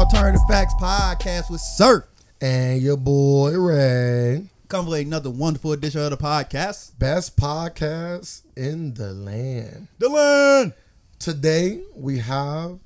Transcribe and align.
Alternative 0.00 0.40
Facts 0.48 0.72
Podcast 0.80 1.50
with 1.50 1.60
Sir. 1.60 2.08
And 2.40 2.80
your 2.80 2.96
boy 2.96 3.52
Ray. 3.52 4.48
Come 4.68 4.86
with 4.86 5.00
another 5.06 5.28
wonderful 5.28 5.72
edition 5.72 6.00
of 6.00 6.08
the 6.08 6.16
podcast. 6.16 6.98
Best 6.98 7.36
podcast 7.36 8.40
in 8.56 8.94
the 8.94 9.12
land. 9.12 9.88
The 9.98 10.08
land. 10.08 10.72
Today 11.18 11.82
we 11.94 12.16
have 12.20 12.78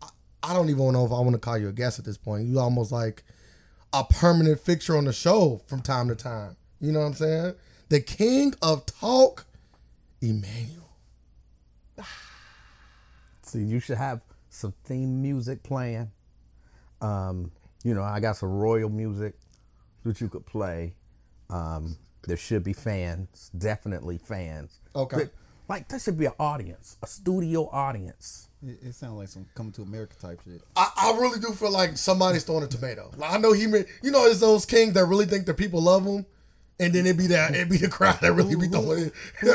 I- 0.00 0.10
I 0.44 0.52
don't 0.54 0.70
even 0.70 0.92
know 0.92 1.04
if 1.04 1.10
I 1.10 1.18
want 1.18 1.32
to 1.32 1.40
call 1.40 1.58
you 1.58 1.66
a 1.68 1.72
guest 1.72 1.98
at 1.98 2.04
this 2.04 2.16
point. 2.16 2.46
You 2.46 2.60
almost 2.60 2.92
like 2.92 3.24
a 3.92 4.04
permanent 4.04 4.60
fixture 4.60 4.96
on 4.96 5.06
the 5.06 5.12
show 5.12 5.60
from 5.66 5.82
time 5.82 6.06
to 6.06 6.14
time. 6.14 6.56
You 6.80 6.92
know 6.92 7.00
what 7.00 7.06
I'm 7.06 7.14
saying? 7.14 7.54
The 7.88 7.98
king 7.98 8.54
of 8.62 8.86
talk, 8.86 9.46
Emanuel. 10.20 10.96
See, 13.42 13.64
you 13.64 13.80
should 13.80 13.98
have 13.98 14.20
some 14.52 14.74
theme 14.84 15.20
music 15.20 15.62
playing. 15.62 16.10
Um, 17.00 17.50
you 17.82 17.94
know, 17.94 18.02
I 18.02 18.20
got 18.20 18.36
some 18.36 18.50
royal 18.50 18.90
music 18.90 19.34
that 20.04 20.20
you 20.20 20.28
could 20.28 20.46
play. 20.46 20.94
Um, 21.50 21.96
there 22.26 22.36
should 22.36 22.62
be 22.62 22.72
fans, 22.72 23.50
definitely 23.56 24.18
fans. 24.18 24.78
Okay. 24.94 25.16
But, 25.16 25.30
like 25.68 25.88
there 25.88 25.98
should 25.98 26.18
be 26.18 26.26
an 26.26 26.32
audience, 26.38 26.98
a 27.02 27.06
studio 27.06 27.68
audience. 27.70 28.48
It, 28.62 28.78
it 28.82 28.94
sounds 28.94 29.18
like 29.18 29.28
some 29.28 29.46
coming 29.54 29.72
to 29.72 29.82
America 29.82 30.14
type 30.20 30.40
shit. 30.44 30.60
I, 30.76 30.90
I 30.96 31.18
really 31.18 31.40
do 31.40 31.52
feel 31.52 31.72
like 31.72 31.96
somebody's 31.96 32.44
throwing 32.44 32.64
a 32.64 32.66
tomato. 32.66 33.10
Like 33.16 33.32
I 33.32 33.38
know 33.38 33.52
he 33.52 33.66
made 33.66 33.86
you 34.02 34.10
know 34.10 34.26
it's 34.26 34.40
those 34.40 34.66
kings 34.66 34.92
that 34.94 35.06
really 35.06 35.24
think 35.24 35.46
that 35.46 35.56
people 35.56 35.80
love 35.80 36.04
them. 36.04 36.26
And 36.82 36.92
then 36.92 37.06
it 37.06 37.16
be 37.16 37.28
that 37.28 37.54
it 37.54 37.70
be 37.70 37.76
the 37.76 37.88
crowd 37.88 38.18
that 38.22 38.32
really 38.32 38.56
be 38.56 38.66
throwing 38.66 39.04
it. 39.04 39.12
Who 39.40 39.52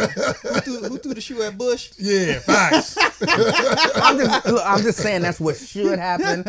threw, 0.62 0.84
who 0.84 0.98
threw 0.98 1.14
the 1.14 1.20
shoe 1.20 1.42
at 1.44 1.58
Bush? 1.58 1.92
yeah, 2.00 2.40
facts. 2.40 2.98
I'm 3.22 4.18
just, 4.18 4.46
look, 4.46 4.62
I'm 4.66 4.82
just 4.82 5.00
saying 5.00 5.24
that's 5.24 5.40
what 5.40 5.58
should 5.58 6.00
happen. 6.00 6.46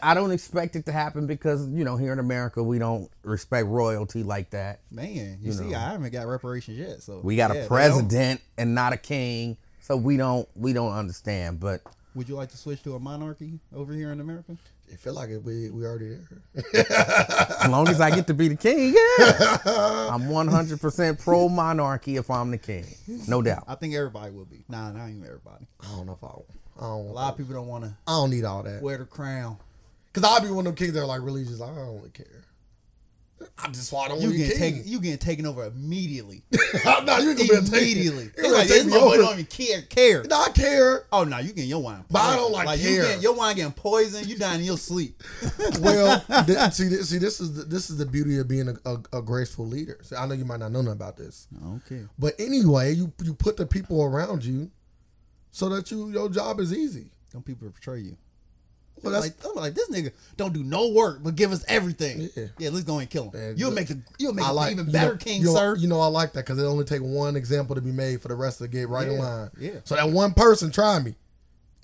I 0.00 0.14
don't 0.14 0.30
expect 0.30 0.76
it 0.76 0.86
to 0.86 0.92
happen 0.92 1.26
because 1.26 1.68
you 1.70 1.82
know 1.82 1.96
here 1.96 2.12
in 2.12 2.20
America 2.20 2.62
we 2.62 2.78
don't 2.78 3.10
respect 3.24 3.66
royalty 3.66 4.22
like 4.22 4.50
that. 4.50 4.82
Man, 4.92 5.38
you, 5.42 5.52
see, 5.52 5.74
I 5.74 5.90
haven't 5.90 6.12
got 6.12 6.28
reparations 6.28 6.78
yet. 6.78 7.02
So 7.02 7.20
We 7.24 7.34
got 7.34 7.52
yeah, 7.52 7.62
a 7.62 7.66
president 7.66 8.40
and 8.56 8.72
not 8.72 8.92
a 8.92 8.96
king, 8.96 9.56
so 9.80 9.96
we 9.96 10.16
don't 10.16 10.48
we 10.54 10.72
don't 10.72 10.92
understand. 10.92 11.58
But 11.58 11.82
Would 12.14 12.28
you 12.28 12.36
like 12.36 12.50
to 12.50 12.56
switch 12.56 12.84
to 12.84 12.94
a 12.94 13.00
monarchy 13.00 13.58
over 13.74 13.92
here 13.92 14.12
in 14.12 14.20
America? 14.20 14.56
It 14.92 14.98
feel 14.98 15.14
like 15.14 15.30
it, 15.30 15.42
we 15.42 15.70
we 15.70 15.84
already 15.84 16.16
there. 16.16 16.84
as 17.62 17.68
long 17.70 17.88
as 17.88 18.00
I 18.00 18.10
get 18.10 18.26
to 18.26 18.34
be 18.34 18.48
the 18.48 18.56
king, 18.56 18.94
yeah, 18.94 19.58
I'm 20.10 20.28
100 20.28 20.80
percent 20.80 21.20
pro 21.20 21.48
monarchy 21.48 22.16
if 22.16 22.28
I'm 22.30 22.50
the 22.50 22.58
king, 22.58 22.84
no 23.28 23.40
doubt. 23.40 23.64
I 23.68 23.76
think 23.76 23.94
everybody 23.94 24.32
will 24.32 24.46
be. 24.46 24.64
Nah, 24.68 24.90
not 24.90 25.08
even 25.08 25.24
everybody. 25.24 25.66
I 25.80 25.96
don't 25.96 26.06
know 26.06 26.12
if 26.20 26.24
I, 26.24 26.84
I 26.84 26.88
don't. 26.88 27.06
A 27.06 27.12
lot 27.12 27.32
of 27.32 27.38
people 27.38 27.54
don't 27.54 27.68
want 27.68 27.84
to 27.84 27.94
I 28.06 28.12
don't 28.12 28.30
need 28.30 28.44
all 28.44 28.62
that. 28.64 28.82
wear 28.82 28.98
the 28.98 29.04
crown. 29.04 29.58
Cause 30.12 30.24
I'll 30.24 30.40
be 30.40 30.48
one 30.48 30.66
of 30.66 30.74
them 30.74 30.74
kings 30.74 30.92
that 30.94 31.00
are 31.00 31.06
like 31.06 31.22
really 31.22 31.44
just 31.44 31.60
like 31.60 31.70
I 31.70 31.76
don't 31.76 31.96
really 31.98 32.10
care. 32.10 32.44
I 33.58 33.68
just 33.68 33.92
why 33.92 34.04
I 34.04 34.08
don't 34.08 34.20
You 34.20 34.28
want 34.28 34.36
to 34.36 34.42
be 34.42 34.48
getting 34.48 34.58
king. 34.58 34.74
taken. 34.76 34.90
You 34.92 35.00
getting 35.00 35.18
taken 35.18 35.46
over 35.46 35.64
immediately. 35.64 36.42
no, 36.52 36.58
you 36.58 36.90
ain't 36.90 37.06
gonna 37.06 37.34
be 37.34 37.42
able 37.44 37.64
to 37.64 37.70
take 37.70 37.82
Immediately. 37.82 38.24
it. 38.24 38.36
They 38.36 38.42
You 38.42 38.52
like, 38.52 38.68
gonna 38.68 38.68
this 38.68 38.82
take 38.84 38.92
me 38.92 38.98
over. 38.98 39.16
don't 39.16 39.32
even 39.32 39.44
care. 39.46 39.82
Care. 39.82 40.24
No, 40.24 40.40
I 40.42 40.48
care. 40.50 41.04
Oh 41.12 41.24
no, 41.24 41.38
you 41.38 41.48
getting 41.52 41.70
your 41.70 41.82
wine. 41.82 42.04
But 42.10 42.20
I 42.20 42.36
don't 42.36 42.50
poisoned. 42.52 42.66
like 42.66 42.78
you 42.80 42.88
care. 42.88 43.02
getting, 43.02 43.22
your 43.22 43.34
wine 43.34 43.56
getting 43.56 43.72
poisoned. 43.72 44.26
You 44.26 44.36
dying 44.38 44.60
in 44.60 44.66
your 44.66 44.78
sleep. 44.78 45.22
Well, 45.80 46.20
th- 46.46 46.72
see, 46.72 46.88
this, 46.88 47.08
see, 47.10 47.18
this 47.18 47.40
is 47.40 47.54
the, 47.54 47.64
this 47.64 47.90
is 47.90 47.96
the 47.98 48.06
beauty 48.06 48.38
of 48.38 48.48
being 48.48 48.68
a, 48.68 48.74
a, 48.90 49.18
a 49.18 49.22
graceful 49.22 49.66
leader. 49.66 49.98
See, 50.02 50.16
I 50.16 50.26
know 50.26 50.34
you 50.34 50.44
might 50.44 50.60
not 50.60 50.72
know 50.72 50.80
nothing 50.82 50.92
about 50.92 51.16
this, 51.16 51.46
Okay. 51.76 52.02
but 52.18 52.34
anyway, 52.38 52.92
you 52.94 53.12
you 53.22 53.34
put 53.34 53.56
the 53.56 53.66
people 53.66 54.02
around 54.02 54.44
you 54.44 54.70
so 55.50 55.68
that 55.70 55.90
you 55.90 56.10
your 56.10 56.28
job 56.28 56.60
is 56.60 56.72
easy. 56.72 57.10
Some 57.32 57.42
people 57.42 57.68
betray 57.68 58.00
you. 58.00 58.16
Well, 59.02 59.12
that's 59.12 59.26
like, 59.26 59.34
I'm 59.44 59.54
like 59.54 59.74
this 59.74 59.88
nigga 59.90 60.12
don't 60.36 60.52
do 60.52 60.62
no 60.62 60.88
work 60.88 61.20
but 61.22 61.36
give 61.36 61.52
us 61.52 61.64
everything. 61.68 62.28
Yeah. 62.36 62.44
Yeah, 62.58 62.70
let's 62.70 62.84
go 62.84 62.98
and 62.98 63.08
kill 63.08 63.30
him. 63.30 63.32
Man, 63.40 63.54
you'll 63.56 63.70
make 63.72 63.88
the 63.88 64.00
you'll 64.18 64.32
make 64.34 64.46
like 64.52 64.72
even 64.72 64.86
you 64.86 64.92
better 64.92 65.12
know- 65.12 65.16
king, 65.18 65.40
you 65.40 65.46
know, 65.48 65.54
sir. 65.54 65.76
You 65.76 65.88
know, 65.88 66.00
I 66.00 66.06
like 66.06 66.32
that 66.34 66.44
because 66.46 66.58
it 66.58 66.64
only 66.64 66.84
take 66.84 67.02
one 67.02 67.36
example 67.36 67.74
to 67.74 67.80
be 67.80 67.92
made 67.92 68.20
for 68.22 68.28
the 68.28 68.34
rest 68.34 68.60
of 68.60 68.70
the 68.70 68.76
get 68.76 68.88
right 68.88 69.08
in 69.08 69.18
line. 69.18 69.50
yeah. 69.58 69.80
So 69.84 69.94
that 69.96 70.10
one 70.10 70.34
person 70.34 70.70
try 70.70 70.98
me, 70.98 71.14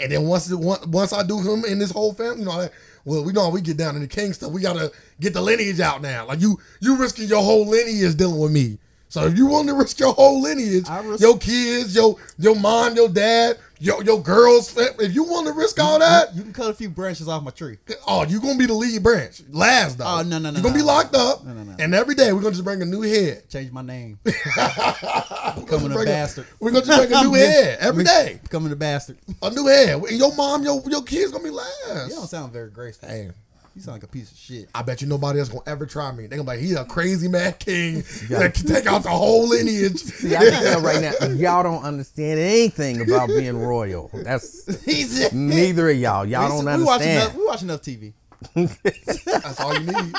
and 0.00 0.12
then 0.12 0.24
once 0.26 0.50
it, 0.50 0.56
once 0.56 1.12
I 1.12 1.22
do 1.22 1.38
him 1.40 1.64
and 1.64 1.80
his 1.80 1.90
whole 1.90 2.12
family, 2.12 2.40
you 2.40 2.44
know, 2.44 2.52
I, 2.52 2.68
well, 3.04 3.24
we 3.24 3.32
know 3.32 3.42
how 3.42 3.50
we 3.50 3.60
get 3.60 3.76
down 3.76 3.94
in 3.94 4.02
the 4.02 4.08
king 4.08 4.32
stuff. 4.32 4.50
We 4.52 4.60
gotta 4.60 4.90
get 5.20 5.32
the 5.32 5.40
lineage 5.40 5.80
out 5.80 6.02
now. 6.02 6.26
Like 6.26 6.40
you, 6.40 6.58
you 6.80 6.96
risking 6.96 7.28
your 7.28 7.42
whole 7.42 7.66
lineage 7.66 8.16
dealing 8.16 8.38
with 8.40 8.52
me. 8.52 8.78
So 9.08 9.24
if 9.24 9.36
you 9.38 9.46
want 9.46 9.68
to 9.68 9.74
risk 9.74 9.98
your 10.00 10.12
whole 10.12 10.42
lineage, 10.42 10.86
your 11.20 11.38
kids, 11.38 11.94
your 11.94 12.16
your 12.38 12.56
mom, 12.56 12.96
your 12.96 13.08
dad, 13.08 13.56
your 13.78 14.02
your 14.02 14.20
girls, 14.20 14.76
if 14.76 15.14
you 15.14 15.22
want 15.22 15.46
to 15.46 15.52
risk 15.52 15.78
all 15.80 15.98
that, 16.00 16.34
you 16.34 16.42
can 16.42 16.52
cut 16.52 16.70
a 16.70 16.74
few 16.74 16.90
branches 16.90 17.28
off 17.28 17.42
my 17.44 17.50
tree. 17.52 17.78
oh, 18.06 18.24
you 18.26 18.40
gonna 18.40 18.58
be 18.58 18.66
the 18.66 18.74
lead 18.74 19.02
branch, 19.02 19.42
last 19.50 19.98
though. 19.98 20.04
Oh, 20.06 20.22
no, 20.22 20.38
no, 20.38 20.50
no, 20.50 20.54
You're 20.54 20.62
gonna 20.62 20.74
be 20.74 20.80
no. 20.80 20.86
locked 20.86 21.14
up, 21.14 21.44
No, 21.44 21.52
no, 21.52 21.62
no. 21.62 21.76
and 21.78 21.94
every 21.94 22.14
day 22.16 22.32
we're 22.32 22.40
gonna 22.40 22.52
just 22.52 22.64
bring 22.64 22.82
a 22.82 22.84
new 22.84 23.02
head. 23.02 23.48
Change 23.48 23.70
my 23.70 23.82
name. 23.82 24.18
Becoming 24.24 25.92
a 25.92 26.04
bastard. 26.04 26.46
We're 26.60 26.72
gonna 26.72 26.84
just 26.84 27.08
bring 27.08 27.12
a 27.12 27.22
new 27.28 27.34
head 27.34 27.78
every 27.80 28.04
day. 28.14 28.40
Becoming 28.42 28.72
a 28.72 28.76
bastard. 28.76 29.18
A 29.42 29.50
new 29.50 29.66
head. 29.66 30.02
And 30.02 30.18
your 30.18 30.34
mom, 30.34 30.64
your 30.64 30.82
your 30.88 31.02
kids 31.02 31.30
gonna 31.32 31.44
be 31.44 31.50
last. 31.50 32.08
You 32.10 32.16
don't 32.16 32.28
sound 32.28 32.52
very 32.52 32.70
graceful. 32.70 33.08
Hey, 33.08 33.30
You 33.76 33.82
sound 33.82 33.96
like 33.96 34.04
a 34.04 34.08
piece 34.08 34.32
of 34.32 34.38
shit. 34.38 34.70
I 34.74 34.80
bet 34.80 35.02
you 35.02 35.06
nobody 35.06 35.38
else 35.38 35.50
gonna 35.50 35.60
ever 35.66 35.84
try 35.84 36.10
me. 36.10 36.26
They 36.26 36.36
gonna 36.36 36.44
be 36.44 36.56
like, 36.56 36.60
he's 36.60 36.76
a 36.76 36.86
crazy 36.86 37.28
mad 37.28 37.58
king 37.58 37.96
that 38.30 38.54
can 38.54 38.66
take 38.66 38.86
out 38.86 39.02
the 39.02 39.10
whole 39.10 39.46
lineage. 39.50 39.98
See, 39.98 40.34
I 40.34 40.38
can 40.48 40.62
tell 40.62 40.80
right 40.80 41.02
now, 41.02 41.26
y'all 41.28 41.62
don't 41.62 41.84
understand 41.84 42.40
anything 42.40 43.02
about 43.02 43.28
being 43.28 43.54
royal. 43.58 44.10
That's 44.14 44.82
He's 44.86 45.30
neither 45.30 45.90
of 45.90 45.96
y'all. 45.98 46.24
Y'all 46.24 46.48
don't 46.48 46.78
we 46.78 46.84
watch 46.84 47.02
enough. 47.02 47.34
We 47.36 47.44
watch 47.46 47.62
enough 47.62 47.82
TV. 47.82 48.14
That's 48.54 49.60
all 49.60 49.74
you 49.78 49.86
need. 49.92 50.14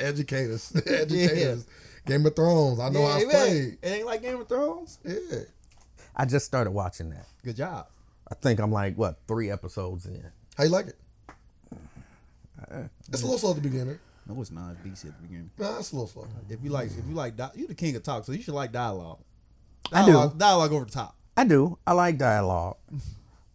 Educate 0.00 0.50
us. 0.52 0.72
Educate 0.86 1.38
Yeah. 1.40 1.46
us. 1.54 1.66
Game 2.06 2.24
of 2.26 2.36
Thrones. 2.36 2.78
I 2.78 2.90
know 2.90 3.04
how 3.06 3.16
it's 3.16 3.26
man. 3.26 3.34
played. 3.34 3.78
It 3.82 3.88
ain't 3.88 4.06
like 4.06 4.22
Game 4.22 4.40
of 4.40 4.46
Thrones. 4.46 4.98
Yeah. 5.04 5.40
I 6.14 6.26
just 6.26 6.46
started 6.46 6.70
watching 6.70 7.10
that. 7.10 7.26
Good 7.44 7.56
job. 7.56 7.86
I 8.30 8.36
think 8.36 8.60
I'm 8.60 8.70
like 8.70 8.94
what 8.94 9.18
three 9.26 9.50
episodes 9.50 10.06
in. 10.06 10.24
How 10.56 10.62
you 10.64 10.70
like 10.70 10.86
it? 10.86 10.96
It's 13.08 13.22
a 13.22 13.24
little 13.24 13.38
slow 13.38 13.50
at 13.50 13.56
the 13.56 13.62
beginning. 13.62 13.98
No, 14.26 14.40
it's 14.40 14.50
not. 14.50 14.76
It's 14.84 15.02
BC 15.02 15.08
at 15.10 15.16
the 15.16 15.22
beginning. 15.22 15.50
Nah, 15.58 15.78
it's 15.78 15.92
a 15.92 15.96
little 15.96 16.06
slow. 16.08 16.26
If 16.48 16.62
you 16.62 16.70
like, 16.70 16.88
if 16.88 17.04
you 17.08 17.14
like, 17.14 17.36
di- 17.36 17.50
you 17.56 17.66
the 17.66 17.74
king 17.74 17.96
of 17.96 18.02
talk, 18.02 18.24
so 18.24 18.32
you 18.32 18.42
should 18.42 18.54
like 18.54 18.70
dialogue. 18.72 19.18
I 19.92 20.04
do. 20.06 20.12
Dialogue, 20.12 20.38
dialogue 20.38 20.72
over 20.72 20.84
the 20.84 20.90
top. 20.92 21.16
I 21.36 21.44
do. 21.44 21.78
I 21.86 21.92
like 21.92 22.18
dialogue. 22.18 22.76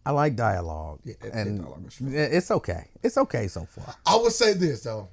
I 0.04 0.10
like 0.12 0.36
dialogue, 0.36 1.00
Yeah, 1.04 1.14
that- 1.20 1.34
and 1.34 1.58
dialogue 1.60 1.86
is 1.86 1.94
true. 1.96 2.08
it's 2.12 2.50
okay. 2.50 2.88
It's 3.02 3.16
okay 3.18 3.46
so 3.48 3.64
far. 3.66 3.94
I 4.06 4.16
would 4.16 4.32
say 4.32 4.52
this 4.54 4.82
though. 4.82 5.08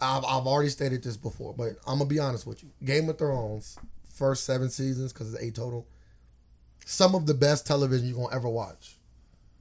I've, 0.00 0.24
I've 0.24 0.46
already 0.46 0.68
stated 0.68 1.02
this 1.02 1.16
before, 1.16 1.54
but 1.54 1.70
I'm 1.86 1.98
gonna 1.98 2.04
be 2.04 2.18
honest 2.18 2.46
with 2.46 2.62
you. 2.62 2.70
Game 2.84 3.08
of 3.08 3.16
Thrones, 3.18 3.78
first 4.12 4.44
seven 4.44 4.68
seasons, 4.68 5.12
because 5.12 5.32
it's 5.32 5.42
eight 5.42 5.54
total. 5.54 5.86
Some 6.84 7.14
of 7.14 7.26
the 7.26 7.34
best 7.34 7.66
television 7.66 8.06
you're 8.08 8.16
gonna 8.18 8.34
ever 8.36 8.48
watch. 8.48 8.96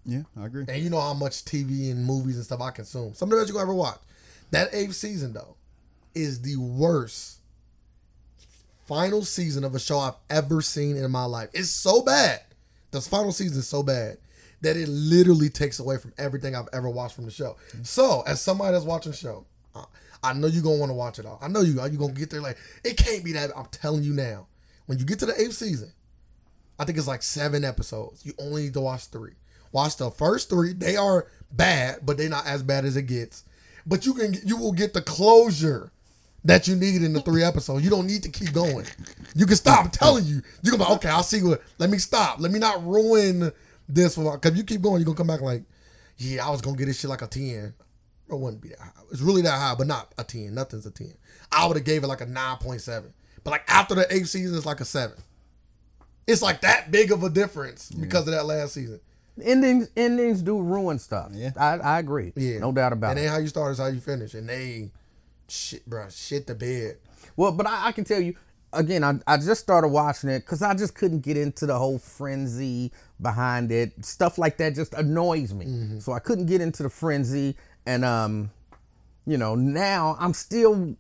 Yeah, 0.05 0.23
I 0.39 0.45
agree. 0.45 0.65
And 0.67 0.83
you 0.83 0.89
know 0.89 1.01
how 1.01 1.13
much 1.13 1.45
TV 1.45 1.91
and 1.91 2.05
movies 2.05 2.35
and 2.35 2.45
stuff 2.45 2.61
I 2.61 2.71
consume. 2.71 3.13
Some 3.15 3.31
of 3.31 3.37
the 3.37 3.41
best 3.41 3.51
you're 3.51 3.61
ever 3.61 3.73
watch. 3.73 3.99
That 4.51 4.69
eighth 4.73 4.95
season 4.95 5.33
though, 5.33 5.55
is 6.13 6.41
the 6.41 6.55
worst 6.57 7.39
final 8.85 9.23
season 9.23 9.63
of 9.63 9.75
a 9.75 9.79
show 9.79 9.99
I've 9.99 10.15
ever 10.29 10.61
seen 10.61 10.95
in 10.95 11.09
my 11.11 11.25
life. 11.25 11.49
It's 11.53 11.69
so 11.69 12.01
bad. 12.01 12.41
This 12.91 13.07
final 13.07 13.31
season 13.31 13.59
is 13.59 13.67
so 13.67 13.83
bad 13.83 14.17
that 14.61 14.77
it 14.77 14.87
literally 14.87 15.49
takes 15.49 15.79
away 15.79 15.97
from 15.97 16.13
everything 16.17 16.55
I've 16.55 16.69
ever 16.71 16.89
watched 16.89 17.15
from 17.15 17.25
the 17.25 17.31
show. 17.31 17.57
So, 17.83 18.23
as 18.25 18.41
somebody 18.41 18.71
that's 18.71 18.85
watching 18.85 19.11
the 19.11 19.17
show, 19.17 19.45
I 20.23 20.33
know 20.33 20.47
you're 20.47 20.63
gonna 20.63 20.77
want 20.77 20.89
to 20.89 20.95
watch 20.95 21.19
it 21.19 21.25
all. 21.25 21.37
I 21.41 21.47
know 21.47 21.61
you 21.61 21.79
are. 21.79 21.87
You're 21.87 21.99
gonna 21.99 22.13
get 22.13 22.29
there 22.29 22.41
like 22.41 22.57
it 22.83 22.97
can't 22.97 23.23
be 23.23 23.33
that. 23.33 23.51
I'm 23.55 23.67
telling 23.67 24.03
you 24.03 24.13
now. 24.13 24.47
When 24.87 24.97
you 24.97 25.05
get 25.05 25.19
to 25.19 25.25
the 25.25 25.39
eighth 25.39 25.53
season, 25.53 25.91
I 26.79 26.85
think 26.85 26.97
it's 26.97 27.07
like 27.07 27.23
seven 27.23 27.63
episodes. 27.63 28.25
You 28.25 28.33
only 28.39 28.63
need 28.63 28.73
to 28.73 28.81
watch 28.81 29.05
three. 29.05 29.33
Watch 29.75 29.97
the 29.97 30.09
first 30.09 30.49
three. 30.49 30.71
They 30.71 30.95
are 30.95 31.27
bad, 31.51 31.97
but 32.01 32.15
they're 32.15 32.29
not 32.29 32.47
as 32.47 32.63
bad 32.63 32.85
as 32.85 32.95
it 32.95 33.07
gets. 33.07 33.43
But 33.85 34.05
you 34.05 34.13
can 34.13 34.33
you 34.45 34.55
will 34.55 34.71
get 34.71 34.93
the 34.93 35.01
closure 35.01 35.91
that 36.45 36.65
you 36.65 36.77
need 36.77 37.03
in 37.03 37.11
the 37.11 37.19
three 37.19 37.43
episodes. 37.43 37.83
You 37.83 37.89
don't 37.89 38.07
need 38.07 38.23
to 38.23 38.29
keep 38.29 38.53
going. 38.53 38.85
You 39.35 39.45
can 39.45 39.57
stop. 39.57 39.83
I'm 39.83 39.91
telling 39.91 40.23
you. 40.23 40.35
You 40.63 40.71
can 40.71 40.79
be 40.79 40.85
like, 40.85 40.93
okay, 40.93 41.09
I'll 41.09 41.23
see 41.23 41.43
what 41.43 41.61
let 41.77 41.89
me 41.89 41.97
stop. 41.97 42.39
Let 42.39 42.53
me 42.53 42.59
not 42.59 42.87
ruin 42.87 43.51
this 43.89 44.15
for 44.15 44.37
because 44.37 44.57
you 44.57 44.63
keep 44.63 44.81
going, 44.81 45.01
you're 45.01 45.13
gonna 45.13 45.17
come 45.17 45.27
back 45.27 45.41
like, 45.41 45.65
yeah, 46.15 46.47
I 46.47 46.51
was 46.51 46.61
gonna 46.61 46.77
get 46.77 46.85
this 46.85 47.01
shit 47.01 47.09
like 47.09 47.21
a 47.21 47.27
10. 47.27 47.41
It 47.43 47.73
wouldn't 48.29 48.61
be 48.61 48.69
that 48.69 48.79
high. 48.79 48.91
It's 49.11 49.19
really 49.19 49.41
that 49.41 49.59
high, 49.59 49.75
but 49.77 49.87
not 49.87 50.13
a 50.17 50.23
10. 50.23 50.55
Nothing's 50.55 50.85
a 50.85 50.91
10. 50.91 51.15
I 51.51 51.67
would 51.67 51.75
have 51.75 51.85
gave 51.85 52.05
it 52.05 52.07
like 52.07 52.21
a 52.21 52.25
9.7. 52.25 53.11
But 53.43 53.51
like 53.51 53.65
after 53.67 53.93
the 53.93 54.07
eighth 54.09 54.29
season, 54.29 54.55
it's 54.55 54.65
like 54.65 54.79
a 54.79 54.85
seven. 54.85 55.17
It's 56.27 56.41
like 56.41 56.61
that 56.61 56.91
big 56.91 57.11
of 57.11 57.23
a 57.23 57.29
difference 57.29 57.89
because 57.89 58.25
of 58.25 58.33
that 58.33 58.45
last 58.45 58.73
season. 58.73 59.01
Endings 59.41 59.89
endings 59.97 60.41
do 60.41 60.61
ruin 60.61 60.97
stuff. 60.97 61.31
Yeah. 61.33 61.51
I, 61.57 61.77
I 61.77 61.99
agree. 61.99 62.31
Yeah, 62.35 62.59
No 62.59 62.71
doubt 62.71 62.93
about 62.93 63.11
And 63.11 63.19
it. 63.19 63.21
And 63.23 63.27
then 63.27 63.33
how 63.33 63.39
you 63.39 63.47
start 63.47 63.73
is 63.73 63.79
how 63.79 63.87
you 63.87 63.99
finish, 63.99 64.33
and 64.33 64.47
they 64.47 64.91
shit, 65.49 65.85
bro, 65.85 66.07
shit 66.09 66.47
the 66.47 66.55
bed. 66.55 66.97
Well, 67.35 67.51
but 67.51 67.67
I, 67.67 67.87
I 67.87 67.91
can 67.91 68.05
tell 68.05 68.21
you, 68.21 68.35
again, 68.71 69.03
I, 69.03 69.19
I 69.27 69.37
just 69.37 69.61
started 69.61 69.89
watching 69.89 70.29
it 70.29 70.39
because 70.39 70.61
I 70.61 70.73
just 70.73 70.95
couldn't 70.95 71.19
get 71.19 71.37
into 71.37 71.65
the 71.65 71.77
whole 71.77 71.99
frenzy 71.99 72.91
behind 73.21 73.71
it. 73.71 74.05
Stuff 74.05 74.37
like 74.37 74.57
that 74.57 74.75
just 74.75 74.93
annoys 74.93 75.53
me. 75.53 75.99
So 75.99 76.13
I 76.13 76.19
couldn't 76.19 76.45
get 76.45 76.61
into 76.61 76.83
the 76.83 76.89
frenzy. 76.89 77.55
And, 77.85 78.05
um, 78.05 78.51
you 79.25 79.37
know, 79.37 79.55
now 79.55 80.15
I'm 80.19 80.33
still 80.33 80.95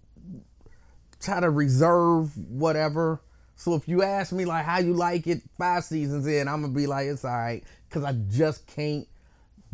trying 1.21 1.41
to 1.41 1.49
reserve 1.49 2.35
whatever. 2.37 3.21
So 3.55 3.75
if 3.75 3.87
you 3.87 4.03
ask 4.03 4.33
me 4.33 4.45
like 4.45 4.65
how 4.65 4.79
you 4.79 4.93
like 4.93 5.27
it 5.27 5.41
five 5.57 5.85
seasons 5.85 6.27
in, 6.27 6.47
I'm 6.47 6.61
gonna 6.61 6.73
be 6.73 6.87
like 6.87 7.07
it's 7.07 7.23
all 7.23 7.31
right 7.31 7.63
because 7.95 8.07
I 8.07 8.13
just 8.29 8.67
can't 8.67 9.07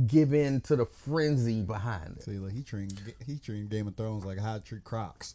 give 0.06 0.31
in 0.33 0.62
to 0.62 0.75
the 0.75 0.85
frenzy 0.85 1.63
behind 1.63 2.18
it. 2.18 2.23
See, 2.23 2.33
like 2.33 2.53
he 2.53 2.62
treating 2.62 2.95
he 3.25 3.39
treating 3.39 3.68
Game 3.68 3.88
of 3.88 3.95
Thrones 3.95 4.23
like 4.23 4.38
how 4.38 4.56
I 4.56 4.59
treat 4.59 4.83
Crocs. 4.83 5.33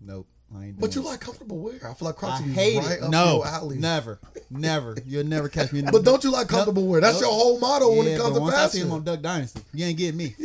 Nope, 0.00 0.28
I 0.56 0.66
ain't. 0.66 0.78
But 0.78 0.94
you 0.94 1.02
doing 1.02 1.12
like 1.12 1.20
comfortable 1.20 1.58
wear. 1.58 1.74
I 1.84 1.94
feel 1.94 2.06
like 2.06 2.14
Crocs 2.14 2.42
would 2.42 2.48
be 2.48 2.52
hate 2.54 2.78
right 2.78 2.98
it. 2.98 3.02
up 3.02 3.10
No, 3.10 3.44
your 3.44 3.74
never, 3.74 4.20
never. 4.50 4.96
You'll 5.04 5.26
never 5.26 5.48
catch 5.48 5.72
me. 5.72 5.80
In 5.80 5.86
But 5.92 6.04
don't 6.04 6.22
you 6.22 6.30
like 6.30 6.46
comfortable 6.46 6.86
wear? 6.86 7.00
That's 7.00 7.14
Nope. 7.14 7.22
your 7.22 7.32
whole 7.32 7.58
motto 7.58 7.92
when 7.96 8.06
it 8.06 8.18
comes 8.20 8.30
but 8.30 8.36
to 8.36 8.40
once 8.42 8.54
I 8.54 8.68
see 8.68 8.78
him 8.78 8.84
fashion. 8.84 8.92
on 8.98 9.04
Duck 9.04 9.20
Dynasty, 9.20 9.62
you 9.72 9.84
ain't 9.86 9.98
getting 9.98 10.16
me. 10.16 10.34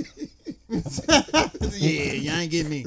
yeah, 0.70 2.14
you 2.14 2.32
ain't 2.32 2.52
getting 2.52 2.72
me. 2.72 2.86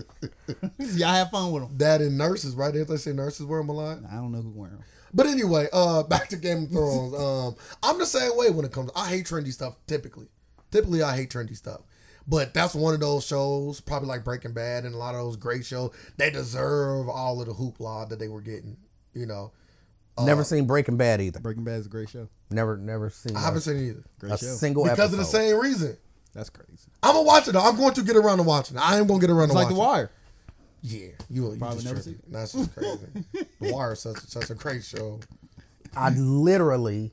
Y'all 0.78 1.08
have 1.08 1.30
fun 1.30 1.52
with 1.52 1.62
them. 1.62 1.78
That 1.78 2.00
and 2.00 2.18
nurses, 2.18 2.56
right? 2.56 2.72
Didn't 2.72 2.88
they 2.88 2.96
say 2.96 3.12
nurses 3.12 3.46
wear 3.46 3.60
them 3.60 3.68
a 3.68 3.72
lot? 3.72 3.98
I 4.10 4.16
don't 4.16 4.32
know 4.32 4.42
who 4.42 4.50
wear 4.50 4.70
them. 4.70 4.82
But 5.14 5.26
anyway, 5.26 5.68
uh, 5.72 6.02
back 6.08 6.28
to 6.28 6.36
Game 6.36 6.64
of 6.64 6.70
Thrones. 6.70 7.14
Um, 7.14 7.56
I'm 7.82 7.98
the 7.98 8.06
same 8.06 8.36
way 8.36 8.50
when 8.50 8.64
it 8.64 8.72
comes. 8.72 8.90
I 8.96 9.08
hate 9.08 9.26
trendy 9.26 9.52
stuff. 9.52 9.76
Typically, 9.86 10.28
typically 10.70 11.02
I 11.02 11.16
hate 11.16 11.30
trendy 11.30 11.56
stuff. 11.56 11.80
But 12.26 12.54
that's 12.54 12.74
one 12.74 12.94
of 12.94 13.00
those 13.00 13.26
shows, 13.26 13.80
probably 13.80 14.08
like 14.08 14.24
Breaking 14.24 14.52
Bad 14.52 14.84
and 14.84 14.94
a 14.94 14.98
lot 14.98 15.14
of 15.16 15.20
those 15.22 15.36
great 15.36 15.66
shows. 15.66 15.90
They 16.18 16.30
deserve 16.30 17.08
all 17.08 17.40
of 17.40 17.48
the 17.48 17.52
hoopla 17.54 18.08
that 18.10 18.18
they 18.20 18.28
were 18.28 18.40
getting. 18.40 18.76
You 19.12 19.26
know, 19.26 19.52
Never 20.20 20.44
seen 20.44 20.66
Breaking 20.66 20.96
Bad 20.96 21.20
either. 21.20 21.40
Breaking 21.40 21.64
Bad 21.64 21.80
is 21.80 21.86
a 21.86 21.88
great 21.88 22.08
show. 22.08 22.28
Never, 22.50 22.76
never 22.76 23.10
seen. 23.10 23.36
I 23.36 23.40
haven't 23.40 23.62
seen 23.62 23.76
either 23.78 24.04
Great 24.20 24.32
a 24.32 24.38
show. 24.38 24.46
single 24.46 24.84
because 24.84 24.98
episode. 24.98 25.14
of 25.14 25.18
the 25.18 25.24
same 25.24 25.58
reason. 25.60 25.96
That's 26.34 26.50
crazy. 26.50 26.88
I'm 27.02 27.14
gonna 27.14 27.22
watch 27.26 27.48
it 27.48 27.52
though. 27.52 27.60
I'm 27.60 27.76
going 27.76 27.94
to 27.94 28.02
get 28.02 28.16
around 28.16 28.36
to 28.38 28.42
watching. 28.42 28.76
it. 28.76 28.80
I 28.80 28.98
am 28.98 29.06
gonna 29.06 29.20
get 29.20 29.30
around 29.30 29.48
to 29.48 29.54
watch 29.54 29.64
it. 29.64 29.70
It's 29.70 29.74
to 29.74 29.74
like 29.74 29.74
The 29.74 29.74
watching. 29.80 29.92
Wire. 29.94 30.10
Yeah, 30.82 31.08
you, 31.30 31.52
you 31.52 31.56
Probably 31.58 31.76
just 31.82 31.86
never 31.86 32.02
tripping. 32.02 32.20
seen 32.22 32.32
That's 32.32 32.52
just 32.52 32.74
crazy. 32.74 33.06
the 33.60 33.72
Wire 33.72 33.92
is 33.92 34.00
such 34.00 34.18
such 34.26 34.50
a 34.50 34.54
great 34.54 34.82
show. 34.84 35.20
I 35.96 36.10
literally 36.10 37.12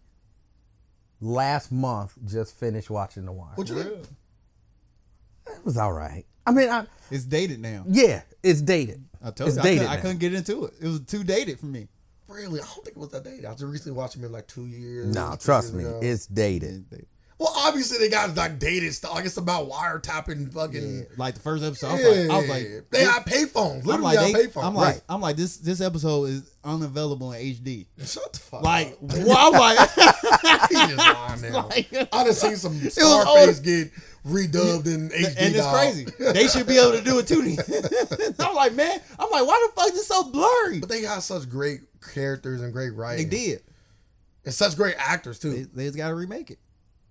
last 1.22 1.72
month 1.72 2.14
just 2.26 2.58
finished 2.60 2.90
watching 2.90 3.26
The 3.26 3.32
Wire. 3.32 3.52
What 3.56 3.70
you 3.70 3.76
think? 3.84 4.08
It 5.48 5.66
was 5.66 5.78
all 5.78 5.94
right. 5.94 6.26
I 6.48 6.52
mean, 6.52 6.70
I, 6.70 6.86
It's 7.12 7.26
dated 7.26 7.60
now. 7.60 7.84
yeah, 7.88 8.22
it's 8.42 8.62
dated. 8.62 9.04
I 9.22 9.32
told 9.32 9.50
it's 9.50 9.58
you, 9.58 9.62
I, 9.62 9.64
dated. 9.66 9.80
couldn't, 9.80 9.92
I 9.92 9.96
now. 9.98 10.02
couldn't 10.02 10.18
get 10.20 10.34
into 10.34 10.66
it. 10.66 10.74
It 10.82 10.88
was 10.88 11.00
too 11.02 11.24
dated 11.24 11.60
for 11.60 11.66
me. 11.68 11.88
Really, 12.28 12.60
I 12.62 12.64
don't 12.64 12.86
think 12.86 12.96
it 12.96 12.98
was 12.98 13.10
that 13.10 13.24
dated. 13.24 13.46
I 13.46 13.52
just 13.52 13.64
recently 13.64 13.98
watched 13.98 14.16
him 14.16 14.24
in 14.24 14.32
like 14.32 14.48
two 14.48 14.66
years. 14.68 15.14
No, 15.14 15.32
two 15.32 15.46
trust 15.46 15.74
years 15.74 15.84
me, 15.84 15.90
ago. 15.90 16.00
it's 16.02 16.26
dated. 16.28 16.70
It's 16.76 16.84
dated. 16.90 17.08
Well, 17.40 17.54
obviously 17.56 17.98
they 18.00 18.10
got 18.10 18.36
like 18.36 18.60
dated 18.60 18.94
stuff. 18.94 19.14
Like 19.16 19.24
it's 19.26 19.38
about 19.38 19.70
wiretapping 19.70 20.52
fucking. 20.54 21.06
Like 21.18 21.36
the 21.36 21.40
first 21.40 21.64
episode, 21.64 21.88
I 21.88 21.94
was 21.94 22.02
Yeah, 22.04 22.10
like, 22.10 22.30
I 22.32 22.38
was 22.38 22.50
like 22.50 22.90
they 22.92 23.04
got 23.06 23.26
payphones. 23.26 23.80
I'm 23.80 23.86
Literally 23.86 24.16
like, 24.18 24.34
they- 24.34 24.48
payphones. 24.48 24.64
I'm 24.66 24.76
like, 24.76 24.94
Right. 24.96 25.02
I'm 25.08 25.22
like, 25.22 25.36
this 25.38 25.56
this 25.58 25.80
episode 25.80 26.26
is 26.26 26.52
unavailable 26.66 27.32
in 27.32 27.42
HD. 27.42 27.86
shut 28.06 28.34
the 28.34 28.40
fuck. 28.40 28.62
Like, 28.62 28.88
up. 28.92 28.98
well, 29.02 29.38
I'm 29.38 29.54
like, 29.54 29.90
he 30.70 30.76
just 30.76 30.98
lying 30.98 31.42
now. 31.54 31.68
like- 31.70 31.94
I 32.14 32.24
done 32.26 32.34
seen 32.34 32.58
some 32.58 32.78
Scarface 32.90 33.60
get 33.60 33.92
redubbed 34.28 34.88
in 34.88 35.08
HD. 35.08 35.28
and 35.38 35.56
it's 35.56 35.58
dog. 35.60 35.76
crazy. 35.76 36.08
They 36.20 36.48
should 36.50 36.68
be 36.68 36.78
able 36.78 36.92
to 36.98 37.02
do 37.02 37.20
it 37.20 37.28
too. 37.28 37.56
I'm 38.44 38.54
like, 38.54 38.74
man, 38.74 39.00
I'm 39.18 39.30
like, 39.32 39.48
why 39.48 39.66
the 39.66 39.82
fuck 39.82 39.94
is 39.94 40.00
it 40.00 40.04
so 40.04 40.24
blurry? 40.24 40.80
But 40.82 40.90
they 40.90 41.02
got 41.04 41.24
such 41.24 41.48
great 41.50 41.80
characters 42.14 42.60
and 42.62 42.74
great 42.74 42.94
writing. 42.94 43.30
They 43.30 43.38
did. 43.38 43.64
And 44.44 44.54
such 44.54 44.76
great 44.76 44.96
actors 44.98 45.40
They, 45.40 45.50
too. 45.50 45.70
they 45.74 45.86
just 45.86 45.96
got 45.98 46.10
to 46.10 46.16
remake 46.16 46.52
it 46.52 46.60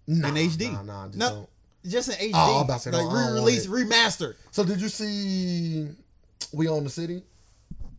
Nah, 0.08 0.28
in 0.28 0.34
HD. 0.34 0.72
Nah, 0.72 0.82
nah, 0.82 1.06
just 1.06 1.18
no, 1.18 1.28
don't. 1.28 1.48
just 1.92 2.08
in 2.08 2.30
HD. 2.30 2.32
Oh, 2.34 2.56
I'm 2.58 2.64
about 2.64 2.80
to 2.80 2.80
say, 2.80 2.90
like 2.90 3.06
I 3.06 3.28
re-release, 3.28 3.66
it. 3.66 3.70
remastered. 3.70 4.34
So 4.50 4.64
did 4.64 4.80
you 4.80 4.88
see 4.88 5.88
We 6.52 6.66
Own 6.68 6.82
the 6.84 6.90
City? 6.90 7.22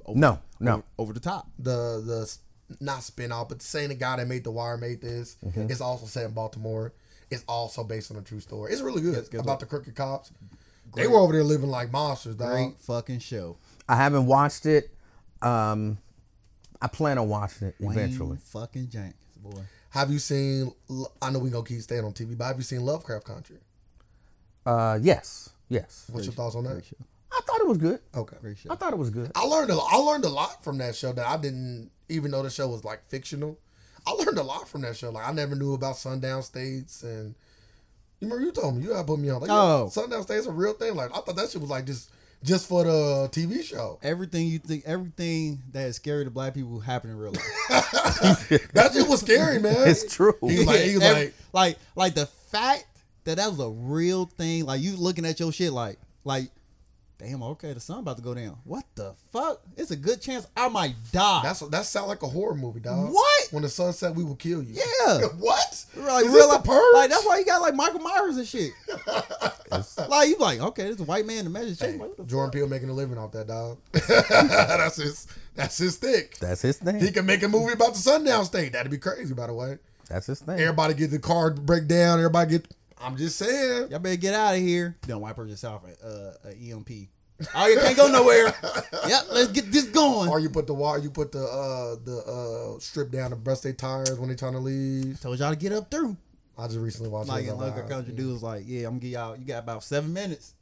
No, 0.08 0.40
no. 0.60 0.74
over, 0.74 0.84
over 0.98 1.14
the 1.14 1.20
top. 1.20 1.48
the 1.60 2.02
the 2.04 2.38
not 2.82 3.04
spin 3.04 3.32
off, 3.32 3.50
but 3.50 3.62
saying 3.62 3.90
the 3.90 3.96
guy 3.96 4.18
that 4.18 4.28
made 4.28 4.44
The 4.44 4.52
Wire 4.52 4.78
made 4.78 5.02
this. 5.02 5.38
Mm-hmm. 5.46 5.70
It's 5.72 5.82
also 5.82 6.06
set 6.08 6.26
in 6.26 6.32
Baltimore. 6.32 6.94
It's 7.32 7.44
also 7.48 7.84
based 7.84 8.10
on 8.12 8.18
a 8.18 8.22
true 8.22 8.40
story. 8.40 8.72
It's 8.74 8.82
really 8.82 9.02
good 9.02 9.14
Yes, 9.16 9.28
good 9.30 9.42
about 9.42 9.54
look. 9.54 9.60
the 9.62 9.66
crooked 9.68 9.96
cops. 9.96 10.32
They 10.96 11.06
were 11.08 11.18
over 11.20 11.34
there 11.34 11.44
living 11.44 11.70
like 11.70 11.92
monsters, 11.92 12.36
dog. 12.36 12.50
Great 12.50 12.82
fucking 12.82 13.20
show. 13.20 13.58
I 13.88 13.96
haven't 13.96 14.26
watched 14.26 14.66
it. 14.66 14.90
Um, 15.44 16.00
I 16.82 16.88
plan 16.88 17.18
on 17.20 17.30
watching 17.30 17.68
it 17.68 17.76
eventually. 17.80 18.38
Fucking 18.46 18.90
Jenkins, 18.90 19.14
boy. 19.38 19.62
Have 19.92 20.12
you 20.12 20.20
seen? 20.20 20.72
I 21.22 21.30
know 21.32 21.40
we 21.40 21.50
gonna 21.50 21.66
keep 21.66 21.82
staying 21.82 22.04
on 22.06 22.14
TV, 22.14 22.38
but 22.38 22.46
have 22.46 22.58
you 22.58 22.64
seen 22.64 22.82
Lovecraft 22.82 23.26
Country? 23.26 23.58
Uh, 24.66 25.00
yes, 25.02 25.50
yes. 25.68 26.06
What's 26.12 26.26
your 26.28 26.34
thoughts 26.34 26.56
on 26.56 26.64
that? 26.66 26.74
Great 26.74 26.86
show. 26.86 26.98
I 27.32 27.42
thought 27.46 27.62
it 27.62 27.68
was 27.68 27.78
good. 27.78 28.00
Okay. 28.16 28.38
Great 28.42 28.58
show. 28.58 28.72
I 28.72 28.76
thought 28.76 28.94
it 28.94 29.00
was 29.00 29.10
good. 29.10 29.32
I 29.36 29.46
learned 29.46 29.72
a, 29.72 29.76
I 29.80 29.98
learned 29.98 30.26
a 30.26 30.30
lot 30.30 30.64
from 30.64 30.78
that 30.80 30.96
show 30.96 31.12
that 31.14 31.26
I 31.28 31.38
didn't 31.38 31.92
even 32.08 32.32
know 32.32 32.44
the 32.44 32.50
show 32.50 32.68
was 32.68 32.84
like 32.84 33.08
fictional. 33.08 33.58
I 34.06 34.12
learned 34.12 34.38
a 34.38 34.44
lot 34.44 34.68
from 34.68 34.82
that 34.82 34.96
show. 34.98 35.10
Like 35.12 35.28
I 35.28 35.32
never 35.32 35.56
knew 35.56 35.74
about 35.74 35.98
sundown 35.98 36.42
states 36.44 37.04
and 37.04 37.36
you 38.20 38.28
remember 38.28 38.46
you 38.46 38.52
told 38.52 38.76
me 38.78 38.84
you 38.84 38.94
had 38.94 39.06
put 39.08 39.20
me 39.20 39.30
on. 39.30 39.42
Like, 39.42 39.50
Oh. 39.52 39.90
sundown 39.90 40.24
states 40.24 40.46
a 40.48 40.52
real 40.52 40.74
thing. 40.74 40.96
Like 40.96 41.12
I 41.16 41.22
thought 41.22 41.36
that 41.36 41.50
shit 41.50 41.62
was 41.62 41.70
like 41.70 41.86
just 41.86 42.12
just 42.44 42.68
for 42.68 42.84
the 42.84 43.30
TV 43.32 43.64
show. 43.64 44.00
Everything 44.02 44.48
you 44.48 44.60
think, 44.60 44.84
everything 44.86 45.62
that 45.72 45.88
is 45.88 45.96
scary 45.98 46.24
to 46.26 46.32
black 46.32 46.54
people 46.54 46.80
happen 46.80 47.10
in 47.10 47.18
real 47.18 47.32
life. 47.34 48.50
That 48.74 48.92
shit 48.94 49.08
was 49.08 49.22
scary, 49.22 49.60
man. 49.60 49.76
It's 49.88 50.14
true. 50.14 50.36
He 50.42 50.60
was 50.60 50.68
like, 50.68 50.80
he 50.82 50.96
was 50.96 51.04
Every- 51.04 51.24
like, 51.24 51.34
like, 51.54 51.78
like 51.96 52.16
the 52.16 52.26
fact 52.26 52.86
that 53.26 53.38
that 53.38 53.50
was 53.50 53.60
a 53.60 53.70
real 53.70 54.26
thing. 54.26 54.66
Like 54.66 54.82
you 54.82 54.96
looking 54.96 55.26
at 55.26 55.40
your 55.40 55.52
shit, 55.52 55.72
like, 55.74 56.00
like, 56.24 56.50
damn, 57.20 57.44
okay, 57.44 57.74
the 57.74 57.80
sun 57.80 58.00
about 58.00 58.16
to 58.18 58.24
go 58.24 58.34
down. 58.34 58.58
What 58.64 58.86
the 58.96 59.14
fuck? 59.32 59.62
It's 59.78 59.92
a 59.92 59.96
good 59.96 60.22
chance 60.22 60.48
I 60.56 60.70
might 60.70 60.96
die. 61.12 61.42
that's 61.44 61.60
that 61.60 61.86
sound 61.86 62.08
like 62.08 62.24
a 62.24 62.28
horror 62.28 62.56
movie, 62.56 62.80
dog. 62.80 63.12
What? 63.12 63.48
When 63.52 63.62
the 63.64 63.70
sun 63.70 63.94
set, 63.94 64.16
we 64.16 64.24
will 64.24 64.36
kill 64.36 64.64
you. 64.64 64.76
yeah. 64.76 65.20
what? 65.40 65.86
Like, 65.98 66.26
Is 66.26 66.32
real 66.32 66.34
this 66.34 66.48
life, 66.48 66.64
the 66.64 66.70
purge? 66.70 66.94
like 66.94 67.10
that's 67.10 67.26
why 67.26 67.38
you 67.40 67.46
got 67.46 67.62
like 67.62 67.76
Michael 67.76 68.00
Myers 68.00 68.38
and 68.38 68.48
shit. 68.48 68.72
like 70.10 70.30
you 70.30 70.38
like, 70.38 70.60
okay, 70.60 70.84
this 70.84 70.96
is 70.96 71.02
a 71.02 71.06
white 71.06 71.26
man 71.26 71.40
in 71.40 71.46
the 71.46 71.52
magic 71.52 71.80
Hey. 71.80 71.92
Like, 71.92 72.00
what 72.00 72.18
the 72.18 72.24
Jordan 72.24 72.52
Peele 72.52 72.68
making 72.68 72.90
a 72.90 72.94
living 72.94 73.18
off 73.18 73.32
that 73.34 73.48
dog. 73.48 73.78
that's 73.92 74.96
his. 74.96 75.28
That's 75.56 75.78
his 75.78 75.96
stick. 75.96 76.38
That's 76.38 76.62
his 76.62 76.78
thing. 76.78 77.00
He 77.02 77.12
can 77.12 77.26
make 77.26 77.44
a 77.44 77.50
movie 77.50 77.74
about 77.74 77.94
the 77.94 78.00
sundown 78.00 78.46
state. 78.46 78.72
That'd 78.72 78.92
be 78.92 78.98
crazy, 78.98 79.34
by 79.34 79.48
the 79.48 79.54
way. 79.54 79.78
That's 80.08 80.28
his 80.28 80.40
thing. 80.40 80.58
Everybody 80.60 80.94
get 80.94 81.12
the 81.12 81.20
car 81.20 81.52
break 81.52 81.88
down. 81.88 82.20
Everybody 82.20 82.52
get. 82.52 82.68
I'm 83.02 83.16
just 83.18 83.38
saying. 83.38 83.90
Y'all 83.92 84.00
better 84.00 84.16
get 84.16 84.34
out 84.34 84.56
of 84.56 84.62
here. 84.62 84.98
Then 85.08 85.20
white 85.20 85.36
person 85.36 85.50
yourself 85.52 85.84
uh, 86.04 86.32
a 86.46 86.52
EMP. 86.72 86.90
Oh, 87.56 87.68
you 87.68 87.80
can't 87.80 87.96
go 87.96 88.12
nowhere. 88.12 88.54
yep, 89.08 89.24
let's 89.32 89.52
get 89.54 89.72
this 89.72 89.86
going. 89.86 90.30
Or 90.30 90.40
you 90.40 90.50
put 90.50 90.68
the 90.68 90.74
water. 90.74 91.00
You 91.02 91.10
put 91.10 91.32
the 91.32 91.40
uh 91.44 91.96
the 92.04 92.76
uh 92.76 92.80
strip 92.80 93.12
down 93.12 93.30
to 93.30 93.38
breast 93.38 93.64
their 93.64 93.72
tires 93.74 94.20
when 94.20 94.28
they 94.30 94.36
trying 94.36 94.54
to 94.54 94.60
leave. 94.60 95.20
Told 95.22 95.40
y'all 95.40 95.50
to 95.52 95.56
get 95.56 95.72
up 95.72 95.90
through. 95.90 96.18
I 96.58 96.68
just 96.68 96.80
recently 96.80 97.10
watched. 97.10 97.30
Like 97.30 97.46
it. 97.46 97.48
I 97.48 97.52
in 97.52 97.58
was 97.58 97.68
Local 97.68 97.82
like, 97.84 97.90
Country 97.90 98.14
Dude 98.14 98.34
was 98.34 98.44
like, 98.44 98.64
yeah, 98.66 98.80
I'm 98.88 98.94
gonna 98.96 99.00
get 99.00 99.08
y'all. 99.12 99.38
You 99.38 99.46
got 99.46 99.60
about 99.60 99.84
seven 99.86 100.12
minutes. 100.12 100.54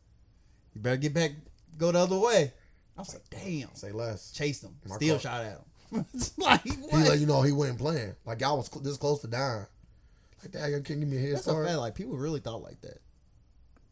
You 0.76 0.82
better 0.82 0.98
get 0.98 1.16
back, 1.16 1.32
go 1.80 1.92
the 1.92 1.98
other 1.98 2.20
way. 2.20 2.54
I 2.96 3.02
was 3.02 3.14
like, 3.16 3.24
damn. 3.32 3.74
Say 3.74 3.92
less. 3.92 4.32
Chase 4.32 4.62
him. 4.64 4.76
My 4.88 4.98
Still 4.98 5.16
car- 5.16 5.22
shot 5.22 5.44
at 5.46 5.52
him. 5.54 6.06
It's 6.14 6.38
like 6.38 6.62
He 6.62 6.72
what? 6.72 7.08
let 7.08 7.18
you 7.20 7.26
know 7.26 7.42
he 7.42 7.52
wasn't 7.52 7.80
playing. 7.80 8.16
Like 8.26 8.42
y'all 8.42 8.58
was 8.58 8.68
cl- 8.68 8.84
this 8.84 8.98
close 8.98 9.22
to 9.22 9.28
dying. 9.28 9.66
Like 10.54 10.62
that, 10.64 10.70
you 10.70 10.82
can't 10.82 11.00
give 11.00 11.10
me 11.10 11.18
a 11.18 11.20
head 11.20 11.34
That's 11.34 11.48
a 11.48 11.50
start. 11.52 11.68
fact. 11.68 11.78
Like 11.80 11.96
people 11.96 12.16
really 12.16 12.40
thought 12.40 12.62
like 12.64 12.82
that. 12.82 13.00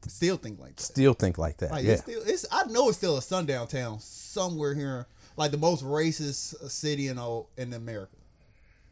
Still 0.07 0.37
think 0.37 0.59
like 0.59 0.75
that. 0.75 0.83
Still 0.83 1.13
think 1.13 1.37
like 1.37 1.57
that. 1.57 1.71
Like 1.71 1.83
yeah. 1.85 1.93
it's 1.93 2.01
still, 2.03 2.21
it's. 2.25 2.45
I 2.51 2.65
know 2.65 2.89
it's 2.89 2.97
still 2.97 3.17
a 3.17 3.21
sundown 3.21 3.67
town 3.67 3.99
somewhere 3.99 4.75
here, 4.75 5.07
like 5.35 5.51
the 5.51 5.57
most 5.57 5.83
racist 5.83 6.69
city 6.69 7.07
in 7.07 7.17
all 7.17 7.49
in 7.57 7.73
America. 7.73 8.15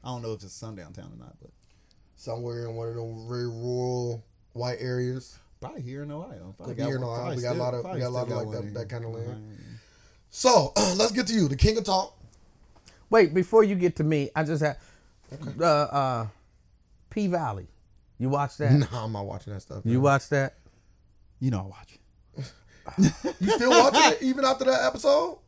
I 0.03 0.09
don't 0.09 0.21
know 0.21 0.29
if 0.31 0.35
it's 0.37 0.45
a 0.45 0.49
sundown 0.49 0.93
town 0.93 1.11
or 1.13 1.19
not, 1.19 1.35
but 1.41 1.51
Somewhere 2.15 2.65
in 2.67 2.75
one 2.75 2.87
of 2.89 2.95
them 2.95 3.27
very 3.27 3.47
rural 3.47 4.23
white 4.53 4.77
areas. 4.79 5.37
probably 5.59 5.81
here 5.81 6.03
in 6.03 6.11
Ohio. 6.11 6.53
Probably 6.57 6.75
Could 6.75 6.83
be 6.83 6.87
here 6.87 6.95
in 6.97 7.03
Ohio. 7.03 7.35
We 7.35 7.41
got 7.41 7.55
a 7.55 7.59
lot 7.59 7.73
of- 7.73 7.83
we 7.85 7.99
got 7.99 8.07
a 8.07 8.09
lot 8.09 8.31
of 8.31 8.33
like 8.33 8.51
that- 8.51 8.73
that 8.73 8.89
kind 8.89 9.05
of 9.05 9.11
land. 9.11 9.27
Ohio. 9.29 9.41
So 10.29 10.73
let's 10.95 11.11
get 11.11 11.27
to 11.27 11.33
you, 11.33 11.47
the 11.47 11.55
king 11.55 11.77
of 11.77 11.83
talk. 11.83 12.17
Wait, 13.09 13.33
before 13.33 13.63
you 13.63 13.75
get 13.75 13.95
to 13.97 14.03
me, 14.03 14.29
I 14.35 14.43
just 14.43 14.63
had 14.63 14.77
uh 15.59 15.63
uh 15.65 16.27
P 17.13 17.27
Valley. 17.27 17.67
You 18.17 18.29
watch 18.29 18.57
that? 18.57 18.71
No, 18.91 18.99
I'm 18.99 19.11
not 19.11 19.25
watching 19.25 19.53
that 19.53 19.61
stuff. 19.61 19.81
You 19.85 20.01
watch 20.01 20.29
that? 20.29 20.55
You 21.39 21.51
know 21.51 21.59
I 21.59 21.63
watch. 21.63 21.99
You 23.39 23.49
still 23.51 23.69
watching 23.69 24.11
it 24.13 24.21
even 24.21 24.43
after 24.45 24.65
that 24.65 24.83
episode? 24.85 25.39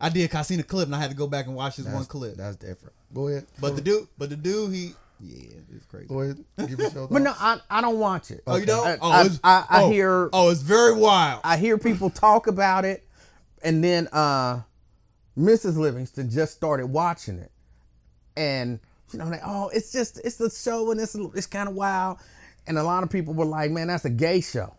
I 0.00 0.08
did. 0.10 0.30
'cause 0.30 0.40
I 0.40 0.42
seen 0.42 0.60
a 0.60 0.62
clip 0.62 0.86
and 0.86 0.94
I 0.94 1.00
had 1.00 1.10
to 1.10 1.16
go 1.16 1.26
back 1.26 1.46
and 1.46 1.54
watch 1.54 1.76
this 1.76 1.86
one 1.86 2.04
clip. 2.04 2.36
That's 2.36 2.56
different. 2.56 2.94
Go 3.14 3.28
ahead. 3.28 3.46
But 3.60 3.76
the 3.76 3.82
dude, 3.82 4.08
but 4.18 4.30
the 4.30 4.36
dude, 4.36 4.72
he 4.72 4.94
yeah, 5.20 5.54
it's 5.74 5.86
crazy. 5.86 6.08
Go 6.08 6.20
ahead. 6.20 6.44
Give 6.66 6.78
us 6.80 6.94
your 6.94 7.08
But 7.08 7.22
no, 7.22 7.32
thoughts. 7.32 7.62
I, 7.70 7.78
I 7.78 7.80
don't 7.80 7.98
watch 7.98 8.30
it. 8.30 8.42
Oh, 8.46 8.56
you 8.56 8.66
don't? 8.66 8.86
I, 8.86 8.98
oh, 9.00 9.10
I, 9.10 9.20
it's- 9.22 9.40
I, 9.42 9.64
I 9.68 9.82
oh, 9.84 9.90
hear 9.90 10.28
Oh, 10.32 10.50
it's 10.50 10.60
very 10.60 10.94
wild. 10.94 11.40
I 11.44 11.56
hear 11.56 11.78
people 11.78 12.10
talk 12.10 12.46
about 12.46 12.84
it, 12.84 13.06
and 13.62 13.82
then 13.82 14.08
uh, 14.12 14.60
Mrs. 15.38 15.76
Livingston 15.78 16.28
just 16.30 16.54
started 16.54 16.86
watching 16.88 17.38
it, 17.38 17.50
and 18.36 18.78
you 19.16 19.24
know, 19.24 19.30
like, 19.30 19.40
oh, 19.44 19.70
it's 19.72 19.92
just 19.92 20.20
it's 20.24 20.36
the 20.36 20.50
show 20.50 20.90
and 20.90 21.00
it's 21.00 21.14
it's 21.14 21.46
kind 21.46 21.68
of 21.70 21.74
wild, 21.74 22.18
and 22.66 22.76
a 22.76 22.82
lot 22.82 23.02
of 23.02 23.08
people 23.08 23.32
were 23.32 23.46
like, 23.46 23.70
man, 23.70 23.88
that's 23.88 24.04
a 24.04 24.10
gay 24.10 24.42
show, 24.42 24.74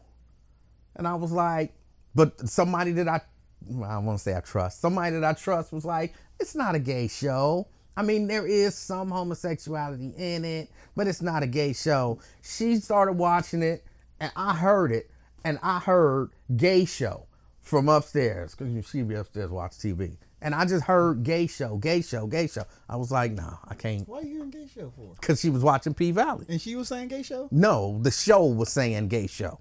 and 0.96 1.08
I 1.08 1.15
was 1.15 1.32
like, 1.32 1.74
but 2.13 2.48
somebody 2.48 2.91
that 2.91 3.08
I 3.08 3.15
I 3.15 3.94
don't 3.94 4.06
want 4.06 4.20
to 4.20 4.24
say 4.24 4.36
I 4.36 4.41
trust 4.41 4.79
somebody 4.79 5.15
that 5.15 5.24
I 5.24 5.34
trust 5.34 5.74
was 5.74 5.86
like, 5.86 6.13
it's 6.39 6.53
not 6.53 6.75
a 6.75 6.79
gay 6.79 7.08
show. 7.08 7.67
I 7.96 8.03
mean, 8.03 8.27
there 8.27 8.46
is 8.46 8.75
some 8.75 9.10
homosexuality 9.10 10.13
in 10.15 10.46
it, 10.46 10.70
but 10.96 11.08
it's 11.08 11.24
not 11.24 11.41
a 11.41 11.48
gay 11.48 11.74
show. 11.74 12.20
She 12.44 12.75
started 12.75 13.13
watching 13.13 13.63
it, 13.63 13.84
and 14.20 14.32
I 14.36 14.53
heard 14.53 14.91
it, 14.91 15.10
and 15.44 15.58
I 15.63 15.79
heard 15.79 16.29
gay 16.56 16.86
show 16.86 17.25
from 17.63 17.89
upstairs 17.89 18.53
because 18.53 18.88
she'd 18.88 19.08
be 19.08 19.15
upstairs 19.15 19.50
watch 19.50 19.72
TV, 19.72 20.15
and 20.41 20.53
I 20.56 20.65
just 20.65 20.86
heard 20.86 21.24
gay 21.24 21.48
show, 21.48 21.77
gay 21.77 22.01
show, 22.01 22.27
gay 22.27 22.48
show. 22.48 22.63
I 22.89 22.96
was 22.96 23.12
like, 23.12 23.32
nah, 23.34 23.58
I 23.67 23.74
can't, 23.75 24.08
Why 24.08 24.20
are 24.20 24.24
you 24.24 24.44
in 24.44 24.50
gay 24.50 24.67
show 24.74 24.91
for? 24.96 25.13
because 25.20 25.39
she 25.39 25.50
was 25.50 25.63
watching 25.63 25.94
P 25.94 26.12
Valley. 26.12 26.46
And 26.50 26.62
she 26.62 26.75
was 26.75 26.88
saying 26.88 27.08
gay 27.10 27.24
show. 27.24 27.48
No, 27.51 28.00
the 28.01 28.12
show 28.12 28.46
was 28.46 28.70
saying 28.72 29.08
gay 29.08 29.27
show. 29.27 29.60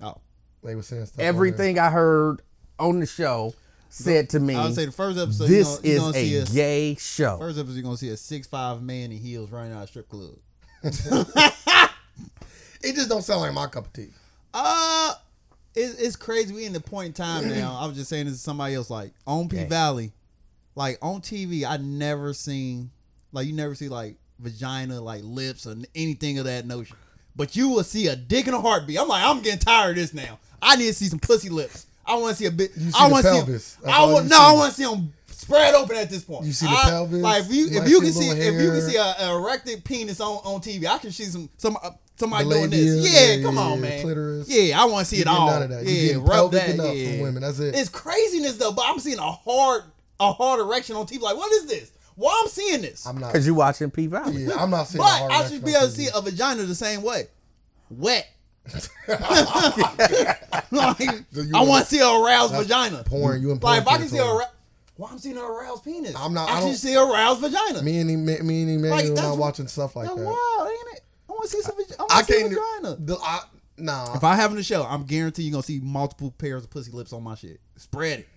Oh, 0.00 0.16
They 0.62 0.74
were 0.74 0.82
saying 0.82 1.06
stuff. 1.06 1.20
Everything 1.20 1.78
I 1.78 1.90
heard 1.90 2.42
on 2.78 3.00
the 3.00 3.06
show 3.06 3.54
said 3.88 4.30
to 4.30 4.40
me, 4.40 4.54
I 4.54 4.66
would 4.66 4.74
say 4.74 4.86
the 4.86 4.92
first 4.92 5.18
episode. 5.18 5.46
this 5.48 5.80
you 5.82 5.82
gonna, 5.82 5.88
you 5.88 5.94
is 5.94 6.00
gonna 6.00 6.12
see 6.12 6.36
a 6.36 6.44
gay 6.44 6.94
show. 6.96 7.38
First 7.38 7.58
episode, 7.58 7.74
you're 7.74 7.82
gonna 7.84 7.96
see 7.96 8.10
a 8.10 8.16
six 8.16 8.46
five 8.46 8.82
man 8.82 9.10
in 9.12 9.18
heels 9.18 9.50
running 9.50 9.72
out 9.72 9.84
of 9.84 9.88
strip 9.88 10.08
club. 10.08 10.34
It 12.82 12.94
just 12.94 13.08
don't 13.08 13.22
sound 13.22 13.40
like 13.40 13.52
my 13.52 13.66
cup 13.66 13.86
of 13.86 13.92
tea. 13.92 14.10
Uh 14.54 15.14
it, 15.76 15.96
it's 15.98 16.16
crazy. 16.16 16.54
We 16.54 16.64
in 16.64 16.72
the 16.72 16.80
point 16.80 17.08
in 17.08 17.12
time 17.12 17.48
now. 17.54 17.78
I 17.80 17.86
was 17.86 17.96
just 17.96 18.08
saying 18.08 18.26
this 18.26 18.36
to 18.36 18.40
somebody 18.40 18.74
else. 18.74 18.90
Like 18.90 19.12
on 19.26 19.48
P. 19.48 19.64
Valley, 19.64 20.12
like 20.74 20.98
on 21.02 21.20
TV, 21.20 21.64
I 21.64 21.76
never 21.76 22.32
seen 22.32 22.90
like 23.32 23.46
you 23.46 23.52
never 23.52 23.74
see 23.74 23.88
like 23.88 24.16
vagina, 24.38 25.00
like 25.00 25.22
lips, 25.24 25.66
or 25.66 25.76
anything 25.94 26.38
of 26.38 26.46
that 26.46 26.66
notion. 26.66 26.96
But 27.36 27.54
you 27.54 27.68
will 27.68 27.84
see 27.84 28.08
a 28.08 28.16
dick 28.16 28.46
and 28.46 28.56
a 28.56 28.60
heartbeat. 28.60 28.98
I'm 28.98 29.08
like, 29.08 29.22
I'm 29.22 29.42
getting 29.42 29.58
tired 29.58 29.90
of 29.90 29.96
this 29.96 30.14
now. 30.14 30.38
I 30.62 30.76
need 30.76 30.86
to 30.86 30.94
see 30.94 31.06
some 31.06 31.18
pussy 31.18 31.50
lips. 31.50 31.86
I 32.06 32.14
want 32.16 32.36
to 32.36 32.42
see 32.42 32.46
a 32.46 32.50
bit. 32.50 32.70
I 32.98 33.10
want 33.10 33.24
to 33.26 33.34
see. 33.34 33.52
That's 33.52 33.78
I 33.86 34.04
want 34.04 34.28
no. 34.28 34.38
I 34.38 34.52
want 34.52 34.70
to 34.72 34.76
see 34.76 34.84
them 34.84 35.12
spread 35.46 35.74
open 35.74 35.96
at 35.96 36.10
this 36.10 36.24
point. 36.24 36.44
You 36.44 36.52
see 36.52 36.66
the 36.66 36.72
I- 36.72 36.84
pelvis, 36.90 37.20
Like 37.22 37.44
if 37.44 37.52
you 37.52 37.66
you 37.66 37.82
if 37.82 37.88
you 37.88 37.98
see 38.00 38.04
can 38.04 38.12
see 38.12 38.28
little 38.30 38.42
if 38.54 38.62
you 38.62 38.70
can 38.70 38.90
see 38.90 38.96
a, 38.96 39.14
a 39.20 39.36
erected 39.38 39.84
penis 39.84 40.20
on 40.20 40.36
on 40.44 40.60
TV, 40.60 40.86
I 40.86 40.98
can 40.98 41.12
see 41.12 41.24
some 41.24 41.48
some 41.56 41.76
uh, 41.82 41.90
somebody 42.16 42.44
The 42.44 42.50
doing 42.50 42.70
labia, 42.70 42.78
this. 42.84 43.12
Yeah, 43.14 43.34
yeah, 43.36 43.42
come 43.44 43.54
yeah, 43.56 43.60
on, 43.62 43.80
man. 43.80 44.02
clitoris. 44.02 44.48
Yeah, 44.48 44.80
I 44.80 44.84
want 44.86 45.06
to 45.06 45.10
see 45.10 45.16
You 45.16 45.22
it 45.22 45.24
getting 45.26 45.40
all. 45.40 45.46
none 45.50 45.62
of 45.62 45.70
that. 45.70 45.84
You 45.84 45.90
Yeah, 45.92 46.02
getting 46.08 46.22
rub 46.24 46.30
pelvic 46.30 46.60
that. 46.60 46.70
enough 46.74 46.94
yeah. 46.96 47.10
from 47.10 47.20
women. 47.20 47.42
That's 47.42 47.58
it. 47.60 47.74
It's 47.74 47.88
craziness 47.88 48.56
though, 48.56 48.72
but 48.72 48.84
I'm 48.86 48.98
seeing 48.98 49.18
a 49.18 49.30
hard 49.32 49.82
a 50.20 50.32
hard 50.32 50.60
erection 50.60 50.96
on 50.96 51.06
TV. 51.06 51.20
Like, 51.20 51.36
what 51.36 51.52
is 51.52 51.66
this? 51.66 51.92
Why 52.14 52.40
I'm 52.42 52.48
seeing 52.48 52.80
this? 52.80 53.06
I'm 53.06 53.18
not. 53.18 53.32
Because 53.32 53.46
you 53.46 53.54
watching 53.54 53.90
P 53.90 54.06
Valley. 54.06 54.44
Yeah, 54.44 54.54
I'm 54.58 54.70
not 54.70 54.88
seeing. 54.88 55.02
but 55.04 55.06
a 55.08 55.18
hard 55.18 55.32
I 55.32 55.48
should 55.48 55.62
be 55.64 55.72
able 55.72 55.86
to 55.86 55.92
see 55.92 56.08
a 56.14 56.20
vagina 56.22 56.62
the 56.62 56.74
same 56.74 57.02
way, 57.02 57.26
wet. 57.90 58.26
like, 59.08 59.20
I 60.72 61.62
want 61.62 61.84
to 61.86 61.90
see 61.94 62.00
a 62.00 62.08
aroused 62.08 62.54
vagina. 62.54 63.04
porn. 63.04 63.40
You 63.42 63.52
in 63.52 63.58
Like, 63.60 63.82
if 63.82 63.88
I 63.88 63.98
can 63.98 64.08
see 64.08 64.18
a 64.18 64.24
territory. 64.96 64.98
aroused, 64.98 64.98
well, 64.98 65.08
I'm 65.12 65.18
seeing 65.18 65.36
an 65.36 65.42
aroused 65.44 65.84
penis. 65.84 66.14
I'm 66.16 66.34
not- 66.34 66.48
I, 66.48 66.52
I 66.52 66.58
can 66.60 66.68
don't- 66.68 66.76
see 66.76 66.94
a 66.94 67.02
aroused 67.02 67.40
vagina. 67.40 67.82
Me 67.82 67.98
and 67.98 68.08
me, 68.08 68.16
me 68.40 68.62
and 68.62 68.70
Emanuel 68.70 68.90
Like, 68.90 69.04
are 69.04 69.08
that's 69.08 69.20
not 69.22 69.38
watching 69.38 69.66
stuff 69.68 69.96
like 69.96 70.06
That's 70.06 70.18
that. 70.18 70.24
wild, 70.24 70.68
ain't 70.68 70.96
it? 70.96 71.04
I 71.28 71.32
want 71.32 71.42
to 71.44 71.48
see 71.48 71.60
some. 71.62 71.76
vag- 71.76 71.96
I 71.98 72.02
I 72.02 72.04
want 72.14 72.26
to 72.26 72.32
see 72.32 72.38
a 72.38 72.48
can't. 72.48 72.52
vagina. 72.82 72.96
The, 73.06 73.16
I, 73.20 73.40
nah. 73.78 74.14
If 74.16 74.24
I 74.24 74.34
having 74.36 74.58
a 74.58 74.62
show, 74.62 74.84
I'm 74.84 75.04
guaranteed 75.04 75.44
you're 75.44 75.52
gonna 75.52 75.62
see 75.62 75.80
multiple 75.82 76.30
pairs 76.30 76.64
of 76.64 76.70
pussy 76.70 76.92
lips 76.92 77.12
on 77.12 77.22
my 77.22 77.34
shit. 77.34 77.60
Spread 77.76 78.20
it. 78.20 78.28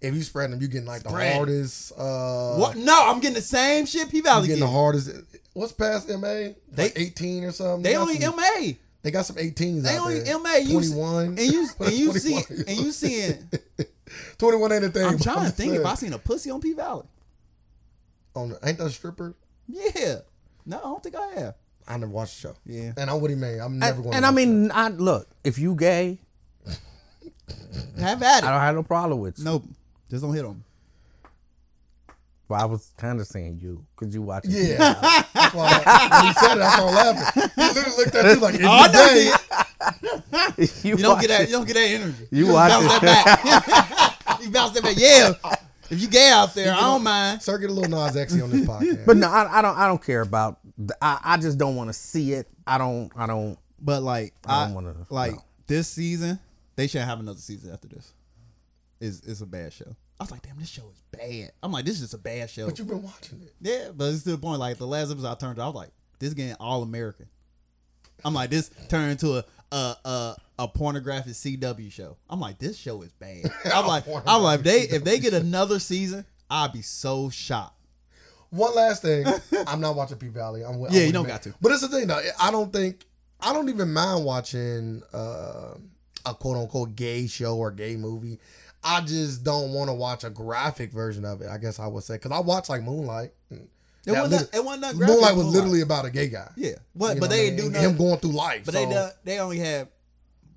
If 0.00 0.14
you 0.14 0.22
spread 0.22 0.52
them, 0.52 0.60
you 0.60 0.68
getting 0.68 0.86
like 0.86 1.02
the 1.02 1.10
hardest. 1.10 1.90
Uh, 1.98 2.54
what? 2.54 2.76
No, 2.76 3.06
I'm 3.08 3.18
getting 3.18 3.34
the 3.34 3.42
same 3.42 3.84
shit. 3.84 4.08
P 4.10 4.18
You 4.18 4.22
Valley 4.22 4.46
getting 4.46 4.60
the 4.60 4.68
hardest. 4.70 5.10
What's 5.54 5.72
past 5.72 6.08
MA? 6.08 6.18
They- 6.28 6.54
Like 6.76 6.92
18 6.96 7.42
or 7.44 7.50
something. 7.50 7.82
They 7.82 7.94
got 7.94 8.02
only 8.02 8.20
some, 8.20 8.36
MA. 8.36 8.72
They 9.02 9.10
got 9.10 9.26
some 9.26 9.36
18s 9.36 9.82
They 9.82 9.96
out 9.96 10.06
only 10.06 10.20
there. 10.20 10.38
MA. 10.38 10.54
You, 10.58 10.72
21. 10.80 11.26
and 11.26 11.38
you 11.40 11.68
and 11.80 11.92
you 11.92 12.12
see 12.12 12.40
21. 12.42 12.64
and 12.68 12.78
you 12.78 12.92
seeing. 12.92 13.50
21 14.38 14.72
ain't 14.72 14.84
a 14.84 14.88
thing. 14.90 15.04
I'm 15.04 15.16
but 15.16 15.22
trying 15.22 15.36
to 15.36 15.42
just 15.44 15.56
think 15.56 15.74
if. 15.74 15.84
I 15.86 15.94
seen 15.96 16.12
a 16.12 16.18
pussy 16.18 16.50
on 16.50 16.60
P 16.60 16.72
Valley. 16.72 17.06
On 18.34 18.50
the, 18.50 18.58
ain't 18.66 18.78
that 18.78 18.86
a 18.86 18.90
stripper? 18.90 19.34
Yeah. 19.66 20.16
No, 20.66 20.78
I 20.78 20.80
don't 20.82 21.02
think 21.02 21.16
I 21.16 21.26
have. 21.40 21.54
I 21.86 21.96
never 21.96 22.12
watched 22.12 22.42
the 22.42 22.48
show. 22.48 22.54
Yeah. 22.66 22.92
And 22.96 23.08
I'm 23.10 23.20
with 23.20 23.30
him, 23.32 23.40
man. 23.40 23.60
I'm 23.60 23.78
never 23.78 23.94
And, 23.96 24.02
going. 24.04 24.16
and 24.16 24.26
I 24.26 24.30
mean, 24.30 24.70
I 24.72 24.88
look 24.88 25.26
if 25.42 25.58
you 25.58 25.74
gay, 25.74 26.18
Have 27.98 28.22
at 28.22 28.42
it. 28.44 28.46
I 28.46 28.50
don't 28.50 28.60
have 28.60 28.74
no 28.74 28.82
problem 28.82 29.20
with 29.20 29.38
you. 29.38 29.44
Nope. 29.44 29.64
Just 30.10 30.22
don't 30.22 30.34
hit 30.34 30.42
them. 30.42 30.64
But 32.48 32.60
I 32.62 32.64
was 32.64 32.92
kind 32.96 33.20
of 33.20 33.26
saying 33.26 33.58
you 33.60 33.84
because 33.94 34.14
you 34.14 34.22
watching. 34.22 34.52
Yeah. 34.52 34.76
that's 35.34 35.54
why 35.54 35.82
I, 35.84 36.22
when 36.22 36.26
he 36.26 36.32
said 36.32 36.56
it, 36.56 36.62
I 36.62 36.70
started 36.72 36.96
laughing. 36.96 37.50
He 37.54 37.62
literally 37.62 37.96
looked 37.98 38.14
at 38.14 38.24
oh, 38.24 38.32
you 38.32 38.40
like, 38.40 38.54
it's 38.54 38.64
Oh, 38.64 38.70
I 38.70 38.86
know 38.92 39.06
gay. 39.14 40.58
you 40.64 40.66
you, 40.90 40.96
You 40.96 41.02
don't 41.02 41.20
get 41.20 41.28
that. 41.28 41.46
You 41.46 41.52
don't 41.52 41.66
get 41.66 41.74
that 41.74 41.90
energy. 41.90 42.26
You 42.30 42.46
bounce 42.46 42.84
watching- 42.86 43.06
that 43.06 44.16
back. 44.26 44.40
you 44.42 44.50
bounce 44.50 44.72
that 44.72 44.82
back. 44.82 44.94
Yeah. 44.96 45.32
If 45.90 46.00
you 46.00 46.08
gay 46.08 46.30
out 46.30 46.54
there, 46.54 46.72
I 46.74 46.80
don't 46.80 47.02
mind. 47.02 47.42
Sir, 47.42 47.58
get 47.58 47.70
a 47.70 47.72
Lil 47.72 47.88
Nas 47.90 48.16
X 48.16 48.32
on 48.40 48.50
this 48.50 48.66
podcast. 48.66 49.04
But 49.06 49.16
no, 49.18 49.28
I, 49.28 49.58
I 49.58 49.62
don't. 49.62 49.76
I 49.76 49.86
don't 49.86 50.02
care 50.02 50.20
about. 50.22 50.58
The, 50.76 50.96
I, 51.02 51.18
I 51.24 51.36
just 51.38 51.56
don't 51.58 51.76
want 51.76 51.88
to 51.88 51.94
see 51.94 52.32
it. 52.32 52.46
I 52.66 52.76
don't. 52.78 53.10
I 53.16 53.26
don't. 53.26 53.58
But 53.80 54.02
like, 54.02 54.34
I 54.46 54.62
I, 54.62 54.64
don't 54.66 54.74
wanna- 54.74 55.06
like 55.10 55.32
no. 55.32 55.44
this 55.66 55.88
season, 55.88 56.38
they 56.76 56.86
should 56.88 57.00
have 57.02 57.20
another 57.20 57.40
season 57.40 57.72
after 57.72 57.88
this. 57.88 58.12
It's 59.00 59.20
it's 59.20 59.40
a 59.40 59.46
bad 59.46 59.72
show. 59.72 59.94
I 60.20 60.24
was 60.24 60.30
like, 60.32 60.42
damn, 60.42 60.58
this 60.58 60.68
show 60.68 60.82
is 60.90 61.00
bad. 61.12 61.52
I'm 61.62 61.70
like, 61.72 61.84
this 61.84 61.94
is 61.96 62.00
just 62.00 62.14
a 62.14 62.18
bad 62.18 62.50
show. 62.50 62.66
but 62.66 62.78
you've 62.78 62.88
been 62.88 63.02
watching 63.02 63.40
it. 63.42 63.54
yeah, 63.60 63.90
but 63.94 64.06
it's 64.12 64.24
to 64.24 64.32
the 64.32 64.38
point. 64.38 64.58
Like 64.60 64.76
the 64.78 64.86
last 64.86 65.10
episode 65.10 65.28
I 65.30 65.34
turned, 65.36 65.56
to, 65.56 65.62
I 65.62 65.66
was 65.66 65.74
like, 65.76 65.90
this 66.18 66.34
getting 66.34 66.54
all 66.58 66.82
American. 66.82 67.26
I'm 68.24 68.34
like, 68.34 68.50
this 68.50 68.70
turned 68.88 69.12
into 69.12 69.36
a 69.38 69.44
a 69.70 69.96
a, 70.04 70.36
a 70.60 70.68
pornographic 70.68 71.34
CW 71.34 71.92
show. 71.92 72.16
I'm 72.28 72.40
like, 72.40 72.58
this 72.58 72.76
show 72.76 73.00
is 73.02 73.12
bad. 73.12 73.44
I'm 73.72 73.86
like, 73.86 74.04
I'm 74.26 74.42
like, 74.42 74.58
if 74.60 74.64
they 74.64 74.80
if 74.80 75.04
they 75.04 75.18
get 75.20 75.34
another 75.34 75.78
season, 75.78 76.24
I'd 76.50 76.72
be 76.72 76.82
so 76.82 77.30
shocked. 77.30 77.74
One 78.50 78.74
last 78.74 79.02
thing, 79.02 79.26
I'm 79.68 79.80
not 79.80 79.94
watching 79.94 80.16
P 80.18 80.28
Valley. 80.28 80.64
I'm 80.64 80.80
with, 80.80 80.90
Yeah, 80.90 81.02
I'm 81.02 81.06
you 81.06 81.12
don't 81.12 81.24
man. 81.26 81.34
got 81.34 81.42
to. 81.42 81.54
But 81.60 81.72
it's 81.72 81.82
the 81.82 81.88
thing 81.88 82.08
though. 82.08 82.20
I 82.40 82.50
don't 82.50 82.72
think 82.72 83.06
I 83.40 83.52
don't 83.52 83.68
even 83.68 83.92
mind 83.92 84.24
watching 84.24 85.02
uh, 85.12 85.74
a 86.26 86.34
quote 86.34 86.56
unquote 86.56 86.96
gay 86.96 87.26
show 87.28 87.56
or 87.56 87.70
gay 87.70 87.94
movie. 87.96 88.40
I 88.88 89.00
just 89.02 89.44
don't 89.44 89.72
want 89.72 89.88
to 89.90 89.94
watch 89.94 90.24
a 90.24 90.30
graphic 90.30 90.92
version 90.92 91.24
of 91.24 91.42
it. 91.42 91.48
I 91.48 91.58
guess 91.58 91.78
I 91.78 91.86
would 91.86 92.04
say 92.04 92.14
because 92.14 92.32
I 92.32 92.40
watch 92.40 92.68
like 92.68 92.82
Moonlight. 92.82 93.32
Mm. 93.52 93.66
It 94.06 94.12
wasn't 94.12 94.54
it 94.54 94.64
wasn't 94.64 94.96
graphic 94.96 95.14
Moonlight 95.14 95.36
was 95.36 95.44
Moonlight. 95.44 95.54
literally 95.54 95.80
about 95.82 96.04
a 96.06 96.10
gay 96.10 96.28
guy. 96.28 96.50
yeah, 96.56 96.70
but 96.94 97.14
You 97.16 97.20
but 97.20 97.28
they 97.30 97.50
what 97.50 97.56
didn't 97.56 97.56
do 97.66 97.70
nothing. 97.70 97.90
him 97.90 97.96
going 97.98 98.18
through 98.18 98.30
life. 98.32 98.64
But 98.64 98.74
so, 98.74 98.86
they 98.86 98.92
done, 98.94 99.10
they 99.24 99.38
only 99.40 99.58
had 99.58 99.88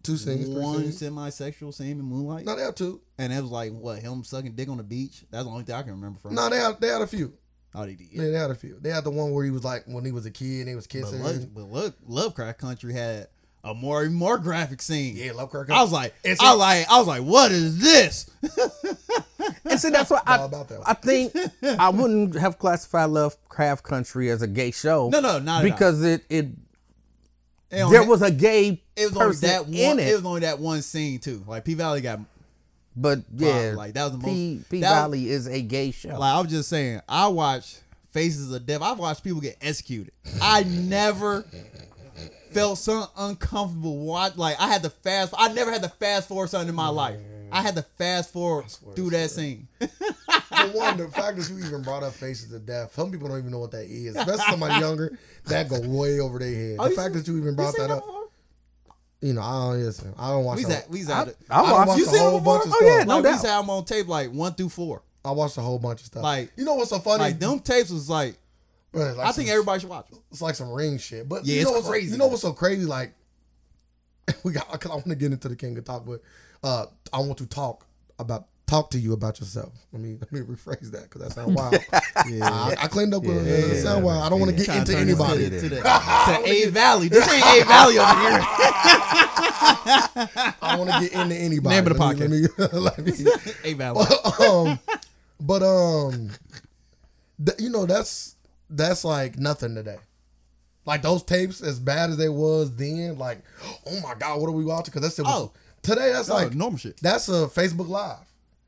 two 0.03 0.15
scenes, 0.17 0.47
one 0.47 0.91
semi-sexual 0.91 1.71
scene 1.73 1.99
in 1.99 2.01
Moonlight, 2.03 2.45
No, 2.45 2.55
they 2.55 2.63
had 2.63 2.75
two. 2.75 3.01
and 3.17 3.31
it 3.33 3.41
was 3.41 3.51
like 3.51 3.71
what 3.73 3.99
him 3.99 4.23
sucking 4.23 4.53
dick 4.53 4.69
on 4.69 4.77
the 4.77 4.83
beach. 4.83 5.23
That's 5.29 5.43
the 5.43 5.49
only 5.51 5.63
thing 5.63 5.75
I 5.75 5.81
can 5.83 5.91
remember 5.91 6.19
from. 6.19 6.33
No, 6.35 6.49
they 6.49 6.57
had 6.57 6.79
they 6.79 6.87
had 6.87 7.01
a 7.01 7.07
few. 7.07 7.33
Oh, 7.75 7.85
they 7.85 7.95
did. 7.95 8.07
Yeah, 8.11 8.23
they 8.23 8.31
had 8.37 8.51
a 8.51 8.55
few. 8.55 8.77
They 8.79 8.89
had 8.89 9.03
the 9.03 9.11
one 9.11 9.31
where 9.31 9.43
he 9.45 9.51
was 9.51 9.63
like 9.63 9.83
when 9.85 10.03
he 10.05 10.11
was 10.11 10.25
a 10.25 10.31
kid 10.31 10.61
and 10.61 10.69
he 10.69 10.75
was 10.75 10.87
But 10.87 11.01
kissing. 11.01 11.51
but 11.53 11.63
look, 11.71 11.95
Lovecraft 12.07 12.57
Country 12.59 12.93
had 12.93 13.27
a 13.63 13.73
more 13.73 14.09
more 14.09 14.37
graphic 14.37 14.81
scene. 14.81 15.15
yeah, 15.15 15.31
Lovecraft. 15.33 15.69
I 15.71 15.81
was 15.81 15.91
like, 15.91 16.13
It's 16.23 16.41
I 16.41 16.53
like, 16.53 16.89
I 16.89 16.97
was 16.97 17.07
like, 17.07 17.21
what 17.23 17.51
is 17.51 17.79
this? 17.79 18.29
And 19.65 19.79
see, 19.79 19.89
that's 19.89 20.09
what 20.09 20.23
I. 20.27 20.47
I 20.85 20.93
think 20.93 21.33
I 21.63 21.89
wouldn't 21.89 22.35
have 22.35 22.59
classified 22.59 23.09
Lovecraft 23.09 23.83
Country 23.83 24.29
as 24.29 24.41
a 24.41 24.47
gay 24.47 24.71
show. 24.71 25.09
No, 25.09 25.19
no, 25.19 25.39
not 25.39 25.63
because 25.63 26.03
it 26.03 26.23
it 26.29 26.47
only- 27.71 27.97
there 27.97 28.07
was 28.07 28.21
a 28.21 28.31
gay 28.31 28.83
it 28.95 29.05
was 29.07 29.13
person 29.17 29.49
that 29.49 29.65
one. 29.65 29.73
in 29.73 29.99
It. 29.99 30.07
it. 30.09 30.15
was 30.15 30.25
only 30.25 30.41
that 30.41 30.59
one 30.59 30.81
scene 30.81 31.19
too. 31.19 31.43
Like 31.47 31.63
P 31.65 31.73
Valley 31.73 32.01
got 32.01 32.19
but 32.95 33.19
yeah, 33.33 33.73
like, 33.75 33.93
that 33.93 34.03
was 34.03 34.11
the 34.11 34.17
most- 34.27 34.69
P 34.69 34.81
Valley 34.81 35.29
is 35.29 35.47
a 35.47 35.61
gay 35.61 35.91
show. 35.91 36.09
like 36.09 36.33
I 36.35 36.39
was 36.41 36.49
just 36.51 36.69
saying. 36.69 37.01
I 37.07 37.27
watched 37.27 37.81
Faces 38.11 38.51
of 38.51 38.65
Death. 38.65 38.81
I've 38.81 38.99
watched 38.99 39.23
people 39.23 39.39
get 39.41 39.57
executed. 39.61 40.11
I 40.41 40.63
never 40.63 41.45
felt 42.51 42.77
so 42.77 43.05
uncomfortable. 43.17 43.97
Watch 43.97 44.37
like 44.37 44.59
I 44.59 44.67
had 44.67 44.83
to 44.83 44.89
fast. 44.89 45.33
I 45.37 45.51
never 45.53 45.71
had 45.71 45.83
to 45.83 45.89
fast 45.89 46.27
forward 46.27 46.49
something 46.49 46.69
in 46.69 46.75
my 46.75 46.89
life. 46.89 47.19
I 47.53 47.61
had 47.61 47.75
to 47.75 47.81
fast 47.97 48.31
forward 48.31 48.65
through 48.95 49.09
that 49.09 49.29
scene. 49.29 49.67
For 49.79 49.87
one, 50.73 50.97
the 50.97 51.09
fact 51.13 51.37
that 51.37 51.49
you 51.49 51.59
even 51.65 51.81
brought 51.81 52.01
up 52.03 52.13
faces 52.13 52.53
of 52.53 52.65
death, 52.65 52.93
some 52.93 53.11
people 53.11 53.27
don't 53.27 53.39
even 53.39 53.51
know 53.51 53.59
what 53.59 53.71
that 53.71 53.85
is. 53.85 54.15
Especially 54.15 54.43
somebody 54.49 54.79
younger, 54.79 55.17
that 55.47 55.67
go 55.69 55.79
way 55.81 56.19
over 56.21 56.39
their 56.39 56.53
head. 56.55 56.77
Oh, 56.79 56.83
the 56.85 56.89
you 56.91 56.95
fact 56.95 57.13
seen- 57.13 57.23
that 57.23 57.27
you 57.31 57.37
even 57.37 57.55
brought 57.55 57.73
seen 57.75 57.87
that 57.87 57.93
up, 57.93 58.05
before? 58.05 58.27
you 59.21 59.33
know, 59.33 59.41
I 59.41 59.51
don't 59.73 59.83
listen. 59.83 60.13
I 60.17 60.29
don't 60.29 60.45
watch. 60.45 60.61
That 60.63 60.89
we 60.89 61.05
out. 61.07 61.27
I 61.49 61.59
I 61.59 61.61
watched. 61.61 61.87
watched 61.89 61.99
You 61.99 62.05
a 62.05 62.19
whole 62.19 62.39
bunch 62.39 62.65
of 62.65 62.71
Oh, 62.73 62.85
yeah, 62.85 62.95
stuff. 62.95 63.07
no 63.07 63.15
like, 63.15 63.23
doubt. 63.23 63.29
used 63.31 63.43
to 63.43 63.49
have 63.49 63.63
them 63.63 63.69
on 63.69 63.85
tape 63.85 64.07
like 64.07 64.31
one 64.31 64.53
through 64.53 64.69
four. 64.69 65.03
I 65.25 65.31
watched 65.31 65.57
a 65.57 65.61
whole 65.61 65.77
bunch 65.77 65.99
of 65.99 66.05
stuff. 66.07 66.23
Like- 66.23 66.51
you 66.55 66.63
know 66.65 66.75
what's 66.75 66.89
so 66.91 66.99
funny? 66.99 67.19
Like 67.23 67.39
them 67.39 67.59
tapes 67.59 67.91
was 67.91 68.09
like 68.09 68.35
Bro, 68.91 69.13
like 69.13 69.27
I 69.27 69.31
think 69.31 69.47
some- 69.47 69.53
everybody 69.53 69.79
should 69.81 69.89
watch 69.89 70.07
it. 70.11 70.17
it's 70.31 70.41
like 70.41 70.55
some 70.55 70.69
ring 70.71 70.97
shit. 70.97 71.27
But 71.29 71.45
Yeah, 71.45 71.59
you 71.59 71.63
know 71.65 71.71
what's 71.71 71.87
crazy, 71.87 72.11
You 72.11 72.17
know 72.17 72.27
what's 72.27 72.41
so 72.41 72.53
crazy? 72.53 72.85
Like 72.85 73.13
we 74.43 74.51
got. 74.53 74.67
Cause 74.79 74.91
I 74.91 74.95
want 74.95 75.07
to 75.07 75.15
get 75.15 75.31
into 75.31 75.47
the 75.49 75.55
king 75.55 75.77
of 75.77 75.85
talk, 75.85 76.05
but 76.05 76.21
uh, 76.63 76.85
I 77.13 77.19
want 77.19 77.37
to 77.39 77.45
talk 77.45 77.85
about 78.19 78.47
talk 78.67 78.89
to 78.91 78.99
you 78.99 79.11
about 79.13 79.39
yourself. 79.39 79.73
Let 79.91 80.01
me 80.01 80.17
let 80.21 80.31
me 80.31 80.39
rephrase 80.41 80.91
that 80.91 81.03
because 81.03 81.21
that 81.21 81.31
sounds 81.33 81.53
wild. 81.55 81.77
Yeah. 82.29 82.47
I, 82.49 82.75
I 82.83 82.87
cleaned 82.87 83.13
up 83.15 83.23
with 83.23 83.45
it. 83.45 83.49
Yeah. 83.49 83.73
It 83.73 83.81
sound 83.81 84.03
wild. 84.05 84.23
I 84.23 84.29
don't 84.29 84.39
want 84.39 84.51
to 84.51 84.57
get 84.63 84.67
into 84.75 84.91
to 84.91 84.97
turn 84.97 85.07
this 85.07 85.19
anybody. 85.19 85.49
To, 85.49 85.69
the- 85.69 85.69
to, 85.81 86.41
A 86.45 86.69
Valley. 86.69 87.07
This 87.07 87.27
ain't 87.31 87.43
A 87.45 87.65
Valley 87.65 87.97
over 87.97 88.19
here. 88.19 88.39
I 89.43 90.55
don't 90.75 90.79
want 90.87 90.91
to 90.91 91.09
get 91.09 91.19
into 91.19 91.35
anybody. 91.35 91.75
Name 91.75 91.87
of 91.87 91.97
the 91.97 92.03
Let 92.05 92.29
me- 92.29 92.47
Let 92.57 92.73
me, 92.73 92.79
let 92.79 93.45
me, 93.45 93.51
A 93.63 93.73
Valley. 93.73 94.05
um, 94.39 94.79
but 95.39 95.63
um, 95.63 96.29
th- 97.43 97.59
you 97.59 97.69
know 97.69 97.85
that's 97.85 98.35
that's 98.71 99.03
like 99.03 99.37
nothing 99.37 99.75
today. 99.75 99.97
Like 100.85 101.01
those 101.03 101.21
tapes, 101.23 101.61
as 101.61 101.79
bad 101.79 102.09
as 102.09 102.17
they 102.17 102.29
was 102.29 102.75
then, 102.75 103.17
like, 103.17 103.43
oh 103.85 103.99
my 104.01 104.15
god, 104.15 104.41
what 104.41 104.47
are 104.47 104.51
we 104.53 104.65
watching? 104.65 104.85
Because 104.91 105.01
that's 105.03 105.19
it. 105.19 105.23
Was, 105.23 105.33
Oh. 105.33 105.51
today 105.83 106.11
that's 106.11 106.29
Oh, 106.29 106.33
like 106.35 106.53
normal 106.55 106.79
shit. 106.79 106.99
That's 107.01 107.29
a 107.29 107.47
Facebook 107.47 107.87
Live. 107.87 108.25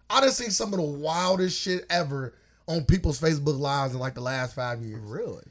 I 0.10 0.22
done 0.22 0.32
seen 0.32 0.52
some 0.52 0.74
of 0.74 0.78
the 0.80 0.86
wildest 0.86 1.60
shit 1.60 1.86
ever 1.90 2.36
on 2.68 2.84
people's 2.86 3.20
Facebook 3.20 3.58
lives 3.60 3.94
in 3.94 4.00
like 4.00 4.14
the 4.14 4.22
last 4.22 4.54
five 4.54 4.82
years. 4.84 5.02
Really? 5.04 5.44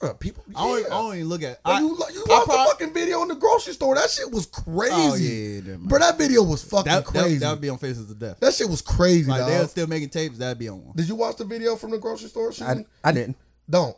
Bruh, 0.00 0.18
people, 0.18 0.44
yeah. 0.48 0.58
I 0.58 0.62
don't, 0.66 0.86
I 0.86 0.88
don't 0.90 1.14
even 1.16 1.28
look 1.28 1.42
at. 1.42 1.62
Bro, 1.62 1.72
I, 1.72 1.78
you 1.80 1.88
lo- 1.96 2.06
you 2.12 2.24
I 2.28 2.30
watched 2.34 2.46
prob- 2.46 2.66
the 2.66 2.70
fucking 2.70 2.92
video 2.94 3.22
in 3.22 3.28
the 3.28 3.34
grocery 3.34 3.72
store. 3.72 3.94
That 3.94 4.10
shit 4.10 4.30
was 4.30 4.44
crazy. 4.46 4.92
Oh 4.94 5.14
yeah, 5.14 5.60
yeah, 5.72 5.76
Bro, 5.80 5.98
that 6.00 6.18
video 6.18 6.42
was 6.42 6.62
fucking 6.64 6.92
that, 6.92 7.04
crazy. 7.06 7.34
that, 7.36 7.40
that 7.46 7.50
would 7.52 7.60
be 7.62 7.68
on 7.70 7.78
Faces 7.78 8.10
of 8.10 8.18
Death. 8.18 8.38
that 8.40 8.52
shit 8.52 8.68
was 8.68 8.82
crazy, 8.82 9.30
Like 9.30 9.40
dog. 9.40 9.48
they're 9.48 9.68
still 9.68 9.86
making 9.86 10.10
tapes. 10.10 10.36
That'd 10.38 10.58
be 10.58 10.68
on 10.68 10.84
one. 10.84 10.96
Did 10.96 11.08
you 11.08 11.14
watch 11.14 11.36
the 11.36 11.44
video 11.46 11.76
from 11.76 11.92
the 11.92 11.98
grocery 11.98 12.28
store? 12.28 12.52
I. 12.62 12.84
I 13.04 13.12
didn't. 13.12 13.36
Don't. 13.68 13.96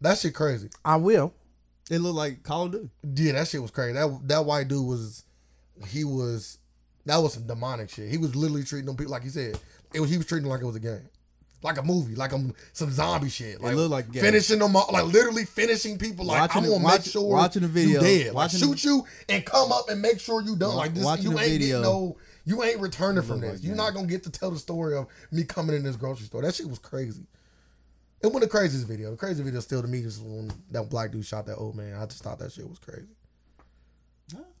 That 0.00 0.18
shit 0.18 0.34
crazy. 0.34 0.68
I 0.84 0.96
will. 0.96 1.32
It 1.90 1.98
looked 2.00 2.16
like 2.16 2.42
Call 2.42 2.66
of 2.66 2.72
Duty. 2.72 2.88
Yeah, 3.14 3.32
that 3.32 3.48
shit 3.48 3.62
was 3.62 3.70
crazy. 3.70 3.94
That 3.94 4.20
that 4.28 4.44
white 4.44 4.68
dude 4.68 4.86
was, 4.86 5.24
he 5.88 6.04
was, 6.04 6.58
that 7.06 7.16
was 7.16 7.32
some 7.34 7.46
demonic 7.46 7.88
shit. 7.90 8.10
He 8.10 8.18
was 8.18 8.36
literally 8.36 8.62
treating 8.64 8.86
them 8.86 8.96
people 8.96 9.10
like 9.12 9.22
he 9.22 9.30
said. 9.30 9.58
It 9.94 10.00
was 10.00 10.10
he 10.10 10.18
was 10.18 10.26
treating 10.26 10.44
them 10.44 10.50
like 10.52 10.60
it 10.60 10.66
was 10.66 10.76
a 10.76 10.80
game, 10.80 11.08
like 11.62 11.78
a 11.78 11.82
movie, 11.82 12.14
like 12.14 12.32
a, 12.32 12.52
some 12.74 12.90
zombie 12.90 13.30
shit. 13.30 13.62
Like 13.62 13.74
looked 13.74 13.90
like 13.90 14.08
a 14.08 14.10
game. 14.10 14.22
finishing 14.22 14.58
them, 14.58 14.76
all, 14.76 14.90
like 14.92 15.06
literally 15.06 15.46
finishing 15.46 15.96
people. 15.96 16.26
Like 16.26 16.42
Watching 16.42 16.56
I'm 16.58 16.62
the- 16.64 16.68
gonna 16.74 16.84
watch- 16.84 17.06
make 17.06 17.12
sure 17.12 17.22
watching 17.32 17.62
the 17.62 17.68
video, 17.68 18.02
you 18.02 18.24
dead. 18.24 18.34
Like 18.34 18.50
shoot 18.50 18.78
the- 18.78 18.88
you 18.88 19.04
and 19.30 19.44
come 19.46 19.72
up 19.72 19.88
and 19.88 20.02
make 20.02 20.20
sure 20.20 20.42
you 20.42 20.56
done. 20.56 20.76
Like 20.76 20.92
this, 20.92 21.02
Watching 21.04 21.24
you 21.24 21.30
the 21.32 21.38
ain't 21.40 21.50
video. 21.52 21.80
getting 21.80 21.82
no, 21.82 22.16
you 22.44 22.62
ain't 22.62 22.80
returning 22.80 23.22
from 23.22 23.40
this. 23.40 23.52
like 23.54 23.62
You're 23.62 23.70
game. 23.70 23.76
not 23.78 23.94
gonna 23.94 24.06
get 24.06 24.24
to 24.24 24.30
tell 24.30 24.50
the 24.50 24.58
story 24.58 24.94
of 24.94 25.06
me 25.32 25.44
coming 25.44 25.74
in 25.74 25.82
this 25.84 25.96
grocery 25.96 26.26
store. 26.26 26.42
That 26.42 26.54
shit 26.54 26.68
was 26.68 26.78
crazy. 26.78 27.22
It 28.20 28.26
wasn't 28.26 28.42
the 28.42 28.48
craziest 28.48 28.86
video. 28.88 29.10
The 29.12 29.16
crazy 29.16 29.42
video 29.42 29.60
still 29.60 29.80
to 29.82 29.88
me 29.88 29.98
is 30.00 30.20
when 30.20 30.50
that 30.72 30.90
black 30.90 31.12
dude 31.12 31.24
shot 31.24 31.46
that 31.46 31.56
old 31.56 31.76
man. 31.76 31.94
I 32.00 32.04
just 32.06 32.22
thought 32.22 32.38
that 32.40 32.52
shit 32.52 32.68
was 32.68 32.78
crazy. 32.78 33.06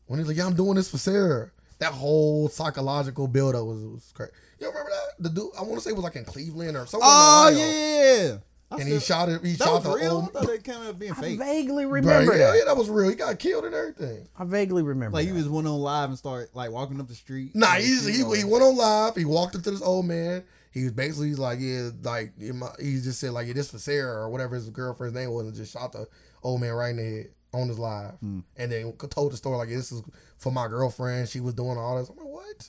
When 0.06 0.18
he's 0.18 0.28
like, 0.28 0.36
"Yeah, 0.36 0.46
I'm 0.46 0.54
doing 0.54 0.76
this 0.76 0.90
for 0.90 0.96
Sarah." 0.98 1.50
That 1.80 1.92
whole 1.92 2.48
psychological 2.48 3.28
buildup 3.28 3.64
was 3.66 3.84
was 3.84 4.10
crazy. 4.14 4.32
You 4.58 4.68
remember 4.68 4.90
that? 4.90 5.22
The 5.22 5.28
dude, 5.28 5.50
I 5.58 5.62
want 5.62 5.74
to 5.74 5.80
say 5.80 5.90
it 5.90 5.94
was 5.94 6.02
like 6.04 6.16
in 6.16 6.24
Cleveland 6.24 6.76
or 6.76 6.86
somewhere. 6.86 7.08
Oh 7.12 7.48
in 7.50 7.54
Ohio. 7.56 7.66
yeah. 7.68 8.36
I 8.70 8.76
And 8.80 8.88
he 8.88 8.98
shot 9.00 9.28
it. 9.28 9.42
He 9.44 9.52
That 9.52 9.64
shot 9.64 9.74
was 9.74 9.82
the 9.84 9.94
real. 9.94 10.30
I 10.34 10.38
thought 10.38 10.46
they 10.46 10.58
came 10.58 10.74
out 10.76 10.98
being 10.98 11.14
fake. 11.14 11.24
I 11.24 11.28
fake. 11.28 11.38
vaguely 11.38 11.84
Bro, 11.84 11.92
remember 11.94 12.32
yeah, 12.36 12.50
that. 12.50 12.58
yeah, 12.58 12.64
that 12.66 12.76
was 12.76 12.90
real. 12.90 13.08
He 13.10 13.14
got 13.16 13.38
killed 13.38 13.64
and 13.64 13.74
everything. 13.74 14.26
I 14.38 14.44
vaguely 14.44 14.82
remember. 14.82 15.16
Like 15.16 15.26
he 15.26 15.32
was 15.32 15.48
went 15.48 15.66
on 15.66 15.78
live 15.78 16.08
and 16.10 16.18
started 16.18 16.48
like 16.54 16.70
walking 16.70 17.00
up 17.00 17.08
the 17.08 17.14
street. 17.14 17.54
Nah, 17.54 17.66
Like, 17.68 17.82
he's, 17.82 18.04
he 18.06 18.16
he 18.36 18.44
went 18.44 18.62
on 18.64 18.76
live. 18.76 19.14
He 19.16 19.24
walked 19.24 19.54
up 19.56 19.62
to 19.62 19.70
this 19.70 19.82
old 19.82 20.06
man. 20.06 20.42
He 20.72 20.84
was 20.84 20.92
basically 20.92 21.34
like, 21.34 21.58
yeah, 21.60 21.90
like 22.02 22.32
he 22.38 23.00
just 23.00 23.20
said 23.20 23.32
like, 23.32 23.46
yeah, 23.46 23.54
this 23.54 23.70
for 23.70 23.78
Sarah 23.78 24.22
or 24.24 24.30
whatever 24.30 24.54
his 24.54 24.68
girlfriend's 24.70 25.14
name 25.16 25.30
was, 25.30 25.46
and 25.46 25.54
just 25.54 25.72
shot 25.72 25.92
the 25.92 26.06
old 26.42 26.60
man 26.60 26.72
right 26.72 26.90
in 26.90 26.96
the 26.96 27.02
head 27.02 27.26
on 27.54 27.68
his 27.68 27.78
live, 27.78 28.12
Hmm. 28.20 28.40
and 28.56 28.70
then 28.70 28.92
told 29.10 29.32
the 29.32 29.36
story 29.36 29.56
like, 29.56 29.70
yeah, 29.70 29.76
this 29.76 29.90
is 29.92 30.02
for 30.36 30.52
my 30.52 30.68
girlfriend. 30.68 31.28
She 31.28 31.40
was 31.40 31.54
doing 31.54 31.78
all 31.78 31.96
this. 31.98 32.08
I'm 32.10 32.16
like, 32.16 32.26
what? 32.26 32.68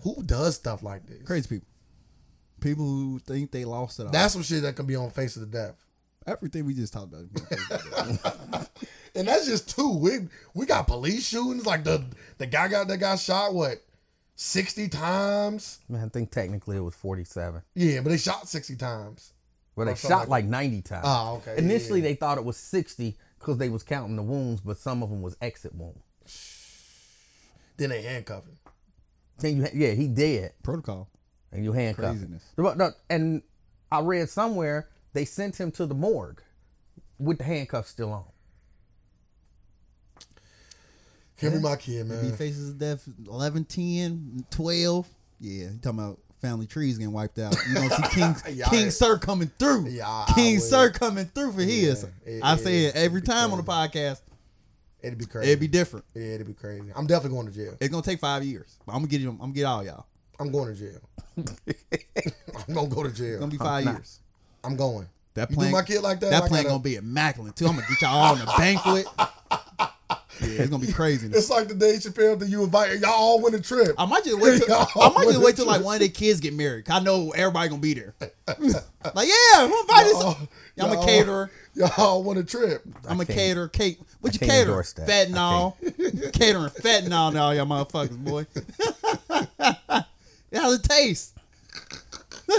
Who 0.00 0.22
does 0.24 0.56
stuff 0.56 0.82
like 0.82 1.06
this? 1.06 1.22
crazy 1.22 1.48
people. 1.48 1.68
People 2.60 2.84
who 2.84 3.18
think 3.20 3.50
they 3.52 3.64
lost 3.64 3.98
it 4.00 4.06
all. 4.06 4.12
That's 4.12 4.32
some 4.32 4.42
shit 4.42 4.62
that 4.62 4.76
can 4.76 4.86
be 4.86 4.96
on 4.96 5.10
Face 5.10 5.36
of 5.36 5.42
the 5.42 5.58
Death. 5.58 5.76
everything 6.26 6.64
we 6.64 6.74
just 6.74 6.92
talked 6.92 7.12
about. 7.12 7.26
is. 7.50 8.18
And 9.14 9.28
that's 9.28 9.44
just 9.46 9.68
two. 9.76 9.90
We 9.98 10.10
we 10.54 10.64
got 10.64 10.86
police 10.86 11.28
shootings. 11.28 11.66
Like 11.66 11.84
the 11.84 12.02
the 12.38 12.46
guy 12.46 12.68
got 12.68 12.88
that 12.88 12.96
got 12.96 13.18
shot 13.18 13.52
what 13.52 13.76
sixty 14.34 14.88
times. 14.88 15.80
Man, 15.88 16.04
I 16.04 16.08
think 16.08 16.30
technically 16.30 16.76
it 16.76 16.80
was 16.80 16.94
47. 16.94 17.62
Yeah, 17.74 18.00
but 18.00 18.10
they 18.10 18.16
shot 18.18 18.48
sixty 18.48 18.76
times. 18.76 19.32
Well, 19.74 19.86
they 19.86 19.94
shot 19.94 20.28
like 20.28 20.28
like 20.28 20.44
90 20.44 20.82
times. 20.82 21.04
Oh, 21.06 21.36
okay. 21.36 21.56
Initially, 21.56 22.00
yeah. 22.00 22.08
they 22.08 22.14
thought 22.14 22.36
it 22.36 22.44
was 22.44 22.58
60 22.58 23.16
because 23.38 23.56
they 23.56 23.70
was 23.70 23.82
counting 23.82 24.16
the 24.16 24.22
wounds, 24.22 24.60
but 24.60 24.76
some 24.76 25.02
of 25.02 25.08
them 25.08 25.22
was 25.22 25.36
exit 25.40 25.74
wounds. 25.74 25.98
Then 27.78 27.88
they 27.88 28.02
handcuff 28.02 28.44
him. 28.44 28.58
Then 29.38 29.56
you, 29.56 29.66
yeah, 29.72 29.92
he 29.92 30.06
dead, 30.06 30.52
Protocol. 30.62 31.08
and 31.50 31.64
you 31.64 31.72
handcuff 31.72 32.16
him. 32.16 32.18
Craziness. 32.18 32.44
But 32.54 32.96
And 33.08 33.42
I 33.90 34.00
read 34.00 34.28
somewhere 34.28 34.90
they 35.14 35.24
sent 35.24 35.58
him 35.58 35.70
to 35.72 35.86
the 35.86 35.94
morgue 35.94 36.42
with 37.18 37.38
the 37.38 37.44
handcuffs 37.44 37.88
still 37.88 38.12
on. 38.12 38.24
Give 41.38 41.52
me 41.54 41.58
my 41.60 41.76
kid, 41.76 42.08
Be 42.08 42.14
he 42.28 42.30
faces 42.32 42.72
death 42.74 43.08
11, 43.26 43.64
10, 43.64 44.46
12. 44.50 45.08
Yeah, 45.40 45.50
you 45.50 45.78
talking 45.82 45.98
about 45.98 46.18
family 46.40 46.66
trees 46.66 46.98
getting 46.98 47.12
wiped 47.12 47.38
out. 47.40 47.54
You 47.68 47.74
don't 47.74 47.90
see 47.92 48.02
King 48.20 48.36
Yeah, 48.56 48.68
King 48.68 48.90
Sir 48.90 49.18
coming 49.18 49.50
through. 49.58 49.88
Yeah, 49.88 50.24
King. 50.34 50.60
Sir 50.60 50.90
coming 50.90 51.26
through 51.26 51.52
for 51.52 51.62
his. 51.62 52.04
it- 52.24 52.40
I 52.44 52.54
it- 52.54 52.58
say 52.60 52.84
it 52.84 52.94
every 52.94 53.18
it'd 53.18 53.26
be 53.26 53.32
time 53.32 53.50
on 53.52 53.58
the 53.58 53.64
podcast. 53.64 54.20
It'd 55.02 55.18
be 55.18 55.26
crazy. 55.26 55.48
It'd 55.48 55.58
be 55.60 55.66
different. 55.66 56.04
yeah, 56.14 56.22
it'd 56.34 56.46
be 56.46 56.54
crazy. 56.54 56.92
I'm 56.94 57.08
definitely 57.08 57.36
going 57.36 57.48
to 57.48 57.52
jail. 57.52 57.76
It's 57.80 57.90
gonna 57.90 58.04
take 58.04 58.20
five 58.20 58.44
years. 58.44 58.78
But 58.86 58.92
I'm 58.92 58.98
gonna 58.98 59.08
get 59.08 59.20
you. 59.20 59.30
I'm 59.30 59.38
gonna 59.38 59.52
get 59.52 59.64
all 59.64 59.84
y'all. 59.84 60.06
I'm 60.38 60.52
going 60.52 60.72
to 60.72 60.78
jail. 60.78 61.00
I'm 62.68 62.74
gonna 62.74 62.88
go 62.88 63.02
to 63.02 63.10
jail. 63.10 63.30
It's 63.32 63.40
gonna 63.40 63.50
be 63.50 63.56
five 63.58 63.84
years. 63.84 64.20
I'm 64.62 64.76
going. 64.76 65.08
That 65.34 65.50
You 65.50 65.56
plan. 65.56 65.70
do 65.70 65.76
my 65.76 65.82
kid 65.82 66.02
like 66.02 66.20
that. 66.20 66.30
that 66.30 66.40
plan 66.48 66.62
gotta- 66.62 66.68
gonna 66.74 66.82
be 66.84 66.94
immaculate 66.96 67.56
too. 67.56 67.66
I'm 67.66 67.74
gonna 67.74 67.86
get 67.88 68.00
y'all 68.02 68.10
all 68.16 68.36
in 68.36 68.42
a 68.42 68.46
banquet. 68.56 69.06
Yeah, 70.40 70.48
it's 70.62 70.70
gonna 70.70 70.84
be 70.84 70.92
crazy. 70.92 71.28
It's 71.28 71.50
like 71.50 71.68
the 71.68 71.74
Dave 71.74 72.00
Chappelle 72.00 72.38
that 72.38 72.48
you 72.48 72.64
invite. 72.64 72.98
Y'all 73.00 73.10
all 73.10 73.40
win 73.42 73.54
a 73.54 73.60
trip. 73.60 73.94
I 73.98 74.06
might 74.06 74.24
just 74.24 74.40
wait 74.40 74.58
till 74.62 74.68
Y'all 74.76 74.88
I 75.02 75.08
might 75.14 75.24
just 75.28 75.40
wait 75.44 75.56
till 75.56 75.66
like 75.66 75.84
one 75.84 75.94
of 75.96 76.00
their 76.00 76.08
kids 76.08 76.40
get 76.40 76.54
married. 76.54 76.86
'Cause 76.86 77.00
I 77.00 77.04
know 77.04 77.30
everybody 77.30 77.68
gonna 77.68 77.80
be 77.80 77.94
there. 77.94 78.14
like 78.18 79.28
yeah, 79.28 79.68
who 79.68 79.80
invited? 79.82 80.10
Y'all- 80.12 80.34
some- 80.34 80.48
I'm 80.80 80.92
a 80.98 81.04
caterer. 81.06 81.50
Y'all 81.74 82.22
want 82.22 82.38
a 82.38 82.44
trip. 82.44 82.82
I'm 83.08 83.20
a 83.20 83.26
caterer. 83.26 83.68
Cake. 83.68 83.98
What 84.20 84.32
you 84.32 84.38
can't 84.40 84.50
cater? 84.50 84.62
endorse 84.70 84.92
that. 84.94 85.08
Fentanyl. 85.08 85.74
Catering 86.32 86.70
fentanyl 86.70 87.32
now, 87.32 87.50
y'all 87.50 87.66
motherfuckers, 87.66 88.16
boy. 88.16 88.46
How's 90.54 90.74
it 90.74 90.82
taste? 90.82 91.36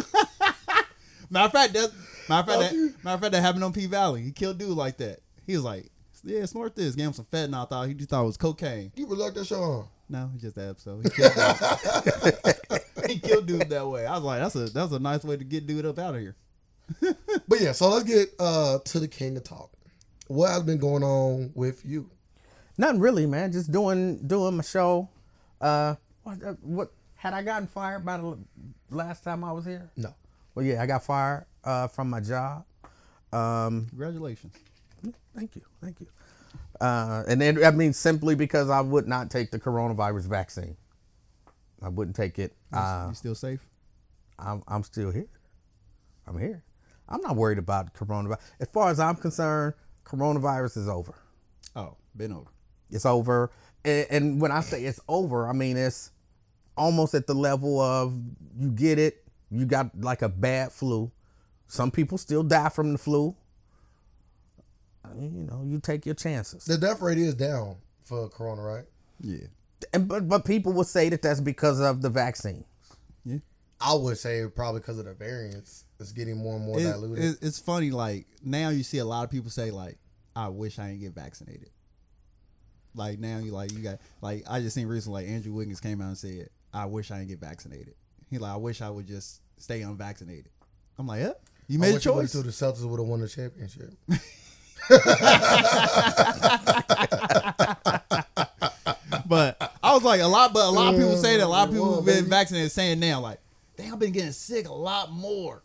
matter 1.29 1.45
of 1.45 1.51
fact, 1.51 1.73
that 1.73 1.91
matter 2.29 2.51
of 2.51 2.59
fact, 2.59 2.71
that, 2.73 2.93
matter 3.03 3.15
of 3.15 3.21
fact, 3.21 3.31
that 3.33 3.41
happened 3.41 3.63
on 3.63 3.73
P 3.73 3.85
Valley. 3.87 4.21
He 4.23 4.31
killed 4.31 4.57
dude 4.57 4.69
like 4.69 4.97
that. 4.97 5.19
He 5.45 5.53
was 5.55 5.63
like, 5.63 5.85
"Yeah, 6.23 6.45
snort 6.45 6.75
this." 6.75 6.95
Gave 6.95 7.07
him 7.07 7.13
some 7.13 7.25
fentanyl. 7.25 7.69
Thought 7.69 7.87
he 7.87 7.93
just 7.93 8.09
thought 8.09 8.23
it 8.23 8.27
was 8.27 8.37
cocaine. 8.37 8.91
You 8.95 9.07
really 9.07 9.23
like 9.23 9.33
that 9.35 9.45
show 9.45 9.61
on? 9.61 9.87
No, 10.09 10.29
it's 10.33 10.43
just 10.43 10.55
that 10.55 10.69
episode. 10.69 11.03
He 11.03 11.09
killed, 11.09 11.33
dude. 11.35 13.09
he 13.09 13.19
killed 13.19 13.45
dude 13.47 13.69
that 13.69 13.87
way. 13.87 14.05
I 14.05 14.15
was 14.15 14.23
like, 14.23 14.41
"That's 14.41 14.55
a 14.55 14.65
that's 14.71 14.91
a 14.91 14.99
nice 14.99 15.23
way 15.23 15.37
to 15.37 15.43
get 15.43 15.65
dude 15.67 15.85
up 15.85 15.99
out 15.99 16.15
of 16.15 16.21
here." 16.21 16.35
But 17.47 17.59
yeah, 17.59 17.73
so 17.73 17.89
let's 17.89 18.05
get 18.05 18.29
uh 18.39 18.79
to 18.79 18.99
the 18.99 19.07
king 19.07 19.35
of 19.37 19.43
talk. 19.43 19.71
What 20.27 20.49
has 20.49 20.63
been 20.63 20.77
going 20.77 21.03
on 21.03 21.51
with 21.55 21.85
you? 21.85 22.09
Nothing 22.77 22.99
really, 22.99 23.25
man. 23.25 23.51
Just 23.51 23.71
doing 23.71 24.25
doing 24.25 24.57
my 24.57 24.63
show. 24.63 25.09
Uh, 25.59 25.95
what, 26.23 26.43
uh, 26.43 26.53
what 26.61 26.91
had 27.15 27.33
I 27.33 27.43
gotten 27.43 27.67
fired 27.67 28.05
by 28.05 28.17
the 28.17 28.37
last 28.89 29.23
time 29.23 29.43
I 29.43 29.51
was 29.51 29.65
here? 29.65 29.89
No. 29.95 30.13
Well, 30.55 30.65
yeah, 30.65 30.81
I 30.81 30.85
got 30.85 31.03
fired 31.03 31.45
uh, 31.63 31.87
from 31.87 32.09
my 32.09 32.19
job. 32.19 32.65
Um, 33.31 33.87
Congratulations. 33.89 34.53
Thank 35.35 35.55
you, 35.55 35.61
thank 35.81 35.99
you. 35.99 36.07
Uh, 36.79 37.23
and 37.27 37.39
then 37.39 37.63
I 37.63 37.71
mean 37.71 37.93
simply 37.93 38.35
because 38.35 38.69
I 38.69 38.81
would 38.81 39.07
not 39.07 39.29
take 39.29 39.51
the 39.51 39.59
coronavirus 39.59 40.23
vaccine. 40.23 40.75
I 41.81 41.89
wouldn't 41.89 42.15
take 42.15 42.39
it. 42.39 42.53
Uh, 42.71 43.07
you 43.09 43.15
still 43.15 43.35
safe? 43.35 43.65
I'm 44.39 44.63
I'm 44.67 44.83
still 44.83 45.11
here. 45.11 45.27
I'm 46.27 46.39
here. 46.39 46.63
I'm 47.09 47.21
not 47.21 47.35
worried 47.35 47.57
about 47.57 47.93
coronavirus. 47.93 48.39
As 48.59 48.67
far 48.69 48.89
as 48.89 48.99
I'm 48.99 49.15
concerned, 49.15 49.73
coronavirus 50.05 50.77
is 50.77 50.87
over. 50.87 51.13
Oh, 51.75 51.97
been 52.15 52.31
over. 52.31 52.49
It's 52.89 53.05
over. 53.05 53.51
And, 53.83 54.07
and 54.09 54.41
when 54.41 54.51
I 54.51 54.61
say 54.61 54.83
it's 54.85 54.99
over, 55.07 55.47
I 55.47 55.53
mean 55.53 55.77
it's 55.77 56.11
almost 56.77 57.13
at 57.13 57.27
the 57.27 57.35
level 57.35 57.79
of 57.79 58.17
you 58.57 58.71
get 58.71 58.99
it, 58.99 59.23
you 59.51 59.65
got 59.65 59.91
like 59.99 60.21
a 60.21 60.29
bad 60.29 60.71
flu. 60.71 61.11
Some 61.67 61.91
people 61.91 62.17
still 62.17 62.43
die 62.43 62.69
from 62.69 62.91
the 62.93 62.97
flu. 62.97 63.35
I 65.05 65.13
mean, 65.13 65.35
you 65.35 65.43
know, 65.43 65.63
you 65.65 65.79
take 65.79 66.05
your 66.05 66.15
chances. 66.15 66.65
The 66.65 66.77
death 66.77 67.01
rate 67.01 67.17
is 67.17 67.35
down 67.35 67.77
for 68.03 68.29
Corona, 68.29 68.61
right? 68.61 68.85
Yeah. 69.19 69.47
And 69.93 70.07
but 70.07 70.27
but 70.29 70.45
people 70.45 70.71
will 70.73 70.83
say 70.85 71.09
that 71.09 71.21
that's 71.21 71.41
because 71.41 71.79
of 71.81 72.01
the 72.01 72.09
vaccine. 72.09 72.63
Yeah. 73.25 73.37
I 73.81 73.93
would 73.95 74.17
say 74.17 74.45
probably 74.47 74.79
because 74.79 74.97
of 74.99 75.05
the 75.05 75.13
variants. 75.13 75.83
It's 75.99 76.11
getting 76.13 76.37
more 76.37 76.55
and 76.55 76.65
more 76.65 76.79
It- 76.79 76.83
diluted. 76.83 77.23
it- 77.23 77.37
it's 77.41 77.59
funny, 77.59 77.91
like 77.91 78.25
now 78.43 78.69
you 78.69 78.83
see 78.83 78.97
a 78.99 79.05
lot 79.05 79.23
of 79.23 79.29
people 79.29 79.49
say 79.51 79.71
like, 79.71 79.97
"I 80.35 80.47
wish 80.49 80.79
I 80.79 80.87
didn't 80.89 81.01
get 81.01 81.13
vaccinated." 81.15 81.69
Like 82.95 83.19
now 83.19 83.39
you 83.39 83.51
like 83.51 83.71
you 83.71 83.79
got 83.79 83.99
like 84.21 84.43
I 84.49 84.59
just 84.61 84.75
seen 84.75 84.87
recently 84.87 85.23
like 85.23 85.31
Andrew 85.31 85.53
Wiggins 85.53 85.79
came 85.79 86.01
out 86.01 86.07
and 86.07 86.17
said, 86.17 86.49
"I 86.73 86.85
wish 86.85 87.11
I 87.11 87.17
didn't 87.19 87.29
get 87.29 87.39
vaccinated." 87.39 87.95
He 88.29 88.37
like, 88.37 88.53
I 88.53 88.57
wish 88.57 88.81
I 88.81 88.89
would 88.89 89.07
just 89.07 89.41
stay 89.57 89.81
unvaccinated. 89.81 90.49
I'm 90.97 91.07
like, 91.07 91.21
yeah, 91.21 91.33
you 91.67 91.77
I 91.79 91.81
made 91.81 91.89
a 91.89 91.93
wish 91.95 92.05
you 92.05 92.13
waited 92.13 92.21
choice. 92.23 92.31
till 92.31 92.43
the 92.43 92.49
Celtics 92.49 92.89
would 92.89 92.99
have 92.99 93.07
won 93.07 93.19
the 93.21 93.27
championship. 93.27 93.93
But 99.25 99.57
I 99.81 99.93
was 99.93 100.03
like, 100.03 100.21
a 100.21 100.27
lot, 100.27 100.53
but 100.53 100.65
a 100.65 100.69
lot 100.69 100.93
of 100.93 100.99
people 100.99 101.17
say 101.17 101.37
that. 101.37 101.45
A 101.45 101.47
lot 101.47 101.67
of 101.67 101.73
people 101.73 101.95
who've 101.95 102.05
been 102.05 102.25
vaccinated 102.25 102.71
saying 102.71 102.99
now, 102.99 103.19
like, 103.19 103.39
damn, 103.77 103.93
I've 103.93 103.99
been 103.99 104.11
getting 104.11 104.31
sick 104.31 104.67
a 104.67 104.73
lot 104.73 105.11
more. 105.11 105.63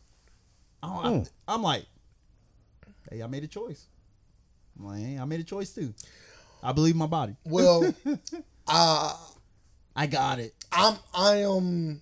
I 0.82 1.24
am 1.48 1.62
like, 1.62 1.84
hey, 3.10 3.22
I 3.22 3.26
made 3.26 3.44
a 3.44 3.48
choice. 3.48 3.84
I'm 4.78 4.86
like, 4.86 5.00
hey, 5.00 5.18
I 5.18 5.24
made 5.26 5.40
a 5.40 5.44
choice 5.44 5.74
too. 5.74 5.92
I 6.62 6.72
believe 6.72 6.96
my 6.96 7.06
body. 7.06 7.36
Well, 7.44 7.92
uh, 8.66 9.16
I 9.94 10.06
got 10.06 10.38
it. 10.38 10.54
I'm 10.72 10.96
I 11.12 11.42
am 11.42 12.00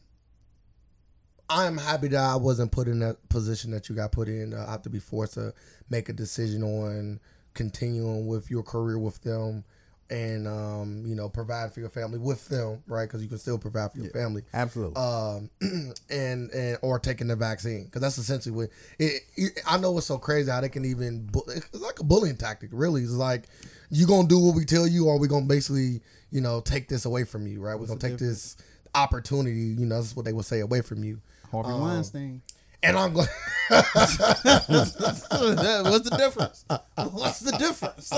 I 1.49 1.67
am 1.67 1.77
happy 1.79 2.09
that 2.09 2.21
I 2.21 2.37
wasn't 2.37 2.73
put 2.73 2.89
in 2.89 2.99
that 3.01 3.29
position 3.29 3.71
that 3.71 3.89
you 3.89 3.95
got 3.95 4.13
put 4.13 4.29
in. 4.29 4.53
Uh, 4.55 4.65
I 4.67 4.73
have 4.73 4.83
to 4.83 4.91
be 4.91 4.99
forced 4.99 5.35
to 5.35 5.55
make 5.91 6.09
a 6.09 6.13
decision 6.13 6.63
on 6.63 7.21
continuing 7.55 8.27
with 8.27 8.51
your 8.51 8.63
career 8.63 8.99
with 8.99 9.23
them 9.23 9.65
and 10.09 10.47
um, 10.47 11.03
you 11.05 11.17
know 11.17 11.29
provide 11.29 11.73
for 11.73 11.81
your 11.81 11.89
family 11.89 12.19
with 12.19 12.49
them, 12.49 12.83
right? 12.87 13.07
Because 13.07 13.23
you 13.23 13.29
can 13.29 13.39
still 13.39 13.59
provide 13.59 13.93
for 13.93 13.99
your 13.99 14.11
family. 14.11 14.43
Absolutely. 14.55 14.95
Um, 14.97 15.51
and 16.11 16.51
and 16.51 16.79
or 16.83 16.99
taking 16.99 17.27
the 17.29 17.35
vaccine 17.37 17.85
because 17.87 18.03
that's 18.03 18.19
essentially 18.19 18.55
what 18.55 18.69
it, 18.99 19.23
it- 19.37 19.61
I 19.67 19.79
know 19.79 19.97
it's 19.99 20.07
so 20.07 20.19
crazy 20.19 20.51
how 20.51 20.61
they 20.61 20.69
can 20.69 20.85
even 20.85 21.27
bu- 21.27 21.43
it's 21.49 21.75
like 21.75 21.99
a 22.01 22.05
bullying 22.05 22.37
tactic. 22.37 22.71
Really, 22.73 23.03
it's 23.03 23.11
like 23.13 23.45
you 23.91 24.07
gonna 24.07 24.29
do 24.29 24.39
what 24.39 24.55
we 24.55 24.65
tell 24.65 24.87
you, 24.87 25.07
or 25.09 25.19
we 25.19 25.27
gonna 25.29 25.47
basically 25.47 26.01
you 26.31 26.41
know 26.41 26.61
take 26.61 26.89
this 26.89 27.05
away 27.05 27.25
from 27.25 27.47
you, 27.49 27.61
right? 27.61 27.79
We're 27.79 27.87
gonna 27.87 27.99
take 27.99 28.19
this 28.19 28.57
opportunity. 28.95 29.75
You 29.79 29.87
know, 29.87 29.97
this 29.99 30.11
is 30.11 30.17
what 30.17 30.25
they 30.25 30.33
would 30.33 30.45
say 30.47 30.61
away 30.61 30.83
from 30.83 31.03
you. 31.05 31.21
Harvey 31.51 31.71
Um, 31.71 31.81
Weinstein. 31.81 32.43
And 32.83 32.97
I'm 32.97 33.13
going. 33.15 33.27
What's 33.69 34.95
the 34.95 36.17
difference? 36.17 36.65
What's 36.95 37.41
the 37.41 37.53
difference? 37.53 38.13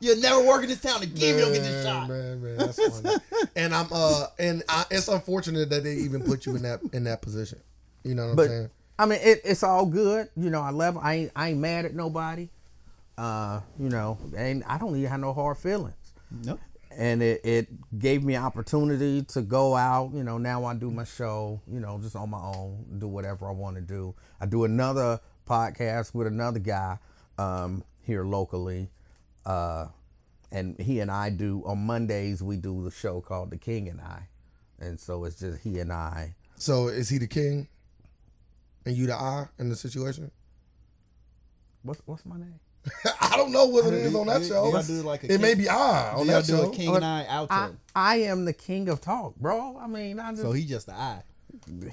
You'll 0.00 0.20
never 0.20 0.44
work 0.44 0.62
in 0.62 0.68
this 0.68 0.80
town 0.80 1.02
again 1.02 1.16
if 1.16 1.36
you 1.36 1.40
don't 1.44 1.52
get 1.52 1.62
this 1.62 1.84
shot. 1.84 2.08
Man, 2.08 2.42
man, 2.42 2.56
that's 2.58 3.00
funny. 3.00 3.16
and 3.56 3.74
I'm 3.74 3.86
uh, 3.90 4.26
and 4.38 4.62
I, 4.68 4.84
it's 4.90 5.08
unfortunate 5.08 5.70
that 5.70 5.84
they 5.84 5.94
even 5.94 6.22
put 6.22 6.44
you 6.44 6.56
in 6.56 6.62
that 6.62 6.80
in 6.92 7.04
that 7.04 7.22
position. 7.22 7.60
You 8.02 8.14
know 8.14 8.24
what 8.24 8.30
I'm 8.30 8.36
but 8.36 8.48
saying? 8.48 8.70
I 8.98 9.06
mean, 9.06 9.20
it, 9.22 9.40
it's 9.44 9.62
all 9.62 9.86
good. 9.86 10.28
You 10.36 10.50
know, 10.50 10.60
I 10.60 10.70
love. 10.70 10.98
I 10.98 11.14
ain't, 11.14 11.32
I 11.34 11.48
ain't 11.50 11.58
mad 11.58 11.84
at 11.86 11.94
nobody. 11.94 12.48
Uh, 13.16 13.60
you 13.78 13.88
know, 13.88 14.18
and 14.36 14.64
I 14.64 14.76
don't 14.76 14.96
even 14.96 15.08
have 15.08 15.20
no 15.20 15.32
hard 15.32 15.56
feelings. 15.56 15.94
Nope. 16.44 16.60
And 16.96 17.22
it, 17.22 17.44
it 17.44 17.98
gave 17.98 18.22
me 18.22 18.36
opportunity 18.36 19.22
to 19.22 19.42
go 19.42 19.74
out 19.76 20.12
you 20.14 20.22
know 20.22 20.38
now 20.38 20.64
i 20.64 20.74
do 20.74 20.90
my 20.90 21.04
show 21.04 21.60
you 21.70 21.80
know 21.80 21.98
just 22.00 22.16
on 22.16 22.30
my 22.30 22.40
own 22.40 22.84
do 22.98 23.08
whatever 23.08 23.48
i 23.48 23.52
want 23.52 23.76
to 23.76 23.82
do. 23.82 24.14
I 24.40 24.46
do 24.46 24.64
another 24.64 25.20
podcast 25.48 26.14
with 26.14 26.26
another 26.26 26.58
guy 26.58 26.98
um, 27.38 27.84
here 28.02 28.24
locally 28.24 28.90
uh, 29.46 29.86
and 30.50 30.78
he 30.80 31.00
and 31.00 31.10
i 31.10 31.30
do 31.30 31.62
on 31.66 31.78
mondays 31.84 32.42
we 32.42 32.56
do 32.56 32.84
the 32.84 32.90
show 32.90 33.20
called 33.20 33.50
the 33.50 33.58
king 33.58 33.88
and 33.88 34.00
i. 34.00 34.28
And 34.78 34.98
so 34.98 35.24
it's 35.24 35.38
just 35.38 35.62
he 35.62 35.78
and 35.78 35.92
i. 35.92 36.34
So 36.56 36.88
is 36.88 37.08
he 37.08 37.18
the 37.18 37.26
king, 37.26 37.68
and 38.84 38.96
you 38.96 39.06
the 39.06 39.14
I 39.14 39.48
in 39.58 39.68
the 39.68 39.76
situation? 39.76 40.30
what's, 41.84 42.00
what's 42.06 42.26
my 42.26 42.36
name 42.36 42.58
I 43.20 43.36
don't 43.36 43.50
know 43.52 43.64
what 43.66 43.86
it 43.86 43.94
is 43.94 44.14
on 44.14 44.26
that 44.26 44.42
you- 44.42 44.48
show. 44.48 44.76
you 44.76 44.82
do 44.82 45.02
like 45.02 45.24
a 45.24 45.32
it 45.32 45.40
may 45.40 45.54
be 45.54 45.68
I 45.68 46.12
on 46.14 46.26
that 46.26 46.44
show. 46.46 46.68
King 46.70 46.94
and 46.96 47.04
I 47.04 47.24
outro. 47.28 47.46
I, 47.50 47.70
I 47.94 48.16
am 48.16 48.44
the 48.44 48.52
king 48.52 48.88
of 48.88 49.00
talk 49.00 49.36
bro 49.36 49.78
i 49.78 49.86
mean 49.86 50.18
i 50.20 50.30
just 50.32 50.42
so 50.42 50.52
he 50.52 50.64
just 50.66 50.86
the 50.86 50.92
eye. 50.94 51.22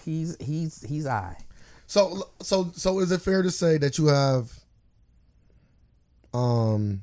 he's 0.03 0.35
he's 0.41 0.81
he's 0.87 1.05
i 1.05 1.37
So 1.87 2.23
so 2.41 2.71
so 2.75 2.99
is 2.99 3.11
it 3.11 3.21
fair 3.21 3.41
to 3.43 3.51
say 3.51 3.77
that 3.77 3.97
you 3.97 4.07
have 4.07 4.51
um 6.33 7.01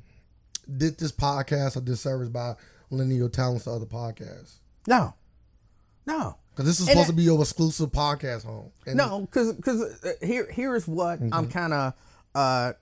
did 0.76 0.98
this 0.98 1.12
podcast 1.12 1.76
a 1.76 1.80
disservice 1.80 2.28
by 2.28 2.54
lending 2.90 3.16
your 3.16 3.28
talents 3.28 3.64
to 3.64 3.70
other 3.70 3.86
podcasts? 3.86 4.56
no 4.86 5.14
no 6.06 6.36
Because 6.50 6.66
this 6.66 6.80
is 6.80 6.88
And 6.88 6.94
supposed 6.96 7.08
I- 7.08 7.12
to 7.12 7.16
be 7.16 7.22
your 7.22 7.40
exclusive 7.40 7.90
podcast 7.90 8.44
home. 8.44 8.70
And 8.86 8.96
No, 8.96 9.20
because 9.20 9.52
because 9.54 9.82
uh, 10.04 10.12
here 10.22 10.48
here's 10.50 10.86
what 10.88 11.20
I'm 11.32 11.48
kind 11.48 11.72
of 11.72 11.92
uh, 12.34 12.72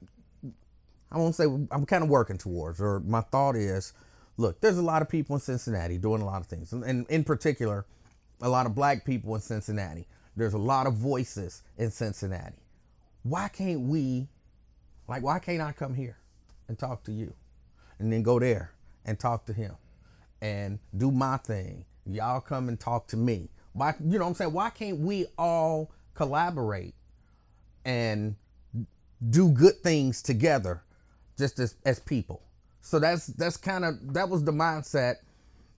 I 1.11 1.19
won't 1.19 1.35
say 1.35 1.45
I'm 1.45 1.87
kind 1.87 2.03
of 2.03 2.09
working 2.09 2.38
towards, 2.38 2.81
or 2.81 3.01
my 3.01 3.21
thought 3.21 3.57
is, 3.57 3.92
look, 4.37 4.61
there's 4.61 4.79
a 4.79 4.83
lot 4.83 5.03
of 5.03 5.09
people 5.09 5.37
in 5.37 5.40
Cincinnati 5.40 5.99
doing 5.99 6.21
a 6.21 6.27
lot 6.27 6.40
of 6.40 6.47
things, 6.47 6.73
and, 6.73 7.07
in 7.09 7.25
particular, 7.25 7.87
a 8.42 8.49
lot 8.49 8.66
of 8.66 8.75
black 8.75 9.05
people 9.05 9.35
in 9.35 9.40
Cincinnati. 9.40 10.07
There's 10.37 10.55
a 10.55 10.59
lot 10.59 10.87
of 10.87 10.95
voices 10.95 11.62
in 11.79 11.90
Cincinnati. 11.90 12.59
Why 13.23 13.49
can't 13.49 13.83
we, 13.83 14.29
like, 15.09 15.23
why 15.23 15.38
can't 15.38 15.62
I 15.62 15.73
come 15.73 15.95
here 15.95 16.19
and 16.69 16.79
talk 16.79 17.05
to 17.05 17.12
you, 17.12 17.33
and 17.99 18.12
then 18.12 18.23
go 18.23 18.38
there 18.38 18.73
and 19.05 19.19
talk 19.19 19.47
to 19.47 19.53
him, 19.53 19.75
and 20.42 20.79
do 20.97 21.11
my 21.11 21.38
thing? 21.38 21.85
Y'all 22.05 22.40
come 22.40 22.69
and 22.69 22.79
talk 22.79 23.07
to 23.09 23.16
me. 23.16 23.49
Why, 23.73 23.95
you 24.05 24.19
know 24.19 24.25
what 24.25 24.31
I'm 24.31 24.35
saying? 24.35 24.53
Why 24.53 24.71
can't 24.71 24.99
we 24.99 25.27
all 25.38 25.92
collaborate 26.14 26.95
and 27.85 28.37
do 29.31 29.51
good 29.51 29.83
things 29.83 30.21
together 30.21 30.83
just 31.37 31.59
as, 31.59 31.77
as 31.85 32.01
people? 32.01 32.42
So 32.81 32.99
that's 32.99 33.27
that's 33.27 33.57
kind 33.57 33.85
of 33.85 34.14
that 34.14 34.29
was 34.29 34.44
the 34.44 34.53
mindset 34.53 35.16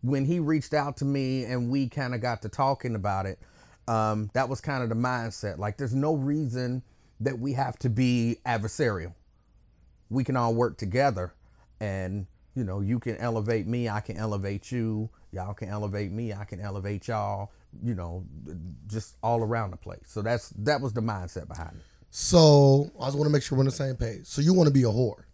when 0.03 0.25
he 0.25 0.40
reached 0.40 0.75
out 0.75 0.97
to 0.99 1.05
me 1.05 1.44
and 1.44 1.71
we 1.71 1.88
kind 1.88 2.14
of 2.14 2.21
got 2.21 2.42
to 2.42 2.49
talking 2.49 2.94
about 2.94 3.27
it. 3.27 3.38
Um, 3.87 4.31
that 4.35 4.49
was 4.49 4.61
kind 4.61 4.83
of 4.83 4.90
the 4.90 4.94
mindset. 4.94 5.59
Like 5.59 5.79
there's 5.79 5.94
no 5.94 6.14
reason 6.14 6.83
that 7.21 7.38
we 7.38 7.55
have 7.55 7.79
to 7.81 7.88
be 7.88 8.37
adversarial. 8.47 9.14
We 10.11 10.23
can 10.23 10.37
all 10.37 10.55
work 10.55 10.77
together 10.77 11.33
and 11.81 12.27
you 12.55 12.64
know, 12.64 12.81
you 12.81 12.99
can 12.99 13.16
elevate 13.18 13.66
me, 13.68 13.88
I 13.88 14.01
can 14.01 14.16
elevate 14.16 14.73
you, 14.73 15.09
y'all 15.33 15.55
can 15.55 15.68
elevate 15.68 16.11
me, 16.11 16.33
I 16.33 16.44
can 16.44 16.61
elevate 16.61 17.07
y'all, 17.07 17.53
you 17.85 17.94
know, 17.94 18.25
just 18.88 19.16
all 19.23 19.42
around 19.42 19.71
the 19.71 19.77
place. 19.77 20.03
So 20.07 20.23
that's 20.23 20.51
that 20.59 20.81
was 20.81 20.92
the 20.92 21.01
mindset 21.01 21.47
behind 21.47 21.77
it. 21.77 21.83
So 22.11 22.90
I 23.01 23.07
just 23.07 23.16
want 23.16 23.29
to 23.29 23.33
make 23.33 23.42
sure 23.42 23.57
we're 23.57 23.62
on 23.62 23.66
the 23.66 23.71
same 23.71 23.94
page. 23.94 24.27
So 24.27 24.42
you 24.42 24.55
want 24.55 24.66
to 24.66 24.75
be 24.75 24.83
a 24.83 24.87
whore. 24.87 25.25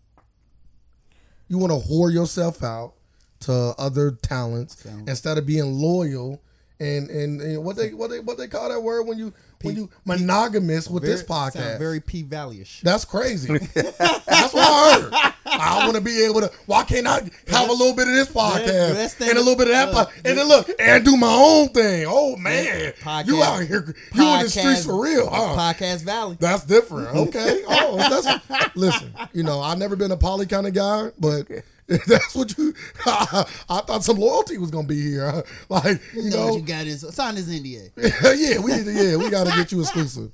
You 1.48 1.58
want 1.58 1.72
to 1.72 1.88
whore 1.88 2.12
yourself 2.12 2.62
out 2.62 2.94
to 3.40 3.74
other 3.78 4.12
talents 4.12 4.84
instead 5.06 5.36
of 5.38 5.46
being 5.46 5.72
loyal 5.74 6.40
and, 6.80 7.08
and 7.10 7.40
and 7.40 7.64
what 7.64 7.76
they 7.76 7.92
what 7.94 8.10
they 8.10 8.20
what 8.20 8.36
they 8.38 8.48
call 8.48 8.68
that 8.68 8.80
word 8.82 9.04
when 9.06 9.16
you 9.18 9.32
when 9.62 9.76
you 9.76 9.88
monogamous 10.04 10.90
with 10.90 11.02
this 11.04 11.22
Very- 11.22 11.26
sound 11.28 11.54
podcast. 11.54 11.78
very 11.78 12.00
P 12.00 12.22
Valley-ish. 12.22 12.80
That's 12.82 13.04
crazy. 13.06 13.56
That's 13.74 14.52
what 14.52 14.56
I 14.56 15.00
heard. 15.00 15.32
I 15.46 15.84
want 15.86 15.94
to 15.94 16.02
be 16.02 16.22
able 16.24 16.40
to. 16.40 16.50
Why 16.66 16.82
can't 16.84 17.06
I 17.06 17.20
have 17.48 17.68
a 17.68 17.72
little 17.72 17.94
bit 17.94 18.08
of 18.08 18.14
this 18.14 18.28
podcast 18.28 19.20
and 19.20 19.38
a 19.38 19.40
little 19.40 19.56
bit 19.56 19.68
of 19.68 19.72
that, 19.72 19.88
uh, 19.94 20.04
po- 20.04 20.10
and 20.24 20.36
then 20.36 20.48
look 20.48 20.68
and 20.78 21.04
do 21.04 21.16
my 21.16 21.32
own 21.32 21.68
thing? 21.68 22.04
Oh 22.08 22.36
man, 22.36 22.92
Podcast- 23.00 23.26
you 23.28 23.42
out 23.42 23.62
here, 23.62 23.94
you 24.14 24.34
in 24.34 24.42
the 24.42 24.50
streets 24.50 24.84
for 24.84 25.00
real? 25.02 25.30
Huh? 25.30 25.54
Podcast 25.56 26.02
Valley. 26.02 26.36
That's 26.40 26.64
different. 26.64 27.16
Okay. 27.16 27.62
Oh, 27.68 27.96
that's 27.96 28.76
listen. 28.76 29.14
You 29.32 29.44
know, 29.44 29.60
I've 29.60 29.78
never 29.78 29.96
been 29.96 30.10
a 30.10 30.16
poly 30.16 30.46
kind 30.46 30.66
of 30.66 30.74
guy, 30.74 31.10
but 31.18 31.46
that's 32.06 32.34
what 32.34 32.56
you. 32.56 32.72
I, 33.06 33.44
thought 33.86 34.02
some 34.04 34.16
loyalty 34.16 34.56
was 34.58 34.70
gonna 34.70 34.86
be 34.88 35.00
here. 35.00 35.42
Like 35.68 36.00
you 36.14 36.22
You 36.22 36.30
know 36.30 36.36
know, 36.36 36.46
what 36.52 36.60
you 36.60 36.66
got 36.66 36.86
is 36.86 37.06
sign 37.14 37.34
this 37.34 37.48
NDA. 37.48 37.90
yeah, 37.96 38.58
we 38.58 38.72
yeah 38.92 39.16
we 39.16 39.30
got 39.30 39.46
to 39.46 39.52
get 39.54 39.70
you 39.72 39.80
exclusive. 39.80 40.30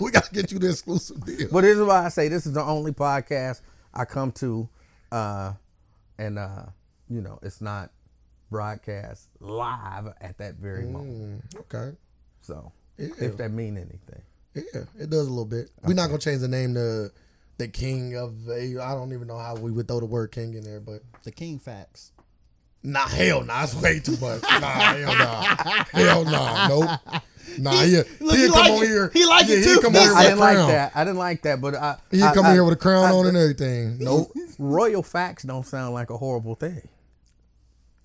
we 0.00 0.10
got 0.10 0.24
to 0.26 0.32
get 0.34 0.52
you 0.52 0.58
the 0.58 0.70
exclusive 0.70 1.24
deal. 1.24 1.48
But 1.50 1.62
this 1.62 1.76
is 1.78 1.82
why 1.82 2.04
I 2.04 2.08
say 2.10 2.28
this 2.28 2.46
is 2.46 2.52
the 2.52 2.62
only 2.62 2.92
podcast 2.92 3.60
I 3.92 4.04
come 4.04 4.30
to, 4.32 4.68
uh, 5.10 5.52
and 6.18 6.38
uh, 6.38 6.66
you 7.08 7.20
know, 7.20 7.38
it's 7.42 7.60
not 7.60 7.90
broadcast 8.50 9.28
live 9.40 10.06
at 10.20 10.38
that 10.38 10.54
very 10.56 10.84
moment. 10.84 11.42
Mm, 11.50 11.60
okay. 11.60 11.96
So 12.42 12.72
Yeah. 12.98 13.08
if 13.18 13.36
that 13.38 13.50
mean 13.50 13.76
anything. 13.76 14.22
Yeah, 14.54 14.82
it 14.98 15.10
does 15.10 15.26
a 15.26 15.30
little 15.30 15.44
bit. 15.44 15.70
We're 15.82 15.94
not 15.94 16.06
gonna 16.06 16.18
change 16.20 16.40
the 16.40 16.46
name 16.48 16.74
to 16.74 17.10
the 17.58 17.68
king 17.68 18.16
of 18.16 18.44
the. 18.44 18.80
I 18.82 18.94
don't 18.94 19.12
even 19.12 19.26
know 19.28 19.38
how 19.38 19.54
we 19.56 19.70
would 19.70 19.88
throw 19.88 20.00
the 20.00 20.06
word 20.06 20.32
king 20.32 20.54
in 20.54 20.64
there, 20.64 20.80
but 20.80 21.02
The 21.22 21.30
King 21.32 21.58
Facts. 21.58 22.12
nah, 22.82 23.06
hell 23.08 23.42
nah, 23.44 23.60
that's 23.60 23.74
way 23.80 24.00
too 24.00 24.16
much. 24.20 24.42
Nah, 24.42 24.58
hell 24.60 25.14
nah, 25.16 25.84
hell 25.92 26.24
nah, 26.24 26.68
nope. 26.68 26.90
Nah, 27.58 27.82
yeah, 27.82 28.02
look, 28.20 28.36
he'll 28.36 28.46
he 28.46 28.48
come 28.48 28.52
like 28.60 28.70
on 28.72 28.82
it. 28.82 28.86
here. 28.86 29.10
He 29.12 29.26
like 29.26 29.46
yeah, 29.48 29.56
it 29.56 29.64
too. 29.64 29.80
come 29.80 29.94
on 29.94 30.02
here 30.02 30.12
I 30.12 30.14
with 30.14 30.18
a 30.18 30.28
didn't 30.30 30.38
like 30.40 30.54
crown. 30.56 30.68
that. 30.70 30.92
I 30.94 31.04
didn't 31.04 31.18
like 31.18 31.42
that, 31.42 31.60
but 31.60 31.74
I, 31.74 31.96
He'll 32.10 32.24
I- 32.24 32.34
come 32.34 32.46
I- 32.46 32.52
here 32.52 32.64
with 32.64 32.72
a 32.74 32.76
crown 32.76 33.04
I- 33.04 33.12
on 33.12 33.26
and 33.26 33.36
everything. 33.36 33.98
Nope, 33.98 34.32
Royal 34.58 35.02
facts 35.02 35.42
don't 35.44 35.64
sound 35.66 35.94
like 35.94 36.10
a 36.10 36.16
horrible 36.16 36.54
thing. 36.54 36.88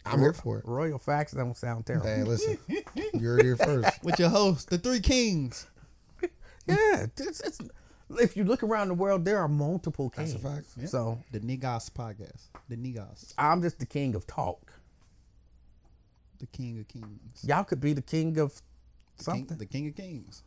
I'm 0.05 0.19
here 0.19 0.33
for 0.33 0.57
it. 0.59 0.65
Royal 0.65 0.97
facts 0.99 1.33
don't 1.33 1.55
sound 1.55 1.85
terrible. 1.85 2.07
Hey, 2.07 2.23
listen, 2.23 2.57
you're 3.13 3.41
here 3.43 3.55
first. 3.55 4.03
With 4.03 4.17
your 4.19 4.29
host, 4.29 4.69
the 4.69 4.77
Three 4.77 4.99
Kings. 5.01 5.67
Yeah, 6.67 7.07
it's, 7.17 7.39
it's, 7.41 7.61
if 8.19 8.35
you 8.37 8.43
look 8.43 8.63
around 8.63 8.87
the 8.89 8.93
world, 8.93 9.25
there 9.25 9.37
are 9.39 9.47
multiple 9.47 10.09
kings. 10.09 10.33
That's 10.33 10.43
a 10.43 10.47
fact. 10.47 10.67
Yeah. 10.77 10.87
So 10.87 11.19
The 11.31 11.39
Niggas 11.39 11.91
podcast. 11.91 12.47
The 12.69 12.75
Niggas. 12.77 13.33
I'm 13.37 13.61
just 13.61 13.79
the 13.79 13.85
king 13.85 14.15
of 14.15 14.25
talk. 14.27 14.73
The 16.39 16.47
King 16.47 16.79
of 16.79 16.87
Kings. 16.87 17.43
Y'all 17.45 17.65
could 17.65 17.81
be 17.81 17.91
the 17.91 18.01
king 18.01 18.37
of 18.39 18.53
King, 18.53 18.61
something. 19.17 19.57
the 19.57 19.65
King 19.65 19.87
of 19.89 19.95
Kings. 19.95 20.43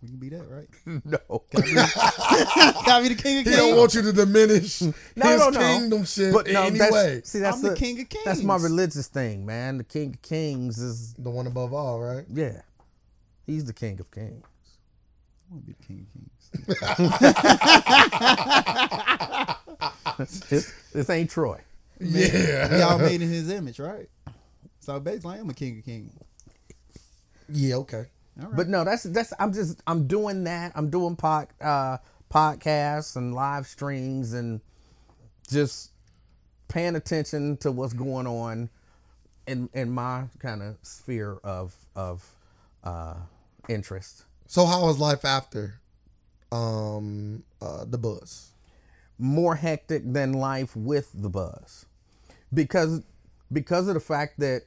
We 0.00 0.08
can 0.08 0.16
be 0.16 0.30
that, 0.30 0.46
right? 0.48 0.66
no. 1.04 1.18
Gotta 2.86 3.02
be 3.06 3.14
the 3.14 3.20
King 3.22 3.38
of 3.40 3.44
kings? 3.44 3.48
He 3.50 3.56
don't 3.56 3.76
want 3.76 3.92
you 3.92 4.00
to 4.00 4.12
diminish 4.14 4.80
No, 4.80 4.90
his 5.28 5.38
no, 5.40 5.50
no. 5.50 5.58
kingdom 5.60 6.04
shit 6.06 6.32
But 6.32 6.46
in 6.48 6.54
no, 6.54 6.62
any 6.62 6.78
that's, 6.78 6.90
way. 6.92 7.20
see, 7.22 7.38
that's 7.40 7.58
I'm 7.58 7.62
the 7.70 7.76
King 7.76 8.00
of 8.00 8.08
kings. 8.08 8.24
That's 8.24 8.42
my 8.42 8.56
religious 8.56 9.08
thing, 9.08 9.44
man. 9.44 9.76
The 9.76 9.84
King 9.84 10.14
of 10.14 10.22
Kings 10.22 10.78
is 10.78 11.12
The 11.18 11.28
one 11.28 11.46
above 11.46 11.74
all, 11.74 12.00
right? 12.00 12.24
yeah. 12.32 12.62
He's 13.46 13.66
the 13.66 13.74
King 13.74 14.00
of 14.00 14.10
Kings. 14.10 14.42
I 15.50 15.54
want 15.54 15.66
to 15.66 15.72
be 15.72 15.76
the 15.78 15.84
King 15.86 16.06
of 16.06 16.12
Kings. 16.12 16.40
this, 20.48 20.72
this 20.92 21.10
ain't 21.10 21.30
Troy. 21.30 21.60
Yeah. 21.98 22.78
Y'all 22.78 22.98
made 22.98 23.20
in 23.20 23.28
His 23.28 23.50
image, 23.50 23.78
right? 23.78 24.08
So 24.80 25.00
basically, 25.00 25.36
I 25.36 25.38
am 25.38 25.50
a 25.50 25.54
King 25.54 25.78
of 25.78 25.84
Kings. 25.84 26.12
Yeah, 27.48 27.76
okay. 27.76 28.06
All 28.40 28.46
right. 28.46 28.56
But 28.56 28.68
no, 28.68 28.84
that's 28.84 29.02
that's 29.04 29.32
I'm 29.38 29.52
just 29.52 29.82
I'm 29.86 30.06
doing 30.06 30.44
that. 30.44 30.72
I'm 30.74 30.88
doing 30.88 31.16
pod 31.16 31.48
uh 31.60 31.98
podcasts 32.32 33.16
and 33.16 33.34
live 33.34 33.66
streams 33.66 34.32
and 34.32 34.60
just 35.50 35.90
paying 36.68 36.94
attention 36.94 37.56
to 37.58 37.72
what's 37.72 37.92
going 37.92 38.26
on 38.26 38.70
in 39.46 39.68
in 39.74 39.90
my 39.90 40.24
kind 40.38 40.62
of 40.62 40.76
sphere 40.82 41.38
of 41.42 41.74
of 41.96 42.28
uh 42.84 43.16
interest. 43.68 44.24
So 44.50 44.66
how 44.66 44.84
was 44.84 44.98
life 44.98 45.24
after 45.24 45.80
um 46.50 47.44
uh 47.62 47.84
the 47.84 47.98
buzz? 47.98 48.50
More 49.16 49.54
hectic 49.54 50.12
than 50.12 50.32
life 50.32 50.74
with 50.74 51.08
the 51.14 51.28
buzz. 51.30 51.86
Because 52.52 53.04
because 53.52 53.86
of 53.86 53.94
the 53.94 54.00
fact 54.00 54.40
that 54.40 54.62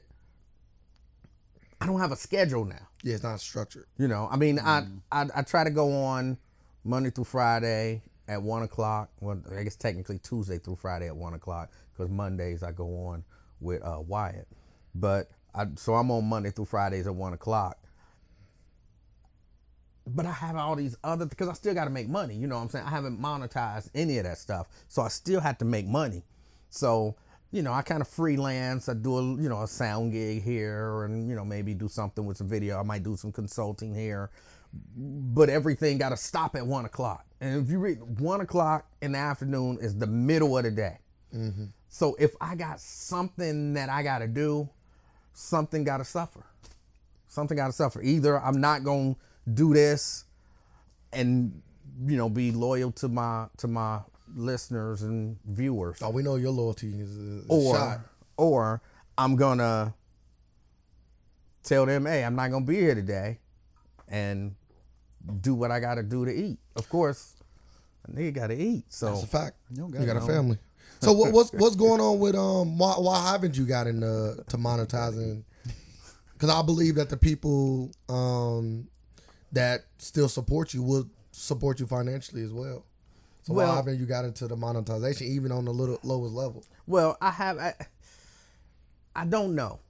I 1.82 1.86
don't 1.86 2.00
have 2.00 2.12
a 2.12 2.16
schedule 2.16 2.64
now. 2.64 2.88
Yeah, 3.02 3.12
it's 3.16 3.22
not 3.24 3.38
structured. 3.40 3.84
You 3.98 4.08
know, 4.08 4.26
I 4.32 4.38
mean, 4.38 4.56
Mm. 4.56 5.00
I, 5.12 5.20
I 5.20 5.28
I 5.36 5.42
try 5.42 5.64
to 5.64 5.70
go 5.70 5.92
on 5.92 6.38
Monday 6.82 7.10
through 7.10 7.24
Friday 7.24 8.04
at 8.26 8.40
one 8.40 8.62
o'clock. 8.62 9.10
Well, 9.20 9.42
I 9.54 9.64
guess 9.64 9.76
technically 9.76 10.18
Tuesday 10.18 10.56
through 10.56 10.76
Friday 10.76 11.08
at 11.08 11.16
one 11.16 11.34
o'clock 11.34 11.70
because 11.92 12.10
Mondays 12.10 12.62
I 12.62 12.72
go 12.72 12.86
on 13.08 13.22
with 13.60 13.82
uh, 13.84 14.00
Wyatt. 14.00 14.48
But 14.94 15.28
I 15.54 15.66
so 15.76 15.94
I'm 15.94 16.10
on 16.10 16.24
Monday 16.24 16.52
through 16.52 16.64
Fridays 16.64 17.06
at 17.06 17.14
one 17.14 17.34
o'clock. 17.34 17.76
But 20.06 20.26
I 20.26 20.32
have 20.32 20.56
all 20.56 20.76
these 20.76 20.96
other 21.02 21.26
because 21.26 21.48
I 21.48 21.54
still 21.54 21.74
got 21.74 21.84
to 21.84 21.90
make 21.90 22.08
money. 22.08 22.34
You 22.34 22.46
know 22.46 22.56
what 22.56 22.62
I'm 22.62 22.68
saying? 22.68 22.84
I 22.86 22.90
haven't 22.90 23.20
monetized 23.20 23.88
any 23.94 24.18
of 24.18 24.24
that 24.24 24.38
stuff, 24.38 24.68
so 24.88 25.02
I 25.02 25.08
still 25.08 25.40
have 25.40 25.58
to 25.58 25.64
make 25.64 25.86
money. 25.86 26.22
So 26.68 27.16
you 27.54 27.62
know, 27.62 27.72
I 27.72 27.82
kind 27.82 28.02
of 28.02 28.08
freelance. 28.08 28.88
I 28.88 28.94
do 28.94 29.16
a 29.16 29.22
you 29.22 29.48
know 29.48 29.62
a 29.62 29.68
sound 29.68 30.12
gig 30.12 30.42
here, 30.42 31.04
and 31.04 31.28
you 31.28 31.36
know 31.36 31.44
maybe 31.44 31.72
do 31.72 31.88
something 31.88 32.26
with 32.26 32.36
some 32.36 32.48
video. 32.48 32.80
I 32.80 32.82
might 32.82 33.04
do 33.04 33.16
some 33.16 33.30
consulting 33.30 33.94
here, 33.94 34.30
but 34.96 35.48
everything 35.48 35.96
got 35.98 36.08
to 36.08 36.16
stop 36.16 36.56
at 36.56 36.66
one 36.66 36.84
o'clock. 36.84 37.24
And 37.40 37.64
if 37.64 37.70
you 37.70 37.78
read 37.78 37.98
one 38.18 38.40
o'clock 38.40 38.86
in 39.00 39.12
the 39.12 39.18
afternoon 39.18 39.78
is 39.80 39.96
the 39.96 40.06
middle 40.08 40.58
of 40.58 40.64
the 40.64 40.72
day. 40.72 40.98
Mm-hmm. 41.32 41.66
So 41.88 42.16
if 42.18 42.34
I 42.40 42.56
got 42.56 42.80
something 42.80 43.74
that 43.74 43.88
I 43.88 44.02
got 44.02 44.18
to 44.18 44.26
do, 44.26 44.68
something 45.32 45.84
got 45.84 45.98
to 45.98 46.04
suffer. 46.04 46.44
Something 47.28 47.56
got 47.56 47.66
to 47.66 47.72
suffer. 47.72 48.02
Either 48.02 48.40
I'm 48.40 48.60
not 48.60 48.82
going 48.82 49.14
to 49.14 49.20
do 49.52 49.74
this 49.74 50.24
and 51.12 51.60
you 52.06 52.16
know 52.16 52.28
be 52.28 52.50
loyal 52.50 52.90
to 52.92 53.08
my 53.08 53.46
to 53.58 53.68
my 53.68 54.00
listeners 54.34 55.02
and 55.02 55.36
viewers 55.44 56.00
Oh, 56.02 56.10
we 56.10 56.22
know 56.22 56.36
your 56.36 56.50
loyalty 56.50 56.88
is, 57.00 57.16
is 57.16 57.44
or 57.48 57.74
shot. 57.74 58.00
or 58.36 58.82
I'm 59.16 59.36
gonna 59.36 59.94
tell 61.62 61.86
them, 61.86 62.06
hey, 62.06 62.24
I'm 62.24 62.34
not 62.34 62.50
gonna 62.50 62.64
be 62.64 62.76
here 62.76 62.94
today, 62.94 63.38
and 64.08 64.54
do 65.40 65.54
what 65.54 65.70
I 65.70 65.78
gotta 65.80 66.02
do 66.02 66.24
to 66.24 66.32
eat. 66.34 66.58
Of 66.76 66.88
course, 66.88 67.34
a 68.08 68.10
nigga 68.10 68.34
gotta 68.34 68.60
eat. 68.60 68.84
So 68.88 69.06
That's 69.06 69.22
a 69.22 69.26
fact. 69.26 69.56
You 69.70 69.76
don't 69.82 69.92
You 69.92 70.06
got 70.06 70.14
got 70.14 70.22
a 70.22 70.26
family. 70.26 70.58
So 71.00 71.12
what, 71.12 71.32
what's 71.32 71.52
what's 71.52 71.76
going 71.76 72.00
on 72.00 72.18
with 72.18 72.34
um? 72.34 72.78
Why 72.78 72.92
why 72.94 73.30
haven't 73.32 73.56
you 73.56 73.66
gotten 73.66 74.02
uh, 74.02 74.36
to 74.48 74.56
monetizing? 74.56 75.42
Because 76.32 76.48
I 76.50 76.62
believe 76.62 76.94
that 76.96 77.08
the 77.10 77.16
people 77.16 77.90
um 78.08 78.88
that 79.54 79.86
still 79.98 80.28
support 80.28 80.72
you 80.74 80.82
will 80.82 81.08
support 81.32 81.80
you 81.80 81.86
financially 81.86 82.42
as 82.42 82.52
well. 82.52 82.84
So 83.42 83.54
Well- 83.54 83.68
why 83.68 83.76
haven't 83.76 83.98
you 83.98 84.06
got 84.06 84.24
into 84.24 84.46
the 84.48 84.56
monetization 84.56 85.26
even 85.26 85.50
on 85.52 85.64
the 85.64 85.72
little 85.72 85.98
lowest 86.02 86.34
level? 86.34 86.62
well, 86.86 87.16
I 87.20 87.30
have 87.30 87.58
I, 87.58 87.74
I 89.16 89.24
don't 89.24 89.54
know. 89.54 89.80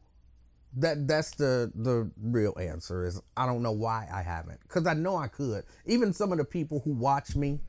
That 0.76 1.06
that's 1.06 1.30
the 1.36 1.70
the 1.74 2.10
real 2.20 2.56
answer 2.58 3.04
is 3.04 3.20
I 3.36 3.46
don't 3.46 3.62
know 3.62 3.70
why 3.72 4.08
I 4.12 4.22
haven't 4.22 4.60
because 4.62 4.86
I 4.88 4.94
know 4.94 5.16
I 5.16 5.28
could. 5.28 5.64
Even 5.86 6.12
some 6.12 6.32
of 6.32 6.38
the 6.38 6.44
people 6.44 6.80
who 6.80 6.90
watch 6.92 7.36
me, 7.36 7.60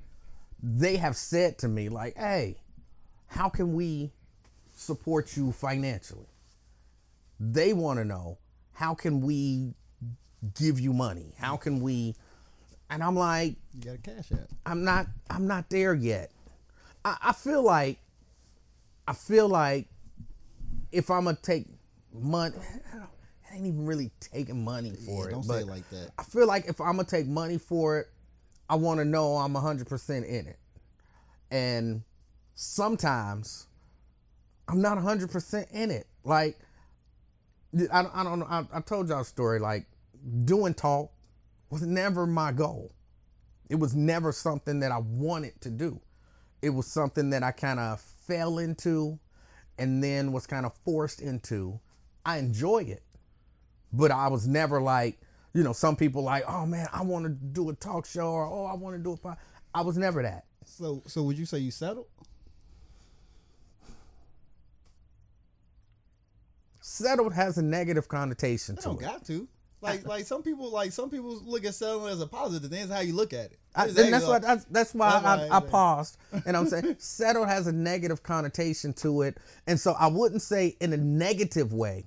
they 0.64 0.98
have 0.98 1.16
said 1.16 1.60
to 1.60 1.68
me 1.68 1.88
like, 1.90 2.18
"Hey, 2.18 2.58
how 3.28 3.48
can 3.50 3.76
we 3.76 4.12
support 4.76 5.38
you 5.38 5.52
financially?" 5.52 6.26
They 7.40 7.74
want 7.74 8.00
to 8.00 8.06
know 8.06 8.40
how 8.74 8.96
can 8.96 9.22
we 9.22 9.76
give 10.54 10.80
you 10.80 10.94
money? 10.94 11.34
How 11.38 11.58
can 11.58 11.82
we? 11.82 12.16
And 12.90 13.04
I'm 13.04 13.16
like, 13.16 13.56
You 13.74 13.82
got 13.84 13.96
a 13.96 13.98
cash 13.98 14.32
app. 14.32 14.48
I'm 14.66 14.84
not 14.84 15.08
I'm 15.30 15.48
not 15.48 15.70
there 15.70 15.94
yet. 15.94 16.32
I, 17.04 17.18
I 17.22 17.34
feel 17.34 17.64
like 17.64 17.98
I 19.08 19.14
feel 19.14 19.48
like 19.48 19.88
if 20.92 21.10
I'm 21.10 21.26
gonna 21.26 21.38
take 21.42 21.68
money, 22.14 22.56
it 22.58 23.54
ain't 23.54 23.66
even 23.68 23.86
really 23.86 24.12
taking 24.20 24.64
money 24.64 24.92
for 25.06 25.24
Yeah, 25.26 25.30
it. 25.30 25.32
don't 25.32 25.44
say 25.44 25.60
it 25.60 25.68
like 25.68 25.90
that. 25.90 26.12
I 26.18 26.24
feel 26.24 26.48
like 26.48 26.68
if 26.68 26.80
I'm 26.80 26.96
gonna 26.96 27.04
take 27.06 27.28
money 27.28 27.58
for 27.58 28.00
it, 28.00 28.08
I 28.70 28.76
want 28.76 29.00
to 29.00 29.06
know 29.06 29.36
I'm 29.38 29.54
100% 29.54 30.26
in 30.26 30.48
it. 30.48 30.58
And 31.52 32.02
sometimes 32.56 33.68
I'm 34.68 34.82
not 34.82 34.98
100% 34.98 35.72
in 35.72 35.92
it. 35.92 36.08
Like 36.24 36.58
I, 37.92 38.06
I 38.14 38.24
don't 38.24 38.40
know. 38.40 38.48
I, 38.50 38.66
I 38.74 38.82
told 38.82 39.10
y'all 39.10 39.22
a 39.22 39.26
story. 39.26 39.60
Like 39.60 39.86
doing 40.46 40.74
talk 40.74 41.12
was 41.70 41.82
never 41.84 42.26
my 42.26 42.52
goal. 42.52 42.92
It 43.70 43.76
was 43.76 43.96
never 43.96 44.32
something 44.32 44.80
that 44.82 44.92
I 44.92 45.00
wanted 45.00 45.60
to 45.62 45.70
do. 45.70 46.00
It 46.62 46.70
was 46.70 46.88
something 46.88 47.30
that 47.32 47.44
I 47.44 47.52
kind 47.52 47.80
of 47.80 48.00
fell 48.00 48.60
into 48.60 49.20
and 49.78 50.04
then 50.04 50.32
was 50.32 50.48
kind 50.48 50.66
of 50.66 50.74
forced 50.86 51.22
into. 51.22 51.80
I 52.26 52.38
enjoy 52.38 52.80
it, 52.84 53.04
but 53.94 54.12
I 54.12 54.28
was 54.28 54.48
never 54.48 54.82
like, 54.82 55.20
you 55.54 55.64
know, 55.64 55.74
some 55.74 55.96
people 55.96 56.24
like, 56.24 56.44
oh 56.48 56.66
man, 56.66 56.88
I 56.94 57.04
want 57.04 57.26
to 57.26 57.30
do 57.30 57.70
a 57.70 57.74
talk 57.74 58.06
show 58.06 58.28
or 58.30 58.46
oh, 58.46 58.66
I 58.66 58.76
want 58.76 58.96
to 58.96 59.02
do 59.04 59.14
a 59.14 59.18
pod. 59.18 59.38
I 59.74 59.82
was 59.82 59.98
never 59.98 60.22
that. 60.24 60.46
So, 60.66 61.04
so 61.06 61.24
would 61.24 61.38
you 61.38 61.46
say 61.46 61.60
you 61.60 61.72
settled? 61.72 62.08
Settled 66.82 67.34
has 67.34 67.58
a 67.58 67.62
negative 67.62 68.08
connotation 68.08 68.76
You 68.76 68.82
to 68.82 68.88
don't 68.90 69.02
it. 69.02 69.06
got 69.06 69.26
to. 69.26 69.48
Like, 69.86 70.08
like 70.08 70.26
some 70.26 70.42
people, 70.44 70.70
like 70.72 70.92
some 70.92 71.10
people 71.10 71.42
look 71.46 71.66
at 71.66 71.76
settling 71.76 72.12
as 72.12 72.22
a 72.22 72.28
positive. 72.28 72.70
thing. 72.70 72.82
That's 72.82 72.92
how 72.92 73.06
you 73.06 73.14
look 73.16 73.34
at 73.34 73.52
it. 73.52 73.60
I, 73.76 73.88
and 73.88 73.96
that's 73.96 74.26
why 74.26 74.40
that's, 74.40 74.66
that's 74.66 74.94
why 74.94 75.12
That's 75.20 75.26
I, 75.26 75.48
I 75.48 75.58
I- 75.58 75.60
paused 75.60 76.18
and 76.46 76.56
I'm 76.56 76.66
saying 76.68 76.96
settled 77.00 77.48
has 77.50 77.68
a 77.68 77.74
negative 77.74 78.24
connotation 78.24 78.94
to 78.94 79.22
it, 79.24 79.38
and 79.68 79.80
so 79.80 79.94
I 80.00 80.08
wouldn't 80.08 80.42
say 80.42 80.78
in 80.80 80.94
a 80.94 80.98
negative 80.98 81.74
way 81.74 82.06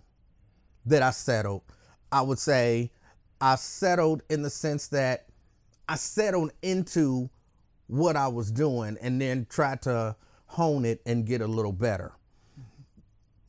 that 0.86 1.02
I 1.02 1.10
settled. 1.10 1.62
I 2.10 2.22
would 2.22 2.38
say 2.38 2.90
I 3.40 3.56
settled 3.56 4.22
in 4.30 4.42
the 4.42 4.50
sense 4.50 4.88
that 4.88 5.26
I 5.88 5.96
settled 5.96 6.52
into 6.62 7.28
what 7.86 8.16
I 8.16 8.28
was 8.28 8.50
doing 8.50 8.96
and 9.00 9.20
then 9.20 9.46
tried 9.48 9.82
to 9.82 10.16
hone 10.46 10.84
it 10.84 11.00
and 11.06 11.26
get 11.26 11.40
a 11.42 11.46
little 11.46 11.72
better. 11.72 12.12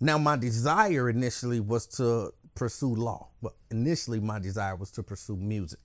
Now, 0.02 0.18
my 0.18 0.38
desire 0.38 1.10
initially 1.10 1.60
was 1.60 1.86
to 1.98 2.34
pursue 2.60 2.94
law. 2.96 3.30
But 3.42 3.54
initially, 3.72 4.20
my 4.20 4.40
desire 4.40 4.76
was 4.76 4.92
to 4.92 5.04
pursue 5.04 5.36
music. 5.38 5.80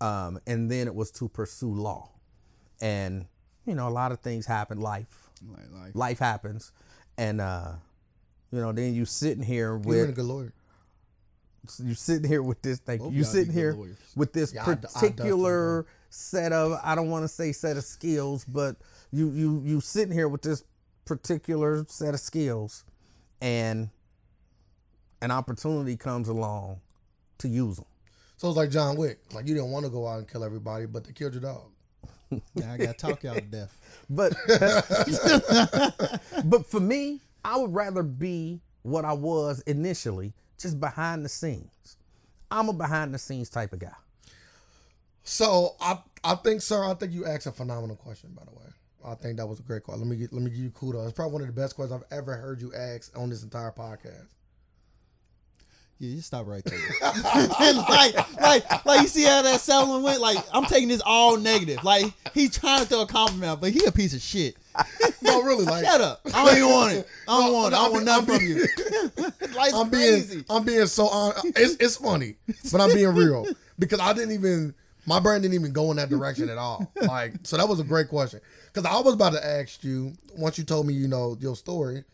Um, 0.00 0.40
and 0.46 0.68
then 0.70 0.88
it 0.88 0.94
was 0.94 1.10
to 1.12 1.28
pursue 1.28 1.72
law. 1.72 2.10
And, 2.80 3.26
you 3.64 3.74
know, 3.74 3.86
a 3.88 3.90
lot 3.90 4.10
of 4.12 4.18
things 4.20 4.46
happen, 4.46 4.80
life. 4.80 5.30
like, 5.48 5.70
like, 5.72 5.94
Life 5.94 6.18
happens. 6.18 6.72
And, 7.16 7.40
uh, 7.40 7.72
you 8.50 8.60
know, 8.60 8.72
then 8.72 8.94
you 8.94 9.04
sitting 9.04 9.44
here 9.44 9.74
You've 9.74 9.82
been 9.82 9.94
a 9.94 10.06
with 10.06 10.16
good 10.16 10.24
lawyer. 10.24 10.52
you 11.78 11.94
sitting 11.94 12.28
here 12.28 12.42
with 12.42 12.60
this 12.62 12.78
thing. 12.80 13.12
You 13.12 13.22
sitting 13.24 13.52
here 13.52 13.74
lawyers. 13.74 13.96
with 14.16 14.32
this 14.32 14.52
Yeah, 14.52 14.64
I 14.66 14.74
d- 14.74 14.88
I 14.94 15.00
particular 15.00 15.86
set 16.10 16.52
of 16.52 16.78
I 16.82 16.94
don't 16.94 17.10
want 17.10 17.24
to 17.24 17.28
say 17.28 17.52
set 17.52 17.76
of 17.76 17.84
skills, 17.84 18.44
but 18.44 18.76
you 19.12 19.30
you 19.30 19.62
you 19.64 19.80
sitting 19.80 20.12
here 20.12 20.28
with 20.28 20.42
this 20.42 20.62
particular 21.04 21.84
set 21.88 22.14
of 22.14 22.20
skills, 22.20 22.84
and 23.40 23.90
an 25.20 25.30
opportunity 25.30 25.96
comes 25.96 26.28
along 26.28 26.80
to 27.38 27.48
use 27.48 27.76
them. 27.76 27.86
So 28.36 28.48
it's 28.48 28.56
like 28.56 28.70
John 28.70 28.96
Wick. 28.96 29.20
Like 29.32 29.46
you 29.46 29.54
didn't 29.54 29.70
want 29.70 29.84
to 29.86 29.90
go 29.90 30.06
out 30.06 30.18
and 30.18 30.28
kill 30.28 30.44
everybody, 30.44 30.86
but 30.86 31.04
they 31.04 31.12
killed 31.12 31.32
your 31.32 31.42
dog. 31.42 31.70
yeah, 32.54 32.72
I 32.72 32.76
got 32.76 32.98
to 32.98 33.06
talk 33.06 33.22
y'all 33.22 33.34
to 33.34 33.40
death. 33.40 33.76
But 34.10 34.34
but 36.44 36.66
for 36.66 36.80
me, 36.80 37.20
I 37.44 37.56
would 37.56 37.72
rather 37.72 38.02
be 38.02 38.60
what 38.82 39.04
I 39.04 39.12
was 39.12 39.60
initially, 39.60 40.32
just 40.58 40.80
behind 40.80 41.24
the 41.24 41.28
scenes. 41.28 41.96
I'm 42.50 42.68
a 42.68 42.72
behind 42.72 43.14
the 43.14 43.18
scenes 43.18 43.48
type 43.48 43.72
of 43.72 43.78
guy. 43.78 43.94
So 45.22 45.74
I 45.80 45.98
I 46.22 46.34
think, 46.34 46.62
sir, 46.62 46.84
I 46.84 46.94
think 46.94 47.12
you 47.12 47.26
asked 47.26 47.46
a 47.46 47.52
phenomenal 47.52 47.96
question. 47.96 48.30
By 48.34 48.42
the 48.44 48.52
way, 48.52 48.66
I 49.04 49.14
think 49.14 49.38
that 49.38 49.46
was 49.46 49.60
a 49.60 49.62
great 49.62 49.82
question. 49.82 50.02
Let 50.02 50.10
me 50.10 50.16
get, 50.16 50.32
let 50.32 50.42
me 50.42 50.50
give 50.50 50.58
you 50.58 50.70
kudos. 50.70 51.08
It's 51.08 51.16
probably 51.16 51.32
one 51.32 51.42
of 51.42 51.48
the 51.48 51.60
best 51.60 51.74
questions 51.74 52.00
I've 52.02 52.18
ever 52.18 52.34
heard 52.34 52.60
you 52.60 52.72
ask 52.74 53.16
on 53.18 53.30
this 53.30 53.42
entire 53.42 53.70
podcast. 53.70 54.26
Yeah, 55.98 56.10
you 56.16 56.20
stop 56.20 56.46
right 56.46 56.62
there. 56.62 56.78
and 57.60 57.78
like, 57.88 58.38
like, 58.40 58.84
like 58.84 59.00
you 59.00 59.08
see 59.08 59.24
how 59.24 59.40
that 59.42 59.60
selling 59.60 60.02
went. 60.02 60.20
Like, 60.20 60.36
I'm 60.52 60.64
taking 60.66 60.88
this 60.88 61.00
all 61.04 61.38
negative. 61.38 61.82
Like, 61.84 62.12
he's 62.34 62.56
trying 62.56 62.80
to 62.80 62.86
throw 62.86 63.02
a 63.02 63.06
compliment, 63.06 63.50
out, 63.50 63.60
but 63.62 63.70
he 63.70 63.84
a 63.86 63.92
piece 63.92 64.14
of 64.14 64.20
shit. 64.20 64.56
No, 65.22 65.42
really, 65.42 65.64
like 65.64 65.84
Shut 65.84 66.00
up. 66.00 66.20
I 66.32 66.44
don't 66.44 66.56
even 66.58 66.70
want 66.70 66.92
it. 66.92 67.08
I 67.26 67.40
don't 67.40 67.46
No, 67.46 67.52
want 67.52 67.72
it. 67.72 67.76
I 67.76 67.86
I'm 67.86 67.92
want 67.92 68.04
nothing 68.04 68.36
from 68.36 68.46
you. 68.46 69.54
Life's 69.56 69.74
I'm 69.74 69.88
being 69.90 70.12
crazy. 70.12 70.44
I'm 70.48 70.64
being 70.64 70.86
so 70.86 71.06
on. 71.08 71.32
It's 71.56 71.76
it's 71.80 71.96
funny, 71.96 72.36
but 72.70 72.80
I'm 72.80 72.92
being 72.94 73.08
real 73.14 73.46
because 73.78 73.98
I 73.98 74.12
didn't 74.12 74.32
even 74.32 74.74
my 75.04 75.18
brain 75.18 75.40
didn't 75.42 75.54
even 75.54 75.72
go 75.72 75.90
in 75.90 75.96
that 75.96 76.10
direction 76.10 76.48
at 76.48 76.58
all. 76.58 76.92
Like, 77.00 77.34
so 77.42 77.56
that 77.56 77.68
was 77.68 77.80
a 77.80 77.84
great 77.84 78.08
question 78.08 78.40
because 78.72 78.84
I 78.88 79.00
was 79.00 79.14
about 79.14 79.32
to 79.32 79.44
ask 79.44 79.82
you 79.82 80.12
once 80.36 80.58
you 80.58 80.64
told 80.64 80.86
me 80.86 80.94
you 80.94 81.08
know 81.08 81.36
your 81.40 81.56
story. 81.56 82.04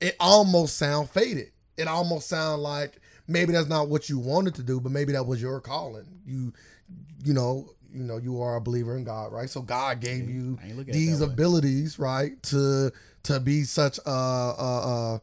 It 0.00 0.16
almost 0.20 0.76
sound 0.78 1.10
faded. 1.10 1.50
It 1.76 1.88
almost 1.88 2.28
sound 2.28 2.62
like 2.62 3.00
maybe 3.28 3.52
that's 3.52 3.68
not 3.68 3.88
what 3.88 4.08
you 4.08 4.18
wanted 4.18 4.54
to 4.56 4.62
do, 4.62 4.80
but 4.80 4.92
maybe 4.92 5.12
that 5.12 5.26
was 5.26 5.40
your 5.42 5.60
calling. 5.60 6.06
You, 6.26 6.52
you 7.24 7.34
know, 7.34 7.70
you 7.92 8.02
know, 8.02 8.18
you 8.18 8.40
are 8.42 8.56
a 8.56 8.60
believer 8.60 8.96
in 8.96 9.04
God, 9.04 9.32
right? 9.32 9.48
So 9.48 9.62
God 9.62 10.00
gave 10.00 10.28
you 10.28 10.58
I 10.62 10.66
ain't 10.68 10.76
look 10.76 10.88
at 10.88 10.94
it 10.94 10.98
these 10.98 11.20
that 11.20 11.26
way. 11.28 11.32
abilities, 11.32 11.98
right, 11.98 12.42
to 12.44 12.92
to 13.24 13.40
be 13.40 13.64
such 13.64 13.98
a, 14.06 14.10
a, 14.10 15.20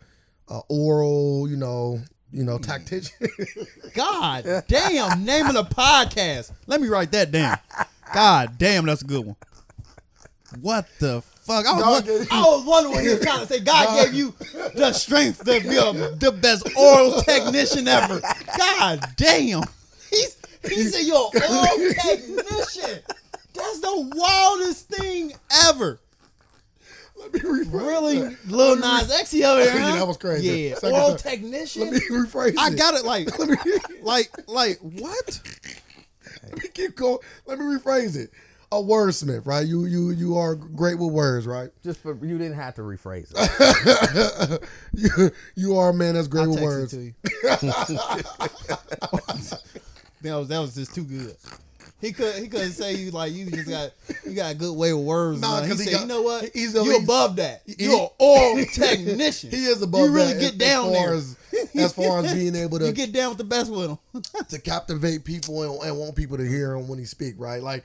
a, 0.50 0.54
a 0.56 0.62
oral, 0.70 1.48
you 1.50 1.56
know, 1.58 2.00
you 2.32 2.44
know, 2.44 2.58
tactician. 2.58 3.16
God 3.94 4.64
damn, 4.68 5.24
name 5.24 5.46
of 5.48 5.54
the 5.54 5.64
podcast. 5.64 6.52
Let 6.68 6.82
me 6.82 6.88
write 6.88 7.12
that 7.12 7.32
down. 7.32 7.58
God 8.14 8.58
damn, 8.58 8.86
that's 8.86 9.02
a 9.04 9.06
good 9.06 9.26
one. 9.26 9.36
What 10.62 10.88
the 11.00 11.24
fuck? 11.44 11.66
I 11.66 11.74
was, 11.78 12.02
gave 12.02 12.28
I 12.32 12.42
was 12.42 12.66
wondering 12.66 12.96
what 12.96 13.04
he 13.04 13.10
was 13.10 13.22
trying 13.22 13.42
to 13.42 13.48
say. 13.48 13.60
God, 13.60 13.86
God- 13.86 14.06
gave 14.06 14.14
you 14.14 14.34
the 14.76 14.94
strength 14.94 15.40
to 15.40 15.60
be 15.62 15.78
a, 15.78 15.94
the 16.16 16.32
best 16.32 16.68
oral 16.78 17.22
technician 17.22 17.88
ever. 17.88 18.22
God 18.58 19.06
damn. 19.18 19.64
He's, 20.10 20.38
he 20.68 20.84
said 20.84 21.02
you're 21.02 21.30
an 21.36 21.42
oral 21.52 21.94
technician. 21.94 23.00
That's 23.54 23.80
the 23.82 24.12
wildest 24.16 24.90
thing 24.90 25.34
ever. 25.68 26.00
Let 27.16 27.34
me 27.34 27.40
rephrase 27.42 27.74
Really, 27.74 28.20
that. 28.20 28.38
Lil 28.48 28.76
Nas 28.78 29.12
X 29.12 29.32
he 29.32 29.44
over 29.46 29.62
here, 29.62 29.80
Yeah, 29.80 29.96
that 29.96 30.08
was 30.08 30.18
crazy. 30.18 30.48
Yeah, 30.70 30.76
Second 30.76 30.96
oral 30.96 31.10
time. 31.16 31.18
technician. 31.18 31.84
Let 31.84 31.94
me 31.94 32.00
rephrase 32.00 32.50
it. 32.50 32.58
I 32.60 32.68
it. 32.70 32.78
got 32.78 32.96
it. 32.96 33.06
Like, 33.06 33.30
like, 34.02 34.32
like 34.48 34.80
what? 34.80 35.40
let 36.44 36.58
me 36.62 36.68
keep 36.74 36.96
going. 36.96 37.20
Let 37.46 37.60
me 37.60 37.66
rephrase 37.66 38.16
it. 38.18 38.32
A 38.74 38.76
wordsmith, 38.78 39.46
right? 39.46 39.66
You 39.68 39.86
you 39.86 40.10
you 40.12 40.36
are 40.38 40.56
great 40.56 40.98
with 40.98 41.12
words, 41.14 41.46
right? 41.46 41.70
Just 41.84 42.00
for 42.02 42.14
you 42.26 42.40
didn't 42.40 42.56
have 42.56 42.74
to 42.76 42.82
rephrase 42.82 43.32
it. 43.36 44.64
you 44.96 45.30
you 45.56 45.78
are 45.78 45.90
a 45.90 45.94
man 45.94 46.16
that's 46.16 46.28
great 46.28 46.44
I'll 46.44 46.50
with 46.56 46.64
words. 46.64 46.92
to 46.92 47.02
you. 47.02 47.14
that 50.24 50.34
was 50.36 50.48
that 50.48 50.60
was 50.60 50.76
just 50.76 50.96
too 50.96 51.04
good. 51.04 51.36
He 52.02 52.12
could 52.12 52.36
he 52.36 52.48
couldn't 52.48 52.72
say 52.72 52.96
you 52.96 53.12
like 53.12 53.32
you 53.32 53.46
just 53.50 53.70
got 53.70 53.92
you 54.26 54.34
got 54.34 54.52
a 54.52 54.56
good 54.56 54.76
way 54.76 54.92
with 54.92 55.06
words. 55.06 55.40
Nah, 55.40 55.56
man. 55.62 55.64
he 55.66 55.70
'cause 55.70 55.80
he 55.80 55.86
said, 55.86 55.94
got- 55.94 56.02
you 56.02 56.08
know 56.08 56.22
what? 56.22 56.44
he's- 56.54 56.74
you 56.74 56.84
he's- 56.84 57.04
above 57.04 57.36
that. 57.38 57.62
he- 57.66 57.76
You're 57.86 58.02
an 58.02 58.08
oral 58.20 58.66
technician. 58.74 59.52
He 59.52 59.66
is 59.66 59.82
above 59.82 60.02
You 60.08 60.12
really 60.12 60.34
that 60.34 60.40
get 60.42 60.52
as- 60.54 60.58
down 60.58 60.90
as 60.90 60.96
far 60.98 61.06
there. 61.06 61.14
as, 61.16 61.36
as 61.76 61.94
far 61.94 62.20
as 62.26 62.34
being 62.34 62.56
able 62.56 62.80
to 62.80 62.88
you 62.88 62.92
get 62.92 63.14
down 63.14 63.30
with 63.30 63.38
the 63.38 63.44
best 63.44 63.72
with 63.72 63.88
them. 64.14 64.24
to 64.50 64.60
captivate 64.60 65.24
people 65.24 65.62
and, 65.64 65.82
and 65.90 65.98
want 65.98 66.16
people 66.16 66.38
to 66.38 66.44
hear 66.48 66.74
him 66.74 66.88
when 66.88 67.00
he 67.00 67.06
speak, 67.06 67.36
right? 67.38 67.62
Like, 67.64 67.84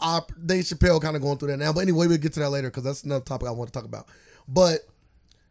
I, 0.00 0.20
Dave 0.44 0.64
Chappelle 0.64 1.00
kind 1.00 1.16
of 1.16 1.22
going 1.22 1.38
through 1.38 1.48
that 1.48 1.58
now. 1.58 1.72
But 1.72 1.80
anyway, 1.80 2.06
we'll 2.06 2.18
get 2.18 2.32
to 2.34 2.40
that 2.40 2.50
later 2.50 2.68
because 2.70 2.84
that's 2.84 3.04
another 3.04 3.24
topic 3.24 3.48
I 3.48 3.52
want 3.52 3.72
to 3.72 3.72
talk 3.72 3.84
about. 3.84 4.06
But 4.48 4.80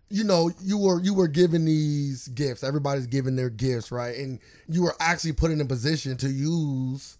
you 0.09 0.23
know, 0.23 0.51
you 0.61 0.77
were 0.77 1.01
you 1.01 1.13
were 1.13 1.27
given 1.27 1.65
these 1.65 2.27
gifts. 2.29 2.63
Everybody's 2.63 3.07
given 3.07 3.35
their 3.35 3.49
gifts, 3.49 3.91
right? 3.91 4.15
And 4.15 4.39
you 4.67 4.83
were 4.83 4.95
actually 4.99 5.33
put 5.33 5.51
in 5.51 5.61
a 5.61 5.65
position 5.65 6.15
to 6.17 6.29
use 6.29 7.17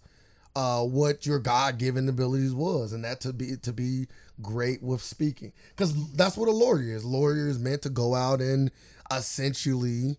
uh, 0.54 0.82
what 0.82 1.26
your 1.26 1.38
God 1.38 1.78
given 1.78 2.08
abilities 2.08 2.54
was, 2.54 2.92
and 2.92 3.04
that 3.04 3.20
to 3.22 3.32
be 3.32 3.56
to 3.56 3.72
be 3.72 4.06
great 4.40 4.82
with 4.82 5.02
speaking, 5.02 5.52
because 5.70 6.12
that's 6.12 6.36
what 6.36 6.48
a 6.48 6.52
lawyer 6.52 6.82
is. 6.82 7.04
Lawyer 7.04 7.48
is 7.48 7.58
meant 7.58 7.82
to 7.82 7.90
go 7.90 8.14
out 8.14 8.40
and 8.40 8.70
essentially 9.12 10.16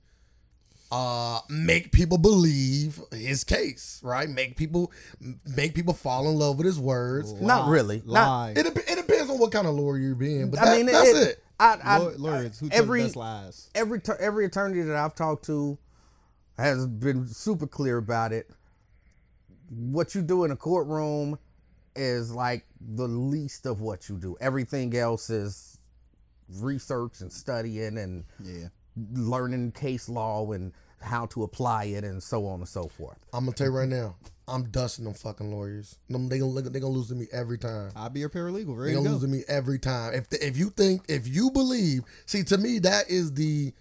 uh 0.92 1.40
make 1.50 1.92
people 1.92 2.18
believe 2.18 3.00
his 3.12 3.44
case 3.44 4.00
right 4.04 4.30
make 4.30 4.56
people 4.56 4.92
make 5.56 5.74
people 5.76 5.94
fall 5.94 6.30
in 6.30 6.36
love 6.36 6.58
with 6.58 6.66
his 6.66 6.80
words 6.80 7.34
Not 7.34 7.68
really. 7.70 7.98
Not- 8.06 8.14
Lie. 8.14 8.54
it, 8.56 8.66
it 8.66 8.96
depends 8.96 9.30
on 9.30 9.38
what 9.38 9.52
kind 9.52 9.68
of 9.68 9.76
lawyer 9.76 9.98
you're 9.98 10.16
being 10.16 10.50
but 10.50 10.62
I 10.62 10.78
mean, 10.78 10.86
that's 10.86 11.10
it, 11.10 11.28
it, 11.30 11.44
I, 11.60 11.78
I, 11.84 11.98
Law- 11.98 12.12
lawyers 12.18 12.60
who 12.60 12.70
every 12.72 13.02
the 13.02 13.08
best 13.08 13.16
lies. 13.18 13.70
every 13.76 14.00
every 14.20 14.46
attorney 14.46 14.82
that 14.82 14.96
I've 14.96 15.16
talked 15.16 15.44
to 15.46 15.78
has 16.58 16.88
been 16.88 17.28
super 17.28 17.68
clear 17.68 17.98
about 17.98 18.32
it. 18.32 18.50
What 19.70 20.16
you 20.16 20.22
do 20.22 20.44
in 20.44 20.52
a 20.52 20.56
courtroom 20.56 21.38
is 21.96 22.32
like 22.32 22.66
the 22.80 23.08
least 23.08 23.66
of 23.66 23.82
what 23.82 24.08
you 24.08 24.18
do. 24.18 24.38
Everything 24.40 24.96
else 24.96 25.30
is 25.30 25.78
research 26.60 27.22
and 27.22 27.32
studying 27.32 27.98
and 27.98 28.24
Yeah. 28.44 28.68
Learning 29.14 29.72
case 29.72 30.10
law 30.10 30.52
and 30.52 30.74
how 31.00 31.26
to 31.28 31.44
apply 31.44 31.86
it 31.86 32.04
and 32.04 32.22
so 32.24 32.46
on 32.48 32.60
and 32.60 32.68
so 32.68 32.88
forth. 32.88 33.18
i'm 33.34 33.46
gonna 33.46 33.56
tell 33.56 33.68
you 33.68 33.74
right 33.74 33.88
now 33.88 34.16
i'm 34.48 34.64
dusting 34.70 35.06
them 35.06 35.14
fucking 35.14 35.52
lawyers 35.52 36.00
them, 36.10 36.28
they 36.28 36.40
gonna 36.40 36.62
they 36.62 36.80
gonna 36.80 36.92
lose 36.94 37.10
to 37.10 37.16
me 37.16 37.28
every 37.32 37.58
time 37.58 37.92
I'll 37.96 38.10
be 38.10 38.22
your 38.22 38.30
paralegal. 38.30 38.66
they 38.68 38.74
Ready 38.74 38.92
to 38.94 38.98
gonna 38.98 39.10
go. 39.10 39.14
lose 39.14 39.22
to 39.22 39.28
me 39.28 39.44
every 39.48 39.78
time 39.78 40.14
if 40.16 40.30
the, 40.30 40.46
if 40.46 40.58
you 40.58 40.70
think 40.72 41.04
if 41.08 41.28
you 41.28 41.52
believe 41.52 42.02
see 42.26 42.44
to 42.46 42.58
me 42.58 42.80
that 42.80 43.10
is 43.10 43.34
the 43.34 43.74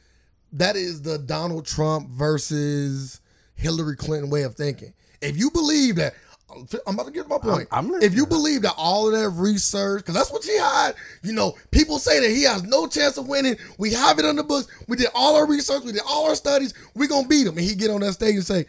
that 0.52 0.76
is 0.76 1.02
the 1.02 1.18
donald 1.18 1.64
trump 1.66 2.10
versus 2.10 3.20
hillary 3.54 3.96
clinton 3.96 4.28
way 4.28 4.42
of 4.42 4.54
thinking 4.54 4.92
if 5.22 5.36
you 5.38 5.50
believe 5.50 5.96
that 5.96 6.14
I'm 6.48 6.94
about 6.94 7.06
to 7.06 7.12
get 7.12 7.24
to 7.24 7.28
my 7.28 7.38
point. 7.38 7.68
I'm 7.72 7.92
if 8.02 8.14
you 8.14 8.24
believe 8.24 8.62
that 8.62 8.74
all 8.76 9.08
of 9.12 9.20
that 9.20 9.30
research, 9.30 10.02
because 10.02 10.14
that's 10.14 10.30
what 10.30 10.44
she 10.44 10.56
had, 10.56 10.94
you 11.22 11.32
know, 11.32 11.54
people 11.72 11.98
say 11.98 12.20
that 12.20 12.30
he 12.30 12.44
has 12.44 12.62
no 12.62 12.86
chance 12.86 13.16
of 13.18 13.26
winning. 13.28 13.56
We 13.78 13.92
have 13.92 14.18
it 14.20 14.24
on 14.24 14.36
the 14.36 14.44
books. 14.44 14.68
We 14.86 14.96
did 14.96 15.08
all 15.14 15.34
our 15.36 15.46
research. 15.46 15.82
We 15.84 15.92
did 15.92 16.02
all 16.08 16.28
our 16.28 16.36
studies. 16.36 16.72
we 16.94 17.08
going 17.08 17.24
to 17.24 17.28
beat 17.28 17.46
him. 17.46 17.58
And 17.58 17.66
he 17.66 17.74
get 17.74 17.90
on 17.90 18.00
that 18.00 18.12
stage 18.12 18.36
and 18.36 18.44
say, 18.44 18.64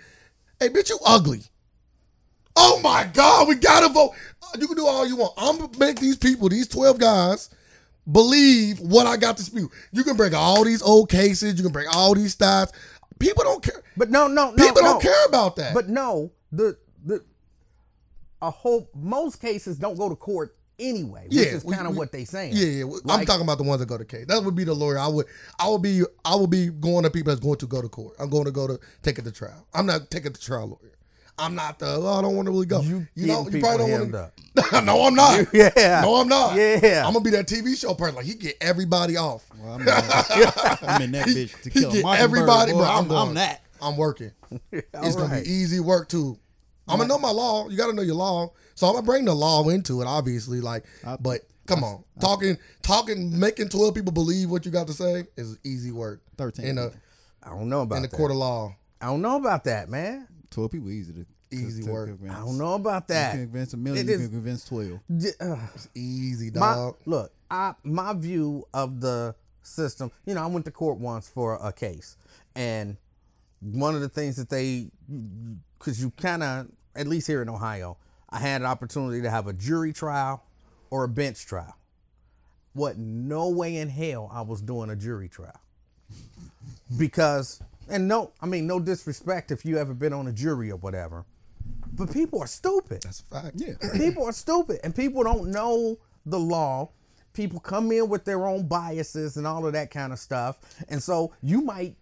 hey, 0.59 0.69
bitch, 0.69 0.89
you 0.89 0.97
ugly. 1.05 1.41
Oh 2.55 2.79
my 2.81 3.07
God, 3.13 3.47
we 3.47 3.55
got 3.55 3.81
to 3.81 3.89
vote. 3.93 4.13
Uh, 4.41 4.57
You 4.59 4.67
can 4.67 4.75
do 4.75 4.87
all 4.87 5.05
you 5.05 5.15
want. 5.15 5.33
I'm 5.37 5.57
going 5.59 5.69
to 5.71 5.79
make 5.79 5.99
these 5.99 6.17
people, 6.17 6.49
these 6.49 6.67
12 6.67 6.97
guys, 6.97 7.51
believe 8.11 8.79
what 8.79 9.05
I 9.05 9.17
got 9.17 9.37
to 9.37 9.43
spew. 9.43 9.69
You 9.91 10.03
can 10.03 10.17
bring 10.17 10.33
all 10.33 10.63
these 10.63 10.81
old 10.81 11.09
cases. 11.09 11.55
You 11.57 11.63
can 11.63 11.71
bring 11.71 11.87
all 11.87 12.15
these 12.15 12.35
stats. 12.35 12.71
People 13.19 13.43
don't 13.43 13.63
care. 13.63 13.83
But 13.95 14.09
no, 14.09 14.27
no, 14.27 14.49
no, 14.51 14.55
People 14.65 14.81
no. 14.81 14.93
don't 14.93 15.01
care 15.01 15.25
about 15.27 15.55
that. 15.57 15.73
But 15.75 15.89
no, 15.89 16.31
the 16.51 16.77
the 17.05 17.23
a 18.41 18.49
whole 18.51 18.89
most 18.95 19.41
cases 19.41 19.77
don't 19.77 19.97
go 19.97 20.09
to 20.09 20.15
court 20.15 20.55
anyway, 20.79 21.23
which 21.23 21.33
Yeah, 21.33 21.43
is 21.55 21.63
kind 21.63 21.87
of 21.87 21.97
what 21.97 22.11
they 22.11 22.23
saying. 22.25 22.53
Yeah, 22.55 22.83
yeah. 22.85 22.99
I'm 23.09 23.25
talking 23.25 23.41
about 23.43 23.57
the 23.57 23.63
ones 23.63 23.79
that 23.79 23.87
go 23.87 23.97
to 23.97 24.05
case. 24.05 24.25
That 24.27 24.43
would 24.43 24.55
be 24.55 24.63
the 24.63 24.73
lawyer. 24.75 24.99
I 24.99 25.07
would, 25.07 25.25
I 25.59 25.67
would 25.69 25.81
be, 25.81 26.03
I 26.23 26.35
would 26.35 26.49
be 26.51 26.67
going 26.67 27.03
to 27.03 27.09
people 27.09 27.31
that's 27.31 27.43
going 27.43 27.57
to 27.57 27.65
go 27.67 27.81
to 27.81 27.89
court. 27.89 28.15
I'm 28.19 28.29
going 28.29 28.45
to 28.45 28.51
go 28.51 28.67
to 28.67 28.79
take 29.01 29.17
it 29.17 29.23
to 29.25 29.31
trial. 29.31 29.67
I'm 29.73 29.85
not 29.85 30.11
taking 30.11 30.33
the 30.33 30.39
trial 30.39 30.67
lawyer. 30.67 30.93
I'm 31.39 31.53
not 31.53 31.77
the. 31.77 31.85
Oh, 31.87 32.17
I 32.17 32.21
don't 32.23 32.35
want 32.35 32.47
to 32.47 32.51
really 32.51 32.65
go. 32.65 32.81
You, 32.81 33.05
You, 33.13 33.27
know, 33.27 33.43
you 33.45 33.51
people 33.51 33.69
probably 33.69 33.87
don't 33.91 34.11
want 34.11 34.15
up. 34.15 34.33
to. 34.71 34.81
no, 34.81 35.03
I'm 35.03 35.13
not. 35.13 35.47
Yeah. 35.53 36.01
No, 36.03 36.15
I'm 36.15 36.27
not. 36.27 36.55
Yeah. 36.55 37.03
I'm 37.05 37.13
gonna 37.13 37.21
be 37.23 37.29
that 37.31 37.45
TV 37.47 37.77
show 37.77 37.93
person. 37.93 38.15
Like 38.15 38.25
he 38.25 38.33
get 38.33 38.57
everybody 38.59 39.17
off. 39.17 39.47
Well, 39.59 39.73
I'm, 39.73 39.79
in 39.81 39.85
that, 39.85 40.79
I'm 40.81 41.01
in 41.03 41.11
that 41.11 41.27
bitch 41.27 41.61
to 41.61 41.69
he 41.69 41.79
kill 41.79 41.89
a 41.91 41.93
get 41.93 42.03
mockingbird, 42.03 42.23
everybody. 42.39 42.71
boy. 42.71 42.77
Bro, 42.79 42.87
I'm, 42.87 43.11
I'm. 43.11 43.17
I'm 43.29 43.33
that. 43.35 43.61
I'm 43.79 43.97
working. 43.97 44.31
it's 44.71 45.15
gonna 45.15 45.41
be 45.41 45.47
easy 45.47 45.79
work 45.79 46.09
too. 46.09 46.39
I'm 46.87 46.97
gonna 46.97 47.07
know 47.07 47.17
my 47.19 47.31
law. 47.31 47.67
You 47.69 47.77
gotta 47.77 47.93
know 47.93 48.01
your 48.01 48.15
law. 48.15 48.51
So 48.75 48.87
I'm 48.87 48.93
gonna 48.93 49.05
bring 49.05 49.25
the 49.25 49.33
law 49.33 49.67
into 49.69 50.01
it, 50.01 50.05
obviously. 50.05 50.61
Like, 50.61 50.85
but 51.19 51.41
come 51.65 51.83
on, 51.83 52.03
talking, 52.19 52.57
talking, 52.81 53.37
making 53.39 53.69
twelve 53.69 53.93
people 53.95 54.11
believe 54.13 54.49
what 54.49 54.65
you 54.65 54.71
got 54.71 54.87
to 54.87 54.93
say 54.93 55.25
is 55.35 55.57
easy 55.63 55.91
work. 55.91 56.21
13 56.37 56.65
in 56.65 56.77
a 56.77 56.91
I 57.43 57.49
don't 57.49 57.69
know 57.69 57.81
about 57.81 57.95
in 57.97 58.01
the 58.03 58.07
that. 58.07 58.15
court 58.17 58.31
of 58.31 58.37
law. 58.37 58.75
I 59.01 59.05
don't 59.07 59.21
know 59.21 59.35
about 59.37 59.63
that, 59.65 59.89
man. 59.89 60.27
Twelve 60.49 60.71
people 60.71 60.89
easy 60.89 61.13
to 61.13 61.25
Easy 61.49 61.79
to, 61.81 61.87
to 61.87 61.93
work. 61.93 62.09
Convince. 62.09 62.33
I 62.35 62.39
don't 62.39 62.57
know 62.57 62.73
about 62.73 63.07
that. 63.07 63.33
You 63.33 63.39
can 63.39 63.47
convince 63.51 63.73
a 63.73 63.77
million. 63.77 64.05
It 64.05 64.09
You 64.11 64.15
is- 64.17 64.21
can 64.23 64.31
convince 64.31 64.65
twelve. 64.65 64.99
J- 65.17 65.29
uh, 65.39 65.55
It's 65.75 65.87
easy, 65.95 66.51
my, 66.53 66.73
dog. 66.73 66.97
look, 67.05 67.31
I 67.49 67.73
my 67.83 68.13
view 68.13 68.65
of 68.73 68.99
the 68.99 69.33
system. 69.63 70.11
You 70.25 70.33
know, 70.35 70.43
I 70.43 70.47
went 70.47 70.65
to 70.65 70.71
court 70.71 70.97
once 70.99 71.29
for 71.29 71.57
a 71.65 71.71
case, 71.71 72.17
and 72.55 72.97
one 73.61 73.95
of 73.95 74.01
the 74.01 74.09
things 74.09 74.35
that 74.35 74.49
they, 74.49 74.91
because 75.77 76.01
you 76.01 76.11
kind 76.11 76.43
of, 76.43 76.67
at 76.95 77.07
least 77.07 77.27
here 77.27 77.41
in 77.41 77.49
Ohio, 77.49 77.97
I 78.29 78.39
had 78.39 78.61
an 78.61 78.67
opportunity 78.67 79.21
to 79.21 79.29
have 79.29 79.47
a 79.47 79.53
jury 79.53 79.93
trial 79.93 80.43
or 80.89 81.03
a 81.03 81.07
bench 81.09 81.45
trial. 81.45 81.75
What? 82.73 82.97
No 82.97 83.49
way 83.49 83.77
in 83.77 83.89
hell 83.89 84.29
I 84.31 84.41
was 84.41 84.61
doing 84.61 84.89
a 84.89 84.95
jury 84.95 85.29
trial, 85.29 85.59
because 86.97 87.61
And 87.89 88.07
no, 88.07 88.31
I 88.41 88.45
mean 88.45 88.67
no 88.67 88.79
disrespect 88.79 89.51
if 89.51 89.65
you 89.65 89.77
ever 89.77 89.93
been 89.93 90.13
on 90.13 90.27
a 90.27 90.33
jury 90.33 90.71
or 90.71 90.77
whatever, 90.77 91.25
but 91.93 92.11
people 92.11 92.39
are 92.41 92.47
stupid. 92.47 93.01
That's 93.03 93.21
a 93.21 93.23
fact. 93.23 93.53
Yeah. 93.55 93.73
people 93.97 94.25
are 94.25 94.31
stupid 94.33 94.79
and 94.83 94.95
people 94.95 95.23
don't 95.23 95.49
know 95.51 95.97
the 96.25 96.39
law. 96.39 96.89
People 97.33 97.59
come 97.59 97.91
in 97.91 98.09
with 98.09 98.25
their 98.25 98.45
own 98.45 98.67
biases 98.67 99.37
and 99.37 99.47
all 99.47 99.65
of 99.65 99.73
that 99.73 99.91
kind 99.91 100.11
of 100.11 100.19
stuff. 100.19 100.57
And 100.89 101.01
so 101.01 101.33
you 101.41 101.61
might 101.61 101.95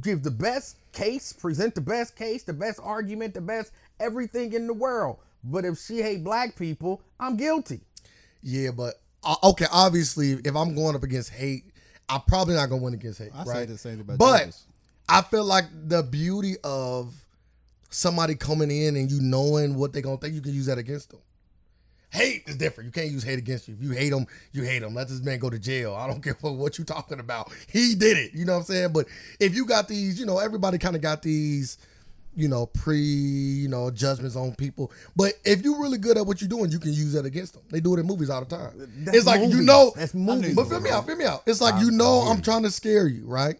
give 0.00 0.22
the 0.22 0.30
best 0.30 0.76
case, 0.92 1.32
present 1.32 1.74
the 1.74 1.80
best 1.80 2.16
case, 2.16 2.42
the 2.42 2.52
best 2.52 2.80
argument, 2.82 3.34
the 3.34 3.40
best 3.40 3.72
everything 4.00 4.52
in 4.52 4.66
the 4.66 4.74
world. 4.74 5.18
But 5.44 5.64
if 5.64 5.78
she 5.78 6.02
hate 6.02 6.24
black 6.24 6.56
people, 6.56 7.00
I'm 7.20 7.36
guilty. 7.36 7.80
Yeah, 8.42 8.70
but 8.70 9.00
uh, 9.22 9.36
okay, 9.44 9.66
obviously, 9.70 10.32
if 10.32 10.56
I'm 10.56 10.74
going 10.74 10.96
up 10.96 11.02
against 11.02 11.30
hate, 11.30 11.64
I'm 12.08 12.22
probably 12.22 12.54
not 12.54 12.68
gonna 12.68 12.82
win 12.82 12.94
against 12.94 13.18
hate, 13.18 13.30
I 13.34 13.44
say 13.44 13.50
right? 13.50 13.68
the 13.68 13.78
same 13.78 14.00
about 14.00 14.18
but 14.18 14.38
judges. 14.38 14.64
I 15.08 15.22
feel 15.22 15.44
like 15.44 15.64
the 15.72 16.02
beauty 16.02 16.56
of 16.64 17.14
somebody 17.90 18.34
coming 18.34 18.70
in 18.70 18.96
and 18.96 19.10
you 19.10 19.20
knowing 19.20 19.74
what 19.74 19.92
they're 19.92 20.02
gonna 20.02 20.18
think, 20.18 20.34
you 20.34 20.40
can 20.40 20.54
use 20.54 20.66
that 20.66 20.78
against 20.78 21.10
them. 21.10 21.20
Hate 22.10 22.44
is 22.46 22.56
different. 22.56 22.86
You 22.86 22.92
can't 22.92 23.10
use 23.12 23.22
hate 23.22 23.38
against 23.38 23.68
you. 23.68 23.74
If 23.74 23.82
you 23.82 23.90
hate 23.92 24.12
him, 24.12 24.26
you 24.52 24.62
hate 24.62 24.82
him. 24.82 24.94
Let 24.94 25.08
this 25.08 25.20
man 25.20 25.38
go 25.38 25.50
to 25.50 25.58
jail. 25.58 25.94
I 25.94 26.06
don't 26.06 26.22
care 26.24 26.36
what, 26.40 26.54
what 26.54 26.78
you 26.78 26.84
talking 26.84 27.20
about. 27.20 27.52
He 27.70 27.94
did 27.94 28.16
it. 28.16 28.32
You 28.34 28.44
know 28.44 28.54
what 28.54 28.60
I'm 28.60 28.64
saying? 28.64 28.92
But 28.92 29.06
if 29.38 29.54
you 29.54 29.66
got 29.66 29.88
these, 29.88 30.18
you 30.18 30.26
know, 30.26 30.38
everybody 30.38 30.78
kind 30.78 30.96
of 30.96 31.02
got 31.02 31.20
these, 31.22 31.76
you 32.34 32.48
know, 32.48 32.66
pre, 32.66 32.98
you 32.98 33.68
know, 33.68 33.90
judgments 33.90 34.36
on 34.36 34.54
people. 34.54 34.90
But 35.16 35.34
if 35.44 35.62
you're 35.62 35.80
really 35.80 35.98
good 35.98 36.16
at 36.16 36.24
what 36.24 36.40
you're 36.40 36.48
doing, 36.48 36.70
you 36.70 36.78
can 36.78 36.92
use 36.92 37.12
that 37.12 37.26
against 37.26 37.54
them. 37.54 37.62
They 37.70 37.80
do 37.80 37.94
it 37.94 38.00
in 38.00 38.06
movies 38.06 38.30
all 38.30 38.40
the 38.44 38.56
time. 38.56 38.72
That's 39.04 39.18
it's 39.18 39.26
like 39.26 39.40
you 39.40 39.60
know, 39.62 39.92
That's 39.94 40.14
movies. 40.14 40.54
but 40.54 40.68
feel 40.68 40.80
me 40.80 40.90
out, 40.90 41.06
feel 41.06 41.16
me 41.16 41.24
out. 41.24 41.42
It's 41.46 41.60
like 41.60 41.80
you 41.80 41.90
know 41.90 42.20
I'm 42.20 42.40
trying 42.40 42.62
to 42.62 42.70
scare 42.70 43.06
you, 43.06 43.26
right? 43.26 43.56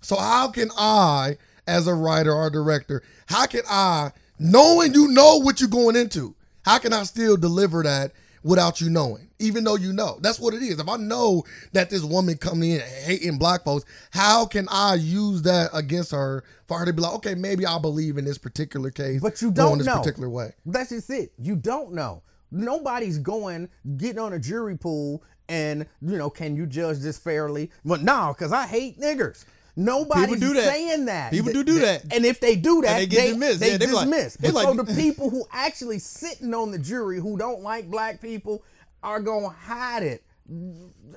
So 0.00 0.16
how 0.16 0.48
can 0.50 0.70
I, 0.78 1.36
as 1.66 1.86
a 1.86 1.94
writer 1.94 2.32
or 2.32 2.48
director, 2.50 3.02
how 3.26 3.46
can 3.46 3.62
I, 3.68 4.12
knowing 4.38 4.94
you 4.94 5.08
know 5.08 5.38
what 5.38 5.60
you're 5.60 5.68
going 5.68 5.96
into, 5.96 6.36
how 6.68 6.78
can 6.78 6.92
I 6.92 7.04
still 7.04 7.38
deliver 7.38 7.82
that 7.82 8.12
without 8.42 8.78
you 8.78 8.90
knowing? 8.90 9.30
Even 9.38 9.64
though 9.64 9.76
you 9.76 9.90
know. 9.90 10.18
That's 10.20 10.38
what 10.38 10.52
it 10.52 10.62
is. 10.62 10.78
If 10.78 10.86
I 10.86 10.96
know 10.98 11.44
that 11.72 11.88
this 11.88 12.02
woman 12.02 12.36
coming 12.36 12.72
in 12.72 12.80
hating 12.80 13.38
black 13.38 13.64
folks, 13.64 13.86
how 14.10 14.44
can 14.44 14.68
I 14.70 14.96
use 14.96 15.40
that 15.42 15.70
against 15.72 16.10
her 16.10 16.44
for 16.66 16.78
her 16.78 16.84
to 16.84 16.92
be 16.92 17.00
like, 17.00 17.14
okay, 17.14 17.34
maybe 17.34 17.64
I 17.64 17.78
believe 17.78 18.18
in 18.18 18.26
this 18.26 18.36
particular 18.36 18.90
case. 18.90 19.22
But 19.22 19.40
you 19.40 19.50
don't 19.50 19.78
this 19.78 19.86
know. 19.86 19.96
particular 19.96 20.28
way. 20.28 20.52
That's 20.66 20.90
just 20.90 21.08
it. 21.08 21.32
You 21.38 21.56
don't 21.56 21.92
know. 21.92 22.22
Nobody's 22.50 23.18
going 23.18 23.70
getting 23.96 24.18
on 24.18 24.34
a 24.34 24.38
jury 24.38 24.76
pool 24.76 25.22
and 25.48 25.86
you 26.02 26.18
know, 26.18 26.28
can 26.28 26.54
you 26.54 26.66
judge 26.66 26.98
this 26.98 27.16
fairly? 27.16 27.70
But 27.82 28.02
no, 28.02 28.34
because 28.36 28.52
I 28.52 28.66
hate 28.66 29.00
niggers. 29.00 29.46
Nobody's 29.78 30.40
do 30.40 30.54
that. 30.54 30.64
saying 30.64 31.04
that. 31.04 31.30
People 31.32 31.52
do 31.52 31.62
do 31.62 31.78
that. 31.80 32.02
And 32.12 32.24
if 32.26 32.40
they 32.40 32.56
do 32.56 32.82
that, 32.82 32.98
they 32.98 33.06
get 33.06 33.28
dismissed. 33.28 33.60
They 33.60 33.70
Yeah, 33.72 33.76
they 33.78 33.86
be 33.86 33.92
like- 33.92 34.10
dismiss. 34.10 34.34
they 34.36 34.50
like- 34.50 34.66
so 34.66 34.74
the 34.74 34.94
people 34.94 35.30
who 35.30 35.44
actually 35.52 36.00
sitting 36.00 36.52
on 36.52 36.72
the 36.72 36.78
jury 36.78 37.20
who 37.20 37.36
don't 37.38 37.62
like 37.62 37.88
black 37.88 38.20
people 38.20 38.64
are 39.04 39.20
gonna 39.20 39.48
hide 39.50 40.02
it. 40.02 40.24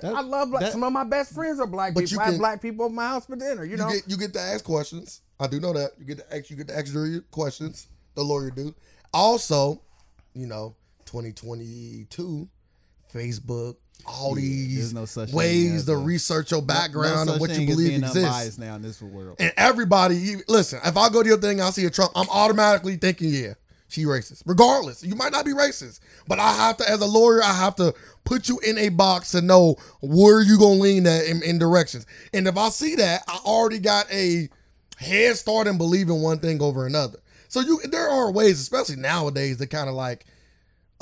That- 0.00 0.14
I 0.14 0.20
love 0.20 0.50
black. 0.50 0.62
that- 0.62 0.72
some 0.72 0.84
of 0.84 0.92
my 0.92 1.02
best 1.04 1.32
friends 1.32 1.58
are 1.58 1.66
black 1.66 1.94
people. 1.94 2.08
you 2.08 2.20
I 2.20 2.24
have 2.26 2.38
black 2.38 2.62
people 2.62 2.86
at 2.86 2.92
my 2.92 3.06
house 3.08 3.26
for 3.26 3.34
dinner. 3.34 3.64
You 3.64 3.72
You 3.72 3.76
know, 3.78 3.90
get 3.90 4.08
you 4.08 4.16
get 4.16 4.32
to 4.34 4.40
ask 4.40 4.62
questions. 4.64 5.22
I 5.40 5.48
do 5.48 5.58
know 5.58 5.72
that. 5.72 5.92
You 5.98 6.04
get 6.04 6.18
to 6.18 6.36
ask 6.36 6.48
you 6.48 6.56
get 6.56 6.68
to 6.68 6.78
ask 6.78 6.92
jury 6.92 7.20
questions. 7.32 7.88
The 8.14 8.22
lawyer 8.22 8.50
do. 8.50 8.74
Also, 9.12 9.82
you 10.34 10.46
know, 10.46 10.76
2022, 11.06 12.48
Facebook, 13.12 13.76
all 14.06 14.34
these 14.34 14.92
no 14.92 15.06
ways 15.32 15.84
to 15.86 15.92
a- 15.92 15.96
research 15.98 16.50
your 16.50 16.60
No 16.60 16.66
background 16.66 17.30
and 17.30 17.40
what 17.40 17.50
you 17.50 17.66
believe 17.66 17.98
exists. 18.02 18.58
now 18.58 18.76
in 18.76 18.82
this 18.82 19.00
world. 19.02 19.36
And 19.38 19.52
everybody, 19.56 20.36
listen, 20.48 20.80
if 20.84 20.96
I 20.96 21.08
go 21.08 21.22
to 21.22 21.28
your 21.28 21.38
thing, 21.38 21.60
I 21.60 21.70
see 21.70 21.84
a 21.84 21.90
Trump, 21.90 22.12
I'm 22.14 22.28
automatically 22.30 22.96
thinking, 22.96 23.30
yeah, 23.30 23.54
she 23.88 24.04
racist. 24.04 24.42
Regardless, 24.46 25.02
you 25.04 25.14
might 25.14 25.32
not 25.32 25.44
be 25.44 25.52
racist, 25.52 26.00
but 26.26 26.38
I 26.38 26.52
have 26.54 26.76
to, 26.78 26.90
as 26.90 27.00
a 27.00 27.06
lawyer, 27.06 27.42
I 27.42 27.52
have 27.52 27.76
to 27.76 27.94
put 28.24 28.48
you 28.48 28.58
in 28.60 28.78
a 28.78 28.88
box 28.88 29.32
to 29.32 29.40
know 29.42 29.76
where 30.00 30.40
you 30.40 30.58
gonna 30.58 30.80
lean 30.80 31.06
at 31.06 31.26
in, 31.26 31.42
in 31.42 31.58
directions. 31.58 32.06
And 32.32 32.46
if 32.48 32.56
I 32.56 32.68
see 32.70 32.94
that, 32.96 33.22
I 33.28 33.38
already 33.44 33.78
got 33.78 34.10
a 34.12 34.48
head 34.98 35.36
start 35.36 35.66
in 35.66 35.76
believing 35.78 36.22
one 36.22 36.38
thing 36.38 36.62
over 36.62 36.86
another. 36.86 37.18
So 37.48 37.60
you, 37.60 37.80
there 37.90 38.08
are 38.08 38.32
ways, 38.32 38.60
especially 38.60 38.96
nowadays, 38.96 39.58
to 39.58 39.66
kind 39.66 39.88
of 39.90 39.94
like 39.94 40.24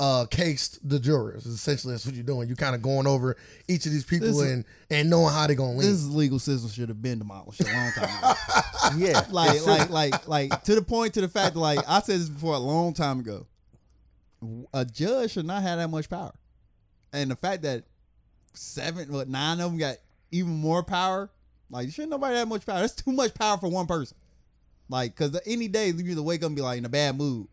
uh 0.01 0.25
case 0.25 0.79
the 0.83 0.99
jurors. 0.99 1.45
Essentially, 1.45 1.93
that's 1.93 2.07
what 2.07 2.15
you're 2.15 2.23
doing. 2.23 2.47
You're 2.47 2.57
kind 2.57 2.73
of 2.73 2.81
going 2.81 3.05
over 3.05 3.37
each 3.67 3.85
of 3.85 3.91
these 3.91 4.03
people 4.03 4.29
This- 4.29 4.41
and 4.41 4.65
and 4.89 5.09
knowing 5.11 5.31
how 5.31 5.45
they're 5.45 5.55
gonna 5.55 5.77
lean. 5.77 5.81
This 5.91 6.03
legal 6.07 6.39
system 6.39 6.71
should 6.71 6.89
have 6.89 7.03
been 7.03 7.19
demolished 7.19 7.61
a 7.61 7.65
long 7.65 7.91
time 7.91 8.09
ago. 8.17 8.33
yeah, 8.97 9.23
like, 9.29 9.63
like, 9.65 9.89
like, 9.91 10.27
like, 10.27 10.63
to 10.63 10.73
the 10.73 10.81
point, 10.81 11.13
to 11.13 11.21
the 11.21 11.27
fact, 11.27 11.53
that, 11.53 11.59
like, 11.59 11.79
I 11.87 12.01
said 12.01 12.19
this 12.19 12.29
before 12.29 12.55
a 12.55 12.59
long 12.59 12.93
time 12.95 13.19
ago. 13.19 13.45
A 14.73 14.83
judge 14.83 15.33
should 15.33 15.45
not 15.45 15.61
have 15.61 15.77
that 15.77 15.89
much 15.89 16.09
power, 16.09 16.33
and 17.13 17.29
the 17.29 17.35
fact 17.35 17.61
that 17.61 17.83
seven, 18.55 19.13
what 19.13 19.29
nine 19.29 19.59
of 19.59 19.69
them 19.69 19.77
got 19.77 19.97
even 20.31 20.51
more 20.53 20.81
power, 20.81 21.29
like, 21.69 21.91
shouldn't 21.91 22.09
nobody 22.09 22.37
have 22.37 22.47
much 22.47 22.65
power. 22.65 22.79
That's 22.79 22.95
too 22.95 23.11
much 23.11 23.35
power 23.35 23.57
for 23.59 23.69
one 23.69 23.85
person. 23.85 24.17
Like, 24.89 25.15
cause 25.15 25.39
any 25.45 25.67
day 25.67 25.89
you 25.89 26.11
either 26.11 26.23
wake 26.23 26.41
up 26.41 26.47
and 26.47 26.55
be 26.55 26.63
like 26.63 26.79
in 26.79 26.85
a 26.85 26.89
bad 26.89 27.15
mood. 27.17 27.47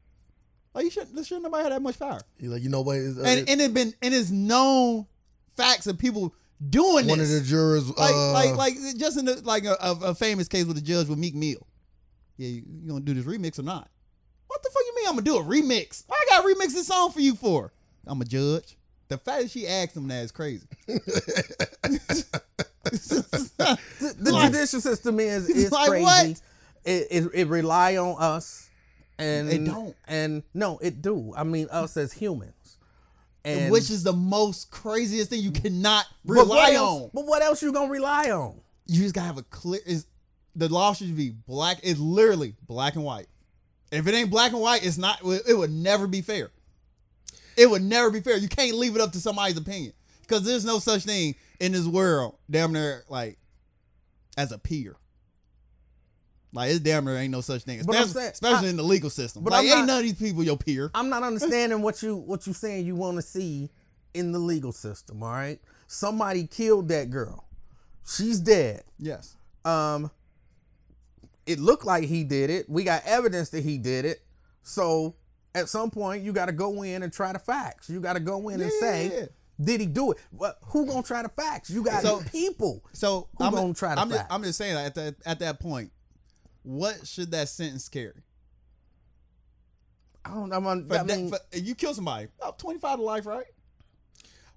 Like, 0.75 0.85
you 0.85 0.91
shouldn't, 0.91 1.27
shouldn't 1.27 1.43
nobody 1.45 1.65
have 1.65 1.73
that 1.73 1.83
much 1.83 1.99
power. 1.99 2.21
You're 2.39 2.53
like, 2.53 2.63
you 2.63 2.69
know 2.69 2.83
what? 2.83 2.97
it's- 2.97 3.17
uh, 3.19 3.23
And 3.23 3.49
and 3.49 3.61
it 3.61 3.75
been 3.75 3.95
and 4.03 4.15
it's 4.15 4.31
known 4.31 5.07
facts 5.57 5.87
of 5.87 5.99
people 5.99 6.35
doing 6.71 7.05
this 7.07 7.11
one 7.11 7.19
this 7.19 7.35
of 7.37 7.43
the 7.43 7.49
jurors, 7.49 7.89
like 7.97 8.15
uh, 8.15 8.33
like 8.33 8.57
like 8.57 8.75
just 8.97 9.17
in 9.19 9.25
the, 9.25 9.41
like 9.45 9.65
a, 9.65 9.77
a, 9.81 9.93
a 10.11 10.15
famous 10.15 10.47
case 10.49 10.65
with 10.67 10.77
the 10.77 10.83
judge 10.83 11.09
with 11.09 11.19
Meek 11.19 11.35
Mill. 11.35 11.67
Yeah, 12.37 12.49
you, 12.49 12.63
you 12.83 12.89
gonna 12.91 13.01
do 13.01 13.15
this 13.15 13.25
remix 13.25 13.59
or 13.59 13.63
not? 13.63 13.89
What 14.47 14.63
the 14.63 14.71
fuck 14.71 14.83
you 14.87 14.95
mean 14.97 15.07
I'm 15.09 15.13
gonna 15.15 15.23
do 15.23 15.37
a 15.39 15.43
remix? 15.43 16.05
Why 16.07 16.17
I 16.21 16.27
gotta 16.31 16.49
remix 16.49 16.73
this 16.75 16.87
song 16.87 17.11
for 17.13 17.21
you 17.21 17.35
for? 17.35 17.73
I'm 18.07 18.21
a 18.21 18.25
judge. 18.25 18.77
The 19.09 19.19
fact 19.19 19.43
that 19.43 19.51
she 19.51 19.67
asked 19.67 19.97
him 19.97 20.07
that 20.09 20.23
is 20.23 20.33
crazy. 20.33 20.67
the, 22.89 23.79
the 24.19 24.33
Like- 24.33 24.47
judicial 24.53 24.81
system 24.81 25.21
is 25.21 25.49
is 25.49 25.73
Like 25.79 25.89
crazy. 25.89 26.05
what? 26.05 26.43
It, 26.85 27.07
it 27.11 27.31
it 27.35 27.49
rely 27.49 27.97
on 27.97 28.17
us, 28.21 28.68
and 29.19 29.51
It 29.51 29.65
don't. 29.65 29.97
And 30.07 30.43
no, 30.55 30.79
it 30.79 31.03
do. 31.03 31.35
I 31.37 31.45
mean, 31.45 31.69
us 31.71 31.97
as 31.97 32.13
humans, 32.13 32.79
and 33.45 33.73
which 33.73 33.91
is 33.91 34.03
the 34.03 34.13
most 34.13 34.71
craziest 34.71 35.31
thing 35.31 35.43
you 35.43 35.51
cannot 35.51 36.07
rely 36.25 36.73
else, 36.73 37.03
on. 37.03 37.11
But 37.13 37.27
what 37.27 37.43
else 37.43 37.63
you 37.63 37.73
gonna 37.73 37.91
rely 37.91 38.31
on? 38.31 38.61
You 38.87 39.03
just 39.03 39.15
gotta 39.15 39.27
have 39.27 39.39
a 39.39 39.43
clear. 39.43 39.81
Is 39.87 40.07
the 40.55 40.69
law 40.69 40.93
should 40.93 41.17
be 41.17 41.31
black? 41.31 41.79
It's 41.83 42.01
literally 42.01 42.55
black 42.67 42.95
and 42.95 43.05
white. 43.05 43.27
If 43.91 44.07
it 44.07 44.15
ain't 44.15 44.31
black 44.31 44.53
and 44.53 44.61
white, 44.61 44.85
it's 44.85 44.99
not. 44.99 45.21
It 45.23 45.57
would 45.57 45.73
never 45.73 46.07
be 46.07 46.21
fair. 46.21 46.51
It 47.57 47.69
would 47.69 47.83
never 47.83 48.11
be 48.11 48.21
fair. 48.21 48.37
You 48.37 48.49
can't 48.49 48.77
leave 48.77 48.95
it 48.95 49.01
up 49.01 49.13
to 49.13 49.21
somebody's 49.21 49.57
opinion 49.57 49.93
because 50.23 50.45
there's 50.45 50.65
no 50.65 50.79
such 50.79 51.05
thing 51.05 51.35
in 51.59 51.73
this 51.73 51.87
world. 51.87 52.37
Damn 52.51 52.73
near 52.73 53.05
like 53.09 53.39
as 54.37 54.53
a 54.53 54.59
peer. 54.59 54.97
Like 56.53 56.71
it's 56.71 56.81
damn 56.81 57.05
near 57.05 57.17
ain't 57.17 57.31
no 57.31 57.41
such 57.43 57.63
thing, 57.63 57.83
But 57.85 57.95
especially, 57.97 58.13
saying- 58.21 58.33
especially 58.33 58.67
I- 58.69 58.71
in 58.71 58.77
the 58.77 58.83
legal 58.83 59.11
system. 59.11 59.43
but 59.45 59.53
like 59.53 59.61
I'm 59.61 59.67
ain't 59.67 59.79
not- 59.81 59.87
none 59.87 59.97
of 59.99 60.03
these 60.05 60.15
people 60.15 60.43
your 60.43 60.57
peer. 60.57 60.91
I'm 60.95 61.09
not 61.11 61.23
understanding 61.23 61.83
what 61.83 62.03
you 62.03 62.17
what 62.17 62.47
you 62.47 62.53
saying 62.55 62.87
you 62.87 62.95
want 62.97 63.17
to 63.17 63.23
see 63.23 63.71
in 64.15 64.33
the 64.33 64.39
legal 64.39 64.73
system. 64.73 65.23
All 65.23 65.31
right, 65.31 65.61
somebody 65.87 66.47
killed 66.47 66.89
that 66.89 67.11
girl. 67.11 67.45
She's 68.07 68.41
dead. 68.41 68.85
Yes. 68.99 69.37
Um, 69.67 70.11
it 71.47 71.59
looked 71.59 71.85
like 71.85 72.05
he 72.05 72.25
did 72.25 72.51
it. 72.51 72.69
We 72.69 72.85
got 72.85 73.03
evidence 73.05 73.51
that 73.51 73.63
he 73.65 73.79
did 73.79 74.05
it. 74.05 74.23
So 74.63 75.15
at 75.55 75.69
some 75.69 75.91
point, 75.91 76.23
you 76.23 76.33
got 76.33 76.47
to 76.47 76.53
go 76.53 76.83
in 76.83 77.03
and 77.03 77.13
try 77.13 77.33
the 77.33 77.39
facts. 77.39 77.89
You 77.91 78.01
got 78.01 78.15
to 78.15 78.21
go 78.21 78.49
in 78.49 78.61
and 78.61 78.73
say, 78.81 79.29
did 79.61 79.81
he 79.81 79.87
do 79.87 80.13
it? 80.13 80.19
What? 80.31 80.59
Who 80.67 80.87
gonna 80.87 81.03
try 81.03 81.23
the 81.23 81.29
facts? 81.29 81.69
You 81.71 81.83
got 81.83 82.03
So- 82.03 82.23
people. 82.33 82.85
So 82.93 83.29
Who 83.39 83.45
I'm 83.45 83.53
gonna 83.55 83.75
try 83.75 83.95
to 83.95 84.01
I'm 84.01 84.09
just, 84.09 84.21
facts? 84.21 84.35
I'm 84.35 84.43
just 84.43 84.59
saying 84.59 84.77
at 84.77 84.95
that 84.95 85.15
at 85.27 85.39
that 85.41 85.61
point, 85.61 85.91
what 86.69 87.07
should 87.07 87.31
that 87.31 87.49
sentence 87.49 87.89
carry? 87.89 88.13
I 90.25 90.35
don't 90.35 90.51
know. 90.51 90.57
I'm, 90.57 90.87
For 90.87 90.95
I 90.99 91.03
that- 91.03 91.29
for- 91.51 91.57
you 91.59 91.75
kill 91.75 91.95
somebody, 91.95 92.29
about 92.39 92.59
25 92.59 92.99
to 92.99 93.03
life, 93.03 93.25
right? 93.27 93.47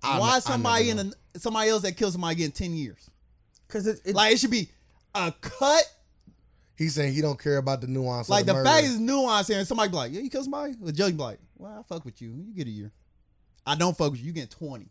I 0.03 0.19
Why 0.19 0.31
ne- 0.31 0.37
is 0.37 0.43
somebody 0.43 0.89
in 0.89 0.99
a, 0.99 1.39
somebody 1.39 1.69
else 1.69 1.83
that 1.83 1.95
kills 1.95 2.13
somebody 2.13 2.35
getting 2.35 2.51
10 2.51 2.75
years? 2.75 3.09
because 3.67 3.87
it, 3.87 4.01
it 4.03 4.15
Like 4.15 4.33
it 4.33 4.39
should 4.39 4.51
be 4.51 4.69
a 5.15 5.33
cut. 5.39 5.83
He's 6.75 6.93
saying 6.95 7.13
he 7.13 7.21
don't 7.21 7.39
care 7.41 7.57
about 7.57 7.79
the 7.79 7.87
nuance. 7.87 8.27
Like 8.27 8.41
of 8.41 8.47
the 8.47 8.53
the, 8.55 8.63
fact 8.65 8.85
is 8.85 8.99
nuance 8.99 9.47
here, 9.47 9.59
and 9.59 9.67
somebody 9.67 9.89
be 9.91 9.95
like, 9.95 10.11
"Yeah, 10.11 10.19
you 10.21 10.29
kill 10.29 10.41
somebody." 10.43 10.73
The 10.81 10.91
judge 10.91 11.15
be 11.15 11.21
like, 11.23 11.39
"Well, 11.57 11.77
I 11.79 11.83
fuck 11.83 12.03
with 12.03 12.21
you. 12.21 12.29
You 12.31 12.53
get 12.53 12.67
a 12.67 12.71
year. 12.71 12.91
I 13.65 13.75
don't 13.75 13.95
fuck 13.95 14.11
with 14.11 14.19
you. 14.19 14.25
You 14.27 14.33
get 14.33 14.49
20. 14.49 14.89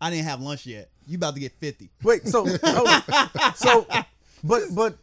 I 0.00 0.08
didn't 0.10 0.24
have 0.24 0.40
lunch 0.40 0.64
yet. 0.64 0.88
You 1.06 1.16
about 1.16 1.34
to 1.34 1.40
get 1.40 1.52
50. 1.58 1.90
Wait, 2.02 2.26
so 2.26 2.46
hold 2.46 2.88
on. 2.88 3.54
so, 3.56 3.86
but 4.44 4.62
but 4.72 4.96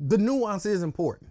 the 0.00 0.18
nuance 0.18 0.66
is 0.66 0.82
important. 0.82 1.30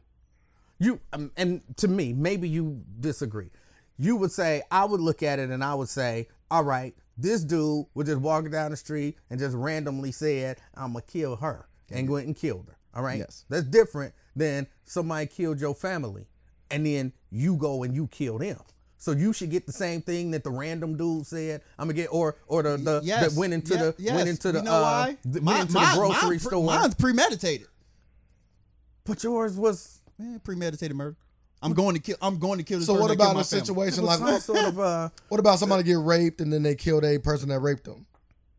You 0.79 0.99
um, 1.13 1.31
and 1.37 1.61
to 1.77 1.87
me, 1.87 2.13
maybe 2.13 2.47
you 2.47 2.83
disagree. 2.99 3.49
You 3.97 4.15
would 4.17 4.31
say 4.31 4.61
I 4.69 4.85
would 4.85 5.01
look 5.01 5.23
at 5.23 5.39
it 5.39 5.49
and 5.49 5.63
I 5.63 5.73
would 5.73 5.89
say, 5.89 6.27
all 6.51 6.63
right, 6.63 6.95
this 7.17 7.43
dude 7.43 7.87
was 7.95 8.07
just 8.07 8.19
walking 8.21 8.51
down 8.51 8.69
the 8.71 8.77
street 8.77 9.17
and 9.29 9.39
just 9.39 9.55
randomly 9.55 10.11
said, 10.11 10.57
"I'm 10.75 10.93
gonna 10.93 11.01
kill 11.01 11.37
her," 11.37 11.67
and 11.89 12.07
went 12.09 12.27
and 12.27 12.35
killed 12.35 12.67
her. 12.67 12.77
All 12.93 13.03
right. 13.03 13.17
Yes. 13.19 13.45
That's 13.49 13.65
different 13.65 14.13
than 14.35 14.67
somebody 14.85 15.25
killed 15.25 15.59
your 15.59 15.73
family, 15.73 16.27
and 16.69 16.85
then 16.85 17.13
you 17.31 17.55
go 17.55 17.81
and 17.83 17.95
you 17.95 18.07
kill 18.07 18.37
them. 18.37 18.59
So 18.99 19.11
you 19.11 19.31
should 19.33 19.49
get 19.51 19.65
the 19.67 19.73
same 19.73 20.01
thing 20.01 20.31
that 20.31 20.43
the 20.43 20.49
random 20.51 20.95
dude 20.97 21.25
said. 21.25 21.61
I'm 21.79 21.85
gonna 21.87 21.93
get, 21.93 22.07
or 22.11 22.35
or 22.47 22.61
the 22.61 22.77
the 22.77 23.01
Yes. 23.03 23.33
that 23.33 23.39
went 23.39 23.53
into 23.53 23.73
Yeah, 23.73 23.79
the 23.81 23.95
yes. 23.97 24.15
went 24.15 24.29
into 24.29 24.51
the 24.51 24.59
you 24.59 24.65
know 24.65 24.71
uh, 24.75 24.81
why? 24.81 25.17
th- 25.23 25.41
Mine- 25.43 25.43
went 25.57 25.61
into 25.69 25.73
mine- 25.73 25.95
the 25.95 25.99
grocery 26.01 26.27
pre- 26.29 26.39
store. 26.39 26.65
Mine's 26.65 26.93
premeditated. 26.95 27.67
But 29.07 29.23
yours 29.23 29.55
was 29.55 29.99
Man, 30.19 30.39
premeditated 30.39 30.95
murder. 30.95 31.15
I'm 31.61 31.73
going 31.73 31.95
to 31.95 32.01
kill. 32.01 32.17
I'm 32.21 32.37
going 32.39 32.57
to 32.59 32.63
kill 32.63 32.79
this 32.79 32.87
So 32.87 32.93
what 32.93 33.09
about 33.11 33.31
a 33.31 33.43
family. 33.43 33.43
situation 33.43 34.03
like 34.03 34.19
some 34.19 34.39
sort 34.39 34.65
of 34.65 34.79
uh. 34.79 35.09
what 35.29 35.39
about 35.39 35.59
somebody 35.59 35.83
get 35.83 35.97
raped 35.97 36.41
and 36.41 36.51
then 36.53 36.61
they 36.63 36.75
killed 36.75 37.03
a 37.03 37.17
person 37.19 37.49
that 37.49 37.59
raped 37.59 37.83
them? 37.85 38.05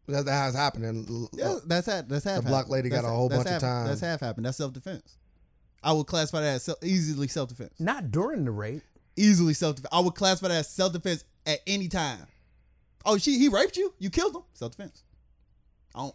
That, 0.09 0.25
that 0.25 0.33
has 0.33 0.55
happened. 0.55 0.85
And 0.85 1.29
Yeah, 1.33 1.57
that's 1.67 1.87
half. 1.87 2.09
That's 2.09 2.25
half. 2.25 2.37
The 2.43 2.49
black 2.49 2.65
happened. 2.65 2.73
lady 2.73 2.89
got 2.89 3.05
a 3.05 3.09
whole 3.09 3.29
that's 3.29 3.45
bunch 3.45 3.47
of 3.49 3.53
half- 3.53 3.61
time. 3.61 3.87
That's 3.87 4.01
half 4.01 4.21
happened. 4.21 4.47
That's 4.47 4.57
self 4.57 4.73
defense. 4.73 5.17
I 5.83 5.93
would 5.93 6.07
classify 6.07 6.41
that 6.41 6.55
as 6.57 6.63
self, 6.65 6.83
easily 6.83 7.29
self 7.29 7.49
defense. 7.51 7.75
Not 7.79 8.11
during 8.11 8.45
the 8.45 8.51
rape. 8.51 8.83
Easily 9.17 9.55
self 9.55 9.77
defense. 9.77 9.91
I 9.93 10.01
would 10.01 10.15
classify 10.15 10.49
that 10.49 10.59
as 10.59 10.69
self 10.71 10.93
defense 10.93 11.25
at 11.47 11.61
any 11.67 11.89
time. 11.89 12.27
Oh, 13.05 13.17
she 13.19 13.39
he 13.39 13.49
raped 13.49 13.77
you. 13.77 13.95
You 13.99 14.11
killed 14.11 14.35
him. 14.35 14.43
Self 14.55 14.73
defense. 14.77 15.03
I 15.95 16.01
don't. 16.01 16.15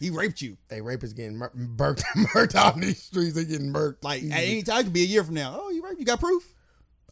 He 0.00 0.10
raped 0.10 0.40
you. 0.42 0.56
they 0.68 0.80
rapists 0.80 1.14
getting 1.14 1.36
mur- 1.36 1.52
burnt 1.54 2.02
out 2.54 2.74
in 2.74 2.80
these 2.82 3.02
streets. 3.02 3.34
They 3.34 3.44
getting 3.44 3.72
murked. 3.72 4.02
Like 4.02 4.22
at 4.24 4.30
any 4.42 4.62
time, 4.62 4.80
it 4.80 4.84
could 4.84 4.92
be 4.92 5.02
a 5.02 5.06
year 5.06 5.24
from 5.24 5.34
now. 5.34 5.56
Oh, 5.60 5.70
you 5.70 5.82
raped. 5.84 5.98
You 6.00 6.04
got 6.06 6.20
proof. 6.20 6.44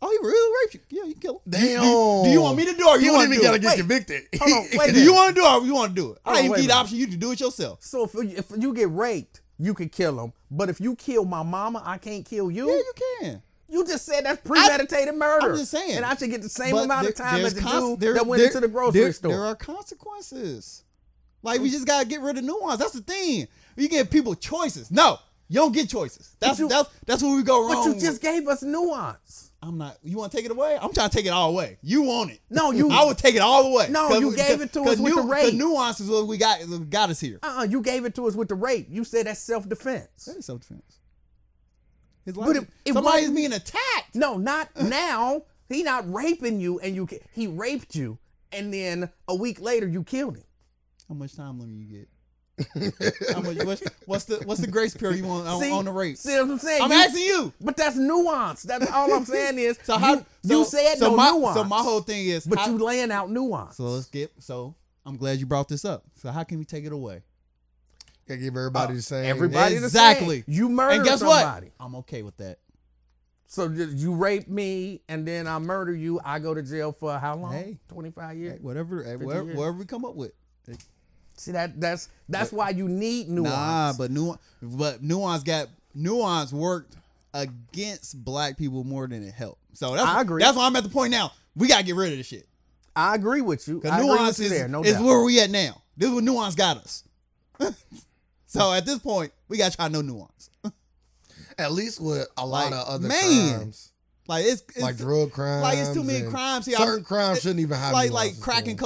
Oh, 0.04 0.10
he 0.10 0.26
really 0.26 0.64
raped 0.64 0.74
you. 0.74 0.80
Yeah, 0.98 1.04
you 1.08 1.14
kill 1.14 1.34
him. 1.34 1.40
Damn. 1.48 1.82
Do, 1.82 2.22
do 2.24 2.30
you 2.30 2.40
want 2.42 2.56
me 2.56 2.64
to 2.64 2.72
do 2.72 2.88
it 2.88 2.90
or 2.90 2.98
You 2.98 3.04
you 3.06 3.12
don't 3.12 3.20
to 3.28 3.34
even 3.34 3.42
gotta 3.42 3.56
it? 3.56 3.60
get 3.62 3.68
Wait. 3.68 3.78
convicted. 3.78 4.22
Hold 4.40 4.52
on, 4.52 4.68
wait 4.78 4.94
Do 4.94 5.00
you 5.00 5.14
want 5.14 5.28
to 5.28 5.40
do 5.40 5.46
it 5.46 5.50
or 5.52 5.64
you 5.64 5.74
want 5.74 5.90
to 5.90 5.94
do 5.94 6.10
it? 6.12 6.18
I 6.24 6.30
on, 6.32 6.38
even 6.38 6.50
wait 6.50 6.56
give 6.58 6.66
the 6.68 6.74
option. 6.74 6.98
You 6.98 7.06
can 7.06 7.18
do 7.20 7.30
it 7.32 7.40
yourself. 7.40 7.78
So 7.84 8.04
if 8.04 8.14
if 8.16 8.46
you 8.58 8.74
get 8.74 8.90
raped, 8.90 9.42
you 9.58 9.74
could 9.74 9.92
kill 9.92 10.18
him. 10.24 10.32
But 10.50 10.68
if 10.70 10.80
you 10.80 10.96
kill 10.96 11.24
my 11.24 11.44
mama, 11.44 11.82
I 11.86 11.98
can't 11.98 12.24
kill 12.26 12.50
you. 12.50 12.68
Yeah, 12.68 12.74
you 12.76 12.92
can. 13.20 13.42
You 13.68 13.86
just 13.86 14.04
said 14.04 14.24
that's 14.26 14.40
premeditated 14.46 15.14
murder. 15.14 15.52
I'm 15.52 15.56
just 15.56 15.70
saying. 15.70 15.96
And 15.96 16.04
I 16.04 16.14
should 16.16 16.30
get 16.30 16.42
the 16.42 16.48
same 16.48 16.76
amount 16.76 17.06
of 17.06 17.14
time 17.14 17.44
as 17.44 17.54
the 17.54 17.60
cons- 17.60 17.84
dude 17.90 18.00
there- 18.00 18.14
that 18.14 18.26
went 18.26 18.40
there- 18.40 18.48
into 18.48 18.60
the 18.60 18.68
grocery 18.68 19.00
there- 19.02 19.12
store. 19.12 19.32
There 19.32 19.44
are 19.46 19.54
consequences. 19.54 20.82
Like 21.42 21.60
we 21.60 21.70
just 21.70 21.86
gotta 21.86 22.06
get 22.06 22.20
rid 22.20 22.38
of 22.38 22.44
nuance. 22.44 22.78
That's 22.78 22.92
the 22.92 23.00
thing. 23.02 23.48
You 23.76 23.88
give 23.88 24.10
people 24.10 24.34
choices. 24.34 24.90
No, 24.90 25.18
you 25.48 25.56
don't 25.56 25.72
get 25.72 25.88
choices. 25.88 26.36
That's 26.40 26.58
you- 26.58 26.68
that's 26.68 26.88
that's 27.06 27.22
where 27.22 27.34
we 27.36 27.42
go 27.42 27.66
wrong. 27.66 27.88
but 27.90 27.94
you 27.96 28.00
just 28.00 28.20
gave 28.22 28.46
us 28.48 28.62
nuance. 28.62 29.50
I'm 29.64 29.78
not. 29.78 29.96
You 30.02 30.16
want 30.18 30.32
to 30.32 30.36
take 30.36 30.44
it 30.44 30.50
away? 30.50 30.76
I'm 30.80 30.92
trying 30.92 31.08
to 31.08 31.16
take 31.16 31.24
it 31.26 31.28
all 31.30 31.50
away. 31.50 31.78
You 31.82 32.02
want 32.02 32.32
it? 32.32 32.40
No, 32.50 32.72
you- 32.72 32.90
I 32.92 33.04
would 33.04 33.16
take 33.18 33.36
it 33.36 33.40
all 33.42 33.62
the 33.62 33.70
way. 33.70 33.86
No, 33.90 34.18
you 34.18 34.34
gave 34.34 34.60
it 34.60 34.72
to 34.72 34.82
us 34.82 34.98
with 34.98 35.14
the 35.14 35.22
rape. 35.22 35.52
The 35.52 35.56
nuance 35.56 36.00
is 36.00 36.08
what 36.10 36.26
we 36.26 36.36
got. 36.36 36.58
Got 36.90 37.10
us 37.10 37.20
here. 37.20 37.38
Uh-uh, 37.42 37.64
you 37.64 37.80
gave 37.80 38.04
it 38.04 38.14
to 38.16 38.26
us 38.26 38.34
with 38.34 38.48
the 38.48 38.56
rape. 38.56 38.88
You 38.90 39.04
said 39.04 39.26
that's 39.26 39.38
self-defense. 39.40 40.24
That 40.26 40.36
is 40.38 40.46
self 40.46 40.60
defense. 40.60 40.98
His 42.24 42.34
But 42.34 42.46
life. 42.48 42.56
it- 42.56 42.68
it 42.86 42.92
somebody's 42.94 43.30
being 43.30 43.52
attacked. 43.52 44.14
No, 44.14 44.36
not 44.36 44.68
now. 44.82 45.42
He 45.68 45.82
not 45.82 46.12
raping 46.12 46.60
you, 46.60 46.78
and 46.80 46.94
you 46.94 47.08
he 47.32 47.46
raped 47.46 47.94
you, 47.94 48.18
and 48.52 48.74
then 48.74 49.10
a 49.26 49.34
week 49.34 49.58
later 49.60 49.88
you 49.88 50.02
killed 50.04 50.36
him. 50.36 50.44
How 51.12 51.18
much 51.18 51.36
time 51.36 51.60
limit 51.60 51.76
you 51.76 51.84
get? 51.84 52.08
How 53.34 53.42
much, 53.42 53.62
what's, 53.64 53.82
what's 54.06 54.24
the 54.24 54.36
what's 54.46 54.62
the 54.62 54.66
grace 54.66 54.96
period 54.96 55.18
you 55.18 55.26
want 55.26 55.46
on, 55.46 55.60
See, 55.60 55.70
on 55.70 55.84
the 55.84 55.92
rape? 55.92 56.16
See 56.16 56.32
what 56.32 56.50
I'm 56.52 56.58
saying? 56.58 56.82
I'm 56.82 56.90
You- 56.90 56.96
asking 56.96 57.22
you. 57.22 57.52
But 57.60 57.76
that's 57.76 57.96
nuance. 57.96 58.62
That's 58.62 58.90
all 58.90 59.12
I'm 59.12 59.26
saying 59.26 59.58
is 59.58 59.78
So 59.84 59.98
how 59.98 60.14
you, 60.14 60.26
you 60.42 60.64
said 60.64 60.96
so 60.96 61.10
no 61.10 61.16
my, 61.16 61.30
nuance. 61.32 61.56
So 61.56 61.64
my 61.64 61.80
whole 61.82 62.00
thing 62.00 62.28
is, 62.28 62.46
but 62.46 62.60
how- 62.60 62.70
you 62.70 62.78
laying 62.78 63.12
out 63.12 63.30
nuance. 63.30 63.76
so 63.76 63.84
let's 63.84 64.06
get. 64.06 64.32
So 64.38 64.74
I'm 65.04 65.18
glad 65.18 65.38
you 65.38 65.44
brought 65.44 65.68
this 65.68 65.84
up. 65.84 66.04
So 66.14 66.30
how 66.30 66.44
can 66.44 66.58
we 66.58 66.64
take 66.64 66.86
it 66.86 66.92
away? 66.92 67.20
Gotta 68.26 68.40
give 68.40 68.56
everybody 68.56 68.92
uh, 68.92 68.96
the 68.96 69.02
same. 69.02 69.26
Everybody 69.26 69.74
Exactly. 69.74 70.40
the 70.40 70.44
same. 70.46 70.54
You 70.54 70.68
murder 70.70 70.94
and 70.94 71.04
guess 71.04 71.18
somebody. 71.18 71.72
what? 71.76 71.84
I'm 71.86 71.94
okay 71.96 72.22
with 72.22 72.38
that. 72.38 72.58
So 73.48 73.68
you 73.68 74.14
rape 74.14 74.48
me 74.48 75.02
and 75.10 75.28
then 75.28 75.46
I 75.46 75.58
murder 75.58 75.94
you. 75.94 76.20
I 76.24 76.38
go 76.38 76.54
to 76.54 76.62
jail 76.62 76.90
for 76.90 77.18
how 77.18 77.36
long? 77.36 77.52
Hey. 77.52 77.78
25 77.88 78.36
years. 78.38 78.52
Hey, 78.54 78.58
whatever, 78.62 79.02
hey, 79.04 79.16
whatever, 79.16 79.44
years. 79.44 79.56
whatever 79.58 79.76
we 79.76 79.84
come 79.84 80.06
up 80.06 80.14
with. 80.14 80.32
See 81.42 81.50
that 81.52 81.80
that's 81.80 82.08
that's 82.28 82.52
why 82.52 82.70
you 82.70 82.88
need 82.88 83.28
nuance. 83.28 83.52
Nah, 83.52 83.92
but 83.98 84.10
nuance, 84.12 84.40
but 84.62 85.02
nuance 85.02 85.42
got 85.42 85.68
nuance 85.92 86.52
worked 86.52 86.94
against 87.34 88.24
black 88.24 88.56
people 88.56 88.84
more 88.84 89.08
than 89.08 89.24
it 89.26 89.34
helped. 89.34 89.60
So 89.72 89.96
that's 89.96 90.06
I 90.06 90.20
agree. 90.20 90.40
That's 90.40 90.56
why 90.56 90.66
I'm 90.66 90.76
at 90.76 90.84
the 90.84 90.88
point 90.88 91.10
now. 91.10 91.32
We 91.56 91.66
gotta 91.66 91.82
get 91.82 91.96
rid 91.96 92.12
of 92.12 92.18
this 92.18 92.28
shit. 92.28 92.46
I 92.94 93.16
agree 93.16 93.40
with 93.40 93.66
you. 93.66 93.80
Cause 93.80 94.00
nuance 94.00 94.38
with 94.38 94.38
you 94.38 94.44
is, 94.44 94.50
there, 94.60 94.68
no 94.68 94.84
is 94.84 94.92
doubt. 94.92 95.04
where 95.04 95.24
we 95.24 95.40
at 95.40 95.50
now. 95.50 95.82
This 95.96 96.10
is 96.10 96.14
what 96.14 96.22
nuance 96.24 96.54
got 96.54 96.76
us. 96.76 97.02
so 98.46 98.72
at 98.72 98.86
this 98.86 98.98
point, 99.00 99.32
we 99.48 99.56
gotta 99.58 99.76
try 99.76 99.88
no 99.88 100.00
nuance. 100.00 100.50
At 101.58 101.72
least 101.72 102.00
with 102.00 102.28
a 102.36 102.46
lot 102.46 102.70
Like, 102.70 102.80
of 102.80 102.86
other 102.88 103.08
man, 103.08 103.54
crimes, 103.58 103.92
Like 104.26 104.44
it's, 104.46 104.62
it's 104.68 104.80
like 104.80 104.96
drug 104.96 105.32
crimes. 105.32 105.62
like 105.62 105.78
it's 105.78 105.92
too 105.92 106.02
many 106.04 106.28
crimes 106.30 106.66
here. 106.66 106.76
Certain 106.78 107.04
I- 107.04 107.08
crimes 107.08 107.38
it- 107.38 107.42
shouldn't 107.42 107.60
even 107.60 107.76
have 107.76 107.92
like 107.92 108.10
nuances 108.10 108.36
like 108.38 108.42
crack 108.44 108.64
to 108.64 108.70
and 108.70 108.78
them. 108.78 108.84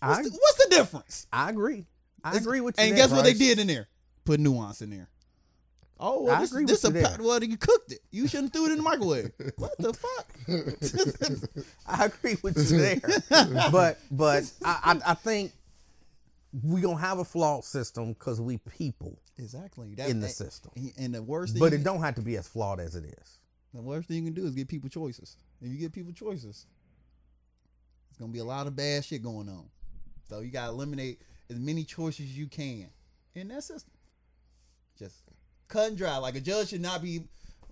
Cocaine. 0.00 0.16
I, 0.16 0.16
What's 0.22 0.30
the, 0.30 0.38
what's 0.40 0.64
the 0.64 0.70
difference? 0.76 1.26
I 1.32 1.50
agree. 1.50 1.86
I 2.24 2.30
It's- 2.30 2.42
agree 2.44 2.60
with 2.60 2.78
you. 2.78 2.84
And 2.84 2.92
there, 2.96 3.04
guess 3.06 3.12
what 3.12 3.24
they 3.24 3.34
did 3.34 3.58
in 3.58 3.66
there? 3.66 3.88
Put 4.24 4.40
nuance 4.40 4.82
in 4.82 4.90
there. 4.90 5.08
Oh, 5.98 6.24
well, 6.24 6.34
I 6.36 6.40
this, 6.40 6.50
agree 6.52 6.66
this 6.66 6.82
with 6.82 6.94
a 6.96 7.16
you 7.18 7.24
well, 7.26 7.42
you 7.42 7.56
cooked 7.56 7.90
it. 7.92 8.00
You 8.10 8.28
shouldn't 8.28 8.52
threw 8.52 8.66
it 8.66 8.72
in 8.72 8.76
the 8.78 8.82
microwave. 8.82 9.30
what 9.56 9.72
the 9.78 9.94
fuck? 9.94 10.28
I 11.86 12.04
agree 12.06 12.36
with 12.42 12.58
you 12.70 12.76
there. 12.78 13.00
but 13.72 13.98
but 14.10 14.44
I, 14.62 15.00
I 15.06 15.12
I 15.12 15.14
think 15.14 15.52
we 16.62 16.82
gonna 16.82 16.98
have 16.98 17.18
a 17.18 17.24
flawed 17.24 17.64
system 17.64 18.12
because 18.12 18.42
we 18.42 18.58
people 18.58 19.18
exactly. 19.38 19.94
That, 19.94 20.10
in 20.10 20.20
the 20.20 20.26
and- 20.26 20.34
system. 20.34 20.72
And 20.98 21.14
the 21.14 21.22
worst 21.22 21.54
thing, 21.54 21.60
But 21.60 21.72
it 21.72 21.76
can- 21.76 21.84
don't 21.84 22.00
have 22.02 22.16
to 22.16 22.22
be 22.22 22.36
as 22.36 22.46
flawed 22.46 22.78
as 22.78 22.94
it 22.94 23.04
is. 23.04 23.38
the 23.72 23.80
worst 23.80 24.08
thing 24.08 24.18
you 24.18 24.24
can 24.24 24.34
do 24.34 24.44
is 24.44 24.54
give 24.54 24.68
people 24.68 24.90
choices. 24.90 25.38
If 25.62 25.72
you 25.72 25.78
give 25.78 25.92
people 25.92 26.12
choices, 26.12 26.66
it's 28.10 28.18
gonna 28.18 28.32
be 28.32 28.40
a 28.40 28.44
lot 28.44 28.66
of 28.66 28.76
bad 28.76 29.02
shit 29.02 29.22
going 29.22 29.48
on. 29.48 29.64
So 30.28 30.40
you 30.40 30.50
gotta 30.50 30.72
eliminate 30.72 31.20
as 31.50 31.58
many 31.58 31.84
choices 31.84 32.26
as 32.26 32.36
you 32.38 32.46
can 32.46 32.88
in 33.34 33.48
that 33.48 33.62
system. 33.64 33.92
Just 34.98 35.22
cut 35.68 35.88
and 35.88 35.96
dry. 35.98 36.16
Like 36.18 36.36
a 36.36 36.40
judge 36.40 36.68
should 36.68 36.80
not 36.80 37.02
be. 37.02 37.20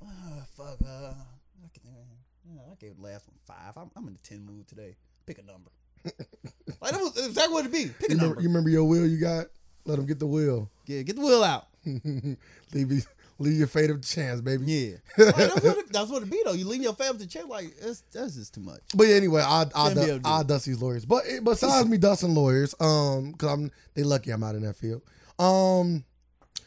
"Ah, 0.03 0.45
fuck. 0.57 0.79
Uh, 0.85 1.13
I, 1.15 1.69
can, 1.73 1.83
uh, 1.89 2.73
I 2.73 2.75
gave 2.79 2.97
the 2.97 3.03
last 3.03 3.27
one 3.27 3.37
five. 3.47 3.77
I'm, 3.77 3.91
I'm 3.97 4.07
in 4.09 4.15
the 4.15 4.21
ten 4.21 4.45
mood 4.45 4.69
today. 4.69 4.97
Pick 5.27 5.39
a 5.39 5.43
number. 5.43 5.71
like 6.05 6.93
that 6.93 7.01
was 7.01 7.17
exactly 7.27 7.55
what 7.55 7.65
it 7.65 7.73
be. 7.73 7.87
Pick 7.99 8.11
a 8.11 8.13
You 8.13 8.19
remember, 8.19 8.27
number. 8.27 8.41
you 8.43 8.49
remember 8.49 8.71
your 8.71 8.85
will 8.85 9.07
you 9.07 9.19
got? 9.19 9.47
Let 9.87 9.97
them 9.97 10.07
get 10.07 10.19
the 10.19 10.27
will. 10.27 10.71
Yeah, 10.87 11.03
get 11.03 11.17
the 11.17 11.23
wheel 11.23 11.43
out. 11.45 11.67
leave 11.85 13.07
leave 13.39 13.59
your 13.59 13.67
fate 13.67 13.91
up 13.91 14.01
to 14.01 14.09
chance, 14.09 14.41
baby. 14.41 14.65
Yeah, 14.67 14.97
that's, 15.17 15.65
what 15.65 15.79
it, 15.79 15.93
that's 15.93 16.11
what 16.11 16.23
it 16.23 16.31
be 16.31 16.41
though. 16.45 16.53
You 16.53 16.67
leave 16.67 16.83
your 16.83 16.95
family 16.95 17.21
to 17.21 17.29
check. 17.29 17.49
Like 17.49 17.75
that's 17.81 18.03
that's 18.13 18.37
just 18.37 18.55
too 18.55 18.61
much. 18.61 18.81
But 18.95 19.09
yeah, 19.09 19.17
anyway, 19.17 19.43
I 19.43 19.67
I, 19.75 19.89
Shouldn't 19.89 20.07
be 20.07 20.13
able 20.13 20.19
du- 20.21 20.29
I 20.29 20.43
dust 20.43 20.67
these 20.67 20.81
lawyers. 20.81 21.05
But 21.05 21.25
eh, 21.29 21.41
besides 21.43 21.89
me 21.91 21.99
dusting 21.99 22.35
lawyers, 22.35 22.75
um, 22.81 23.33
because 23.33 23.53
I'm 23.53 23.71
they 23.95 24.03
lucky 24.03 24.31
I'm 24.31 24.43
out 24.43 24.55
in 24.55 24.63
that 24.63 24.77
field. 24.77 25.03
Um, 25.39 26.05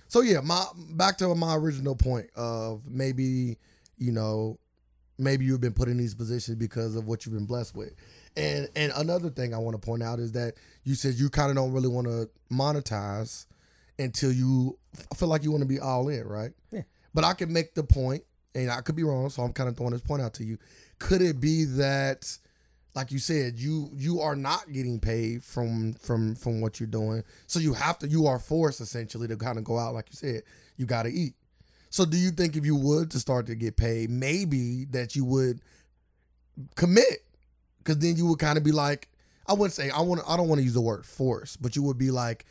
so 0.07 0.21
yeah, 0.21 0.41
my 0.41 0.63
back 0.91 1.17
to 1.19 1.33
my 1.35 1.55
original 1.55 1.95
point 1.95 2.29
of 2.35 2.81
maybe 2.89 3.57
you 3.97 4.11
know 4.11 4.59
maybe 5.17 5.45
you've 5.45 5.61
been 5.61 5.73
put 5.73 5.89
in 5.89 5.97
these 5.97 6.13
positions 6.13 6.57
because 6.57 6.95
of 6.95 7.07
what 7.07 7.25
you've 7.25 7.35
been 7.35 7.45
blessed 7.45 7.75
with. 7.75 7.93
And 8.35 8.69
and 8.75 8.91
another 8.95 9.29
thing 9.29 9.53
I 9.53 9.57
want 9.57 9.79
to 9.79 9.83
point 9.83 10.03
out 10.03 10.19
is 10.19 10.33
that 10.33 10.53
you 10.83 10.95
said 10.95 11.15
you 11.15 11.29
kind 11.29 11.49
of 11.49 11.55
don't 11.55 11.71
really 11.71 11.87
want 11.87 12.07
to 12.07 12.29
monetize 12.51 13.46
until 13.99 14.31
you 14.31 14.77
f- 14.95 15.17
feel 15.17 15.27
like 15.27 15.43
you 15.43 15.51
want 15.51 15.61
to 15.61 15.67
be 15.67 15.79
all 15.79 16.09
in, 16.09 16.25
right? 16.27 16.51
Yeah. 16.71 16.83
But 17.13 17.23
I 17.23 17.33
can 17.33 17.51
make 17.51 17.73
the 17.73 17.83
point, 17.83 18.23
and 18.55 18.69
I 18.69 18.81
could 18.81 18.95
be 18.95 19.03
wrong, 19.03 19.29
so 19.29 19.43
I'm 19.43 19.53
kind 19.53 19.69
of 19.69 19.77
throwing 19.77 19.93
this 19.93 20.01
point 20.01 20.21
out 20.21 20.33
to 20.35 20.43
you. 20.43 20.57
Could 20.99 21.21
it 21.21 21.39
be 21.39 21.65
that, 21.65 22.37
like 22.95 23.11
you 23.11 23.19
said, 23.19 23.57
you 23.59 23.89
you 23.93 24.21
are 24.21 24.35
not 24.35 24.71
getting 24.71 24.99
paid 24.99 25.43
from 25.43 25.93
from 25.93 26.35
from 26.35 26.61
what 26.61 26.79
you're 26.79 26.87
doing, 26.87 27.23
so 27.47 27.59
you 27.59 27.73
have 27.73 27.97
to 27.99 28.07
you 28.07 28.27
are 28.27 28.39
forced 28.39 28.81
essentially 28.81 29.27
to 29.27 29.37
kind 29.37 29.57
of 29.57 29.63
go 29.63 29.77
out, 29.77 29.93
like 29.93 30.09
you 30.09 30.15
said, 30.15 30.43
you 30.77 30.85
got 30.85 31.03
to 31.03 31.09
eat. 31.09 31.33
So 31.89 32.05
do 32.05 32.17
you 32.17 32.31
think 32.31 32.55
if 32.55 32.65
you 32.65 32.75
would 32.75 33.11
to 33.11 33.19
start 33.19 33.47
to 33.47 33.55
get 33.55 33.77
paid, 33.77 34.09
maybe 34.09 34.85
that 34.91 35.15
you 35.15 35.25
would 35.25 35.61
commit? 36.75 37.23
Because 37.79 37.99
then 37.99 38.17
you 38.17 38.27
would 38.27 38.39
kind 38.39 38.57
of 38.57 38.63
be 38.63 38.71
like, 38.71 39.09
I 39.47 39.53
wouldn't 39.53 39.73
say 39.73 39.89
I 39.89 40.01
want 40.01 40.21
I 40.27 40.35
don't 40.37 40.47
want 40.49 40.59
to 40.59 40.65
use 40.65 40.73
the 40.73 40.81
word 40.81 41.05
force, 41.05 41.55
but 41.55 41.75
you 41.75 41.83
would 41.83 41.97
be 41.97 42.11
like, 42.11 42.45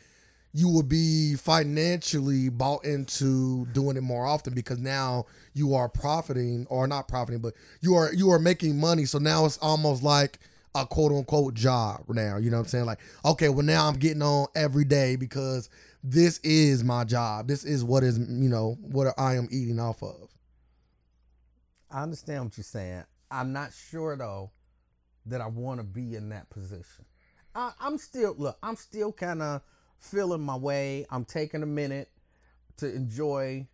you 0.57 0.67
will 0.67 0.81
be 0.81 1.35
financially 1.35 2.49
bought 2.49 2.83
into 2.83 3.67
doing 3.73 3.95
it 3.95 4.01
more 4.01 4.25
often 4.25 4.55
because 4.55 4.79
now 4.79 5.23
you 5.53 5.75
are 5.75 5.87
profiting 5.87 6.65
or 6.67 6.87
not 6.87 7.07
profiting, 7.07 7.39
but 7.39 7.53
you 7.79 7.93
are 7.93 8.11
you 8.11 8.31
are 8.31 8.39
making 8.39 8.79
money. 8.79 9.05
So 9.05 9.19
now 9.19 9.45
it's 9.45 9.59
almost 9.59 10.01
like 10.01 10.39
a 10.73 10.83
quote 10.83 11.11
unquote 11.11 11.53
job 11.53 12.05
now. 12.09 12.37
You 12.37 12.49
know 12.49 12.57
what 12.57 12.63
I'm 12.63 12.69
saying? 12.69 12.85
Like, 12.85 12.99
okay, 13.23 13.49
well 13.49 13.63
now 13.63 13.87
I'm 13.87 13.97
getting 13.97 14.23
on 14.23 14.47
every 14.55 14.83
day 14.83 15.15
because 15.15 15.69
this 16.03 16.39
is 16.39 16.83
my 16.83 17.03
job. 17.03 17.47
This 17.47 17.63
is 17.63 17.83
what 17.83 18.03
is 18.03 18.17
you 18.17 18.49
know 18.49 18.79
what 18.81 19.13
I 19.15 19.35
am 19.35 19.47
eating 19.51 19.79
off 19.79 20.01
of. 20.01 20.27
I 21.91 22.01
understand 22.01 22.45
what 22.45 22.57
you're 22.57 22.63
saying. 22.63 23.03
I'm 23.29 23.53
not 23.53 23.73
sure 23.91 24.17
though 24.17 24.49
that 25.27 25.39
I 25.39 25.45
want 25.45 25.81
to 25.81 25.83
be 25.83 26.15
in 26.15 26.29
that 26.29 26.49
position. 26.49 27.05
I, 27.53 27.73
I'm 27.79 27.99
still 27.99 28.33
look. 28.39 28.57
I'm 28.63 28.75
still 28.75 29.13
kind 29.13 29.43
of 29.43 29.61
feeling 29.99 30.41
my 30.41 30.55
way. 30.55 31.05
I'm 31.09 31.25
taking 31.25 31.63
a 31.63 31.67
minute 31.67 32.09
to 32.77 32.93
enjoy 32.93 33.67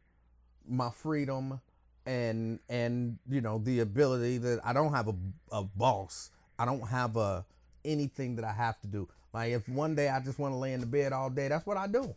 my 0.68 0.90
freedom 0.90 1.60
and 2.06 2.60
and 2.70 3.18
you 3.30 3.42
know 3.42 3.60
the 3.60 3.80
ability 3.80 4.38
that 4.40 4.60
I 4.64 4.74
don't 4.74 4.94
have 4.94 5.08
a, 5.08 5.16
a 5.52 5.64
boss. 5.64 6.32
I 6.60 6.66
don't 6.66 6.88
have 6.88 7.18
a 7.18 7.46
anything 7.86 8.36
that 8.38 8.46
I 8.46 8.54
have 8.54 8.80
to 8.82 8.88
do. 8.88 9.08
Like 9.34 9.52
if 9.52 9.68
one 9.68 9.96
day 9.96 10.10
I 10.10 10.20
just 10.20 10.40
want 10.40 10.54
to 10.54 10.58
lay 10.58 10.74
in 10.74 10.80
the 10.80 10.86
bed 10.86 11.12
all 11.14 11.30
day, 11.30 11.48
that's 11.48 11.66
what 11.66 11.78
I 11.78 11.88
do. 11.88 12.16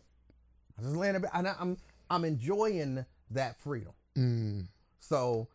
I 0.77 0.81
just 0.83 0.95
lay 0.95 1.07
in 1.09 1.13
the 1.15 1.19
bed. 1.21 1.31
And 1.33 1.47
I'm 1.47 1.77
I'm 2.09 2.23
enjoying 2.25 3.05
that 3.31 3.59
freedom. 3.59 3.91
Mm, 4.17 4.67
So 4.99 5.47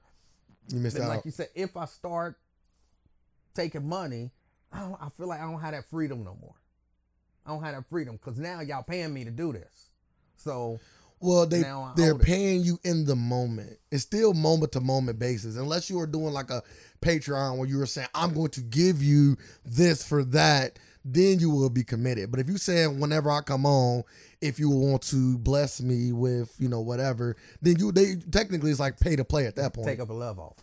you 0.69 0.79
missed 0.81 0.99
out. 0.99 1.09
like 1.09 1.25
you 1.25 1.31
said, 1.31 1.49
if 1.55 1.77
I 1.77 1.87
start 1.87 2.37
taking 3.55 3.87
money, 3.89 4.31
I 4.73 4.81
don't. 4.81 4.97
I 5.01 5.09
feel 5.11 5.27
like 5.29 5.41
I 5.41 5.45
don't 5.51 5.61
have 5.61 5.73
that 5.73 5.85
freedom 5.89 6.25
no 6.25 6.37
more. 6.41 6.55
I 7.47 7.51
don't 7.51 7.63
have 7.63 7.75
that 7.75 7.89
freedom 7.89 8.17
because 8.17 8.39
now 8.39 8.61
y'all 8.61 8.83
paying 8.83 9.13
me 9.13 9.25
to 9.25 9.31
do 9.31 9.53
this. 9.53 9.91
So 10.37 10.81
Well, 11.21 11.47
they 11.47 11.63
they're 11.97 12.19
paying 12.19 12.63
you 12.63 12.79
in 12.85 13.05
the 13.05 13.17
moment. 13.17 13.79
It's 13.91 14.03
still 14.03 14.35
moment 14.35 14.73
to 14.73 14.81
moment 14.81 15.19
basis, 15.19 15.57
unless 15.57 15.89
you 15.89 15.99
are 16.01 16.07
doing 16.07 16.33
like 16.33 16.51
a 16.51 16.63
Patreon 17.01 17.59
where 17.59 17.69
you 17.69 17.79
were 17.79 17.87
saying, 17.87 18.09
"I'm 18.15 18.35
going 18.35 18.51
to 18.51 18.61
give 18.61 19.03
you 19.03 19.37
this 19.65 20.05
for 20.05 20.25
that." 20.25 20.79
Then 21.05 21.41
you 21.41 21.51
will 21.51 21.71
be 21.71 21.83
committed. 21.83 22.31
But 22.31 22.39
if 22.39 22.49
you 22.49 22.59
saying, 22.59 23.01
"Whenever 23.01 23.29
I 23.31 23.41
come 23.41 23.67
on, 23.67 24.05
if 24.41 24.61
you 24.61 24.71
want 24.71 25.03
to 25.03 25.37
bless 25.39 25.81
me 25.81 26.13
with 26.13 26.55
you 26.59 26.69
know 26.69 26.81
whatever," 26.81 27.37
then 27.61 27.77
you 27.79 27.91
they 27.91 28.17
technically 28.31 28.71
it's 28.71 28.81
like 28.81 29.01
pay 29.01 29.17
to 29.17 29.25
play 29.25 29.47
at 29.47 29.57
that 29.57 29.75
point. 29.75 29.89
take 29.89 30.01
up 30.01 30.11
a 30.11 30.13
love 30.13 30.39
offer. 30.39 30.63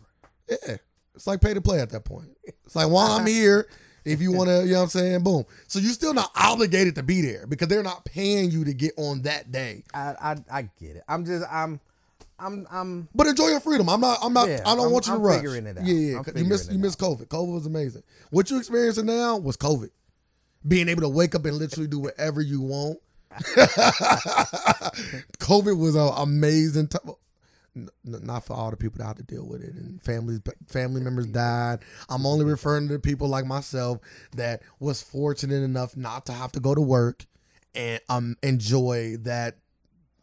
Yeah. 0.49 0.77
It's 1.15 1.27
like 1.27 1.41
pay 1.41 1.53
to 1.53 1.61
play 1.61 1.81
at 1.81 1.89
that 1.89 2.05
point. 2.05 2.29
It's 2.43 2.75
like 2.75 2.87
while 2.89 3.11
I'm 3.11 3.25
here, 3.25 3.67
if 4.09 4.21
you 4.21 4.31
want 4.31 4.49
to, 4.49 4.63
you 4.65 4.71
know 4.73 4.77
what 4.79 4.83
I'm 4.83 4.89
saying? 4.89 5.23
Boom. 5.23 5.45
So 5.67 5.79
you're 5.79 5.93
still 5.93 6.13
not 6.13 6.31
obligated 6.35 6.95
to 6.95 7.03
be 7.03 7.21
there 7.21 7.45
because 7.47 7.67
they're 7.67 7.83
not 7.83 8.05
paying 8.05 8.51
you 8.51 8.65
to 8.65 8.73
get 8.73 8.93
on 8.97 9.21
that 9.23 9.51
day. 9.51 9.83
I 9.93 10.15
I, 10.19 10.35
I 10.51 10.61
get 10.79 10.95
it. 10.97 11.03
I'm 11.07 11.25
just 11.25 11.45
I'm 11.51 11.79
I'm 12.39 12.65
I'm 12.71 13.07
But 13.13 13.27
enjoy 13.27 13.47
your 13.49 13.59
freedom. 13.59 13.89
I'm 13.89 13.99
not. 14.01 14.19
I'm 14.21 14.33
not. 14.33 14.47
Yeah, 14.47 14.61
I 14.65 14.75
don't 14.75 14.85
I'm- 14.85 14.91
want 14.91 15.07
you 15.07 15.13
to 15.13 15.17
I'm 15.19 15.23
rush. 15.25 15.35
figuring 15.37 15.65
it 15.65 15.77
out. 15.77 15.85
Yeah, 15.85 15.93
yeah. 15.93 16.21
You 16.35 16.45
missed. 16.45 16.71
You 16.71 16.79
missed 16.79 16.97
COVID. 16.99 17.27
COVID 17.27 17.53
was 17.53 17.65
amazing. 17.65 18.03
What 18.29 18.49
you're 18.49 18.59
experiencing 18.59 19.05
now 19.07 19.37
was 19.37 19.57
COVID. 19.57 19.89
Being 20.67 20.89
able 20.89 21.01
to 21.03 21.09
wake 21.09 21.35
up 21.35 21.45
and 21.45 21.57
literally 21.57 21.87
do 21.87 21.99
whatever 21.99 22.41
you 22.41 22.61
want. 22.61 22.99
COVID 25.39 25.77
was 25.77 25.95
an 25.95 26.11
amazing 26.17 26.87
time. 26.87 27.13
Not 28.03 28.45
for 28.45 28.53
all 28.53 28.71
the 28.71 28.77
people 28.77 28.97
that 28.99 29.05
had 29.05 29.17
to 29.17 29.23
deal 29.23 29.45
with 29.45 29.63
it, 29.63 29.73
and 29.73 30.01
families, 30.01 30.41
family 30.67 31.01
members 31.01 31.27
died. 31.27 31.79
I'm 32.09 32.25
only 32.25 32.45
referring 32.45 32.87
to 32.89 32.99
people 32.99 33.27
like 33.27 33.45
myself 33.45 33.99
that 34.35 34.61
was 34.79 35.01
fortunate 35.01 35.63
enough 35.63 35.95
not 35.95 36.25
to 36.27 36.33
have 36.33 36.51
to 36.53 36.59
go 36.59 36.75
to 36.75 36.81
work 36.81 37.25
and 37.75 38.01
um 38.09 38.35
enjoy 38.41 39.15
that 39.21 39.57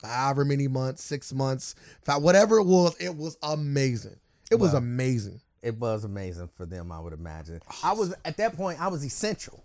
however 0.02 0.44
many 0.44 0.68
months, 0.68 1.02
six 1.02 1.32
months, 1.32 1.74
five, 2.02 2.22
whatever 2.22 2.58
it 2.58 2.64
was, 2.64 2.96
it 3.00 3.16
was 3.16 3.36
amazing. 3.42 4.16
It 4.50 4.56
was 4.56 4.74
amazing. 4.74 5.40
it 5.62 5.78
was 5.78 6.04
amazing 6.04 6.48
for 6.54 6.66
them, 6.66 6.92
I 6.92 7.00
would 7.00 7.12
imagine. 7.12 7.60
I 7.82 7.92
was 7.92 8.14
at 8.24 8.36
that 8.36 8.56
point 8.56 8.80
I 8.80 8.88
was 8.88 9.04
essential. 9.04 9.62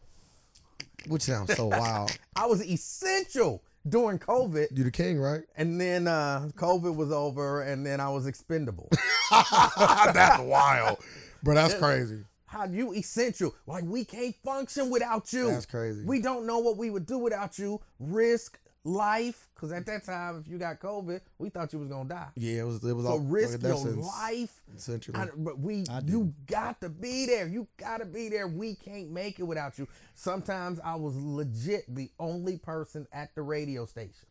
Which 1.07 1.23
sounds 1.23 1.55
so 1.55 1.67
wild. 1.67 2.15
I 2.35 2.45
was 2.45 2.63
essential 2.63 3.63
during 3.87 4.19
COVID. 4.19 4.77
You 4.77 4.83
the 4.83 4.91
king, 4.91 5.19
right? 5.19 5.43
And 5.55 5.79
then 5.79 6.07
uh 6.07 6.49
COVID 6.55 6.95
was 6.95 7.11
over 7.11 7.61
and 7.63 7.85
then 7.85 7.99
I 7.99 8.09
was 8.09 8.27
expendable. 8.27 8.89
that's 9.31 10.41
wild. 10.41 10.97
Bro, 11.43 11.55
that's 11.55 11.73
crazy. 11.73 12.23
How 12.45 12.65
you 12.65 12.93
essential? 12.93 13.55
Like 13.65 13.83
we 13.85 14.03
can't 14.03 14.35
function 14.43 14.89
without 14.89 15.31
you. 15.31 15.47
That's 15.49 15.65
crazy. 15.65 16.03
We 16.05 16.21
don't 16.21 16.45
know 16.45 16.59
what 16.59 16.77
we 16.77 16.89
would 16.89 17.05
do 17.05 17.17
without 17.17 17.57
you. 17.57 17.81
Risk 17.99 18.59
life, 18.83 19.47
because 19.53 19.71
at 19.71 19.85
that 19.85 20.03
time, 20.05 20.39
if 20.39 20.47
you 20.51 20.57
got 20.57 20.79
COVID, 20.79 21.21
we 21.37 21.49
thought 21.49 21.71
you 21.73 21.79
was 21.79 21.87
gonna 21.87 22.09
die. 22.09 22.27
Yeah, 22.35 22.61
it 22.61 22.65
was 22.65 22.83
it 22.83 22.93
was 22.93 23.05
So 23.05 23.11
all 23.11 23.19
risk 23.19 23.61
your 23.61 23.73
that's 23.73 23.83
life. 23.85 24.61
essentially. 24.75 25.17
I- 25.17 25.29
but 25.37 25.59
we, 25.59 25.85
I 25.89 26.01
you 26.05 26.33
got 26.47 26.81
to 26.81 26.89
be 26.89 27.25
there. 27.27 27.47
You 27.47 27.67
got 27.77 27.97
to 27.99 28.05
be 28.05 28.29
there. 28.29 28.47
We 28.47 28.75
can't 28.75 29.11
make 29.11 29.39
it 29.39 29.43
without 29.43 29.77
you. 29.77 29.87
Sometimes 30.15 30.79
I 30.83 30.95
was 30.95 31.15
legit 31.15 31.83
the 31.93 32.09
only 32.19 32.57
person 32.57 33.07
at 33.11 33.33
the 33.35 33.41
radio 33.43 33.85
station. 33.85 34.27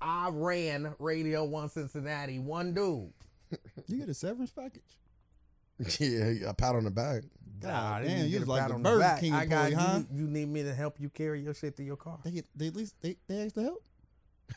I 0.00 0.28
ran 0.32 0.94
Radio 0.98 1.44
One 1.44 1.68
Cincinnati. 1.68 2.38
One 2.38 2.74
dude. 2.74 3.12
You 3.86 3.98
get 3.98 4.08
a 4.08 4.14
severance 4.14 4.50
package. 4.50 4.98
Yeah, 5.98 6.48
a 6.50 6.54
pat 6.54 6.74
on 6.74 6.84
the 6.84 6.90
back. 6.90 7.22
God 7.60 7.68
Nah, 7.70 8.00
damn, 8.08 8.24
you 8.26 8.30
get 8.32 8.40
was 8.40 8.48
like 8.48 8.68
the 8.68 8.74
on 8.74 8.82
Burger 8.82 9.00
back. 9.00 9.20
King 9.20 9.32
I 9.34 9.46
got 9.46 9.70
employee, 9.70 9.86
huh? 9.86 10.00
you. 10.12 10.20
You 10.22 10.26
need 10.30 10.48
me 10.48 10.62
to 10.64 10.74
help 10.74 11.00
you 11.00 11.08
carry 11.08 11.40
your 11.40 11.54
shit 11.54 11.76
to 11.78 11.82
your 11.82 11.96
car. 11.96 12.18
They 12.24 12.30
get, 12.32 12.46
they 12.54 12.66
at 12.68 12.76
least 12.76 12.94
they 13.00 13.16
they 13.26 13.44
asked 13.44 13.54
to 13.56 13.62
help. 13.62 13.82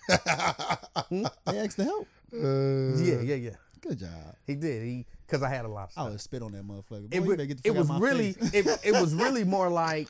uh, 0.09 1.03
They 1.45 1.59
asked 1.59 1.77
to 1.77 1.83
help. 1.85 2.07
Yeah, 2.31 3.21
yeah, 3.21 3.35
yeah. 3.35 3.55
Good 3.81 3.99
job. 3.99 4.35
He 4.45 4.55
did. 4.55 4.83
He 4.83 5.05
because 5.25 5.43
I 5.43 5.49
had 5.49 5.65
a 5.65 5.69
lot 5.69 5.83
of 5.83 5.89
I 5.89 5.91
stuff. 5.91 6.09
would 6.11 6.21
spit 6.21 6.41
on 6.41 6.51
that 6.53 6.67
motherfucker. 6.67 7.09
Boy, 7.09 7.33
it, 7.33 7.39
you 7.39 7.45
get 7.47 7.59
it 7.63 7.71
was 7.71 7.89
out 7.89 7.95
of 7.95 8.01
my 8.01 8.07
really 8.07 8.35
it, 8.53 8.79
it 8.83 8.91
was 8.93 9.13
really 9.23 9.43
more 9.43 9.69
like 9.69 10.09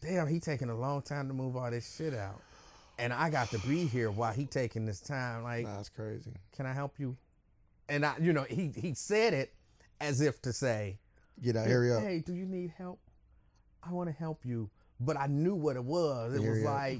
damn 0.00 0.26
he 0.26 0.40
taking 0.40 0.68
a 0.70 0.74
long 0.76 1.02
time 1.02 1.28
to 1.28 1.34
move 1.34 1.56
all 1.56 1.70
this 1.70 1.94
shit 1.96 2.12
out 2.14 2.40
and 2.98 3.12
i 3.12 3.30
got 3.30 3.48
to 3.50 3.58
be 3.60 3.86
here 3.86 4.10
while 4.10 4.32
he 4.32 4.46
taking 4.46 4.84
this 4.84 5.00
time 5.00 5.42
like 5.44 5.64
That's 5.64 5.88
crazy. 5.88 6.32
can 6.56 6.66
i 6.66 6.72
help 6.72 6.98
you 6.98 7.16
and 7.88 8.04
i 8.04 8.14
you 8.20 8.32
know 8.32 8.42
he 8.42 8.72
he 8.74 8.94
said 8.94 9.32
it 9.32 9.52
as 10.02 10.20
if 10.20 10.40
to 10.42 10.52
say 10.52 10.98
Get 11.42 11.56
out, 11.56 11.66
hurry 11.66 11.92
up. 11.92 12.02
hey 12.02 12.20
do 12.24 12.34
you 12.34 12.44
need 12.46 12.72
help 12.76 13.00
i 13.82 13.90
want 13.92 14.08
to 14.08 14.12
help 14.14 14.44
you 14.44 14.70
but 15.00 15.16
i 15.16 15.26
knew 15.26 15.54
what 15.54 15.76
it 15.76 15.84
was 15.84 16.34
it 16.34 16.42
Hurry 16.42 16.58
was 16.60 16.66
up. 16.68 16.74
like 16.74 16.98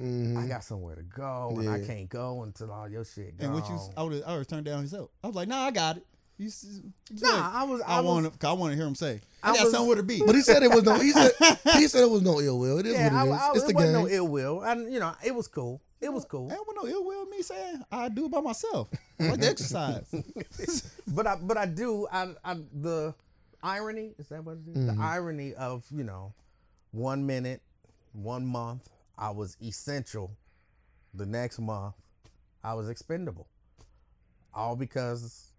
Mhm. 0.00 0.36
i 0.36 0.46
got 0.46 0.62
somewhere 0.62 0.94
to 0.94 1.02
go 1.02 1.54
and 1.58 1.68
i 1.68 1.80
can't 1.84 2.08
go 2.08 2.42
until 2.44 2.70
all 2.70 2.88
your 2.88 3.04
shit 3.04 3.36
gone. 3.36 3.46
And 3.46 3.54
what 3.54 3.68
you, 3.68 3.78
I 3.96 4.02
would, 4.04 4.22
I 4.22 4.36
would 4.38 4.48
turn 4.48 4.62
down 4.64 4.82
his 4.82 4.92
help. 4.92 5.10
I 5.24 5.26
was 5.26 5.34
like, 5.36 5.48
Nah, 5.48 5.64
I 5.64 5.70
got 5.72 5.96
it. 5.96 6.06
You, 6.38 6.46
s- 6.46 6.64
s- 7.12 7.20
Nah, 7.20 7.50
I 7.52 7.64
was- 7.64 7.80
I, 7.80 7.96
I 7.96 8.00
want 8.00 8.40
to, 8.40 8.48
I 8.48 8.52
want 8.52 8.70
to 8.70 8.76
hear 8.76 8.86
him 8.86 8.94
say, 8.94 9.20
I, 9.42 9.50
I 9.50 9.54
got 9.56 9.64
was- 9.64 9.72
somewhere 9.72 9.96
to 9.96 10.04
be. 10.04 10.22
But 10.24 10.36
he 10.36 10.42
said 10.42 10.62
it 10.62 10.70
was 10.70 10.84
no. 10.84 11.00
He 11.00 11.10
said 11.10 11.32
he 11.74 11.88
said 11.88 12.04
it 12.04 12.10
was 12.10 12.22
no 12.22 12.40
ill 12.40 12.60
will. 12.60 12.78
It 12.78 12.86
is 12.86 12.92
yeah, 12.94 13.10
I, 13.12 13.24
what 13.24 13.32
it 13.32 13.34
is. 13.34 13.40
I, 13.42 13.50
it's 13.54 13.64
it 13.64 13.66
the 13.66 13.74
wasn't 13.74 13.94
game. 13.94 14.02
no 14.04 14.08
ill 14.08 14.28
will 14.28 14.62
and 14.62 14.92
you 14.92 15.00
know 15.00 15.12
it 15.24 15.34
was 15.34 15.48
cool 15.48 15.82
it 16.00 16.12
was 16.12 16.24
cool 16.24 16.50
Ain't 16.52 16.60
no 16.74 16.88
ill 16.88 17.04
will 17.04 17.26
me 17.26 17.42
saying 17.42 17.82
I 17.90 18.08
do 18.08 18.26
it 18.26 18.30
by 18.30 18.40
myself. 18.40 18.88
I 19.20 19.30
like 19.30 19.40
to 19.40 19.46
exercise. 19.50 20.92
but 21.08 21.26
I 21.26 21.36
but 21.36 21.56
I 21.56 21.66
do 21.66 22.06
I, 22.10 22.34
I 22.44 22.56
the 22.72 23.14
irony 23.62 24.14
is 24.18 24.28
that 24.28 24.44
what 24.44 24.58
it 24.66 24.78
is? 24.78 24.86
The 24.86 24.96
irony 25.00 25.54
of 25.54 25.84
you 25.90 26.04
know 26.04 26.34
one 26.92 27.26
minute, 27.26 27.62
one 28.12 28.46
month 28.46 28.88
I 29.16 29.30
was 29.30 29.56
essential, 29.62 30.36
the 31.14 31.26
next 31.26 31.58
month 31.58 31.94
I 32.62 32.74
was 32.74 32.88
expendable, 32.88 33.48
all 34.54 34.76
because 34.76 35.52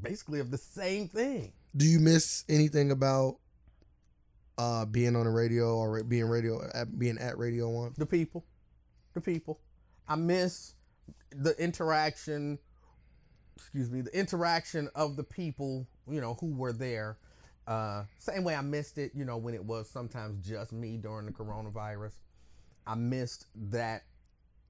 basically 0.00 0.40
of 0.40 0.50
the 0.50 0.58
same 0.58 1.08
thing. 1.08 1.52
Do 1.76 1.84
you 1.84 2.00
miss 2.00 2.44
anything 2.48 2.90
about 2.90 3.36
uh 4.58 4.86
being 4.86 5.14
on 5.14 5.24
the 5.24 5.30
radio 5.30 5.76
or 5.76 6.02
being 6.02 6.24
radio 6.24 6.60
being 6.98 7.18
at 7.18 7.38
Radio 7.38 7.68
One? 7.68 7.94
The 7.96 8.06
people, 8.06 8.44
the 9.14 9.20
people. 9.20 9.60
I 10.08 10.16
miss 10.16 10.74
the 11.30 11.52
interaction. 11.62 12.58
Excuse 13.56 13.90
me, 13.90 14.02
the 14.02 14.16
interaction 14.16 14.88
of 14.94 15.16
the 15.16 15.24
people, 15.24 15.86
you 16.08 16.20
know, 16.20 16.34
who 16.40 16.54
were 16.54 16.72
there. 16.72 17.16
Uh, 17.66 18.04
same 18.18 18.44
way 18.44 18.54
I 18.54 18.60
missed 18.60 18.98
it, 18.98 19.12
you 19.14 19.24
know, 19.24 19.38
when 19.38 19.54
it 19.54 19.64
was 19.64 19.88
sometimes 19.88 20.46
just 20.46 20.72
me 20.72 20.98
during 20.98 21.26
the 21.26 21.32
coronavirus. 21.32 22.12
I 22.86 22.94
missed 22.94 23.46
that 23.70 24.04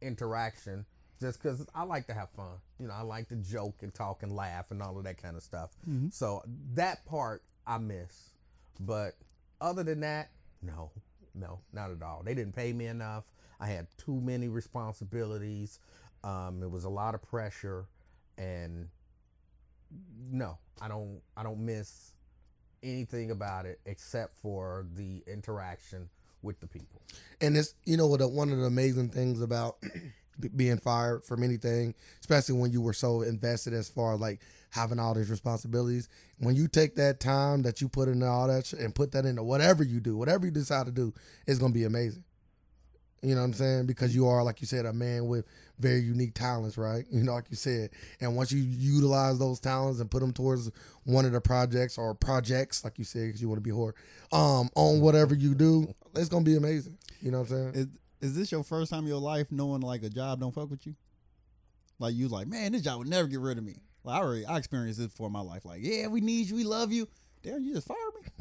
interaction 0.00 0.86
just 1.20 1.42
because 1.42 1.66
I 1.74 1.82
like 1.82 2.06
to 2.06 2.14
have 2.14 2.30
fun. 2.30 2.56
You 2.78 2.88
know, 2.88 2.94
I 2.94 3.02
like 3.02 3.28
to 3.28 3.36
joke 3.36 3.76
and 3.82 3.92
talk 3.92 4.22
and 4.22 4.34
laugh 4.34 4.70
and 4.70 4.82
all 4.82 4.96
of 4.96 5.04
that 5.04 5.20
kind 5.20 5.36
of 5.36 5.42
stuff. 5.42 5.70
So 6.10 6.42
that 6.74 7.04
part 7.06 7.42
I 7.66 7.78
miss. 7.78 8.30
But 8.80 9.14
other 9.60 9.82
than 9.82 10.00
that, 10.00 10.30
no, 10.62 10.90
no, 11.34 11.60
not 11.72 11.90
at 11.90 12.02
all. 12.02 12.22
They 12.24 12.34
didn't 12.34 12.54
pay 12.54 12.72
me 12.72 12.86
enough. 12.86 13.24
I 13.60 13.66
had 13.66 13.86
too 13.98 14.20
many 14.20 14.48
responsibilities. 14.48 15.78
Um, 16.24 16.62
it 16.62 16.70
was 16.70 16.84
a 16.84 16.88
lot 16.90 17.14
of 17.14 17.22
pressure, 17.22 17.86
and 18.36 18.88
no, 20.30 20.58
I 20.80 20.88
don't. 20.88 21.20
I 21.36 21.42
don't 21.42 21.60
miss 21.60 22.12
anything 22.82 23.30
about 23.30 23.66
it 23.66 23.80
except 23.86 24.36
for 24.36 24.86
the 24.94 25.22
interaction 25.26 26.08
with 26.42 26.60
the 26.60 26.66
people. 26.66 27.00
And 27.40 27.56
it's 27.56 27.74
you 27.84 27.96
know 27.96 28.06
what 28.06 28.20
uh, 28.20 28.28
one 28.28 28.50
of 28.50 28.58
the 28.58 28.64
amazing 28.64 29.08
things 29.10 29.40
about 29.40 29.76
being 30.56 30.78
fired 30.78 31.24
from 31.24 31.42
anything, 31.42 31.94
especially 32.20 32.58
when 32.58 32.72
you 32.72 32.80
were 32.80 32.92
so 32.92 33.22
invested 33.22 33.72
as 33.72 33.88
far 33.88 34.14
as 34.14 34.20
like 34.20 34.40
having 34.70 34.98
all 34.98 35.14
these 35.14 35.30
responsibilities. 35.30 36.08
When 36.38 36.54
you 36.56 36.68
take 36.68 36.96
that 36.96 37.20
time 37.20 37.62
that 37.62 37.80
you 37.80 37.88
put 37.88 38.08
into 38.08 38.26
all 38.26 38.48
that 38.48 38.66
sh- 38.66 38.74
and 38.74 38.94
put 38.94 39.12
that 39.12 39.24
into 39.24 39.42
whatever 39.42 39.82
you 39.82 40.00
do, 40.00 40.16
whatever 40.16 40.46
you 40.46 40.52
decide 40.52 40.86
to 40.86 40.92
do, 40.92 41.14
it's 41.46 41.58
gonna 41.58 41.72
be 41.72 41.84
amazing. 41.84 42.24
You 43.26 43.34
know 43.34 43.40
what 43.40 43.46
I'm 43.48 43.52
saying? 43.54 43.86
Because 43.86 44.14
you 44.14 44.28
are, 44.28 44.44
like 44.44 44.60
you 44.60 44.68
said, 44.68 44.86
a 44.86 44.92
man 44.92 45.26
with 45.26 45.46
very 45.80 45.98
unique 45.98 46.32
talents, 46.32 46.78
right? 46.78 47.04
You 47.10 47.24
know, 47.24 47.34
like 47.34 47.50
you 47.50 47.56
said. 47.56 47.90
And 48.20 48.36
once 48.36 48.52
you 48.52 48.60
utilize 48.60 49.40
those 49.40 49.58
talents 49.58 49.98
and 49.98 50.08
put 50.08 50.20
them 50.20 50.32
towards 50.32 50.70
one 51.02 51.24
of 51.24 51.32
the 51.32 51.40
projects 51.40 51.98
or 51.98 52.14
projects, 52.14 52.84
like 52.84 53.00
you 53.00 53.04
said, 53.04 53.26
because 53.26 53.42
you 53.42 53.48
want 53.48 53.56
to 53.56 53.68
be 53.68 53.74
whore, 53.74 53.94
um, 54.32 54.70
on 54.76 55.00
whatever 55.00 55.34
you 55.34 55.56
do, 55.56 55.92
it's 56.14 56.28
gonna 56.28 56.44
be 56.44 56.56
amazing. 56.56 56.96
You 57.20 57.32
know 57.32 57.40
what 57.40 57.50
I'm 57.50 57.74
saying? 57.74 57.90
Is 58.20 58.36
this 58.36 58.52
your 58.52 58.62
first 58.62 58.92
time 58.92 59.00
in 59.00 59.08
your 59.08 59.20
life 59.20 59.50
knowing 59.50 59.80
like 59.80 60.04
a 60.04 60.08
job 60.08 60.38
don't 60.38 60.54
fuck 60.54 60.70
with 60.70 60.86
you? 60.86 60.94
Like 61.98 62.14
you 62.14 62.28
like, 62.28 62.46
man, 62.46 62.70
this 62.70 62.82
job 62.82 62.98
would 62.98 63.08
never 63.08 63.26
get 63.26 63.40
rid 63.40 63.58
of 63.58 63.64
me. 63.64 63.74
Like 64.04 64.20
I 64.20 64.24
already 64.24 64.46
I 64.46 64.56
experienced 64.56 65.00
this 65.00 65.08
before 65.08 65.26
in 65.26 65.32
my 65.32 65.40
life. 65.40 65.64
Like, 65.64 65.80
yeah, 65.82 66.06
we 66.06 66.20
need 66.20 66.46
you, 66.46 66.54
we 66.54 66.64
love 66.64 66.92
you. 66.92 67.08
Damn, 67.46 67.62
you 67.64 67.74
just 67.74 67.86
fired 67.86 67.98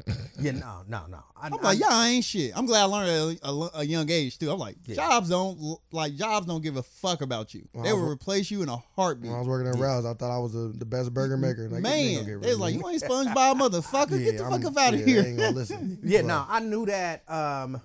me. 0.07 0.13
Yeah, 0.37 0.51
no, 0.51 0.81
no, 0.89 1.05
no. 1.09 1.19
I, 1.41 1.47
I'm 1.47 1.53
I- 1.53 1.61
like, 1.61 1.79
y'all 1.79 2.01
ain't 2.03 2.25
shit. 2.25 2.51
I'm 2.57 2.65
glad 2.65 2.81
I 2.81 2.83
learned 2.85 3.37
at 3.41 3.47
a, 3.47 3.49
a, 3.49 3.69
a 3.75 3.83
young 3.85 4.09
age 4.11 4.37
too. 4.37 4.51
I'm 4.51 4.59
like, 4.59 4.75
Yeah. 4.85 4.95
jobs 4.95 5.29
don't 5.29 5.79
like 5.93 6.15
jobs 6.15 6.45
don't 6.45 6.61
give 6.61 6.75
a 6.75 6.83
fuck 6.83 7.21
about 7.21 7.53
you. 7.53 7.65
Well, 7.73 7.83
they 7.85 7.91
I 7.91 7.93
will 7.93 8.09
replace 8.09 8.51
you 8.51 8.61
in 8.61 8.67
a 8.67 8.75
heartbeat. 8.97 9.29
When 9.31 9.35
I 9.37 9.39
was 9.39 9.47
working 9.47 9.71
at 9.71 9.79
Rouse, 9.79 10.05
I 10.05 10.13
thought 10.13 10.35
I 10.35 10.39
was 10.39 10.51
the, 10.51 10.73
the 10.77 10.83
best 10.85 11.13
burger 11.13 11.37
maker. 11.37 11.69
Like, 11.69 11.81
you 11.83 11.87
ain't 11.89 12.15
gonna 12.17 12.27
Man, 12.27 12.39
get 12.39 12.41
they 12.41 12.49
was 12.49 12.59
like, 12.59 12.73
you 12.75 12.89
ain't 12.89 13.01
SpongeBob, 13.03 13.59
motherfucker. 13.61 14.21
Get 14.23 14.37
the 14.37 14.43
I'm- 14.43 14.51
fuck 14.61 14.65
up 14.65 14.77
out 14.77 14.93
of 14.93 15.05
they 15.05 15.11
here. 15.11 15.23
ain't 15.23 15.37
gonna 15.37 15.51
listen. 15.55 15.99
Yeah, 16.03 16.19
But- 16.21 16.27
no, 16.27 16.45
I 16.49 16.59
knew 16.59 16.85
that. 16.87 17.29
Um, 17.29 17.81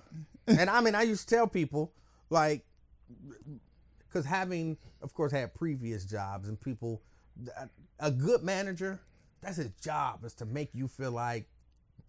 and 0.47 0.69
I 0.69 0.81
mean, 0.81 0.95
I 0.95 1.03
used 1.03 1.29
to 1.29 1.35
tell 1.35 1.47
people, 1.47 1.93
like, 2.29 2.65
because 4.07 4.25
having, 4.25 4.77
of 5.01 5.13
course, 5.13 5.31
had 5.31 5.53
previous 5.53 6.03
jobs 6.03 6.49
and 6.49 6.59
people, 6.59 7.01
a- 7.57 7.69
a 7.99 8.11
good 8.11 8.43
manager, 8.43 8.99
that's 9.41 9.57
his 9.57 9.71
job 9.81 10.23
is 10.23 10.33
to 10.35 10.45
make 10.45 10.69
you 10.73 10.87
feel 10.87 11.11
like 11.11 11.47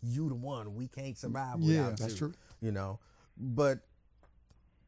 you 0.02 0.28
the 0.28 0.34
one. 0.34 0.74
We 0.74 0.88
can't 0.88 1.16
survive 1.16 1.60
Yeah. 1.60 1.84
without 1.84 1.98
That's 1.98 2.12
you. 2.12 2.18
true. 2.18 2.32
You 2.60 2.72
know, 2.72 2.98
but 3.36 3.80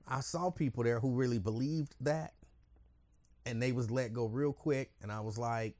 I 0.07 0.20
saw 0.20 0.51
people 0.51 0.84
there 0.84 1.01
who 1.01 1.12
really 1.12 1.38
believed 1.38 1.95
that, 2.01 2.34
and 3.47 3.61
they 3.62 3.72
was 3.72 3.90
let 3.90 4.12
go 4.12 4.26
real 4.26 4.53
quick, 4.53 4.92
and 5.03 5.11
I 5.11 5.20
was 5.20 5.38
like, 5.38 5.76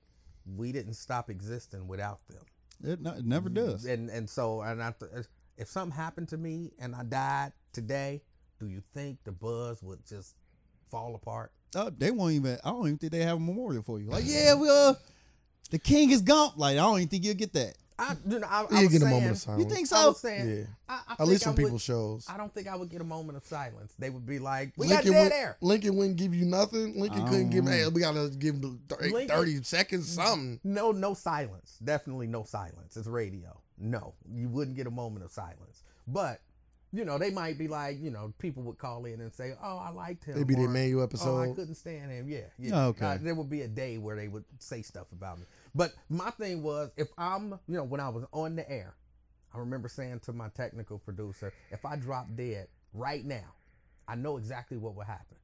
we 0.57 0.73
didn't 0.73 0.95
stop 0.95 1.31
existing 1.31 1.87
without 1.89 2.21
them 2.29 2.43
It, 2.83 3.01
no- 3.01 3.15
it 3.15 3.25
never 3.25 3.49
does. 3.49 3.85
and 3.87 4.11
and 4.11 4.29
so 4.29 4.61
and 4.61 4.83
I 4.83 4.93
th- 4.93 5.27
if 5.57 5.69
something 5.69 5.97
happened 5.97 6.29
to 6.31 6.37
me 6.37 6.73
and 6.79 6.95
I 6.95 7.03
died 7.05 7.53
today, 7.73 8.23
do 8.59 8.67
you 8.67 8.83
think 8.93 9.19
the 9.25 9.33
buzz 9.33 9.83
would 9.83 10.05
just 10.07 10.35
fall 10.91 11.15
apart? 11.15 11.53
Oh, 11.77 11.91
they 11.91 12.11
won't 12.11 12.33
even. 12.35 12.59
I 12.65 12.71
don't 12.71 12.87
even 12.87 12.99
think 12.99 13.13
they 13.13 13.23
have 13.23 13.37
a 13.39 13.41
memorial 13.41 13.83
for 13.83 13.99
you. 14.01 14.07
Like, 14.11 14.25
yeah, 14.27 14.55
we 14.55 14.69
uh, 14.69 14.95
the 15.71 15.79
king 15.79 16.11
is 16.11 16.23
gone. 16.23 16.53
Like, 16.57 16.75
I 16.75 16.81
don't 16.81 16.97
even 16.99 17.09
think 17.09 17.25
you'll 17.25 17.35
get 17.35 17.53
that. 17.55 17.75
I, 17.97 18.17
you 18.29 18.41
know, 18.41 18.47
I, 18.51 18.65
I 18.73 18.79
You 18.81 18.89
was 18.89 18.93
get 18.93 19.03
a 19.03 19.05
moment 19.05 19.31
of 19.31 19.39
silence. 19.39 19.63
You 19.65 19.71
think 19.71 19.87
I 19.93 19.97
so? 19.97 20.09
was 20.09 20.19
saying, 20.21 20.49
Yeah. 20.49 20.65
I, 20.89 21.01
I 21.11 21.23
At 21.23 21.29
least 21.29 21.47
I 21.47 21.51
on 21.51 21.57
people's 21.57 21.81
shows. 21.83 22.27
I 22.29 22.37
don't 22.37 22.53
think 22.53 22.67
I 22.67 22.75
would 22.75 22.91
get 22.91 23.01
a 23.01 23.05
moment 23.05 23.37
of 23.39 23.45
silence. 23.45 23.95
They 24.01 24.11
would 24.11 24.27
be 24.27 24.41
like, 24.41 24.73
"We 24.77 24.89
got 24.89 24.97
Lincoln, 25.05 25.13
dead 25.13 25.19
wouldn't- 25.23 25.41
air." 25.41 25.57
Lincoln 25.61 25.97
wouldn't 25.97 26.17
give 26.17 26.35
you 26.35 26.45
nothing. 26.45 27.01
Lincoln 27.01 27.25
couldn't 27.29 27.51
give. 27.51 27.65
Um, 27.67 27.71
Hey, 27.71 27.87
we 27.87 28.01
gotta 28.01 28.31
give 28.37 28.57
him 28.57 28.81
thir- 28.89 28.97
Lincoln- 29.01 29.29
thirty 29.29 29.63
seconds, 29.63 30.09
something. 30.11 30.59
No, 30.65 30.91
no 30.91 31.15
silence. 31.15 31.77
Definitely 31.85 32.27
no 32.27 32.43
silence. 32.43 32.97
It's 32.97 33.07
radio. 33.07 33.61
No, 33.79 34.15
you 34.29 34.49
wouldn't 34.49 34.77
get 34.77 34.89
a 34.89 34.91
moment 34.91 35.25
of 35.25 35.31
silence. 35.31 35.85
But 36.09 36.41
you 36.95 37.05
know, 37.05 37.19
they 37.19 37.31
might 37.31 37.59
be 37.59 37.67
like, 37.67 38.01
you 38.01 38.11
know, 38.11 38.33
people 38.39 38.63
would 38.63 38.79
call 38.79 39.05
in 39.05 39.21
and 39.21 39.35
say, 39.35 39.53
"Oh, 39.61 39.79
I 39.79 39.91
liked 39.91 40.25
him." 40.25 40.37
Maybe 40.37 40.55
the 40.55 40.63
or, 40.63 40.67
Emanuel 40.67 41.09
Oh, 41.23 41.41
I 41.41 41.49
couldn't 41.49 41.75
stand 41.75 42.13
him. 42.13 42.29
Yeah, 42.29 42.47
yeah. 42.57 42.71
Oh, 42.73 42.89
okay. 42.89 43.07
Uh, 43.07 43.19
there 43.21 43.35
would 43.35 43.51
be 43.51 43.63
a 43.63 43.69
day 43.69 43.99
where 43.99 44.15
they 44.15 44.29
would 44.29 44.45
say 44.61 44.81
stuff 44.83 45.09
about 45.11 45.41
me. 45.41 45.47
But 45.75 45.93
my 46.09 46.31
thing 46.31 46.63
was, 46.63 46.93
if 46.97 47.09
I'm, 47.19 47.59
you 47.67 47.77
know, 47.77 47.83
when 47.83 48.01
I 48.01 48.09
was 48.11 48.25
on 48.33 48.55
the 48.55 48.71
air, 48.71 48.95
I 49.53 49.59
remember 49.59 49.89
saying 49.89 50.21
to 50.21 50.33
my 50.33 50.49
technical 50.51 50.99
producer, 50.99 51.53
if 51.73 51.85
I 51.85 51.97
drop 51.97 52.29
dead 52.37 52.69
right 52.93 53.25
now, 53.25 53.55
I 54.07 54.15
know 54.15 54.37
exactly 54.37 54.77
what 54.77 54.95
would 54.95 55.07
happen. 55.07 55.37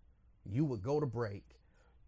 You 0.45 0.65
would 0.67 0.83
go 0.83 1.01
to 1.01 1.07
break. 1.07 1.45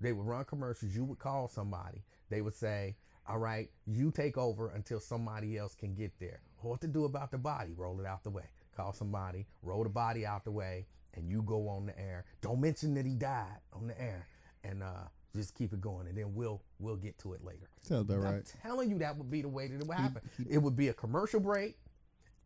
They 0.01 0.13
would 0.13 0.27
run 0.27 0.45
commercials. 0.45 0.95
You 0.95 1.05
would 1.05 1.19
call 1.19 1.49
somebody. 1.49 2.05
They 2.31 2.43
would 2.43 2.55
say, 2.55 2.97
all 3.29 3.39
right, 3.39 3.71
you 3.87 4.13
take 4.13 4.39
over 4.39 4.71
until 4.71 5.01
somebody 5.01 5.59
else 5.59 5.75
can 5.75 5.95
get 5.95 6.13
there. 6.21 6.41
What 6.61 6.81
to 6.83 6.89
do 6.89 7.05
about 7.05 7.33
the 7.33 7.39
body? 7.39 7.73
Roll 7.77 7.99
it 7.99 8.07
out 8.07 8.23
the 8.23 8.31
way. 8.31 8.45
Call 8.77 8.93
somebody, 8.93 9.47
roll 9.63 9.83
the 9.83 9.91
body 9.91 10.25
out 10.25 10.45
the 10.45 10.51
way, 10.51 10.87
and 11.15 11.29
you 11.29 11.43
go 11.43 11.69
on 11.69 11.87
the 11.87 11.99
air. 11.99 12.25
Don't 12.41 12.61
mention 12.61 12.95
that 12.95 13.05
he 13.05 13.15
died 13.15 13.59
on 13.73 13.87
the 13.87 14.01
air, 14.01 14.27
and 14.65 14.83
uh, 14.83 15.05
just 15.37 15.55
keep 15.55 15.73
it 15.73 15.81
going, 15.81 16.07
and 16.07 16.17
then 16.17 16.35
we'll 16.35 16.63
we'll 16.79 16.97
get 16.97 17.19
to 17.19 17.35
it 17.35 17.45
later. 17.45 17.69
Sounds 17.83 18.03
about 18.03 18.27
I'm 18.27 18.35
right. 18.35 18.55
telling 18.63 18.91
you, 18.91 18.99
that 18.99 19.17
would 19.17 19.31
be 19.31 19.43
the 19.43 19.49
way 19.49 19.69
that 19.69 19.81
it 19.81 19.87
would 19.87 19.97
happen. 19.97 20.23
It 20.49 20.59
would 20.59 20.77
be 20.77 20.89
a 20.89 20.95
commercial 20.95 21.41
break, 21.41 21.77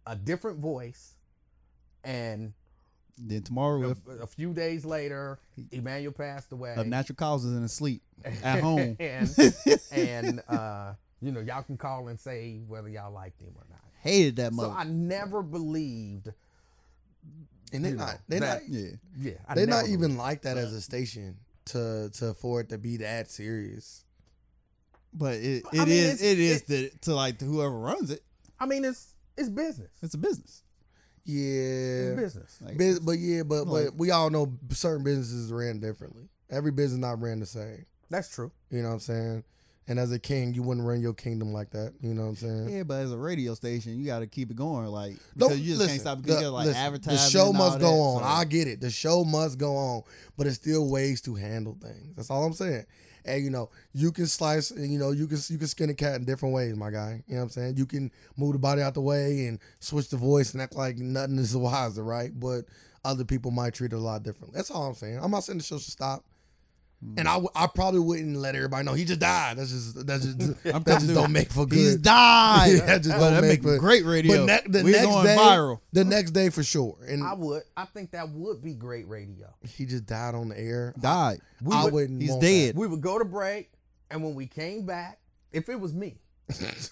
a 0.06 0.16
different 0.16 0.58
voice, 0.58 1.14
and 2.04 2.52
Then 3.18 3.42
tomorrow, 3.42 3.82
a, 3.88 3.90
if 3.90 3.98
a 4.22 4.26
few 4.26 4.52
days 4.52 4.84
later, 4.84 5.38
Emanuel 5.70 6.12
passed 6.12 6.52
away. 6.52 6.74
of 6.74 6.86
natural 6.86 7.16
causes 7.16 7.54
and 7.54 7.64
asleep 7.64 8.02
at 8.24 8.60
home, 8.60 8.96
and 9.00 9.30
and 9.92 10.42
uh, 10.48 10.94
you 11.22 11.32
know, 11.32 11.40
y'all 11.40 11.62
can 11.62 11.76
call 11.76 12.08
and 12.08 12.18
say 12.18 12.60
whether 12.66 12.88
y'all 12.88 13.12
liked 13.12 13.40
him 13.40 13.52
or 13.56 13.64
not. 13.70 13.80
Hated 14.06 14.36
that 14.36 14.52
So. 14.54 14.70
I 14.70 14.84
never 14.84 15.42
believed. 15.42 16.32
And 17.72 17.84
they 17.84 17.90
you 17.90 17.96
not. 17.96 18.14
know, 18.14 18.18
They 18.28 18.38
that- 18.38 18.62
not. 18.62 18.68
yeah, 18.68 18.88
Yeah, 19.18 19.32
I 19.48 19.54
They 19.54 19.66
never 19.66 19.82
not 19.82 19.88
even 19.88 20.00
believed. 20.00 20.18
like 20.18 20.42
that 20.42 20.56
as 20.56 20.72
a 20.72 20.80
station 20.80 21.36
to 21.66 22.10
to 22.14 22.34
for 22.34 22.60
it 22.60 22.68
to 22.70 22.78
be 22.78 22.98
that 22.98 23.30
serious. 23.30 24.04
but 25.12 25.34
it, 25.36 25.64
I 25.72 25.78
mean, 25.84 25.88
is 25.88 26.14
it's- 26.14 26.22
it 26.22 26.38
is 26.38 26.60
it- 26.62 26.66
the 26.68 26.90
to 27.02 27.14
like 27.14 27.40
whoever 27.40 27.76
runs 27.78 28.10
it. 28.10 28.22
I 28.60 28.66
mean, 28.66 28.84
it's 28.84 29.14
it's 29.36 29.48
business. 29.48 29.90
It's 30.02 30.14
a 30.14 30.18
business. 30.18 30.62
Yeah. 31.24 32.14
Business. 32.14 32.56
Like, 32.60 32.78
Bus- 32.78 33.00
but 33.00 33.18
yeah, 33.18 33.42
but 33.42 33.66
Like- 33.66 33.86
but 33.86 33.96
we 33.96 34.10
all 34.12 34.30
know 34.30 34.56
certain 34.70 35.02
businesses 35.04 35.50
ran 35.52 35.80
differently. 35.80 36.28
Every 36.50 36.70
business 36.70 37.00
not 37.00 37.20
ran 37.20 37.40
the 37.40 37.46
same. 37.46 37.84
That's 38.10 38.28
true. 38.28 38.52
You 38.70 38.82
know 38.82 38.88
what 38.88 38.94
I'm 38.94 39.00
saying? 39.00 39.44
And 39.88 40.00
as 40.00 40.10
a 40.10 40.18
king, 40.18 40.52
you 40.52 40.64
wouldn't 40.64 40.84
run 40.84 41.00
your 41.00 41.14
kingdom 41.14 41.52
like 41.52 41.70
that. 41.70 41.92
You 42.00 42.12
know 42.12 42.22
what 42.22 42.28
I'm 42.30 42.36
saying? 42.36 42.68
yeah, 42.70 42.82
but 42.82 42.94
as 42.94 43.12
a 43.12 43.16
radio 43.16 43.54
station, 43.54 43.96
you 43.96 44.04
got 44.04 44.18
to 44.18 44.26
keep 44.26 44.50
it 44.50 44.56
going. 44.56 44.86
Like 44.86 45.12
Don't- 45.36 45.50
because 45.50 45.60
you 45.60 45.68
just 45.68 45.78
listen, 45.78 45.92
can't 45.92 46.00
stop 46.00 46.22
because 46.22 46.36
the, 46.38 46.42
you 46.42 46.48
like 46.50 46.66
listen, 46.66 46.82
advertising. 46.82 47.16
The 47.24 47.30
show 47.30 47.52
must 47.52 47.78
go 47.78 47.86
that, 47.86 47.92
on. 47.92 48.20
so- 48.22 48.26
I 48.26 48.44
get 48.44 48.66
it. 48.66 48.80
The 48.80 48.90
show 48.90 49.24
must 49.24 49.58
go 49.58 49.76
on, 49.76 50.02
but 50.36 50.46
it's 50.48 50.56
still 50.56 50.90
ways 50.90 51.20
to 51.22 51.34
handle 51.36 51.76
things. 51.80 52.16
That's 52.16 52.30
all 52.30 52.44
I'm 52.44 52.52
saying. 52.52 52.84
And 53.24 53.42
you 53.42 53.50
know, 53.50 53.70
you 53.92 54.12
can 54.12 54.26
slice 54.26 54.70
you 54.70 54.98
know, 54.98 55.10
you 55.10 55.26
can 55.28 55.38
you 55.48 55.58
can 55.58 55.66
skin 55.68 55.90
a 55.90 55.94
cat 55.94 56.16
in 56.16 56.24
different 56.24 56.54
ways, 56.54 56.74
my 56.76 56.90
guy. 56.90 57.22
You 57.26 57.34
know 57.34 57.40
what 57.40 57.44
I'm 57.44 57.50
saying? 57.50 57.76
You 57.76 57.86
can 57.86 58.10
move 58.36 58.52
the 58.52 58.58
body 58.58 58.82
out 58.82 58.94
the 58.94 59.00
way 59.00 59.46
and 59.46 59.58
switch 59.80 60.08
the 60.08 60.16
voice 60.16 60.52
and 60.52 60.62
act 60.62 60.74
like 60.76 60.96
nothing 60.96 61.38
is 61.38 61.52
the 61.52 61.58
wiser, 61.60 62.02
right? 62.04 62.30
But 62.38 62.64
other 63.04 63.24
people 63.24 63.50
might 63.52 63.74
treat 63.74 63.92
it 63.92 63.96
a 63.96 64.00
lot 64.00 64.22
differently. 64.24 64.56
That's 64.56 64.70
all 64.70 64.86
I'm 64.86 64.94
saying. 64.94 65.20
I'm 65.22 65.30
not 65.30 65.44
saying 65.44 65.58
the 65.58 65.64
show 65.64 65.78
should 65.78 65.92
stop. 65.92 66.24
Hmm. 67.04 67.14
And 67.18 67.28
I, 67.28 67.32
w- 67.34 67.50
I 67.54 67.66
probably 67.66 68.00
wouldn't 68.00 68.36
let 68.38 68.54
everybody 68.54 68.84
know 68.84 68.94
he 68.94 69.04
just 69.04 69.20
died. 69.20 69.58
That's 69.58 69.70
just 69.70 70.06
that's 70.06 70.24
just 70.24 70.38
I'm 70.74 70.82
that 70.84 71.00
just 71.00 71.12
don't 71.12 71.30
make 71.32 71.50
for 71.52 71.66
good. 71.66 71.76
He's 71.78 71.96
died. 71.96 72.70
Yeah, 72.76 72.86
that 72.86 73.02
just 73.02 73.16
But 73.16 73.20
don't 73.20 73.34
that 73.34 73.40
make 73.42 73.50
make 73.50 73.62
for 73.62 73.78
great 73.78 74.04
radio. 74.04 74.46
But 74.46 74.64
ne- 74.64 74.72
the 74.78 74.84
we 74.84 74.92
next 74.92 75.04
going 75.04 75.26
day, 75.26 75.36
viral. 75.36 75.80
the 75.92 76.04
next 76.04 76.30
day 76.30 76.48
for 76.48 76.62
sure. 76.62 76.96
And 77.06 77.22
I 77.22 77.34
would. 77.34 77.62
I 77.76 77.84
think 77.84 78.12
that 78.12 78.30
would 78.30 78.62
be 78.62 78.72
great 78.74 79.06
radio. 79.08 79.54
he 79.62 79.84
just 79.84 80.06
died 80.06 80.34
on 80.34 80.48
the 80.48 80.58
air. 80.58 80.94
Died. 80.98 81.40
We 81.62 81.74
I 81.74 81.84
would, 81.84 81.92
wouldn't. 81.92 82.20
He's 82.22 82.30
want 82.30 82.42
dead. 82.42 82.76
we 82.76 82.86
would 82.86 83.02
go 83.02 83.18
to 83.18 83.24
break, 83.26 83.70
and 84.10 84.24
when 84.24 84.34
we 84.34 84.46
came 84.46 84.86
back, 84.86 85.18
if 85.52 85.68
it 85.68 85.78
was 85.78 85.92
me, 85.92 86.16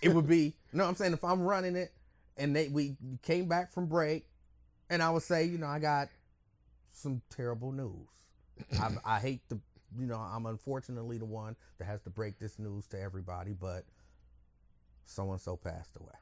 it 0.03 0.11
would 0.13 0.27
be. 0.29 0.39
You 0.73 0.79
know 0.79 0.85
what 0.85 0.91
I'm 0.91 0.97
saying? 0.97 1.13
If 1.15 1.25
I'm 1.25 1.41
running 1.41 1.77
it, 1.77 1.93
and 2.37 2.55
they 2.55 2.69
we 2.69 2.97
came 3.23 3.49
back 3.49 3.73
from 3.73 3.87
break, 3.87 4.27
and 4.91 5.03
I 5.03 5.11
would 5.11 5.23
say, 5.23 5.45
you 5.45 5.57
know, 5.57 5.67
I 5.67 5.79
got 5.79 6.09
some 6.93 7.23
terrible 7.31 7.73
news. 7.73 8.07
I, 8.81 8.91
I 9.05 9.19
hate 9.21 9.49
to, 9.49 9.59
you 9.99 10.07
know, 10.07 10.17
I'm 10.19 10.47
unfortunately 10.47 11.19
the 11.19 11.25
one 11.25 11.57
that 11.79 11.85
has 11.85 12.01
to 12.03 12.11
break 12.11 12.39
this 12.39 12.59
news 12.59 12.87
to 12.89 13.01
everybody, 13.01 13.53
but 13.53 13.85
so 15.05 15.31
and 15.33 15.41
so 15.41 15.57
passed 15.57 15.97
away. 16.01 16.15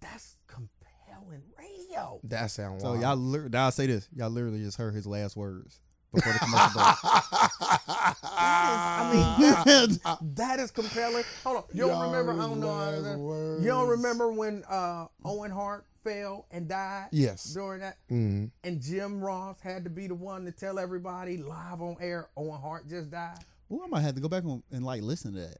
That's 0.00 0.36
compelling 0.46 1.42
radio. 1.58 2.20
That, 2.24 2.30
that 2.42 2.50
sound 2.50 2.80
So 2.80 2.94
y'all, 2.94 3.16
lit- 3.16 3.54
I'll 3.54 3.70
say 3.72 3.86
this: 3.86 4.08
y'all 4.14 4.30
literally 4.30 4.60
just 4.62 4.76
heard 4.76 4.94
his 4.94 5.06
last 5.06 5.36
words 5.36 5.80
before 6.14 6.32
the 6.32 6.38
commercial 6.38 6.70
break. 6.72 6.96
I 8.38 9.10
mean, 9.12 9.54
that's, 9.64 9.98
that 10.34 10.60
is 10.60 10.70
compelling. 10.70 11.24
Hold 11.44 11.56
on, 11.58 11.64
you 11.72 11.82
don't 11.82 11.90
Y'all 11.90 12.10
remember? 12.10 12.32
I 12.32 12.46
don't 12.46 12.60
know. 12.60 12.68
last 12.68 13.18
words. 13.18 13.64
You 13.64 13.70
don't 13.70 13.88
remember 13.88 14.32
when 14.32 14.64
uh, 14.64 15.06
Owen 15.24 15.50
Hart 15.50 15.86
fell 16.10 16.46
and 16.50 16.68
died? 16.68 17.08
Yes. 17.12 17.44
During 17.52 17.80
that, 17.80 17.96
Mhm. 18.10 18.50
and 18.64 18.80
Jim 18.80 19.20
Ross 19.20 19.60
had 19.60 19.84
to 19.84 19.90
be 19.90 20.06
the 20.06 20.14
one 20.14 20.44
to 20.44 20.52
tell 20.52 20.78
everybody 20.78 21.36
live 21.38 21.80
on 21.82 21.96
air. 22.00 22.28
Owen 22.36 22.60
Hart 22.60 22.88
just 22.88 23.10
died. 23.10 23.38
Well, 23.68 23.82
I 23.84 23.88
might 23.88 24.02
have 24.02 24.14
to 24.14 24.20
go 24.20 24.28
back 24.28 24.44
on 24.44 24.62
and 24.70 24.84
like 24.84 25.02
listen 25.02 25.32
to 25.34 25.40
that. 25.40 25.58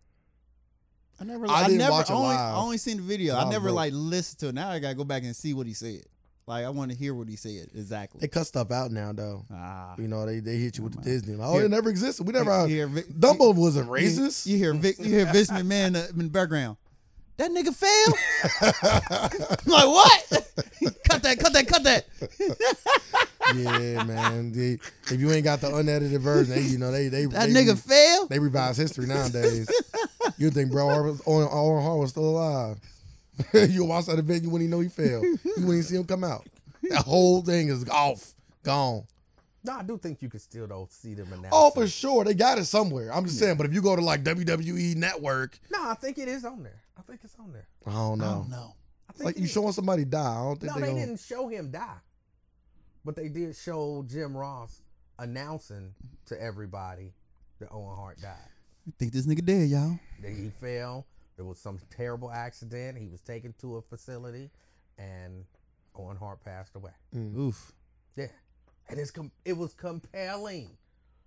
I 1.18 1.24
never, 1.24 1.48
I 1.48 1.54
I, 1.54 1.62
didn't 1.64 1.78
never, 1.78 1.92
watch 1.92 2.10
it 2.10 2.12
only, 2.12 2.28
live. 2.28 2.38
I 2.38 2.56
only 2.56 2.78
seen 2.78 2.98
the 2.98 3.02
video. 3.02 3.34
I 3.36 3.42
I 3.44 3.50
never 3.50 3.64
broke. 3.64 3.76
like 3.76 3.92
listened 3.94 4.38
to 4.40 4.48
it. 4.48 4.54
Now 4.54 4.68
I 4.70 4.78
gotta 4.78 4.94
go 4.94 5.04
back 5.04 5.22
and 5.24 5.34
see 5.34 5.54
what 5.54 5.66
he 5.66 5.72
said. 5.72 6.02
Like 6.46 6.64
I 6.64 6.68
want 6.68 6.92
to 6.92 6.96
hear 6.96 7.12
what 7.14 7.28
he 7.28 7.34
said 7.36 7.68
exactly. 7.74 8.20
They 8.20 8.28
cut 8.28 8.46
stuff 8.46 8.70
out 8.70 8.92
now, 8.92 9.12
though. 9.12 9.44
ah, 9.50 9.94
You 9.98 10.06
know, 10.06 10.24
they, 10.26 10.38
they 10.40 10.58
hit 10.58 10.76
you 10.78 10.84
with 10.84 10.92
the. 10.94 11.00
Disney. 11.02 11.34
Like, 11.34 11.48
oh, 11.48 11.54
Here- 11.54 11.64
it 11.64 11.70
never 11.70 11.88
existed. 11.90 12.24
We 12.24 12.32
never. 12.34 12.68
you 12.68 12.74
hear 12.76 12.86
Vic- 12.86 13.08
Dumbo 13.08 13.52
wasn't 13.56 13.88
racist. 13.90 14.46
You, 14.46 14.56
hear 14.58 14.72
Vic, 14.74 14.98
you 15.00 15.06
hear 15.06 15.26
Vince 15.32 15.50
McMahon 15.50 15.96
uh, 15.96 16.06
in 16.10 16.18
the 16.18 16.24
background. 16.28 16.76
That 17.36 17.50
nigga 17.50 17.74
fail. 17.74 18.14
I'm 19.60 19.66
like 19.66 19.86
what? 19.86 20.22
cut 21.08 21.22
that! 21.22 21.38
Cut 21.38 21.52
that! 21.52 21.68
Cut 21.68 21.82
that! 21.84 22.06
yeah, 23.56 24.04
man. 24.04 24.52
They, 24.52 24.78
if 25.12 25.20
you 25.20 25.30
ain't 25.30 25.44
got 25.44 25.60
the 25.60 25.74
unedited 25.74 26.20
version, 26.20 26.54
they, 26.54 26.62
you 26.62 26.78
know 26.78 26.90
they 26.90 27.08
they 27.08 27.26
That 27.26 27.48
they, 27.48 27.52
nigga 27.64 27.78
fail. 27.78 28.26
they 28.28 28.38
revise 28.38 28.78
history 28.78 29.06
nowadays. 29.06 29.68
you 30.38 30.50
think 30.50 30.70
bro 30.72 30.88
Owen 31.26 31.48
Hart 31.82 31.98
was 31.98 32.10
still 32.10 32.24
alive? 32.30 32.78
you 33.52 33.84
watch 33.84 34.06
that 34.06 34.18
event, 34.18 34.42
you 34.42 34.48
wouldn't 34.48 34.66
even 34.68 34.70
know 34.70 34.80
he 34.80 34.88
failed. 34.88 35.22
You 35.24 35.38
wouldn't 35.44 35.68
even 35.68 35.82
see 35.82 35.96
him 35.96 36.04
come 36.04 36.24
out. 36.24 36.46
that 36.88 37.04
whole 37.04 37.42
thing 37.42 37.68
is 37.68 37.86
off, 37.90 38.32
gone. 38.62 39.04
No, 39.66 39.72
I 39.74 39.82
do 39.82 39.98
think 39.98 40.22
you 40.22 40.28
can 40.28 40.40
still 40.40 40.66
though 40.66 40.86
see 40.90 41.14
them 41.14 41.26
announcing. 41.28 41.50
Oh, 41.52 41.70
for 41.70 41.86
sure, 41.86 42.24
they 42.24 42.34
got 42.34 42.58
it 42.58 42.64
somewhere. 42.66 43.12
I'm 43.12 43.24
just 43.26 43.38
saying, 43.38 43.56
but 43.56 43.66
if 43.66 43.74
you 43.74 43.82
go 43.82 43.96
to 43.96 44.02
like 44.02 44.22
WWE 44.24 44.94
Network, 44.96 45.58
No, 45.70 45.88
I 45.90 45.94
think 45.94 46.18
it 46.18 46.28
is 46.28 46.44
on 46.44 46.62
there. 46.62 46.82
I 46.96 47.02
think 47.02 47.20
it's 47.24 47.34
on 47.38 47.52
there. 47.52 47.66
I 47.86 47.90
don't 47.92 48.20
I 48.20 48.24
know. 48.24 48.32
don't 48.34 48.50
know. 48.50 48.74
I 49.08 49.12
think 49.12 49.24
Like 49.26 49.38
you 49.38 49.44
is. 49.44 49.50
showing 49.52 49.72
somebody 49.72 50.04
die, 50.04 50.20
I 50.20 50.42
don't 50.44 50.60
think 50.60 50.72
No, 50.72 50.80
they, 50.80 50.86
they 50.86 50.92
gonna, 50.94 51.06
didn't 51.06 51.20
show 51.20 51.48
him 51.48 51.70
die, 51.70 51.96
but 53.04 53.16
they 53.16 53.28
did 53.28 53.54
show 53.56 54.04
Jim 54.08 54.36
Ross 54.36 54.80
announcing 55.18 55.94
to 56.26 56.40
everybody 56.40 57.12
that 57.58 57.68
Owen 57.72 57.96
Hart 57.96 58.20
died. 58.20 58.36
You 58.86 58.92
think 58.98 59.12
this 59.12 59.26
nigga 59.26 59.44
dead, 59.44 59.68
y'all? 59.68 59.98
That 60.22 60.30
he 60.30 60.50
fell. 60.60 61.06
There 61.36 61.44
was 61.44 61.58
some 61.58 61.78
terrible 61.90 62.30
accident. 62.30 62.96
He 62.98 63.08
was 63.08 63.20
taken 63.20 63.52
to 63.60 63.76
a 63.76 63.82
facility, 63.82 64.50
and 64.98 65.44
Owen 65.94 66.16
Hart 66.16 66.42
passed 66.44 66.74
away. 66.76 66.92
Mm. 67.14 67.36
Oof. 67.36 67.72
Yeah, 68.16 68.26
and 68.88 68.98
it's 68.98 69.10
com- 69.10 69.32
it 69.44 69.56
was 69.56 69.74
compelling. 69.74 70.70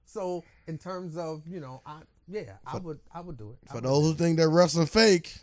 So 0.05 0.43
in 0.67 0.77
terms 0.77 1.17
of 1.17 1.43
you 1.47 1.59
know, 1.59 1.81
I 1.85 1.99
yeah, 2.27 2.53
I 2.65 2.77
would 2.77 2.99
I 3.13 3.21
would 3.21 3.37
do 3.37 3.51
it. 3.51 3.57
I 3.67 3.71
For 3.71 3.75
would. 3.75 3.83
those 3.85 4.03
who 4.05 4.13
think 4.15 4.37
that 4.37 4.49
wrestling 4.49 4.87
fake, 4.87 5.35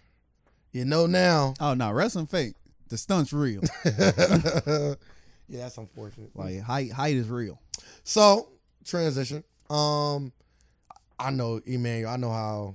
you 0.72 0.84
know 0.84 1.06
now. 1.06 1.54
Oh 1.60 1.74
no, 1.74 1.90
wrestling 1.92 2.26
fake. 2.26 2.54
The 2.88 2.96
stunt's 2.96 3.32
real. 3.32 3.62
yeah, 3.84 4.94
that's 5.48 5.76
unfortunate. 5.78 6.30
like 6.34 6.60
height, 6.60 6.92
height 6.92 7.16
is 7.16 7.28
real. 7.28 7.60
So 8.04 8.48
transition. 8.84 9.42
Um, 9.68 10.32
I 11.18 11.30
know 11.30 11.60
Emanuel. 11.66 12.10
I 12.12 12.16
know 12.16 12.30
how. 12.30 12.74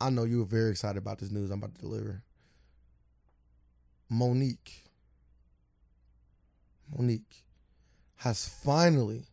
I 0.00 0.10
know 0.10 0.24
you 0.24 0.38
were 0.40 0.44
very 0.44 0.70
excited 0.70 0.98
about 0.98 1.18
this 1.18 1.30
news 1.30 1.50
I'm 1.50 1.58
about 1.58 1.74
to 1.74 1.80
deliver. 1.80 2.22
Mo'Nique. 4.12 4.84
Mo'Nique 6.96 7.42
has 8.18 8.48
finally 8.48 9.24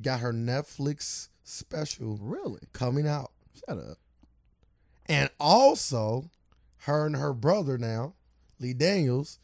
got 0.00 0.20
her 0.20 0.32
Netflix 0.32 1.28
special 1.44 2.18
Really? 2.20 2.60
coming 2.72 3.06
out. 3.06 3.32
Shut 3.66 3.78
up. 3.78 3.98
And 5.06 5.30
also, 5.40 6.30
her 6.78 7.06
and 7.06 7.16
her 7.16 7.32
brother 7.32 7.76
now, 7.76 8.14
Lee 8.58 8.74
Daniels, 8.74 9.38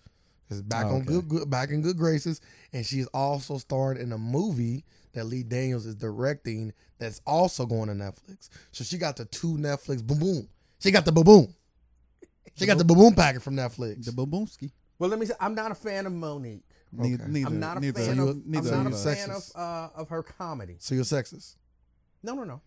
is 0.48 0.62
back 0.62 0.86
Oh, 0.86 0.96
on 0.96 1.04
good, 1.04 1.28
good 1.28 1.50
back 1.50 1.70
in 1.70 1.82
good 1.82 1.96
graces, 1.96 2.40
and 2.72 2.86
she's 2.86 3.06
also 3.08 3.58
starring 3.58 4.00
in 4.00 4.12
a 4.12 4.18
movie 4.18 4.84
that 5.12 5.24
Lee 5.24 5.42
Daniels 5.42 5.86
is 5.86 5.96
directing 5.96 6.72
that's 6.98 7.20
also 7.26 7.66
going 7.66 7.88
to 7.88 7.94
Netflix. 7.94 8.48
So 8.70 8.84
she 8.84 8.96
got 8.96 9.16
the 9.16 9.24
two 9.24 9.56
Netflix 9.56 10.06
boom 10.06 10.20
boom. 10.20 10.48
She 10.78 10.90
got 10.92 11.04
the 11.04 11.12
boom 11.12 11.24
boom. 11.24 11.54
She 12.54 12.64
got 12.66 12.78
the 12.78 12.84
boom 12.84 12.98
boom 12.98 13.14
packet 13.14 13.42
from 13.42 13.56
Netflix. 13.56 14.04
The 14.04 14.12
boom 14.12 14.30
Baboomski. 14.30 14.70
Well, 14.98 15.10
let 15.10 15.18
me 15.18 15.26
say, 15.26 15.34
I'm 15.40 15.54
not 15.54 15.72
a 15.72 15.74
fan 15.74 16.06
of 16.06 16.12
Mo'Nique. 16.12 16.62
Neither, 16.92 17.24
Okay. 17.24 17.32
neither, 17.32 17.46
I'm 17.48 17.60
not 17.60 17.76
a 17.76 17.80
neither, 17.80 18.00
fan 18.00 18.16
you- 18.16 18.28
of. 18.28 18.46
neither 18.46 18.74
I'm 18.74 18.84
not 18.84 18.92
a 18.92 18.96
you. 18.96 19.10
you. 19.10 19.14
fan 19.16 19.30
of 19.30 19.50
uh, 19.54 19.88
of 20.00 20.08
her 20.08 20.22
comedy. 20.22 20.76
so 20.78 20.94
you're 20.94 21.04
sexist. 21.04 21.56
No, 22.22 22.34
no, 22.34 22.44
no. 22.44 22.60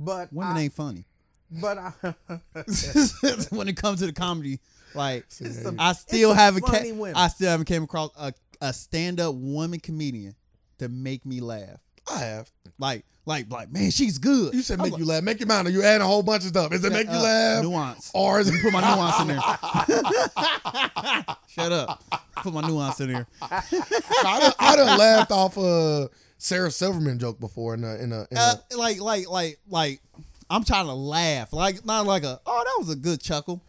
But 0.00 0.32
Women 0.32 0.56
I, 0.56 0.60
ain't 0.62 0.72
funny. 0.72 1.04
But 1.50 1.78
I, 1.78 1.92
when 3.50 3.68
it 3.68 3.76
comes 3.76 4.00
to 4.00 4.06
the 4.06 4.12
comedy, 4.12 4.60
like 4.94 5.24
It's 5.40 5.62
some- 5.62 5.76
I 5.78 5.92
still 5.92 6.34
haven't 6.34 6.62
ca- 6.62 7.12
I 7.14 7.28
still 7.28 7.50
haven't 7.50 7.66
came 7.66 7.82
across 7.82 8.10
a, 8.18 8.32
a 8.60 8.72
stand 8.72 9.18
up 9.20 9.34
woman 9.34 9.80
comedian 9.80 10.34
to 10.78 10.88
make 10.88 11.24
me 11.26 11.40
laugh. 11.40 11.80
I 12.10 12.18
have. 12.18 12.50
Like 12.78 13.04
like 13.26 13.50
like 13.50 13.70
man, 13.70 13.90
she's 13.90 14.18
good. 14.18 14.54
You 14.54 14.62
said 14.62 14.78
I'm 14.78 14.84
make 14.84 14.92
like, 14.92 15.00
you 15.00 15.06
laugh. 15.06 15.22
Make 15.22 15.40
your 15.40 15.48
mind. 15.48 15.68
You 15.68 15.82
add 15.82 16.00
a 16.00 16.06
whole 16.06 16.22
bunch 16.22 16.44
of 16.44 16.48
stuff. 16.48 16.72
Is 16.72 16.84
it 16.84 16.92
make 16.92 17.06
you 17.08 17.12
uh, 17.12 17.22
laugh? 17.22 17.62
Nuance. 17.62 18.10
Or 18.14 18.40
is 18.40 18.48
it 18.48 18.62
Put 18.62 18.72
my 18.72 18.80
nuance 18.94 19.20
in 19.20 19.28
there. 19.28 19.40
Shut 21.48 21.72
up. 21.72 22.02
Put 22.36 22.54
my 22.54 22.62
nuance 22.62 23.00
in 23.00 23.12
there. 23.12 23.26
I 23.42 24.40
done, 24.40 24.52
I 24.58 24.76
done 24.76 24.98
laughed 24.98 25.30
off 25.30 25.56
a 25.56 26.08
Sarah 26.38 26.70
Silverman 26.70 27.18
joke 27.18 27.38
before 27.40 27.74
in 27.74 27.84
a 27.84 27.96
in 27.96 28.12
a, 28.12 28.26
in 28.30 28.36
a 28.36 28.40
Uh, 28.40 28.54
like 28.76 29.00
like 29.00 29.28
like 29.28 29.58
like 29.68 30.00
I'm 30.48 30.64
trying 30.64 30.86
to 30.86 30.94
laugh. 30.94 31.52
Like 31.52 31.84
not 31.84 32.06
like 32.06 32.22
a 32.24 32.40
oh 32.46 32.62
that 32.64 32.76
was 32.78 32.90
a 32.90 32.96
good 32.96 33.20
chuckle. 33.20 33.62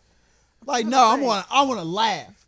Like 0.66 0.86
no, 0.86 1.04
I 1.04 1.16
want 1.16 1.46
I 1.50 1.64
want 1.64 1.80
to 1.80 1.86
laugh. 1.86 2.46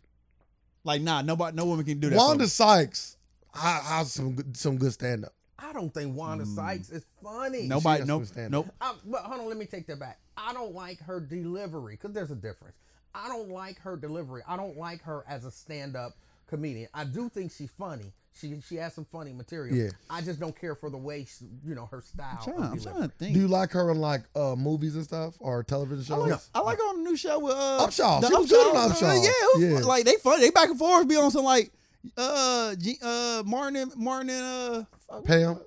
Like 0.84 1.02
nah, 1.02 1.22
nobody 1.22 1.56
no 1.56 1.64
woman 1.64 1.84
can 1.84 2.00
do 2.00 2.10
that. 2.10 2.16
Wanda. 2.16 2.46
Sykes 2.46 3.16
ha- 3.54 3.82
has 3.84 4.12
some 4.12 4.32
good, 4.34 4.56
some 4.56 4.78
good 4.78 4.92
stand 4.92 5.24
up. 5.24 5.34
I 5.62 5.72
don't 5.72 5.92
think 5.92 6.16
Wanda 6.16 6.44
Sykes 6.46 6.90
is 6.90 7.04
funny. 7.22 7.66
Nobody 7.68 8.00
has 8.00 8.08
nope 8.08 8.26
some 8.26 8.50
nope. 8.50 8.68
I, 8.80 8.94
but 9.06 9.22
hold 9.22 9.40
on, 9.42 9.46
let 9.48 9.56
me 9.56 9.66
take 9.66 9.86
that 9.86 9.98
back. 10.00 10.18
I 10.36 10.52
don't 10.52 10.74
like 10.74 11.00
her 11.00 11.20
delivery 11.20 11.94
because 12.00 12.12
there's 12.14 12.30
a 12.30 12.34
difference. 12.36 12.76
I 13.14 13.28
don't 13.28 13.50
like 13.50 13.78
her 13.80 13.96
delivery. 13.96 14.42
I 14.48 14.56
don't 14.56 14.76
like 14.78 15.02
her 15.02 15.24
as 15.28 15.44
a 15.44 15.50
stand-up 15.50 16.12
comedian. 16.48 16.88
I 16.94 17.04
do 17.04 17.28
think 17.28 17.52
she's 17.52 17.70
funny. 17.70 18.12
She 18.34 18.58
she 18.66 18.76
has 18.76 18.94
some 18.94 19.04
funny 19.04 19.34
material. 19.34 19.76
Yeah. 19.76 19.90
I 20.08 20.22
just 20.22 20.40
don't 20.40 20.58
care 20.58 20.74
for 20.74 20.88
the 20.88 20.96
way 20.96 21.26
she, 21.26 21.44
you 21.66 21.74
know 21.74 21.84
her 21.90 22.00
style. 22.00 22.38
I'm 22.40 22.44
trying, 22.44 22.62
I'm 22.72 22.80
trying 22.80 23.02
to 23.02 23.08
think. 23.08 23.34
Do 23.34 23.40
you 23.40 23.48
like 23.48 23.70
her 23.72 23.90
in 23.90 23.98
like 24.00 24.22
uh, 24.34 24.56
movies 24.56 24.94
and 24.96 25.04
stuff 25.04 25.34
or 25.38 25.62
television 25.62 26.14
I 26.14 26.16
shows? 26.18 26.30
like, 26.30 26.40
I 26.54 26.60
like 26.60 26.78
her 26.78 26.84
on 26.84 27.04
the 27.04 27.10
new 27.10 27.16
show 27.16 27.38
with 27.38 27.52
uh, 27.54 27.86
Upshaw. 27.86 28.22
the 28.22 28.28
She 28.28 28.34
was 28.34 28.48
good 28.50 28.74
on 28.74 28.90
Uh, 28.90 28.94
Upshaw. 28.94 29.22
yeah, 29.22 29.30
it 29.30 29.58
was 29.72 29.80
Yeah. 29.82 29.86
like 29.86 30.06
they 30.06 30.14
fun. 30.14 30.40
They 30.40 30.48
back 30.50 30.70
and 30.70 30.78
forth. 30.78 31.06
Be 31.06 31.16
on 31.16 31.30
some 31.30 31.44
like 31.44 31.72
uh 32.16 32.74
G, 32.76 32.96
uh 33.02 33.42
Martin 33.44 33.76
and 33.76 33.96
Martin 33.96 34.30
and 34.30 34.42
uh 34.44 34.72
fuck, 34.80 35.01
Pam. 35.20 35.60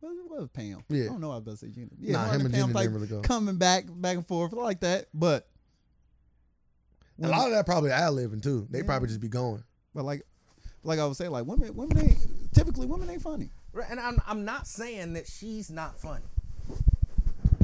What, 0.00 0.12
what 0.28 0.40
was 0.40 0.48
Pam? 0.52 0.82
Yeah. 0.88 1.04
I 1.04 1.06
don't 1.08 1.20
know. 1.20 1.28
what 1.28 1.34
I 1.34 1.38
was 1.38 1.42
about 1.46 1.50
to 1.52 1.56
say 1.58 1.68
Gina. 1.68 1.88
Yeah, 1.98 2.12
Nah, 2.12 2.24
him 2.32 2.40
and 2.46 2.54
Pam, 2.54 2.60
Gina 2.68 2.74
like, 2.74 2.82
didn't 2.84 2.94
really 2.94 3.06
go. 3.08 3.20
coming 3.22 3.56
back 3.56 3.84
back 3.88 4.16
and 4.16 4.26
forth 4.26 4.52
like 4.52 4.80
that. 4.80 5.06
But 5.14 5.48
A 7.22 7.28
lot 7.28 7.46
of 7.46 7.52
that 7.52 7.66
probably 7.66 7.90
ad 7.90 8.12
libbing 8.12 8.42
too. 8.42 8.66
They 8.70 8.82
probably 8.82 9.08
just 9.08 9.20
be 9.20 9.28
going. 9.28 9.62
but 9.94 10.04
like 10.04 10.22
like 10.84 10.98
I 11.00 11.04
was 11.06 11.18
saying, 11.18 11.30
like 11.32 11.44
women 11.46 11.74
women 11.74 11.98
ain't 11.98 12.18
typically 12.54 12.86
women 12.86 13.10
ain't 13.10 13.22
funny. 13.22 13.50
Right, 13.72 13.86
And 13.90 13.98
I'm 13.98 14.20
I'm 14.26 14.44
not 14.44 14.66
saying 14.66 15.14
that 15.14 15.26
she's 15.26 15.70
not 15.70 15.98
funny. 16.00 16.24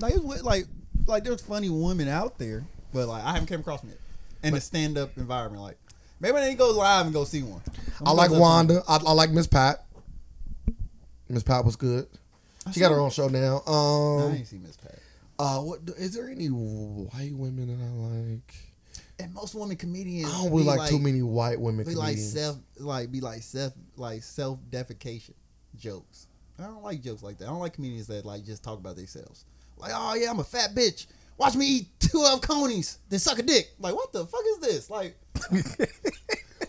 Like 0.00 0.14
it's 0.14 0.42
like 0.42 0.64
like 1.06 1.22
there's 1.24 1.40
funny 1.42 1.68
women 1.68 2.08
out 2.08 2.38
there, 2.38 2.64
but 2.92 3.06
like 3.08 3.22
I 3.24 3.32
haven't 3.32 3.46
came 3.46 3.60
across 3.60 3.80
them 3.82 3.90
yet 3.90 3.98
in 4.42 4.54
a 4.54 4.60
stand 4.60 4.98
up 4.98 5.16
environment. 5.16 5.62
Like 5.62 5.78
maybe 6.18 6.36
I 6.38 6.44
need 6.46 6.52
to 6.52 6.58
go 6.58 6.70
live 6.72 7.04
and 7.06 7.14
go 7.14 7.24
see 7.24 7.42
one. 7.42 7.62
I'm 8.00 8.08
I 8.08 8.10
like 8.12 8.30
gonna 8.30 8.30
go 8.30 8.34
to- 8.36 8.40
Wanda. 8.40 8.82
I, 8.88 8.96
I 8.96 9.12
like 9.12 9.30
Miss 9.30 9.46
Pat. 9.46 9.84
Miss 11.32 11.42
Pat 11.42 11.64
was 11.64 11.76
good. 11.76 12.06
She 12.72 12.78
got 12.80 12.92
her 12.92 12.98
own 13.00 13.10
show 13.10 13.28
now. 13.28 13.62
I 13.66 13.70
Um, 14.26 14.34
ain't 14.34 14.46
see 14.46 14.58
Miss 14.58 14.76
Pat. 14.76 14.98
uh, 15.38 15.58
what 15.60 15.80
is 15.96 16.14
there 16.14 16.28
any 16.28 16.46
white 16.48 17.34
women 17.34 17.66
that 17.68 17.84
I 17.84 17.90
like? 18.30 18.54
And 19.18 19.32
most 19.34 19.54
women 19.54 19.76
comedians, 19.76 20.32
I 20.32 20.42
don't 20.42 20.50
really 20.50 20.62
be 20.64 20.68
like, 20.68 20.90
too 20.90 20.98
many 20.98 21.22
white 21.22 21.60
women 21.60 21.84
Be 21.86 21.94
like 21.94 22.10
comedians. 22.16 22.32
self, 22.32 22.56
like 22.78 23.10
be 23.12 23.20
like 23.20 23.42
self, 23.42 23.72
like 23.96 24.22
self 24.22 24.58
defecation 24.70 25.32
jokes. 25.76 26.26
I 26.58 26.64
don't 26.64 26.82
like 26.82 27.00
jokes 27.02 27.22
like 27.22 27.38
that. 27.38 27.46
I 27.46 27.48
don't 27.48 27.60
like 27.60 27.72
comedians 27.74 28.06
that 28.08 28.24
like 28.24 28.44
just 28.44 28.62
talk 28.62 28.78
about 28.78 28.96
themselves. 28.96 29.44
Like, 29.78 29.92
oh 29.94 30.14
yeah, 30.14 30.30
I'm 30.30 30.38
a 30.40 30.44
fat 30.44 30.74
bitch. 30.74 31.06
Watch 31.38 31.56
me 31.56 31.66
eat 31.66 31.86
two 31.98 32.22
of 32.30 32.40
conies, 32.42 32.98
then 33.08 33.18
suck 33.18 33.38
a 33.38 33.42
dick. 33.42 33.72
Like, 33.80 33.94
what 33.94 34.12
the 34.12 34.26
fuck 34.26 34.42
is 34.50 34.58
this? 34.58 34.90
Like, 34.90 35.16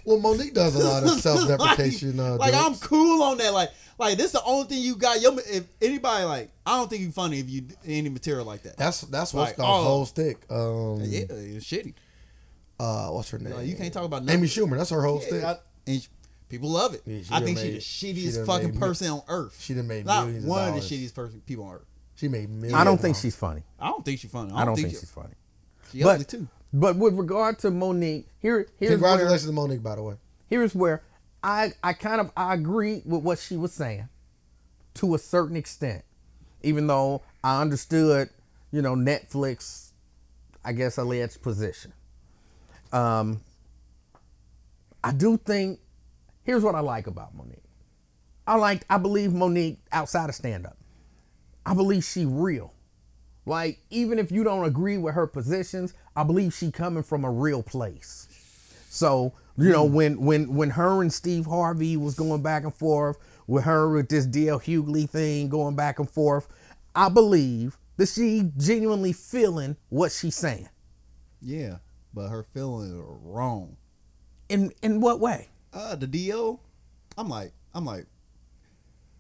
well, 0.06 0.20
Mo'Nique 0.20 0.54
does 0.54 0.76
a 0.76 0.84
lot 0.84 1.04
of 1.04 1.10
self-deprecation. 1.22 2.18
like, 2.18 2.26
uh, 2.28 2.36
like, 2.38 2.54
I'm 2.54 2.76
cool 2.76 3.22
on 3.24 3.38
that. 3.38 3.54
Like, 3.54 3.70
like 3.98 4.18
this 4.18 4.28
is 4.28 4.32
the 4.34 4.44
only 4.44 4.66
thing 4.68 4.82
you 4.82 4.96
got. 4.96 5.22
Yo, 5.22 5.36
if 5.38 5.66
anybody 5.82 6.26
like, 6.26 6.52
I 6.66 6.78
don't 6.78 6.90
think 6.90 7.02
you 7.02 7.12
funny 7.12 7.40
if 7.40 7.50
you 7.50 7.64
any 7.86 8.10
material 8.10 8.46
like 8.46 8.64
that. 8.64 8.78
That's 8.78 9.02
that's 9.02 9.34
what's 9.34 9.52
Like, 9.52 9.58
called 9.58 9.86
oh. 9.86 9.88
whole 9.90 10.06
stick. 10.06 10.46
Um, 10.50 11.00
yeah, 11.02 11.22
it's 11.30 11.66
shitty. 11.66 11.94
uh, 12.80 13.10
what's 13.10 13.30
her 13.30 13.40
name? 13.40 13.54
Like, 13.54 13.68
you 13.68 13.76
can't 13.76 13.94
talk 13.94 14.06
about 14.06 14.28
Amy. 14.30 14.48
Schumer. 14.48 14.78
That's 14.78 14.90
her 14.90 15.02
whole 15.04 15.20
stick. 15.22 15.44
I- 15.44 15.58
and 15.86 16.02
sh- 16.02 16.08
people 16.50 16.70
love 16.70 16.94
it. 16.94 17.02
Yeah, 17.06 17.20
I 17.32 17.42
think 17.42 17.58
made- 17.58 17.84
she's 17.84 18.16
the 18.16 18.22
shittiest 18.32 18.36
done 18.38 18.46
fucking 18.46 18.70
made- 18.72 18.80
person 18.80 19.08
on 19.10 19.22
earth. 19.28 19.58
she 19.60 19.74
done 19.74 19.88
made 19.88 20.06
Not 20.06 20.26
millions 20.28 20.46
one 20.46 20.70
of 20.70 20.76
the 20.76 20.82
shittiest 20.82 21.14
person 21.14 21.42
people 21.46 21.66
on 21.66 21.76
earth. 21.76 21.86
She 22.16 22.28
made 22.28 22.50
millions. 22.50 22.74
I 22.74 22.84
don't 22.84 23.02
think 23.02 23.18
she's 23.18 23.36
funny. 23.36 23.64
I 23.80 23.88
don't 23.90 24.06
think 24.06 24.20
she's 24.20 24.32
funny. 24.32 24.54
I 24.54 24.64
don't 24.66 24.76
think 24.76 24.90
she, 24.90 24.96
she's 24.96 25.10
funny. 25.10 25.34
she 25.92 26.04
ugly 26.04 26.20
But 26.24 26.28
too. 26.30 26.48
but 26.72 26.96
with 26.96 27.16
regard 27.16 27.60
to 27.60 27.72
Mo'Nique, 27.72 28.26
here 28.40 28.68
here's 28.80 28.92
where 29.02 29.10
Congratulations 29.10 29.46
to 29.48 29.52
Mo'Nique, 29.52 29.84
by 29.84 29.96
the 29.96 30.04
way. 30.04 30.16
here's 30.50 30.74
where 30.76 31.02
I 31.44 31.74
I 31.84 31.94
kind 31.94 32.22
of 32.22 32.32
I 32.38 32.54
agree 32.54 33.02
with 33.06 33.22
what 33.22 33.38
she 33.38 33.58
was 33.58 33.74
saying 33.74 34.08
to 34.96 35.16
a 35.16 35.20
certain 35.20 35.58
extent, 35.58 36.04
even 36.62 36.88
though 36.88 37.22
I 37.44 37.62
understood, 37.62 38.30
you 38.72 38.82
know, 38.82 38.96
Netflix, 38.96 39.92
I 40.64 40.72
guess 40.72 40.98
alleged 40.98 41.42
position. 41.42 41.92
Um, 42.94 43.42
I 45.04 45.12
do 45.12 45.38
think 45.38 45.80
here's 46.44 46.64
what 46.64 46.76
I 46.76 46.80
like 46.80 47.08
about 47.08 47.36
Mo'Nique. 47.36 47.60
I 48.48 48.56
like 48.56 48.86
I 48.90 48.98
believe 48.98 49.32
Mo'Nique 49.32 49.80
outside 49.92 50.30
of 50.30 50.36
stand 50.36 50.66
up. 50.66 50.78
I 51.66 51.74
believe 51.74 52.04
she 52.06 52.26
real. 52.26 52.74
Like 53.46 53.80
even 53.90 54.20
if 54.20 54.32
you 54.32 54.46
don't 54.46 54.64
agree 54.64 54.98
with 54.98 55.16
her 55.16 55.28
positions, 55.28 55.94
I 56.16 56.24
believe 56.24 56.54
she 56.54 56.72
coming 56.72 57.04
from 57.04 57.26
a 57.26 57.32
real 57.32 57.64
place. 57.64 58.28
So 58.90 59.34
you 59.58 59.70
know 59.72 59.84
when 59.86 60.20
when 60.22 60.54
when 60.56 60.72
her 60.72 61.02
and 61.02 61.12
Steve 61.14 61.46
Harvey 61.46 61.96
was 61.98 62.16
going 62.16 62.42
back 62.42 62.64
and 62.64 62.74
forth 62.74 63.18
with 63.48 63.64
her 63.66 63.90
with 63.90 64.10
this 64.10 64.26
DL 64.26 64.62
Hughley 64.62 65.10
thing 65.10 65.50
going 65.50 65.76
back 65.76 66.00
and 66.00 66.10
forth, 66.10 66.48
I 66.96 67.10
believe 67.10 67.78
that 67.98 68.10
she 68.10 68.52
genuinely 68.58 69.14
feeling 69.14 69.78
what 69.90 70.12
she's 70.12 70.36
saying. 70.36 70.70
Yeah, 71.42 71.78
but 72.14 72.30
her 72.30 72.44
feelings 72.44 72.94
are 72.94 73.18
wrong. 73.22 73.78
In 74.50 74.72
in 74.82 75.02
what 75.02 75.20
way? 75.20 75.50
uh, 75.74 75.96
the 75.96 76.06
DO, 76.08 76.60
I'm 77.18 77.30
like, 77.30 77.52
I'm 77.74 77.84
like, 77.86 78.06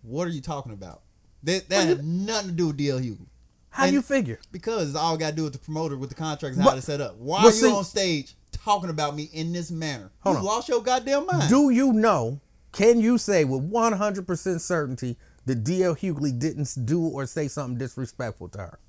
what 0.04 0.28
are 0.28 0.32
you 0.32 0.42
talking 0.42 0.72
about? 0.74 1.02
That 1.44 1.68
that 1.70 1.88
had 1.88 2.04
nothing 2.06 2.50
to 2.50 2.56
do 2.56 2.68
with 2.68 2.78
DL 2.78 3.00
Hughley. 3.02 3.28
How 3.70 3.88
do 3.88 3.94
you 3.94 4.02
figure? 4.04 4.40
Because 4.52 4.90
it's 4.90 4.98
all 4.98 5.18
got 5.18 5.32
to 5.32 5.36
do 5.36 5.44
with 5.46 5.54
the 5.54 5.60
promoter, 5.60 5.98
with 5.98 6.10
the 6.10 6.16
contracts, 6.16 6.58
and 6.58 6.64
But- 6.64 6.70
how 6.72 6.76
to 6.76 6.82
set 6.82 7.02
up. 7.02 7.18
Why 7.18 7.40
are 7.42 7.46
you 7.46 7.52
see- 7.52 7.72
on 7.72 7.84
stage 7.84 8.36
talking 8.64 8.90
about 8.90 9.16
me 9.16 9.30
in 9.34 9.52
this 9.54 9.72
manner? 9.72 10.12
Hold 10.22 10.36
you 10.36 10.40
on. 10.40 10.46
lost 10.46 10.70
your 10.70 10.82
goddamn 10.82 11.26
mind. 11.26 11.50
Do 11.50 11.70
you 11.70 11.92
know? 11.94 12.40
Can 12.72 13.00
you 13.00 13.18
say 13.18 13.44
with 13.46 13.70
100% 13.72 14.60
certainty 14.62 15.18
that 15.46 15.64
DL 15.64 15.98
Hughley 15.98 16.38
didn't 16.38 16.74
do 16.86 17.02
or 17.06 17.26
say 17.26 17.48
something 17.48 17.78
disrespectful 17.78 18.50
to 18.50 18.58
her? 18.60 18.80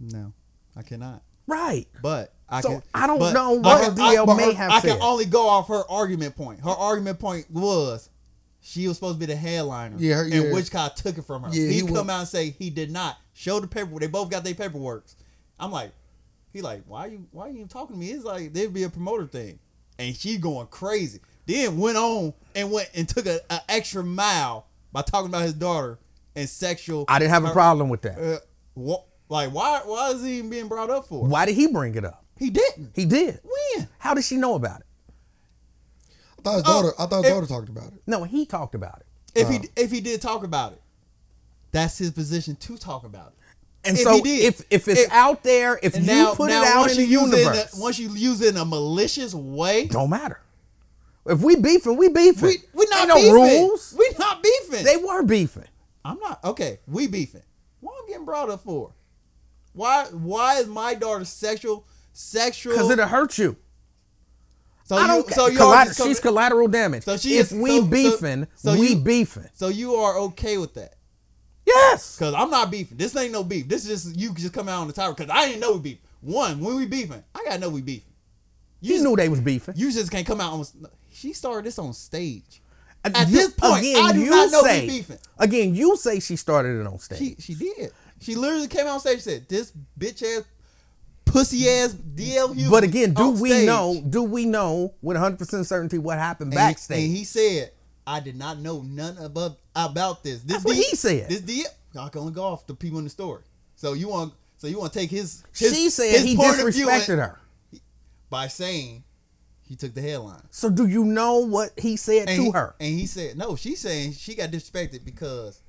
no, 0.00 0.32
I 0.76 0.82
cannot. 0.82 1.22
Right. 1.46 1.86
But 2.02 2.34
I 2.48 2.60
So, 2.60 2.68
can. 2.70 2.82
I 2.94 3.06
don't 3.06 3.18
but 3.18 3.32
know 3.32 3.52
what 3.52 3.82
can- 3.82 3.94
DL 3.96 4.26
but 4.26 4.36
may 4.36 4.52
her- 4.52 4.58
have 4.58 4.70
I 4.70 4.80
can 4.80 5.00
only 5.00 5.24
go 5.24 5.48
off 5.48 5.68
her 5.68 5.82
argument 5.90 6.36
point. 6.36 6.60
Her 6.60 6.70
argument 6.70 7.18
point 7.18 7.50
was 7.50 8.10
she 8.60 8.86
was 8.86 8.96
supposed 8.96 9.14
to 9.16 9.20
be 9.20 9.26
the 9.32 9.36
headliner. 9.36 9.96
Yeah, 9.98 10.16
her- 10.16 10.24
and 10.24 10.32
yeah. 10.32 10.52
Witchcott 10.52 10.96
took 10.96 11.18
it 11.18 11.22
from 11.22 11.42
her. 11.42 11.48
Yeah, 11.52 11.68
he, 11.68 11.80
he 11.80 11.86
come 11.86 12.06
wa- 12.08 12.14
out 12.14 12.20
and 12.20 12.28
say 12.28 12.50
he 12.50 12.70
did 12.70 12.90
not 12.90 13.16
show 13.32 13.60
the 13.60 13.66
paper. 13.66 13.98
They 13.98 14.06
both 14.08 14.30
got 14.30 14.44
their 14.44 14.54
paperwork. 14.54 15.04
I'm 15.58 15.72
like, 15.72 15.92
he 16.52 16.62
like, 16.62 16.82
why 16.86 17.06
you 17.06 17.26
why 17.30 17.48
you 17.48 17.56
even 17.56 17.68
talking 17.68 17.96
to 17.96 18.00
me? 18.00 18.10
It's 18.10 18.24
like 18.24 18.52
there'd 18.52 18.72
be 18.74 18.84
a 18.84 18.90
promoter 18.90 19.26
thing, 19.26 19.58
and 19.98 20.14
she 20.16 20.36
going 20.38 20.66
crazy. 20.68 21.20
Then 21.46 21.78
went 21.78 21.96
on 21.96 22.34
and 22.54 22.70
went 22.70 22.90
and 22.94 23.08
took 23.08 23.26
a, 23.26 23.40
a 23.50 23.60
extra 23.68 24.02
mile 24.04 24.66
by 24.92 25.02
talking 25.02 25.28
about 25.28 25.42
his 25.42 25.54
daughter 25.54 25.98
and 26.36 26.48
sexual. 26.48 27.04
I 27.08 27.18
didn't 27.18 27.30
have 27.32 27.44
a 27.44 27.52
problem 27.52 27.88
with 27.88 28.02
that. 28.02 28.18
Uh, 28.18 28.38
wha- 28.74 29.02
like 29.28 29.50
why 29.50 29.80
why 29.84 30.10
is 30.10 30.22
he 30.22 30.38
even 30.38 30.50
being 30.50 30.68
brought 30.68 30.90
up 30.90 31.06
for? 31.06 31.24
Why 31.26 31.46
did 31.46 31.54
he 31.54 31.66
bring 31.68 31.94
it 31.94 32.04
up? 32.04 32.24
He 32.38 32.50
didn't. 32.50 32.92
He 32.94 33.04
did. 33.04 33.40
When? 33.42 33.88
How 33.98 34.14
did 34.14 34.24
she 34.24 34.36
know 34.36 34.54
about 34.54 34.80
it? 34.80 34.86
I 36.38 36.42
thought 36.42 36.54
his 36.54 36.62
Oh, 36.66 36.82
daughter. 36.82 36.92
I 36.98 37.06
thought 37.06 37.16
his 37.24 37.26
if- 37.26 37.34
daughter 37.34 37.46
talked 37.46 37.68
about 37.68 37.92
it. 37.92 38.02
No, 38.06 38.24
he 38.24 38.46
talked 38.46 38.74
about 38.74 39.00
it. 39.00 39.06
If 39.34 39.48
Uh. 39.48 39.50
he 39.50 39.60
if 39.76 39.90
he 39.90 40.00
did 40.00 40.22
talk 40.22 40.44
about 40.44 40.72
it, 40.72 40.82
that's 41.72 41.98
his 41.98 42.10
position 42.10 42.56
to 42.56 42.76
talk 42.78 43.04
about 43.04 43.28
it. 43.28 43.37
And 43.84 43.96
If 43.96 44.02
so 44.02 44.20
if 44.24 44.62
if 44.70 44.88
it's 44.88 45.00
If- 45.02 45.12
out 45.12 45.42
there, 45.44 45.78
if 45.82 45.94
you 45.96 46.02
now, 46.02 46.34
put 46.34 46.50
now 46.50 46.62
it 46.62 46.68
out 46.68 46.78
once 46.80 46.92
in 46.92 46.98
the 46.98 47.04
you 47.04 47.20
use 47.20 47.32
it 47.32 47.38
in 47.38 47.38
universe, 47.46 47.78
a, 47.78 47.80
once 47.80 47.98
you 47.98 48.08
use 48.10 48.40
it 48.40 48.48
in 48.54 48.56
a 48.60 48.64
malicious 48.64 49.34
way, 49.34 49.86
don't 49.86 50.10
matter. 50.10 50.40
If 51.26 51.40
we 51.42 51.56
beefing, 51.56 51.96
we 51.96 52.08
beefing. 52.08 52.42
we 52.48 52.58
we 52.74 52.86
not 52.90 53.00
Ain't 53.00 53.08
no 53.08 53.14
beefing. 53.16 53.32
rules. 53.32 53.94
We 53.96 54.10
not 54.18 54.42
beefing. 54.42 54.84
They 54.84 54.96
were 54.96 55.22
beefing. 55.22 55.64
I'm 56.04 56.18
not 56.20 56.42
okay. 56.44 56.80
We 56.88 57.06
beefing. 57.06 57.42
What 57.80 57.94
I'm 58.00 58.08
getting 58.08 58.24
brought 58.24 58.50
up 58.50 58.64
for? 58.64 58.92
Why 59.74 60.06
why 60.06 60.56
is 60.58 60.66
my 60.66 60.94
daughter 60.94 61.24
sexual 61.24 61.86
sexual? 62.12 62.72
Because 62.72 62.90
it'll 62.90 63.06
hurt 63.06 63.38
you. 63.38 63.56
so 64.84 64.96
I 64.96 65.02
you, 65.02 65.06
don't 65.06 65.30
so 65.32 65.46
you 65.46 65.92
she's 65.94 66.18
collateral 66.18 66.66
damage. 66.66 67.04
So 67.04 67.16
she 67.16 67.36
if 67.38 67.52
is- 67.52 67.58
we 67.58 67.68
so- 67.70 67.80
so- 67.82 67.86
beefing, 67.86 68.46
so 68.56 68.72
we 68.76 68.88
you- 68.90 68.96
beefing. 68.96 69.48
So 69.54 69.68
you 69.68 69.94
are 69.94 70.18
okay 70.18 70.58
with 70.58 70.74
that? 70.74 70.94
Yes. 71.68 72.18
Cause 72.18 72.34
I'm 72.34 72.50
not 72.50 72.70
beefing. 72.70 72.96
This 72.96 73.14
ain't 73.16 73.32
no 73.32 73.44
beef. 73.44 73.68
This 73.68 73.86
is 73.86 74.04
just 74.04 74.16
you 74.18 74.32
just 74.34 74.52
come 74.52 74.68
out 74.68 74.80
on 74.80 74.86
the 74.86 74.92
tower. 74.92 75.14
Cause 75.14 75.28
I 75.30 75.46
didn't 75.46 75.60
know 75.60 75.72
we 75.74 75.78
beef. 75.80 75.98
One, 76.20 76.60
when 76.60 76.76
we 76.76 76.86
beefing, 76.86 77.22
I 77.34 77.44
gotta 77.44 77.58
know 77.60 77.68
we 77.70 77.82
beefing. 77.82 78.12
You 78.80 78.94
just- 78.94 79.04
knew 79.04 79.16
they 79.16 79.28
was 79.28 79.40
beefing. 79.40 79.74
You 79.76 79.92
just 79.92 80.10
can't 80.10 80.26
come 80.26 80.40
out 80.40 80.52
on. 80.52 80.64
She 81.12 81.32
started 81.32 81.64
this 81.66 81.78
on 81.78 81.92
stage. 81.92 82.62
At 83.04 83.28
you- 83.28 83.36
this 83.36 83.52
point, 83.52 83.84
I 83.84 84.12
do 84.12 84.28
not 84.28 84.50
know 84.50 84.62
we 84.62 84.86
beefing. 84.86 85.18
Again, 85.38 85.74
you 85.74 85.96
say 85.96 86.20
she 86.20 86.36
started 86.36 86.80
it 86.80 86.86
on 86.86 86.98
stage. 86.98 87.18
She 87.18 87.36
she 87.38 87.54
did. 87.54 87.92
She 88.20 88.34
literally 88.34 88.66
came 88.68 88.86
out 88.86 88.94
on 88.94 89.00
stage 89.00 89.14
and 89.14 89.22
said, 89.22 89.48
"This 89.48 89.72
bitch 89.98 90.22
ass, 90.22 90.42
pussy 91.24 91.68
ass 91.68 91.94
DL 91.94 92.48
Hughley." 92.54 92.70
but 92.70 92.82
again, 92.84 93.14
do 93.14 93.30
we 93.30 93.50
stage." 93.50 93.66
know? 93.66 94.02
Do 94.08 94.22
we 94.24 94.44
know 94.46 94.94
with 95.02 95.16
100 95.16 95.38
percent 95.38 95.66
certainty 95.66 95.98
what 95.98 96.18
happened 96.18 96.52
And 96.52 96.56
backstage? 96.56 97.04
And 97.04 97.16
he 97.16 97.24
said, 97.24 97.70
"I 98.06 98.20
did 98.20 98.36
not 98.36 98.58
know 98.58 98.82
none 98.82 99.16
about 99.18 99.58
about 99.86 100.22
this." 100.24 100.42
this 100.42 100.52
That's 100.52 100.64
what 100.64 100.76
he 100.76 100.94
said. 100.96 101.28
This 101.28 101.40
DL, 101.40 101.66
I 101.98 102.08
can 102.08 102.20
only 102.20 102.32
go 102.32 102.44
off 102.44 102.66
the 102.66 102.74
people 102.74 102.98
in 102.98 103.04
the 103.04 103.10
story. 103.10 103.42
So 103.76 103.92
you 103.92 104.08
want, 104.08 104.34
so 104.56 104.66
you 104.66 104.78
want 104.78 104.92
to 104.92 104.98
take 104.98 105.10
his? 105.10 105.44
his 105.56 105.74
she 105.74 105.88
said 105.90 106.12
his 106.12 106.22
he 106.24 106.36
disrespected 106.36 107.18
her. 107.18 107.38
by 108.30 108.48
saying 108.48 109.04
he 109.62 109.76
took 109.76 109.94
the 109.94 110.00
headline. 110.02 110.42
So 110.50 110.70
do 110.70 110.86
you 110.86 111.04
know 111.04 111.38
what 111.38 111.78
he 111.78 111.96
said 111.96 112.28
And 112.28 112.36
to 112.36 112.42
he, 112.44 112.50
her? 112.50 112.74
And 112.80 112.98
he 112.98 113.06
said, 113.06 113.36
no, 113.36 113.54
she's 113.54 113.80
saying 113.80 114.12
she 114.14 114.34
got 114.34 114.50
disrespected 114.50 115.04
because 115.04 115.60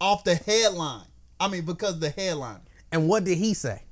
off 0.00 0.24
the 0.24 0.34
headline. 0.36 1.06
I 1.40 1.48
mean, 1.48 1.64
because 1.64 1.98
the 1.98 2.10
headline. 2.10 2.60
And 2.92 3.08
what 3.08 3.24
did 3.24 3.38
he 3.38 3.52
say? 3.54 3.82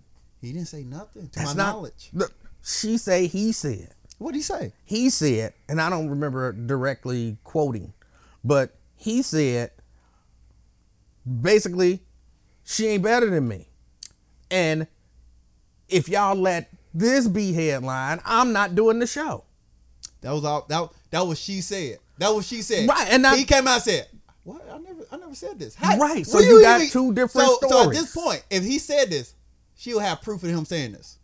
He 0.40 0.52
didn't 0.52 0.68
say 0.68 0.84
nothing 0.84 1.28
to 1.28 1.38
That's 1.38 1.54
my 1.56 1.64
not. 1.64 1.74
knowledge. 1.74 2.10
Look, 2.12 2.32
she 2.62 2.96
say 2.96 3.26
he 3.26 3.52
said. 3.52 3.90
What 4.18 4.32
did 4.32 4.38
he 4.38 4.42
say? 4.42 4.72
He 4.84 5.10
said, 5.10 5.52
and 5.68 5.80
I 5.80 5.90
don't 5.90 6.08
remember 6.08 6.52
directly 6.52 7.36
quoting, 7.42 7.92
but 8.44 8.74
he 9.00 9.22
said 9.22 9.70
basically, 11.40 12.02
she 12.64 12.86
ain't 12.88 13.02
better 13.02 13.28
than 13.30 13.48
me. 13.48 13.68
And 14.50 14.86
if 15.88 16.08
y'all 16.08 16.36
let 16.36 16.70
this 16.92 17.26
be 17.28 17.52
headline, 17.52 18.20
I'm 18.24 18.52
not 18.52 18.74
doing 18.74 18.98
the 18.98 19.06
show. 19.06 19.44
That 20.20 20.32
was 20.32 20.44
all. 20.44 20.66
That 20.68 20.90
that 21.10 21.26
was 21.26 21.38
she 21.38 21.60
said. 21.60 21.98
That 22.18 22.28
was 22.34 22.46
she 22.46 22.62
said. 22.62 22.88
Right, 22.88 23.08
and 23.10 23.26
I- 23.26 23.36
he 23.36 23.44
came 23.44 23.66
out 23.66 23.74
and 23.76 23.82
said, 23.82 24.08
"What? 24.44 24.62
I 24.70 24.76
never, 24.78 25.02
I 25.10 25.16
never 25.16 25.34
said 25.34 25.58
this." 25.58 25.74
How- 25.74 25.96
Right, 25.96 26.26
so 26.26 26.38
do 26.40 26.44
you 26.44 26.60
got 26.62 26.82
two 26.90 27.12
different 27.14 27.48
so, 27.48 27.68
So 27.68 27.88
at 27.88 27.92
this 27.94 28.12
point, 28.14 28.44
if 28.50 28.62
he 28.62 28.78
said 28.78 29.08
this, 29.10 29.34
she'll 29.76 29.98
have 30.00 30.20
proof 30.20 30.42
of 30.42 30.50
him 30.50 30.66
saying 30.66 30.92
this, 30.92 31.16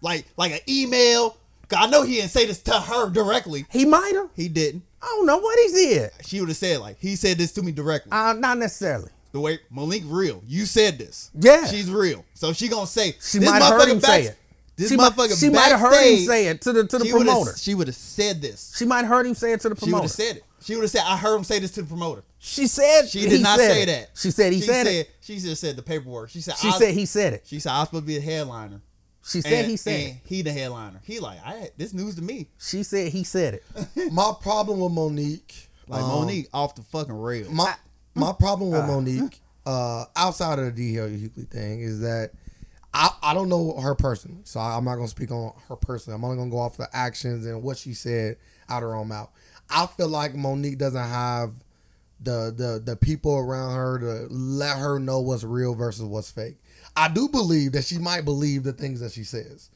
like 0.00 0.26
like 0.36 0.52
an 0.52 0.60
email. 0.68 1.36
I 1.74 1.86
know 1.86 2.02
he 2.02 2.16
didn't 2.16 2.30
say 2.32 2.46
this 2.46 2.60
to 2.64 2.72
her 2.72 3.08
directly. 3.10 3.64
He 3.70 3.84
might 3.84 4.12
have. 4.14 4.28
He 4.34 4.48
didn't. 4.48 4.82
I 5.02 5.06
don't 5.06 5.26
know 5.26 5.38
what 5.38 5.58
he 5.58 5.72
did. 5.72 6.10
She 6.24 6.40
would 6.40 6.48
have 6.48 6.56
said 6.58 6.78
like 6.80 6.98
he 6.98 7.16
said 7.16 7.36
this 7.38 7.52
to 7.52 7.62
me 7.62 7.72
directly. 7.72 8.12
Uh, 8.12 8.34
not 8.34 8.58
necessarily. 8.58 9.10
the 9.32 9.40
way 9.40 9.58
Malik 9.70 10.02
real. 10.06 10.42
You 10.46 10.64
said 10.66 10.98
this. 10.98 11.30
Yeah. 11.34 11.66
She's 11.66 11.90
real. 11.90 12.24
So 12.34 12.52
she 12.52 12.68
gonna 12.68 12.86
say 12.86 13.12
She 13.20 13.38
this 13.38 13.50
might 13.50 13.62
have 13.62 13.72
heard 13.80 13.88
him 13.88 13.98
motherfucker 13.98 14.06
say 14.06 14.22
it. 14.24 14.36
This 14.76 14.88
she 14.88 14.96
might, 14.96 15.12
motherfucker 15.12 15.38
she 15.38 15.50
might 15.50 15.68
have 15.70 15.80
heard 15.80 15.94
him 16.02 16.18
say 16.26 16.46
it 16.46 16.60
to 16.62 16.72
the 16.72 16.86
to 16.86 16.98
the 16.98 17.04
she 17.04 17.12
would've- 17.12 17.26
promoter. 17.28 17.56
She 17.58 17.74
would 17.74 17.88
have 17.88 17.96
said 17.96 18.40
this. 18.40 18.74
She 18.76 18.84
might 18.86 19.00
have 19.00 19.08
heard 19.08 19.26
him 19.26 19.34
say 19.34 19.52
it 19.52 19.60
to 19.60 19.68
the 19.68 19.74
promoter. 19.74 19.90
She 19.90 19.94
would 19.94 20.02
have 20.02 20.10
said 20.10 20.36
it. 20.36 20.44
She 20.64 20.74
would 20.76 20.82
have 20.82 20.90
said, 20.92 21.02
"I 21.04 21.16
heard 21.16 21.36
him 21.36 21.44
say 21.44 21.58
this 21.58 21.72
to 21.72 21.82
the 21.82 21.88
promoter." 21.88 22.22
She 22.38 22.66
said 22.68 23.08
She 23.08 23.20
he 23.20 23.28
did 23.28 23.42
not 23.42 23.58
said 23.58 23.70
say 23.72 23.82
it. 23.82 23.86
that. 23.86 24.10
She 24.14 24.30
said 24.30 24.52
he 24.52 24.60
she 24.60 24.66
said, 24.66 24.86
it. 24.86 25.10
She 25.20 25.38
just 25.40 25.60
said 25.60 25.74
the 25.76 25.82
paperwork. 25.82 26.30
She 26.30 26.40
said. 26.40 26.56
She 26.56 26.68
I, 26.68 26.78
said 26.78 26.94
he 26.94 27.04
said 27.04 27.32
it. 27.34 27.42
She 27.46 27.58
said 27.58 27.72
I 27.72 27.80
was 27.80 27.88
supposed 27.88 28.04
to 28.04 28.06
be 28.06 28.16
a 28.16 28.20
headliner. 28.20 28.80
She 29.24 29.40
said 29.40 29.52
and, 29.52 29.70
he 29.70 29.76
said 29.76 30.00
and 30.00 30.10
it. 30.10 30.16
he 30.24 30.42
the 30.42 30.52
headliner. 30.52 31.00
He 31.04 31.20
like, 31.20 31.38
I 31.44 31.70
this 31.76 31.92
news 31.92 32.16
to 32.16 32.22
me. 32.22 32.48
She 32.58 32.82
said 32.82 33.12
he 33.12 33.24
said 33.24 33.54
it. 33.54 34.12
My 34.12 34.32
problem 34.40 34.80
with 34.80 34.92
Mo'Nique, 34.92 35.68
Like 35.86 36.02
um, 36.02 36.26
Mo'Nique 36.26 36.48
off 36.52 36.74
the 36.74 36.82
fucking 36.82 37.14
rail. 37.14 37.50
My 37.50 37.74
my 38.14 38.32
problem 38.32 38.70
with 38.70 38.84
Mo'Nique, 38.84 39.40
uh, 39.66 40.04
outside 40.16 40.58
of 40.58 40.74
the 40.74 40.96
DL 40.96 41.08
Hughley 41.08 41.48
thing, 41.48 41.80
is 41.80 42.00
that 42.00 42.32
I, 42.92 43.10
I 43.22 43.34
don't 43.34 43.48
know 43.48 43.78
her 43.80 43.94
personally, 43.94 44.40
so 44.44 44.60
I, 44.60 44.76
I'm 44.76 44.84
not 44.84 44.96
gonna 44.96 45.08
speak 45.08 45.30
on 45.30 45.52
her 45.68 45.76
personally. 45.76 46.16
I'm 46.16 46.24
only 46.24 46.36
gonna 46.36 46.50
go 46.50 46.58
off 46.58 46.76
the 46.76 46.88
actions 46.92 47.46
and 47.46 47.62
what 47.62 47.78
she 47.78 47.94
said 47.94 48.36
out 48.68 48.82
her 48.82 48.94
own 48.94 49.08
mouth. 49.08 49.30
I 49.70 49.86
feel 49.86 50.08
like 50.08 50.34
Mo'Nique 50.34 50.78
doesn't 50.78 51.00
have 51.00 51.52
the 52.20 52.52
the 52.56 52.82
the 52.84 52.96
people 52.96 53.36
around 53.36 53.74
her 53.74 53.98
to 53.98 54.34
let 54.34 54.78
her 54.78 54.98
know 54.98 55.20
what's 55.20 55.44
real 55.44 55.74
versus 55.74 56.04
what's 56.04 56.30
fake. 56.30 56.56
I 56.96 57.08
do 57.08 57.28
believe 57.28 57.72
that 57.72 57.84
she 57.84 57.98
might 57.98 58.24
believe 58.24 58.64
the 58.64 58.72
things 58.72 59.00
that 59.00 59.12
she 59.12 59.24
says. 59.24 59.70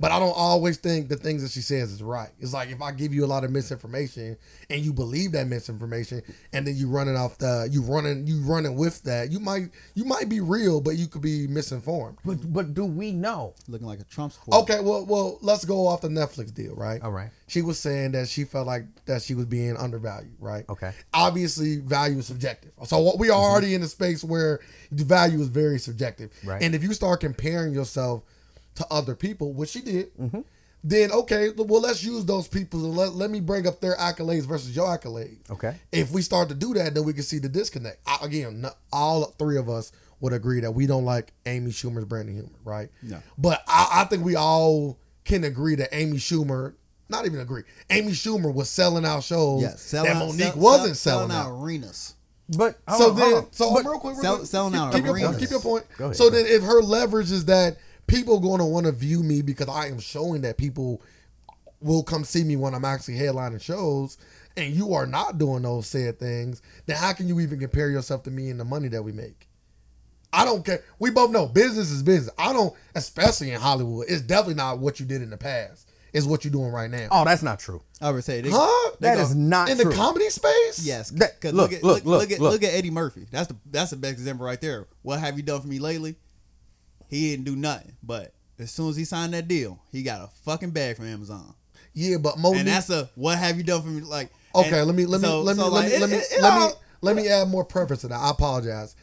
But 0.00 0.12
I 0.12 0.18
don't 0.18 0.36
always 0.36 0.76
think 0.76 1.08
the 1.08 1.16
things 1.16 1.42
that 1.42 1.50
she 1.50 1.60
says 1.60 1.92
is 1.92 2.02
right. 2.02 2.30
It's 2.38 2.52
like 2.52 2.70
if 2.70 2.80
I 2.80 2.92
give 2.92 3.12
you 3.12 3.24
a 3.24 3.26
lot 3.26 3.44
of 3.44 3.50
misinformation 3.50 4.36
and 4.70 4.80
you 4.80 4.92
believe 4.92 5.32
that 5.32 5.48
misinformation, 5.48 6.22
and 6.52 6.66
then 6.66 6.76
you 6.76 6.88
running 6.88 7.16
off 7.16 7.38
the 7.38 7.68
you 7.70 7.82
running 7.82 8.26
you 8.26 8.40
running 8.42 8.76
with 8.76 9.02
that, 9.04 9.32
you 9.32 9.40
might 9.40 9.70
you 9.94 10.04
might 10.04 10.28
be 10.28 10.40
real, 10.40 10.80
but 10.80 10.96
you 10.96 11.08
could 11.08 11.22
be 11.22 11.46
misinformed. 11.48 12.18
But 12.24 12.52
but 12.52 12.74
do 12.74 12.84
we 12.84 13.12
know? 13.12 13.54
Looking 13.66 13.86
like 13.86 14.00
a 14.00 14.04
Trump 14.04 14.32
supporter. 14.32 14.72
Okay, 14.72 14.80
well 14.80 15.04
well 15.04 15.38
let's 15.42 15.64
go 15.64 15.86
off 15.86 16.02
the 16.02 16.08
Netflix 16.08 16.54
deal, 16.54 16.74
right? 16.74 17.02
All 17.02 17.12
right. 17.12 17.30
She 17.48 17.62
was 17.62 17.78
saying 17.78 18.12
that 18.12 18.28
she 18.28 18.44
felt 18.44 18.66
like 18.66 18.84
that 19.06 19.22
she 19.22 19.34
was 19.34 19.46
being 19.46 19.76
undervalued, 19.76 20.36
right? 20.38 20.64
Okay. 20.68 20.92
Obviously, 21.12 21.78
value 21.78 22.18
is 22.18 22.26
subjective. 22.26 22.70
So 22.84 23.00
what 23.00 23.18
we 23.18 23.30
are 23.30 23.40
already 23.40 23.68
mm-hmm. 23.68 23.76
in 23.76 23.82
a 23.82 23.88
space 23.88 24.22
where 24.22 24.60
the 24.92 25.04
value 25.04 25.40
is 25.40 25.48
very 25.48 25.78
subjective. 25.78 26.30
Right. 26.44 26.62
And 26.62 26.74
if 26.74 26.82
you 26.82 26.92
start 26.92 27.20
comparing 27.20 27.72
yourself 27.74 28.22
to 28.78 28.86
other 28.90 29.14
people, 29.14 29.52
which 29.52 29.70
she 29.70 29.80
did, 29.80 30.16
mm-hmm. 30.16 30.40
then 30.82 31.12
okay, 31.12 31.50
well 31.56 31.80
let's 31.82 32.02
use 32.02 32.24
those 32.24 32.48
people 32.48 32.84
and 32.84 32.96
let, 32.96 33.12
let 33.12 33.30
me 33.30 33.40
bring 33.40 33.66
up 33.66 33.80
their 33.80 33.96
accolades 33.96 34.44
versus 34.46 34.74
your 34.74 34.86
accolades. 34.86 35.48
Okay. 35.50 35.76
If 35.92 36.10
we 36.10 36.22
start 36.22 36.48
to 36.48 36.54
do 36.54 36.74
that, 36.74 36.94
then 36.94 37.04
we 37.04 37.12
can 37.12 37.22
see 37.22 37.38
the 37.38 37.48
disconnect. 37.48 37.98
I, 38.06 38.18
again, 38.22 38.60
not, 38.62 38.76
all 38.92 39.24
three 39.38 39.58
of 39.58 39.68
us 39.68 39.92
would 40.20 40.32
agree 40.32 40.60
that 40.60 40.72
we 40.72 40.86
don't 40.86 41.04
like 41.04 41.32
Amy 41.46 41.70
Schumer's 41.70 42.04
brand 42.04 42.28
of 42.28 42.34
humor, 42.34 42.50
right? 42.64 42.88
No. 43.02 43.22
But 43.36 43.62
I, 43.68 44.00
I 44.00 44.04
think 44.04 44.24
we 44.24 44.34
all 44.36 44.98
can 45.24 45.44
agree 45.44 45.74
that 45.76 45.90
Amy 45.92 46.16
Schumer, 46.16 46.74
not 47.08 47.26
even 47.26 47.40
agree, 47.40 47.62
Amy 47.90 48.12
Schumer 48.12 48.52
was 48.52 48.68
selling 48.70 49.04
out 49.04 49.22
shows 49.22 49.62
Yeah, 49.62 49.76
sell 49.76 50.04
that 50.04 50.16
out, 50.16 50.28
Mo'Nique 50.28 50.52
sell- 50.52 50.56
wasn't 50.58 50.96
sell- 50.96 51.18
selling 51.28 51.32
out. 51.32 51.60
arenas. 51.60 52.14
But 52.56 52.78
So 52.96 53.10
on, 53.10 53.16
then, 53.16 53.46
so 53.50 53.74
But- 53.74 53.84
real 53.84 53.98
quick, 53.98 54.14
real 54.14 54.22
sell- 54.22 54.36
quick, 54.36 54.48
selling 54.48 54.72
keep, 54.72 54.80
out 54.80 54.92
keep 54.94 55.04
your 55.04 55.14
arenas. 55.14 55.36
Keep 55.38 55.50
your 55.50 55.60
point. 55.60 55.84
Go 55.98 56.04
ahead, 56.06 56.16
so 56.16 56.30
go 56.30 56.36
then, 56.36 56.46
if 56.46 56.62
her 56.62 56.80
leverage 56.82 57.30
is 57.30 57.44
that 57.44 57.76
people 58.08 58.40
going 58.40 58.58
to 58.58 58.64
want 58.64 58.86
to 58.86 58.92
view 58.92 59.22
me 59.22 59.42
because 59.42 59.68
I 59.68 59.86
am 59.86 60.00
showing 60.00 60.40
that 60.42 60.56
people 60.58 61.00
will 61.80 62.02
come 62.02 62.24
see 62.24 62.42
me 62.42 62.56
when 62.56 62.74
I'm 62.74 62.84
actually 62.84 63.14
headlining 63.14 63.60
shows, 63.62 64.18
and 64.56 64.74
you 64.74 64.94
are 64.94 65.06
not 65.06 65.38
doing 65.38 65.62
those 65.62 65.86
said 65.86 66.18
things, 66.18 66.60
then 66.86 66.96
how 66.96 67.12
can 67.12 67.28
you 67.28 67.38
even 67.38 67.60
compare 67.60 67.88
yourself 67.88 68.24
to 68.24 68.30
me 68.32 68.50
and 68.50 68.58
the 68.58 68.64
money 68.64 68.88
that 68.88 69.04
we 69.04 69.12
make? 69.12 69.48
I 70.32 70.44
don't 70.44 70.64
care. 70.64 70.82
We 70.98 71.10
both 71.10 71.30
know 71.30 71.46
business 71.46 71.90
is 71.90 72.02
business. 72.02 72.34
I 72.36 72.52
don't, 72.52 72.74
especially 72.94 73.52
in 73.52 73.60
Hollywood. 73.60 74.06
It's 74.10 74.20
definitely 74.20 74.54
not 74.56 74.78
what 74.78 74.98
you 75.00 75.06
did 75.06 75.22
in 75.22 75.30
the 75.30 75.38
past. 75.38 75.88
It's 76.12 76.26
what 76.26 76.44
you're 76.44 76.52
doing 76.52 76.72
right 76.72 76.90
now. 76.90 77.08
Oh, 77.10 77.24
that's 77.24 77.42
not 77.42 77.60
true. 77.60 77.82
I 78.00 78.10
would 78.10 78.24
say 78.24 78.40
they, 78.40 78.50
huh? 78.52 78.90
they 78.98 79.08
That 79.08 79.16
go- 79.16 79.22
is 79.22 79.34
not 79.34 79.68
in 79.70 79.78
true. 79.78 79.90
the 79.90 79.96
comedy 79.96 80.28
space? 80.30 80.80
Yes, 80.84 81.10
That- 81.10 81.42
look, 81.44 81.54
look, 81.54 81.72
at 81.74 81.82
look, 81.84 82.04
look, 82.04 82.04
look, 82.04 82.20
look 82.20 82.30
at 82.32 82.40
look. 82.40 82.52
look 82.54 82.62
at 82.64 82.74
Eddie 82.74 82.90
Murphy. 82.90 83.26
That's 83.30 83.46
the 83.48 83.56
that's 83.70 83.90
the 83.90 83.96
best 83.96 84.14
example 84.14 84.44
right 84.44 84.60
there. 84.60 84.86
What 85.02 85.20
have 85.20 85.36
you 85.36 85.42
done 85.42 85.60
for 85.60 85.68
me 85.68 85.78
lately? 85.78 86.16
He 87.08 87.30
didn't 87.30 87.44
do 87.46 87.56
nothing, 87.56 87.92
but 88.02 88.32
as 88.58 88.70
soon 88.70 88.90
as 88.90 88.96
he 88.96 89.04
signed 89.04 89.32
that 89.34 89.48
deal, 89.48 89.78
he 89.92 90.02
got 90.02 90.20
a 90.20 90.28
fucking 90.44 90.70
bag 90.70 90.96
from 90.96 91.06
Amazon, 91.06 91.54
Yeah, 91.94 92.16
but 92.18 92.36
Mo'Nique. 92.38 92.58
and 92.60 92.68
that's 92.68 92.90
a 92.90 93.08
what 93.14 93.38
have 93.38 93.56
you 93.56 93.62
done 93.62 93.82
for 93.82 93.88
me? 93.88 94.00
Like 94.02 94.30
Okay, 94.54 94.82
let 94.82 94.94
me 94.94 95.06
let 95.06 95.20
me 95.20 95.26
so- 95.28 95.42
let 95.42 95.56
me 95.56 95.62
so, 95.62 95.68
let 95.68 95.72
like, 95.72 95.88
me 95.88 95.94
it- 95.96 96.00
let 96.00 96.10
me 96.10 96.16
it- 96.16 96.42
let 96.42 96.58
me 96.60 96.74
let 97.00 97.16
me 97.16 97.28
add 97.28 97.48
more 97.48 97.64
preference 97.64 98.02
to 98.02 98.08
that. 98.08 98.16
I 98.18 98.30
apologize. 98.30 98.94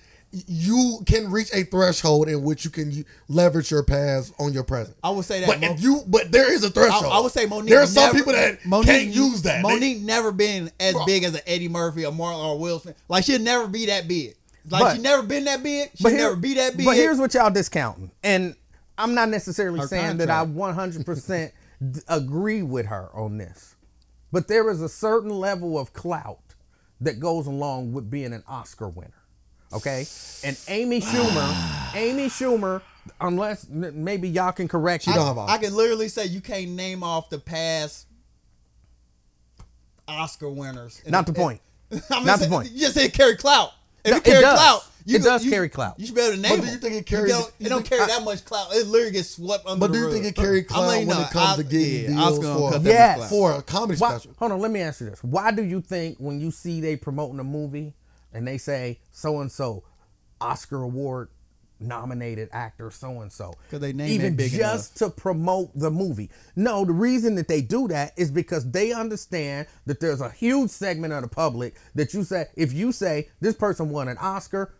You 0.47 0.99
can 1.05 1.31
reach 1.31 1.49
a 1.53 1.63
threshold 1.63 2.27
in 2.27 2.43
which 2.43 2.65
you 2.65 2.71
can 2.71 3.05
leverage 3.29 3.71
your 3.71 3.83
past 3.83 4.33
on 4.37 4.51
your 4.51 4.63
present. 4.63 4.97
I 5.01 5.09
would 5.11 5.23
say 5.23 5.39
that. 5.39 5.47
But 5.47 5.61
Mo- 5.61 5.71
if 5.71 5.81
you, 5.81 6.01
but 6.07 6.29
there 6.29 6.51
is 6.51 6.61
a 6.65 6.69
threshold. 6.69 7.05
I 7.13 7.19
would 7.21 7.31
say 7.31 7.45
Mo'Nique. 7.45 7.69
There 7.69 7.81
are 7.81 7.87
some 7.87 8.07
never- 8.07 8.17
people 8.17 8.33
that 8.33 8.59
Mo'Nique, 8.65 8.83
can't 8.85 9.07
use 9.15 9.43
that. 9.43 9.63
They- 9.65 9.93
never 9.93 10.33
been 10.33 10.71
as 10.77 10.93
Bro. 10.93 11.05
big 11.05 11.23
as 11.23 11.35
an 11.35 11.41
Eddie 11.47 11.69
Murphy 11.69 12.05
or 12.05 12.11
Marlon 12.11 12.43
or 12.43 12.59
Will 12.59 12.79
Smith. 12.81 12.95
Like 13.07 13.23
she'll 13.23 13.39
never 13.39 13.67
be 13.67 13.85
that 13.85 14.09
big. 14.09 14.35
Like 14.69 14.81
But- 14.81 14.95
she 14.95 15.01
never 15.01 15.23
been 15.23 15.45
that 15.45 15.61
big. 15.63 15.91
But 16.01 16.11
here- 16.11 16.21
never 16.21 16.35
be 16.35 16.55
that 16.55 16.75
big. 16.77 16.85
But 16.85 16.95
here's 16.95 17.19
what 17.19 17.33
y'all 17.33 17.51
discounting, 17.51 18.11
and 18.23 18.55
I'm 18.97 19.13
not 19.13 19.29
necessarily 19.29 19.79
Her 19.81 19.87
saying 19.87 20.17
that 20.17 20.29
I 20.29 20.45
100% 20.45 21.51
agree 22.07 22.61
with 22.63 22.85
her 22.87 23.09
on 23.13 23.37
this, 23.37 23.75
but 24.31 24.47
there 24.47 24.69
is 24.71 24.81
a 24.81 24.89
certain 24.89 25.29
level 25.29 25.77
of 25.77 25.93
clout 25.93 26.39
that 27.01 27.19
goes 27.19 27.45
along 27.45 27.93
with 27.93 28.09
being 28.09 28.33
an 28.33 28.43
Oscar 28.47 28.87
winner. 28.87 29.11
Okay, 29.73 30.05
and 30.43 30.57
Amy 30.69 31.01
Schumer, 31.01 31.95
Amy 31.95 32.27
Schumer, 32.27 32.81
unless 33.19 33.67
maybe 33.69 34.29
y'all 34.29 34.51
can 34.53 34.67
correct 34.67 35.05
me. 35.07 35.13
don't 35.13 35.25
have 35.27 35.37
I 35.37 35.57
can 35.57 35.75
literally 35.75 36.07
say 36.07 36.25
you 36.25 36.39
can't 36.39 36.71
name 36.71 37.03
off 37.03 37.29
the 37.29 37.39
past 37.39 38.07
Oscar 40.07 40.49
winners. 40.49 41.01
Not 41.05 41.25
the 41.25 41.33
point. 41.33 41.61
I 41.91 42.17
mean, 42.17 42.25
Not 42.25 42.39
the 42.39 42.47
point. 42.47 42.71
You 42.71 42.79
just 42.81 42.95
said 42.95 43.13
carry 43.13 43.35
clout. 43.35 43.71
If 44.05 44.11
No, 44.11 44.17
it 44.17 44.23
carry 44.23 44.37
it 44.39 44.41
does. 44.41 44.59
clout, 44.59 44.81
you 45.05 45.15
It 45.15 45.19
go- 45.19 45.25
does 45.25 45.45
you- 45.45 45.51
carry 45.51 45.69
clout. 45.69 45.99
You 45.99 46.05
should 46.05 46.15
be 46.15 46.21
able 46.21 46.35
to 46.35 46.41
name 46.41 46.59
But 46.59 46.65
do 46.65 46.71
you 46.71 46.77
think 46.77 46.95
it 46.95 47.05
carries- 47.05 47.31
don't, 47.31 47.51
you 47.59 47.65
it 47.65 47.69
don't 47.69 47.77
think- 47.87 47.89
carry 47.99 48.05
that 48.07 48.23
much 48.23 48.45
clout. 48.45 48.67
It 48.73 48.87
literally 48.87 49.11
gets 49.11 49.29
swept 49.31 49.65
under 49.67 49.79
the 49.79 49.79
cloud. 49.79 49.79
But 49.79 49.91
do 49.93 49.99
you 49.99 50.11
think 50.11 50.23
rug. 50.25 50.31
it 50.31 50.35
carry 50.35 50.59
I'm 50.59 50.65
clout 50.65 50.87
letting 50.87 51.07
when 51.07 51.17
you 51.17 51.23
it 51.23 51.29
comes 51.31 51.49
know, 51.57 51.63
to 51.63 51.69
getting 51.69 52.13
yeah, 52.15 52.19
Oscar 52.21 52.29
deals 52.31 52.39
gonna 52.39 52.59
for- 52.59 52.71
cut 52.71 52.83
that 52.83 53.17
Yes. 53.19 53.29
for 53.29 53.51
a 53.53 53.61
comedy 53.61 53.99
Why, 53.99 54.09
special? 54.09 54.31
hold 54.37 54.51
on, 54.51 54.59
let 54.59 54.71
me 54.71 54.81
ask 54.81 55.01
you 55.01 55.09
this. 55.09 55.19
Why 55.23 55.51
do 55.51 55.63
you 55.63 55.81
think 55.81 56.17
when 56.19 56.39
you 56.39 56.51
see 56.51 56.81
they 56.81 56.95
promoting 56.95 57.39
a 57.39 57.43
movie 57.43 57.93
and 58.33 58.47
they 58.47 58.57
say 58.57 58.99
so 59.11 59.41
and 59.41 59.51
so 59.51 59.83
Oscar 60.41 60.81
award 60.83 61.29
nominated 61.85 62.49
actor 62.51 62.91
so 62.91 63.21
and 63.21 63.31
so 63.31 63.53
'Cause 63.69 63.79
they 63.79 63.93
name 63.93 64.09
even 64.09 64.35
big 64.35 64.51
just 64.51 64.97
to 64.97 65.09
promote 65.09 65.71
the 65.75 65.91
movie. 65.91 66.29
No, 66.55 66.85
the 66.85 66.93
reason 66.93 67.35
that 67.35 67.47
they 67.47 67.61
do 67.61 67.87
that 67.89 68.13
is 68.17 68.31
because 68.31 68.69
they 68.71 68.91
understand 68.91 69.67
that 69.85 69.99
there's 69.99 70.21
a 70.21 70.29
huge 70.29 70.71
segment 70.71 71.13
of 71.13 71.21
the 71.21 71.27
public 71.27 71.75
that 71.95 72.13
you 72.13 72.23
say 72.23 72.47
if 72.55 72.73
you 72.73 72.91
say 72.91 73.29
this 73.39 73.55
person 73.55 73.89
won 73.89 74.07
an 74.07 74.17
Oscar, 74.17 74.73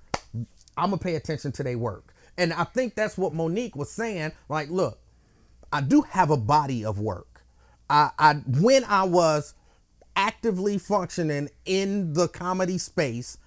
I'm 0.77 0.89
gonna 0.89 0.97
pay 0.97 1.15
attention 1.15 1.51
to 1.53 1.63
their 1.63 1.77
work. 1.77 2.13
And 2.37 2.51
I 2.53 2.65
think 2.65 2.95
that's 2.95 3.17
what 3.17 3.33
Mo'Nique 3.33 3.75
was 3.75 3.89
saying. 3.91 4.33
Like, 4.49 4.69
look, 4.69 4.99
I 5.71 5.81
do 5.81 6.01
have 6.01 6.29
a 6.31 6.37
body 6.37 6.83
of 6.83 6.99
work. 6.99 7.43
I, 7.89 8.11
I 8.19 8.33
when 8.47 8.83
I 8.85 9.03
was 9.03 9.53
actively 10.15 10.77
functioning 10.77 11.49
in 11.65 12.13
the 12.13 12.27
comedy 12.27 12.77
space, 12.77 13.37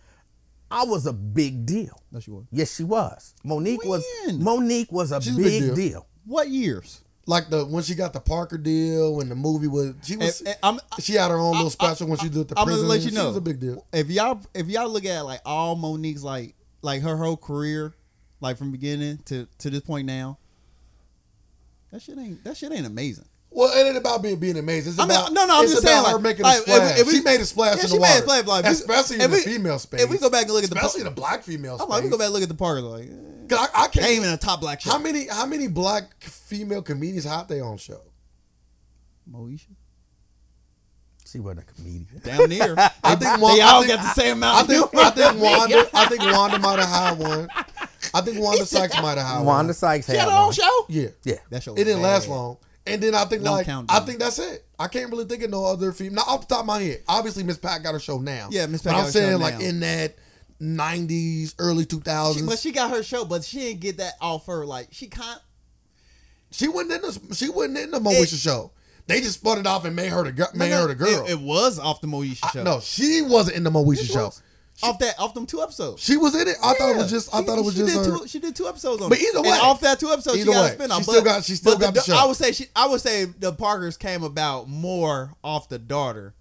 I 0.70 0.84
was 0.84 1.06
a 1.06 1.12
big 1.12 1.64
deal. 1.66 2.00
No, 2.12 2.20
she 2.20 2.30
was. 2.30 2.44
Yes, 2.50 2.76
she 2.76 2.84
was. 2.84 3.34
Mo'Nique 3.44 3.84
was 3.84 4.04
When? 4.26 4.42
Mo'Nique 4.42 4.92
was 4.92 5.12
a 5.12 5.20
She's 5.20 5.34
big, 5.36 5.44
big 5.44 5.62
deal. 5.62 5.74
deal. 5.74 6.06
What 6.26 6.48
years? 6.50 7.02
Like 7.26 7.48
the 7.50 7.64
when 7.66 7.82
she 7.82 7.94
got 7.94 8.12
the 8.14 8.20
Parker 8.20 8.56
deal 8.58 9.14
when 9.16 9.28
the 9.28 9.34
movie 9.34 9.66
was 9.66 9.94
she 10.02 10.16
was 10.16 10.40
And- 10.40 10.48
and 10.48 10.56
I'm- 10.62 10.80
she 11.00 11.12
had 11.14 11.30
her 11.30 11.38
own 11.38 11.52
little 11.52 11.68
special 11.70 12.06
when 12.08 12.18
she 12.18 12.28
did 12.30 12.48
the 12.48 12.58
I'm 12.58 12.64
prison. 12.66 12.82
gonna 12.84 12.88
let 12.94 13.02
you 13.02 13.10
She 13.10 13.14
know. 13.14 13.28
was 13.28 13.36
a 13.36 13.40
big 13.42 13.60
deal. 13.60 13.84
If 13.92 14.10
y'all 14.10 14.40
if 14.54 14.66
y'all 14.68 14.88
look 14.88 15.04
at 15.04 15.20
like 15.26 15.40
all 15.44 15.76
Mo'Nique's 15.76 16.22
like 16.24 16.54
like 16.82 17.02
her 17.02 17.16
whole 17.18 17.36
career, 17.36 17.94
like 18.40 18.56
from 18.56 18.70
beginning 18.72 19.18
to 19.26 19.46
to 19.58 19.68
this 19.70 19.82
point 19.82 20.06
now, 20.06 20.38
that 21.90 22.02
shit 22.02 22.18
ain't 22.18 22.42
that 22.44 22.56
shit 22.56 22.72
ain't 22.72 22.86
amazing. 22.86 23.26
Well, 23.50 23.72
it 23.76 23.88
ain't 23.88 23.96
about 23.96 24.22
being 24.22 24.36
being 24.36 24.58
amazing. 24.58 24.92
It's 24.92 25.00
I 25.00 25.04
mean, 25.06 25.12
about, 25.16 25.32
no, 25.32 25.46
no, 25.46 25.58
I'm 25.58 25.64
it's 25.64 25.72
just 25.72 25.82
about 25.84 25.90
saying, 25.92 26.04
her 26.06 26.12
like, 26.14 26.22
making 26.22 26.42
like, 26.44 26.58
a 26.58 26.62
splash. 26.62 26.98
if 27.00 27.06
we- 27.06 27.12
she 27.14 27.20
made 27.22 27.40
a 27.40 27.44
splash 27.46 27.76
Yeah, 27.76 27.82
in 27.82 27.88
she 27.88 27.94
the 27.96 28.00
made 28.00 28.08
a 28.08 28.26
water, 28.26 28.42
splash, 28.42 28.46
like, 28.46 28.64
especially 28.66 29.16
if 29.16 29.22
in 29.24 29.30
the 29.30 29.36
we- 29.36 29.42
female 29.42 29.78
space. 29.78 30.02
If 30.02 30.10
we 30.10 30.18
go 30.18 30.30
back 30.30 30.42
and 30.44 30.52
look 30.52 30.64
at 30.64 30.70
the 30.70 30.76
especially 30.76 31.00
in 31.00 31.04
the 31.06 31.10
black 31.10 31.42
female 31.42 31.76
space. 31.78 31.84
I'm 31.84 31.88
like, 31.90 32.04
we 32.04 32.10
go 32.10 32.18
back 32.18 32.26
and 32.26 32.34
look 32.34 32.42
at 32.42 32.48
the 32.48 32.54
Parker 32.54 32.82
like, 32.82 33.04
eh, 33.08 33.46
'Cause 33.48 33.68
I, 33.74 33.84
I 33.84 33.88
can't 33.88 34.06
ain't 34.06 34.16
even 34.18 34.30
a 34.30 34.36
top 34.36 34.60
black 34.60 34.80
show. 34.82 34.90
How 34.90 34.98
many 34.98 35.26
how 35.28 35.46
many 35.46 35.66
black 35.68 36.22
female 36.22 36.82
comedians 36.82 37.24
have 37.24 37.48
they 37.48 37.60
on 37.60 37.78
show? 37.78 38.02
Moesha? 39.30 39.66
She 41.26 41.40
wasn't 41.40 41.60
a 41.68 41.72
comedian. 41.74 42.20
Down 42.22 42.48
near. 42.48 42.74
I 43.04 43.14
think 43.16 43.38
Wa- 43.40 43.54
they 43.54 43.60
I 43.62 43.68
all 43.70 43.82
think- 43.82 43.94
got 44.00 44.02
the 44.14 44.20
same 44.20 44.36
amount. 44.38 44.56
I 44.56 44.66
think 44.66 44.90
humor. 44.90 45.06
I 45.06 45.10
think 45.10 45.42
Wanda 45.42 45.88
I 45.94 46.06
think 46.06 46.20
Wanda 46.22 46.58
might 46.58 46.78
have 46.78 46.88
had 46.88 47.18
one. 47.18 47.48
I 48.14 48.20
think 48.22 48.38
Wanda 48.40 48.64
Sykes 48.66 48.94
might 49.02 49.18
have 49.18 49.26
had 49.26 49.36
one. 49.38 49.46
Wanda 49.46 49.68
one. 49.68 49.74
Sykes 49.74 50.06
She 50.06 50.12
had 50.12 50.20
had 50.20 50.28
her 50.30 50.36
own 50.36 50.44
one. 50.44 50.52
show. 50.52 50.86
Yeah. 50.88 51.08
Yeah. 51.24 51.34
That 51.50 51.62
show. 51.62 51.72
It 51.72 51.84
didn't 51.84 51.96
was 52.00 52.02
last 52.04 52.28
long. 52.28 52.56
And 52.92 53.02
then 53.02 53.14
I 53.14 53.24
think 53.24 53.42
Don't 53.42 53.52
like 53.52 53.66
count, 53.66 53.90
I 53.90 54.00
think 54.00 54.18
that's 54.18 54.38
it. 54.38 54.64
I 54.78 54.88
can't 54.88 55.10
really 55.10 55.24
think 55.24 55.42
of 55.42 55.50
no 55.50 55.64
other 55.64 55.92
female. 55.92 56.14
Not 56.16 56.28
off 56.28 56.46
the 56.48 56.54
top 56.54 56.60
of 56.62 56.66
my 56.66 56.80
head. 56.80 57.02
Obviously, 57.08 57.42
Miss 57.44 57.58
Pat 57.58 57.82
got 57.82 57.92
her 57.92 58.00
show 58.00 58.18
now. 58.18 58.48
Yeah, 58.50 58.66
Miss 58.66 58.82
Pat 58.82 58.92
But 58.92 58.96
got 58.96 58.98
I'm 59.00 59.06
her 59.06 59.12
show 59.12 59.18
saying 59.18 59.40
like 59.40 59.58
now. 59.58 59.64
in 59.64 59.80
that 59.80 60.16
'90s, 60.60 61.54
early 61.58 61.84
2000s. 61.84 62.38
She, 62.38 62.42
but 62.46 62.58
she 62.58 62.72
got 62.72 62.90
her 62.90 63.02
show, 63.02 63.24
but 63.24 63.44
she 63.44 63.58
didn't 63.60 63.80
get 63.80 63.96
that 63.98 64.14
off 64.20 64.46
her. 64.46 64.64
Like 64.66 64.88
she 64.92 65.06
can't. 65.08 65.40
She 66.50 66.68
wasn't 66.68 66.92
in 66.92 67.00
the 67.02 67.34
she 67.34 67.48
wasn't 67.48 67.78
in 67.78 67.90
the 67.90 67.98
Moesha 68.00 68.42
show. 68.42 68.72
They 69.06 69.20
just 69.20 69.40
spun 69.40 69.58
it 69.58 69.66
off 69.66 69.84
and 69.86 69.96
made 69.96 70.10
her 70.10 70.22
the 70.24 70.32
girl. 70.32 70.48
Made 70.54 70.70
her 70.70 70.86
the 70.88 70.94
girl. 70.94 71.24
It, 71.26 71.32
it 71.32 71.40
was 71.40 71.78
off 71.78 72.00
the 72.00 72.06
Moesha 72.06 72.52
show. 72.52 72.62
no, 72.62 72.80
she 72.80 73.22
wasn't 73.22 73.56
in 73.56 73.62
the 73.64 73.70
Moesha 73.70 74.06
show. 74.06 74.26
was. 74.26 74.42
Off 74.82 74.98
that 75.00 75.18
off 75.18 75.34
them 75.34 75.44
two 75.46 75.60
episodes. 75.62 76.02
She 76.02 76.16
was 76.16 76.34
in 76.34 76.46
it. 76.46 76.56
I 76.62 76.74
thought 76.74 76.90
it 76.90 76.96
was 76.96 77.10
just. 77.10 77.34
I 77.34 77.40
She- 77.40 77.46
thought 77.46 77.58
it 77.58 77.64
was 77.64 77.74
just 77.74 77.92
did 77.94 78.06
her. 78.06 78.18
Two, 78.18 78.28
she 78.28 78.38
did 78.38 78.54
two 78.54 78.68
episodes 78.68 79.02
on 79.02 79.08
But 79.08 79.18
it. 79.18 79.24
either 79.28 79.38
And 79.38 79.46
way- 79.46 79.58
off 79.58 79.80
that 79.80 79.98
two 79.98 80.10
episodes, 80.10 80.38
she 80.38 80.44
got 80.44 80.62
way, 80.64 80.70
a 80.70 80.74
spin 80.74 80.90
off. 80.92 80.98
she 80.98 81.02
still 81.04 81.22
got- 81.22 81.44
she 81.44 81.54
still 81.56 81.76
got 81.78 81.94
the 81.94 82.02
show. 82.02 82.14
I 82.16 82.24
would 82.26 82.36
say 82.36 82.52
she. 82.52 82.66
I 82.76 82.86
would 82.86 83.00
say 83.00 83.24
the 83.24 83.52
Parkers 83.52 83.96
came 83.96 84.22
about 84.22 84.68
more 84.68 85.34
off 85.42 85.68
the 85.68 85.78
daughter 85.78 86.34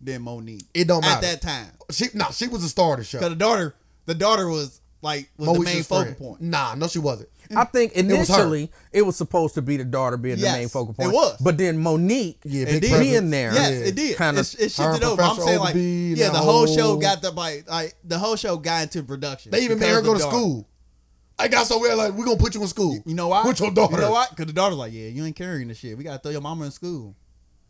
than 0.00 0.22
Mo'Nique. 0.22 0.64
It 0.74 0.88
don't 0.88 1.02
matter 1.02 1.24
at 1.26 1.40
that 1.40 1.42
time 1.42 1.70
She 1.90 2.06
no, 2.14 2.26
she 2.32 2.48
was 2.48 2.62
the 2.62 2.68
star 2.68 2.94
of 2.94 2.98
the 2.98 3.04
show. 3.04 3.18
because 3.18 3.30
the 3.30 3.36
daughter, 3.36 3.74
the 4.06 4.14
daughter 4.14 4.48
was 4.48 4.80
like 5.00 5.30
was 5.36 5.52
the 5.52 5.60
main 5.60 5.82
focal 5.84 6.14
point. 6.14 6.40
Nah, 6.40 6.74
no, 6.74 6.88
she 6.88 6.98
wasn't. 6.98 7.28
Mm. 7.52 7.56
I 7.60 7.64
think 7.64 7.92
was 7.94 8.02
her. 8.02 8.14
initially 8.14 8.70
it 8.92 9.02
was, 9.02 9.16
supposed 9.16 9.54
to 9.54 9.62
be 9.62 9.76
the 9.76 9.84
daughter 9.84 10.16
being 10.16 10.38
Yes, 10.38 10.52
the 10.52 10.58
main 10.58 10.68
focal 10.68 10.94
point. 10.94 11.10
it 11.10 11.12
point. 11.12 11.14
was. 11.32 11.36
But 11.40 11.58
then 11.58 11.78
Mo'Nique 11.78 12.38
Yeah, 12.44 12.62
It 12.62 12.66
big 12.66 12.80
did. 12.82 12.88
presence. 12.90 13.08
being 13.10 13.30
there. 13.30 13.54
Yes, 13.54 13.70
Yeah. 13.70 13.86
it 13.86 13.94
did. 13.94 14.16
Kinda- 14.16 14.40
it, 14.40 14.54
it 14.54 14.58
Her 14.58 14.62
and 14.64 14.72
shifted 14.94 15.04
over. 15.04 15.22
I'm 15.22 15.28
Professor 15.34 15.42
saying 15.48 15.58
like, 15.60 15.74
Oglevee 15.74 16.16
yeah, 16.16 16.28
the 16.30 16.38
whole 16.38 16.66
show 16.66 16.96
got 16.96 17.22
the 17.22 17.30
like, 17.30 17.68
like 17.70 17.94
the 18.04 18.18
whole 18.18 18.36
show 18.36 18.56
got 18.56 18.82
into 18.84 19.02
production. 19.02 19.52
They 19.52 19.64
even 19.64 19.78
made 19.78 19.90
her 19.90 20.00
go 20.02 20.14
to 20.14 20.18
daughter. 20.20 20.36
school. 20.36 20.68
I 21.38 21.48
got 21.48 21.66
so 21.66 21.78
weird. 21.80 21.96
Like 21.96 22.12
we're 22.14 22.24
gonna 22.24 22.36
put 22.36 22.54
you 22.54 22.62
in 22.62 22.68
school. 22.68 22.98
You 23.04 23.14
know 23.14 23.28
why? 23.28 23.44
With 23.44 23.58
your 23.60 23.70
daughter. 23.70 23.94
You 23.96 24.00
know 24.02 24.10
why? 24.12 24.26
Because 24.30 24.46
the 24.46 24.52
daughter's 24.52 24.78
like, 24.78 24.92
yeah, 24.92 25.08
you 25.08 25.24
ain't 25.24 25.34
carrying 25.36 25.68
the 25.68 25.74
shit. 25.74 25.96
We 25.98 26.04
gotta 26.04 26.18
throw 26.18 26.30
your 26.30 26.40
mama 26.40 26.66
in 26.66 26.70
school. 26.70 27.16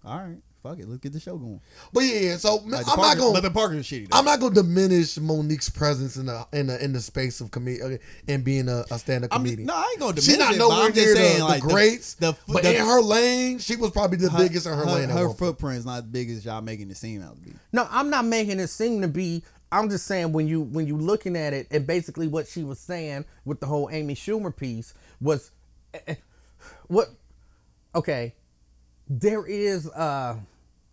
All 0.04 0.18
right, 0.18 0.36
fuck 0.62 0.78
it, 0.78 0.88
let's 0.88 1.00
get 1.00 1.12
the 1.12 1.20
show 1.20 1.36
going. 1.36 1.60
But 1.92 2.00
yeah, 2.04 2.36
so 2.36 2.56
Like, 2.56 2.80
I'm 2.80 2.84
Parker- 2.84 3.00
not 3.02 3.18
gonna. 3.18 3.32
But 3.32 3.42
the 3.42 3.50
Parker's 3.50 3.86
shitty. 3.86 4.08
Though. 4.10 4.18
I'm 4.18 4.24
not 4.24 4.40
gonna 4.40 4.54
diminish 4.54 5.18
Mo'Nique's 5.18 5.68
presence 5.70 6.16
in 6.16 6.26
the 6.26 6.46
in 6.52 6.68
the 6.68 6.82
in 6.84 6.92
the 6.92 7.00
space 7.00 7.40
of 7.40 7.50
comedy 7.50 7.98
and 8.28 8.44
being 8.44 8.68
a, 8.68 8.84
a 8.90 8.98
stand 8.98 9.24
up 9.24 9.32
I 9.32 9.36
comedian. 9.36 9.58
mean, 9.58 9.66
no, 9.66 9.74
I 9.74 9.88
ain't 9.92 10.00
gonna 10.00 10.12
diminish 10.12 10.24
She's 10.26 10.38
not 10.38 10.54
it, 10.54 10.58
but 10.58 10.68
nowhere 10.68 10.86
I'm 10.86 10.92
just 10.92 11.06
near 11.06 11.16
saying, 11.16 11.38
the, 11.38 11.44
like, 11.44 11.62
the 11.62 11.68
greats, 11.68 12.14
the, 12.14 12.36
but 12.48 12.62
the, 12.62 12.76
in 12.76 12.84
her 12.86 13.00
lane, 13.00 13.58
she 13.58 13.76
was 13.76 13.90
probably 13.90 14.18
the 14.18 14.30
biggest 14.36 14.66
in 14.66 14.72
her, 14.72 14.84
lane. 14.84 15.08
Her 15.08 15.28
footprint's 15.30 15.84
not 15.84 15.98
as 15.98 16.04
big 16.04 16.30
as 16.30 16.44
y'all 16.44 16.60
making 16.62 16.90
it 16.90 16.96
seem 16.96 17.22
out 17.22 17.34
to 17.36 17.40
be. 17.42 17.52
No, 17.72 17.86
I'm 17.90 18.08
not 18.10 18.24
making 18.24 18.60
it 18.60 18.68
seem 18.68 19.00
to 19.02 19.08
be. 19.08 19.42
I'm 19.70 19.88
just 19.88 20.06
saying 20.06 20.32
when 20.32 20.46
you 20.48 20.60
when 20.60 20.86
you 20.86 20.98
looking 20.98 21.34
at 21.34 21.54
it, 21.54 21.66
and 21.70 21.86
basically 21.86 22.28
what 22.28 22.46
she 22.46 22.62
was 22.62 22.78
saying 22.78 23.24
with 23.44 23.58
the 23.60 23.66
whole 23.66 23.88
Amy 23.90 24.14
Schumer 24.14 24.54
piece 24.54 24.92
was, 25.20 25.50
eh, 25.94 25.98
eh, 26.08 26.14
what? 26.88 27.08
Okay, 27.94 28.34
there 29.08 29.46
is 29.46 29.88
uh 29.88 30.36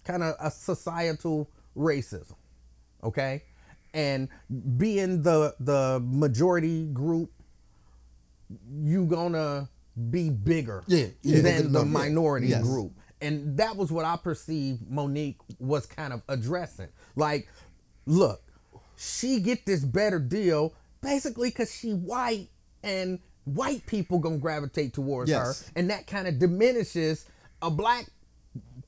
kind 0.10 0.24
of 0.24 0.36
a 0.40 0.50
societal 0.50 1.50
racism, 1.78 2.34
okay, 3.04 3.44
and 3.94 4.28
being 4.78 5.22
the 5.22 5.56
the 5.60 6.02
majority 6.04 6.86
group, 6.88 7.32
you 8.82 9.06
gonna 9.06 9.70
be 10.10 10.30
bigger 10.30 10.84
Yeah, 10.88 11.08
yeah, 11.22 11.42
than 11.42 11.72
the 11.72 11.86
minority 11.86 12.48
Yes. 12.48 12.64
group. 12.64 12.94
And 13.22 13.58
that 13.58 13.76
was 13.76 13.92
what 13.92 14.06
I 14.06 14.16
perceived 14.16 14.90
Mo'Nique 14.90 15.36
was 15.60 15.86
kind 15.86 16.14
of 16.14 16.22
addressing. 16.30 16.88
Like, 17.18 17.50
look, 18.06 18.42
she 18.96 19.42
get 19.42 19.66
this 19.66 19.84
better 19.84 20.20
deal 20.20 20.74
basically 21.02 21.50
because 21.50 21.72
she 21.74 21.92
white 21.94 22.48
and 22.82 23.20
white 23.44 23.86
people 23.86 24.20
gonna 24.20 24.38
gravitate 24.38 24.94
towards 24.94 25.30
Yes. 25.30 25.64
her. 25.64 25.72
And 25.76 25.90
that 25.90 26.08
kind 26.08 26.28
of 26.28 26.40
diminishes 26.40 27.26
a 27.62 27.70
black 27.70 28.06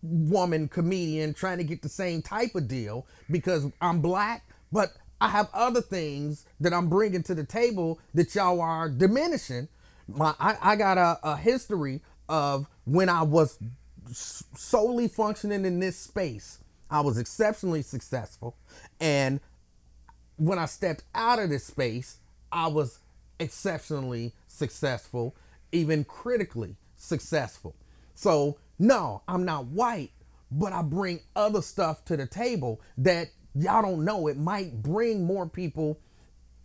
woman 0.02 0.68
comedian 0.68 1.34
trying 1.34 1.58
to 1.58 1.64
get 1.64 1.82
the 1.82 1.90
same 1.90 2.22
type 2.22 2.56
of 2.56 2.68
deal 2.68 3.06
because 3.30 3.68
I'm 3.82 4.02
black, 4.02 4.46
but 4.72 4.94
I 5.20 5.30
have 5.30 5.50
other 5.54 5.82
things 5.82 6.46
that 6.60 6.74
I'm 6.74 6.90
bringing 6.90 7.24
to 7.24 7.36
the 7.36 7.44
table 7.44 8.00
that 8.16 8.34
y'all 8.34 8.62
are 8.62 8.90
diminishing. 8.90 9.68
My, 10.08 10.34
I, 10.40 10.58
I 10.62 10.76
got 10.76 10.98
a, 10.98 11.20
a 11.24 11.38
history 11.38 12.02
of 12.28 12.66
when 12.86 13.08
I 13.10 13.22
was 13.22 13.60
solely 14.12 15.08
functioning 15.08 15.66
in 15.66 15.80
this 15.80 15.98
space. 15.98 16.60
I 16.90 17.02
was 17.02 17.18
exceptionally 17.18 17.84
successful, 17.84 18.58
and 19.00 19.40
when 20.36 20.60
I 20.60 20.66
stepped 20.66 21.04
out 21.16 21.40
of 21.40 21.50
this 21.50 21.64
space, 21.64 22.18
I 22.52 22.68
was 22.68 23.00
exceptionally 23.40 24.34
successful, 24.48 25.36
even 25.72 26.04
critically 26.04 26.76
successful. 26.98 27.76
So, 28.16 28.58
no, 28.82 29.22
I'm 29.28 29.46
not 29.46 29.68
white, 29.68 30.10
but 30.50 30.74
I 30.74 30.82
bring 30.82 31.20
other 31.36 31.62
stuff 31.62 32.04
to 32.06 32.18
the 32.18 32.26
table 32.26 32.82
that 32.98 33.30
y'all 33.54 33.84
don't 33.84 34.04
know. 34.04 34.28
It 34.28 34.38
might 34.38 34.82
bring 34.82 35.24
more 35.24 35.48
people 35.48 36.00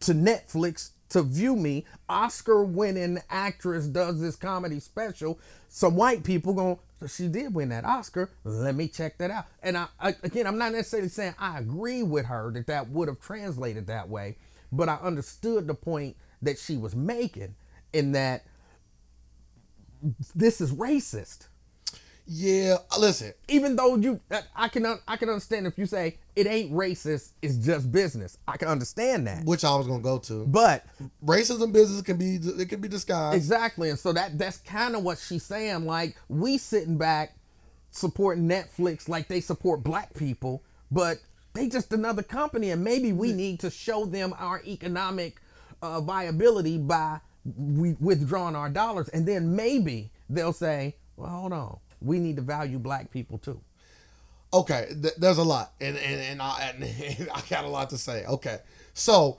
to 0.01 0.15
Netflix 0.15 0.93
to 1.11 1.23
view 1.23 1.57
me. 1.57 1.85
Oscar 2.09 2.65
winning 2.65 3.21
actress 3.29 3.87
does 3.87 4.19
this 4.19 4.35
comedy 4.35 4.81
special. 4.81 5.39
Some 5.69 5.95
white 5.95 6.25
people 6.25 6.55
going, 6.55 6.79
she 7.07 7.29
did 7.29 7.53
win 7.53 7.69
that 7.69 7.85
Oscar. 7.85 8.31
Let 8.45 8.75
me 8.75 8.89
check 8.89 9.19
that 9.19 9.31
out. 9.31 9.45
And 9.63 9.77
I, 9.77 9.89
I 10.01 10.15
again, 10.23 10.47
I'm 10.47 10.57
not 10.57 10.73
necessarily 10.73 11.11
saying 11.11 11.35
I 11.39 11.59
agree 11.59 12.03
with 12.03 12.25
her 12.25 12.51
that 12.53 12.67
that 12.69 12.89
would 12.89 13.09
have 13.09 13.21
translated 13.21 13.89
that 13.89 14.09
way, 14.09 14.39
but 14.73 14.89
I 14.89 14.95
understood 15.03 15.67
the 15.67 15.75
point 15.75 16.17
that 16.41 16.59
she 16.59 16.79
was 16.79 16.97
making 16.97 17.57
in 17.93 18.13
that 18.13 18.47
this 20.35 20.63
is 20.63 20.73
racist. 20.73 21.49
Yeah, 22.29 22.79
listen, 22.99 23.35
Even 23.49 23.77
though 23.77 23.95
you, 23.95 24.21
I 24.55 24.69
can, 24.69 24.99
I 25.07 25.17
can 25.17 25.29
understand 25.29 25.67
if 25.67 25.79
you 25.79 25.87
say 25.87 26.19
it 26.35 26.47
ain't 26.49 26.73
racist, 26.73 27.33
it's 27.41 27.57
just 27.57 27.93
business. 27.93 28.37
I 28.49 28.57
can 28.57 28.67
understand 28.69 29.27
that. 29.29 29.45
which 29.45 29.65
I 29.65 29.75
was 29.77 29.87
gonna 29.87 30.03
go 30.03 30.19
to. 30.19 30.45
But 30.47 30.85
Racism 31.25 31.73
business 31.73 32.03
can 32.03 32.17
be 32.17 32.35
it 32.37 32.69
can 32.69 32.81
be 32.81 32.89
disguised. 32.89 33.37
Exactly. 33.37 33.91
And 33.91 33.99
so 33.99 34.13
that 34.13 34.39
that's 34.39 34.59
kind 34.59 34.97
of 34.97 35.05
what 35.05 35.19
she's 35.19 35.45
saying. 35.45 35.87
Like 35.87 36.17
we 36.29 36.59
sitting 36.59 36.99
back 36.99 37.37
supporting 37.93 38.49
Netflix 38.49 39.09
like 39.09 39.29
they 39.29 39.41
support 39.41 39.85
black 39.85 40.13
people, 40.15 40.65
but 40.91 41.19
they 41.55 41.69
just 41.69 41.93
another 41.93 42.23
company 42.23 42.71
and 42.71 42.83
maybe 42.83 43.13
we 43.13 43.33
need 43.33 43.61
to 43.61 43.71
show 43.71 44.05
them 44.05 44.35
our 44.39 44.61
economic 44.67 45.41
uh, 45.81 46.01
viability 46.01 46.77
by 46.77 47.21
we 47.57 47.93
withdrawing 48.01 48.57
our 48.57 48.69
dollars 48.69 49.09
and 49.11 49.27
then 49.27 49.55
maybe 49.55 50.11
they'll 50.29 50.53
say, 50.53 50.97
"Well, 51.17 51.31
hold 51.31 51.53
on. 51.53 51.79
We 52.01 52.19
need 52.19 52.37
to 52.37 52.43
value 52.43 52.79
black 52.79 53.11
people 53.11 53.39
too." 53.39 53.61
Okay, 54.53 54.87
th- 55.03 55.15
there's 55.19 55.39
a 55.39 55.45
lot, 55.45 55.73
and 55.81 55.97
and 55.97 56.21
and 56.21 56.43
I, 56.43 56.75
and 56.75 57.29
I 57.35 57.43
got 57.49 57.65
a 57.65 57.69
lot 57.69 57.91
to 57.91 57.99
say. 57.99 58.25
Okay, 58.27 58.59
so 58.95 59.39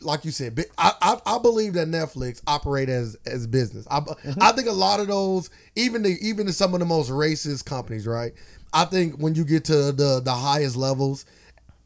like 0.00 0.24
you 0.24 0.30
said, 0.30 0.62
I 0.76 0.92
I, 1.00 1.36
I 1.36 1.38
believe 1.38 1.74
that 1.74 1.88
Netflix 1.88 2.42
operate 2.46 2.88
as 2.88 3.16
as 3.26 3.46
business. 3.46 3.86
I 3.90 4.00
mm-hmm. 4.00 4.42
I 4.42 4.52
think 4.52 4.68
a 4.68 4.72
lot 4.72 5.00
of 5.00 5.06
those, 5.06 5.50
even 5.76 6.02
the 6.02 6.16
even 6.20 6.52
some 6.52 6.74
of 6.74 6.80
the 6.80 6.86
most 6.86 7.10
racist 7.10 7.64
companies, 7.64 8.06
right? 8.06 8.32
I 8.72 8.84
think 8.84 9.14
when 9.16 9.34
you 9.34 9.44
get 9.44 9.64
to 9.66 9.92
the 9.92 10.20
the 10.22 10.34
highest 10.34 10.76
levels, 10.76 11.24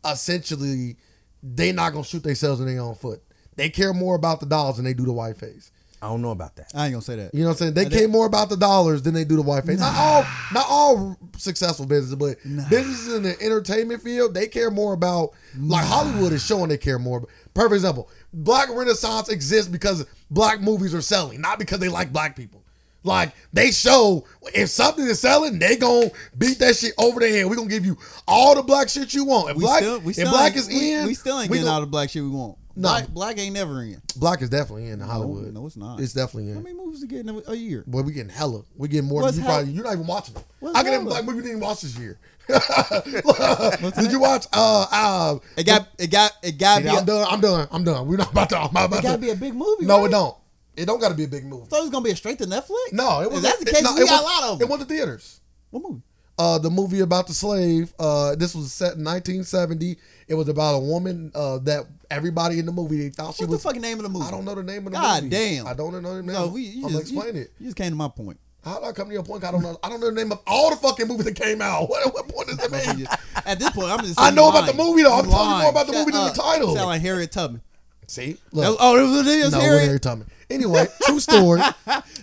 essentially, 0.04 0.96
they 1.42 1.72
not 1.72 1.92
gonna 1.92 2.04
shoot 2.04 2.22
themselves 2.22 2.60
in 2.60 2.66
their 2.66 2.80
own 2.80 2.94
foot. 2.94 3.22
They 3.56 3.68
care 3.68 3.92
more 3.92 4.16
about 4.16 4.40
the 4.40 4.46
dollars 4.46 4.76
than 4.76 4.84
they 4.84 4.94
do 4.94 5.04
the 5.04 5.12
white 5.12 5.36
face. 5.36 5.70
I 6.04 6.08
don't 6.08 6.20
know 6.20 6.32
about 6.32 6.54
that. 6.56 6.70
I 6.74 6.84
ain't 6.84 6.92
gonna 6.92 7.02
say 7.02 7.16
that. 7.16 7.34
You 7.34 7.40
know 7.40 7.46
what 7.46 7.52
I'm 7.52 7.72
saying? 7.72 7.74
They 7.74 7.86
care 7.86 8.08
more 8.08 8.26
about 8.26 8.50
the 8.50 8.58
dollars 8.58 9.00
than 9.00 9.14
they 9.14 9.24
do 9.24 9.36
the 9.36 9.42
white 9.42 9.64
face. 9.64 9.78
Not 9.78 9.94
all, 9.96 10.26
not 10.52 10.66
all 10.68 11.16
successful 11.38 11.86
businesses, 11.86 12.14
but 12.14 12.36
businesses 12.68 13.14
in 13.14 13.22
the 13.22 13.40
entertainment 13.40 14.02
field, 14.02 14.34
they 14.34 14.46
care 14.46 14.70
more 14.70 14.92
about. 14.92 15.30
Like 15.58 15.86
Hollywood 15.86 16.32
is 16.32 16.44
showing 16.44 16.68
they 16.68 16.76
care 16.76 16.98
more. 16.98 17.26
Perfect 17.54 17.76
example: 17.76 18.10
Black 18.34 18.68
Renaissance 18.68 19.30
exists 19.30 19.70
because 19.70 20.04
black 20.30 20.60
movies 20.60 20.94
are 20.94 21.00
selling, 21.00 21.40
not 21.40 21.58
because 21.58 21.78
they 21.78 21.88
like 21.88 22.12
black 22.12 22.36
people. 22.36 22.62
Like 23.02 23.32
they 23.54 23.70
show 23.70 24.26
if 24.54 24.68
something 24.68 25.06
is 25.06 25.20
selling, 25.20 25.58
they 25.58 25.76
gonna 25.76 26.10
beat 26.36 26.58
that 26.58 26.76
shit 26.76 26.92
over 26.98 27.20
the 27.20 27.30
head. 27.30 27.46
We 27.46 27.56
gonna 27.56 27.68
give 27.68 27.86
you 27.86 27.96
all 28.28 28.54
the 28.54 28.62
black 28.62 28.90
shit 28.90 29.14
you 29.14 29.24
want. 29.24 29.50
If 29.50 29.56
We 29.56 29.62
black, 29.62 29.78
still, 29.78 30.00
we 30.00 30.10
if 30.10 30.16
still 30.16 30.30
black 30.30 30.54
is 30.54 30.68
we, 30.68 30.92
in, 30.92 31.06
we 31.06 31.14
still 31.14 31.40
ain't 31.40 31.50
we 31.50 31.56
getting 31.56 31.66
gon- 31.66 31.74
all 31.76 31.80
the 31.80 31.86
black 31.86 32.10
shit 32.10 32.22
we 32.22 32.28
want. 32.28 32.58
No. 32.76 32.88
Black, 32.88 33.08
black 33.08 33.38
ain't 33.38 33.54
never 33.54 33.82
in. 33.82 34.02
Black 34.16 34.42
is 34.42 34.48
definitely 34.50 34.88
in 34.88 34.98
Hollywood. 35.00 35.52
no, 35.54 35.66
it's 35.66 35.76
not. 35.76 36.00
It's 36.00 36.12
definitely 36.12 36.48
in. 36.50 36.56
How 36.56 36.60
many 36.62 36.74
movies 36.74 37.04
are 37.04 37.06
getting 37.06 37.28
a, 37.30 37.50
a 37.50 37.54
year? 37.54 37.84
Boy, 37.86 38.02
we 38.02 38.12
getting 38.12 38.30
hella. 38.32 38.62
We 38.76 38.88
getting 38.88 39.08
more 39.08 39.22
What's 39.22 39.36
than 39.36 39.44
you 39.44 39.50
hell- 39.50 39.58
probably. 39.60 39.74
You're 39.74 39.84
not 39.84 39.92
even 39.94 40.06
watching 40.06 40.34
it. 40.36 40.44
What's 40.60 40.74
I 40.76 40.82
can 40.82 40.92
even 40.92 41.04
hella? 41.06 41.14
like 41.14 41.24
movie 41.24 41.38
didn't 41.38 41.50
even 41.50 41.60
watch 41.60 41.82
this 41.82 41.96
year. 41.98 42.18
Did 42.48 44.12
you 44.12 44.20
watch? 44.20 44.46
Uh, 44.52 44.86
uh. 44.90 45.38
It 45.56 45.64
got 45.64 45.88
it 45.98 46.10
got 46.10 46.32
it 46.42 46.58
got 46.58 46.78
to 46.78 46.82
be. 46.84 46.88
I'm 46.90 47.02
A, 47.02 47.06
done. 47.06 47.26
I'm 47.30 47.40
done. 47.40 47.68
I'm 47.70 47.84
done. 47.84 48.06
We're 48.06 48.16
not 48.16 48.32
about 48.32 48.50
to. 48.50 48.58
I'm 48.58 48.72
not 48.72 48.84
about 48.86 48.98
it 49.00 49.02
got 49.02 49.10
to 49.12 49.16
to. 49.16 49.22
be 49.22 49.30
a 49.30 49.36
big 49.36 49.54
movie. 49.54 49.86
no, 49.86 49.98
right? 50.00 50.06
it 50.06 50.10
don't. 50.10 50.36
It 50.76 50.86
don't 50.86 51.00
got 51.00 51.10
to 51.10 51.14
be 51.14 51.24
a 51.24 51.28
big 51.28 51.44
movie. 51.44 51.62
I 51.64 51.66
thought 51.66 51.78
it 51.78 51.82
was 51.82 51.90
gonna 51.90 52.04
be 52.04 52.10
a 52.10 52.16
straight 52.16 52.38
to 52.38 52.44
Netflix. 52.46 52.92
No, 52.92 53.20
it 53.22 53.30
was. 53.30 53.38
If 53.38 53.42
that's 53.44 53.64
the 53.64 53.70
it- 53.70 53.74
case, 53.74 53.82
no, 53.84 53.94
we 53.94 54.02
it 54.02 54.06
got 54.08 54.20
a 54.20 54.24
lot 54.24 54.42
of 54.50 54.56
It 54.56 54.60
them. 54.60 54.68
went 54.70 54.82
to 54.82 54.88
theaters. 54.88 55.40
What 55.70 55.82
movie? 55.88 56.02
Uh, 56.36 56.58
the 56.58 56.68
movie 56.70 56.98
about 57.00 57.28
the 57.28 57.32
slave. 57.34 57.94
Uh, 57.98 58.34
this 58.34 58.56
was 58.56 58.72
set 58.72 58.96
in 58.96 59.04
1970. 59.04 59.96
It 60.26 60.34
was 60.34 60.48
about 60.48 60.74
a 60.74 60.78
woman. 60.80 61.30
Uh, 61.32 61.58
that 61.58 61.84
everybody 62.14 62.58
in 62.58 62.66
the 62.66 62.72
movie 62.72 62.96
they 62.98 63.08
thought 63.10 63.34
she 63.34 63.44
What's 63.44 63.62
the 63.62 63.68
fucking 63.68 63.82
name 63.82 63.98
of 63.98 64.04
the 64.04 64.08
movie? 64.08 64.26
I 64.26 64.30
don't 64.30 64.44
know 64.44 64.54
the 64.54 64.62
name 64.62 64.86
of 64.86 64.92
the 64.92 64.98
God 64.98 65.24
movie. 65.24 65.36
damn. 65.36 65.66
I 65.66 65.74
don't 65.74 65.92
know 65.92 66.00
the 66.16 66.22
name. 66.22 66.32
No, 66.32 66.48
we. 66.48 66.62
You 66.62 66.86
I'm 66.86 66.92
just, 66.92 67.02
explain 67.02 67.34
you, 67.36 67.42
it. 67.42 67.52
You 67.58 67.66
just 67.66 67.76
came 67.76 67.90
to 67.90 67.96
my 67.96 68.08
point. 68.08 68.38
How 68.64 68.78
did 68.80 68.86
I 68.86 68.92
come 68.92 69.08
to 69.08 69.12
your 69.12 69.22
point? 69.22 69.44
I 69.44 69.50
don't 69.50 69.62
know. 69.62 69.78
I 69.82 69.90
don't 69.90 70.00
know 70.00 70.06
the 70.06 70.12
name 70.12 70.32
of 70.32 70.40
all 70.46 70.70
the 70.70 70.76
fucking 70.76 71.06
movies 71.06 71.26
that 71.26 71.34
came 71.34 71.60
out. 71.60 71.88
What, 71.90 72.14
what 72.14 72.28
point 72.28 72.48
does 72.48 72.56
that 72.58 72.70
mean? 72.96 73.06
At 73.44 73.58
this 73.58 73.70
point, 73.70 73.90
I'm 73.90 74.00
just. 74.00 74.18
I 74.20 74.30
know 74.30 74.44
you 74.44 74.50
about 74.50 74.66
the 74.66 74.74
movie, 74.74 75.02
though. 75.02 75.10
You 75.10 75.22
I'm 75.22 75.28
telling 75.28 75.50
you 75.50 75.56
more 75.58 75.70
about 75.70 75.86
the 75.86 75.92
Shut 75.92 76.00
movie 76.00 76.12
than 76.12 76.24
the 76.24 76.30
up. 76.30 76.34
title. 76.36 76.74
Sound 76.74 76.86
like 76.86 77.02
Harriet 77.02 77.32
Tubman. 77.32 77.60
See, 78.06 78.38
look. 78.52 78.64
Oh, 78.64 78.76
oh 78.80 78.98
it 78.98 79.02
was, 79.02 79.26
it 79.26 79.44
was 79.44 79.52
no, 79.52 79.60
Harriet. 79.60 80.02
Tubman. 80.02 80.28
Anyway, 80.50 80.86
true 81.02 81.20
story. 81.20 81.60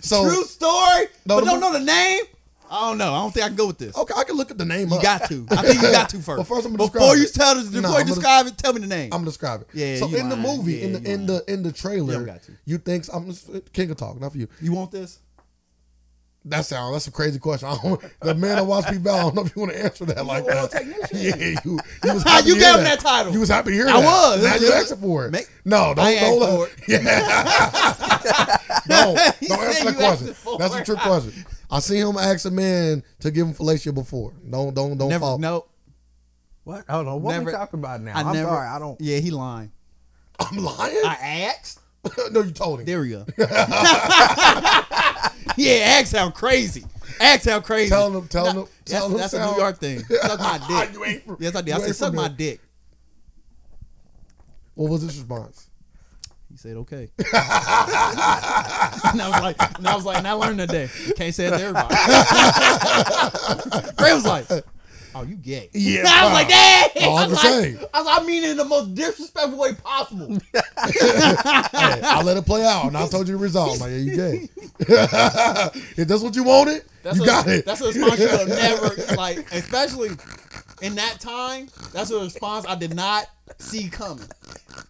So 0.00 0.24
True 0.24 0.44
story. 0.44 1.06
No, 1.26 1.38
but 1.38 1.44
don't 1.44 1.60
mo- 1.60 1.70
know 1.70 1.78
the 1.78 1.84
name. 1.84 2.24
I 2.72 2.88
don't 2.88 2.96
know. 2.98 3.12
I 3.12 3.18
don't 3.20 3.32
think 3.34 3.44
I 3.44 3.48
can 3.48 3.56
go 3.56 3.66
with 3.66 3.78
this. 3.78 3.96
okay, 3.96 4.14
I 4.16 4.24
can 4.24 4.36
look 4.36 4.50
at 4.50 4.56
the 4.58 4.64
name. 4.64 4.88
You 4.88 4.96
up. 4.96 5.02
got 5.02 5.28
to. 5.28 5.46
I 5.50 5.56
think 5.62 5.82
you 5.82 5.92
got 5.92 6.08
to 6.08 6.16
first. 6.22 6.38
But 6.38 6.44
first 6.46 6.66
I'm 6.66 6.74
gonna 6.74 6.90
before 6.90 7.14
describe 7.14 7.18
you 7.18 7.24
it. 7.24 7.34
tell 7.34 7.58
us, 7.58 7.64
No, 7.70 7.70
before 7.70 7.80
you 7.80 7.86
I'm 7.86 7.92
gonna- 7.92 8.04
describe 8.14 8.46
it, 8.46 8.56
tell 8.58 8.72
me 8.72 8.80
the 8.80 8.86
name. 8.86 9.04
I'm 9.12 9.18
gonna 9.20 9.24
describe 9.26 9.60
it. 9.60 9.68
Yeah, 9.74 9.96
So 9.98 10.08
you 10.08 10.16
in 10.16 10.28
the 10.30 10.36
lying. 10.36 10.56
movie, 10.58 10.72
Yeah, 10.74 10.84
in 10.86 10.92
the 10.94 11.00
you 11.00 11.14
in 11.14 11.26
the 11.26 11.44
in 11.52 11.62
the 11.62 11.72
trailer, 11.72 12.22
I 12.22 12.24
got 12.24 12.48
you. 12.48 12.54
you 12.64 12.78
think 12.78 13.04
I'm 13.12 13.26
just 13.30 13.50
King 13.74 13.90
of 13.90 13.98
Talk, 13.98 14.18
not 14.20 14.32
for 14.32 14.38
you. 14.38 14.48
you 14.60 14.72
want 14.72 14.90
this? 14.90 15.18
That 16.46 16.64
sound 16.66 16.92
that's 16.92 17.06
a 17.06 17.12
crazy 17.12 17.38
question. 17.38 17.68
I 17.68 17.76
don't, 17.80 18.00
the 18.20 18.34
man 18.34 18.56
that 18.56 18.66
watched 18.66 18.90
people, 18.90 19.12
I 19.12 19.20
don't 19.20 19.34
know 19.36 19.42
if 19.44 19.54
you 19.54 19.60
want 19.62 19.74
to 19.74 19.84
answer 19.84 20.04
that 20.06 20.26
like 20.26 20.44
that. 20.46 21.08
Yeah, 21.12 21.36
you, 21.36 21.78
you 22.02 22.12
was 22.14 22.24
How 22.24 22.30
happy 22.30 22.48
you 22.48 22.54
to 22.54 22.60
hear 22.60 22.68
gave 22.70 22.78
him 22.78 22.84
that 22.84 22.98
title? 23.00 23.32
You 23.32 23.38
was 23.40 23.48
happy 23.48 23.70
to 23.70 23.76
hear 23.76 23.88
I 23.88 24.00
that. 24.00 24.04
was. 24.04 24.42
Now 24.42 24.54
you 24.56 24.72
asking 24.72 24.96
for 24.98 25.26
it. 25.26 25.30
Make- 25.30 25.48
no, 25.64 25.94
don't 25.94 26.00
I 26.04 26.10
ain't 26.10 26.20
don't 26.20 26.42
asked 26.42 26.88
let- 26.88 26.88
Yeah. 26.88 28.62
no, 28.88 29.14
don't 29.14 29.60
answer 29.60 29.72
said 29.72 29.86
that 29.86 29.86
you 29.86 29.94
question. 29.94 30.34
for 30.34 30.58
That's 30.58 30.74
a 30.74 30.78
it. 30.78 30.84
trick 30.84 30.98
question. 30.98 31.44
I 31.72 31.78
see 31.80 31.98
him 31.98 32.16
ask 32.18 32.44
a 32.44 32.50
man 32.50 33.02
to 33.20 33.30
give 33.30 33.46
him 33.46 33.54
fellatio 33.54 33.94
before. 33.94 34.32
Don't 34.48 34.74
don't 34.74 34.96
don't 34.98 35.08
Never. 35.08 35.20
fall. 35.22 35.38
No. 35.38 35.64
What? 36.64 36.84
Hold 36.88 37.08
on. 37.08 37.22
What 37.22 37.32
Never- 37.32 37.46
we 37.46 37.52
talking 37.52 37.80
about 37.80 38.00
now? 38.02 38.14
I 38.14 38.20
I'm 38.20 38.32
never. 38.34 38.48
sorry. 38.48 38.68
I 38.68 38.78
don't. 38.78 39.00
Yeah, 39.00 39.18
he 39.18 39.30
lying. 39.32 39.72
I'm 40.38 40.58
lying. 40.58 40.96
I 41.04 41.14
asked. 41.56 41.80
no, 42.32 42.42
you 42.42 42.50
told 42.52 42.80
him. 42.80 42.86
There 42.86 43.00
we 43.00 43.10
go. 43.10 43.24
yeah, 45.56 45.98
ask 45.98 46.14
how 46.14 46.30
crazy. 46.30 46.84
Ask 47.20 47.48
how 47.48 47.60
crazy. 47.60 47.90
Tell 47.90 48.12
him- 48.16 48.28
tell 48.28 48.44
Nah, 48.46 48.50
him- 48.62 48.68
tell 48.84 49.08
That's, 49.08 49.12
him 49.12 49.18
that's 49.18 49.32
a 49.34 49.52
New 49.52 49.56
York 49.58 49.78
thing. 49.78 50.00
Suck 50.00 50.38
my 50.40 50.58
dick. 50.68 50.92
You 50.94 51.04
ain't 51.04 51.24
from- 51.24 51.36
yes, 51.40 51.54
I 51.56 51.62
did. 51.62 51.74
I 51.74 51.78
said 51.78 51.86
ain't 51.86 51.96
suck 51.96 52.14
my 52.14 52.28
dick. 52.28 52.60
What 54.74 54.90
was 54.90 55.02
his 55.02 55.16
response? 55.18 55.68
He 56.52 56.58
said 56.58 56.76
okay. 56.76 57.08
and 57.18 57.26
I 59.22 59.28
was 59.32 59.40
like, 59.40 59.56
and 59.78 59.88
I 59.88 59.94
was 59.96 60.04
like, 60.04 60.18
and 60.18 60.28
I 60.28 60.32
learned 60.32 60.58
today. 60.58 60.86
You 61.06 61.14
can't 61.14 61.34
say 61.34 61.46
it 61.46 61.50
to 61.52 61.56
everybody. 61.56 61.94
Ray 64.04 64.12
was 64.12 64.26
like, 64.26 64.44
"Oh, 65.14 65.22
you 65.22 65.36
gay?" 65.36 65.70
Yeah, 65.72 66.02
I 66.06 66.24
was 66.24 66.32
like. 66.34 66.48
"Dang!" 66.48 67.08
All 67.08 67.16
I 67.16 67.26
was, 67.26 67.42
like. 67.42 67.90
I 67.94 67.98
was 68.00 68.06
like, 68.06 68.20
I 68.20 68.26
mean 68.26 68.44
it 68.44 68.50
in 68.50 68.58
the 68.58 68.66
most 68.66 68.94
disrespectful 68.94 69.58
way 69.58 69.72
possible. 69.72 70.36
hey, 70.52 70.60
I 72.04 72.20
let 72.22 72.36
it 72.36 72.44
play 72.44 72.66
out, 72.66 72.84
and 72.84 72.98
I 72.98 73.08
told 73.08 73.28
you 73.28 73.38
the 73.38 73.42
result. 73.42 73.80
I'm 73.80 73.80
like, 73.80 73.92
yeah, 73.92 73.96
you 73.96 74.14
gay. 74.14 74.48
if 75.96 76.06
that's 76.06 76.20
what 76.20 76.36
you 76.36 76.44
wanted, 76.44 76.84
That's 77.02 77.16
you 77.16 77.22
a, 77.22 77.26
got 77.26 77.46
it. 77.48 77.64
That's 77.64 77.80
a 77.80 77.86
response 77.86 78.20
you 78.20 78.26
never 78.46 78.94
like, 79.16 79.50
especially 79.52 80.10
in 80.82 80.94
that 80.96 81.20
time. 81.20 81.68
That's 81.92 82.10
a 82.10 82.20
response 82.20 82.66
I 82.66 82.74
did 82.74 82.94
not 82.94 83.26
see 83.58 83.88
coming. 83.88 84.28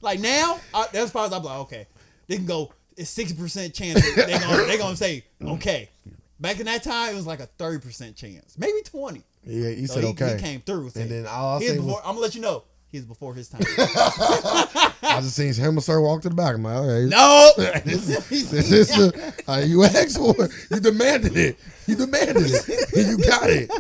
Like 0.01 0.21
now, 0.21 0.59
I, 0.75 0.87
that's 0.93 1.11
probably 1.11 1.37
I'm 1.37 1.43
like, 1.45 1.59
okay, 1.61 1.87
they 2.27 2.37
can 2.37 2.47
go. 2.47 2.73
It's 2.97 3.09
sixty 3.11 3.37
percent 3.37 3.73
chance 3.75 4.01
that 4.17 4.27
they 4.27 4.39
gonna 4.39 4.65
they 4.67 4.77
gonna 4.79 4.97
say 4.97 5.25
okay. 5.43 5.89
Back 6.41 6.59
in 6.59 6.67
that 6.67 6.83
time, 6.83 7.13
it 7.13 7.17
was 7.17 7.27
like 7.27 7.41
a 7.41 7.47
thirty 7.47 7.79
percent 7.81 8.17
chance, 8.17 8.59
maybe 8.59 8.81
twenty. 8.85 9.23
yeah, 9.45 9.71
he 9.71 9.87
So 9.87 9.95
said 9.95 10.05
he, 10.05 10.11
okay. 10.11 10.35
he 10.37 10.43
came 10.43 10.61
through. 10.61 10.91
And 10.97 11.11
then 11.11 11.27
all 11.27 11.57
I 11.57 11.59
He 11.61 11.65
was 11.67 11.73
say 11.73 11.79
was- 11.79 11.87
before, 11.87 12.01
I'm 12.01 12.11
gonna 12.15 12.21
let 12.21 12.35
you 12.35 12.41
know 12.41 12.65
he's 12.93 13.05
before 13.07 13.35
his 13.35 13.49
time. 13.49 13.63
I 15.03 15.19
just 15.21 15.35
seen 15.35 15.53
him 15.55 15.71
and 15.77 15.83
Sir 15.83 16.01
walk 16.01 16.23
to 16.23 16.29
the 16.29 16.35
back. 16.35 16.55
I'm 16.55 16.63
like, 16.63 16.77
okay. 16.77 17.07
no, 17.07 17.51
This, 17.85 18.07
this 18.07 18.53
is 18.53 18.89
the, 18.89 19.35
uh, 19.49 19.59
you 19.59 19.83
asked 19.83 20.19
for 20.19 20.35
it. 20.39 20.53
You 20.71 20.79
demanded 20.79 21.37
it. 21.37 21.59
You 21.87 21.97
demanded 21.97 22.37
it. 22.39 22.69
And 22.97 23.09
you 23.09 23.27
got 23.27 23.51
it. 23.51 23.71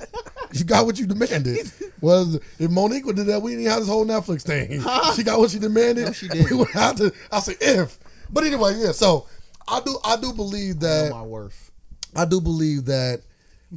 You 0.53 0.65
got 0.65 0.87
what 0.87 0.99
you 0.99 1.07
demanded. 1.07 1.71
Was 2.01 2.35
if 2.59 2.71
Mo'Nique 2.71 3.05
would 3.05 3.17
do 3.17 3.25
that, 3.25 3.41
we 3.41 3.53
didn't 3.53 3.71
have 3.71 3.81
this 3.81 3.89
whole 3.89 4.05
Netflix 4.05 4.43
thing. 4.43 4.81
She 5.15 5.23
got 5.23 5.39
what 5.39 5.51
she 5.51 5.59
demanded. 5.59 6.07
No, 6.07 6.13
she 6.13 6.29
didn't. 6.29 6.51
We 6.51 6.57
would 6.57 6.71
have 6.71 6.97
to. 6.97 7.13
I 7.31 7.41
say 7.41 7.55
if, 7.61 7.99
but 8.31 8.45
anyway, 8.45 8.75
yeah. 8.77 8.93
So 8.93 9.27
I 9.69 9.81
do. 9.81 9.97
I 10.05 10.17
do 10.17 10.33
believe 10.33 10.81
that. 10.81 11.11
my 11.13 11.23
worth. 11.23 11.71
I 12.17 12.25
do 12.25 12.41
believe 12.41 12.87
that. 12.87 13.23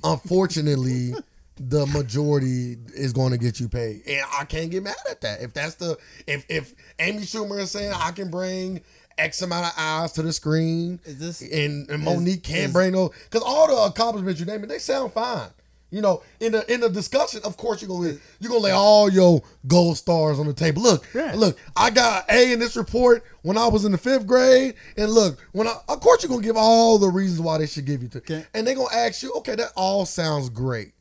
Unfortunately, 0.03 1.14
the 1.57 1.86
majority 1.88 2.77
is 2.94 3.14
going 3.14 3.32
to 3.32 3.38
get 3.38 3.60
you 3.60 3.68
paid, 3.69 4.02
and 4.07 4.26
I 4.38 4.45
can't 4.45 4.69
get 4.72 4.84
mad 4.84 4.95
at 5.10 5.22
that. 5.22 5.41
If 5.41 5.53
that's 5.53 5.76
the 5.76 5.98
if 6.27 6.45
if 6.49 6.73
Amy 6.99 7.19
Schumer 7.22 7.60
is 7.60 7.72
saying 7.72 7.94
I 7.95 8.11
can 8.11 8.30
bring 8.30 8.82
X 9.18 9.41
amount 9.41 9.68
of 9.68 9.72
eyes 9.77 10.11
to 10.14 10.22
the 10.22 10.34
screen, 10.34 10.99
Is 11.06 11.19
this- 11.19 11.41
and, 11.41 11.90
and 11.90 12.03
Mo'Nique 12.03 12.44
can't 12.44 12.73
bring 12.73 12.91
no 12.94 13.10
because 13.30 13.41
all 13.44 13.68
the 13.68 13.91
accomplishments 13.91 14.40
you 14.40 14.45
name 14.45 14.64
it, 14.64 14.68
they 14.68 14.80
sound 14.80 15.14
fine. 15.14 15.49
You 15.91 16.02
know, 16.02 16.23
in 16.41 16.52
the 16.52 16.73
in 16.73 16.82
the 16.82 16.90
discussion, 16.90 17.40
of 17.45 17.56
course 17.56 17.82
you're 17.82 17.88
gonna 17.88 18.18
you're 18.40 18.49
gonna 18.49 18.60
lay 18.60 18.72
all 18.72 19.10
your 19.10 19.41
gold 19.65 19.95
stars 19.98 20.40
on 20.40 20.48
the 20.48 20.53
table. 20.53 20.82
Look, 20.82 21.07
Yeah. 21.15 21.32
look, 21.36 21.57
I 21.77 21.90
got 21.90 22.30
A 22.30 22.52
in 22.52 22.60
this 22.60 22.76
report 22.76 23.23
when 23.44 23.57
I 23.57 23.68
was 23.68 23.86
in 23.86 23.94
the 23.94 23.98
fifth 23.98 24.27
grade, 24.27 24.73
and 24.98 25.10
look, 25.11 25.40
when 25.53 25.68
I 25.68 25.77
of 25.88 26.02
course 26.02 26.22
you're 26.22 26.30
gonna 26.30 26.41
give 26.41 26.57
all 26.57 26.98
the 26.98 27.07
reasons 27.07 27.40
why 27.40 27.60
they 27.60 27.68
should 27.68 27.86
give 27.86 28.02
you 28.03 28.10
to, 28.10 28.18
Okay. 28.18 28.45
and 28.53 28.68
they're 28.68 28.76
gonna 28.76 28.94
ask 28.94 29.23
you, 29.23 29.32
okay, 29.36 29.56
that 29.56 29.72
all 29.77 30.06
sounds 30.06 30.49
great, 30.49 30.91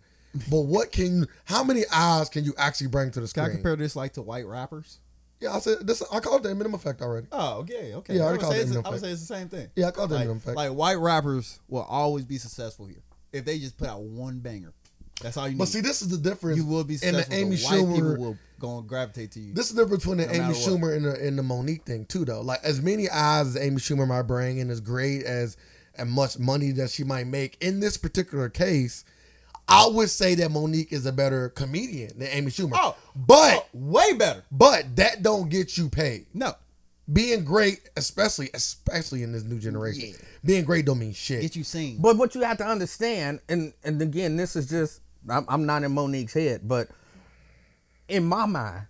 but 0.51 0.61
what 0.61 0.93
can 0.93 1.27
how 1.44 1.65
many 1.65 1.82
eyes 1.93 2.28
can 2.28 2.44
you 2.44 2.55
actually 2.59 2.89
bring 2.89 3.11
to 3.12 3.20
the 3.20 3.28
screen? 3.28 3.44
Can 3.47 3.52
I 3.52 3.55
compare 3.55 3.77
this 3.77 3.97
like 3.97 4.15
to 4.15 4.23
white 4.23 4.47
rappers? 4.47 4.98
yeah, 5.40 5.52
I 5.55 5.59
said 5.59 5.86
this. 5.86 6.02
I 6.11 6.20
called 6.20 6.47
it 6.47 6.48
the 6.48 6.55
Eminem 6.55 6.74
effect 6.74 7.02
already. 7.02 7.27
Oh, 7.31 7.59
okay, 7.61 7.93
okay. 7.94 8.15
Yeah, 8.15 8.24
I 8.24 8.28
I 8.28 8.32
would, 8.32 8.40
say 8.40 8.61
it 8.61 8.69
it's, 8.69 8.77
I 8.77 8.90
would 8.90 9.01
say 9.01 9.11
it's 9.11 9.27
the 9.27 9.35
same 9.35 9.48
thing. 9.48 9.69
Yeah, 9.77 9.89
I 9.89 9.90
called 9.90 10.12
it 10.12 10.15
like, 10.15 10.27
Eminem 10.27 10.36
effect. 10.39 10.56
like 10.56 10.70
white 10.70 10.98
rappers 10.98 11.61
will 11.69 11.82
always 11.82 12.24
be 12.24 12.39
successful 12.39 12.86
here 12.86 13.02
if 13.32 13.44
they 13.44 13.59
just 13.59 13.77
put 13.77 13.89
out 13.89 14.01
one 14.01 14.39
banger. 14.39 14.73
That's 15.20 15.36
all 15.36 15.47
you 15.47 15.52
need. 15.52 15.59
But 15.59 15.69
see, 15.69 15.81
this 15.81 16.02
is 16.02 16.09
the 16.09 16.16
difference. 16.16 16.56
you 16.56 16.65
will 16.65 16.85
be 16.85 16.94
and 16.94 17.16
successful. 17.16 17.35
the 17.35 17.40
Amy 17.40 17.56
people 17.56 17.77
Schumer. 17.77 18.19
will 18.19 18.39
go 18.59 18.78
and 18.78 18.89
gravitate 18.89 19.32
to 19.32 19.40
you. 19.40 19.52
This 19.52 19.69
is 19.69 19.77
the 19.77 19.82
difference 19.82 20.05
between 20.05 20.19
the 20.19 20.27
No 20.27 20.44
Amy. 20.44 20.55
Schumer 20.55 20.97
and 20.97 21.05
the, 21.05 21.27
and 21.27 21.39
the 21.39 21.43
Mo'Nique 21.43 21.85
thing 21.85 22.06
too, 22.06 22.24
though. 22.24 22.40
Like 22.40 22.61
as 22.65 22.81
many 22.81 23.11
eyes 23.11 23.48
as 23.48 23.56
Amy 23.59 23.77
Schumer 23.77 24.09
might 24.09 24.23
bring, 24.23 24.61
and 24.61 24.70
as 24.70 24.81
great 24.81 25.24
as 25.24 25.56
and 25.97 26.11
much 26.11 26.39
money 26.39 26.73
that 26.73 26.90
she 26.90 27.05
might 27.05 27.27
make 27.27 27.56
in 27.61 27.81
this 27.81 27.97
particular 27.97 28.48
case, 28.48 29.05
I 29.69 29.86
would 29.86 30.11
say 30.11 30.35
that 30.36 30.51
Mo'Nique 30.51 30.93
is 30.93 31.07
a 31.07 31.12
better 31.12 31.49
comedian 31.51 32.19
than 32.19 32.28
Amy 32.28 32.51
Schumer. 32.51 32.73
Oh, 32.74 32.97
but 33.16 33.55
oh, 33.57 33.66
way 33.73 34.12
better. 34.12 34.43
but 34.53 34.95
that 34.97 35.23
don't 35.23 35.49
get 35.49 35.78
you 35.78 35.89
paid. 35.89 36.27
No, 36.35 36.53
Being 37.11 37.45
great, 37.45 37.89
especially 37.97 38.51
especially 38.55 39.23
in 39.23 39.32
this 39.32 39.45
new 39.45 39.59
generation, 39.59 40.11
Yeah. 40.11 40.16
being 40.45 40.65
great 40.65 40.85
don't 40.86 40.99
mean 40.99 41.12
shit. 41.15 41.41
get 41.43 41.57
you 41.57 41.65
seen. 41.65 41.97
But 42.01 42.16
what 42.19 42.35
you 42.35 42.43
have 42.43 42.59
to 42.59 42.66
understand, 42.66 43.41
and 43.49 43.73
and 43.85 44.01
again, 44.03 44.36
this 44.36 44.55
is 44.57 44.69
just 44.69 45.01
I'm, 45.28 45.47
I'm 45.49 45.65
not 45.66 45.82
in 45.82 45.93
Mo'Nique's 45.93 46.35
head, 46.35 46.69
but 46.69 46.89
in 48.09 48.24
my 48.27 48.45
mind, 48.47 48.86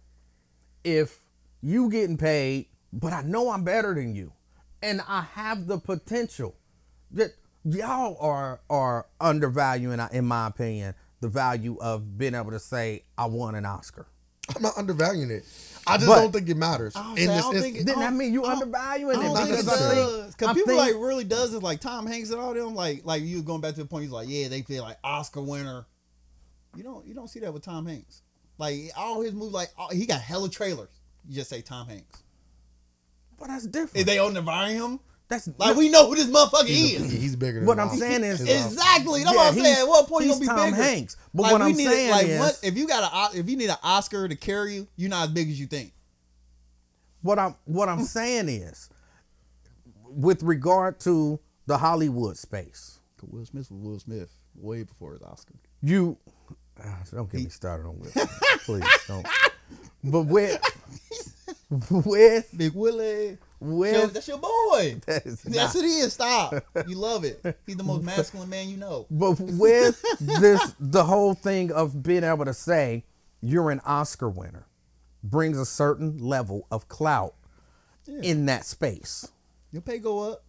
if 0.82 1.20
you 1.62 1.88
getting 1.88 2.18
paid, 2.18 2.66
but 2.92 3.12
I 3.12 3.22
know 3.22 3.50
I'm 3.50 3.62
better 3.64 3.94
than 3.94 4.14
you, 4.14 4.32
and 4.82 5.00
I 5.08 5.22
have 5.34 5.66
the 5.68 5.78
potential 5.78 6.56
that 7.12 7.32
y'all 7.64 8.16
are 8.20 8.60
are 8.70 9.06
undervaluing, 9.20 10.00
uh, 10.00 10.08
in 10.12 10.24
my 10.26 10.46
opinion, 10.48 10.94
the 11.20 11.28
value 11.28 11.76
of 11.80 12.18
being 12.18 12.34
able 12.34 12.50
to 12.50 12.58
say 12.60 13.04
I 13.16 13.26
won 13.26 13.54
an 13.54 13.64
Oscar. 13.66 14.06
I'm 14.54 14.60
not 14.62 14.76
undervaluing 14.76 15.30
it. 15.30 15.44
I 15.86 15.96
just 15.96 16.06
But- 16.06 16.20
don't 16.20 16.32
think 16.32 16.48
it 16.48 16.56
matters. 16.56 16.94
I 16.96 17.10
in 17.12 17.16
say- 17.16 17.22
I 17.28 17.34
this 17.36 17.42
don't 17.44 17.52
think 17.54 17.64
instance. 17.76 17.80
it- 17.80 17.86
Then 17.86 17.98
that 18.00 18.12
mean 18.12 18.32
you 18.34 18.44
I 18.44 18.48
don't- 18.52 18.62
undervaluing 18.62 19.16
I 19.16 19.20
it 19.20 19.22
don't 19.24 19.36
think 19.36 19.48
it 19.50 19.64
because 19.64 19.82
I 19.82 19.94
does. 19.94 20.22
think 20.24 20.38
Cause 20.38 20.54
people 20.54 20.76
think- 20.76 20.78
like 20.80 20.94
really 21.02 21.24
does 21.24 21.54
it 21.54 21.62
like 21.62 21.80
Tom 21.80 22.06
Hanks 22.06 22.30
and 22.30 22.40
all 22.40 22.52
them 22.54 22.74
like 22.74 23.04
like 23.06 23.22
you 23.22 23.42
going 23.42 23.60
back 23.62 23.74
to 23.74 23.80
the 23.82 23.86
point. 23.86 24.02
He's 24.04 24.12
like, 24.12 24.28
yeah, 24.28 24.48
they 24.48 24.62
feel 24.62 24.82
like 24.82 24.98
Oscar 25.02 25.40
winner. 25.40 25.86
You 26.76 26.82
don't 26.82 27.06
you 27.06 27.14
don't 27.14 27.28
see 27.28 27.40
that 27.40 27.54
with 27.54 27.62
Tom 27.62 27.86
Hanks. 27.86 28.20
Like 28.58 28.90
all 28.96 29.20
his 29.22 29.32
movies, 29.32 29.52
like 29.54 29.70
all, 29.78 29.88
he 29.90 30.04
got 30.06 30.20
hella 30.20 30.48
trailers. 30.50 30.90
You 31.26 31.34
just 31.36 31.48
say 31.50 31.62
Tom 31.62 31.88
Hanks. 31.88 32.22
But 33.38 33.48
that's 33.48 33.66
different. 33.66 33.96
If 33.96 34.06
they 34.06 34.18
undervalue 34.18 34.84
him, 34.84 35.00
that's 35.34 35.48
like 35.58 35.76
we 35.76 35.88
know 35.88 36.08
who 36.08 36.14
this 36.14 36.26
motherfucker 36.26 36.66
He's, 36.66 37.00
is. 37.00 37.12
he's 37.12 37.36
bigger 37.36 37.58
than 37.60 37.66
What 37.66 37.78
I'm 37.80 37.90
saying 37.90 38.22
is- 38.24 38.40
Exactly. 38.40 39.22
That's 39.24 39.32
Yeah, 39.34 39.38
what 39.40 39.52
I'm 39.54 39.58
saying. 39.60 39.76
At 39.78 39.88
what 39.88 40.08
point 40.08 40.24
you 40.26 40.30
he's 40.34 40.46
gonna 40.46 40.54
be 40.56 40.60
Tom 40.62 40.70
bigger? 40.72 40.82
Hanks. 40.82 41.16
But 41.32 41.42
Like, 41.44 41.52
what 41.52 41.62
I'm 41.62 41.72
need 41.76 41.86
saying 41.86 42.10
like 42.10 42.26
is- 42.26 42.40
what 42.40 42.60
if 42.62 42.76
you 42.76 42.86
got 42.86 43.32
a 43.34 43.38
if 43.38 43.48
you 43.48 43.56
need 43.56 43.70
an 43.70 43.76
Oscar 43.82 44.28
to 44.28 44.36
carry 44.36 44.74
you, 44.74 44.88
you're 44.96 45.10
not 45.10 45.24
as 45.28 45.30
big 45.34 45.48
as 45.50 45.58
you 45.58 45.66
think. 45.66 45.92
what 47.22 47.38
I'm 47.38 47.54
what 47.64 47.88
I'm 47.88 48.02
saying 48.04 48.48
is, 48.48 48.88
with 50.04 50.42
regard 50.42 51.00
to 51.00 51.40
the 51.66 51.78
Hollywood 51.78 52.36
space, 52.36 52.98
Will 53.22 53.44
Smith 53.46 53.70
was 53.70 53.80
Will 53.80 53.98
Smith 53.98 54.30
way 54.54 54.82
before 54.82 55.12
his 55.14 55.22
Oscar. 55.22 55.54
you 55.82 56.16
ah, 56.84 56.98
don't 57.12 57.30
get 57.32 57.42
me 57.42 57.48
started 57.48 57.86
on 57.86 57.98
Will. 57.98 58.10
Please 58.64 58.84
don't. 59.08 59.26
But 60.04 60.22
with 60.22 60.60
with 61.90 62.50
Big 62.56 62.74
Willie. 62.74 63.38
With 63.60 64.12
that's 64.12 64.28
your 64.28 64.38
boy. 64.38 65.00
that 65.06 65.24
is 65.26 65.42
Yes, 65.48 65.74
not- 65.74 65.82
it 65.84 65.86
is. 65.86 66.12
Stop. 66.12 66.54
You 66.88 66.96
love 66.96 67.24
it. 67.24 67.40
He's 67.66 67.76
the 67.76 67.82
most 67.84 68.02
masculine 68.04 68.48
man 68.50 68.68
you 68.68 68.76
know. 68.76 69.06
but 69.10 69.38
with 69.40 70.02
this 70.20 70.74
the 70.80 71.04
whole 71.04 71.34
thing 71.34 71.72
of 71.72 72.02
being 72.02 72.24
able 72.24 72.44
to 72.44 72.54
say 72.54 73.04
you're 73.40 73.70
an 73.70 73.80
Oscar 73.86 74.28
winner 74.28 74.66
brings 75.22 75.58
a 75.58 75.64
certain 75.66 76.18
level 76.18 76.66
of 76.70 76.88
clout 76.88 77.34
in 78.22 78.46
that 78.46 78.64
space. 78.66 79.28
Your 79.72 79.80
pay 79.82 79.98
go 79.98 80.30
up, 80.32 80.44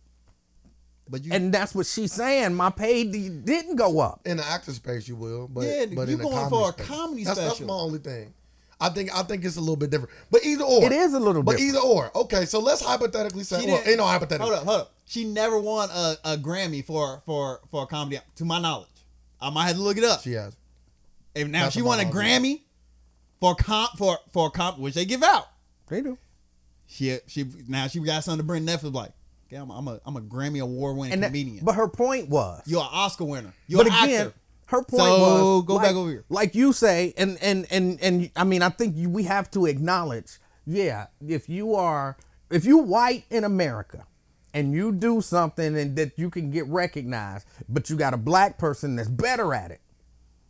but 1.10 1.24
you 1.24 1.32
And 1.34 1.54
that's 1.54 1.74
what 1.74 1.86
she's 1.86 2.12
saying. 2.12 2.54
My 2.54 2.70
pay 2.70 3.04
d- 3.06 3.30
didn't 3.30 3.76
go 3.78 4.00
up. 4.00 4.22
in 4.26 4.38
the 4.38 4.46
actor 4.46 4.72
space 4.74 5.08
you 5.08 5.16
will, 5.16 5.48
but 5.48 5.62
Yeah, 5.66 5.86
but 5.96 6.08
you 6.08 6.14
in 6.14 6.18
the 6.20 6.24
going 6.26 6.36
comedy 6.36 6.50
for 6.50 6.70
a 6.70 6.74
space. 6.74 6.88
comedy 6.88 7.24
that's, 7.24 7.40
That's 7.40 7.56
special. 7.56 7.68
my 7.68 7.74
only 7.82 8.00
thing. 8.00 8.34
I 8.80 8.90
think 8.90 9.10
I 9.16 9.24
think 9.24 9.46
it's 9.46 9.56
a 9.56 9.60
little 9.62 9.76
bit 9.78 9.90
different, 9.90 10.14
but 10.32 10.44
either 10.46 10.64
or 10.64 10.84
It 10.86 10.92
is 10.92 11.14
a 11.14 11.20
little 11.20 11.42
But 11.44 11.58
different. 11.58 11.74
But 11.74 11.80
either 11.80 11.88
or, 11.88 12.12
okay. 12.24 12.46
So 12.46 12.60
let's 12.60 12.82
hypothetically 12.82 13.44
say, 13.44 13.62
She 13.62 13.68
well, 13.68 13.82
ain't 13.86 13.98
no 13.98 14.06
hypothetical. 14.06 14.48
hold 14.48 14.60
up, 14.60 14.66
hold 14.66 14.82
up. 14.82 14.94
She 15.06 15.24
never 15.24 15.60
won 15.60 15.90
a, 15.92 16.16
a 16.26 16.38
Grammy 16.38 16.84
for 16.86 17.22
for 17.26 17.62
for 17.72 17.84
a 17.84 17.88
comedy, 17.88 18.20
to 18.36 18.46
my 18.46 18.60
knowledge. 18.60 18.90
I 19.40 19.50
might 19.50 19.68
have 19.68 19.76
to 19.78 19.82
look 19.82 19.98
it 19.98 20.04
up. 20.04 20.22
She 20.22 20.34
has. 20.34 20.56
If 21.36 21.48
now 21.48 21.64
That's 21.64 21.76
she 21.76 21.82
won 21.82 22.00
a 22.00 22.04
all 22.04 22.08
I 22.08 22.12
know. 22.12 22.18
Grammy 22.20 22.62
for 23.40 23.56
comp 23.56 23.98
for 23.98 24.18
for 24.34 24.50
comp, 24.52 24.78
which 24.80 24.94
they 24.96 25.06
give 25.06 25.24
out. 25.24 25.48
They 25.88 26.02
do. 26.02 26.18
She 26.88 27.18
she 27.28 27.46
now 27.68 27.88
she 27.88 28.00
got 28.00 28.24
something 28.24 28.40
to 28.40 28.44
bring 28.44 28.66
Netflix 28.66 28.94
like. 28.94 29.12
Okay, 29.48 29.58
I'm, 29.58 29.70
I'm 29.70 29.88
a 29.88 30.00
I'm 30.06 30.16
a 30.18 30.22
Grammy 30.22 30.60
award 30.62 30.98
winning 30.98 31.14
And 31.14 31.24
that- 31.24 31.28
comedian. 31.28 31.64
but 31.64 31.76
her 31.76 31.88
point 31.88 32.30
was, 32.30 32.64
You're 32.66 32.82
an 32.82 32.88
Oscar 32.92 33.26
winner. 33.26 33.54
You're 33.68 33.84
but 33.84 33.94
an 33.94 34.04
again, 34.04 34.28
actor. 34.28 34.40
Her 34.68 34.84
point 34.84 35.02
So, 35.02 35.20
was, 35.20 35.66
go 35.66 35.76
like, 35.76 35.88
back 35.88 35.96
over 35.96 36.10
here. 36.10 36.26
like 36.30 36.56
you 36.56 36.74
say, 36.74 37.14
and 37.18 37.38
and 37.42 37.68
and 37.70 38.00
and 38.02 38.32
I 38.36 38.44
mean, 38.44 38.62
I 38.62 38.70
think 38.70 38.96
you, 38.98 39.10
we 39.10 39.24
have 39.24 39.52
to 39.52 39.66
acknowledge, 39.66 40.40
yeah, 40.66 41.08
if 41.26 41.48
you 41.50 41.76
are, 41.76 42.18
if 42.50 42.66
you 42.66 42.80
white 42.80 43.26
in 43.30 43.44
America, 43.44 44.06
and 44.54 44.74
you 44.74 44.92
do 44.92 45.22
something 45.22 45.78
and 45.78 45.96
that 45.98 46.18
you 46.18 46.30
can 46.30 46.50
get 46.50 46.66
recognized, 46.68 47.46
but 47.68 47.90
you 47.90 47.96
got 47.98 48.14
a 48.14 48.18
black 48.18 48.58
person 48.58 48.96
that's 48.96 49.10
better 49.10 49.54
at 49.54 49.70
it, 49.70 49.82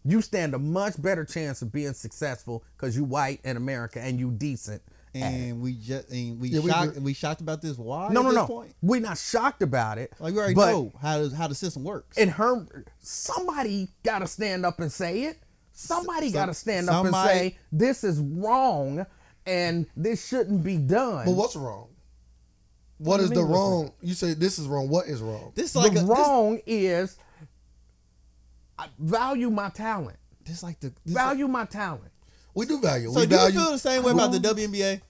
you 0.04 0.22
stand 0.22 0.54
a 0.54 0.60
much 0.60 1.02
better 1.02 1.26
chance 1.26 1.62
of 1.64 1.72
being 1.72 1.94
successful 1.94 2.64
because 2.78 2.96
you 2.96 3.04
white 3.04 3.40
in 3.44 3.58
America 3.58 4.00
and 4.00 4.20
you 4.20 4.30
decent. 4.32 4.82
At 5.16 5.34
it. 5.34 5.36
And 5.36 5.62
we 5.62 5.74
just 5.74 6.10
and 6.10 6.40
we 6.40 6.50
Yeah, 6.50 6.60
we 6.60 6.70
shocked 6.70 6.98
we, 6.98 7.14
shocked 7.14 7.42
about 7.42 7.62
this. 7.62 7.78
Why? 7.78 8.10
No, 8.10 8.22
at 8.22 8.24
no, 8.24 8.30
this 8.30 8.36
no. 8.36 8.48
Point? 8.48 8.76
We're 8.82 9.02
not 9.02 9.18
shocked 9.18 9.62
about 9.62 9.98
it. 9.98 10.14
Like 10.20 10.34
we 10.34 10.40
already 10.40 10.56
but 10.56 10.72
know 10.72 10.94
how 11.02 11.18
does 11.18 11.34
how 11.34 11.48
the 11.48 11.56
system 11.56 11.84
works. 11.84 12.18
And 12.18 12.32
her 12.32 12.86
somebody 13.00 13.90
got 14.04 14.20
to 14.20 14.28
stand 14.28 14.66
up 14.66 14.80
and 14.80 14.92
say 14.92 15.24
it 15.24 15.40
somebody 15.72 16.30
some- 16.30 16.34
got 16.34 16.46
to 16.48 16.54
stand 16.54 16.90
up 16.90 17.06
and 17.06 17.16
say 17.16 17.58
this 17.72 18.04
is 18.04 18.20
wrong 18.20 19.06
and 19.46 19.86
this 19.96 20.26
shouldn't 20.28 20.64
be 20.64 20.78
done 20.78 21.26
But 21.26 21.34
what's 21.34 21.56
wrong? 21.56 21.90
What 22.98 23.18
do 23.18 23.24
is 23.24 23.30
you 23.30 23.36
the 23.36 23.42
mean 23.42 23.50
what's 23.52 23.60
wrong? 23.62 23.92
You 24.02 24.14
say 24.14 24.34
this 24.34 24.58
is 24.58 24.68
wrong. 24.68 24.88
What 24.90 25.08
is 25.08 25.22
wrong? 25.22 25.52
this 25.54 25.68
is 25.68 25.74
the 25.74 25.80
like 25.80 25.92
a, 25.92 25.96
this, 25.96 26.04
wrong 26.04 26.60
is 26.66 27.18
I 28.80 28.88
value 29.00 29.50
my 29.50 29.70
talent 29.70 30.18
this 30.46 30.64
like 30.64 30.80
the 30.80 30.94
this 31.06 31.14
value 31.14 31.48
my 31.48 31.66
talent 31.66 32.12
We 32.56 32.66
do 32.66 32.80
value. 32.80 33.12
So 33.12 33.20
we 33.20 33.26
do 33.28 33.36
value. 33.36 33.54
you 33.54 33.60
feel 33.64 33.72
the 33.72 33.78
same 33.80 34.02
way 34.04 34.12
about 34.12 34.32
the 34.32 34.40
WNBA? 34.40 35.02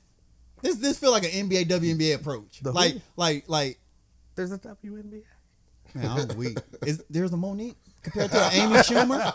This 0.62 0.76
this 0.78 0.98
feel 0.98 1.12
like 1.12 1.24
an 1.24 1.50
NBA 1.50 1.66
WNBA 1.68 2.16
approach. 2.16 2.60
The 2.62 2.72
who? 2.72 2.76
like 2.76 2.96
like 3.16 3.44
like 3.48 3.80
there's 4.36 4.52
a 4.52 4.58
WNBA 4.58 5.22
man, 5.94 6.06
I'm 6.30 6.38
weak. 6.38 6.58
Is 6.86 7.04
there's 7.10 7.32
a 7.32 7.38
Mo'Nique 7.38 7.76
compared 8.04 8.32
to 8.32 8.44
an 8.46 8.52
Amy 8.54 8.76
Schumer? 8.80 9.34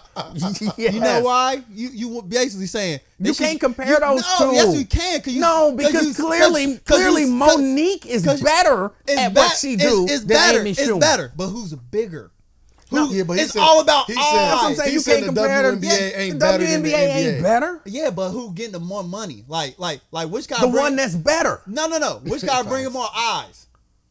yes. 0.76 0.92
You 0.94 1.00
know 1.00 1.20
why? 1.22 1.62
You 1.70 1.88
you 1.92 2.22
basically 2.22 2.66
saying 2.66 3.00
You 3.20 3.32
can't 3.34 3.60
compare 3.60 4.00
those 4.00 4.22
no, 4.40 4.50
two. 4.50 4.54
Yes, 4.56 4.76
you 4.76 4.84
can. 4.86 5.20
Cause 5.22 5.32
you, 5.32 5.40
no, 5.40 5.72
because 5.76 6.06
you- 6.08 6.14
clearly, 6.14 6.66
'cause- 6.66 6.80
'cause 6.84 6.96
clearly, 6.98 7.22
'cause 7.22 7.30
Mo'Nique 7.58 8.06
is 8.06 8.24
better 8.42 8.92
at 9.08 9.28
be- 9.34 9.38
what 9.40 9.56
she 9.56 9.76
do 9.76 10.04
It's, 10.04 10.12
it's 10.12 10.20
than 10.24 10.28
better. 10.28 10.60
Amy 10.60 10.70
it's 10.70 10.80
Schumer. 10.82 11.00
better. 11.00 11.32
But 11.36 11.48
who's 11.48 11.72
bigger? 11.74 12.30
No, 12.92 13.06
Who- 13.06 13.14
yeah, 13.14 13.22
but 13.22 13.38
it's 13.38 13.52
said- 13.52 13.60
all 13.60 13.80
about 13.80 14.06
he 14.06 14.14
said- 14.14 14.20
eyes. 14.20 14.32
That's 14.34 14.62
what 14.62 14.70
I'm 14.70 14.74
saying. 14.76 14.88
He 14.88 14.94
You 14.94 15.00
said 15.00 15.12
can't 15.22 15.34
the 15.34 15.40
compare 15.40 15.62
the 15.70 15.76
WNBA 15.86 16.18
ain't 16.18 16.32
the 16.34 16.38
better 16.38 16.64
than 16.66 16.82
the 16.82 16.88
WNBA 16.92 16.98
ain't 16.98 17.38
NBA. 17.38 17.42
better. 17.42 17.80
Yeah, 17.86 18.10
but 18.10 18.30
who 18.30 18.52
getting 18.52 18.72
the 18.72 18.80
more 18.80 19.04
money? 19.04 19.44
Like 19.48 19.78
like 19.78 20.00
like 20.10 20.28
which 20.28 20.48
guy? 20.48 20.56
The 20.60 20.66
bring- 20.68 20.82
one 20.82 20.96
that's 20.96 21.14
better. 21.14 21.60
no 21.66 21.86
no 21.86 21.98
no. 21.98 22.20
Which 22.24 22.42
guy 22.44 22.62
bringing 22.62 22.92
more 22.92 23.08
eyes? 23.14 23.66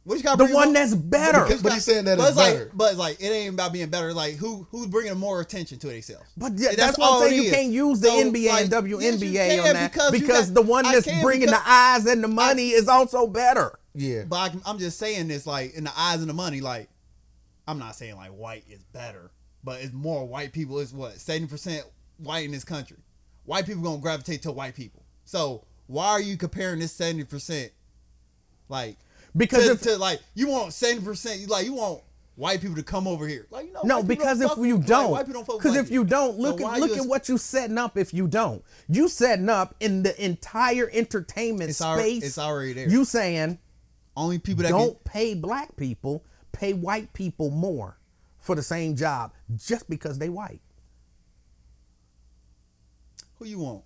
Which 0.06 0.20
you 0.20 0.24
got? 0.24 0.38
The 0.40 0.46
one 0.48 0.74
that's 0.74 0.96
better. 0.96 1.44
Because- 1.44 1.62
But 1.62 1.74
he's 1.74 1.84
saying 1.84 2.06
that 2.06 2.18
but 2.18 2.24
it's 2.24 2.30
it's 2.32 2.38
like, 2.38 2.54
better. 2.54 2.72
but 2.74 2.90
it's 2.92 2.98
like 2.98 3.18
it 3.22 3.28
ain't 3.28 3.54
about 3.54 3.74
being 3.74 3.90
better. 3.90 4.12
Like 4.14 4.38
who 4.38 4.66
who's 4.72 4.88
bringing 4.88 5.16
more 5.18 5.40
attention 5.42 5.78
to 5.80 5.88
themselves? 5.88 6.26
But 6.38 6.54
yeah, 6.58 6.70
And 6.70 6.78
that's, 6.78 6.98
what 6.98 7.22
I'm 7.22 7.28
saying 7.30 7.36
you 7.44 7.50
is. 7.50 7.54
can't 7.54 7.72
use 7.72 8.00
the 8.00 8.08
So, 8.08 8.14
NBA 8.32 8.50
like, 8.50 8.62
and 8.64 8.72
yes, 8.72 8.82
WNBA 8.82 9.50
can 9.50 9.60
on 9.68 9.74
that 9.74 9.92
because 9.94 10.12
because, 10.12 10.46
got- 10.48 10.54
the 10.56 10.62
one 10.64 10.84
that's 10.86 11.06
bringing 11.22 11.48
because- 11.48 11.64
the 11.64 11.70
eyes 11.70 12.06
and 12.08 12.24
the 12.24 12.28
money 12.30 12.70
is 12.70 12.88
also 12.88 13.28
better. 13.28 13.78
Yeah. 13.94 14.24
But 14.28 14.36
I, 14.38 14.52
I'm 14.66 14.80
just 14.80 14.98
saying 14.98 15.28
this, 15.28 15.46
like 15.46 15.74
in 15.76 15.84
the 15.84 15.92
eyes 15.96 16.22
and 16.22 16.30
the 16.30 16.34
money, 16.34 16.62
like 16.62 16.88
I'm 17.70 17.78
not 17.78 17.96
saying 17.96 18.16
like 18.16 18.32
white 18.32 18.64
is 18.68 18.84
better, 18.84 19.30
but 19.64 19.82
it's 19.82 19.94
more 19.94 20.28
white 20.28 20.54
people. 20.54 20.80
Is 20.80 20.92
what 20.92 21.14
seventy 21.20 21.48
percent 21.48 21.86
white 22.18 22.46
in 22.46 22.52
this 22.52 22.64
country. 22.64 22.98
White 23.46 23.68
people 23.68 23.84
gonna 23.84 24.02
gravitate 24.02 24.42
to 24.44 24.52
white 24.52 24.76
people. 24.76 25.04
So 25.24 25.66
why 25.86 26.08
are 26.08 26.22
you 26.22 26.36
comparing 26.36 26.80
this 26.80 26.92
seventy 26.94 27.26
percent, 27.26 27.72
like 28.70 28.98
Because 29.38 29.66
to, 29.66 29.72
if 29.74 29.82
to 29.82 29.98
like 29.98 30.20
you 30.34 30.48
want 30.48 30.74
seventy 30.74 31.06
percent, 31.06 31.42
you 31.42 31.48
like 31.48 31.66
you 31.66 31.74
want 31.74 32.02
white 32.34 32.60
people 32.60 32.76
to 32.78 32.84
come 32.84 33.08
over 33.08 33.28
here, 33.28 33.46
like 33.52 33.68
you 33.68 33.74
know. 33.74 33.82
no, 33.84 34.02
because 34.02 34.42
if 34.42 34.52
you 34.58 34.80
don't, 34.80 35.12
white 35.12 35.28
people 35.28 35.42
don't 35.42 35.46
fuck 35.46 35.56
with 35.58 35.64
because 35.64 35.78
if 35.78 35.92
you 35.92 36.04
don't, 36.04 36.40
look 36.40 36.60
why 36.60 36.76
at 36.76 36.80
look 36.80 36.98
at 36.98 37.06
what 37.06 37.30
you 37.30 37.38
setting 37.38 37.78
up. 37.78 38.00
If 38.00 38.16
you 38.16 38.28
don't, 38.28 38.64
you 38.88 39.08
setting 39.10 39.48
up 39.48 39.76
in 39.80 40.02
the 40.02 40.26
entire 40.26 40.90
entertainment 40.92 41.70
It's 41.70 41.78
space. 41.78 42.24
it's 42.24 42.40
already 42.40 42.74
there. 42.74 42.90
You 42.90 43.06
saying 43.06 43.60
only 44.18 44.40
people 44.40 44.64
that 44.64 44.70
don't 44.70 45.04
pay 45.04 45.36
black 45.36 45.76
people, 45.76 46.24
pay 46.52 46.74
white 46.74 47.14
people 47.14 47.50
more 47.50 47.98
for 48.40 48.56
the 48.56 48.64
same 48.64 48.96
job 48.96 49.34
just 49.56 49.90
because 49.90 50.18
they 50.20 50.30
white. 50.30 50.62
who 53.38 53.46
you 53.46 53.60
want. 53.60 53.84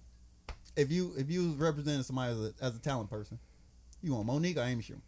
If 0.76 0.92
you 0.92 1.14
if 1.18 1.30
you 1.30 1.50
was 1.50 1.56
representing 1.58 2.04
somebody 2.04 2.32
as 2.34 2.40
a, 2.40 2.54
as 2.62 2.76
a 2.76 2.80
talent 2.80 3.10
person, 3.10 3.38
you 4.02 4.14
want 4.16 4.26
Mo'Nique 4.28 4.58
or 4.58 4.62
Amy 4.62 4.82
Schumer? 4.84 5.02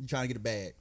You 0.00 0.06
trying 0.06 0.22
to 0.24 0.28
get 0.28 0.36
a 0.36 0.40
bag? 0.40 0.74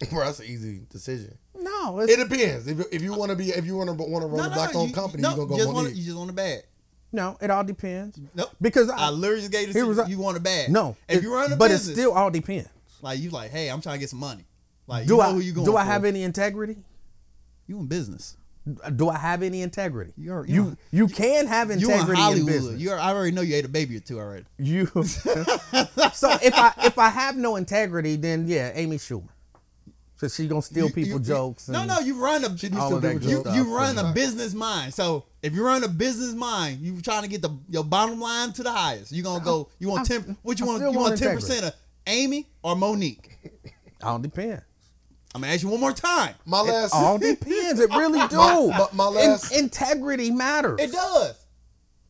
Bro, 0.10 0.24
that's 0.24 0.40
an 0.40 0.46
easy 0.46 0.82
decision. 0.90 1.36
No, 1.58 2.00
it's, 2.00 2.12
It 2.12 2.28
depends. 2.28 2.66
If, 2.68 2.80
if 2.92 3.02
you 3.02 3.14
want 3.14 3.30
to 3.30 3.36
be, 3.36 3.50
if 3.50 3.64
you 3.66 3.76
want 3.76 3.88
to 3.88 3.94
want 3.94 4.22
to 4.22 4.28
run 4.28 4.50
a 4.50 4.54
black 4.54 4.74
owned 4.74 4.90
you- 4.90 4.94
company, 4.94 5.22
no, 5.22 5.30
you 5.30 5.36
gonna 5.36 5.48
go 5.48 5.56
just 5.56 5.72
want 5.72 5.88
Mo'Nique. 5.88 5.96
you 5.96 6.04
just 6.04 6.16
want 6.16 6.30
a 6.30 6.34
bag. 6.34 6.62
no, 7.12 7.36
it 7.40 7.50
all 7.50 7.64
depends. 7.64 8.18
Nope. 8.34 8.50
Because 8.60 8.90
I 8.90 8.96
I, 9.06 9.10
literally 9.10 9.42
just 9.42 9.52
gave 9.52 9.68
you 9.68 9.74
here 9.74 9.94
the 9.94 10.02
a- 10.04 10.08
you 10.08 10.18
want 10.18 10.36
a 10.36 10.40
bag. 10.40 10.70
no, 10.70 10.96
If 11.08 11.18
it- 11.18 11.22
you 11.22 11.32
run 11.32 11.52
a 11.52 11.56
but 11.56 11.68
business, 11.68 11.88
it 11.90 12.00
still 12.00 12.12
all 12.12 12.30
depends. 12.30 12.68
like 13.02 13.20
you 13.20 13.30
like, 13.30 13.50
hey, 13.52 13.68
I'm 13.70 13.80
trying 13.80 13.94
to 13.96 14.00
get 14.00 14.10
some 14.10 14.18
money. 14.20 14.44
Like 14.88 15.06
Do 15.06 15.14
you 15.16 15.20
I 15.20 15.30
who 15.32 15.38
you 15.40 15.52
going 15.52 15.64
do 15.66 15.76
I 15.76 15.84
for. 15.84 15.90
have 15.92 16.04
any 16.04 16.22
integrity? 16.24 16.76
You 17.68 17.78
in 17.78 17.86
business. 17.86 18.36
Do 18.96 19.08
I 19.08 19.16
have 19.18 19.42
any 19.42 19.62
integrity? 19.62 20.12
You're- 20.16 20.46
you 20.48 20.54
you're- 20.64 20.76
you 20.90 21.08
can 21.08 21.46
have 21.46 21.68
You 21.68 21.74
in 21.74 21.82
integrity 21.82 22.40
in, 22.40 22.46
business. 22.46 22.80
You're, 22.80 22.98
I 22.98 23.12
already 23.12 23.32
know 23.32 23.40
you 23.42 23.54
ate 23.54 23.64
a 23.64 23.68
baby 23.68 23.96
or 23.96 24.00
two 24.00 24.18
already. 24.18 24.44
You. 24.58 24.86
so 24.94 26.36
if 26.42 26.54
I 26.54 26.72
if 26.84 26.98
I 26.98 27.08
have 27.08 27.36
no 27.36 27.56
integrity, 27.56 28.16
then 28.16 28.46
yeah, 28.48 28.72
Amy 28.74 28.96
Schumer. 28.98 29.28
So 30.16 30.26
she 30.28 30.48
gonna 30.48 30.60
steal 30.62 30.86
You- 30.88 30.92
people 30.92 31.12
you- 31.20 31.26
jokes. 31.26 31.68
No, 31.68 31.80
and- 31.80 31.88
no, 31.88 32.00
you 32.00 32.20
run 32.22 32.44
a 32.44 32.58
She 32.58 32.68
do 32.68 32.78
all 32.78 32.94
of 32.96 33.02
that 33.02 33.22
you, 33.22 33.42
you 33.54 33.74
run 33.76 33.96
a 33.98 34.12
business 34.12 34.52
mind. 34.52 34.92
So 34.92 35.24
if 35.42 35.54
you 35.54 35.64
run 35.64 35.84
a 35.84 35.88
business 35.88 36.34
mind, 36.34 36.80
you 36.80 37.00
trying 37.00 37.22
to 37.22 37.28
get 37.28 37.40
the 37.42 37.50
your 37.68 37.84
bottom 37.84 38.20
line 38.20 38.52
to 38.54 38.62
the 38.62 38.72
highest. 38.72 39.12
You 39.12 39.22
gonna 39.22 39.44
go. 39.44 39.68
You 39.78 39.88
want 39.88 40.06
ten? 40.06 40.36
What 40.42 40.58
you 40.58 40.66
I 40.66 40.68
want? 40.68 40.82
You 40.82 40.98
want 40.98 41.18
ten 41.18 41.28
integrity. 41.28 41.46
percent 41.46 41.64
of 41.66 41.74
Amy 42.06 42.48
or 42.62 42.74
Mo'Nique? 42.74 43.30
I 44.02 44.06
don't 44.08 44.22
depends. 44.22 44.62
I'm 45.38 45.42
gonna 45.42 45.52
ask 45.54 45.62
you 45.62 45.68
one 45.68 45.78
more 45.80 45.92
time. 45.92 46.34
My 46.44 46.60
last, 46.60 46.92
All 46.92 47.16
depends. 47.16 47.78
It 47.80 47.90
really 47.90 48.26
do. 48.28 48.36
my- 48.36 48.88
my 48.92 49.08
In- 49.08 49.14
last- 49.14 49.52
integrity 49.52 50.30
matters. 50.32 50.80
It 50.80 50.90
does. 50.92 51.36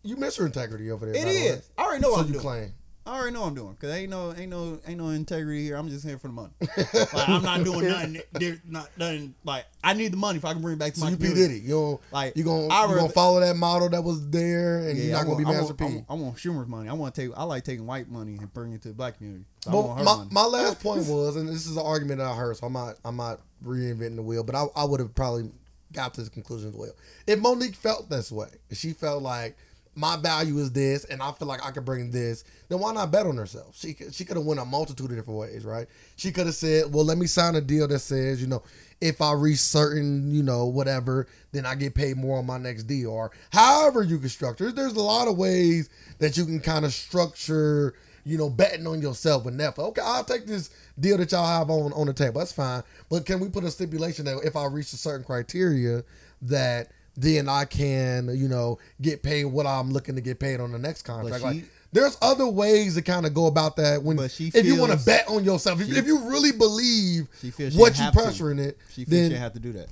you 0.02 0.16
miss 0.16 0.36
her 0.36 0.46
integrity 0.46 0.90
over 0.90 1.05
there. 1.06 1.14
It 1.14 1.24
by 1.24 1.32
the 1.32 1.38
way. 1.38 1.60
I 1.76 1.82
already 1.84 2.00
know 2.02 2.09
So 2.09 2.12
what 2.12 2.20
I'm 2.22 2.26
you 2.28 2.32
doing. 2.34 2.42
claim. 2.42 2.72
I 3.09 3.16
already 3.18 3.32
know 3.35 3.40
what 3.40 3.47
I'm 3.48 3.55
doing 3.55 3.72
because 3.72 3.94
ain't 3.94 4.10
no 4.10 4.35
ain't 4.36 4.51
no 4.51 4.78
ain't 4.86 4.98
no 4.98 5.09
integrity 5.09 5.64
here. 5.64 5.76
I'm 5.76 5.89
just 5.89 6.05
here 6.05 6.18
for 6.18 6.28
the 6.28 6.35
money. 6.35 6.51
like 6.60 7.28
I'm 7.28 7.43
not 7.43 7.64
doing 7.64 7.89
nothing. 7.89 8.20
There's 8.32 8.59
not 8.68 8.90
nothing. 8.98 9.35
Like 9.44 9.64
I 9.82 9.94
need 9.94 10.12
the 10.12 10.18
money 10.18 10.36
if 10.36 10.44
I 10.44 10.52
can 10.52 10.60
bring 10.60 10.74
it 10.74 10.78
back 10.78 10.93
to 10.93 11.01
So 11.01 11.06
my 11.06 11.12
you 11.12 11.16
P 11.16 11.28
community. 11.28 11.55
Diddy. 11.55 11.66
You 11.66 11.70
don't, 11.74 12.01
Like, 12.12 12.36
you 12.36 12.44
gonna 12.44 12.66
I 12.68 12.86
you 12.86 12.97
gonna 12.97 13.09
follow 13.09 13.40
that 13.40 13.56
model 13.56 13.89
that 13.89 14.02
was 14.05 14.28
there, 14.28 14.80
and 14.89 14.98
you're 14.98 15.16
I 15.16 15.20
not 15.20 15.26
gonna 15.26 15.39
be 15.39 15.44
I 15.47 15.52
Master 15.52 15.64
want, 15.74 15.78
P. 15.78 15.85
I 15.85 15.89
want, 15.89 16.05
I 16.10 16.14
want 16.14 16.36
Schumer's 16.36 16.68
money. 16.68 16.89
I 16.90 16.93
want 16.93 17.14
to 17.14 17.22
take. 17.28 17.30
I 17.35 17.44
like 17.44 17.64
taking 17.64 17.86
white 17.86 18.10
money 18.10 18.36
and 18.36 18.52
bringing 18.52 18.74
it 18.74 18.82
to 18.82 18.89
the 18.89 18.94
black 18.94 19.16
community. 19.16 19.44
So 19.64 19.70
Well, 19.70 19.94
my, 19.97 20.02
money. 20.02 20.28
my 20.30 20.44
last 20.44 20.80
point 20.82 21.06
was, 21.06 21.36
and 21.36 21.48
this 21.48 21.66
is 21.66 21.76
an 21.78 21.82
argument 21.86 22.18
that 22.18 22.26
I 22.26 22.35
heard, 22.36 22.59
so 22.59 22.66
I'm 22.66 22.74
not 22.74 22.97
I'm 23.06 23.16
not 23.16 23.40
reinventing 23.64 24.16
the 24.16 24.22
wheel, 24.22 24.44
but 24.44 24.55
I, 24.55 24.66
I 24.76 24.85
would 24.85 25.01
have 25.01 25.14
probably 25.14 25.51
got 25.94 26.12
to 26.14 26.20
this 26.20 26.28
conclusion 26.28 26.68
as 26.68 26.74
well. 26.76 26.93
If 27.26 27.39
Mo'Nique 27.40 27.74
felt 27.74 28.10
this 28.10 28.30
way, 28.30 28.48
if 28.68 28.76
she 28.76 28.93
felt 28.93 29.22
like 29.22 29.56
my 29.99 30.16
value 30.16 30.59
is 30.59 30.70
this, 30.70 31.05
and 31.05 31.20
I 31.20 31.33
feel 31.33 31.49
like 31.49 31.65
I 31.66 31.73
could 31.73 31.85
bring 31.85 32.12
this, 32.12 32.45
then 32.69 32.79
why 32.79 32.93
not 32.93 33.11
bet 33.11 33.27
on 33.27 33.37
herself? 33.37 33.77
She 33.77 33.97
she 34.12 34.25
could 34.25 34.37
have 34.37 34.47
won 34.47 34.59
a 34.59 34.65
multitude 34.65 35.11
of 35.11 35.16
different 35.16 35.41
ways, 35.41 35.65
right? 35.65 35.89
She 36.16 36.31
could 36.31 36.47
have 36.47 36.55
said, 36.55 36.93
well, 36.95 37.05
let 37.05 37.19
me 37.19 37.27
sign 37.27 37.57
a 37.57 37.61
deal 37.61 37.89
that 37.89 37.99
says, 37.99 38.41
you 38.41 38.47
know, 38.47 38.62
if 39.01 39.20
I 39.20 39.33
reach 39.33 39.59
certain, 39.59 40.31
you 40.31 40.45
know, 40.45 40.66
whatever, 40.66 41.27
then 41.51 41.66
I 41.66 41.75
get 41.75 41.97
paid 41.97 42.16
more 42.16 42.39
on 42.39 42.47
my 42.47 42.59
next 42.59 42.85
deal, 42.85 43.11
or 43.11 43.33
however 43.53 44.05
you 44.05 44.19
can 44.19 44.29
structure. 44.29 44.70
There's 44.70 44.95
a 44.95 45.03
lot 45.03 45.27
of 45.27 45.37
ways 45.37 45.91
that 46.20 46.37
you 46.37 46.45
can 46.45 46.61
kind 46.61 46.85
of 46.85 46.93
structure 46.93 47.95
you 48.25 48.37
know, 48.37 48.51
betting 48.51 48.87
on 48.87 49.01
yourself 49.01 49.47
with 49.47 49.57
Netflix. 49.57 49.79
Okay, 49.79 50.03
I'll 50.05 50.23
take 50.23 50.47
this 50.47 50.69
deal 51.01 51.16
that 51.16 51.33
y'all 51.33 51.47
have 51.47 51.70
on 51.70 51.95
on 51.95 52.07
the 52.07 52.12
table. 52.12 52.41
That's 52.41 52.53
fine. 52.53 52.83
But 53.09 53.25
can 53.25 53.41
we 53.41 53.49
put 53.49 53.65
a 53.65 53.70
stipulation 53.70 54.27
that 54.27 54.39
if 54.45 54.55
I 54.55 54.66
reach 54.66 54.93
a 54.93 54.99
certain 54.99 55.25
criteria, 55.25 56.05
that 56.43 56.93
then 57.20 57.49
I 57.49 57.65
can, 57.65 58.28
you 58.36 58.49
know, 58.49 58.78
get 59.01 59.23
paid 59.23 59.45
what 59.47 59.66
I'm 59.66 59.90
looking 59.90 60.15
to 60.15 60.20
get 60.20 60.39
paid 60.39 60.61
on 60.61 60.73
the 60.73 60.78
next 60.78 61.03
contract? 61.03 61.39
she- 61.39 61.45
like, 61.45 61.65
there's 61.90 62.19
other 62.20 62.47
ways 62.47 62.97
to 62.97 63.03
kind 63.03 63.24
of 63.24 63.32
go 63.32 63.47
about 63.47 63.77
that 63.77 64.03
when 64.03 64.16
But 64.19 64.31
she 64.31 64.51
if 64.55 64.66
you 64.66 64.77
want 64.78 64.93
to 64.93 64.99
bet 65.07 65.27
on 65.28 65.43
yourself, 65.45 65.81
if, 65.81 65.89
she- 65.89 65.97
if 65.97 66.07
you 66.07 66.19
really 66.28 66.53
believe 66.53 67.28
She 67.40 67.51
feels 67.51 67.73
she 67.73 67.78
what 67.78 67.95
didn't 67.95 67.99
you 67.99 68.05
have 68.05 68.35
to. 68.35 68.43
pressuring 68.45 68.59
it, 68.61 68.77
She 68.90 69.05
feels 69.05 69.09
then 69.09 69.24
she 69.24 69.28
didn't 69.31 69.40
have 69.43 69.53
to 69.55 69.61
do 69.61 69.73
that. 69.73 69.89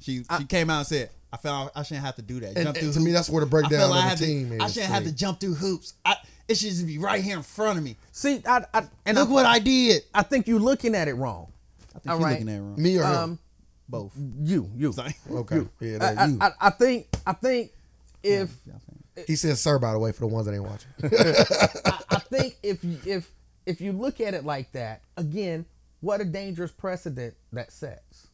She 0.00 0.22
she 0.38 0.44
came 0.44 0.68
out 0.70 0.78
and 0.78 0.86
said, 0.86 1.10
"I 1.32 1.36
felt 1.38 1.72
I 1.74 1.82
shouldn't 1.82 2.04
have 2.06 2.16
to 2.16 2.22
do 2.22 2.40
that." 2.40 2.48
And- 2.56 2.56
Jump 2.56 2.76
and 2.76 2.76
through 2.78 2.92
to 2.92 3.00
me, 3.00 3.12
that's 3.12 3.28
where 3.30 3.40
the 3.44 3.50
breakdown 3.50 3.80
felt 3.80 3.90
of 3.92 3.96
I 3.96 4.02
the 4.02 4.08
had 4.08 4.18
to- 4.18 4.26
team 4.26 4.58
I 4.60 4.66
shouldn't 4.68 4.92
have 4.92 5.04
to 5.04 5.12
jump 5.12 5.40
through 5.40 5.54
hoops. 5.54 5.94
I, 6.04 6.16
it 6.48 6.56
should 6.56 6.70
just 6.70 6.86
be 6.86 6.98
right 6.98 7.22
here 7.22 7.36
in 7.36 7.42
front 7.42 7.78
of 7.78 7.84
me. 7.84 7.96
See, 8.12 8.42
I, 8.46 8.64
I 8.74 8.82
and 9.06 9.16
Look 9.16 9.28
I, 9.28 9.32
what 9.32 9.46
I 9.46 9.58
did. 9.60 10.02
I 10.14 10.22
think 10.22 10.46
you're 10.46 10.58
looking 10.60 10.94
at 10.94 11.08
it 11.08 11.14
wrong. 11.14 11.52
I 11.94 11.98
think 12.00 12.12
All 12.12 12.18
you 12.18 12.24
right. 12.24 12.30
looking 12.32 12.48
at 12.48 12.56
it 12.56 12.60
wrong. 12.60 12.82
me 12.82 12.98
or 12.98 13.02
him. 13.04 13.14
Um, 13.14 13.38
Both. 13.90 14.12
you, 14.42 14.70
you. 14.76 14.92
Sorry. 14.92 15.14
okay, 15.30 15.66
yeah, 15.80 15.94
I, 15.96 15.98
that 16.14 16.28
you. 16.30 16.38
I, 16.40 16.46
I, 16.46 16.52
I 16.60 16.70
think, 16.70 17.06
I 17.26 17.32
think 17.32 17.72
if 18.22 18.56
he 19.26 19.36
says 19.36 19.60
"Sir," 19.60 19.78
by 19.78 19.92
the 19.92 19.98
way, 19.98 20.12
for 20.12 20.20
the 20.20 20.26
ones 20.28 20.46
that 20.46 20.54
ain't 20.54 20.62
watching. 20.64 20.90
I, 21.02 22.16
I 22.16 22.18
think 22.20 22.56
if 22.62 22.84
you- 22.84 22.98
if 23.04 23.30
if 23.66 23.80
you 23.80 23.92
look 23.92 24.20
at 24.20 24.34
it 24.34 24.44
like 24.44 24.72
that, 24.72 25.02
again, 25.16 25.66
what 26.00 26.20
a 26.20 26.24
dangerous 26.24 26.70
precedent 26.70 27.34
that 27.52 27.72
sets. 27.72 28.28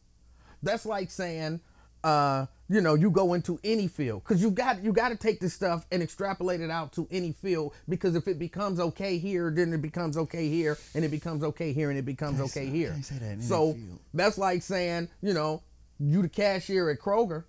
That's 0.63 0.85
like 0.85 1.11
saying, 1.11 1.59
uh, 2.03 2.45
you 2.69 2.81
know, 2.81 2.95
you 2.95 3.09
go 3.09 3.33
into 3.33 3.59
any 3.63 3.87
field 3.87 4.23
because 4.23 4.41
you 4.41 4.51
got 4.51 4.83
you 4.83 4.91
got 4.91 5.09
to 5.09 5.15
take 5.15 5.39
this 5.39 5.53
stuff 5.53 5.85
and 5.91 6.03
extrapolate 6.03 6.59
it 6.61 6.69
out 6.69 6.91
to 6.93 7.07
any 7.11 7.31
field 7.31 7.73
because 7.87 8.15
if 8.15 8.27
it 8.27 8.37
becomes 8.37 8.79
okay 8.79 9.17
here, 9.17 9.49
then 9.49 9.71
it 9.73 9.81
becomes 9.81 10.17
okay 10.17 10.49
here, 10.49 10.77
and 10.93 11.05
it 11.05 11.09
becomes 11.11 11.43
okay 11.43 11.71
here, 11.73 11.89
and 11.89 11.97
it 11.97 12.05
becomes 12.05 12.39
okay 12.41 12.65
say- 12.65 12.69
here. 12.69 12.91
that 13.19 13.41
so 13.41 13.77
that's 14.13 14.37
like 14.37 14.61
saying, 14.63 15.09
you 15.21 15.33
know, 15.33 15.61
you 15.99 16.21
the 16.21 16.29
cashier 16.29 16.89
at 16.89 16.99
Kroger, 16.99 17.45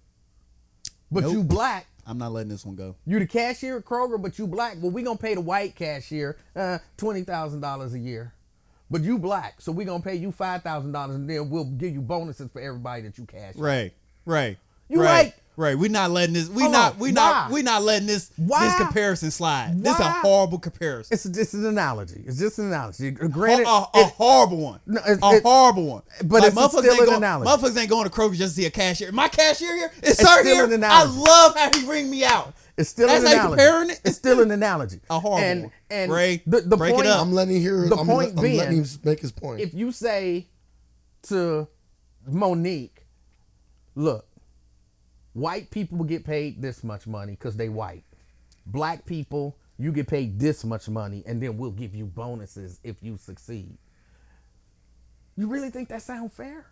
but 1.10 1.24
Nope. 1.24 1.32
you 1.32 1.42
black. 1.42 1.86
I'm 2.06 2.16
not 2.16 2.32
letting 2.32 2.48
this 2.48 2.64
one 2.64 2.74
go. 2.74 2.94
You 3.04 3.18
the 3.18 3.26
cashier 3.26 3.76
at 3.78 3.84
Kroger, 3.84 4.20
but 4.20 4.38
you 4.38 4.46
black. 4.46 4.76
Well, 4.80 4.90
we 4.90 5.02
gonna 5.02 5.18
pay 5.18 5.34
the 5.34 5.40
white 5.42 5.74
cashier 5.74 6.38
uh, 6.56 6.78
twenty 6.96 7.22
thousand 7.22 7.60
dollars 7.60 7.92
a 7.92 7.98
year, 7.98 8.32
but 8.90 9.02
you 9.02 9.18
black, 9.18 9.60
so 9.60 9.72
we 9.72 9.84
gonna 9.84 10.02
pay 10.02 10.14
you 10.14 10.32
five 10.32 10.62
thousand 10.62 10.92
dollars, 10.92 11.16
and 11.16 11.28
then 11.28 11.50
we'll 11.50 11.64
give 11.64 11.92
you 11.92 12.00
bonuses 12.00 12.48
for 12.52 12.60
everybody 12.62 13.02
that 13.02 13.18
you 13.18 13.26
cash. 13.26 13.56
Right. 13.56 13.92
Right. 14.24 14.56
You 14.88 15.00
right. 15.02 15.06
right. 15.06 15.34
Right. 15.56 15.76
We 15.76 15.88
not 15.88 16.12
letting 16.12 16.34
this. 16.34 16.48
We 16.48 16.62
Hold 16.62 16.72
not. 16.72 16.92
on. 16.92 16.98
We 17.00 17.10
not. 17.10 17.50
Why? 17.50 17.54
We 17.54 17.62
not 17.62 17.82
letting 17.82 18.06
this. 18.06 18.30
Why? 18.36 18.64
This 18.66 18.76
comparison 18.76 19.32
slide. 19.32 19.82
This 19.82 19.92
is 19.92 19.98
a 20.00 20.08
horrible 20.08 20.60
comparison. 20.60 21.12
It's 21.12 21.24
just 21.24 21.52
an 21.54 21.66
analogy. 21.66 22.22
It's 22.24 22.38
just 22.38 22.60
an 22.60 22.66
analogy. 22.68 23.10
Granted, 23.10 23.66
a, 23.66 23.68
a, 23.70 23.88
a 23.92 24.00
it- 24.02 24.12
horrible 24.12 24.58
one. 24.58 24.80
No, 24.86 25.00
it's- 25.00 25.18
a 25.20 25.36
it- 25.38 25.42
horrible 25.42 25.86
one. 25.86 26.02
but 26.24 26.44
it's 26.44 26.54
motherfuckers 26.54 26.68
still 26.78 26.92
ain't 26.92 27.00
an 27.00 27.06
going, 27.06 27.16
analogy. 27.16 27.50
Motherfuckers 27.50 27.76
ain't 27.76 27.90
going 27.90 28.04
to 28.04 28.10
Kroger 28.10 28.34
just 28.36 28.54
to 28.54 28.60
see 28.60 28.66
a 28.66 28.70
cashier. 28.70 29.10
My 29.10 29.26
cashier 29.26 29.74
here 29.74 29.90
is 30.00 30.10
It's 30.10 30.20
sir 30.20 30.40
still 30.42 30.68
here. 30.68 30.72
an 30.76 30.84
I 30.84 31.02
love 31.02 31.56
how 31.56 31.76
he 31.76 31.84
ring 31.88 32.08
me 32.08 32.24
out. 32.24 32.54
it's 32.76 32.90
still 32.90 33.08
That's 33.08 33.22
an 33.24 33.26
how 33.26 33.32
you 33.32 33.38
analogy. 33.40 33.60
comparing 33.62 33.90
it? 33.90 34.00
It's 34.04 34.16
still 34.16 34.40
an 34.40 34.52
analogy. 34.52 35.00
A 35.10 35.18
horrible 35.18 35.44
and, 35.44 35.62
one. 35.64 35.72
And 35.90 36.12
Ray, 36.12 36.40
the, 36.46 36.60
the 36.60 36.76
break 36.76 36.92
it 36.92 36.94
point, 36.94 37.08
up. 37.08 37.20
I'm 37.20 37.32
letting 37.32 37.54
you 37.54 37.60
hear. 37.60 37.88
The 37.88 37.96
I'm, 37.96 38.06
point 38.06 38.34
I'm 38.36 38.42
being, 38.44 38.58
letting 38.58 38.76
him 38.84 38.86
make 39.02 39.18
his 39.18 39.32
point. 39.32 39.60
if 39.60 39.74
you 39.74 39.90
say 39.90 40.46
to 41.22 41.66
Mo'Nique, 42.30 42.90
look, 43.96 44.27
white 45.38 45.70
people 45.70 46.02
get 46.04 46.24
paid 46.24 46.60
this 46.60 46.82
much 46.84 47.06
money 47.06 47.32
because 47.32 47.56
they 47.56 47.68
white. 47.68 48.04
Black 48.66 49.06
people, 49.06 49.56
you 49.78 49.92
get 49.92 50.08
paid 50.08 50.38
this 50.38 50.64
much 50.64 50.88
money, 50.88 51.22
and 51.26 51.42
then 51.42 51.56
we'll 51.56 51.70
give 51.70 51.94
you 51.94 52.04
bonuses 52.06 52.80
if 52.84 53.02
you 53.02 53.16
succeed. 53.16 53.78
You 55.36 55.46
really 55.48 55.70
think 55.70 55.88
that 55.88 56.02
sounds 56.02 56.32
fair? 56.34 56.66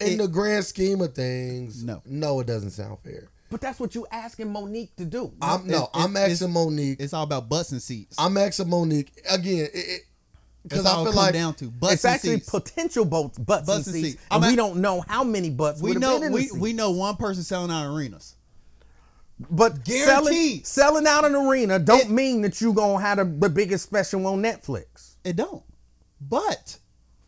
in 0.00 0.12
it- 0.14 0.16
the 0.18 0.28
grand 0.28 0.64
scheme 0.64 1.02
of 1.02 1.14
things, 1.14 1.84
No. 1.84 2.00
no, 2.06 2.40
it 2.40 2.46
doesn't 2.46 2.70
sound 2.70 2.96
fair. 3.04 3.28
But 3.50 3.60
that's 3.60 3.78
what 3.78 3.94
you 3.94 4.06
asking 4.10 4.46
Mo'Nique 4.50 4.94
to 4.96 5.04
do. 5.04 5.32
I'm 5.42 5.66
no, 5.66 5.74
It's- 5.74 5.88
I'm 5.92 6.16
it's- 6.16 6.30
asking 6.40 6.54
Mo'Nique. 6.54 6.96
It's 7.00 7.12
all 7.12 7.24
about 7.24 7.50
butts 7.50 7.72
and 7.72 7.82
seats. 7.82 8.16
I'm 8.18 8.36
asking 8.38 8.68
Mo'Nique 8.68 9.10
again. 9.28 9.66
It, 9.66 9.70
it, 9.74 10.02
because 10.62 10.84
I 10.86 11.02
feel 11.04 11.12
like 11.14 11.32
down 11.32 11.54
to 11.54 11.66
butts 11.66 11.94
it's 11.94 12.04
actually 12.04 12.36
seats. 12.36 12.50
potential 12.50 13.04
butts, 13.04 13.38
butts, 13.38 13.66
Butts 13.66 13.86
and 13.86 13.96
and 13.96 14.04
seats, 14.04 14.22
and 14.30 14.44
I'm 14.44 14.48
we 14.48 14.54
at- 14.54 14.56
don't 14.56 14.80
know 14.80 15.02
how 15.08 15.24
many 15.24 15.50
butts 15.50 15.80
we 15.80 15.94
know 15.94 16.18
we, 16.30 16.50
we 16.56 16.72
know 16.72 16.90
one 16.90 17.16
person 17.16 17.42
selling 17.42 17.70
out 17.70 17.86
arenas. 17.94 18.34
But 19.50 19.86
selling, 19.86 20.24
Guaranteed. 20.32 20.66
selling 20.66 21.06
out 21.06 21.24
an 21.24 21.34
arena 21.34 21.78
don't 21.78 22.02
It- 22.02 22.10
mean 22.10 22.42
that 22.42 22.60
you 22.60 22.74
gonna 22.74 23.00
have 23.02 23.16
the, 23.18 23.24
the 23.24 23.48
biggest 23.48 23.84
special 23.84 24.26
on 24.26 24.42
Netflix. 24.42 25.14
It 25.24 25.36
don't. 25.36 25.62
But 26.20 26.78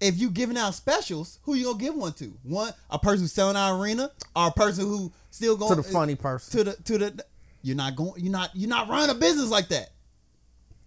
if 0.00 0.18
you 0.18 0.30
giving 0.30 0.58
out 0.58 0.74
specials, 0.74 1.38
who 1.44 1.54
you 1.54 1.64
gonna 1.64 1.78
give 1.78 1.94
one 1.94 2.12
to? 2.14 2.36
One 2.42 2.72
a 2.90 2.98
person 2.98 3.22
who's 3.24 3.32
selling 3.32 3.56
out 3.56 3.80
arena, 3.80 4.10
or 4.36 4.48
a 4.48 4.52
person 4.52 4.84
who 4.84 5.10
still 5.30 5.56
going 5.56 5.74
To 5.76 5.80
the 5.82 5.88
eh, 5.88 5.92
funny 5.92 6.14
person. 6.14 6.58
To 6.58 6.64
the 6.64 6.82
to 6.82 6.98
the 6.98 7.24
you're 7.62 7.76
not 7.76 7.96
going 7.96 8.12
you're 8.22 8.32
not 8.32 8.50
you're 8.54 8.68
not 8.68 8.88
running 8.88 9.08
a 9.08 9.18
business 9.18 9.48
like 9.48 9.68
that. 9.68 9.92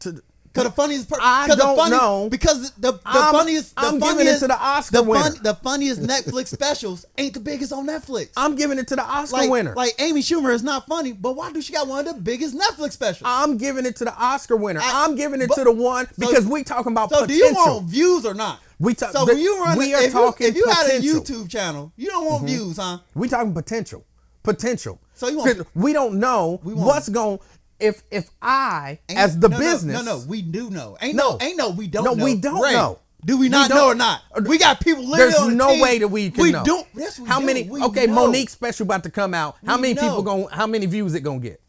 To 0.01 0.11
the- 0.11 0.21
Cause 0.55 0.63
the 0.63 0.71
funniest 0.71 1.09
person, 1.09 1.21
I 1.23 1.47
the 1.49 1.55
don't 1.57 1.75
funny, 1.77 1.91
know. 1.97 2.29
because 2.29 2.71
the 2.71 2.93
the 2.93 2.99
I'm- 3.05 3.33
funniest, 3.33 3.75
the 3.75 3.81
I'm 3.81 3.99
giving 3.99 4.15
funniest, 4.15 4.37
it 4.37 4.39
to 4.39 4.47
the 4.47 4.57
Oscar 4.59 4.95
the, 4.97 5.03
winner. 5.03 5.29
the 5.43 5.53
funniest 5.55 6.01
Netflix 6.01 6.47
specials 6.47 7.05
ain't 7.17 7.33
the 7.33 7.39
biggest 7.41 7.73
on 7.73 7.85
Netflix. 7.85 8.29
I'm 8.37 8.55
giving 8.55 8.79
it 8.79 8.87
to 8.87 8.95
the 8.95 9.03
Oscar 9.03 9.35
like, 9.37 9.49
winner. 9.49 9.73
like 9.75 9.93
Amy 9.99 10.21
Schumer 10.21 10.53
is 10.53 10.63
not 10.63 10.87
funny, 10.87 11.11
but 11.11 11.35
why 11.35 11.51
do 11.51 11.61
she 11.61 11.73
got 11.73 11.87
one 11.87 12.07
of 12.07 12.15
the 12.15 12.21
biggest 12.21 12.55
Netflix 12.57 12.93
specials? 12.93 13.23
I'm 13.25 13.57
giving 13.57 13.85
it 13.85 13.97
to 13.97 14.05
the 14.05 14.15
Oscar 14.15 14.55
winner. 14.55 14.79
I- 14.81 15.03
I'm 15.05 15.15
giving 15.15 15.41
it 15.41 15.49
but- 15.49 15.55
to 15.55 15.63
the 15.65 15.71
one 15.73 16.07
so- 16.07 16.13
because 16.29 16.45
we 16.45 16.63
talking 16.63 16.93
about 16.93 17.09
so 17.11 17.25
do 17.25 17.33
you 17.33 17.51
want 17.53 17.83
views 17.89 18.25
or 18.25 18.33
not? 18.33 18.59
We 18.79 18.93
talk- 18.93 19.11
So 19.11 19.25
the- 19.25 19.33
when 19.33 19.41
you 19.41 19.61
run, 19.61 19.77
we 19.77 19.93
a- 19.93 19.97
are 19.97 20.03
if 20.03 20.11
talking 20.13 20.45
you, 20.47 20.51
if 20.51 20.55
you 20.57 20.69
had 20.69 20.87
a. 20.89 20.99
YouTube 21.01 21.49
channel, 21.49 21.91
you 21.97 22.07
don't 22.07 22.25
want 22.25 22.37
mm-hmm. 22.45 22.55
views, 22.55 22.77
huh? 22.77 22.99
We 23.13 23.27
talking 23.27 23.53
potential, 23.53 24.05
potential. 24.43 24.99
So 25.13 25.27
you 25.29 25.37
want- 25.37 25.65
we 25.75 25.93
don't 25.93 26.15
know 26.19 26.59
We 26.63 26.73
what's 26.73 27.07
going. 27.09 27.39
If 27.79 28.03
if 28.09 28.29
I 28.41 28.99
Ain't- 29.09 29.19
as 29.19 29.37
the 29.37 29.49
no, 29.49 29.57
no, 29.57 29.63
business, 29.63 30.03
No, 30.05 30.17
no, 30.19 30.23
we 30.27 30.41
do 30.41 30.69
know. 30.69 30.97
Ain't 31.01 31.15
no, 31.15 31.31
No. 31.31 31.37
ain't 31.45 31.57
no. 31.57 31.69
We 31.71 31.87
don't. 31.87 32.03
No, 32.05 32.13
know. 32.13 32.23
we 32.23 32.35
don't 32.35 32.61
Ray, 32.61 32.71
know. 32.73 32.99
Do 33.25 33.37
we 33.37 33.47
We 33.47 33.49
not 33.49 33.69
don't- 33.69 33.77
know 33.77 33.87
or 33.87 33.95
not? 33.95 34.21
We 34.47 34.57
got 34.57 34.79
people 34.79 35.03
living. 35.03 35.17
There's 35.17 35.35
on 35.35 35.49
the 35.49 35.55
no 35.55 35.71
team. 35.71 35.81
way 35.81 35.97
that 35.99 36.07
we 36.07 36.29
can 36.29 36.41
we 36.43 36.51
know. 36.51 36.63
Do, 36.63 36.83
yes, 36.95 37.19
we 37.19 37.27
how 37.27 37.39
do. 37.39 37.45
many? 37.45 37.63
We 37.63 37.81
okay, 37.83 38.05
know. 38.07 38.27
Mo'Nique's 38.27 38.53
special 38.53 38.85
about 38.85 39.03
to 39.03 39.09
come 39.09 39.33
out. 39.33 39.57
How 39.65 39.75
We 39.75 39.81
many 39.81 39.93
know. 39.95 40.01
people 40.03 40.21
going? 40.23 40.47
How 40.51 40.67
many 40.67 40.85
views 40.85 41.13
it 41.15 41.21
gonna 41.21 41.39
get? 41.39 41.59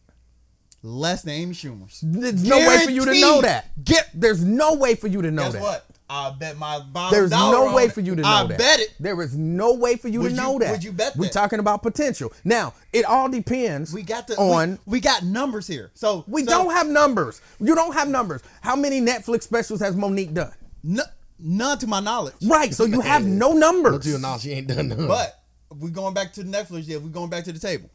less 0.83 1.23
than 1.23 1.33
Amy 1.35 1.53
Schumer's. 1.55 1.99
There's 2.01 2.45
no 2.45 2.59
way 2.59 2.85
for 2.85 2.91
you 2.93 3.05
to 3.05 3.21
know 3.21 3.41
that. 3.41 3.71
Get. 3.85 4.09
There's 4.15 4.45
no 4.45 4.75
way 4.75 4.95
for 4.95 5.09
you 5.09 5.21
to 5.23 5.31
know 5.33 5.45
Guess 5.45 5.53
that. 5.55 5.63
what? 5.63 5.86
I 6.09 6.31
bet 6.31 6.57
my 6.57 6.79
bottom 6.79 7.19
There's 7.19 7.31
dollar 7.31 7.53
no 7.53 7.67
on 7.69 7.75
way 7.75 7.85
it. 7.87 7.93
for 7.93 8.01
you 8.01 8.15
to 8.15 8.23
know 8.23 8.29
I 8.29 8.47
that. 8.47 8.59
bet 8.59 8.81
it. 8.81 8.95
There 9.01 9.21
is 9.23 9.37
no 9.37 9.75
way 9.75 9.97
for 9.97 10.07
you 10.09 10.21
Would 10.21 10.29
to 10.31 10.35
you- 10.37 10.41
know 10.41 10.59
that. 10.61 10.71
would 10.71 10.85
you 10.85 10.93
bet 10.93 11.17
We're 11.17 11.25
that? 11.27 11.33
talking 11.33 11.59
about 11.59 11.83
potential. 11.83 12.33
Now, 12.45 12.75
it 12.93 13.05
all 13.05 13.29
depends 13.29 13.93
We 13.93 14.03
got 14.03 14.29
the 14.29 14.37
on 14.37 14.79
We, 14.87 14.93
we 14.93 15.01
got 15.01 15.25
numbers 15.25 15.67
here. 15.67 15.91
So 15.95 16.25
We 16.29 16.45
so 16.45 16.51
don't 16.51 16.71
have 16.73 16.87
numbers. 16.89 17.41
You 17.59 17.75
don't 17.75 17.93
have 17.95 18.09
numbers. 18.09 18.43
How 18.61 18.77
many 18.77 19.01
Netflix 19.01 19.43
specials 19.43 19.81
has 19.81 19.97
Mo'Nique 19.97 20.33
done? 20.33 20.53
n- 20.89 21.01
none 21.41 21.79
to 21.79 21.87
my 21.89 21.99
knowledge. 22.01 22.35
Right. 22.45 22.73
So 22.73 22.85
you 22.85 23.01
have 23.01 23.25
no 23.27 23.53
numbers. 23.53 23.95
Until 23.97 24.13
you 24.13 24.19
know 24.19 24.37
she 24.41 24.53
ain't 24.53 24.69
done 24.69 24.89
none. 24.89 25.09
But 25.09 25.43
we're 25.77 25.91
going 25.91 26.15
back 26.15 26.33
to 26.35 26.43
Netflix. 26.45 26.85
Yeah, 26.87 26.99
We're 26.99 27.09
going 27.09 27.31
back 27.31 27.43
to 27.45 27.53
the 27.53 27.59
table. 27.59 27.91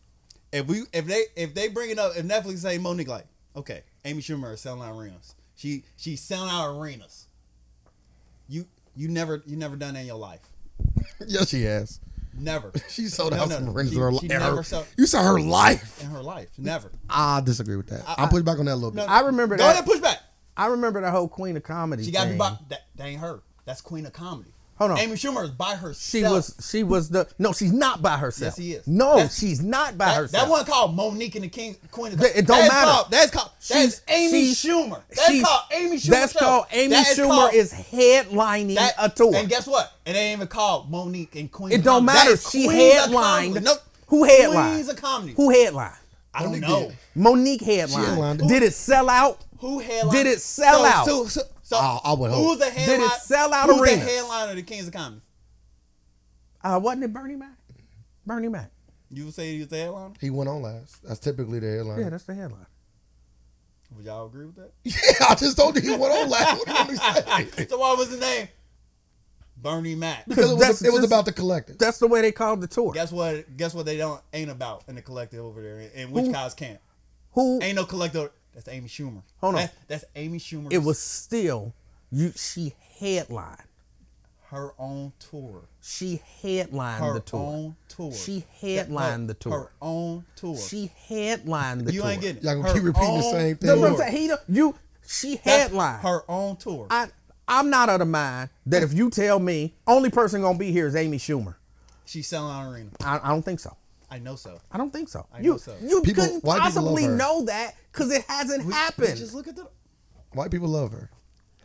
If 0.52 0.68
we 0.68 0.84
if 0.92 1.06
they 1.06 1.24
if 1.38 1.54
they 1.56 1.70
bring 1.70 1.92
it 1.92 1.98
up, 1.98 2.18
if 2.18 2.26
Netflix 2.26 2.58
say 2.58 2.78
Mo'Nique 2.78 3.08
like, 3.08 3.26
okay, 3.56 3.84
Amy 4.04 4.22
Schumer 4.22 4.54
is 4.54 4.60
selling 4.60 4.82
out 4.82 4.98
arenas. 5.00 5.34
She 5.56 5.86
she's 5.96 6.20
selling 6.20 6.50
out 6.50 6.76
arenas. 6.78 7.28
You 9.02 9.08
you 9.08 9.14
never 9.14 9.42
you 9.46 9.56
never 9.58 9.76
done 9.76 9.96
that 9.96 10.02
in 10.02 10.06
your 10.06 10.18
life. 10.18 10.42
yes, 11.28 11.50
she 11.50 11.64
has. 11.64 12.00
Never. 12.38 12.72
She 12.90 13.08
sold 13.08 13.32
No, 13.34 13.40
out 13.42 13.50
no, 13.50 13.56
some 13.56 13.66
no. 13.66 13.72
rings 13.72 13.90
She- 13.90 13.96
in 13.96 14.02
her 14.02 14.12
life. 14.12 14.94
You 14.98 15.06
saw 15.06 15.24
her 15.24 15.40
life. 15.40 16.02
in 16.04 16.10
her 16.10 16.22
life. 16.22 16.50
Never. 16.58 16.92
I 17.10 17.42
disagree 17.42 17.76
with 17.76 17.88
that. 17.88 18.04
I, 18.08 18.22
will 18.24 18.30
push 18.30 18.44
back 18.44 18.60
on 18.60 18.66
that 18.66 18.74
a 18.74 18.76
little 18.76 18.92
No, 18.94 19.04
bit. 19.04 19.10
I 19.10 19.22
remember 19.22 19.58
Go 19.58 19.64
that. 19.64 19.74
ahead, 19.74 19.86
push 19.86 20.00
back. 20.00 20.20
I 20.56 20.68
remember 20.68 21.02
the 21.02 21.10
whole 21.12 21.28
Queen 21.28 21.58
of 21.58 21.64
Comedy. 21.64 22.04
She 22.04 22.12
got 22.12 22.24
to 22.24 22.28
thing. 22.30 22.34
be 22.36 22.40
by 22.40 22.58
that, 22.70 22.82
that 22.96 23.08
ain't 23.08 23.20
her. 23.22 23.42
That's 23.66 23.82
Queen 23.82 24.06
of 24.06 24.14
Comedy. 24.14 24.52
Hold 24.82 24.92
on. 24.94 24.98
Amy 24.98 25.14
Schumer 25.16 25.44
is 25.44 25.52
by 25.52 25.76
herself. 25.76 25.98
She 26.02 26.24
was. 26.24 26.56
She 26.72 26.82
was 26.84 27.10
the. 27.10 27.28
No, 27.38 27.54
she's 27.54 27.72
not 27.72 28.02
by 28.02 28.18
herself. 28.18 28.56
Yes, 28.58 28.66
she 28.66 28.72
is. 28.74 28.88
No, 28.88 29.18
That's- 29.18 29.38
she's 29.38 29.62
not 29.62 29.96
by 29.96 30.06
that, 30.06 30.16
herself. 30.16 30.44
that 30.46 30.50
one 30.52 30.66
called 30.66 30.96
Mo'Nique 30.98 31.36
and 31.36 31.44
the 31.44 31.50
King 31.50 31.76
Queen 31.92 32.14
of 32.14 32.20
Th- 32.20 32.36
it 32.36 32.48
don't 32.48 32.58
That's 32.58 32.74
matter. 32.74 32.92
Called, 32.92 33.12
that's 33.12 33.30
called 33.32 33.50
that's 33.70 34.02
Amy 34.08 34.52
Schumer. 34.54 35.02
That's 35.16 35.42
called 35.44 35.62
Amy 35.72 35.98
Schumer. 35.98 36.10
That's 36.10 36.32
show. 36.34 36.40
called 36.40 36.66
Amy 36.72 36.88
That 36.96 37.08
is 37.10 37.18
Schumer 37.20 37.28
called- 37.28 37.54
is 37.54 37.72
headlining 37.74 38.76
that, 38.76 38.96
a 38.98 39.08
tour. 39.10 39.36
And 39.36 39.48
guess 39.48 39.68
what? 39.68 39.92
It 40.06 40.16
ain't 40.16 40.38
even 40.38 40.48
called 40.48 40.90
Mo'Nique 40.92 41.36
and 41.40 41.52
Queen. 41.52 41.74
It 41.74 41.78
of 41.80 41.84
don't 41.84 42.06
matter. 42.06 42.30
That 42.32 42.34
is 42.34 42.50
She 42.50 42.66
Queens 42.66 42.94
of 42.96 43.00
headlined. 43.12 43.64
No, 43.64 43.76
Who 44.08 44.24
headlined? 44.24 44.74
Queens 44.74 44.90
of 44.90 44.96
Comedy. 45.02 45.34
Who 45.36 45.50
headlined? 45.52 45.94
I 46.34 46.42
don't 46.44 46.54
Mo'Nique 46.54 46.62
know. 46.62 46.80
did. 46.88 46.98
Mo'Nique 47.16 47.62
headlined. 47.62 48.08
headlined. 48.08 48.48
Did 48.48 48.64
it 48.64 48.74
sell 48.74 49.10
out? 49.10 49.40
Who 49.60 49.78
headlined? 49.78 50.12
Did 50.12 50.26
it 50.26 50.42
sell 50.42 50.80
so, 50.80 50.86
out? 50.86 51.06
So, 51.06 51.26
so, 51.28 51.42
so 51.72 51.78
I- 51.78 52.00
I 52.04 52.14
would 52.14 52.32
hope. 52.32 52.46
Who's 52.46 52.58
the 52.60 52.70
headline? 52.70 53.00
Did 53.00 53.06
it 53.12 53.22
sell 53.22 53.54
out 53.54 53.70
Who's 53.70 53.82
arenas? 53.82 54.06
the 54.06 54.12
headliner 54.12 54.50
of 54.52 54.56
the 54.58 54.64
Kings 54.64 54.88
of 54.88 54.94
Comedy? 54.94 55.22
Uh, 56.64 56.80
wasn't 56.82 57.04
it 57.04 57.14
Bernie 57.14 57.36
Mac? 57.36 57.58
Bernie 58.26 58.48
Mac. 58.50 58.72
You 59.10 59.26
would 59.26 59.34
say 59.34 59.54
he 59.54 59.60
was 59.60 59.68
the 59.68 59.78
headliner? 59.78 60.14
He 60.22 60.30
went 60.30 60.50
on 60.50 60.62
last. 60.62 61.04
That's 61.04 61.20
typically 61.20 61.60
the 61.60 61.68
headline. 61.78 62.00
Yeah, 62.00 62.10
that's 62.10 62.24
the 62.24 62.34
headline. 62.36 62.66
Would 63.96 64.06
y'all 64.06 64.28
agree 64.28 64.46
with 64.46 64.56
that? 64.56 64.72
Yeah, 64.84 65.28
I 65.30 65.36
just 65.36 65.58
told 65.58 65.76
you 65.76 65.82
he 65.82 65.90
went 65.92 66.14
on 66.14 66.30
last. 66.30 66.58
What 66.60 66.66
do 66.66 66.72
you 66.72 66.78
want 66.78 66.90
me 66.92 66.98
to 66.98 67.52
say? 67.58 67.68
so 67.70 67.78
what 67.78 67.98
was 67.98 68.10
his 68.12 68.20
name? 68.22 68.48
Bernie 69.58 69.96
Mac. 69.96 70.26
Because 70.28 70.50
it 70.52 70.54
was, 70.54 70.62
That's 70.62 70.82
it 70.82 70.92
was 70.92 71.02
just- 71.02 71.08
about 71.12 71.26
the 71.26 71.34
collective. 71.34 71.78
That's 71.78 72.00
the 72.00 72.08
way 72.08 72.22
they 72.22 72.32
called 72.32 72.62
the 72.62 72.68
tour. 72.68 72.94
Guess 72.94 73.12
what? 73.12 73.58
Guess 73.58 73.74
what? 73.74 73.86
They 73.86 73.98
don't 73.98 74.22
ain't 74.34 74.50
about 74.50 74.84
in 74.88 74.96
the 74.96 75.02
collective 75.02 75.44
over 75.44 75.62
there 75.62 75.80
in, 75.82 75.92
in 75.92 76.12
which 76.12 76.26
Who- 76.26 76.32
guys 76.32 76.54
camp. 76.54 76.80
Who? 77.34 77.60
Ain't 77.62 77.76
no 77.76 77.86
collective. 77.86 78.30
That's 78.54 78.68
Amy 78.68 78.88
Schumer. 78.90 79.22
Hold 79.40 79.56
on. 79.56 79.62
That- 79.62 79.74
that's 79.88 80.06
Amy 80.16 80.40
Schumer. 80.40 80.72
It 80.72 80.80
was 80.80 81.00
still 81.00 81.74
you. 82.12 82.34
She 82.36 82.74
headlined. 83.00 83.58
her 84.50 84.74
own 84.78 85.14
tour. 85.18 85.62
She 85.82 86.22
headlined 86.42 87.02
Her 87.04 87.14
the 87.14 87.20
tour. 87.22 87.40
own 87.40 87.76
tour. 87.88 88.12
She 88.12 88.44
headlined 88.60 89.22
her, 89.22 89.28
the 89.28 89.34
tour. 89.36 89.52
Her 89.60 89.72
own 89.82 90.26
tour. 90.36 90.58
She 90.58 90.92
headlined 91.08 91.86
the 91.88 91.94
you 91.94 92.02
tour. 92.02 92.10
You 92.10 92.14
ain't 92.14 92.22
getting 92.22 92.38
it. 92.38 92.44
Y'all 92.44 92.56
gonna 92.56 92.68
Her 92.68 92.74
keep 92.74 92.84
repeating 92.84 93.16
the 93.18 93.22
same 93.32 93.56
thing. 93.56 93.68
That's 93.68 93.80
what 93.80 93.90
I'm 93.92 93.96
tour. 93.96 94.08
saying. 94.10 94.18
He 94.18 94.54
you. 94.58 94.76
She 95.08 95.36
That's 95.38 95.46
headlined. 95.70 96.02
her 96.04 96.24
own 96.30 96.58
tour. 96.58 96.88
I. 96.90 97.08
I'm 97.48 97.70
not 97.70 97.90
of 97.90 98.00
the 98.00 98.06
mind 98.06 98.50
that 98.68 98.82
if 98.84 98.94
you 98.94 99.10
tell 99.10 99.40
me 99.40 99.74
only 99.88 100.10
person 100.10 100.42
gonna 100.42 100.58
be 100.58 100.72
here 100.72 100.88
is 100.88 100.96
Amy 100.96 101.18
Schumer, 101.18 101.56
She's 102.06 102.28
selling 102.28 102.54
out 102.54 102.72
arena. 102.74 102.90
I, 103.04 103.20
I 103.24 103.28
don't 103.30 103.44
think 103.44 103.60
so. 103.62 103.76
I 104.12 104.20
know 104.20 104.36
so. 104.36 104.60
I 104.72 104.78
don't 104.78 104.92
think 104.92 105.08
so. 105.10 105.26
I 105.34 105.40
you 105.40 105.52
know 105.52 105.58
so. 105.58 105.74
you 105.82 106.02
People- 106.02 106.24
couldn't 106.26 106.44
white 106.44 106.60
possibly 106.60 107.08
know 107.08 107.46
that 107.46 107.76
because 107.92 108.12
it 108.12 108.24
hasn't 108.28 108.66
We- 108.66 108.74
happened. 108.74 109.18
Just 109.18 109.34
look 109.34 109.48
at 109.48 109.56
the. 109.56 109.68
White 110.34 110.52
people 110.52 110.68
love 110.68 110.92
her. 110.92 111.10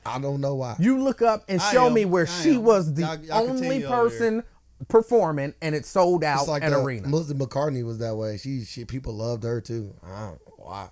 I 0.05 0.21
don't 0.21 0.41
know 0.41 0.55
why. 0.55 0.77
You 0.79 1.03
look 1.03 1.21
up 1.23 1.45
and 1.49 1.61
I 1.61 1.73
show 1.73 1.87
am. 1.89 1.95
me 1.95 2.05
where 2.05 2.23
I 2.25 2.27
she 2.43 2.55
am. 2.55 2.63
was 2.63 2.95
the 2.95 3.03
Y'all- 3.03 3.17
y'all 3.25 3.51
only 3.51 3.83
person 3.83 4.45
performing 4.89 5.55
and 5.61 5.75
it 5.75 5.85
sold 5.87 6.23
out 6.23 6.41
It's 6.41 6.49
like 6.49 6.63
an 6.63 6.71
that. 6.71 6.79
arena. 6.81 7.09
Melissa 7.09 7.35
McCarthy 7.35 7.83
was 7.83 7.99
that 7.99 8.15
way. 8.17 8.37
She, 8.37 8.65
she 8.65 8.85
people 8.85 9.15
loved 9.15 9.43
her 9.43 9.61
too. 9.61 9.95
I 10.05 10.09
don't 10.27 10.47
know 10.47 10.55
why. 10.59 10.89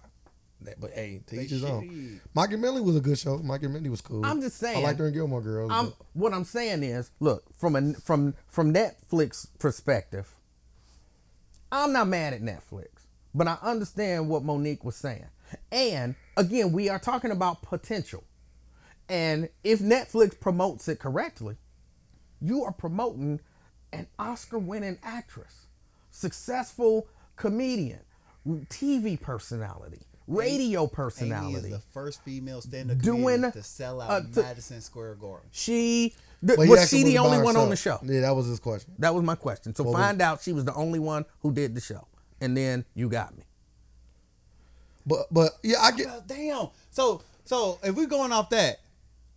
But 0.81 0.93
hey, 0.93 1.21
to 1.27 1.41
each 1.41 1.51
his 1.51 1.63
own. 1.63 1.87
shitty. 1.89 2.21
Mike 2.35 2.51
and 2.53 2.63
Molly 2.63 2.81
was 2.81 2.97
a 2.97 3.01
good 3.01 3.19
show. 3.19 3.37
Mike 3.39 3.63
and 3.65 3.75
Molly 3.75 3.91
was 3.91 4.01
cool. 4.01 4.25
I'm 4.25 4.41
just 4.41 4.57
saying. 4.57 4.79
I 4.79 4.81
liked 4.81 4.99
her 4.99 5.09
in 5.09 5.13
Gilmore 5.13 5.43
Girls. 5.43 5.71
I'm, 5.71 5.93
what 6.15 6.33
I'm 6.33 6.45
saying 6.45 6.83
is, 6.83 7.11
look 7.21 7.45
from 7.59 7.77
a 7.77 7.93
from 7.95 8.35
from 8.49 8.73
Netflix 8.73 9.47
perspective, 9.59 10.34
I'm 11.75 11.93
not 11.93 12.07
mad 12.07 12.33
at 12.33 12.41
Netflix, 12.41 12.87
but 13.35 13.49
I 13.49 13.59
understand 13.61 14.29
what 14.29 14.45
Mo'Nique 14.45 14.85
was 14.85 14.95
saying. 14.95 15.27
And 15.73 16.15
again, 16.37 16.71
we 16.73 16.89
are 16.89 17.01
talking 17.01 17.33
about 17.33 17.63
potential. 17.63 18.23
And 19.09 19.49
if 19.65 19.81
Netflix 19.81 20.39
promotes 20.39 20.87
it 20.87 21.01
correctly, 21.01 21.57
you 22.41 22.63
are 22.63 22.73
promoting 22.73 23.41
an 23.93 24.07
Oscar-winning 24.21 24.99
actress, 25.03 25.67
successful 26.11 27.09
comedian, 27.35 28.01
TV 28.47 29.21
personality, 29.21 30.03
radio 30.29 30.87
personality. 30.87 31.57
Amy 31.57 31.65
is 31.67 31.71
the 31.71 31.83
first 31.93 32.23
female 32.23 32.61
stand-up 32.61 32.99
Doing, 32.99 33.23
comedian 33.43 33.53
to 33.53 33.63
sell 33.65 34.01
out 34.01 34.11
uh, 34.11 34.21
to- 34.33 34.43
Madison 34.43 34.81
Square 34.81 35.17
Garden. 35.17 35.49
She 35.51 36.15
th- 36.47 36.57
But 36.59 36.69
was 36.69 36.89
she 36.89 37.03
the 37.05 37.19
was 37.19 37.27
only 37.33 37.43
one 37.43 37.57
on 37.57 37.71
the 37.71 37.77
show? 37.77 37.99
Yeah, 38.03 38.21
that 38.23 38.35
was 38.37 38.47
his 38.47 38.59
question. 38.61 38.93
That 38.99 39.15
was 39.15 39.23
my 39.25 39.35
question. 39.35 39.75
So 39.75 39.85
Well, 39.85 39.93
find 39.95 40.21
out 40.23 40.43
she 40.43 40.53
was 40.53 40.65
the 40.65 40.75
only 40.75 40.99
one 40.99 41.25
who 41.41 41.53
did 41.53 41.75
the 41.75 41.81
show, 41.81 42.07
and 42.41 42.57
then 42.57 42.85
you 42.95 43.09
got 43.09 43.37
me. 43.37 43.45
But 45.07 45.27
but 45.31 45.53
yeah, 45.63 45.79
I 45.81 45.93
get. 45.93 46.07
Well, 46.07 46.25
damn. 46.27 46.69
So 46.91 47.23
so 47.45 47.79
if 47.83 47.95
we're 47.95 48.07
going 48.07 48.33
off 48.33 48.51
that, 48.51 48.81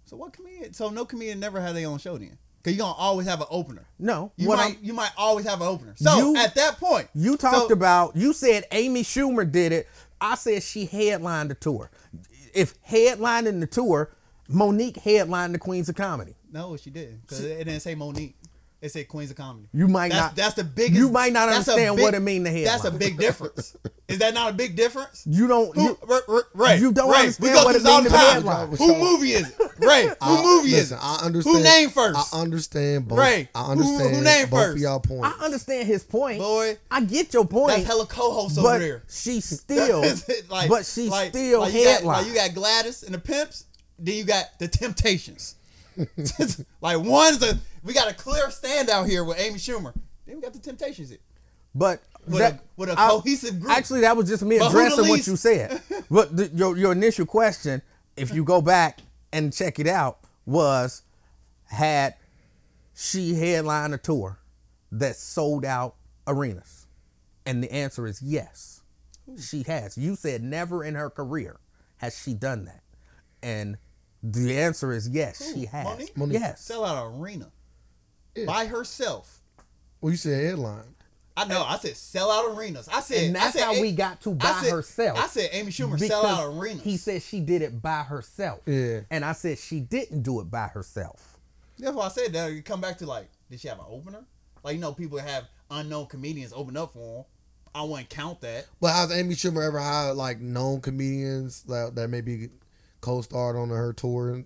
so 0.06 0.16
what 0.16 0.34
comedian? 0.34 0.74
So 0.74 0.90
no 0.90 1.06
comedian 1.06 1.40
never 1.40 1.60
had 1.60 1.76
their 1.76 1.88
own 1.88 1.98
show 1.98 2.18
then, 2.18 2.38
because 2.64 2.74
you 2.74 2.80
gonna 2.80 2.94
always 2.94 3.28
have 3.28 3.42
an 3.42 3.48
opener. 3.50 3.86
No, 4.00 4.32
You 4.38 4.48
might 4.48 4.60
I'm- 4.60 4.78
you 4.82 4.94
might 4.94 5.12
always 5.18 5.46
have 5.46 5.60
an 5.62 5.68
opener. 5.68 5.94
So 5.98 6.18
You- 6.18 6.38
at 6.38 6.56
that 6.56 6.78
point, 6.80 7.10
You 7.14 7.36
talked 7.36 7.68
so- 7.68 7.74
about 7.74 8.16
you 8.16 8.32
said 8.34 8.66
Amy 8.72 9.04
Schumer 9.04 9.50
did 9.52 9.72
it. 9.74 9.88
I 10.22 10.36
said 10.36 10.64
she 10.64 10.86
headlined 10.86 11.52
the 11.52 11.56
tour. 11.56 11.92
If 12.54 12.82
headlining 12.84 13.60
the 13.60 13.68
tour, 13.68 14.10
Mo'Nique 14.50 14.98
headlined 14.98 15.54
the 15.54 15.60
Queens 15.60 15.90
of 15.90 15.96
Comedy. 15.96 16.36
No, 16.52 16.78
she 16.78 16.90
didn't 16.90 17.22
because 17.22 17.44
it 17.44 17.57
didn't 17.65 17.82
say 17.82 17.95
Mo'Nique. 17.95 18.34
It 18.80 18.90
said 18.91 19.07
Queens 19.07 19.32
of 19.32 19.38
Comedy. 19.38 19.68
You 19.74 19.88
might 19.88 20.10
that's, 20.10 20.22
not- 20.22 20.36
That's 20.36 20.53
the 20.53 20.64
biggest. 20.64 20.94
you 20.99 21.10
might 21.10 21.34
not 21.34 21.49
understand 21.49 21.95
big- 21.95 22.03
what 22.03 22.14
it 22.14 22.19
mean 22.19 22.44
to 22.44 22.52
him. 22.52 22.65
That's 22.65 22.84
a 22.86 22.91
big 22.91 23.18
difference. 23.18 23.76
Is 24.07 24.19
that 24.19 24.36
not 24.36 24.52
a 24.52 24.53
big 24.53 24.76
difference? 24.76 25.24
You 25.26 25.48
don't. 25.48 25.76
Who, 25.76 25.82
You, 25.82 25.98
R- 26.07 26.22
R- 26.30 26.44
Ray, 26.53 26.78
You 26.78 26.91
don't 26.94 27.10
Ray, 27.11 27.22
understand 27.22 27.44
we 27.49 27.56
go 27.60 27.65
what 27.65 27.76
it 27.76 27.82
mean 27.82 28.03
the 28.03 28.10
to 28.11 28.18
headline. 28.18 28.68
Who 28.78 28.95
movie 28.99 29.32
is 29.32 29.49
it? 29.49 29.56
Ray, 29.80 30.06
who 30.06 30.14
I- 30.22 30.44
movie 30.44 30.76
is 30.76 30.91
it? 30.91 30.99
I 31.02 31.22
understand. 31.24 31.57
Who 31.57 31.64
name 31.64 31.90
first? 31.90 32.34
I 32.36 32.40
understand 32.40 33.07
both. 33.07 33.18
Ray, 33.18 33.49
I 33.56 33.72
understand 33.72 34.15
who 34.15 34.22
name 34.22 34.48
both 34.49 34.60
first? 34.60 34.78
y'all 34.78 34.99
points. 34.99 35.36
I 35.41 35.44
understand 35.45 35.88
his 35.88 36.03
point. 36.03 36.38
Boy, 36.38 36.78
I 36.91 37.02
get 37.02 37.34
your 37.34 37.45
point. 37.48 37.69
that's 37.78 37.88
hella 37.88 38.06
co-hosts 38.06 38.60
over 38.60 38.78
there. 38.78 39.03
she 39.10 39.41
still, 39.41 40.02
like, 40.52 40.69
but 40.69 40.86
she 40.86 41.10
like- 41.10 41.30
still 41.30 41.61
like 41.61 41.74
you 41.74 41.84
got- 41.84 41.90
headline. 41.95 42.18
like 42.19 42.28
you 42.28 42.36
got 42.36 42.53
Gladys 42.53 43.02
and 43.02 43.15
the 43.15 43.19
Pimps, 43.19 43.65
then 43.98 44.15
you 44.15 44.24
got 44.24 44.45
the 44.60 44.68
Temptations. 44.68 45.56
like 46.82 46.99
one's 46.99 47.41
a 47.44 47.57
we 47.84 47.94
got 47.94 48.10
a 48.10 48.14
clear 48.14 48.48
standout 48.48 49.07
here 49.07 49.24
with 49.24 49.40
Amy 49.40 49.56
Schumer. 49.56 49.94
Then 50.26 50.36
we 50.36 50.41
got 50.41 50.53
the 50.53 50.60
Temptations 50.60 51.10
here. 51.10 51.19
But 51.74 52.02
With 52.28 52.40
that- 52.40 52.53
a- 52.53 52.60
with 52.76 52.90
a 52.90 52.95
cohesive 52.95 53.60
group. 53.60 53.72
Actually, 53.72 54.02
that 54.02 54.18
was 54.18 54.28
just 54.28 54.44
me 54.44 54.60
But 54.60 54.69
addressing 54.69 55.07
what 55.07 55.26
you 55.28 55.36
said. 55.36 55.82
but 56.11 56.36
the, 56.36 56.48
your 56.53 56.78
your 56.78 56.91
initial 56.91 57.26
question, 57.26 57.82
if 58.15 58.34
you 58.34 58.44
go 58.44 58.61
back 58.61 58.99
and 59.32 59.53
check 59.53 59.80
it 59.80 59.88
out, 59.88 60.19
was 60.45 61.03
had 61.65 62.15
she 62.95 63.36
headlined 63.36 63.94
a 63.94 63.98
tour 63.98 64.40
that 64.91 65.15
sold 65.15 65.65
out 65.65 65.95
arenas, 66.26 66.88
and 67.45 67.64
the 67.64 67.72
answer 67.72 68.07
is 68.07 68.22
yes, 68.22 68.82
she 69.40 69.64
has. 69.64 69.98
You 69.98 70.15
said 70.15 70.41
never 70.41 70.84
in 70.84 70.95
her 70.95 71.10
career 71.10 71.60
has 71.98 72.19
she 72.22 72.34
done 72.34 72.65
that, 72.65 72.82
and 73.44 73.78
the 74.23 74.57
answer 74.60 74.91
is 74.91 75.07
yes, 75.10 75.53
she 75.53 75.65
has. 75.65 75.85
Mo'Nique? 75.85 76.15
Mo'Nique. 76.18 76.34
Yes. 76.34 76.61
Sell 76.61 76.84
out 76.85 77.07
an 77.14 77.19
arena 77.22 77.52
Yeah. 78.35 78.45
by 78.45 78.65
herself. 78.65 79.41
well, 80.02 80.11
you 80.11 80.18
said 80.18 80.44
headline. 80.44 80.84
I 81.35 81.45
know. 81.45 81.64
I 81.64 81.77
said 81.77 81.95
sell 81.95 82.31
out 82.31 82.57
arenas. 82.57 82.88
I 82.91 82.99
said 82.99 83.26
And 83.26 83.35
that's 83.35 83.56
I 83.56 83.60
said, 83.60 83.65
how 83.65 83.80
we 83.80 83.91
got 83.91 84.22
to 84.22 84.31
I 84.31 84.34
by 84.34 84.60
said- 84.64 84.72
herself. 84.72 85.19
I 85.19 85.27
said 85.27 85.49
Amy 85.53 85.72
Schumer 85.72 85.99
sell 85.99 86.22
Because 86.23 86.39
out 86.39 86.53
arenas. 86.57 86.84
He 86.84 86.98
said 86.98 87.22
she 87.22 87.39
did 87.41 87.61
it 87.61 87.80
by 87.80 88.02
herself. 88.02 88.61
Yeah. 88.65 89.02
And 89.11 89.23
I 89.23 89.34
said 89.34 89.60
she 89.60 89.80
didn't 89.80 90.23
do 90.23 90.39
it 90.41 90.49
by 90.49 90.65
herself. 90.68 91.38
That's 91.77 91.95
why 91.95 92.07
I 92.07 92.10
said 92.10 92.34
that. 92.34 92.52
You 92.53 92.64
come 92.64 92.81
back 92.81 92.98
to 92.98 93.06
like, 93.06 93.30
did 93.52 93.60
she 93.60 93.68
have 93.68 93.77
an 93.77 93.85
opener? 93.88 94.26
Like 94.64 94.73
you 94.73 94.81
know, 94.81 94.94
people 94.94 95.19
have 95.19 95.44
unknown 95.69 96.07
comedians 96.07 96.53
open 96.56 96.76
up 96.76 96.94
for 96.94 97.18
them. 97.18 97.26
I 97.76 97.84
wouldn't 97.84 98.10
count 98.10 98.41
that. 98.41 98.65
But 98.81 98.94
has 98.94 99.11
Amy 99.11 99.35
Schumer 99.35 99.68
ever 99.68 99.80
had 99.80 100.15
like 100.15 100.39
known 100.39 100.81
comedians 100.81 101.61
that, 101.64 101.94
that 101.94 102.07
maybe 102.07 102.49
co-starred 103.02 103.56
on 103.56 103.69
her 103.69 103.94
tour 103.94 104.34
and, 104.34 104.45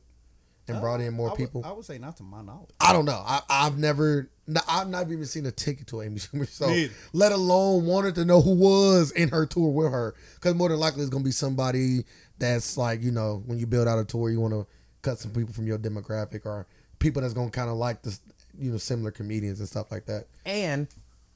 and 0.68 0.80
brought 0.82 1.02
in 1.02 1.10
uh, 1.10 1.12
more 1.12 1.28
I 1.28 1.32
would- 1.32 1.38
people? 1.38 1.64
I 1.66 1.72
would 1.72 1.86
say 1.86 1.98
not 1.98 2.18
to 2.18 2.24
my 2.24 2.42
knowledge. 2.42 2.70
I 2.80 2.94
don't 2.94 3.06
know. 3.06 3.22
I, 3.26 3.42
I've 3.50 3.78
never, 3.78 4.30
I've 4.68 4.88
not 4.90 5.10
even 5.12 5.26
seen 5.26 5.46
a 5.46 5.52
ticket 5.52 5.88
to 5.88 6.02
Amy 6.02 6.16
Schumer 6.20 6.48
so 6.48 6.68
Me 6.68 6.84
either. 6.84 6.94
let 7.14 7.32
alone 7.32 7.86
wanted 7.86 8.16
to 8.16 8.26
know 8.26 8.42
who 8.42 8.56
was 8.56 9.12
in 9.12 9.30
her 9.30 9.46
tour 9.46 9.70
with 9.72 9.92
her. 9.92 10.16
Because 10.36 10.56
more 10.56 10.70
than 10.70 10.80
likely, 10.80 11.02
it's 11.02 11.10
gonna 11.10 11.24
be 11.24 11.32
somebody 11.32 12.06
that's 12.40 12.78
like, 12.78 13.02
you 13.02 13.12
know, 13.12 13.44
when 13.46 13.58
you 13.60 13.68
build 13.68 13.88
out 13.88 14.00
a 14.00 14.06
tour, 14.06 14.30
you 14.30 14.40
want 14.40 14.54
to 14.54 14.66
cut 15.02 15.20
some 15.20 15.32
people 15.32 15.54
from 15.54 15.68
your 15.68 15.78
demographic 15.78 16.46
or 16.46 16.68
people 17.00 17.22
that's 17.22 17.34
gonna 17.34 17.50
kind 17.52 17.70
of 17.70 17.76
like 17.78 18.02
this, 18.04 18.20
you 18.58 18.72
know, 18.72 18.78
similar 18.78 19.12
comedians 19.12 19.60
and 19.60 19.68
stuff 19.68 19.92
like 19.92 20.06
that. 20.06 20.26
And 20.46 20.88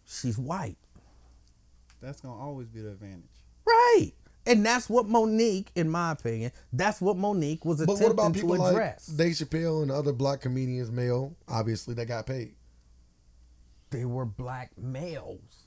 she's 0.05 0.37
white. 0.37 0.77
That's 2.01 2.21
gonna 2.21 2.39
always 2.39 2.67
be 2.67 2.81
the 2.81 2.91
advantage. 2.91 3.23
Right. 3.65 4.11
And 4.45 4.65
that's 4.65 4.89
what 4.89 5.07
Mo'Nique, 5.07 5.67
in 5.75 5.89
my 5.89 6.11
opinion, 6.11 6.51
that's 6.71 7.01
what 7.01 7.17
Mo'Nique 7.17 7.65
was 7.65 7.79
But 7.79 7.83
attempting 7.95 8.03
what 8.05 8.11
about 8.11 8.33
to 8.33 8.39
people 8.41 8.57
like 8.57 8.71
address. 8.73 9.07
Dave 9.07 9.33
Chappelle 9.33 9.81
and 9.81 9.91
other 9.91 10.13
black 10.13 10.41
comedians, 10.41 10.91
male, 10.91 11.35
obviously, 11.47 11.93
that 11.95 12.05
got 12.07 12.25
paid? 12.27 12.53
they 13.91 14.03
were 14.03 14.25
black 14.25 14.71
males. 14.77 15.63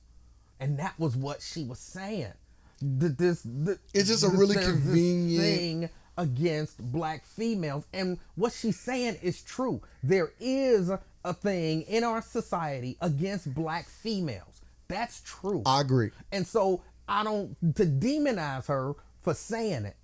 And 0.60 0.78
that 0.80 0.98
was 0.98 1.16
what 1.16 1.40
she 1.40 1.64
was 1.64 1.78
saying. 1.78 2.32
Th- 2.80 3.12
This, 3.16 3.42
th- 3.42 3.78
It's 3.94 4.08
just 4.08 4.22
a 4.24 4.28
really 4.28 4.56
convenient- 4.56 5.42
thing 5.44 5.90
against 6.18 6.78
black 6.92 7.24
females. 7.24 7.84
And 7.92 8.18
what 8.34 8.52
she's 8.52 8.78
saying 8.78 9.18
is 9.22 9.40
true. 9.40 9.80
There 10.02 10.32
is 10.40 10.90
a 11.24 11.32
thing 11.34 11.82
in 11.82 12.04
our 12.04 12.20
society 12.20 12.98
against 13.00 13.54
black 13.54 13.86
females. 13.88 14.60
That's 14.88 15.22
true. 15.24 15.62
I 15.64 15.80
agree. 15.80 16.10
And 16.32 16.46
so 16.46 16.82
I 17.08 17.24
don't 17.24 17.56
to 17.76 17.84
demonize 17.86 18.66
her 18.66 18.94
for 19.22 19.34
saying 19.34 19.86
it. 19.86 19.96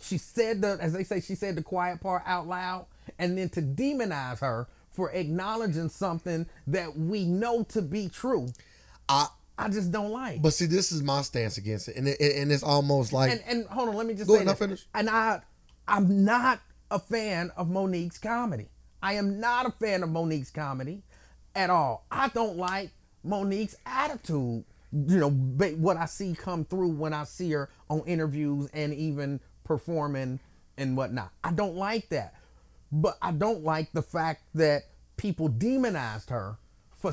She 0.00 0.18
said 0.18 0.62
the 0.62 0.78
as 0.80 0.92
they 0.92 1.04
say, 1.04 1.20
she 1.20 1.34
said 1.34 1.56
the 1.56 1.62
quiet 1.62 2.00
part 2.00 2.22
out 2.26 2.46
loud, 2.46 2.86
and 3.18 3.36
then 3.36 3.48
to 3.50 3.62
demonize 3.62 4.40
her 4.40 4.68
for 4.90 5.10
acknowledging 5.12 5.88
something 5.88 6.46
that 6.66 6.96
we 6.96 7.24
know 7.24 7.62
to 7.62 7.82
be 7.82 8.08
true. 8.08 8.48
I, 9.08 9.28
I 9.56 9.68
just 9.68 9.90
don't 9.90 10.10
like. 10.10 10.42
but 10.42 10.52
see, 10.52 10.66
this 10.66 10.92
is 10.92 11.02
my 11.02 11.22
stance 11.22 11.56
against 11.56 11.88
it, 11.88 11.96
and 11.96 12.06
it, 12.06 12.20
and 12.20 12.52
it's 12.52 12.62
almost 12.62 13.12
like 13.12 13.32
and 13.32 13.42
and 13.48 13.66
hold 13.66 13.88
on, 13.88 13.96
let 13.96 14.06
me 14.06 14.14
just 14.14 14.28
Go 14.28 14.34
say 14.34 14.40
ahead, 14.42 14.48
I'll 14.48 14.54
finish. 14.54 14.86
And 14.94 15.08
I 15.08 15.40
I'm 15.88 16.24
not 16.24 16.60
a 16.90 16.98
fan 16.98 17.50
of 17.56 17.68
Mo'Nique's 17.68 18.18
comedy. 18.18 18.68
I 19.02 19.14
am 19.14 19.40
not 19.40 19.66
a 19.66 19.70
fan 19.70 20.02
of 20.02 20.10
Mo'Nique's 20.10 20.50
comedy 20.50 21.02
at 21.54 21.70
all. 21.70 22.06
I 22.10 22.28
don't 22.28 22.56
like 22.56 22.90
Mo'Nique's 23.24 23.76
attitude. 23.86 24.64
You 24.92 25.18
know, 25.18 25.30
what 25.30 25.96
I 25.96 26.06
see 26.06 26.34
come 26.34 26.64
through 26.64 26.90
when 26.90 27.12
I 27.12 27.24
see 27.24 27.50
her 27.52 27.68
on 27.90 28.02
interviews 28.06 28.68
and 28.72 28.94
even 28.94 29.40
performing 29.64 30.40
and 30.78 30.96
whatnot. 30.96 31.30
I 31.44 31.52
don't 31.52 31.76
like 31.76 32.08
that. 32.08 32.34
But 32.90 33.18
I 33.20 33.32
don't 33.32 33.64
like 33.64 33.92
the 33.92 34.02
fact 34.02 34.44
that 34.54 34.84
people 35.16 35.48
demonized 35.48 36.30
her 36.30 36.56
for 36.96 37.12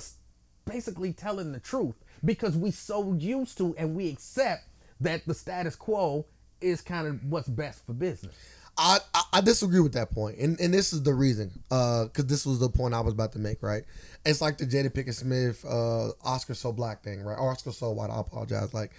basically 0.66 1.12
telling 1.12 1.52
the 1.52 1.60
truth 1.60 1.96
because 2.24 2.56
we 2.56 2.72
so 2.72 3.14
used 3.14 3.58
to 3.58 3.76
and 3.78 3.96
we 3.96 4.10
accept 4.10 4.70
that 5.02 5.26
the 5.26 5.34
status 5.34 5.76
quo 5.76 6.26
is 6.62 6.82
kind 6.82 7.08
of 7.08 7.24
what's 7.26 7.50
best 7.50 7.86
for 7.86 7.94
business. 7.94 8.36
I, 8.78 9.00
I 9.32 9.42
disagree 9.42 9.80
with 9.80 9.94
that 9.94 10.12
point, 10.12 10.38
and 10.38 10.60
and 10.60 10.74
this 10.74 10.92
is 10.92 11.02
the 11.04 11.14
reason, 11.14 11.52
uh, 11.72 12.06
because 12.06 12.26
this 12.26 12.46
was 12.46 12.60
the 12.60 12.70
point 12.70 12.94
I 12.94 13.00
was 13.00 13.14
about 13.14 13.32
to 13.34 13.40
make, 13.40 13.64
right? 13.64 13.84
It's 14.26 14.42
like 14.42 14.58
the 14.58 14.66
Jada 14.66 14.90
Pinkett 14.90 15.14
Smith, 15.14 15.64
uh, 15.66 16.10
Oscar 16.24 16.54
so 16.54 16.74
black 16.74 17.04
thing, 17.04 17.22
right? 17.22 17.38
Oscar 17.38 17.72
so 17.72 17.92
white. 17.92 18.10
I 18.10 18.20
apologize. 18.20 18.74
Like, 18.74 18.92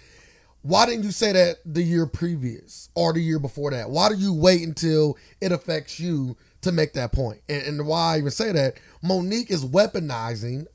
why 0.63 0.85
didn't 0.85 1.03
you 1.03 1.11
say 1.11 1.31
that 1.31 1.57
the 1.65 1.83
year 1.83 2.07
previous 2.07 2.89
or 2.95 3.13
the 3.13 3.21
year 3.21 3.39
before 3.39 3.71
that? 3.71 3.89
Why 3.89 4.09
do 4.09 4.15
you 4.15 4.33
wait 4.33 4.63
until 4.63 5.17
it 5.41 5.51
affects 5.51 5.99
you 5.99 6.35
to 6.61 6.71
make 6.71 6.93
that 6.93 7.11
point? 7.11 7.41
And, 7.47 7.61
and 7.63 7.87
why 7.87 8.15
I 8.15 8.17
even 8.17 8.31
say 8.31 8.51
that, 8.51 8.75
Mo'Nique 9.03 9.51
is 9.51 9.63
weaponizing 9.63 10.65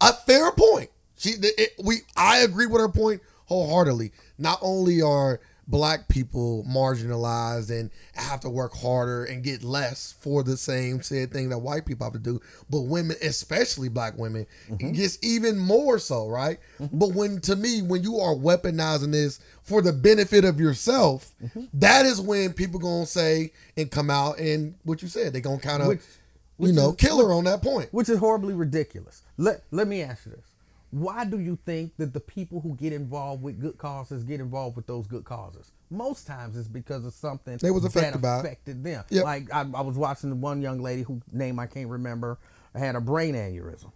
a 0.00 0.12
fair 0.12 0.52
point. 0.52 0.90
She, 1.16 1.30
it, 1.30 1.72
we, 1.82 1.96
I 2.16 2.38
agree 2.38 2.66
with 2.66 2.80
her 2.80 2.88
point 2.88 3.20
wholeheartedly. 3.46 4.12
Not 4.38 4.58
only 4.62 5.02
are 5.02 5.40
black 5.70 6.08
people 6.08 6.64
marginalized 6.68 7.70
and 7.70 7.90
have 8.14 8.40
to 8.40 8.50
work 8.50 8.74
harder 8.74 9.24
and 9.24 9.44
get 9.44 9.62
less 9.62 10.12
for 10.20 10.42
the 10.42 10.56
same 10.56 11.00
said 11.00 11.30
thing 11.32 11.48
that 11.48 11.58
white 11.58 11.86
people 11.86 12.04
have 12.04 12.12
to 12.12 12.18
do, 12.18 12.40
but 12.68 12.82
women, 12.82 13.16
especially 13.22 13.88
black 13.88 14.18
women, 14.18 14.46
it 14.68 14.72
mm-hmm. 14.72 14.92
gets 14.92 15.18
even 15.22 15.58
more 15.58 15.98
so, 15.98 16.28
right? 16.28 16.58
Mm-hmm. 16.80 16.98
But 16.98 17.14
when, 17.14 17.40
to 17.42 17.54
me, 17.54 17.82
when 17.82 18.02
you 18.02 18.18
are 18.18 18.34
weaponizing 18.34 19.12
this 19.12 19.38
for 19.62 19.80
the 19.80 19.92
benefit 19.92 20.44
of 20.44 20.58
yourself, 20.58 21.32
mm-hmm. 21.42 21.64
that 21.74 22.04
is 22.04 22.20
when 22.20 22.52
people 22.52 22.80
gonna 22.80 23.06
say 23.06 23.52
and 23.76 23.90
come 23.90 24.10
out 24.10 24.38
and 24.38 24.74
what 24.82 25.02
you 25.02 25.08
said, 25.08 25.32
they 25.32 25.40
gonna 25.40 25.60
kind 25.60 25.82
of, 25.82 26.04
you 26.58 26.72
know, 26.72 26.90
is- 26.90 26.96
kill 26.96 27.24
her 27.24 27.32
on 27.32 27.44
that 27.44 27.62
point. 27.62 27.92
Which 27.92 28.08
is 28.08 28.18
horribly 28.18 28.54
ridiculous. 28.54 29.22
Let 29.36 29.62
let 29.70 29.86
me 29.86 30.02
ask 30.02 30.26
you 30.26 30.32
this. 30.32 30.49
Why 30.90 31.24
do 31.24 31.38
you 31.38 31.56
think 31.64 31.96
that 31.98 32.12
the 32.12 32.20
people 32.20 32.60
who 32.60 32.74
get 32.74 32.92
involved 32.92 33.42
with 33.42 33.60
good 33.60 33.78
causes 33.78 34.24
get 34.24 34.40
involved 34.40 34.76
with 34.76 34.86
those 34.86 35.06
good 35.06 35.24
causes? 35.24 35.70
Most 35.88 36.26
times 36.26 36.56
it's 36.56 36.68
because 36.68 37.04
of 37.04 37.12
something 37.12 37.58
They 37.58 37.70
was 37.70 37.84
that 37.84 38.14
affected 38.16 38.82
by 38.82 38.90
them. 38.90 39.04
Yep. 39.08 39.24
Like 39.24 39.54
I, 39.54 39.60
I 39.60 39.82
was 39.82 39.96
watching 39.96 40.30
the 40.30 40.36
one 40.36 40.62
young 40.62 40.80
lady 40.80 41.02
whose 41.02 41.22
name 41.32 41.58
I 41.60 41.66
can't 41.66 41.88
remember 41.88 42.38
had 42.74 42.96
a 42.96 43.00
brain 43.00 43.34
aneurysm. 43.34 43.92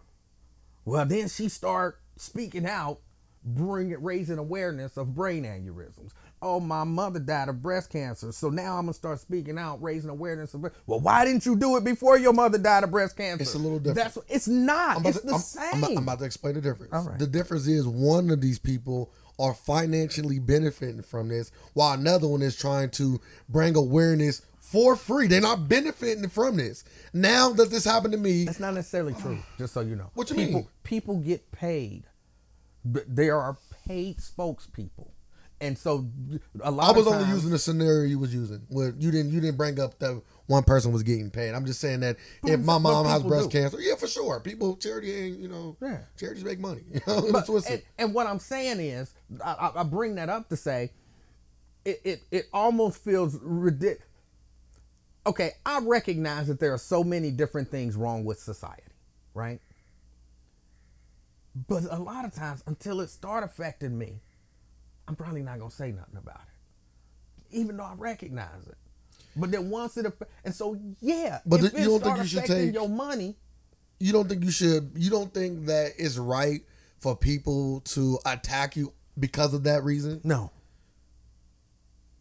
Well, 0.85 1.05
then 1.07 1.29
she 1.29 1.49
start 1.49 2.01
speaking 2.17 2.67
out, 2.67 3.01
bringing 3.45 4.01
raising 4.03 4.39
awareness 4.39 4.97
of 4.97 5.15
brain 5.15 5.45
aneurysms. 5.45 6.13
Oh, 6.43 6.61
my 6.61 6.85
mother 6.85 7.19
died 7.21 7.49
of 7.49 7.63
breast 7.63 7.91
cancer, 7.91 8.31
so 8.31 8.51
now 8.51 8.77
I'm 8.77 8.83
gonna 8.85 8.93
start 8.93 9.19
speaking 9.19 9.57
out, 9.59 9.83
raising 9.83 10.11
awareness 10.11 10.53
of. 10.53 10.63
Well, 10.87 11.01
why 11.01 11.25
didn't 11.25 11.47
you 11.47 11.57
do 11.57 11.77
it 11.79 11.85
before 11.85 12.19
your 12.19 12.35
mother 12.35 12.59
died 12.59 12.85
of 12.85 12.91
breast 12.91 13.17
cancer? 13.17 13.43
It's 13.43 13.55
a 13.55 13.59
little 13.59 13.79
different. 13.79 14.15
That's 14.15 14.19
it's 14.29 14.49
not. 14.49 14.97
I'm 14.97 15.01
about 15.03 15.09
It's 15.09 15.21
to- 15.21 15.27
the 15.27 15.33
I'm- 15.33 15.41
same. 15.41 15.65
I'm, 15.73 15.79
about- 15.85 15.91
I'm 15.97 16.03
about 16.03 16.19
to 16.19 16.25
explain 16.27 16.55
the 16.55 16.61
difference. 16.61 16.93
Right. 16.93 17.19
The 17.19 17.27
difference 17.27 17.67
is 17.67 17.87
one 17.87 18.29
of 18.31 18.43
these 18.43 18.59
people 18.59 19.11
are 19.39 19.55
financially 19.55 20.39
benefiting 20.39 21.01
from 21.03 21.29
this, 21.29 21.51
while 21.73 21.93
another 21.95 22.29
one 22.29 22.43
is 22.43 22.57
trying 22.57 22.91
to 22.91 23.21
bring 23.49 23.75
awareness 23.75 24.43
for 24.61 24.97
free. 24.97 25.27
They're 25.29 25.41
not 25.41 25.67
benefiting 25.69 26.29
from 26.29 26.57
this. 26.59 26.85
Now 27.15 27.53
that 27.55 27.71
this 27.71 27.85
happened 27.87 28.13
to 28.13 28.19
me, 28.19 28.45
That's 28.45 28.61
not 28.61 28.75
necessarily 28.75 29.15
true. 29.15 29.39
Just 29.59 29.73
so 29.73 29.81
you 29.81 29.97
know. 29.97 30.11
What 30.15 30.29
you 30.29 30.37
people, 30.37 30.61
mean? 30.61 30.69
People 30.83 31.17
get 31.21 31.51
paid. 31.53 32.05
There 32.85 33.39
are 33.41 33.57
paid 33.87 34.19
spokespeople, 34.19 35.09
and 35.65 35.77
so 35.79 36.07
a 36.63 36.71
lot. 36.71 36.95
I 36.95 36.97
was 36.99 37.07
of 37.07 37.15
only 37.15 37.29
using 37.29 37.51
the 37.51 37.59
scenario 37.59 38.05
you 38.05 38.19
was 38.19 38.33
using. 38.35 38.63
Where 38.69 38.95
you 38.99 39.11
didn't 39.11 39.33
you 39.33 39.41
didn't 39.41 39.57
bring 39.57 39.81
up 39.81 39.99
that 40.01 40.21
one 40.47 40.63
person 40.63 40.93
was 40.93 41.03
getting 41.03 41.31
paid. 41.31 41.55
I'm 41.55 41.65
just 41.67 41.81
saying 41.81 42.01
that 42.01 42.17
if 42.45 42.61
my 42.61 42.79
mom 42.79 43.07
has 43.07 43.23
breast 43.23 43.51
do. 43.51 43.59
cancer, 43.59 43.81
yeah, 43.81 43.95
for 43.97 44.07
sure. 44.07 44.41
People 44.41 44.77
charity 44.77 45.13
ain't 45.13 45.39
you 45.39 45.49
know 45.49 45.77
Yeah. 45.81 45.99
charities 46.19 46.45
make 46.45 46.59
money. 46.61 46.83
You 46.93 47.01
know, 47.07 47.33
But- 47.33 47.49
and, 47.69 47.83
and 47.99 48.15
what 48.15 48.27
I'm 48.27 48.39
saying 48.39 48.79
is, 48.81 49.13
I, 49.45 49.53
I- 49.75 49.81
I 49.81 49.83
bring 49.85 50.15
that 50.17 50.29
up 50.29 50.49
to 50.51 50.57
say, 50.57 50.93
it, 51.85 52.01
it, 52.05 52.23
it 52.31 52.45
almost 52.53 53.03
feels 53.03 53.39
ridiculous. 53.43 54.03
okay, 55.27 55.53
I 55.65 55.81
recognize 55.83 56.47
that 56.49 56.61
there 56.61 56.73
are 56.75 56.79
so 56.79 57.03
many 57.05 57.31
different 57.31 57.71
things 57.71 57.97
wrong 57.97 58.25
with 58.25 58.39
society, 58.39 58.83
right? 59.35 59.61
But 61.69 61.85
a 61.91 61.99
lot 61.99 62.25
of 62.25 62.35
times, 62.35 62.63
until 62.67 63.01
it 63.01 63.11
start 63.11 63.45
affecting 63.45 63.97
me, 63.97 64.21
I'm 65.09 65.17
probably 65.17 65.43
not 65.43 65.59
gonna 65.59 65.71
say 65.71 65.93
nothing 65.93 66.17
about 66.17 66.41
it, 66.41 67.57
even 67.57 67.77
though 67.77 67.85
I 67.85 67.95
recognize 67.97 68.67
it. 68.69 68.77
But 69.37 69.51
then 69.51 69.69
once 69.71 69.97
it 69.97 70.07
affects, 70.07 70.33
and 70.45 70.55
so 70.55 70.79
yeah, 71.01 71.41
But 71.45 71.63
if 71.65 71.73
you 71.75 71.79
it 71.81 71.85
don't 71.85 72.03
think 72.03 72.19
you 72.19 72.25
should 72.27 72.45
take- 72.45 72.73
your 72.75 72.89
money? 72.89 73.37
You 74.01 74.13
don't 74.13 74.29
think 74.29 74.45
you 74.45 74.51
should? 74.51 74.93
You 74.97 75.11
don't 75.11 75.33
think 75.33 75.67
that 75.67 75.93
it's 75.99 76.17
right 76.19 76.63
for 77.01 77.17
people 77.17 77.81
to 77.81 78.19
attack 78.27 78.77
you 78.77 78.93
because 79.19 79.55
of 79.55 79.65
that 79.65 79.85
reason? 79.85 80.21
No, 80.25 80.51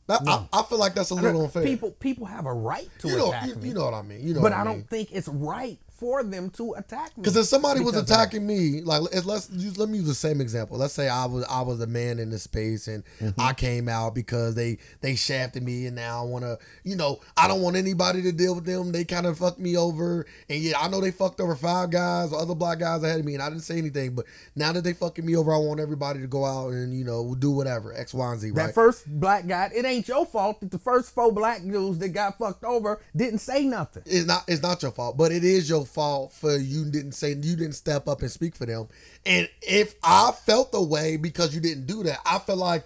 That- 0.08 0.22
I, 0.28 0.48
I 0.52 0.64
feel 0.64 0.78
like 0.78 0.94
that's 0.96 1.10
a 1.12 1.16
little 1.16 1.46
unfair. 1.46 1.64
people 1.64 1.92
people 1.92 2.26
have 2.26 2.46
a 2.46 2.54
right 2.54 2.90
to 3.00 3.08
you 3.08 3.18
know, 3.18 3.30
attack 3.30 3.48
you, 3.48 3.56
me, 3.56 3.70
you 3.70 3.74
know 3.74 3.86
what 3.86 3.94
I 3.94 4.02
mean. 4.02 4.26
You 4.28 4.34
know, 4.36 4.42
but 4.42 4.52
I 4.54 4.62
I 4.62 4.64
don't 4.66 4.88
think 4.90 5.12
it's 5.12 5.28
right 5.28 5.80
for 5.96 6.24
them 6.24 6.50
to 6.52 6.74
attack 6.74 7.16
me. 7.18 7.22
Because 7.22 7.36
if 7.36 7.46
somebody 7.46 7.80
was 7.80 7.94
because 7.94 8.10
of 8.10 8.16
attacking 8.16 8.46
me, 8.46 8.82
like 8.82 9.02
let's 9.02 9.26
let's 9.26 9.50
use, 9.52 9.78
let 9.78 9.90
me 9.90 9.98
use 10.00 10.08
the 10.08 10.14
same 10.14 10.42
example. 10.42 10.78
Let's 10.78 10.94
say 10.94 11.08
I 11.10 11.26
was 11.26 11.46
I 11.50 11.62
was 11.62 11.80
a 11.82 11.88
man 11.88 12.20
in 12.20 12.30
this 12.30 12.44
space 12.44 12.88
and 12.88 13.04
Mm-hmm. 13.20 13.40
I 13.40 13.54
came 13.54 13.88
out 13.88 14.16
because 14.16 14.56
they 14.56 14.78
they 15.02 15.16
shafted 15.16 15.62
me 15.64 15.86
and 15.86 15.96
now 15.96 16.22
I 16.22 16.26
want 16.26 16.44
to 16.46 16.58
you 16.84 16.96
know 16.96 17.20
I 17.38 17.48
don't 17.48 17.62
want 17.62 17.76
anybody 17.76 18.22
to 18.24 18.32
deal 18.32 18.56
with 18.56 18.66
them. 18.66 18.92
They 18.92 19.04
kind 19.06 19.26
of 19.26 19.38
fucked 19.38 19.60
me 19.60 19.78
over 19.78 20.26
and 20.50 20.60
yeah 20.60 20.80
I 20.80 20.88
know 20.90 21.00
they 21.02 21.12
fucked 21.12 21.40
over 21.40 21.56
five 21.56 21.90
guys 21.92 22.34
or 22.34 22.40
other 22.42 22.56
black 22.56 22.80
guys 22.80 23.04
ahead 23.04 23.20
of 23.20 23.26
me 23.26 23.34
and 23.36 23.44
I 23.44 23.50
didn't 23.50 23.64
say 23.64 23.78
anything. 23.78 24.16
But 24.16 24.26
now 24.56 24.72
that 24.74 24.84
they 24.84 24.94
fucking 24.94 25.26
me 25.26 25.36
over, 25.36 25.54
I 25.54 25.58
want 25.58 25.80
everybody 25.80 26.20
to 26.22 26.28
go 26.28 26.44
out 26.46 26.70
and 26.74 26.94
you 26.98 27.06
know 27.06 27.36
do 27.36 27.52
whatever 27.52 27.94
X 27.94 28.14
Y 28.14 28.32
and 28.32 28.40
Z. 28.40 28.52
That 28.52 28.66
Right? 28.66 28.74
first 28.74 29.08
black 29.20 29.48
guy, 29.48 29.70
it 29.76 29.86
ain't 29.86 30.08
your 30.08 30.26
fault 30.26 30.60
that 30.62 30.72
the 30.72 30.80
first 30.80 31.14
four 31.14 31.32
black 31.32 31.62
dudes 31.64 32.00
that 32.00 32.10
got 32.10 32.38
fucked 32.38 32.64
over 32.64 33.00
didn't 33.16 33.40
say 33.40 33.66
nothing. 33.66 34.04
it's 34.06 34.26
not 34.26 34.44
it's 34.48 34.62
not 34.62 34.82
your 34.82 34.92
fault, 34.92 35.18
but 35.18 35.32
it 35.32 35.44
is 35.44 35.70
your 35.70 35.83
fault 35.86 36.32
for 36.34 36.58
you 36.58 36.86
didn't 36.86 37.14
say 37.14 37.30
you 37.30 37.56
didn't 37.56 37.74
step 37.74 38.08
up 38.08 38.22
and 38.22 38.32
speak 38.32 38.56
for 38.56 38.66
them. 38.66 38.88
And 39.26 39.50
if 39.62 39.96
I 40.04 40.32
felt 40.32 40.72
the 40.72 40.82
way 40.82 41.18
because 41.18 41.54
you 41.54 41.62
didn't 41.62 41.86
do 41.86 42.04
that, 42.04 42.20
I 42.26 42.40
feel 42.40 42.58
like 42.58 42.86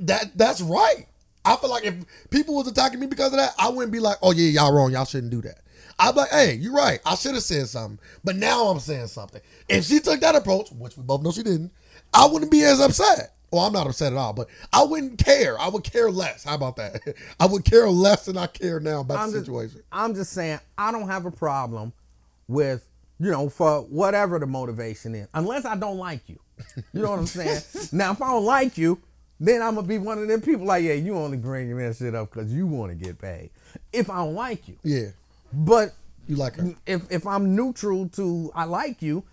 that 0.00 0.36
that's 0.36 0.60
right. 0.60 1.06
I 1.44 1.56
feel 1.56 1.70
like 1.70 1.84
if 1.84 1.94
people 2.30 2.54
was 2.54 2.68
attacking 2.68 3.00
me 3.00 3.06
because 3.06 3.32
of 3.32 3.38
that, 3.38 3.54
I 3.58 3.68
wouldn't 3.68 3.92
be 3.92 4.00
like, 4.00 4.18
oh 4.22 4.32
yeah, 4.32 4.48
y'all 4.50 4.72
wrong, 4.74 4.92
y'all 4.92 5.04
shouldn't 5.04 5.32
do 5.32 5.42
that. 5.42 5.60
I'd 5.98 6.12
be 6.12 6.20
like, 6.20 6.30
hey, 6.30 6.54
you're 6.54 6.72
right. 6.72 6.98
I 7.04 7.14
should 7.14 7.34
have 7.34 7.42
said 7.42 7.68
something. 7.68 7.98
But 8.24 8.36
now 8.36 8.68
I'm 8.68 8.80
saying 8.80 9.08
something. 9.08 9.42
If 9.68 9.84
she 9.84 10.00
took 10.00 10.20
that 10.20 10.34
approach, 10.34 10.70
which 10.72 10.96
we 10.96 11.02
both 11.02 11.22
know 11.22 11.30
she 11.30 11.42
didn't, 11.42 11.72
I 12.14 12.26
wouldn't 12.26 12.50
be 12.50 12.62
as 12.62 12.80
upset. 12.80 13.34
Well, 13.52 13.62
I'm 13.62 13.72
not 13.72 13.86
upset 13.86 14.12
at 14.12 14.18
all, 14.18 14.32
but 14.32 14.48
I 14.72 14.84
wouldn't 14.84 15.18
care. 15.18 15.60
I 15.60 15.68
would 15.68 15.84
care 15.84 16.10
less. 16.10 16.44
How 16.44 16.54
about 16.54 16.76
that? 16.76 17.02
I 17.40 17.46
would 17.46 17.64
care 17.64 17.88
less 17.88 18.24
than 18.26 18.36
I 18.36 18.46
care 18.46 18.80
now 18.80 19.00
about 19.00 19.18
I'm 19.18 19.30
the 19.30 19.38
just, 19.38 19.46
situation. 19.46 19.82
I'm 19.90 20.14
just 20.14 20.32
saying, 20.32 20.60
I 20.78 20.92
don't 20.92 21.08
have 21.08 21.26
a 21.26 21.30
problem 21.30 21.92
with, 22.50 22.86
you 23.18 23.30
know, 23.30 23.48
for 23.48 23.82
whatever 23.82 24.38
the 24.38 24.46
motivation 24.46 25.14
is, 25.14 25.28
unless 25.34 25.64
I 25.64 25.76
don't 25.76 25.98
like 25.98 26.28
you. 26.28 26.38
You 26.92 27.02
know 27.02 27.10
what 27.10 27.18
I'm 27.20 27.26
saying? 27.26 27.62
now, 27.92 28.12
if 28.12 28.20
I 28.20 28.32
don't 28.32 28.44
like 28.44 28.76
you, 28.76 29.00
then 29.38 29.62
I'm 29.62 29.74
gonna 29.76 29.86
be 29.86 29.96
one 29.98 30.18
of 30.18 30.28
them 30.28 30.40
people 30.42 30.66
like, 30.66 30.84
yeah, 30.84 30.92
you 30.94 31.16
only 31.16 31.38
bringing 31.38 31.76
that 31.78 31.96
shit 31.96 32.14
up 32.14 32.30
because 32.32 32.52
you 32.52 32.66
want 32.66 32.90
to 32.90 32.96
get 33.02 33.18
paid. 33.18 33.50
If 33.92 34.10
I 34.10 34.16
don't 34.18 34.34
like 34.34 34.68
you, 34.68 34.76
Yeah. 34.82 35.06
but 35.52 35.94
You 36.28 36.36
like 36.36 36.56
her. 36.56 36.74
if 36.86 37.10
if 37.10 37.26
I'm 37.26 37.54
neutral 37.56 38.08
to 38.10 38.50
I 38.54 38.64
like 38.64 39.00
you, 39.00 39.24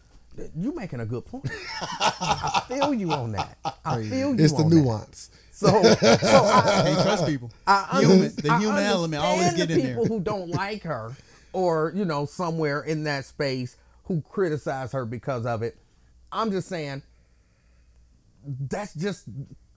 you 0.56 0.74
making 0.76 1.00
a 1.02 1.06
good 1.06 1.26
point. 1.26 1.50
I 1.92 2.64
feel 2.70 2.94
you 2.94 3.12
on 3.12 3.32
that. 3.34 3.58
I 3.84 3.96
feel 4.04 4.06
you. 4.06 4.26
On 4.28 4.38
that. 4.38 4.44
It's 4.44 4.54
the 4.54 4.64
on 4.64 4.70
that. 4.70 4.76
nuance. 4.76 5.30
So, 5.52 5.68
so 5.68 5.74
I, 5.74 6.82
Can't 6.86 7.02
trust 7.02 7.26
people. 7.26 7.52
I 7.66 8.00
human, 8.00 8.20
under- 8.28 8.30
the 8.42 8.50
I 8.52 8.60
human 8.60 8.84
element 8.84 9.24
always 9.24 9.54
get 9.56 9.68
the 9.70 9.74
in 9.74 9.80
there. 9.82 9.88
people 9.96 10.06
who 10.06 10.20
don't 10.20 10.50
like 10.52 10.84
her, 10.84 11.12
or 11.58 11.92
you 11.96 12.06
know, 12.06 12.28
somewhere 12.28 12.82
in 12.82 13.04
that 13.06 13.26
space 13.26 13.78
who 14.04 14.22
criticize 14.30 14.92
her 14.92 15.06
because 15.06 15.44
of 15.48 15.64
it. 15.64 15.76
I'm 16.32 16.52
just 16.52 16.68
saying, 16.70 17.02
that's 18.46 18.94
just 18.94 19.26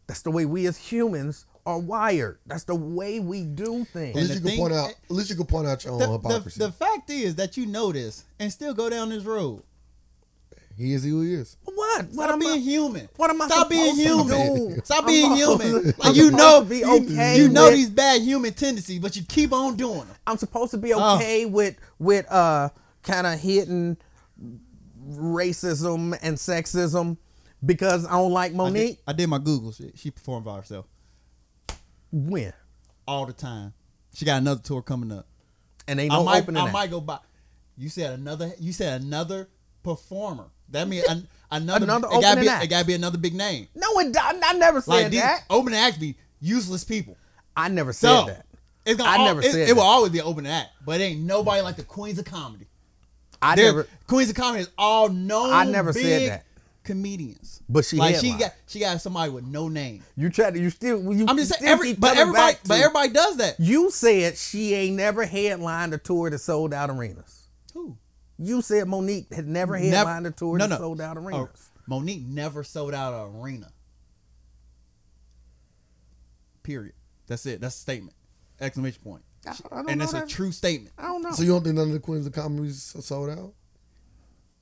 that's 0.07 0.20
the 0.20 0.31
way 0.31 0.44
we 0.44 0.66
as 0.66 0.77
humans 0.77 1.47
are 1.65 1.78
wired. 1.78 2.39
That's 2.44 2.65
the 2.65 2.74
way 2.74 3.19
we 3.19 3.44
do 3.44 3.86
things. 3.86 4.15
At 4.15 4.23
least 4.23 4.35
you 4.35 4.40
can 4.51 4.59
point 4.59 4.74
out. 4.74 4.90
At 4.90 5.11
least 5.11 5.31
you 5.31 5.36
can 5.36 5.47
point 5.47 5.69
out 5.69 5.82
your 5.82 5.94
own 5.94 6.01
The, 6.01 6.07
the, 6.07 6.12
hypocrisy. 6.12 6.59
the 6.59 6.73
fact 6.73 7.09
is 7.09 7.36
that 7.36 7.57
you 7.57 7.65
know 7.65 7.93
this 7.93 8.24
and 8.39 8.52
still 8.52 8.74
go 8.74 8.90
down 8.90 9.09
this 9.09 9.24
road. 9.24 9.62
He 10.81 10.94
is 10.94 11.05
who 11.05 11.20
he 11.23 11.35
is. 11.35 11.57
What? 11.65 12.07
What 12.07 12.12
Stop 12.12 12.31
am 12.31 12.39
being 12.39 12.52
I? 12.52 12.57
human. 12.59 13.09
what 13.16 13.31
am 13.31 13.43
I 13.43 13.47
Stop 13.48 13.69
being 13.69 13.94
supposed 13.97 14.28
to 14.31 14.36
human. 14.39 14.74
do? 14.77 14.81
Stop 14.85 15.01
I'm 15.01 15.07
being 15.07 15.36
supposed- 15.36 15.62
human. 15.62 15.86
I'm 15.89 15.94
Like 16.09 16.16
you 16.16 16.31
know, 16.31 16.61
be 16.62 16.78
you, 16.78 16.97
okay 17.07 17.36
you 17.36 17.48
know 17.48 17.65
with- 17.66 17.74
these 17.74 17.90
bad 17.90 18.23
human 18.23 18.52
tendencies, 18.55 18.98
but 18.98 19.15
you 19.16 19.23
keep 19.28 19.52
on 19.52 19.77
doing 19.77 19.98
them. 19.98 20.16
I'm 20.27 20.39
supposed 20.39 20.70
to 20.70 20.78
be 20.78 20.94
Oh. 20.94 21.16
okay 21.16 21.44
with 21.47 21.77
with 21.98 22.31
uh 22.32 22.70
kind 23.02 23.27
of 23.27 23.39
hitting 23.39 23.97
racism 25.09 26.19
and 26.23 26.36
sexism 26.36 27.16
because 27.65 28.07
I 28.07 28.12
don't 28.12 28.32
like 28.32 28.51
I 28.52 28.55
did, 28.55 28.57
Mo'Nique. 28.59 28.98
I 29.07 29.12
did 29.12 29.28
my 29.28 29.39
Google 29.39 29.73
shit. 29.73 29.98
She 29.98 30.11
performed 30.11 30.44
by 30.47 30.57
herself 30.57 30.86
When? 32.12 32.52
all 33.07 33.27
the 33.27 33.32
time. 33.32 33.74
She 34.15 34.24
got 34.24 34.39
another 34.40 34.61
tour 34.62 34.82
coming 34.82 35.12
up. 35.12 35.27
And 35.86 35.98
ain't 36.01 36.12
I 36.12 36.16
no 36.16 36.24
might, 36.24 36.43
opening. 36.43 36.62
I 36.62 36.66
act. 36.66 36.73
might 36.73 36.90
go 36.90 37.01
by. 37.01 37.19
You 37.77 37.89
said 37.89 38.12
another. 38.19 38.52
You 38.59 38.73
said 38.73 39.01
another 39.02 39.48
performer. 39.82 40.47
That 40.70 40.88
means 40.88 41.05
an, 41.09 41.26
another. 41.51 41.84
Another 41.84 42.09
it 42.12 42.20
gotta 42.22 42.40
be. 42.40 42.48
act. 42.48 42.64
It 42.64 42.68
gotta 42.68 42.86
be 42.86 42.94
another 42.94 43.18
big 43.18 43.34
name. 43.34 43.68
No, 43.74 43.98
it, 44.01 44.16
I, 44.16 44.38
I 44.44 44.52
never 44.55 44.80
said 44.80 44.90
Like 44.90 45.10
these 45.10 45.20
that. 45.20 45.44
opening 45.51 45.78
acts 45.78 45.98
be 45.98 46.16
useless 46.40 46.84
people. 46.84 47.16
I 47.56 47.68
never 47.68 47.92
said 47.92 48.09
So 48.20 48.26
that. 48.26 48.47
it's 48.86 48.97
gonna. 48.98 49.10
I 49.10 49.16
al- 49.16 49.24
never 49.24 49.40
it, 49.40 49.52
said 49.52 49.68
it 49.68 49.74
will 49.74 49.82
always 49.82 50.12
be 50.12 50.20
opening 50.20 50.51
act, 50.52 50.70
but 50.84 51.01
it 51.01 51.05
ain't 51.05 51.20
nobody 51.20 51.60
like 51.62 51.76
the 51.76 51.82
Queens 51.84 52.18
of 52.18 52.24
Comedy. 52.24 52.66
I 53.42 53.56
They're- 53.56 53.66
never. 53.66 53.88
Queens 54.06 54.30
of 54.30 54.36
Comedy 54.36 54.62
is 54.62 54.70
all 54.78 55.09
known. 55.09 55.52
I 55.52 55.64
never 55.64 55.92
said 55.92 56.30
that. 56.30 56.44
Comedians, 56.82 57.60
But 57.68 57.84
she 57.84 57.97
like 57.98 58.16
she 58.16 58.32
got 58.36 58.52
she 58.66 58.80
got 58.80 59.01
somebody 59.01 59.30
with 59.30 59.44
no 59.44 59.68
name. 59.68 60.02
You 60.16 60.30
try 60.30 60.51
to. 60.51 60.59
You 60.59 60.70
still. 60.70 61.01
You 61.14 61.26
I'm 61.28 61.36
just 61.36 61.55
saying, 61.55 61.70
every 61.70 61.92
but 61.92 62.16
everybody 62.16 62.56
but 62.66 62.78
everybody 62.80 63.10
does 63.10 63.36
that. 63.36 63.60
You 63.60 63.90
said 63.90 64.36
she 64.38 64.74
ain't 64.74 64.97
never 64.97 65.24
headlined 65.24 65.92
a 65.94 65.98
tour 65.98 66.30
that 66.30 66.38
sold 66.38 66.72
out 66.72 66.88
arenas. 66.90 67.47
Who? 67.74 67.97
You 68.42 68.62
said 68.62 68.86
Mo'Nique 68.88 69.32
had 69.34 69.46
never 69.46 69.78
Never- 69.78 69.96
headlined 69.96 70.26
a 70.26 70.30
tour 70.30 70.56
no, 70.56 70.66
that 70.66 70.70
no. 70.70 70.78
sold 70.78 71.00
out 71.00 71.18
Oh, 71.18 71.20
arenas. 71.20 71.70
Mo'Nique 71.86 72.26
never 72.26 72.64
sold 72.64 72.94
out 72.94 73.12
an 73.28 73.38
arena. 73.40 73.70
Period. 76.62 76.94
That's 77.26 77.44
it. 77.46 77.60
That's 77.60 77.76
a 77.76 77.78
statement. 77.78 78.14
Exclamation 78.60 79.02
point. 79.02 79.22
I, 79.46 79.50
I 79.50 79.54
don't 79.76 79.90
And 79.90 79.98
know 79.98 80.04
it's 80.04 80.12
a 80.12 80.26
true 80.26 80.52
statement. 80.52 80.92
I 80.98 81.02
don't 81.08 81.22
know. 81.22 81.32
So 81.32 81.42
you 81.42 81.50
don't 81.50 81.62
think 81.64 81.76
none 81.76 81.88
of 81.88 81.92
the 81.92 81.98
queens 82.00 82.26
of 82.26 82.32
comedy 82.32 82.70
sold 82.70 83.30
out? 83.30 83.52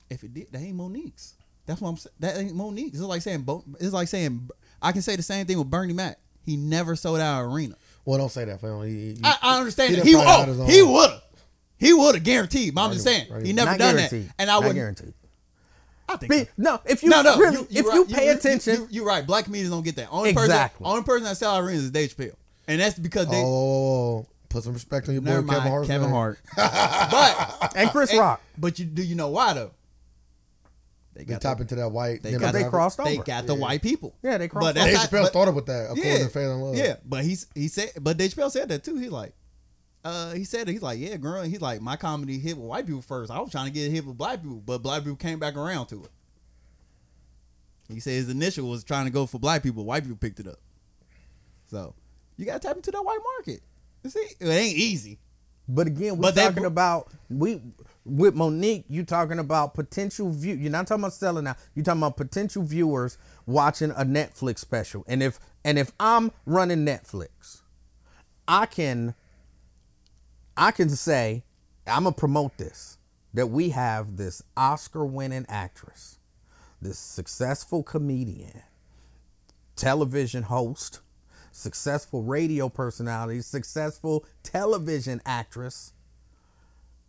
If 0.09 0.23
it 0.23 0.33
did, 0.33 0.51
that 0.51 0.59
ain't 0.61 0.75
Mo'Nique's. 0.77 1.35
That's 1.65 1.81
what 1.81 1.89
I'm 1.89 1.97
saying. 1.97 2.13
That 2.19 2.37
ain't 2.37 2.55
Mo'Nique's. 2.55 2.99
It's 2.99 3.01
like 3.07 3.21
saying 3.21 3.47
it's 3.79 3.93
like 3.93 4.07
saying 4.07 4.49
I 4.81 4.91
can 4.91 5.01
say 5.01 5.15
the 5.15 5.23
same 5.23 5.45
thing 5.45 5.57
with 5.57 5.69
Bernie 5.69 5.93
Mac. 5.93 6.17
He 6.45 6.57
never 6.57 6.95
sold 6.95 7.19
out 7.19 7.43
an 7.45 7.51
arena. 7.51 7.75
Well, 8.05 8.17
don't 8.17 8.31
say 8.31 8.45
that, 8.45 8.59
fam. 8.61 8.81
He, 8.83 9.13
he- 9.15 9.21
I, 9.23 9.37
I 9.41 9.59
understand 9.59 9.91
he 9.91 9.95
that. 9.97 10.05
He, 10.05 10.13
probably 10.13 10.31
had 10.31 10.47
his 10.47 10.59
oh, 10.59 10.65
he 10.65 10.81
would 10.81 11.09
have. 11.11 11.21
He 11.79 11.93
would 11.93 12.15
have 12.15 12.23
guaranteed. 12.23 12.75
But 12.75 12.81
I'm 12.85 12.91
just 12.91 13.05
saying 13.05 13.27
he 13.43 13.53
never 13.53 13.77
done 13.77 13.95
guaranteed. 13.95 14.27
that. 14.27 14.35
And 14.37 14.51
I 14.51 14.59
would. 14.59 14.75
guaranteed. 14.75 15.13
I 16.09 16.17
think. 16.17 16.31
Be, 16.31 16.47
no, 16.57 16.79
if 16.85 17.03
you 17.03 17.09
no, 17.09 17.21
no. 17.21 17.37
really, 17.37 17.57
you, 17.57 17.67
if 17.69 17.85
right. 17.85 17.95
you 17.95 18.05
pay 18.05 18.27
attention, 18.29 18.75
you, 18.75 18.87
you, 18.89 19.03
are 19.03 19.07
right. 19.07 19.25
Black 19.25 19.45
comedians 19.45 19.71
don't 19.71 19.83
get 19.83 19.95
that. 19.97 20.09
Only 20.11 20.31
Exactly. 20.31 20.83
person, 20.83 20.91
only 20.91 21.03
person 21.03 21.23
that 21.25 21.37
sell 21.37 21.57
arenas 21.57 21.83
is 21.83 21.91
Dave 21.91 22.15
Chappelle, 22.15 22.33
and 22.67 22.81
that's 22.81 22.97
because 22.97 23.27
oh, 23.27 23.31
they. 23.31 23.43
oh, 23.43 24.25
put 24.49 24.63
some 24.63 24.73
respect 24.73 25.07
on 25.07 25.13
your 25.13 25.21
boy 25.21 25.41
mind, 25.41 25.49
Kevin 25.49 25.69
Hart. 25.71 25.87
Kevin 25.87 26.09
Hart. 26.09 26.39
but 26.55 27.73
and 27.75 27.89
Chris 27.91 28.09
uh, 28.09 28.13
and- 28.13 28.19
Rock, 28.19 28.41
But 28.57 28.79
you 28.79 28.85
do 28.85 29.03
you 29.03 29.15
know 29.15 29.29
why 29.29 29.53
though? 29.53 29.71
They 31.13 31.25
They 31.25 31.33
got 31.33 31.41
tap 31.41 31.57
the, 31.57 31.61
into 31.63 31.75
that 31.75 31.89
white. 31.89 32.23
they 32.23 32.31
got 32.37 32.53
they 32.53 32.63
crossed 32.63 32.99
over. 32.99 33.09
They 33.09 33.17
got 33.17 33.45
the 33.45 33.55
white 33.55 33.81
people. 33.81 34.15
Yeah, 34.23 34.37
they 34.37 34.47
crossed 34.47 34.75
But 34.75 34.77
over. 34.81 34.89
Dave 34.89 34.99
Chappelle 34.99 35.27
started 35.27 35.53
with 35.53 35.65
that, 35.67 35.85
according 35.91 36.05
yeah, 36.05 36.17
to 36.19 36.29
Fans 36.29 36.51
in 36.51 36.61
Love. 36.61 36.75
yeah. 36.75 36.95
But 37.05 37.23
he's 37.23 37.45
he 37.53 37.67
said, 37.67 37.91
but 37.99 38.17
Dave 38.17 38.33
Chappelle 38.33 38.49
said 38.49 38.69
that 38.69 38.83
too. 38.83 38.97
He's 38.97 39.11
like, 39.11 39.33
uh, 40.03 40.33
he 40.33 40.43
said 40.43 40.69
it. 40.69 40.71
He's 40.71 40.81
like, 40.81 40.99
yeah, 40.99 41.17
girl. 41.17 41.43
He's 41.43 41.61
like, 41.61 41.81
my 41.81 41.95
comedy 41.95 42.39
hit 42.39 42.57
with 42.57 42.65
white 42.65 42.85
people 42.85 43.01
first. 43.01 43.31
I 43.31 43.39
was 43.39 43.51
trying 43.51 43.65
to 43.65 43.71
get 43.71 43.91
hit 43.91 44.05
with 44.05 44.17
black 44.17 44.41
people, 44.41 44.61
but 44.65 44.79
black 44.79 45.03
people 45.03 45.17
came 45.17 45.39
back 45.39 45.55
around 45.55 45.87
to 45.87 46.03
it. 46.03 46.11
He 47.89 47.99
said 47.99 48.11
his 48.11 48.29
initial 48.29 48.69
was 48.69 48.83
trying 48.83 49.05
to 49.05 49.11
go 49.11 49.25
for 49.25 49.39
black 49.39 49.63
people. 49.63 49.83
White 49.83 50.03
people 50.03 50.17
picked 50.17 50.39
it 50.39 50.47
up. 50.47 50.59
So 51.67 51.95
you 52.37 52.45
gotta 52.45 52.59
tap 52.59 52.75
into 52.75 52.91
that 52.91 53.01
white 53.01 53.19
market. 53.37 53.61
You 54.03 54.09
see, 54.09 54.27
it 54.39 54.47
ain't 54.47 54.77
easy. 54.77 55.19
But 55.67 55.87
again, 55.87 56.17
we're 56.17 56.31
But 56.31 56.35
talking 56.35 56.65
about 56.65 57.11
we 57.29 57.61
with 58.05 58.35
Mo'Nique. 58.35 58.85
You 58.89 59.03
talking 59.03 59.37
about 59.37 59.75
potential 59.75 60.31
view. 60.31 60.55
You're 60.55 60.71
not 60.71 60.87
talking 60.87 61.03
about 61.03 61.13
selling 61.13 61.45
out. 61.45 61.57
You're 61.75 61.83
talking 61.83 62.01
about 62.01 62.17
potential 62.17 62.63
viewers 62.63 63.17
watching 63.45 63.91
a 63.91 64.05
Netflix 64.05 64.59
special. 64.59 65.03
And 65.07 65.21
if 65.21 65.39
and 65.63 65.77
if 65.77 65.91
I'm 65.99 66.31
running 66.45 66.85
Netflix, 66.85 67.61
I 68.47 68.65
can 68.65 69.13
I 70.59 70.71
can 70.71 70.89
say 70.89 71.43
I'm 71.87 72.03
gonna 72.03 72.13
promote 72.13 72.57
this 72.57 72.97
that 73.33 73.47
we 73.47 73.69
have 73.69 74.17
this 74.17 74.43
Oscar-winning 74.57 75.45
actress, 75.47 76.19
this 76.81 76.99
successful 76.99 77.81
comedian, 77.81 78.63
television 79.77 80.43
host, 80.43 80.99
successful 81.51 82.23
radio 82.23 82.67
personality, 82.67 83.39
successful 83.41 84.25
television 84.43 85.21
actress, 85.25 85.93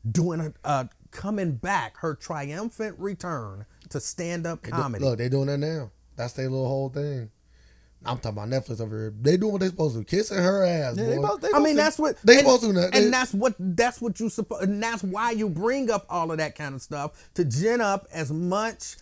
doing 0.08 0.40
a, 0.40 0.52
uh, 0.64 0.84
coming 1.10 1.52
back, 1.52 1.96
her 1.98 2.14
triumphant 2.14 2.96
return 3.00 3.66
to 3.88 3.98
stand 3.98 4.46
up 4.46 4.62
comedy. 4.62 5.04
Look, 5.04 5.18
they're 5.18 5.28
doing 5.28 5.46
that 5.46 5.58
now. 5.58 5.90
That's 6.14 6.34
their 6.34 6.48
little 6.48 6.68
whole 6.68 6.90
thing. 6.90 7.30
I'm 8.04 8.16
talking 8.18 8.38
about 8.38 8.48
Netflix 8.48 8.80
over 8.80 8.96
here. 8.96 9.14
They 9.20 9.36
doing 9.36 9.52
what 9.52 9.60
they 9.60 9.66
supposed 9.68 9.96
to. 9.96 10.04
Kissing 10.04 10.38
her 10.38 10.64
ass, 10.64 10.96
Yeah, 10.96 11.04
boy. 11.04 11.10
they 11.10 11.18
both, 11.18 11.40
they 11.42 11.48
I 11.54 11.58
mean, 11.58 11.76
said- 11.76 11.84
that's 11.84 11.98
what 11.98 12.16
They 12.22 12.32
and, 12.38 12.40
supposed 12.40 12.62
to, 12.62 12.72
they- 12.72 12.90
and 12.98 13.12
that's 13.12 13.34
what 13.34 13.54
that's 13.58 14.00
what 14.00 14.18
you 14.20 14.28
supposed, 14.30 14.62
and 14.64 14.82
that's 14.82 15.02
why 15.04 15.32
you 15.32 15.48
bring 15.50 15.90
up 15.90 16.06
all 16.08 16.30
of 16.32 16.38
that 16.38 16.54
kind 16.54 16.74
of 16.74 16.80
stuff 16.80 17.30
to 17.34 17.44
gin 17.44 17.80
up 17.82 18.06
as 18.12 18.32
much 18.32 18.96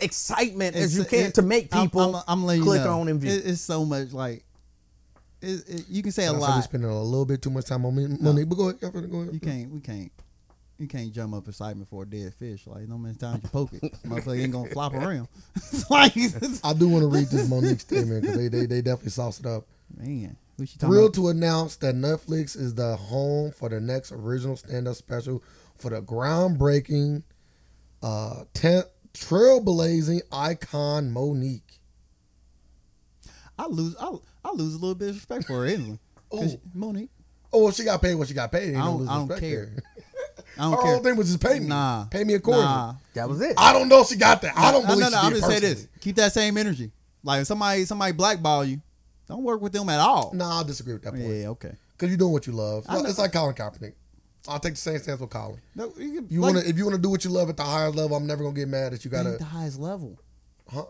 excitement 0.00 0.74
as 0.76 0.96
you 0.96 1.04
can 1.04 1.26
it- 1.26 1.34
to 1.34 1.42
make 1.42 1.74
I'm- 1.74 1.84
people 1.90 2.16
I'm, 2.16 2.22
I'm 2.28 2.44
letting 2.44 2.62
click 2.64 2.78
you 2.80 2.84
know. 2.86 3.00
on 3.00 3.08
and 3.08 3.20
view. 3.20 3.30
It- 3.32 3.46
it's 3.46 3.60
so 3.60 3.84
much 3.84 4.12
like 4.12 4.44
it, 5.42 5.62
it, 5.68 5.84
you 5.88 6.02
can 6.02 6.12
say 6.12 6.24
a 6.24 6.28
I 6.28 6.32
said 6.32 6.36
we 6.36 6.40
lot. 6.42 6.64
spending 6.64 6.90
a 6.90 7.02
little 7.02 7.24
bit 7.26 7.40
too 7.42 7.50
much 7.50 7.66
time 7.66 7.84
on 7.86 7.94
me, 7.94 8.06
Mo'Nique. 8.06 8.48
But 8.48 8.54
go 8.56 8.68
ahead, 8.68 8.80
go 8.80 9.20
ahead. 9.20 9.34
You 9.34 9.40
can't. 9.40 9.70
We 9.70 9.80
can't. 9.80 10.12
You 10.80 10.88
can't 10.88 11.12
jump 11.12 11.34
up 11.34 11.46
excitement 11.46 11.88
for 11.88 12.04
a 12.04 12.06
dead 12.06 12.32
fish. 12.34 12.66
Like 12.66 12.88
no 12.88 12.96
many 12.96 13.14
times 13.14 13.42
you 13.44 13.50
poke 13.50 13.72
it, 13.74 13.82
motherfucker 14.06 14.42
ain't 14.42 14.50
gonna 14.52 14.70
flop 14.70 14.94
around. 14.94 15.28
Like 15.90 16.16
I 16.64 16.72
do 16.72 16.88
want 16.88 17.02
to 17.02 17.08
read 17.08 17.28
this 17.28 17.48
Mo'Nique 17.48 17.80
statement 17.80 18.22
because 18.22 18.36
they, 18.38 18.48
they 18.48 18.66
they 18.66 18.80
definitely 18.80 19.10
sauce 19.10 19.38
it 19.40 19.46
up. 19.46 19.66
man, 19.96 20.36
who 20.56 20.64
she 20.66 20.78
talking 20.78 20.88
Thrilled 20.94 21.16
about? 21.18 21.22
to 21.22 21.28
announce 21.28 21.76
that 21.76 21.94
Netflix 21.94 22.56
is 22.58 22.74
the 22.74 22.96
home 22.96 23.50
for 23.52 23.68
the 23.68 23.78
next 23.80 24.10
original 24.12 24.56
stand-up 24.56 24.96
special 24.96 25.42
for 25.76 25.90
the 25.90 26.00
groundbreaking, 26.00 27.22
uh, 28.02 28.44
ten, 28.54 28.82
trailblazing 29.12 30.20
icon 30.32 31.10
Mo'Nique. 31.12 31.78
I 33.58 33.66
lose. 33.66 33.94
I, 34.00 34.10
I 34.44 34.52
lose 34.52 34.74
a 34.74 34.78
little 34.78 34.94
bit 34.94 35.10
of 35.10 35.14
respect 35.16 35.44
for 35.46 35.66
her. 35.66 35.76
'Cause 36.30 36.54
Ooh. 36.54 36.60
Mo'Nique, 36.74 37.08
Oh, 37.52 37.64
well, 37.64 37.72
she 37.72 37.82
got 37.84 38.00
paid 38.00 38.14
what 38.14 38.28
she 38.28 38.34
got 38.34 38.52
paid. 38.52 38.68
Ain't 38.68 38.76
I 38.78 38.84
don't- 38.84 39.08
I 39.08 39.26
don't 39.26 39.40
care. 39.40 39.72
There. 40.56 40.64
I 40.64 40.70
don't 40.70 40.72
Her 40.72 40.82
care. 40.82 40.94
whole 40.94 41.02
thing 41.02 41.16
was 41.16 41.26
just 41.28 41.42
pay 41.42 41.58
me. 41.60 41.66
Nah, 41.66 42.04
pay 42.06 42.24
me 42.24 42.34
accordingly. 42.34 42.66
Nah. 42.68 42.94
that 43.14 43.28
was 43.28 43.40
it. 43.40 43.54
I 43.58 43.72
don't 43.72 43.88
know 43.88 44.02
if 44.02 44.08
she 44.08 44.16
got 44.16 44.42
that. 44.42 44.56
I 44.56 44.72
don't 44.72 44.82
no, 44.84 44.88
believe 44.94 45.04
no, 45.04 45.10
no. 45.10 45.20
she 45.20 45.26
I'm 45.26 45.32
did 45.32 45.38
just 45.40 45.50
say 45.50 45.60
this. 45.60 45.88
Keep 46.00 46.16
that 46.16 46.32
same 46.32 46.56
energy. 46.56 46.90
Like 47.22 47.42
if 47.42 47.46
somebody 47.46 47.84
somebody 47.84 48.12
blackball 48.12 48.64
you, 48.64 48.80
don't 49.28 49.42
work 49.42 49.60
with 49.60 49.72
them 49.72 49.88
at 49.88 50.00
all. 50.00 50.32
No, 50.34 50.44
I'll 50.46 50.64
disagree 50.64 50.94
with 50.94 51.02
that 51.02 51.12
point. 51.12 51.24
Yeah, 51.24 51.48
okay. 51.50 51.72
Because 51.96 52.08
you're 52.08 52.18
doing 52.18 52.32
what 52.32 52.46
you 52.46 52.52
love. 52.54 52.84
I 52.88 52.96
know. 53.00 53.04
It's 53.08 53.18
like 53.18 53.32
Colin 53.32 53.54
Kaepernick. 53.54 53.92
I'll 54.48 54.58
take 54.58 54.72
the 54.74 54.80
same 54.80 54.98
stance 54.98 55.20
with 55.20 55.28
Colin. 55.30 55.60
No, 55.74 55.92
you, 55.98 56.14
can, 56.14 56.26
You 56.30 56.40
like, 56.40 56.54
wanna 56.54 56.66
if 56.66 56.78
you 56.78 56.84
wanna 56.86 56.96
do 56.98 57.10
what 57.10 57.24
you 57.24 57.30
love 57.30 57.50
at 57.50 57.56
the 57.58 57.62
highest 57.62 57.94
level, 57.96 58.16
I'm 58.16 58.26
never 58.26 58.42
gonna 58.42 58.54
get 58.56 58.68
mad 58.68 58.92
that 58.92 59.04
you 59.04 59.10
it 59.10 59.14
ain't 59.16 59.24
gotta. 59.26 59.36
the 59.38 59.44
highest 59.44 59.78
level. 59.78 60.18
Huh? 60.72 60.84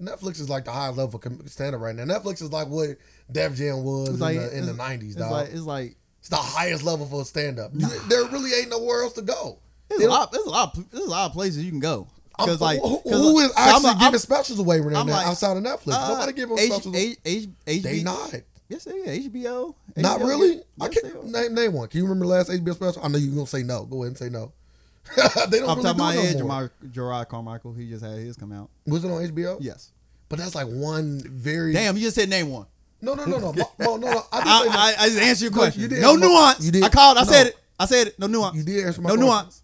Netflix 0.00 0.40
is 0.40 0.50
like 0.50 0.66
the 0.66 0.72
highest 0.72 0.98
level 0.98 1.18
for 1.18 1.48
stand 1.48 1.80
right 1.80 1.94
now. 1.94 2.04
Netflix 2.04 2.42
is 2.42 2.52
like 2.52 2.68
what 2.68 2.90
Def 3.32 3.54
Jam 3.54 3.82
was 3.82 4.08
It's 4.10 4.16
in, 4.16 4.20
like 4.20 4.36
the, 4.36 4.58
in 4.58 4.66
the 4.66 4.72
it's- 4.74 4.90
90s, 4.90 5.04
It's 5.06 5.14
dog. 5.16 5.30
like 5.32 5.48
it's 5.48 5.62
like 5.62 5.96
it's 6.26 6.28
the 6.30 6.36
highest 6.36 6.82
level 6.82 7.06
for 7.06 7.24
stand 7.24 7.60
up. 7.60 7.70
There 7.72 8.24
really 8.26 8.52
ain't 8.58 8.70
nowhere 8.70 9.02
else 9.02 9.12
to 9.14 9.22
go. 9.22 9.58
there's 9.88 10.02
a 10.02 10.08
lot. 10.08 10.32
There's 10.32 10.44
a 10.44 10.50
lot. 10.50 10.76
There's 10.90 11.04
a 11.04 11.08
lot 11.10 11.26
of 11.26 11.32
places 11.32 11.62
you 11.64 11.70
can 11.70 11.78
go. 11.80 12.08
Because 12.36 12.60
like 12.60 12.80
who, 12.80 12.98
who 13.04 13.38
is 13.38 13.52
I'm 13.56 13.76
actually 13.76 13.88
I'm- 13.90 13.98
giving 14.00 14.18
specials 14.18 14.58
away 14.58 14.80
right 14.80 14.92
now 14.92 15.00
I'm 15.02 15.06
like, 15.06 15.26
outside 15.26 15.56
of 15.56 15.62
Netflix? 15.62 15.92
uh, 15.94 16.08
Nobody 16.08 16.32
giving 16.32 16.58
H- 16.58 16.66
specials. 16.72 16.86
away. 16.94 17.16
H- 17.24 17.48
H- 17.66 17.82
they 17.82 18.02
not. 18.02 18.34
Yes, 18.68 18.84
they 18.84 18.96
yeah, 19.04 19.28
HBO. 19.28 19.74
Not 19.96 20.20
really. 20.20 20.56
Yes, 20.56 20.64
I 20.80 20.88
can't 20.88 21.24
name 21.26 21.54
name 21.54 21.72
one. 21.72 21.88
Can 21.88 21.98
you 21.98 22.04
remember 22.04 22.24
the 22.26 22.32
last 22.32 22.50
HBO 22.50 22.74
special? 22.74 23.04
I 23.04 23.08
know 23.08 23.18
you're 23.18 23.32
gonna 23.34 23.46
say 23.46 23.62
no. 23.62 23.84
Go 23.84 24.02
ahead 24.02 24.08
and 24.08 24.18
say 24.18 24.28
no. 24.28 24.52
they 25.50 25.60
don't 25.60 25.68
Off 25.70 25.76
really 25.78 25.82
top 25.84 25.92
of 25.92 25.96
my 25.98 26.14
head, 26.14 26.36
no. 26.36 26.46
Jerrod, 26.46 26.70
Jerrod 26.88 27.28
Carmichael, 27.28 27.72
he 27.74 27.88
just 27.88 28.04
had 28.04 28.18
his 28.18 28.36
come 28.36 28.50
out. 28.52 28.68
Was 28.86 29.04
it 29.04 29.10
on 29.10 29.22
HBO? 29.22 29.58
Yes. 29.60 29.92
But 30.28 30.40
that's 30.40 30.56
like 30.56 30.66
one 30.66 31.20
very 31.24 31.72
Damn, 31.72 31.96
you 31.96 32.02
just 32.02 32.16
said 32.16 32.28
name 32.28 32.50
one. 32.50 32.66
No, 33.02 33.14
no, 33.14 33.24
no, 33.26 33.38
no, 33.38 33.52
no, 33.52 33.64
no, 33.78 33.96
no. 33.96 34.22
I 34.32 34.38
did 34.40 34.46
I, 34.48 34.64
no. 34.64 34.70
I, 34.70 34.94
I 34.98 35.08
just 35.08 35.18
answered 35.20 35.42
your 35.44 35.50
No, 35.52 35.56
question. 35.58 35.82
you 35.82 35.88
did 35.88 36.00
no 36.00 36.10
answer 36.14 36.20
my- 36.20 36.26
nuance. 36.26 36.64
you 36.64 36.72
did- 36.72 36.82
I 36.84 36.88
called. 36.88 37.18
I 37.18 37.24
no. 37.24 37.30
said 37.30 37.46
it. 37.48 37.56
I 37.78 37.84
said 37.86 38.06
it. 38.08 38.18
No 38.18 38.26
nuance. 38.26 38.56
You 38.56 38.62
did 38.64 38.86
answer 38.86 39.00
my 39.02 39.08
No 39.10 39.14
question. 39.16 39.26
nuance. 39.28 39.62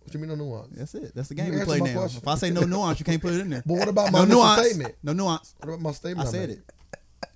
What 0.00 0.12
do 0.12 0.18
you 0.18 0.26
mean 0.26 0.38
no 0.38 0.44
nuance? 0.44 0.68
That's 0.76 0.94
it. 0.94 1.12
That's 1.14 1.28
the 1.28 1.34
You 1.36 1.42
game 1.42 1.50
we 1.50 1.60
answered 1.60 1.66
play 1.66 1.80
my 1.80 1.86
now. 1.92 1.98
question. 2.00 2.20
If 2.22 2.28
I 2.28 2.34
say 2.36 2.50
no 2.50 2.60
nuance, 2.62 2.98
you 3.00 3.04
can't 3.04 3.20
put 3.20 3.32
it 3.34 3.40
in 3.40 3.50
there. 3.50 3.62
But 3.66 3.74
what 3.74 3.88
about 3.88 4.06
no 4.12 4.18
my 4.18 4.22
initial 4.24 4.40
nuance. 4.42 4.66
statement? 4.66 4.94
No 5.02 5.12
nuance. 5.12 5.54
What 5.58 5.68
about 5.68 5.80
my 5.80 5.92
statement? 5.92 6.28
I 6.28 6.30
said 6.30 6.48
made? 6.48 6.58
it. 6.58 6.72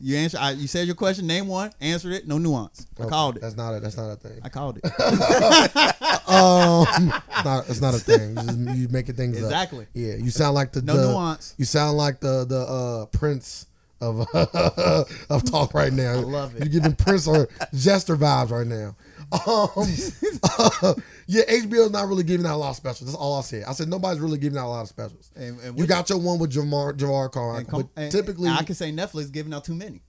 You 0.00 0.16
answer. 0.16 0.38
I, 0.40 0.50
you 0.52 0.66
said 0.66 0.86
your 0.86 0.96
question. 0.96 1.26
Name 1.26 1.46
one. 1.46 1.70
Answered 1.80 2.12
it. 2.12 2.26
No 2.28 2.38
nuance. 2.38 2.86
I 2.98 3.02
Okay, 3.02 3.10
called 3.10 3.36
it. 3.36 3.42
That's 3.42 3.56
not 3.56 3.74
a. 3.74 3.80
That's 3.80 3.96
not 3.96 4.10
a 4.10 4.16
thing. 4.16 4.40
I 4.42 4.48
called 4.48 4.78
it. 4.82 4.84
Um, 6.26 6.86
it's 6.90 7.44
not. 7.44 7.68
It's 7.68 7.80
not 7.80 7.94
a 7.94 7.98
thing. 7.98 8.30
You 8.30 8.42
just 8.42 8.58
you 8.78 8.88
making 8.90 9.14
things 9.16 9.36
up. 9.38 9.44
Exactly. 9.44 9.86
Yeah, 9.94 10.14
you 10.14 10.30
sound 10.30 10.54
like 10.54 10.72
the 10.72 10.82
No 10.82 10.96
the- 10.96 11.10
nuance. 11.12 11.54
You 11.58 11.64
sound 11.64 11.96
like 11.96 12.20
the 12.20 12.44
the 12.44 12.60
uh, 12.60 13.06
Prince 13.06 13.66
of 14.04 14.26
of 15.30 15.44
talk 15.50 15.74
right 15.74 15.92
now. 15.92 16.12
I 16.12 16.14
love 16.16 16.54
it. 16.56 16.60
You're 16.64 16.80
giving 16.80 16.94
Prince 16.96 17.26
or 17.26 17.48
Jester 17.72 18.16
vibes 18.16 18.50
right 18.50 18.66
now. 18.66 18.94
Um, 19.32 19.88
yeah, 21.26 21.42
HBO's 21.44 21.90
not 21.90 22.06
really 22.08 22.22
giving 22.24 22.46
out 22.46 22.54
a 22.54 22.58
lot 22.58 22.70
of 22.70 22.76
specials. 22.76 23.10
That's 23.10 23.16
all 23.16 23.38
I 23.38 23.42
said. 23.42 23.64
I 23.66 23.72
said 23.72 23.88
nobody's 23.88 24.20
really 24.20 24.38
giving 24.38 24.58
out 24.58 24.66
a 24.66 24.68
lot 24.68 24.82
of 24.82 24.88
specials. 24.88 25.30
And- 25.34 25.58
and 25.60 25.78
you 25.78 25.86
got 25.86 26.08
your 26.10 26.18
one 26.18 26.38
with 26.38 26.52
Jamar 26.52 26.96
Carmichael, 27.32 27.64
com- 27.82 27.90
but 27.94 28.10
typically 28.10 28.48
I 28.50 28.62
can 28.62 28.74
say 28.74 28.92
Netflix 28.92 29.32
giving 29.32 29.52
out 29.54 29.64
too 29.64 29.74
many. 29.74 30.02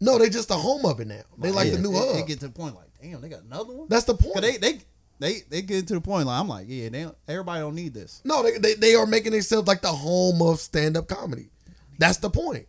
no, 0.00 0.18
they 0.18 0.30
just 0.30 0.48
the 0.48 0.56
home 0.56 0.84
of 0.86 0.98
it 1.00 1.06
now. 1.06 1.20
They 1.38 1.50
like 1.52 1.66
Yeah, 1.68 1.76
the 1.76 1.82
new 1.82 1.92
it, 1.92 1.98
hub. 1.98 2.16
It 2.16 2.26
get 2.26 2.40
to 2.40 2.46
the 2.48 2.52
point 2.52 2.74
like, 2.74 2.88
damn, 3.00 3.20
they 3.20 3.28
got 3.28 3.42
another 3.42 3.72
one. 3.74 3.86
That's 3.88 4.04
the 4.04 4.14
point. 4.14 4.40
They 4.40 4.56
they 4.56 4.80
they 5.18 5.40
they 5.48 5.62
get 5.62 5.86
to 5.88 5.94
the 5.94 6.00
point 6.00 6.26
like 6.26 6.40
I'm 6.40 6.48
like, 6.48 6.64
yeah, 6.68 6.88
they 6.88 7.06
everybody 7.28 7.60
don't 7.60 7.74
need 7.74 7.92
this. 7.94 8.22
No, 8.24 8.42
they, 8.42 8.58
they 8.58 8.74
they 8.74 8.94
are 8.94 9.06
making 9.06 9.32
themselves 9.32 9.68
like 9.68 9.82
the 9.82 9.88
home 9.88 10.40
of 10.42 10.58
stand 10.60 10.96
up 10.96 11.06
comedy. 11.08 11.50
That's 11.98 12.16
the 12.18 12.30
point. 12.30 12.66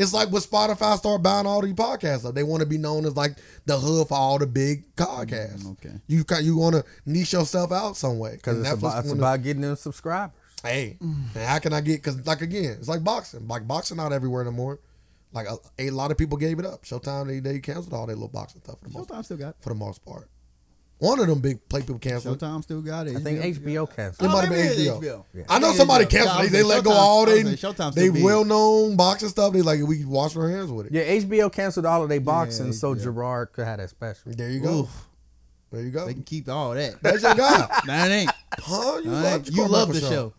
It's 0.00 0.14
like 0.14 0.30
when 0.30 0.40
Spotify 0.40 0.96
start 0.96 1.22
buying 1.22 1.46
all 1.46 1.60
these 1.60 1.74
podcasts 1.74 2.24
up. 2.24 2.34
They 2.34 2.42
want 2.42 2.62
to 2.62 2.66
be 2.66 2.78
known 2.78 3.04
as 3.04 3.16
like 3.16 3.36
the 3.66 3.76
hood 3.78 4.08
for 4.08 4.14
all 4.16 4.38
the 4.38 4.46
big 4.46 4.96
podcasts. 4.96 5.62
Mm, 5.62 5.72
okay. 5.72 5.92
You 6.06 6.24
you 6.40 6.56
want 6.56 6.76
to 6.76 6.84
niche 7.04 7.34
yourself 7.34 7.70
out 7.70 7.98
some 7.98 8.18
way 8.18 8.36
Because 8.36 8.60
it's, 8.60 8.72
about, 8.72 9.04
it's 9.04 9.12
about 9.12 9.42
getting 9.42 9.60
them 9.60 9.76
subscribers. 9.76 10.34
hey, 10.62 10.96
and 11.00 11.36
how 11.36 11.58
can 11.58 11.74
I 11.74 11.82
get? 11.82 11.96
Because 12.02 12.26
like 12.26 12.40
again, 12.40 12.76
it's 12.78 12.88
like 12.88 13.04
boxing. 13.04 13.46
Like 13.46 13.68
boxing 13.68 13.98
not 13.98 14.14
everywhere 14.14 14.42
no 14.42 14.52
more. 14.52 14.80
Like 15.34 15.46
a, 15.46 15.58
a 15.78 15.90
lot 15.90 16.10
of 16.10 16.16
people 16.16 16.38
gave 16.38 16.58
it 16.58 16.64
up. 16.64 16.82
Showtime 16.84 17.26
they 17.26 17.40
they 17.40 17.58
canceled 17.60 17.92
all 17.92 18.06
their 18.06 18.16
little 18.16 18.28
boxing 18.28 18.62
stuff 18.62 18.78
for 18.78 18.88
the 18.88 18.98
most 18.98 19.10
Showtime 19.10 19.24
still 19.26 19.36
got 19.36 19.60
for 19.60 19.68
the 19.68 19.74
most 19.74 20.02
part. 20.02 20.30
One 21.00 21.18
of 21.18 21.26
them 21.26 21.40
big 21.40 21.66
play 21.68 21.80
people 21.80 21.98
canceled. 21.98 22.38
Showtime 22.38 22.62
still 22.62 22.82
got 22.82 23.06
it. 23.08 23.16
I 23.16 23.20
think 23.20 23.40
HBO 23.40 23.88
It 23.90 23.96
canceled. 23.96 24.28
Oh, 24.30 24.32
might 24.34 24.40
have 24.44 24.50
been 24.50 24.68
oh, 24.68 24.72
HBO. 24.72 25.00
HBO. 25.02 25.24
Yeah. 25.34 25.42
I 25.48 25.58
know 25.58 25.68
Maybe 25.68 25.78
somebody 25.78 26.04
HBO. 26.04 26.10
canceled. 26.10 26.42
They, 26.44 26.48
they 26.48 26.58
was 26.62 26.68
let 26.68 26.84
go 26.84 26.90
Showtime- 26.90 26.94
all 26.94 27.26
they 27.26 27.42
Showtime 27.44 27.94
they 27.94 28.10
well 28.10 28.44
known 28.44 28.96
boxing 28.96 29.30
stuff. 29.30 29.52
They 29.54 29.62
like 29.62 29.80
we 29.82 30.04
wash 30.04 30.36
our 30.36 30.48
hands 30.50 30.70
with 30.70 30.86
it. 30.86 30.92
Yeah, 30.92 31.04
HBO 31.26 31.50
canceled 31.50 31.86
all 31.86 32.02
of 32.02 32.08
their 32.10 32.20
boxing 32.20 32.72
so 32.74 32.94
Jerrod 32.94 33.52
could 33.52 33.64
have 33.64 33.78
that 33.78 33.88
special. 33.90 34.32
There 34.32 34.50
you 34.50 34.60
go. 34.60 34.80
Oof. 34.80 35.06
There 35.72 35.82
you 35.82 35.90
go. 35.90 36.06
They 36.06 36.14
can 36.14 36.24
keep 36.24 36.48
all 36.48 36.74
that. 36.74 37.00
That's 37.02 37.22
your 37.22 37.34
guy. 37.34 37.80
That 37.86 38.10
ain't. 38.10 38.30
huh? 38.58 38.96
You 39.02 39.10
That 39.10 39.22
love, 39.22 39.34
ain't- 39.46 39.50
you 39.56 39.62
love 39.62 39.70
Carmichael 39.88 39.92
the 39.94 40.14
show. 40.14 40.32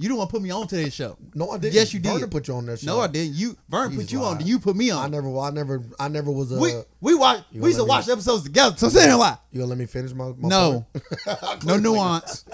You 0.00 0.08
don't 0.08 0.16
want 0.18 0.30
to 0.30 0.34
put 0.34 0.42
me 0.42 0.50
on 0.52 0.68
to 0.68 0.76
this 0.76 0.94
show. 0.94 1.18
No, 1.34 1.50
I 1.50 1.58
didn't. 1.58 1.74
Yes, 1.74 1.92
you 1.92 1.98
Vernon 1.98 2.20
did. 2.20 2.30
put 2.30 2.46
you 2.46 2.54
on 2.54 2.66
that 2.66 2.78
show. 2.78 2.86
No, 2.86 3.00
I 3.00 3.08
didn't. 3.08 3.34
You 3.34 3.56
Vern 3.68 3.90
He's 3.90 4.02
put 4.02 4.12
you 4.12 4.22
on. 4.22 4.36
lying. 4.36 4.46
You 4.46 4.60
put 4.60 4.76
me 4.76 4.90
on. 4.90 5.04
I 5.04 5.08
never. 5.08 5.36
I 5.36 5.50
never. 5.50 5.82
I 5.98 6.06
never 6.06 6.30
was 6.30 6.52
a. 6.52 6.58
we 6.60 6.72
we 7.00 7.14
watch. 7.16 7.42
You 7.50 7.62
We 7.62 7.70
used 7.70 7.80
to 7.80 7.84
watch 7.84 8.08
episodes 8.08 8.44
together. 8.44 8.76
So 8.76 8.90
say 8.90 9.06
that 9.08 9.16
lie. 9.16 9.36
you 9.50 9.58
gonna 9.58 9.70
let 9.70 9.78
me 9.78 9.86
finish 9.86 10.12
my? 10.12 10.26
my 10.38 10.48
No, 10.48 10.86
point? 10.92 11.64
no 11.64 11.78
nuance. 11.78 12.44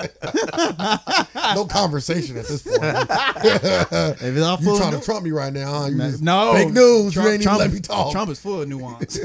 no 1.54 1.66
conversation 1.66 2.38
at 2.38 2.46
this 2.46 2.62
point. 2.62 2.80
If 2.82 4.22
it's 4.22 4.42
all 4.42 4.58
you 4.58 4.64
full 4.64 4.78
trying 4.78 4.98
to 4.98 5.04
trump 5.04 5.24
me 5.24 5.30
right 5.32 5.52
now? 5.52 5.80
Huh? 5.82 5.86
You 5.88 5.98
just- 5.98 6.22
no 6.22 6.54
fake 6.54 6.72
news. 6.72 7.12
Trump, 7.12 7.26
you 7.26 7.32
ain't 7.34 7.42
even 7.42 7.58
let 7.58 7.72
me 7.72 7.80
talk. 7.80 8.10
Trump 8.12 8.30
is 8.30 8.40
full 8.40 8.62
of 8.62 8.68
nuance. 8.68 9.18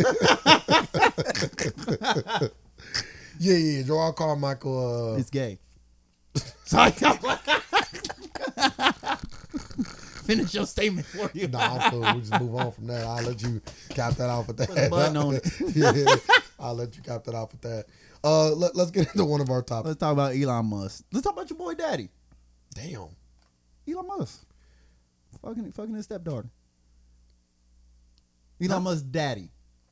Yeah, 3.39 3.55
yeah. 3.55 3.77
Yeah. 3.77 3.83
Jerrod 3.83 4.15
Carmichael. 4.17 5.13
Uh, 5.13 5.17
it's 5.19 5.29
gay. 5.29 5.59
Sorry. 6.65 6.91
Finish 10.25 10.53
your 10.53 10.65
statement 10.67 11.07
for 11.07 11.31
you. 11.33 11.47
Nah, 11.47 11.77
I'm 11.77 11.91
cool. 11.91 12.01
We 12.01 12.19
just 12.21 12.39
move 12.39 12.55
on 12.55 12.71
from 12.71 12.87
that. 12.87 13.03
I'll 13.03 13.23
let 13.23 13.41
you 13.41 13.61
cap 13.89 14.13
that 14.15 14.29
off 14.29 14.47
with 14.47 14.57
that. 14.57 14.69
Put 14.69 14.77
a 14.77 14.89
button 14.89 15.17
on 15.17 15.35
it. 15.35 15.47
yeah, 15.75 16.35
I'll 16.59 16.75
let 16.75 16.95
you 16.95 17.01
cap 17.01 17.23
that 17.23 17.33
off 17.33 17.51
with 17.51 17.61
that. 17.61 17.85
Uh, 18.23 18.51
let, 18.51 18.75
let's 18.75 18.91
get 18.91 19.07
into 19.07 19.25
one 19.25 19.41
of 19.41 19.49
our 19.49 19.63
topics. 19.63 19.87
Let's 19.87 19.99
talk 19.99 20.13
about 20.13 20.35
Elon 20.35 20.67
Musk. 20.67 21.03
Let's 21.11 21.23
talk 21.23 21.33
about 21.33 21.49
your 21.49 21.57
boy 21.57 21.73
Daddy. 21.73 22.09
Damn. 22.75 23.07
Elon 23.87 24.07
Musk. 24.07 24.45
Fucking 25.41 25.71
fucking 25.71 25.95
his 25.95 26.05
stepdaughter. 26.05 26.49
Elon 28.61 28.83
Musk's 28.83 29.03
daddy 29.03 29.51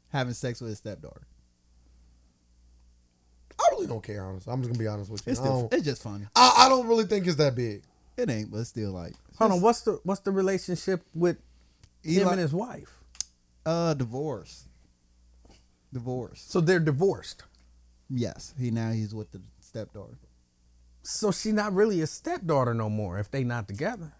having 0.09 0.33
sex 0.33 0.61
with 0.61 0.69
his 0.69 0.77
stepdaughter. 0.79 1.25
I 3.59 3.63
really 3.71 3.87
don't 3.87 4.03
care, 4.03 4.23
honestly. 4.23 4.51
I'm 4.53 4.61
just 4.61 4.71
gonna 4.71 4.79
be 4.79 4.87
honest 4.87 5.09
with 5.09 5.25
you. 5.25 5.31
It's 5.31 5.39
still, 5.39 5.67
it's 5.71 5.83
just 5.83 6.03
funny. 6.03 6.25
I, 6.35 6.65
I 6.65 6.69
don't 6.69 6.87
really 6.87 7.05
think 7.05 7.25
it's 7.25 7.37
that 7.37 7.55
big. 7.55 7.81
It 8.17 8.29
ain't, 8.29 8.51
but 8.51 8.65
still 8.65 8.91
like 8.91 9.13
Hold 9.37 9.51
on, 9.51 9.61
what's 9.61 9.81
the 9.81 9.99
what's 10.03 10.21
the 10.21 10.31
relationship 10.31 11.03
with 11.13 11.37
him 12.03 12.23
Elon- 12.23 12.33
and 12.33 12.41
his 12.41 12.53
wife? 12.53 12.99
uh 13.65 13.93
divorce. 13.93 14.65
Divorce. 15.93 16.41
So 16.47 16.59
they're 16.61 16.79
divorced. 16.79 17.43
Yes. 18.09 18.53
He 18.59 18.71
now 18.71 18.91
he's 18.91 19.13
with 19.15 19.31
the 19.31 19.41
stepdaughter. 19.59 20.17
So 21.03 21.31
she's 21.31 21.53
not 21.53 21.73
really 21.73 22.01
a 22.01 22.07
stepdaughter 22.07 22.73
no 22.73 22.89
more 22.89 23.17
if 23.19 23.31
they 23.31 23.43
not 23.43 23.67
together. 23.67 24.13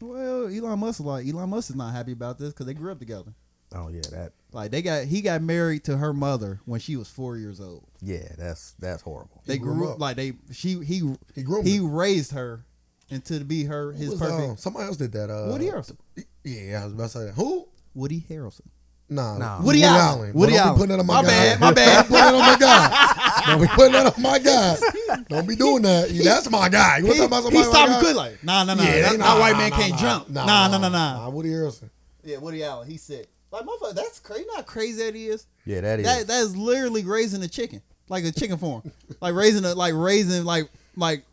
Well, 0.00 0.46
Elon 0.46 0.78
Musk 0.78 1.00
is 1.00 1.06
like 1.06 1.26
Elon 1.26 1.50
Musk 1.50 1.70
is 1.70 1.76
not 1.76 1.92
happy 1.92 2.12
about 2.12 2.38
this 2.38 2.50
because 2.52 2.66
they 2.66 2.74
grew 2.74 2.92
up 2.92 2.98
together. 2.98 3.32
Oh 3.74 3.88
yeah, 3.88 4.00
that 4.12 4.32
Like 4.52 4.70
they 4.70 4.82
got 4.82 5.04
he 5.04 5.20
got 5.20 5.42
married 5.42 5.84
to 5.84 5.96
her 5.96 6.12
mother 6.12 6.60
when 6.64 6.80
she 6.80 6.96
was 6.96 7.08
four 7.08 7.36
years 7.36 7.60
old. 7.60 7.86
yeah, 8.00 8.28
that's 8.38 8.72
that's 8.78 9.02
horrible. 9.02 9.42
They 9.46 9.58
grew 9.58 9.74
grew, 9.74 9.88
up 9.88 9.94
up. 9.94 10.00
like 10.00 10.16
they 10.16 10.32
she 10.52 10.82
he 10.84 11.14
He 11.34 11.42
grew 11.42 11.62
he 11.62 11.78
raised 11.80 12.32
her 12.32 12.64
into 13.10 13.38
to 13.38 13.44
be 13.44 13.64
her 13.64 13.92
his 13.92 14.10
was, 14.10 14.18
perfect 14.20 14.50
um, 14.50 14.56
somebody 14.56 14.86
else 14.86 14.96
did 14.96 15.12
that. 15.12 15.30
Uh, 15.30 15.50
Woody 15.52 15.66
Harrelson. 15.66 15.96
Yeah, 16.44 16.82
I 16.82 16.84
was 16.84 16.94
about 16.94 17.02
to 17.04 17.08
say 17.10 17.24
that. 17.26 17.34
Who? 17.34 17.68
Woody 17.94 18.24
Harrelson. 18.28 18.62
Nah, 19.08 19.38
Nah. 19.38 19.60
Woody 19.62 19.82
Allen. 19.82 20.30
But 20.32 20.34
Woody 20.38 20.52
don't 20.52 20.60
Allen. 20.60 20.74
be 20.74 20.78
putting 20.78 20.96
that 20.96 21.00
on 21.00 21.06
my, 21.06 21.14
My 21.14 21.22
guy. 21.22 21.28
bad, 21.28 21.60
my 21.60 21.72
bad. 21.72 22.06
Don't 22.08 22.10
be 22.10 22.16
putting 22.16 22.32
that 22.32 22.34
on 22.36 22.46
my 22.46 22.58
guy. 22.58 23.16
Don't 23.46 23.60
be 23.60 23.66
putting 23.66 23.92
that 23.92 24.06
on 24.16 24.22
my 24.22 24.38
guy. 24.38 25.24
Don't 25.28 25.48
be 25.48 25.56
doing 25.56 25.82
that. 25.82 26.20
That's 26.24 26.48
my 26.50 26.68
guy. 26.68 26.98
You 26.98 27.06
want 27.06 27.16
He, 27.16 27.22
to 27.24 27.28
talk 27.28 27.40
about 27.40 27.42
somebody 27.42 27.64
stopped 27.64 27.90
like 27.90 28.00
good 28.00 28.14
that? 28.14 28.16
like 28.16 28.44
nah 28.44 28.62
nah 28.64 28.74
nah. 28.74 28.82
Yeah, 28.84 28.88
that, 28.90 29.10
they- 29.12 29.16
that 29.16 29.18
nah, 29.18 29.40
white 29.40 29.52
nah, 29.52 29.58
man 29.58 29.70
nah, 29.70 29.76
can't 29.76 29.90
nah, 29.92 29.98
jump. 29.98 30.30
Nah, 30.30 30.46
Nah 30.46 30.68
nah 30.68 30.78
nah 30.78 30.88
nah. 30.88 31.14
Nah, 31.16 31.28
Woody 31.30 31.48
Harrelson. 31.48 31.90
Yeah, 32.22 32.36
Woody 32.38 32.62
Allen. 32.62 32.88
He's 32.88 33.02
sick. 33.02 33.26
Like 33.50 33.64
motherfucker, 33.64 33.94
that's 33.94 34.20
crazy. 34.20 34.42
You 34.42 34.46
know 34.46 34.56
how 34.56 34.62
crazy 34.62 35.02
that 35.02 35.16
is. 35.16 35.46
Yeah, 35.66 35.80
that 35.80 35.98
is. 36.00 36.06
That 36.06 36.26
that 36.28 36.40
is 36.44 36.56
literally 36.56 37.04
raising 37.04 37.42
a 37.42 37.48
chicken, 37.48 37.82
like 38.08 38.24
a 38.24 38.30
chicken 38.30 38.58
farm, 38.58 38.82
like 39.20 39.34
raising 39.34 39.64
a 39.64 39.74
like 39.74 39.94
raising 39.96 40.44
like 40.44 40.68
like 40.96 41.24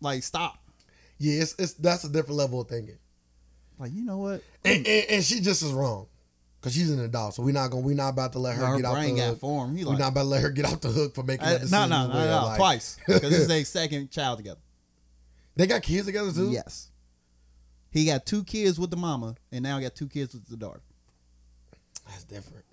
like 0.00 0.22
stop. 0.22 0.58
Yeah, 1.18 1.42
it's, 1.42 1.54
it's 1.58 1.72
that's 1.74 2.04
a 2.04 2.08
different 2.08 2.36
level 2.36 2.60
of 2.60 2.68
thinking. 2.68 2.98
Like 3.78 3.92
you 3.92 4.04
know 4.04 4.18
what? 4.18 4.42
And, 4.64 4.86
and, 4.86 5.06
and 5.10 5.24
she 5.24 5.40
just 5.40 5.62
is 5.62 5.72
wrong. 5.72 6.06
Cause 6.62 6.72
she's 6.74 6.90
an 6.90 6.98
adult, 7.00 7.34
so 7.34 7.42
we're 7.44 7.52
not 7.52 7.70
gonna 7.70 7.82
we're 7.84 7.94
not 7.94 8.08
about 8.08 8.32
to 8.32 8.38
let 8.40 8.56
her, 8.56 8.66
her 8.66 8.76
get 8.78 8.84
out 8.86 9.00
the 9.00 9.12
got 9.12 9.28
hook. 9.28 9.38
formed. 9.40 9.78
He 9.78 9.84
We're 9.84 9.96
not 9.98 10.08
about 10.08 10.22
to 10.22 10.26
let 10.28 10.42
her 10.42 10.50
get 10.50 10.64
off 10.64 10.80
the 10.80 10.88
hook 10.88 11.14
for 11.14 11.22
making 11.22 11.46
Uh, 11.46 11.50
that 11.50 11.58
no 11.58 11.60
decision. 11.86 11.90
no 11.90 12.06
no 12.08 12.12
no 12.40 12.46
Like, 12.46 12.56
twice 12.56 12.96
because 13.06 13.20
this 13.22 13.32
is 13.40 13.48
their 13.48 13.64
second 13.64 14.10
child 14.10 14.38
together. 14.38 14.58
They 15.54 15.66
got 15.68 15.82
kids 15.82 16.06
together 16.06 16.32
too. 16.32 16.50
Yes. 16.50 16.90
He 17.90 18.04
got 18.06 18.26
two 18.26 18.42
kids 18.42 18.80
with 18.80 18.90
the 18.90 18.96
mama, 18.96 19.36
and 19.52 19.62
now 19.62 19.78
he 19.78 19.84
got 19.84 19.94
two 19.94 20.08
kids 20.08 20.34
with 20.34 20.46
the 20.48 20.56
daughter. 20.56 20.80
That's 22.08 22.24
different. 22.24 22.64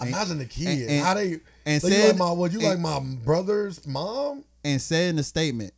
And- 0.00 0.08
Imagine 0.08 0.38
the 0.38 0.46
kid. 0.46 0.88
and- 0.88 1.04
how 1.04 1.14
they 1.14 1.40
and 1.66 1.82
so 1.82 1.88
you 1.88 1.94
said- 1.94 2.08
like 2.10 2.16
my 2.18 2.30
what 2.32 2.52
you 2.52 2.60
and- 2.60 2.68
like 2.68 2.78
my 2.78 3.00
brother's 3.00 3.86
mom? 3.86 4.44
And 4.64 4.80
said 4.80 5.10
in 5.10 5.16
the 5.16 5.24
statement, 5.24 5.74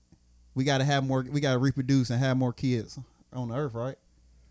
"We 0.60 0.64
got 0.64 0.78
to 0.78 0.84
have 0.84 1.06
more. 1.06 1.24
We 1.26 1.40
got 1.40 1.52
to 1.52 1.58
reproduce 1.58 2.10
and 2.10 2.18
have 2.20 2.36
more 2.36 2.52
kids 2.52 2.98
on 3.32 3.48
the 3.48 3.56
earth, 3.56 3.72
right?" 3.72 3.96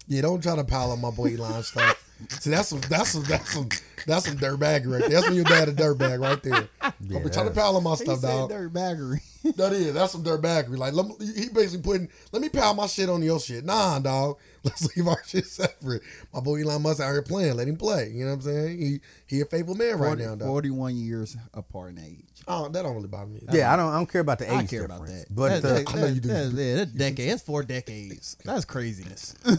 Yeah, 0.08 0.24
don't 0.24 0.42
try 0.42 0.56
to 0.56 0.64
pile 0.64 0.90
on 0.90 1.00
my 1.00 1.12
boy 1.12 1.36
Elon 1.36 1.62
stuff. 1.62 2.04
See, 2.42 2.50
that's 2.50 2.70
some 2.70 2.82
that's 2.82 3.10
some 3.12 3.24
that's 3.26 3.54
some 3.54 3.70
that's 4.08 4.26
some 4.26 4.38
dirtbag 4.38 4.92
right 4.92 5.02
there. 5.02 5.10
That's 5.10 5.28
when 5.28 5.36
your 5.36 5.46
dad 5.46 5.70
a 5.70 5.72
dirtbag 5.72 6.20
right 6.20 6.42
there. 6.42 6.68
Don't 7.08 7.24
be 7.24 7.30
trying 7.30 7.48
to 7.48 7.54
pile 7.54 7.78
on 7.78 7.84
my 7.84 7.94
stuff, 7.94 8.20
dog. 8.22 8.50
dirt 8.50 8.74
baggery. 8.74 9.22
That 9.56 9.72
is, 9.72 9.94
that's 9.94 10.12
some 10.12 10.24
dirtbaggery. 10.24 10.78
Like, 10.78 10.94
let 10.94 11.06
me, 11.08 11.14
he 11.20 11.50
basically 11.50 11.82
putting, 11.82 12.10
let 12.32 12.42
me 12.42 12.50
pile 12.50 12.74
my 12.74 12.88
shit 12.88 13.10
on 13.10 13.22
your 13.22 13.40
shit. 13.40 13.64
Nah, 13.64 14.00
dog. 14.00 14.38
Let's 14.64 14.94
leave 14.96 15.08
our 15.08 15.22
shit 15.26 15.46
separate. 15.46 16.02
My 16.34 16.42
boy 16.42 16.62
Elon 16.62 16.82
Musk 16.82 17.00
out 17.00 17.12
here 17.12 17.22
playing. 17.22 17.56
Let 17.56 17.70
him 17.70 17.78
play. 17.78 18.12
You 18.14 18.26
know 18.26 18.32
what 18.32 18.36
I'm 18.36 18.42
saying? 18.42 18.78
He 18.78 19.00
he 19.26 19.42
a 19.42 19.46
faithful 19.46 19.76
man 19.76 19.98
right 19.98 20.18
now, 20.18 20.36
dog. 20.36 20.50
Forty-one 20.50 20.98
years 20.98 21.38
apart 21.54 21.92
in 21.92 22.00
age. 22.00 22.26
Oh, 22.46 22.68
that 22.68 22.82
don't 22.82 22.94
really 22.94 23.08
bother 23.08 23.28
me. 23.28 23.40
yeah, 23.54 23.72
I 23.72 23.78
don't 23.78 23.90
I 23.90 23.96
don't 23.96 24.12
care 24.12 24.20
about 24.20 24.40
the 24.40 24.52
age 24.52 24.60
I 24.60 24.66
care 24.66 24.84
about 24.84 25.06
difference, 25.06 25.24
that. 25.24 25.36
but 25.36 25.50
that, 25.50 25.62
the, 25.62 25.74
that, 25.76 25.96
I 25.96 26.02
know 26.02 26.08
you 26.08 26.20
do. 26.20 26.28
That, 26.28 26.52
yeah, 26.54 26.76
that's 26.76 26.92
decade. 26.92 27.32
That's 27.32 27.42
four 27.42 27.64
decades. 27.64 28.36
That's 28.44 28.66
craziness. 28.66 29.36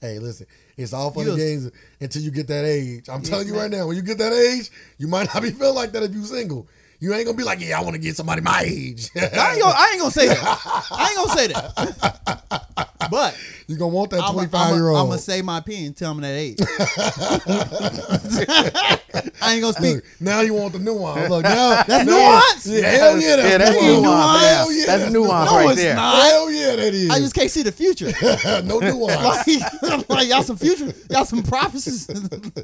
Hey, 0.00 0.20
listen, 0.20 0.46
it's 0.76 0.92
all 0.92 1.10
fun 1.10 1.24
You 1.24 1.30
and 1.30 1.40
games 1.40 1.70
until 2.00 2.22
you 2.22 2.30
get 2.30 2.46
that 2.46 2.64
age. 2.64 3.08
I'm 3.08 3.20
telling 3.20 3.48
you 3.48 3.56
right 3.56 3.68
now, 3.68 3.88
when 3.88 3.96
you 3.96 4.02
get 4.02 4.18
that 4.18 4.32
age, 4.32 4.70
you 4.96 5.08
might 5.08 5.26
not 5.34 5.42
be 5.42 5.50
feeling 5.58 5.74
like 5.74 5.90
that 5.90 6.04
if 6.04 6.14
you 6.14 6.22
single. 6.22 6.68
You 7.00 7.14
ain't 7.14 7.26
gonna 7.26 7.36
be 7.36 7.44
like, 7.44 7.60
yeah, 7.60 7.78
I 7.78 7.82
want 7.82 7.94
to 7.94 8.00
get 8.00 8.16
somebody 8.16 8.40
my 8.40 8.62
age. 8.66 9.10
I 9.16 9.52
ain't 9.52 9.60
gonna. 9.62 9.74
I 9.76 9.88
ain't 9.92 10.00
gonna 10.00 10.10
say 10.10 10.26
that. 10.28 10.86
I 10.90 11.08
ain't 11.08 11.16
gonna 11.16 11.38
say 11.38 11.46
that. 11.48 12.64
But 13.10 13.34
you're 13.68 13.78
gonna 13.78 13.94
want 13.94 14.10
that 14.10 14.28
25 14.32 14.74
year 14.74 14.88
old. 14.88 14.98
I'm 14.98 15.06
gonna 15.06 15.18
say 15.18 15.40
my 15.40 15.58
opinion. 15.58 15.94
Tell 15.94 16.12
me 16.12 16.20
that 16.22 16.34
age. 16.34 16.58
I 19.40 19.52
ain't 19.54 19.62
gonna 19.62 19.72
speak. 19.72 19.94
Look, 19.96 20.04
now 20.20 20.40
you 20.40 20.52
want 20.52 20.72
the 20.74 20.78
nuance. 20.78 21.30
Look, 21.30 21.42
now 21.44 21.82
That's 21.84 22.04
now- 22.04 22.04
nuance? 22.04 22.66
Yeah, 22.66 22.90
hell 22.90 23.18
yeah, 23.18 23.36
that's, 23.36 23.48
yeah, 23.50 23.58
that's 23.58 23.80
nuance. 23.82 24.02
nuance. 24.02 24.42
Yeah, 24.42 24.48
Hell 24.58 24.72
yeah, 24.72 24.86
that's 24.86 25.12
nuance 25.12 25.50
No, 25.50 25.56
right 25.56 25.70
it's 25.70 25.80
there. 25.80 25.96
not. 25.96 26.22
Hell 26.26 26.50
yeah, 26.50 26.76
that 26.76 26.94
is. 26.94 27.10
I 27.10 27.18
just 27.18 27.34
can't 27.34 27.50
see 27.50 27.62
the 27.62 27.72
future. 27.72 28.12
no 28.64 28.78
nuance. 28.80 29.46
like, 29.82 30.08
like 30.08 30.28
y'all 30.28 30.42
some 30.42 30.56
future, 30.58 30.92
y'all 31.08 31.24
some 31.24 31.42
prophets, 31.42 32.06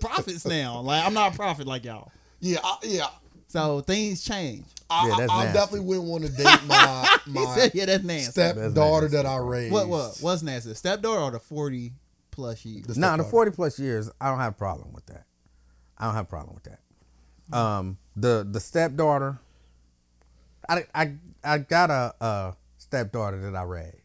prophets 0.00 0.44
now. 0.44 0.80
Like 0.80 1.06
I'm 1.06 1.14
not 1.14 1.32
a 1.32 1.36
prophet 1.36 1.66
like 1.66 1.84
y'all. 1.84 2.10
yeah, 2.40 2.58
I, 2.62 2.76
yeah. 2.82 3.06
So 3.54 3.82
things 3.82 4.24
change. 4.24 4.64
I, 4.90 5.06
Yeah, 5.06 5.14
I, 5.14 5.18
that's 5.20 5.32
I 5.32 5.44
nasty. 5.44 5.58
definitely 5.58 5.86
wouldn't 5.86 6.06
want 6.08 6.24
to 6.24 6.30
date 6.32 6.60
my 6.66 7.16
my 7.28 7.54
said, 7.54 7.70
"Yeah, 7.72 7.86
that's 7.86 8.02
nasty." 8.02 8.32
stepdaughter 8.32 9.06
that 9.10 9.26
I 9.26 9.36
raised. 9.36 9.72
What 9.72 9.88
what 9.88 10.18
what's 10.20 10.42
nasty? 10.42 10.74
Stepdaughter 10.74 11.20
or 11.20 11.30
the 11.30 11.38
forty 11.38 11.92
plus 12.32 12.64
years? 12.64 12.86
The 12.86 12.98
Nah, 12.98 13.16
the 13.16 13.22
forty 13.22 13.52
plus 13.52 13.78
years, 13.78 14.10
I 14.20 14.28
don't 14.28 14.40
have 14.40 14.54
a 14.54 14.56
problem 14.56 14.92
with 14.92 15.06
that. 15.06 15.26
I 15.96 16.06
don't 16.06 16.14
have 16.14 16.24
a 16.24 16.28
problem 16.28 16.56
with 16.56 16.64
that. 16.64 17.56
Um, 17.56 17.98
the 18.16 18.44
the 18.50 18.58
stepdaughter, 18.58 19.38
I 20.68 20.86
I 20.92 21.14
I 21.44 21.58
got 21.58 21.90
a, 21.90 22.12
a 22.20 22.56
stepdaughter 22.78 23.40
that 23.40 23.54
I 23.54 23.62
raised. 23.62 23.98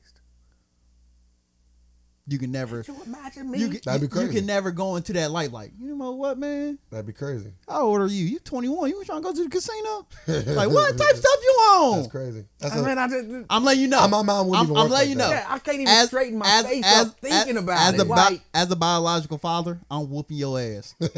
You 2.29 2.37
can 2.37 2.51
never. 2.51 2.83
you 2.87 2.95
imagine 3.07 3.49
me? 3.49 3.57
You 3.57 3.69
can, 3.69 3.81
That'd 3.83 4.01
be 4.01 4.07
crazy. 4.07 4.27
You 4.27 4.33
can 4.33 4.45
never 4.45 4.69
go 4.69 4.97
into 4.97 5.13
that 5.13 5.31
light 5.31 5.51
like, 5.51 5.71
you 5.79 5.95
know 5.95 6.11
what, 6.11 6.37
man? 6.37 6.77
That'd 6.91 7.07
be 7.07 7.13
crazy. 7.13 7.51
How 7.67 7.81
old 7.81 8.01
are 8.01 8.07
you? 8.07 8.23
You 8.25 8.39
21. 8.39 8.89
You 8.89 9.03
trying 9.03 9.21
to 9.21 9.27
go 9.27 9.33
to 9.33 9.43
the 9.43 9.49
casino? 9.49 10.05
like, 10.55 10.69
what 10.69 10.95
type 10.95 11.11
of 11.11 11.17
stuff 11.17 11.39
you 11.41 11.49
on? 11.49 11.97
That's 11.97 12.11
crazy. 12.11 12.45
That's 12.59 12.75
I 12.75 12.79
a, 12.79 12.83
mean, 12.83 12.97
I 12.99 13.07
just, 13.07 13.45
I'm 13.49 13.63
letting 13.63 13.81
you 13.81 13.87
know. 13.87 14.07
My 14.07 14.21
mind 14.21 14.47
wouldn't 14.47 14.59
I'm, 14.59 14.65
even 14.65 14.77
I'm 14.77 14.83
work 14.83 14.91
letting 14.91 15.09
you 15.09 15.15
know. 15.15 15.29
that. 15.29 15.45
yeah, 15.47 15.53
I 15.53 15.59
can't 15.59 15.79
even 15.79 16.07
straighten 16.07 16.37
my 16.37 16.63
face 16.63 16.85
up 16.85 17.19
thinking 17.19 17.57
about 17.57 17.79
as 17.79 17.93
it. 17.95 17.97
The 17.97 18.05
bi- 18.05 18.29
like, 18.29 18.41
as 18.53 18.69
a 18.69 18.75
biological 18.75 19.39
father, 19.39 19.79
I'm 19.89 20.09
whooping 20.09 20.37
your 20.37 20.59
ass. 20.59 20.93
You're 20.99 21.11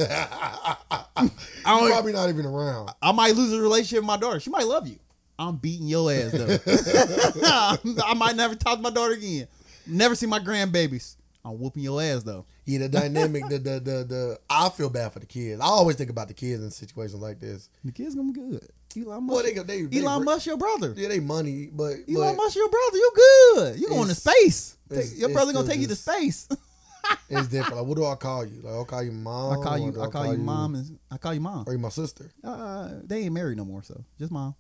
probably 1.66 2.14
not 2.14 2.30
even 2.30 2.46
around. 2.46 2.92
I 3.02 3.12
might 3.12 3.36
lose 3.36 3.52
a 3.52 3.62
relationship 3.62 4.00
with 4.00 4.08
my 4.08 4.18
daughter. 4.18 4.40
She 4.40 4.50
might 4.50 4.66
love 4.66 4.88
you. 4.88 4.98
I'm 5.38 5.58
beating 5.58 5.88
your 5.88 6.12
ass 6.12 6.32
though. 6.32 6.60
I 8.06 8.14
might 8.16 8.36
never 8.36 8.56
talk 8.56 8.78
to 8.78 8.82
my 8.82 8.92
daughter 8.92 9.14
again. 9.14 9.48
Never 9.88 10.16
see 10.16 10.26
my 10.26 10.40
grandbabies. 10.40 11.16
I'm 11.44 11.60
whooping 11.60 11.82
your 11.82 12.02
ass 12.02 12.24
though. 12.24 12.46
Yeah, 12.66 12.80
the 12.80 12.90
dynamic, 12.90 13.44
the, 13.50 13.58
the 13.58 13.80
the 13.80 14.06
the 14.08 14.40
I 14.50 14.70
feel 14.70 14.90
bad 14.90 15.12
for 15.12 15.20
the 15.20 15.26
kids. 15.26 15.60
I 15.60 15.66
always 15.66 15.96
think 15.96 16.10
about 16.12 16.28
the 16.28 16.34
kids 16.36 16.64
in 16.64 16.70
situations 16.70 17.20
like 17.20 17.40
this. 17.40 17.70
The 17.84 17.92
kids 17.92 18.14
gonna 18.16 18.32
be 18.32 18.40
good. 18.40 18.68
Elon 18.96 19.26
Well, 19.28 19.42
Musk. 19.42 19.46
they 19.46 19.64
they, 19.64 19.82
they 19.84 20.02
Elon 20.02 20.26
Musk, 20.26 20.46
your 20.46 20.58
brother. 20.58 20.94
Yeah, 20.96 21.08
they 21.08 21.20
money, 21.20 21.70
but, 21.72 21.94
Elon 22.10 22.36
but 22.36 22.44
Musk, 22.44 22.56
your 22.58 22.70
brother. 22.70 22.98
You 22.98 23.12
good. 23.16 23.80
You 23.80 23.88
going 23.88 24.08
to 24.10 24.16
space. 24.16 24.78
it's- 24.90 25.18
your 25.18 25.30
it's 25.30 25.34
brother 25.36 25.54
gonna 25.54 25.68
take 25.68 25.80
you 25.80 25.88
to 25.88 25.96
space. 25.96 26.48
it's 27.30 27.48
different. 27.48 27.78
Like, 27.78 27.86
what 27.88 27.98
do 27.98 28.06
I 28.06 28.16
call 28.16 28.46
you? 28.46 28.62
Like, 28.62 28.74
I'll 28.74 28.86
call 28.86 29.04
you 29.04 29.12
mom. 29.12 29.60
I 29.60 29.64
call 29.64 29.78
you. 29.78 29.92
do 29.92 30.02
I 30.02 30.08
call 30.08 30.32
you 30.32 30.38
mom, 30.40 30.76
and 30.76 31.00
I 31.10 31.18
call 31.18 31.34
you 31.34 31.40
mom. 31.40 31.64
Or 31.68 31.74
you 31.74 31.80
my 31.80 31.90
sister. 31.90 32.30
Uh, 32.44 32.90
they 33.04 33.20
ain't 33.24 33.34
married 33.34 33.58
no 33.58 33.66
more, 33.66 33.82
so 33.82 34.04
just 34.20 34.32
mom. 34.32 34.56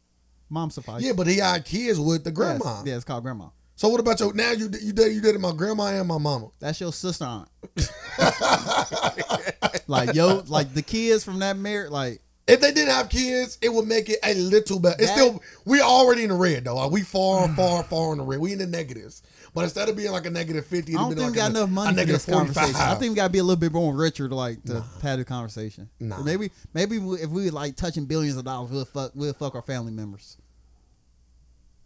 Mom 0.49 0.69
suffice. 0.69 1.01
Yeah, 1.01 1.13
but 1.13 1.27
he 1.27 1.37
had 1.37 1.63
kids 1.65 1.99
with 1.99 2.23
the 2.23 2.31
grandma. 2.31 2.77
Yes, 2.79 2.83
Yeah, 2.85 2.95
it's 2.95 3.05
called 3.05 3.23
grandma. 3.23 3.49
So 3.81 3.89
what 3.89 3.99
about 3.99 4.19
your 4.19 4.31
now? 4.31 4.51
You 4.51 4.69
you 4.79 4.93
did 4.93 5.11
you 5.11 5.21
did 5.21 5.33
it 5.33 5.41
my 5.41 5.53
grandma 5.53 5.85
and 5.85 6.07
my 6.07 6.19
mama. 6.19 6.49
That's 6.59 6.79
your 6.79 6.93
sister 6.93 7.25
aunt. 7.25 7.49
like 9.87 10.13
yo, 10.13 10.43
like 10.45 10.71
the 10.75 10.83
kids 10.83 11.23
from 11.23 11.39
that 11.39 11.57
marriage, 11.57 11.89
like 11.89 12.21
If 12.45 12.61
they 12.61 12.71
didn't 12.73 12.93
have 12.93 13.09
kids, 13.09 13.57
it 13.59 13.73
would 13.73 13.87
make 13.87 14.07
it 14.07 14.19
a 14.23 14.35
little 14.35 14.79
better. 14.79 14.97
It's 14.99 15.07
That- 15.07 15.17
still 15.17 15.41
we 15.65 15.81
already 15.81 16.21
in 16.21 16.29
the 16.29 16.35
red 16.35 16.65
though. 16.65 16.75
Like 16.75 16.91
we 16.91 17.01
far, 17.01 17.47
mm. 17.47 17.55
far, 17.55 17.81
far 17.81 18.11
in 18.11 18.19
the 18.19 18.23
red. 18.23 18.39
We 18.39 18.53
in 18.53 18.59
the 18.59 18.67
negatives. 18.67 19.23
But 19.55 19.63
instead 19.63 19.89
of 19.89 19.97
being 19.97 20.11
like 20.11 20.27
a 20.27 20.29
negative 20.29 20.67
fifty, 20.67 20.93
I 20.93 20.99
don't 20.99 21.15
think 21.15 21.21
like 21.21 21.31
we 21.31 21.35
got 21.37 21.47
a, 21.47 21.57
enough 21.57 21.69
money 21.71 21.97
for 21.97 22.05
this 22.05 22.25
conversation. 22.27 22.75
I 22.75 22.93
think 22.93 23.09
we 23.09 23.15
gotta 23.15 23.33
be 23.33 23.39
a 23.39 23.43
little 23.43 23.59
bit 23.59 23.71
more 23.71 23.95
richer 23.95 24.29
to 24.29 24.35
like 24.35 24.63
to 24.65 24.85
have 25.01 25.17
the 25.17 25.25
conversation. 25.25 25.89
Nah. 25.99 26.21
Maybe 26.21 26.51
maybe 26.75 26.99
we- 26.99 27.17
if 27.17 27.31
we 27.31 27.49
like 27.49 27.77
touching 27.77 28.05
billions 28.05 28.37
of 28.37 28.45
dollars, 28.45 28.69
we'll 28.69 28.85
fuck 28.85 29.13
we'll 29.15 29.33
fuck 29.33 29.55
our 29.55 29.63
family 29.63 29.91
members. 29.91 30.37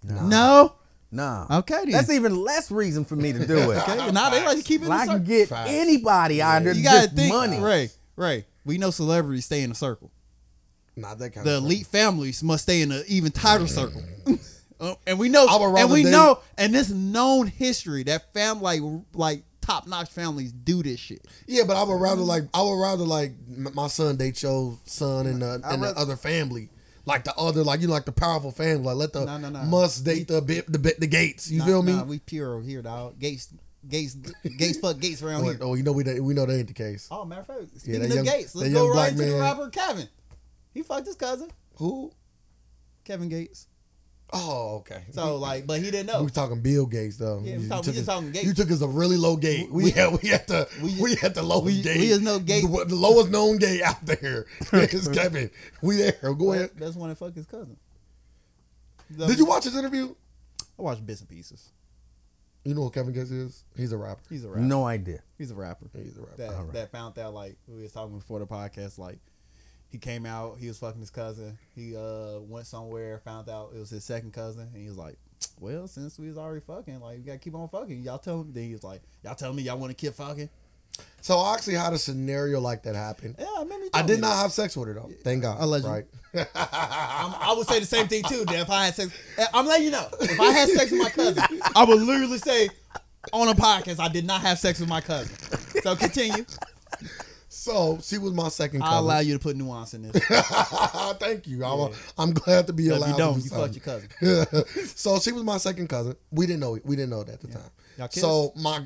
No. 0.03 0.75
Nah. 1.15 1.47
Okay 1.59 1.81
then. 1.85 1.91
That's 1.91 2.09
even 2.09 2.35
less 2.43 2.69
reason 2.71 3.05
for 3.05 3.15
me 3.15 3.33
to 3.33 3.45
do 3.47 3.57
it. 3.71 3.77
okay. 3.89 4.11
Now 4.11 4.29
they 4.29 4.45
like 4.45 4.57
to 4.57 4.63
keep 4.63 4.81
it. 4.81 4.85
in 4.85 4.89
Well, 4.89 4.99
a 4.99 5.03
I 5.03 5.05
can 5.07 5.23
get 5.23 5.49
Facts. 5.49 5.69
anybody 5.71 6.41
out 6.41 6.61
of 6.65 6.75
You 6.77 6.83
there 6.83 7.01
gotta 7.07 7.15
think, 7.15 7.33
money. 7.33 7.59
Ray. 7.59 7.89
Ray. 8.15 8.45
We 8.65 8.77
know 8.77 8.91
celebrities 8.91 9.45
stay 9.45 9.61
in 9.63 9.71
a 9.71 9.75
circle. 9.75 10.11
Not 10.95 11.19
that 11.19 11.31
kind 11.31 11.45
of 11.45 11.51
The 11.51 11.57
of 11.57 11.63
elite 11.65 11.87
families 11.87 12.41
must 12.43 12.63
stay 12.63 12.81
in 12.81 12.91
an 12.91 13.03
even 13.07 13.31
tighter 13.31 13.67
circle. 13.67 14.01
Uh, 14.77 14.93
and 15.07 15.17
we 15.17 15.29
know, 15.29 15.47
and 15.77 15.89
we 15.89 16.03
date- 16.03 16.11
know, 16.11 16.37
and 16.57 16.75
this 16.75 16.89
known 16.89 17.47
history 17.47 18.03
that 18.03 18.33
family 18.33 18.81
like 18.81 18.81
like 19.13 19.43
top 19.61 19.87
notch 19.87 20.09
families 20.09 20.51
do 20.51 20.83
this 20.83 20.99
shit. 20.99 21.25
Yeah, 21.47 21.63
but 21.65 21.77
I 21.77 21.83
would 21.83 21.95
rather 22.01 22.21
like 22.21 22.43
I 22.53 22.61
would 22.61 22.81
rather 22.81 23.05
like 23.05 23.31
my 23.47 23.87
son 23.87 24.17
date 24.17 24.43
your 24.43 24.77
son 24.83 25.27
and 25.27 25.41
the 25.41 25.61
and 25.63 25.81
the 25.81 25.97
other 25.97 26.17
family. 26.17 26.67
Like 27.05 27.23
the 27.23 27.35
other, 27.35 27.63
like 27.63 27.81
you 27.81 27.87
know, 27.87 27.93
like 27.93 28.05
the 28.05 28.11
powerful 28.11 28.51
family, 28.51 28.77
like 28.83 28.95
let 28.95 29.13
the 29.13 29.25
No, 29.25 29.37
no, 29.37 29.49
no. 29.49 29.59
must 29.63 30.03
date 30.03 30.27
the 30.27 30.41
bit 30.41 30.71
the 30.71 30.79
bit 30.79 30.99
the 30.99 31.07
Gates. 31.07 31.51
You 31.51 31.59
Nah, 31.59 31.65
feel 31.65 31.83
me? 31.83 31.93
nah, 31.93 32.03
we 32.03 32.19
pure 32.19 32.61
here, 32.61 32.81
dog. 32.81 33.19
Gates, 33.19 33.49
Gates, 33.87 34.15
Gates, 34.57 34.79
fuck 34.79 34.99
Gates 34.99 35.21
around 35.21 35.41
oh, 35.41 35.49
here. 35.49 35.57
oh, 35.61 35.73
you 35.75 35.83
know 35.83 35.91
we 35.91 36.03
we 36.19 36.33
know 36.33 36.45
that 36.47 36.57
ain't 36.57 36.67
the 36.67 36.73
case. 36.73 37.07
Oh, 37.11 37.23
matter 37.23 37.41
of 37.41 37.47
fact, 37.47 37.79
speaking 37.79 38.01
that 38.01 38.09
of 38.09 38.15
young- 38.15 38.25
Gates, 38.25 38.55
let's 38.55 38.73
go 38.73 38.87
right 38.87 38.93
black 38.93 39.11
into 39.11 39.25
the 39.25 39.31
man- 39.31 39.39
rapper 39.41 39.69
Kevin. 39.69 40.09
He 40.73 40.81
fucked 40.81 41.05
his 41.05 41.15
cousin, 41.15 41.49
Who? 41.75 42.11
Kevin 43.03 43.29
Gates. 43.29 43.67
Oh, 44.33 44.77
okay. 44.77 45.03
So 45.11 45.37
like, 45.37 45.65
but 45.67 45.79
he 45.81 45.91
didn't 45.91 46.07
know. 46.07 46.23
we 46.23 46.29
talking 46.31 46.59
Bill 46.61 46.85
Gates 46.87 47.17
though. 47.17 47.41
Yeah, 47.43 47.57
we 47.57 47.63
You 47.63 47.69
talking- 47.69 47.91
we 47.93 47.97
just 47.97 48.09
us- 48.09 48.15
talking 48.15 48.31
Gates. 48.31 48.45
You 48.45 48.53
took 48.53 48.71
us 48.71 48.81
a 48.81 48.87
really 48.87 49.17
low 49.17 49.37
gate. 49.37 49.71
We, 49.71 49.91
had 49.91 50.11
we 50.21 50.29
had 50.29 50.47
the 50.47 50.67
we 50.81 50.95
we, 50.99 51.09
just- 51.11 51.21
had 51.21 51.35
the 51.35 51.43
lowest 51.43 51.65
we- 51.77 51.81
gate. 51.81 51.97
we 51.99 52.07
just 52.07 52.21
know 52.21 52.39
Gates- 52.39 52.67
the, 52.67 52.85
the 52.85 52.95
lowest 52.95 53.29
known 53.29 53.57
gate 53.59 53.81
out 53.83 54.03
there. 54.05 54.45
it's 54.73 55.07
Kevin. 55.09 55.51
We 55.81 55.97
there. 55.97 56.33
Go 56.33 56.53
ahead. 56.53 56.71
That's 56.75 56.95
when 56.95 57.11
I 57.11 57.13
fuck 57.13 57.33
his 57.35 57.45
cousin. 57.45 57.77
Did 59.15 59.37
you 59.37 59.45
watch 59.45 59.63
his 59.65 59.75
interview? 59.77 60.15
I 60.77 60.81
watched 60.81 61.05
bits 61.05 61.21
and 61.21 61.29
pieces. 61.29 61.69
You 62.65 62.73
know 62.73 62.81
who 62.81 62.89
Kevin 62.89 63.13
Gates 63.13 63.29
is? 63.29 63.63
He's 63.77 63.91
a 63.91 63.97
rapper. 63.97 64.21
He's 64.27 64.43
a 64.43 64.49
rapper. 64.49 64.61
No 64.61 64.85
idea. 64.85 65.19
He's 65.37 65.51
a 65.51 65.55
rapper. 65.55 65.85
He's 65.95 66.17
a 66.17 66.21
rapper. 66.21 66.37
That 66.37 66.49
Alright. 66.53 66.73
that 66.73 66.91
found 66.91 67.17
out 67.19 67.33
like 67.35 67.57
we 67.67 67.83
was 67.83 67.91
talking 67.91 68.17
before 68.17 68.39
the 68.39 68.47
podcast. 68.47 68.97
Like 68.97 69.19
he 69.95 69.99
came 69.99 70.25
out, 70.25 70.57
he 70.59 70.67
was 70.67 70.77
fucking 70.77 70.99
his 70.99 71.09
cousin. 71.09 71.57
He 71.73 71.95
uh 71.95 72.39
went 72.41 72.67
somewhere, 72.67 73.21
found 73.23 73.47
out 73.47 73.71
it 73.73 73.79
was 73.79 73.89
his 73.89 74.03
second 74.03 74.33
cousin, 74.33 74.69
and 74.73 74.81
he 74.81 74.89
was 74.89 74.97
like, 74.97 75.17
"Well, 75.57 75.87
since 75.87 76.19
we 76.19 76.27
was 76.27 76.37
already 76.37 76.59
fucking, 76.59 76.99
like 76.99 77.19
we 77.19 77.23
gotta 77.23 77.37
keep 77.37 77.55
on 77.55 77.69
fucking." 77.69 78.03
Y'all 78.03 78.17
tell 78.17 78.41
him. 78.41 78.51
Then 78.51 78.65
he 78.65 78.73
was 78.73 78.83
like, 78.83 79.01
"Y'all 79.23 79.35
tell 79.35 79.53
me 79.53 79.63
y'all 79.63 79.77
want 79.77 79.91
to 79.91 79.95
keep 79.95 80.13
fucking." 80.13 80.49
So 81.21 81.37
I 81.37 81.53
actually 81.53 81.75
had 81.75 81.93
a 81.93 81.97
scenario 81.97 82.59
like 82.59 82.83
that 82.83 82.95
happen. 82.95 83.37
Yeah, 83.39 83.45
I 83.57 83.61
remember. 83.61 83.87
I 83.93 84.01
did 84.01 84.19
not 84.19 84.31
that. 84.31 84.41
have 84.41 84.51
sex 84.51 84.75
with 84.75 84.89
her 84.89 84.95
though. 84.95 85.09
Thank 85.23 85.43
God. 85.43 85.61
Allegedly. 85.61 86.03
Right. 86.33 86.47
I'm, 86.55 87.33
I 87.39 87.53
would 87.55 87.67
say 87.67 87.79
the 87.79 87.85
same 87.85 88.09
thing 88.09 88.23
too. 88.23 88.43
That 88.43 88.59
if 88.59 88.69
I 88.69 88.87
had 88.87 88.95
sex, 88.95 89.17
I'm 89.53 89.65
letting 89.65 89.85
you 89.85 89.91
know. 89.91 90.09
If 90.19 90.39
I 90.41 90.51
had 90.51 90.67
sex 90.67 90.91
with 90.91 91.01
my 91.01 91.09
cousin, 91.09 91.41
I 91.73 91.85
would 91.85 92.01
literally 92.01 92.37
say 92.37 92.67
on 93.31 93.47
a 93.47 93.53
podcast, 93.53 94.01
I 94.01 94.09
did 94.09 94.25
not 94.25 94.41
have 94.41 94.59
sex 94.59 94.81
with 94.81 94.89
my 94.89 94.99
cousin. 94.99 95.33
So 95.83 95.95
continue. 95.95 96.45
So 97.65 97.97
she 98.03 98.19
was 98.19 98.31
my 98.31 98.49
second 98.49 98.81
Cousin. 98.81 98.93
I'll 98.93 99.01
allow 99.01 99.17
you 99.17 99.33
to 99.33 99.39
put 99.39 99.55
nuance 99.55 99.95
in 99.95 100.03
this. 100.03 100.23
Thank 101.17 101.47
you. 101.47 101.65
I'm, 101.65 101.91
I'm 102.15 102.31
glad 102.31 102.67
to 102.67 102.73
be 102.73 102.89
allowed. 102.89 103.09
you 103.09 103.17
don't, 103.17 103.37
to 103.37 103.41
you 103.41 103.49
fucked 103.49 103.73
your 103.73 103.83
cousin. 103.83 104.85
so 104.95 105.17
she 105.17 105.31
was 105.31 105.43
my 105.43 105.57
second 105.57 105.87
cousin. 105.87 106.15
We 106.29 106.45
didn't 106.45 106.59
know. 106.59 106.77
We 106.83 106.95
didn't 106.95 107.09
know 107.09 107.23
that 107.23 107.33
at 107.33 107.41
the 107.41 107.47
time. 107.47 107.71
Y'all 107.97 108.07
kissed? 108.07 108.21
So 108.23 108.53
my, 108.55 108.85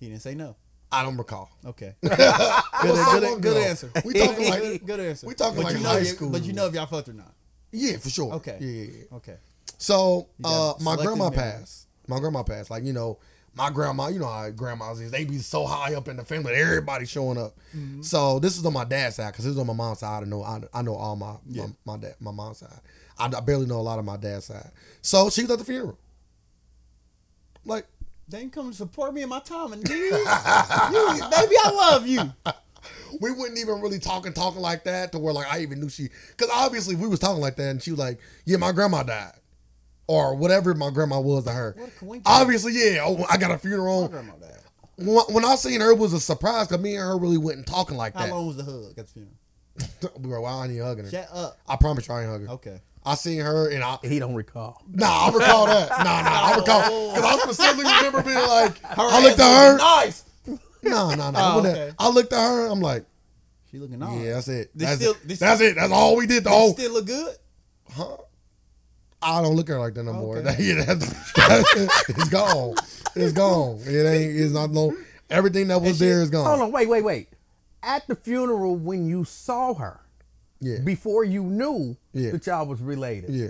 He 0.00 0.08
didn't 0.08 0.22
say 0.22 0.34
no. 0.34 0.56
I 0.90 1.02
don't 1.02 1.18
recall. 1.18 1.50
Okay. 1.66 1.94
Good, 2.02 2.16
good, 2.16 3.42
good 3.42 3.56
answer. 3.66 3.90
We 4.04 4.14
talking 4.14 4.48
like 4.48 4.60
good, 4.62 4.86
good 4.86 5.00
answer. 5.00 5.26
we 5.26 5.34
talking 5.34 5.56
but 5.56 5.64
like 5.64 5.76
you 5.76 5.82
know, 5.82 5.88
high 5.90 6.02
school. 6.04 6.30
But 6.30 6.44
you 6.44 6.54
know 6.54 6.66
if 6.66 6.74
y'all 6.74 6.86
fucked 6.86 7.08
or 7.08 7.12
not. 7.12 7.34
yeah, 7.70 7.98
for 7.98 8.08
sure. 8.08 8.32
Okay. 8.34 8.56
Yeah, 8.60 8.68
yeah, 8.68 8.90
yeah. 8.90 9.16
Okay. 9.16 9.36
So 9.78 10.28
uh, 10.44 10.74
my 10.80 10.96
grandma 10.96 11.28
memory. 11.30 11.36
passed. 11.36 11.88
My 12.08 12.18
grandma 12.18 12.42
passed. 12.42 12.70
Like 12.70 12.84
you 12.84 12.92
know, 12.94 13.18
my 13.54 13.70
grandma. 13.70 14.08
You 14.08 14.18
know 14.20 14.26
how 14.28 14.48
grandmas 14.50 15.00
is. 15.00 15.10
They 15.10 15.24
be 15.24 15.38
so 15.38 15.66
high 15.66 15.94
up 15.94 16.08
in 16.08 16.16
the 16.16 16.24
family. 16.24 16.52
Everybody 16.54 17.06
showing 17.06 17.38
up. 17.38 17.54
Mm-hmm. 17.76 18.02
So 18.02 18.38
this 18.38 18.56
is 18.58 18.64
on 18.64 18.72
my 18.72 18.84
dad's 18.84 19.16
side 19.16 19.32
because 19.32 19.44
this 19.44 19.52
is 19.52 19.58
on 19.58 19.66
my 19.66 19.72
mom's 19.74 19.98
side. 20.00 20.22
I 20.22 20.26
know. 20.26 20.42
I, 20.42 20.60
I 20.72 20.82
know 20.82 20.94
all 20.94 21.16
my 21.16 21.34
Yeah. 21.48 21.66
my, 21.84 21.96
my 21.96 21.96
dad 21.98 22.14
my 22.20 22.30
mom's 22.30 22.58
side. 22.58 22.80
I, 23.18 23.26
I 23.26 23.40
barely 23.40 23.66
know 23.66 23.76
a 23.78 23.82
lot 23.82 23.98
of 23.98 24.04
my 24.04 24.16
dad's 24.16 24.46
side. 24.46 24.70
So 25.02 25.28
she 25.30 25.42
was 25.42 25.50
at 25.50 25.58
the 25.58 25.64
funeral. 25.64 25.98
Like 27.64 27.86
They 28.28 28.38
ain't 28.38 28.52
come 28.52 28.70
to 28.70 28.76
support 28.76 29.14
me 29.14 29.22
in 29.22 29.28
my 29.28 29.40
time 29.40 29.72
and 29.72 29.88
you, 29.88 30.10
baby, 31.30 31.54
I 31.64 31.70
love 31.74 32.06
you. 32.06 32.32
we 33.20 33.30
wouldn't 33.30 33.58
even 33.58 33.80
really 33.80 33.98
talking 33.98 34.32
talking 34.32 34.60
like 34.60 34.84
that 34.84 35.12
to 35.12 35.18
where 35.18 35.32
like 35.32 35.46
I 35.52 35.60
even 35.60 35.78
knew 35.80 35.88
she 35.88 36.08
because 36.36 36.50
obviously 36.52 36.96
we 36.96 37.06
was 37.06 37.20
talking 37.20 37.40
like 37.40 37.56
that 37.56 37.68
and 37.70 37.82
she 37.82 37.90
was 37.92 38.00
like 38.00 38.18
yeah 38.44 38.56
my 38.56 38.72
grandma 38.72 39.02
died 39.04 39.34
or 40.06 40.34
whatever 40.34 40.74
my 40.74 40.90
grandma 40.90 41.20
was 41.20 41.44
to 41.44 41.50
her 41.52 41.76
What 42.00 42.20
obviously 42.26 42.72
yeah 42.74 43.02
oh, 43.06 43.24
I 43.30 43.36
got 43.36 43.50
a 43.50 43.54
My 43.54 43.58
funeral 43.58 44.08
grandma 44.08 44.32
died. 44.34 44.50
when, 44.96 45.16
when 45.34 45.44
I 45.44 45.54
seen 45.56 45.80
her 45.80 45.90
it 45.92 45.98
was 45.98 46.12
a 46.12 46.20
surprise 46.20 46.66
because 46.68 46.82
me 46.82 46.94
and 46.96 47.02
her 47.04 47.16
really 47.18 47.38
wasn't 47.38 47.66
talking 47.66 47.96
like 47.96 48.14
that. 48.14 48.20
How 48.20 48.26
that 48.26 48.32
long 48.34 48.46
was 48.48 48.56
the 48.56 48.64
hug 48.64 48.98
at 48.98 49.06
the 49.06 49.12
funeral? 49.12 49.34
we 50.20 50.28
were 50.28 50.40
well 50.40 50.58
I 50.60 50.66
ain't 50.66 50.80
hugging 50.82 51.04
her 51.06 51.10
Shut 51.10 51.28
up. 51.32 51.58
I 51.66 51.76
promise 51.76 52.06
you 52.08 52.14
I 52.14 52.22
ain't 52.22 52.30
hugging 52.30 52.46
her 52.48 52.52
Okay. 52.54 52.80
I 53.04 53.14
seen 53.16 53.40
her 53.40 53.68
and 53.70 53.82
I 53.82 53.98
He 54.02 54.18
don't 54.18 54.34
recall. 54.34 54.82
nah 54.88 55.06
I 55.28 55.30
recall 55.32 55.66
that 55.66 55.88
nah 55.90 56.04
nah 56.04 56.30
I 56.30 56.52
oh. 56.56 56.60
recall 56.60 57.14
because 57.14 57.24
I 57.24 57.38
specifically 57.38 57.92
remember 57.92 58.22
being 58.22 58.36
like 58.48 58.78
Her 58.82 59.02
I 59.02 59.22
looked 59.22 59.40
ass 59.40 59.40
at 59.40 59.56
her 59.58 59.72
looking 59.72 59.86
Nice. 60.04 60.24
no 60.84 61.14
no 61.14 61.30
no 61.30 61.38
Oh, 61.38 61.42
I, 61.42 61.54
went 61.56 61.66
okay. 61.68 61.92
I 61.98 62.08
looked 62.10 62.32
at 62.32 62.38
her 62.40 62.66
I'm 62.66 62.80
like 62.80 63.04
She 63.70 63.78
looking 63.78 63.98
nice. 64.00 64.20
yeah 64.20 64.32
that's 64.34 64.48
it 64.48 64.70
They 64.74 64.84
that's 64.84 64.96
still- 65.00 65.12
it 65.12 65.28
they 65.28 65.34
that's 65.34 65.60
it 65.62 65.74
that's 65.76 65.92
all 65.92 66.16
we 66.16 66.26
did 66.26 66.44
the 66.44 66.50
They 66.50 66.56
whole 66.56 66.74
still 66.74 66.92
look 66.92 67.06
good. 67.06 67.36
Huh? 67.90 68.16
I 69.22 69.40
don't 69.42 69.54
look 69.54 69.68
at 69.70 69.74
her 69.74 69.78
like 69.78 69.94
that 69.94 70.02
no 70.04 70.12
more. 70.12 70.38
Okay. 70.38 70.56
yeah, 70.60 70.84
that's, 70.84 71.32
that's, 71.34 72.08
it's 72.10 72.28
gone. 72.28 72.74
It's 73.14 73.32
gone. 73.32 73.78
It 73.86 74.04
ain't. 74.06 74.40
It's 74.40 74.52
not 74.52 74.70
no. 74.70 74.96
Everything 75.30 75.68
that 75.68 75.80
was 75.80 75.98
she- 75.98 76.04
there 76.04 76.22
is 76.22 76.30
gone. 76.30 76.46
Hold 76.46 76.60
on, 76.60 76.72
wait, 76.72 76.88
wait, 76.88 77.02
wait. 77.04 77.28
At 77.82 78.06
the 78.06 78.14
funeral, 78.14 78.76
when 78.76 79.06
you 79.06 79.24
saw 79.24 79.74
her, 79.74 80.00
Yeah. 80.60 80.78
before 80.84 81.24
you 81.24 81.42
knew 81.44 81.96
Yeah. 82.12 82.32
that 82.32 82.46
y'all 82.46 82.66
was 82.66 82.80
related, 82.80 83.30
Yeah. 83.30 83.48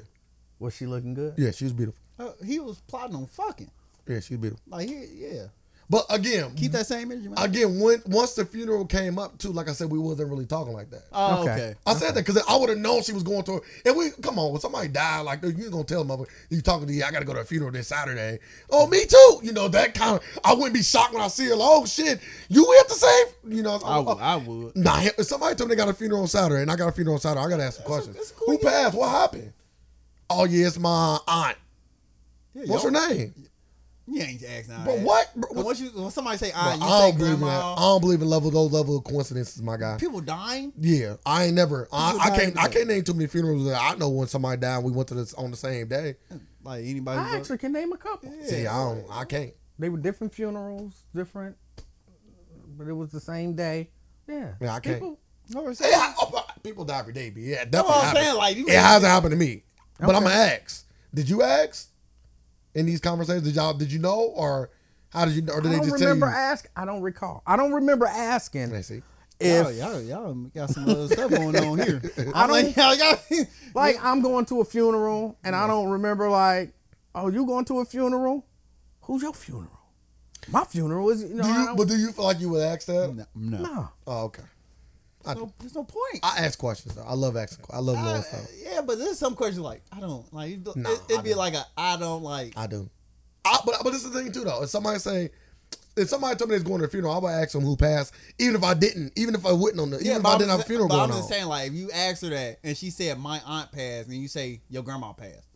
was 0.59 0.74
she 0.74 0.86
looking 0.86 1.15
good? 1.15 1.35
Yeah. 1.36 1.51
She 1.51 1.65
was 1.65 1.73
beautiful. 1.73 2.01
Uh, 2.19 2.31
he 2.44 2.59
was 2.61 2.78
plotting 2.86 3.16
on 3.16 3.27
fucking. 3.27 3.70
Yeah, 4.07 4.20
she 4.20 4.35
was 4.35 4.40
beautiful. 4.40 4.62
Like, 4.69 4.89
he, 4.89 5.07
yeah. 5.15 5.47
But 5.93 6.06
again, 6.09 6.55
Keep 6.56 6.73
that 6.73 6.86
same 6.86 7.12
energy, 7.12 7.28
man. 7.28 7.36
again, 7.39 7.78
when 7.78 8.02
once 8.06 8.32
the 8.32 8.47
funeral 8.47 8.86
came 8.86 9.19
up 9.19 9.36
too, 9.36 9.52
like 9.52 9.69
I 9.69 9.73
said, 9.74 9.90
we 9.90 9.98
wasn't 9.98 10.31
really 10.31 10.47
talking 10.47 10.73
like 10.73 10.89
that. 10.89 11.02
oh, 11.12 11.43
Okay. 11.43 11.52
okay. 11.52 11.74
I 11.86 11.93
said 11.93 12.14
that 12.14 12.24
because 12.24 12.43
I 12.48 12.56
would 12.56 12.70
have 12.70 12.78
known 12.78 13.02
she 13.02 13.12
was 13.12 13.23
going 13.23 13.43
to. 13.43 13.60
And 13.85 13.94
we 13.94 14.10
come 14.23 14.39
on, 14.39 14.52
when 14.52 14.60
somebody 14.62 14.89
died, 14.89 15.20
like 15.20 15.43
you 15.43 15.51
ain't 15.51 15.70
gonna 15.70 15.85
tell 15.85 16.02
them 16.02 16.24
you 16.48 16.62
talking 16.62 16.86
to 16.86 16.93
you. 16.94 17.05
I 17.05 17.10
got 17.10 17.19
to 17.19 17.27
go 17.27 17.35
to 17.35 17.40
a 17.40 17.44
funeral 17.44 17.70
this 17.73 17.89
Saturday. 17.89 18.39
Oh, 18.70 18.86
me 18.86 19.05
too. 19.05 19.40
You 19.43 19.52
know 19.52 19.69
that 19.69 19.93
kind 19.93 20.16
of. 20.16 20.24
I 20.43 20.55
wouldn't 20.55 20.73
be 20.73 20.82
shocked 20.82 21.12
when 21.12 21.23
I 21.23 21.28
see 21.28 21.48
her. 21.48 21.56
Like, 21.56 21.69
oh 21.70 21.85
shit, 21.85 22.20
you 22.48 22.74
at 22.81 22.89
the 22.89 22.94
same. 22.94 23.27
You 23.55 23.62
know, 23.62 23.78
I 23.85 23.98
oh, 23.98 24.02
would. 24.02 24.19
I 24.19 24.36
would. 24.36 24.77
Nah, 24.77 24.98
if 25.02 25.27
somebody 25.27 25.55
told 25.56 25.69
me 25.69 25.77
they 25.77 25.78
got 25.85 25.90
a 25.90 25.94
funeral 25.94 26.23
on 26.23 26.28
Saturday 26.28 26.62
and 26.62 26.70
I 26.70 26.77
got 26.77 26.89
a 26.89 26.93
funeral 26.93 27.16
on 27.16 27.20
Saturday, 27.20 27.44
I 27.44 27.51
gotta 27.51 27.64
ask 27.64 27.77
some 27.77 27.85
questions. 27.85 28.16
that's 28.16 28.31
a 28.31 28.35
cool 28.35 28.47
Who 28.47 28.59
idea. 28.59 28.70
passed? 28.70 28.97
What 28.97 29.10
happened? 29.10 29.52
Oh 30.31 30.44
yeah, 30.47 30.69
it's 30.69 30.78
my 30.78 31.19
aunt. 31.28 31.59
Yeah, 32.55 32.62
What's 32.64 32.85
her 32.85 32.90
y'all- 32.90 33.09
name? 33.10 33.35
You 34.07 34.20
ain't 34.23 34.43
asking. 34.43 34.74
But 34.85 34.99
what? 34.99 35.33
Bro, 35.37 35.51
But 35.55 35.65
once 35.65 35.81
you, 35.81 35.89
when 35.91 36.11
somebody 36.11 36.37
say 36.39 36.51
ah, 36.55 36.77
Bro, 36.77 36.87
you 36.87 36.93
I 36.93 36.99
say 36.99 37.09
don't 37.11 37.19
believe 37.19 37.35
in 37.35 37.41
that. 37.41 37.62
I 37.62 37.77
don't 37.77 38.01
believe 38.01 38.20
in 38.23 38.29
level 38.29 38.51
those 38.51 38.73
level 38.73 38.97
of 38.99 39.05
coincidences, 39.05 39.62
my 39.62 39.77
guy. 39.77 39.97
People 39.99 40.20
dying. 40.20 40.73
Yeah, 40.77 41.16
I 41.24 41.45
ain't 41.45 41.55
never. 41.55 41.89
I, 41.93 42.19
I 42.20 42.37
can't. 42.37 42.59
I 42.59 42.69
can't 42.69 42.89
name 42.89 43.05
too 43.05 43.15
many 43.15 43.29
funerals 43.29 43.65
that 43.66 43.81
I 43.81 43.95
know 43.95 44.09
when 44.11 44.27
somebody 44.27 44.61
died. 44.61 44.77
and 44.77 44.85
We 44.85 44.91
went 44.93 45.09
to 45.09 45.15
this 45.15 45.35
on 45.35 45.51
the 45.53 45.57
same 45.57 45.87
day. 45.89 46.16
Like 46.65 46.85
anybody. 46.85 47.19
I 47.19 47.37
actually 47.37 47.59
can 47.59 47.73
name 47.73 47.93
a 47.93 47.97
couple. 47.97 48.35
Yeah. 48.35 48.47
See, 48.47 48.66
I 48.66 48.77
don't. 48.85 49.05
I 49.11 49.24
can't. 49.24 49.53
They 49.79 49.89
were 49.89 49.99
different 49.99 50.35
funerals, 50.35 51.05
different, 51.15 51.57
but 52.77 52.89
it 52.89 52.93
was 52.93 53.11
the 53.11 53.20
same 53.20 53.55
day. 53.55 53.91
Yeah. 54.29 54.55
Yeah, 54.61 54.74
I 54.74 54.81
can't. 54.81 54.97
People- 54.97 55.19
No, 55.51 55.69
it's- 55.69 55.79
Hey, 55.81 55.93
I, 55.95 56.15
oh, 56.19 56.45
people 56.62 56.85
die 56.85 56.99
every 57.01 57.12
day, 57.12 57.31
but 57.31 57.43
yeah, 57.43 57.62
it 57.62 57.73
That's 57.73 57.87
definitely. 57.87 57.95
what 57.95 58.05
I'm 58.05 58.16
saying. 58.16 58.37
Like, 58.37 58.57
you 58.57 58.66
It 58.69 58.74
hasn't 58.79 59.11
happened 59.11 59.33
to 59.33 59.37
me, 59.37 59.62
but 59.99 60.15
I'm 60.15 60.23
gonna 60.23 60.35
ask. 60.35 60.87
Did 61.15 61.29
you 61.29 61.43
ask 61.43 61.89
in 62.74 62.86
these 62.86 63.01
conversations? 63.01 63.44
Did 63.44 63.55
y'all? 63.57 63.74
Did 63.74 63.93
you 63.93 63.99
know, 63.99 64.32
or 64.35 64.70
how 65.11 65.24
did 65.24 65.35
you? 65.35 65.43
Or 65.53 65.61
did 65.61 65.66
I 65.69 65.70
they 65.73 65.77
don't 65.77 65.85
just 65.89 65.99
tell 65.99 66.09
remember 66.09 66.27
you? 66.27 66.32
ask. 66.32 66.69
I 66.77 66.85
don't 66.85 67.03
recall. 67.03 67.43
I 67.47 67.57
don't 67.57 67.73
remember 67.73 68.07
asking 68.07 68.70
Let 68.70 68.77
me 68.77 68.82
see. 68.82 69.03
if 69.40 69.65
y'all, 69.65 69.73
y'all, 69.73 70.01
y'all 70.03 70.35
got 70.55 70.70
some 70.70 70.89
other 70.89 71.09
stuff 71.09 71.31
going 71.31 71.57
on 71.57 71.78
here. 71.78 72.01
I 72.35 72.44
I'm 72.44 72.51
like, 72.51 72.77
y'all 72.77 72.97
got. 72.97 73.20
like 73.74 73.97
I'm 74.03 74.23
going 74.23 74.47
to 74.47 74.61
a 74.61 74.65
funeral 74.65 75.39
and 75.44 75.55
I 75.55 75.66
don't 75.66 75.90
remember 75.90 76.28
like, 76.31 76.73
oh, 77.15 77.28
you 77.28 77.44
going 77.47 77.65
to 77.66 77.81
a 77.81 77.85
funeral? 77.85 78.47
Who's 79.03 79.23
your 79.23 79.35
funeral? 79.35 79.78
My 80.49 80.65
funeral 80.65 81.11
is 81.11 81.23
you 81.23 81.35
know. 81.35 81.43
Do 81.43 81.49
you, 81.49 81.74
but 81.77 81.89
do 81.89 81.97
you 81.97 82.12
feel 82.12 82.24
like 82.24 82.40
you 82.40 82.49
would 82.51 82.62
ask 82.62 82.86
that? 82.86 83.15
No, 83.15 83.27
no. 83.35 83.59
no. 83.62 83.89
Oh, 84.07 84.24
okay. 84.24 84.43
I, 85.27 85.35
No, 85.35 85.53
there's 85.61 85.74
no 85.74 85.85
point. 85.85 86.20
I 86.23 86.39
ask 86.44 86.59
questions. 86.59 86.94
Though. 86.94 87.03
I 87.05 87.15
love 87.15 87.36
asking. 87.36 87.65
Questions. 87.65 87.89
I 87.89 87.93
love 87.93 88.05
knowing 88.05 88.23
stuff. 88.23 88.47
yeah, 88.62 88.81
but 88.82 88.99
there's 88.99 89.19
some 89.19 89.35
questions 89.35 89.61
like 89.65 89.82
I 89.93 90.01
don't 90.01 90.32
like. 90.32 90.53
It, 90.53 90.77
Nah, 90.77 90.90
it'd 91.09 91.19
I 91.19 91.23
be 91.23 91.31
don't. 91.31 91.39
like 91.39 91.55
a 91.55 91.65
I 91.77 91.97
don't 91.97 92.23
like. 92.23 92.53
I 92.57 92.66
do. 92.66 92.89
I, 93.44 93.59
but 93.66 93.77
but 93.82 93.90
this 93.93 94.05
is 94.05 94.11
the 94.12 94.23
thing 94.23 94.32
too 94.32 94.44
though. 94.44 94.62
If 94.62 94.70
somebody 94.70 94.99
say, 94.99 95.31
if 95.97 96.09
somebody 96.09 96.36
told 96.36 96.51
me 96.51 96.57
they's 96.57 96.65
going 96.65 96.78
to 96.81 96.86
a 96.86 96.89
funeral, 96.89 97.12
I 97.15 97.19
would 97.19 97.28
ask 97.28 97.53
them 97.53 97.62
who 97.65 97.77
passed, 97.77 98.15
even 98.39 98.55
if 98.57 98.62
I 98.65 98.74
didn't, 98.74 99.12
even 99.16 99.35
if 99.35 99.44
I 99.44 99.53
wouldn't 99.53 99.81
on 99.81 99.90
the, 99.90 100.01
even 100.01 100.16
if 100.19 100.24
I 100.27 100.39
didn't 100.39 100.51
have 100.51 100.61
a 100.61 100.65
funeral 100.65 100.89
but 100.89 100.94
going 100.97 101.11
I'm 101.11 101.16
on. 101.16 101.19
just 101.19 101.28
saying, 101.28 101.47
like, 101.47 101.69
if 101.69 101.74
you 101.74 101.90
ask 101.93 102.23
her 102.23 102.28
that 102.31 102.59
and 102.65 102.77
she 102.77 102.90
said 102.90 103.19
my 103.19 103.40
aunt 103.47 103.70
passed, 103.73 104.09
and 104.09 104.16
you 104.16 104.28
say 104.28 104.61
your 104.70 104.82
grandma 104.82 105.12
passed, 105.12 105.47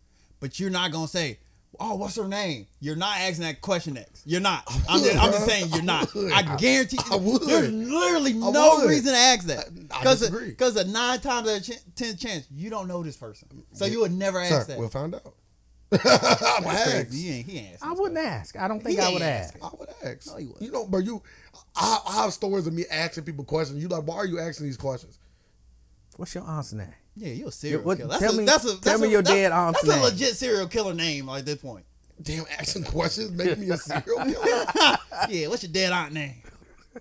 but 0.41 0.59
you're 0.61 0.71
not 0.71 0.91
gonna 0.93 1.09
say, 1.09 1.39
oh, 1.81 1.95
what's 1.97 2.17
her 2.17 2.27
name? 2.29 2.67
You're 2.81 2.97
not 2.97 3.19
asking 3.19 3.45
that 3.45 3.61
question 3.61 3.95
next. 3.95 4.27
You're 4.27 4.41
not. 4.41 4.63
I'm 4.89 5.01
just, 5.01 5.17
I'm 5.17 5.33
just 5.33 5.47
saying 5.47 5.69
you're 5.71 5.81
I 5.83 5.85
not. 5.85 6.09
I 6.33 6.57
guarantee. 6.57 6.99
I 7.11 7.17
would. 7.17 7.43
There's 7.43 7.71
literally 7.71 8.33
I 8.33 8.51
no 8.51 8.77
would. 8.81 8.89
reason 8.89 9.13
to 9.13 9.19
ask 9.19 9.47
that. 9.47 9.67
I 9.91 9.99
Because 10.01 10.21
disagree. 10.21 10.49
because 10.51 10.77
a 10.77 10.85
nine 10.87 11.21
times 11.21 11.49
out 11.49 11.57
of 11.59 11.65
ch- 11.65 11.81
ten 11.95 12.17
chance 12.17 12.47
you 12.51 12.71
don't 12.71 12.89
know 12.89 13.03
this 13.03 13.17
person, 13.17 13.49
so 13.73 13.85
you 13.87 14.01
would 14.01 14.13
never 14.13 14.45
Sir, 14.45 14.57
ask 14.57 14.67
that. 14.69 14.79
we'll 14.79 14.89
find 14.89 15.15
out. 15.15 15.35
I 15.93 15.97
would 15.99 16.01
That's 16.03 16.67
ask. 16.67 16.91
crazy. 17.09 17.19
He 17.23 17.31
ain't. 17.39 17.47
He 17.47 17.59
ain't 17.59 17.73
asking 17.75 17.87
I 17.89 17.91
this 17.91 18.01
wouldn't 18.01 18.19
question. 18.19 18.33
ask. 18.41 18.57
I 18.57 18.69
don't 18.69 18.81
think 18.83 18.99
He 18.99 19.05
I 19.05 19.09
would 19.09 19.23
ain't 19.23 19.31
ask. 19.31 19.55
I 19.63 19.69
would 19.79 19.89
ask. 20.05 20.27
No, 20.27 20.39
you 20.39 20.47
wouldn't. 20.49 20.63
you 20.63 20.71
know, 20.73 20.87
but 20.87 20.99
you, 20.99 21.23
I, 21.77 21.99
I 22.09 22.13
have 22.23 22.33
stories 22.33 22.67
of 22.67 22.73
me 22.75 22.85
asking 22.91 23.25
people 23.25 23.45
questions. 23.45 23.81
You 23.81 23.89
like, 23.89 24.03
why 24.05 24.17
are 24.17 24.27
you 24.27 24.41
asking 24.41 24.67
these 24.67 24.77
questions? 24.77 25.19
What's 26.17 26.35
your 26.35 26.45
aunt's 26.45 26.73
name? 26.73 26.93
Yeah, 27.17 27.33
you're 27.33 27.49
a 27.49 27.53
serial 27.53 27.83
what- 27.83 27.97
killer. 27.99 28.11
That's 28.11 28.23
tell 28.23 28.35
a, 28.35 28.37
me- 28.39 28.45
that's 28.45 28.65
a, 28.65 28.69
tell 28.69 28.77
that's 28.79 29.01
me 29.01 29.09
a, 29.09 29.11
your 29.11 29.23
that's- 29.23 29.43
dead 29.43 29.53
aunt's 29.53 29.83
That's 29.83 29.95
name. 29.97 30.05
a 30.05 30.09
legit 30.09 30.37
serial 30.37 30.67
killer 30.69 30.95
name 30.95 31.27
like, 31.27 31.41
at 31.41 31.47
this 31.47 31.57
point. 31.57 31.85
Damn, 32.23 32.45
asking 32.59 32.85
questions 32.85 33.31
make 33.33 33.59
me 33.59 33.71
a 33.71 33.77
serial 33.77 34.19
killer. 34.25 34.67
Yeah, 35.31 35.49
what's 35.49 35.63
your 35.63 35.73
dead 35.73 35.93
aunt 35.93 36.13
name? 36.13 36.35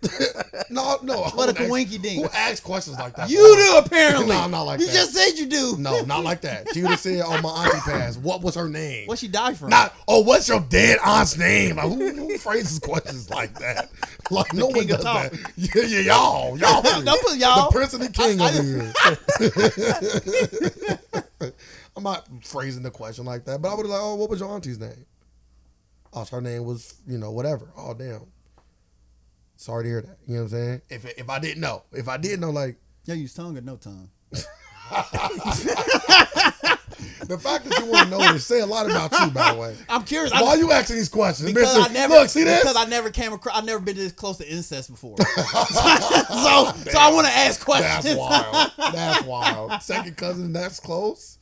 No, 0.70 0.98
no. 1.04 1.22
What 1.36 1.50
a 1.50 1.54
coinky 1.54 2.02
dink. 2.02 2.24
Who 2.24 2.30
asks 2.34 2.60
questions 2.60 2.98
like 2.98 3.16
that? 3.16 3.30
You 3.30 3.38
do 3.38 3.78
apparently. 3.86 4.26
No, 4.36 4.48
not 4.48 4.64
like 4.64 4.80
you 4.80 4.88
that. 4.88 4.94
You 4.94 5.00
just 5.00 5.14
said 5.14 5.38
you 5.38 5.46
do. 5.46 5.76
No, 5.78 6.02
not 6.04 6.24
like 6.24 6.42
that. 6.42 6.74
She 6.74 6.82
would 6.82 6.92
have 6.92 7.00
said 7.00 7.22
on 7.22 7.42
my 7.44 7.50
auntie 7.66 7.80
pass, 7.80 8.18
what 8.18 8.42
was 8.42 8.56
her 8.56 8.68
name? 8.68 9.08
What 9.08 9.20
she 9.20 9.28
died 9.28 9.58
from? 9.58 9.70
Not, 9.70 9.94
oh, 10.08 10.22
what's 10.22 10.50
your 10.50 10.60
dead 10.62 10.98
aunt's 11.06 11.38
name? 11.38 11.76
Like, 11.78 11.86
who, 11.86 12.10
who 12.10 12.38
phrases 12.38 12.80
questions 12.80 13.30
like 13.30 13.58
that? 13.60 13.90
Like, 14.32 14.54
no 14.56 14.66
one 14.66 14.88
does 14.88 15.04
that. 15.04 15.34
Yeah, 15.56 15.84
yeah, 15.84 16.00
y'all. 16.00 16.58
Y'all. 16.58 16.82
Don't 16.82 17.22
put 17.22 17.38
y'all. 17.38 17.70
The 17.70 17.72
prince 17.72 17.94
and 17.94 18.02
the 18.04 18.10
king 18.10 18.42
I- 18.42 18.50
over 18.50 18.64
here. 21.42 21.54
I'm 21.96 22.02
not 22.04 22.28
phrasing 22.44 22.82
the 22.82 22.90
question 22.90 23.24
like 23.26 23.46
that, 23.46 23.62
but 23.62 23.70
I 23.70 23.76
would 23.76 23.86
have 23.86 23.92
like, 23.92 24.02
oh, 24.02 24.16
what 24.16 24.32
was 24.32 24.40
your 24.40 24.50
auntie's 24.50 24.80
name? 24.80 25.06
Oh, 26.12 26.26
her 26.26 26.42
name 26.42 26.66
was, 26.66 26.96
you 27.08 27.20
know, 27.20 27.30
whatever. 27.32 27.70
Oh, 27.78 27.94
damn. 27.94 28.26
Sorry 29.58 29.84
to 29.84 29.90
hear 29.90 30.02
that. 30.02 30.18
You 30.28 30.36
know 30.36 30.44
what 30.44 30.54
I'm 30.54 30.60
saying? 30.60 30.82
If 30.90 31.06
if 31.18 31.30
I 31.30 31.40
didn't 31.40 31.62
know, 31.62 31.84
if 31.92 32.08
I 32.08 32.18
did 32.18 32.40
know, 32.40 32.50
like 32.50 32.78
Yo, 33.06 33.14
use 33.14 33.36
tongue 33.36 33.56
or 33.56 33.62
no 33.62 33.76
tongue? 33.76 34.10
the 34.32 34.40
fact 37.40 37.66
that 37.66 37.80
you 37.80 37.92
want 37.92 38.06
to 38.06 38.10
know 38.10 38.34
this 38.34 38.48
say 38.48 38.62
a 38.62 38.66
lot 38.66 38.90
about 38.90 39.12
you, 39.20 39.30
by 39.30 39.54
the 39.54 39.60
way. 39.60 39.76
I'm 39.88 40.04
curious. 40.04 40.32
Why 40.32 40.40
I, 40.40 40.46
are 40.46 40.58
you 40.58 40.72
asking 40.72 40.96
these 40.96 41.10
questions, 41.10 41.54
because 41.54 41.78
Mister? 41.78 41.92
I 41.92 41.94
never 41.94 42.16
Look, 42.16 42.30
see 42.30 42.44
this? 42.44 42.62
because 42.62 42.76
I 42.76 42.86
never 42.86 43.12
came 43.12 43.32
across. 43.32 43.56
I've 43.56 43.66
never 43.66 43.80
been 43.80 43.96
this 43.96 44.12
close 44.12 44.38
to 44.38 44.52
incest 44.52 44.90
before. 44.90 45.18
so, 45.20 45.26
so 45.28 46.98
I 46.98 47.12
want 47.14 47.28
to 47.28 47.34
ask 47.34 47.64
questions. 47.64 48.06
That's 48.06 48.18
wild. 48.18 48.72
That's 48.92 49.24
wild. 49.24 49.84
Second 49.84 50.18
cousin, 50.18 50.52
that's 50.52 50.80
close. 50.80 51.38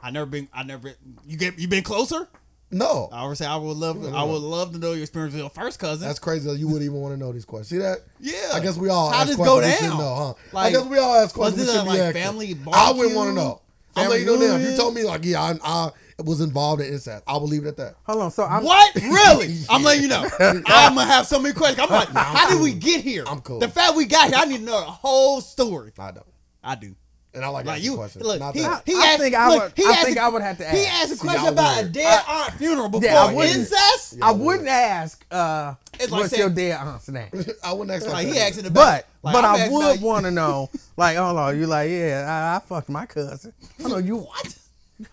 I 0.00 0.10
never 0.10 0.26
been. 0.26 0.48
I 0.52 0.62
never. 0.62 0.84
Been, 0.84 0.94
you 1.26 1.36
get. 1.36 1.58
You 1.58 1.68
been 1.68 1.84
closer? 1.84 2.26
No, 2.72 3.10
I 3.12 3.26
would 3.26 3.36
say 3.36 3.44
I 3.46 3.56
would 3.56 3.76
love. 3.76 4.14
I 4.14 4.24
would 4.24 4.40
love 4.40 4.72
to 4.72 4.78
know 4.78 4.92
your 4.92 5.02
experience 5.02 5.34
with 5.34 5.42
your 5.42 5.50
first 5.50 5.78
cousin. 5.78 6.06
that's 6.06 6.18
crazy. 6.18 6.48
That 6.50 6.56
you 6.58 6.66
wouldn't 6.66 6.84
even 6.84 7.00
want 7.00 7.14
to 7.14 7.20
know 7.20 7.30
these 7.30 7.44
questions. 7.44 7.68
See 7.68 7.78
that? 7.78 7.98
yeah. 8.18 8.50
I 8.54 8.60
guess 8.60 8.76
we 8.78 8.88
all 8.88 9.10
How 9.10 9.18
ask 9.20 9.28
does 9.28 9.36
questions 9.36 9.60
go 9.60 9.66
we 9.66 9.72
should 9.74 9.80
down? 9.90 9.98
know, 9.98 10.36
huh? 10.52 10.58
I 10.58 10.70
guess 10.70 10.84
we 10.86 10.98
all 10.98 11.14
ask 11.14 11.34
questions 11.34 11.66
was 11.66 11.68
we 11.68 11.72
it 11.72 11.76
should 11.76 11.80
a, 11.82 11.92
be 11.92 11.98
like, 11.98 12.00
asking. 12.16 12.22
family 12.22 12.58
I 12.72 12.92
wouldn't 12.92 13.14
want 13.14 13.28
to 13.30 13.34
know. 13.34 13.60
I'm 13.94 14.04
Family 14.04 14.24
letting 14.24 14.40
you 14.40 14.48
know 14.48 14.56
now. 14.56 14.62
If 14.64 14.70
you 14.70 14.76
told 14.76 14.94
me 14.94 15.04
like, 15.04 15.22
yeah, 15.22 15.42
I, 15.42 15.58
I 15.62 15.90
was 16.22 16.40
involved 16.40 16.80
in 16.80 16.90
incest, 16.90 17.24
I 17.26 17.34
will 17.34 17.46
leave 17.46 17.66
it 17.66 17.68
at 17.68 17.76
that. 17.76 17.96
Hold 18.04 18.22
on. 18.22 18.30
So 18.30 18.44
I'm 18.44 18.64
What? 18.64 18.94
Really? 18.94 19.58
I'm 19.68 19.82
letting 19.82 20.02
you 20.04 20.08
know. 20.08 20.26
I'm 20.40 20.94
gonna 20.94 21.04
have 21.04 21.26
so 21.26 21.38
many 21.38 21.54
questions. 21.54 21.80
I'm 21.86 21.90
like, 21.90 22.08
how 22.08 22.48
did 22.48 22.62
we 22.62 22.72
get 22.72 23.02
here? 23.02 23.24
I'm 23.26 23.42
cool. 23.42 23.58
The 23.58 23.68
fact 23.68 23.94
we 23.96 24.06
got 24.06 24.28
here, 24.28 24.38
I 24.38 24.46
need 24.46 24.58
to 24.60 24.64
know 24.64 24.80
the 24.80 24.86
whole 24.86 25.42
story. 25.42 25.92
I 25.98 26.10
don't. 26.10 26.26
I 26.64 26.74
do. 26.76 26.94
And 27.34 27.42
I 27.44 27.48
like, 27.48 27.64
Like 27.64 27.76
asking 27.76 27.90
you, 27.92 27.96
questions. 27.96 28.24
look, 28.26 28.40
Not 28.40 28.54
he, 28.54 28.60
that. 28.60 28.82
he 28.84 28.94
I 28.94 29.06
asked, 29.06 29.20
think 29.20 29.34
I 29.34 29.48
look, 29.48 29.62
would- 29.62 29.72
he 29.74 29.84
I 29.84 29.90
asked 29.92 30.04
think 30.04 30.16
a- 30.18 30.20
I 30.22 30.28
would 30.28 30.42
have 30.42 30.58
to 30.58 30.66
ask. 30.68 30.76
He 30.76 30.84
asked 30.84 31.12
a 31.12 31.16
question 31.16 31.42
y'all 31.44 31.52
about 31.52 31.78
a 31.78 31.80
weird. 31.82 31.92
dead 31.92 32.22
aunt 32.28 32.52
funeral 32.54 32.88
before 32.90 33.08
Yeah, 33.08 33.22
I 33.24 33.32
wouldn't- 33.32 33.56
incest. 33.56 34.12
Yeah. 34.18 34.26
I 34.26 34.30
wouldn't 34.32 34.68
ask 34.68 35.24
uh, 35.30 35.74
It's 35.94 36.10
like 36.12 36.20
what's 36.20 36.30
saying- 36.30 36.40
your 36.40 36.50
dead 36.50 36.72
aunt's 36.78 37.08
name. 37.08 37.30
I 37.64 37.72
wouldn't 37.72 37.90
ask 37.96 38.06
Like 38.12 38.26
that. 38.26 38.32
he 38.34 38.38
asked 38.38 38.58
in 38.58 38.64
the 38.64 38.70
back. 38.70 39.06
But 39.22 39.32
Like, 39.32 39.32
but 39.34 39.44
I'm 39.46 39.60
I 39.60 39.68
would 39.70 40.02
want 40.02 40.24
to 40.26 40.30
know, 40.30 40.68
like, 40.98 41.16
oh 41.16 41.34
on, 41.36 41.58
you 41.58 41.66
like, 41.66 41.88
yeah, 41.90 42.26
I, 42.52 42.56
I 42.56 42.60
fucked 42.60 42.90
my 42.90 43.06
cousin. 43.06 43.54
I 43.82 43.88
know 43.88 43.96
you 43.98 44.16
what? 44.18 44.54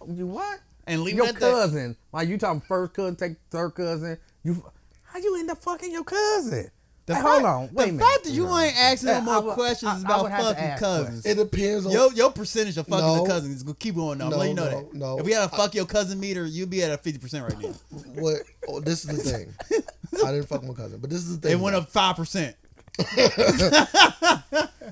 you 0.08 0.28
what? 0.28 0.60
And 0.88 1.04
leave 1.04 1.16
your 1.16 1.26
it 1.26 1.30
at 1.30 1.34
that. 1.36 1.52
cousin, 1.52 1.96
like 2.12 2.28
you 2.28 2.38
talking 2.38 2.62
first 2.68 2.94
cousin, 2.94 3.16
take 3.16 3.38
third 3.50 3.70
cousin. 3.76 4.18
You 4.44 4.62
how 5.04 5.20
you 5.20 5.38
end 5.40 5.50
up 5.52 5.60
fucking 5.64 5.92
your 5.92 6.04
cousin? 6.04 6.70
The 7.10 7.16
Hey, 7.16 7.22
fact- 7.22 7.32
hold 7.34 7.46
on, 7.46 7.62
wait 7.62 7.76
the 7.76 7.82
a 7.82 7.86
minute. 7.94 8.06
fact 8.06 8.24
that 8.26 8.34
you 8.34 8.56
ain't 8.56 8.78
asking 8.78 9.08
no 9.10 9.22
more 9.22 9.42
would- 9.42 9.54
questions 9.56 9.92
I- 9.92 9.96
I 9.96 10.00
about 10.02 10.22
would 10.22 10.32
have 10.32 10.40
to 10.42 10.46
fucking 10.50 10.64
ask 10.64 10.80
cousins. 10.80 11.26
It 11.26 11.36
depends 11.38 11.86
on. 11.88 11.92
Your 11.92 12.14
your 12.14 12.32
percentage 12.32 12.78
of 12.78 12.86
fucking 12.86 13.04
No. 13.04 13.24
the 13.24 13.30
cousins 13.30 13.56
is 13.56 13.64
gonna 13.64 13.74
keep 13.80 13.96
going 13.96 14.22
up. 14.22 14.30
No, 14.30 14.38
Let 14.38 14.48
you 14.50 14.54
know 14.54 14.66
no, 14.66 14.70
that. 14.70 14.94
no. 14.94 15.18
If 15.20 15.26
we 15.26 15.32
had 15.32 15.44
a 15.44 15.50
fuck 15.50 15.74
your 15.74 15.88
cousin 15.88 16.20
meter, 16.20 16.46
you'd 16.46 16.70
be 16.70 16.84
at 16.84 16.92
a 16.92 17.00
fifty 17.00 17.18
percent 17.18 17.46
right 17.52 17.60
now. 17.60 17.74
what? 18.22 18.44
Oh, 18.68 18.80
this 18.80 19.06
is 19.06 19.24
the 19.24 19.32
thing. 19.32 19.54
I 20.24 20.32
didn't 20.34 20.48
fuck 20.48 20.64
my 20.64 20.76
cousin, 20.76 21.00
but 21.00 21.10
this 21.10 21.20
is 21.22 21.40
the 21.40 21.48
thing. 21.48 21.58
It 21.58 21.62
went 21.64 21.76
up 21.76 21.90
five 21.90 22.16
percent. 22.16 22.56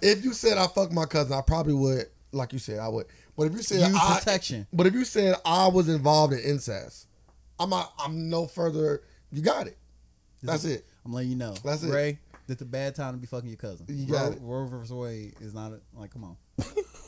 If 0.01 0.23
you 0.23 0.33
said 0.33 0.57
I 0.57 0.67
fucked 0.67 0.93
my 0.93 1.05
cousin, 1.05 1.33
I 1.33 1.41
probably 1.41 1.73
would, 1.73 2.05
like 2.31 2.53
you 2.53 2.59
said, 2.59 2.79
I 2.79 2.87
would. 2.87 3.07
But 3.35 3.47
if 3.47 3.53
you 3.53 3.61
said 3.63 3.89
You 3.89 3.97
I, 3.99 4.17
protection. 4.19 4.67
but 4.71 4.85
if 4.85 4.93
you 4.93 5.03
said 5.05 5.35
I 5.45 5.67
was 5.67 5.89
involved 5.89 6.33
in 6.33 6.39
incest, 6.39 7.07
I'm 7.59 7.69
not. 7.71 7.93
I'm 7.99 8.29
no 8.29 8.45
further. 8.47 9.01
You 9.31 9.41
got 9.41 9.67
it. 9.67 9.77
That's 10.43 10.65
it. 10.65 10.85
I'm 11.07 11.13
letting 11.13 11.31
you 11.31 11.37
know. 11.37 11.55
That's 11.63 11.83
it. 11.83 11.89
Ray, 11.91 12.19
it's 12.49 12.61
a 12.61 12.65
bad 12.65 12.93
time 12.93 13.13
to 13.13 13.19
be 13.19 13.27
fucking 13.27 13.47
your 13.49 13.57
cousin. 13.57 13.85
You 13.89 14.05
got 14.05 14.25
Roe, 14.25 14.31
it. 14.33 14.39
Roe 14.41 14.65
versus 14.67 14.91
Wade 14.93 15.35
is 15.39 15.53
not 15.53 15.71
a, 15.71 15.79
like 15.97 16.11
come 16.11 16.25
on. 16.25 16.35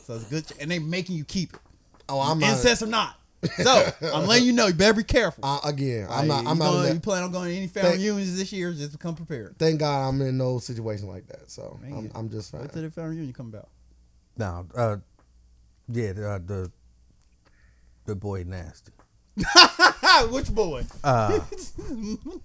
so 0.06 0.16
it's 0.16 0.24
good, 0.30 0.46
and 0.62 0.72
they 0.72 0.80
making 0.80 1.18
you 1.18 1.26
keep 1.26 1.54
it, 1.54 1.60
Oh, 2.08 2.22
I'm 2.22 2.40
not. 2.40 2.52
incest 2.52 2.82
or 2.82 2.88
not. 2.88 3.16
So 3.62 3.86
I'm 4.02 4.26
letting 4.28 4.46
you 4.46 4.54
know. 4.54 4.68
You 4.68 4.74
better 4.74 4.94
be 4.94 5.04
careful. 5.04 5.46
Uh, 5.46 5.60
again, 5.66 6.08
I'm 6.10 6.28
not. 6.28 6.40
I'm 6.46 6.58
you 6.58 6.64
not. 6.64 6.72
Going, 6.72 6.94
you 6.94 7.00
plan 7.00 7.24
on 7.24 7.32
going 7.32 7.50
to 7.52 7.56
any 7.56 7.68
family 7.68 7.92
Thank- 7.92 8.02
reunions 8.02 8.38
this 8.38 8.52
year? 8.54 8.72
Just 8.74 8.92
become 8.94 9.16
prepared. 9.16 9.58
thank 9.60 9.80
God 9.80 10.08
I'm 10.10 10.22
in 10.22 10.38
no 10.38 10.60
situation 10.60 11.08
like 11.08 11.28
that. 11.28 11.50
So 11.52 11.80
I'm, 11.86 12.10
I'm 12.16 12.30
just 12.30 12.52
fine. 12.52 12.62
Wait 12.62 12.72
till 12.74 12.82
the 12.84 12.92
family 12.92 13.12
reunion 13.12 13.34
come 13.34 13.48
about. 13.48 13.70
No, 14.38 14.66
uh, 14.76 14.98
yeah, 15.90 16.14
the, 16.14 16.30
uh, 16.32 16.40
the 16.46 16.72
the 18.06 18.16
boy 18.16 18.44
nasty. 18.48 18.92
Which 20.32 20.50
boy? 20.54 20.84
Uh, 21.04 21.40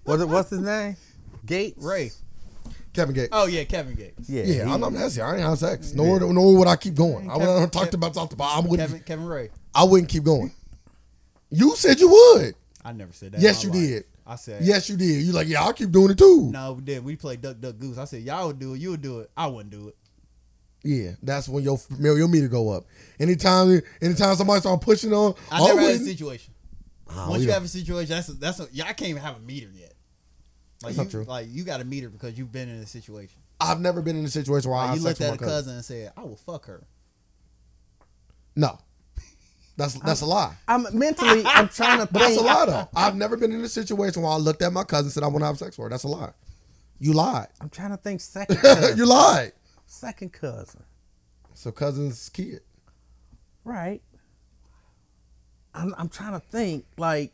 what's 0.05 0.23
what's 0.25 0.49
his 0.49 0.59
name? 0.61 0.95
Gates. 1.45 1.83
Ray. 1.83 2.11
Kevin 2.93 3.13
Gates. 3.13 3.29
Oh 3.31 3.45
yeah, 3.45 3.63
Kevin 3.65 3.93
Gates. 3.95 4.29
Yeah, 4.29 4.43
yeah, 4.43 4.65
he- 4.65 4.71
I'm 4.71 4.79
not 4.79 4.93
nasty. 4.93 5.21
I 5.21 5.33
ain't 5.33 5.41
have 5.41 5.57
sex. 5.59 5.93
Nor, 5.93 6.19
nor 6.21 6.57
would 6.57 6.67
I 6.67 6.77
keep 6.77 6.95
going. 6.95 7.29
I 7.29 7.33
would 7.33 7.41
Kevin- 7.45 7.61
have 7.61 7.71
talked 7.71 7.85
Kevin- 7.87 7.99
about 7.99 8.13
talked 8.13 8.33
about. 8.33 8.55
I 8.55 8.59
wouldn't. 8.61 8.89
Kevin 8.89 9.03
Kevin 9.03 9.25
Ray. 9.25 9.49
I 9.73 9.83
wouldn't 9.83 10.09
keep 10.09 10.23
going. 10.23 10.51
You 11.49 11.75
said 11.75 11.99
you 11.99 12.09
would. 12.09 12.55
I 12.83 12.91
never 12.93 13.11
said 13.11 13.33
that. 13.33 13.41
Yes, 13.41 13.63
you 13.63 13.69
life. 13.71 13.79
did. 13.79 14.03
I 14.27 14.35
said 14.37 14.63
Yes, 14.63 14.89
you 14.89 14.97
did. 14.97 15.23
You 15.23 15.33
like, 15.33 15.47
yeah, 15.47 15.61
I'll 15.61 15.73
keep 15.73 15.91
doing 15.91 16.11
it 16.11 16.17
too. 16.17 16.49
No, 16.51 16.73
we 16.73 16.81
did. 16.81 17.03
We 17.03 17.15
played 17.15 17.41
Duck 17.41 17.59
Duck 17.59 17.77
Goose. 17.77 17.97
I 17.97 18.05
said 18.05 18.23
y'all 18.23 18.47
would 18.47 18.59
do 18.59 18.73
it. 18.73 18.79
You 18.79 18.91
would 18.91 19.01
do 19.01 19.19
it. 19.19 19.29
I 19.37 19.47
wouldn't 19.47 19.71
do 19.71 19.89
it. 19.89 19.95
Yeah, 20.83 21.11
that's 21.21 21.49
when 21.49 21.63
your 21.63 21.79
your 21.99 22.27
meter 22.27 22.47
go 22.47 22.69
up. 22.69 22.85
Anytime, 23.19 23.81
anytime 24.01 24.35
somebody 24.35 24.61
start 24.61 24.81
pushing 24.81 25.13
on, 25.13 25.33
I 25.51 25.59
oh, 25.59 25.67
never 25.67 25.81
had 25.81 25.95
a 25.95 25.99
situation. 25.99 26.53
Ah, 27.09 27.27
Once 27.29 27.39
we 27.41 27.47
you 27.47 27.51
have 27.51 27.63
a 27.63 27.67
situation, 27.67 28.09
that's 28.09 28.29
a, 28.29 28.33
that's 28.33 28.59
a, 28.59 28.67
yeah. 28.71 28.85
I 28.85 28.93
can't 28.93 29.09
even 29.09 29.21
have 29.21 29.35
a 29.35 29.39
meter 29.39 29.69
yet. 29.73 29.84
Like 30.83 30.95
That's 30.95 30.97
you, 30.97 31.03
not 31.03 31.11
true. 31.11 31.23
like 31.23 31.47
you 31.49 31.63
got 31.63 31.81
a 31.81 31.85
meter 31.85 32.09
because 32.09 32.37
you've 32.37 32.51
been 32.51 32.69
in 32.69 32.75
a 32.77 32.85
situation. 32.85 33.39
I've 33.59 33.79
never 33.79 34.01
been 34.01 34.17
in 34.17 34.25
a 34.25 34.29
situation 34.29 34.69
where 34.69 34.79
I 34.79 34.83
Like 34.83 34.89
have 34.89 34.97
you 34.97 35.03
looked 35.05 35.21
at 35.21 35.33
a 35.33 35.37
cousin. 35.37 35.47
cousin 35.47 35.73
and 35.75 35.85
said, 35.85 36.11
"I 36.17 36.21
will 36.23 36.35
fuck 36.35 36.65
her." 36.65 36.85
No, 38.55 38.77
that's 39.77 39.93
that's 40.05 40.21
a 40.21 40.25
lie. 40.25 40.55
I'm 40.67 40.85
mentally. 40.97 41.43
I'm 41.45 41.69
trying 41.69 41.99
to 42.05 42.11
But 42.11 42.19
that's 42.19 42.37
a 42.37 42.41
lie 42.41 42.65
though. 42.65 42.89
I've 42.95 43.15
never 43.15 43.37
been 43.37 43.51
in 43.53 43.61
a 43.61 43.69
situation 43.69 44.21
where 44.21 44.31
I 44.31 44.35
looked 44.37 44.61
at 44.61 44.73
my 44.73 44.83
cousin 44.83 45.05
and 45.05 45.11
said 45.13 45.23
I 45.23 45.27
want 45.27 45.41
to 45.41 45.45
have 45.47 45.57
sex 45.57 45.77
with 45.77 45.85
her. 45.85 45.89
That's 45.89 46.03
a 46.03 46.07
lie. 46.09 46.31
You 46.99 47.13
lied. 47.13 47.47
I'm 47.61 47.69
trying 47.69 47.91
to 47.91 47.97
think. 47.97 48.19
Second 48.21 48.57
cousin. 48.57 48.97
you 48.97 49.05
lied. 49.05 49.53
second 49.85 50.31
cousin. 50.33 50.83
So 51.53 51.71
cousin's 51.71 52.29
kid. 52.29 52.59
Right. 53.63 54.01
I'm, 55.73 55.93
I'm 55.97 56.09
trying 56.09 56.33
to 56.33 56.39
think. 56.39 56.85
Like, 56.97 57.33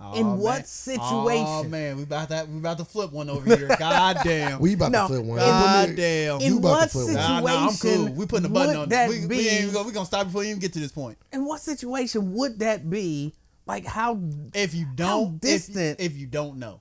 Oh, 0.00 0.14
In 0.18 0.38
what 0.38 0.56
man. 0.56 0.64
situation? 0.64 1.46
Oh 1.48 1.64
man, 1.64 1.96
we 1.96 2.02
about 2.02 2.28
that. 2.30 2.48
We 2.48 2.58
about 2.58 2.78
to 2.78 2.84
flip 2.84 3.12
one 3.12 3.30
over 3.30 3.56
here. 3.56 3.68
God 3.78 4.18
damn. 4.24 4.58
We 4.60 4.74
about 4.74 4.90
No, 4.90 5.02
to 5.06 5.14
flip 5.14 5.24
one. 5.24 5.38
God 5.38 5.88
You 5.90 5.96
damn. 5.96 6.40
You 6.40 6.46
in 6.46 6.58
about 6.58 6.68
to 6.68 6.74
what 6.74 6.90
flip 6.90 7.04
one. 7.06 7.14
situation 7.14 7.44
Nah, 7.44 7.60
nah, 7.60 7.68
I'm 7.68 7.76
cool. 7.76 8.12
We 8.14 8.26
putting 8.26 8.42
the 8.42 8.48
button 8.48 8.76
on. 8.76 8.88
that 8.88 9.08
we, 9.08 9.20
be? 9.20 9.26
we 9.26 9.48
ain't 9.48 9.62
even 9.62 9.74
gonna, 9.74 9.86
we 9.86 9.92
gonna 9.94 10.04
stop 10.06 10.26
before 10.26 10.42
you 10.42 10.50
even 10.50 10.60
get 10.60 10.72
to 10.72 10.80
this 10.80 10.90
point. 10.92 11.16
in 11.32 11.44
what 11.44 11.60
situation 11.60 12.34
would 12.34 12.58
that 12.58 12.90
be? 12.90 13.34
Like, 13.66 13.86
how? 13.86 14.18
If 14.52 14.74
you 14.74 14.86
don't, 14.94 15.36
if- 15.36 15.40
distant- 15.40 16.00
If, 16.00 16.16
you 16.16 16.26
don't 16.26 16.58
know, 16.58 16.80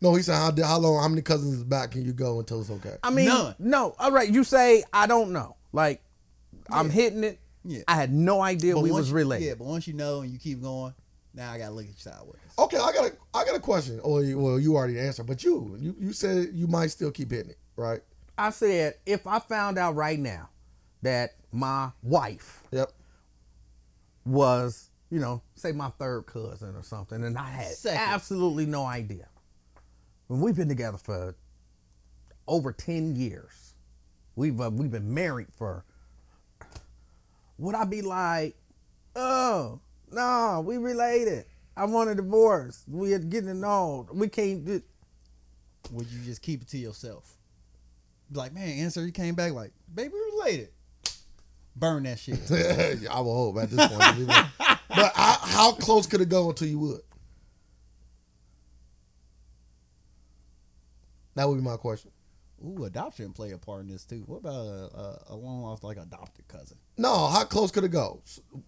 No, 0.00 0.14
he 0.14 0.22
said 0.22 0.34
how 0.36 0.52
how 0.66 0.78
long 0.78 1.02
how 1.02 1.08
many 1.08 1.22
cousins 1.22 1.62
back 1.62 1.90
can 1.92 2.04
you 2.04 2.12
go 2.14 2.38
until 2.40 2.60
it's 2.62 2.70
okay? 2.70 2.96
I 3.02 3.10
mean, 3.10 3.26
None. 3.26 3.54
no. 3.58 3.94
All 3.98 4.10
right, 4.10 4.28
you 4.28 4.42
say 4.42 4.84
I 4.92 5.06
don't 5.06 5.32
know. 5.32 5.56
Like, 5.72 6.02
I'm 6.70 6.88
hitting 6.88 7.24
it. 7.24 7.40
Yeah. 7.64 7.82
I 7.86 7.94
had 7.96 8.10
no 8.12 8.40
idea 8.40 8.78
we 8.78 8.90
was 8.90 9.10
you- 9.10 9.16
related. 9.16 9.44
Yeah, 9.46 9.54
but 9.54 9.66
once 9.66 9.86
you 9.86 9.92
know 9.92 10.22
and 10.22 10.32
you 10.32 10.38
keep 10.38 10.62
going, 10.62 10.94
now 11.38 11.52
I 11.52 11.58
gotta 11.58 11.72
look 11.72 11.84
at 11.84 11.90
you 11.90 11.96
sideways. 11.96 12.36
Okay, 12.58 12.76
I 12.76 12.92
got 12.92 13.06
a 13.06 13.12
I 13.32 13.44
got 13.44 13.54
a 13.54 13.60
question. 13.60 14.00
Or 14.00 14.22
you- 14.22 14.38
well, 14.38 14.58
you 14.58 14.76
already 14.76 14.98
answered, 14.98 15.26
but 15.26 15.42
you 15.44 15.76
you 15.80 15.94
you 15.98 16.12
said 16.12 16.50
you 16.52 16.66
might 16.66 16.88
still 16.90 17.10
keep 17.10 17.30
hitting 17.30 17.50
it, 17.50 17.58
right? 17.76 18.00
I 18.36 18.50
said 18.50 18.96
if 19.06 19.26
I 19.26 19.38
found 19.38 19.78
out 19.78 19.94
right 19.94 20.18
now 20.18 20.50
that 21.02 21.36
my 21.52 21.90
wife 22.02 22.62
Yep. 22.72 22.92
was, 24.26 24.90
you 25.10 25.20
know, 25.20 25.42
say 25.54 25.72
my 25.72 25.88
third 25.98 26.26
cousin 26.26 26.74
or 26.76 26.82
something, 26.82 27.24
and 27.24 27.38
I 27.38 27.48
had 27.50 27.72
Second. 27.72 28.00
absolutely 28.00 28.66
no 28.66 28.84
idea. 28.84 29.28
When 30.26 30.40
we've 30.40 30.56
been 30.56 30.68
together 30.68 30.98
for 30.98 31.34
over 32.46 32.72
ten 32.72 33.16
years, 33.16 33.74
we've 34.36 34.60
uh, 34.60 34.70
we've 34.72 34.90
been 34.90 35.14
married 35.14 35.52
for. 35.52 35.84
Would 37.58 37.74
I 37.74 37.84
be 37.84 38.02
like, 38.02 38.56
oh 39.16 39.80
no, 40.12 40.62
we 40.64 40.76
related? 40.76 41.44
I 41.76 41.84
want 41.84 42.10
a 42.10 42.14
divorce. 42.14 42.84
We 42.88 43.14
are 43.14 43.18
getting 43.18 43.62
old. 43.62 44.16
We 44.16 44.28
can't 44.28 44.64
do. 44.64 44.82
Would 45.92 46.10
you 46.10 46.20
just 46.24 46.42
keep 46.42 46.62
it 46.62 46.68
to 46.68 46.78
yourself? 46.78 47.36
Like, 48.32 48.52
man, 48.52 48.68
answer. 48.68 49.04
You 49.04 49.12
came 49.12 49.34
back 49.34 49.52
like, 49.52 49.72
baby, 49.94 50.12
we 50.12 50.38
related. 50.38 50.68
Burn 51.76 52.02
that 52.02 52.18
shit. 52.18 52.38
I 53.10 53.20
will 53.20 53.52
hope 53.52 53.58
at 53.62 53.70
this 53.70 53.86
point. 53.86 54.28
but 54.58 55.12
I, 55.14 55.38
how 55.40 55.72
close 55.72 56.06
could 56.06 56.20
it 56.20 56.28
go 56.28 56.50
until 56.50 56.66
you 56.68 56.78
would? 56.80 57.00
That 61.36 61.48
would 61.48 61.56
be 61.56 61.62
my 61.62 61.76
question. 61.76 62.10
Ooh, 62.66 62.84
adoption 62.84 63.32
play 63.32 63.52
a 63.52 63.58
part 63.58 63.82
in 63.82 63.88
this 63.88 64.04
too. 64.04 64.24
What 64.26 64.38
about 64.38 64.66
a, 64.66 64.90
a, 64.96 65.18
a 65.28 65.36
long 65.36 65.62
lost 65.62 65.84
like 65.84 65.96
adopted 65.96 66.48
cousin? 66.48 66.76
No, 66.96 67.28
how 67.28 67.44
close 67.44 67.70
could 67.70 67.84
it 67.84 67.90
go? 67.90 68.20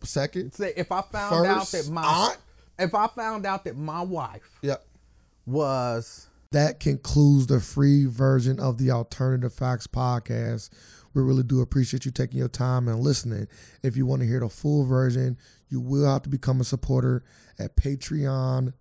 Second, 0.05 0.55
Say 0.55 0.73
if 0.77 0.93
I 0.93 1.03
found 1.03 1.47
out 1.47 1.67
that 1.69 1.89
my 1.91 2.03
aunt. 2.05 2.39
if 2.79 2.95
I 2.95 3.09
found 3.09 3.47
out 3.47 3.65
that 3.65 3.77
my 3.77 4.03
wife 4.03 4.59
Yep. 4.63 4.85
was 5.47 6.29
That 6.53 6.79
concludes 6.81 7.47
the 7.49 7.61
free 7.61 8.07
version 8.07 8.59
of 8.61 8.79
the 8.79 8.91
Alternative 8.93 9.53
Facts 9.53 9.87
podcast. 9.87 10.71
We 11.13 11.23
really 11.23 11.43
do 11.43 11.61
appreciate 11.61 12.05
you 12.05 12.13
taking 12.13 12.39
your 12.39 12.49
time 12.49 12.87
and 12.87 13.01
listening. 13.01 13.49
If 13.83 13.97
you 13.97 14.07
want 14.07 14.23
to 14.23 14.29
hear 14.29 14.39
the 14.41 14.49
full 14.49 14.85
version, 14.85 15.37
you 15.69 15.81
will 15.81 16.09
have 16.09 16.23
to 16.23 16.29
become 16.29 16.61
a 16.61 16.65
supporter 16.65 17.25
at 17.59 17.75
patreon.com 17.75 18.73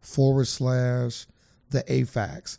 forward 0.00 0.46
slash 0.46 1.26
the 1.70 1.82
AFAX. 1.84 2.58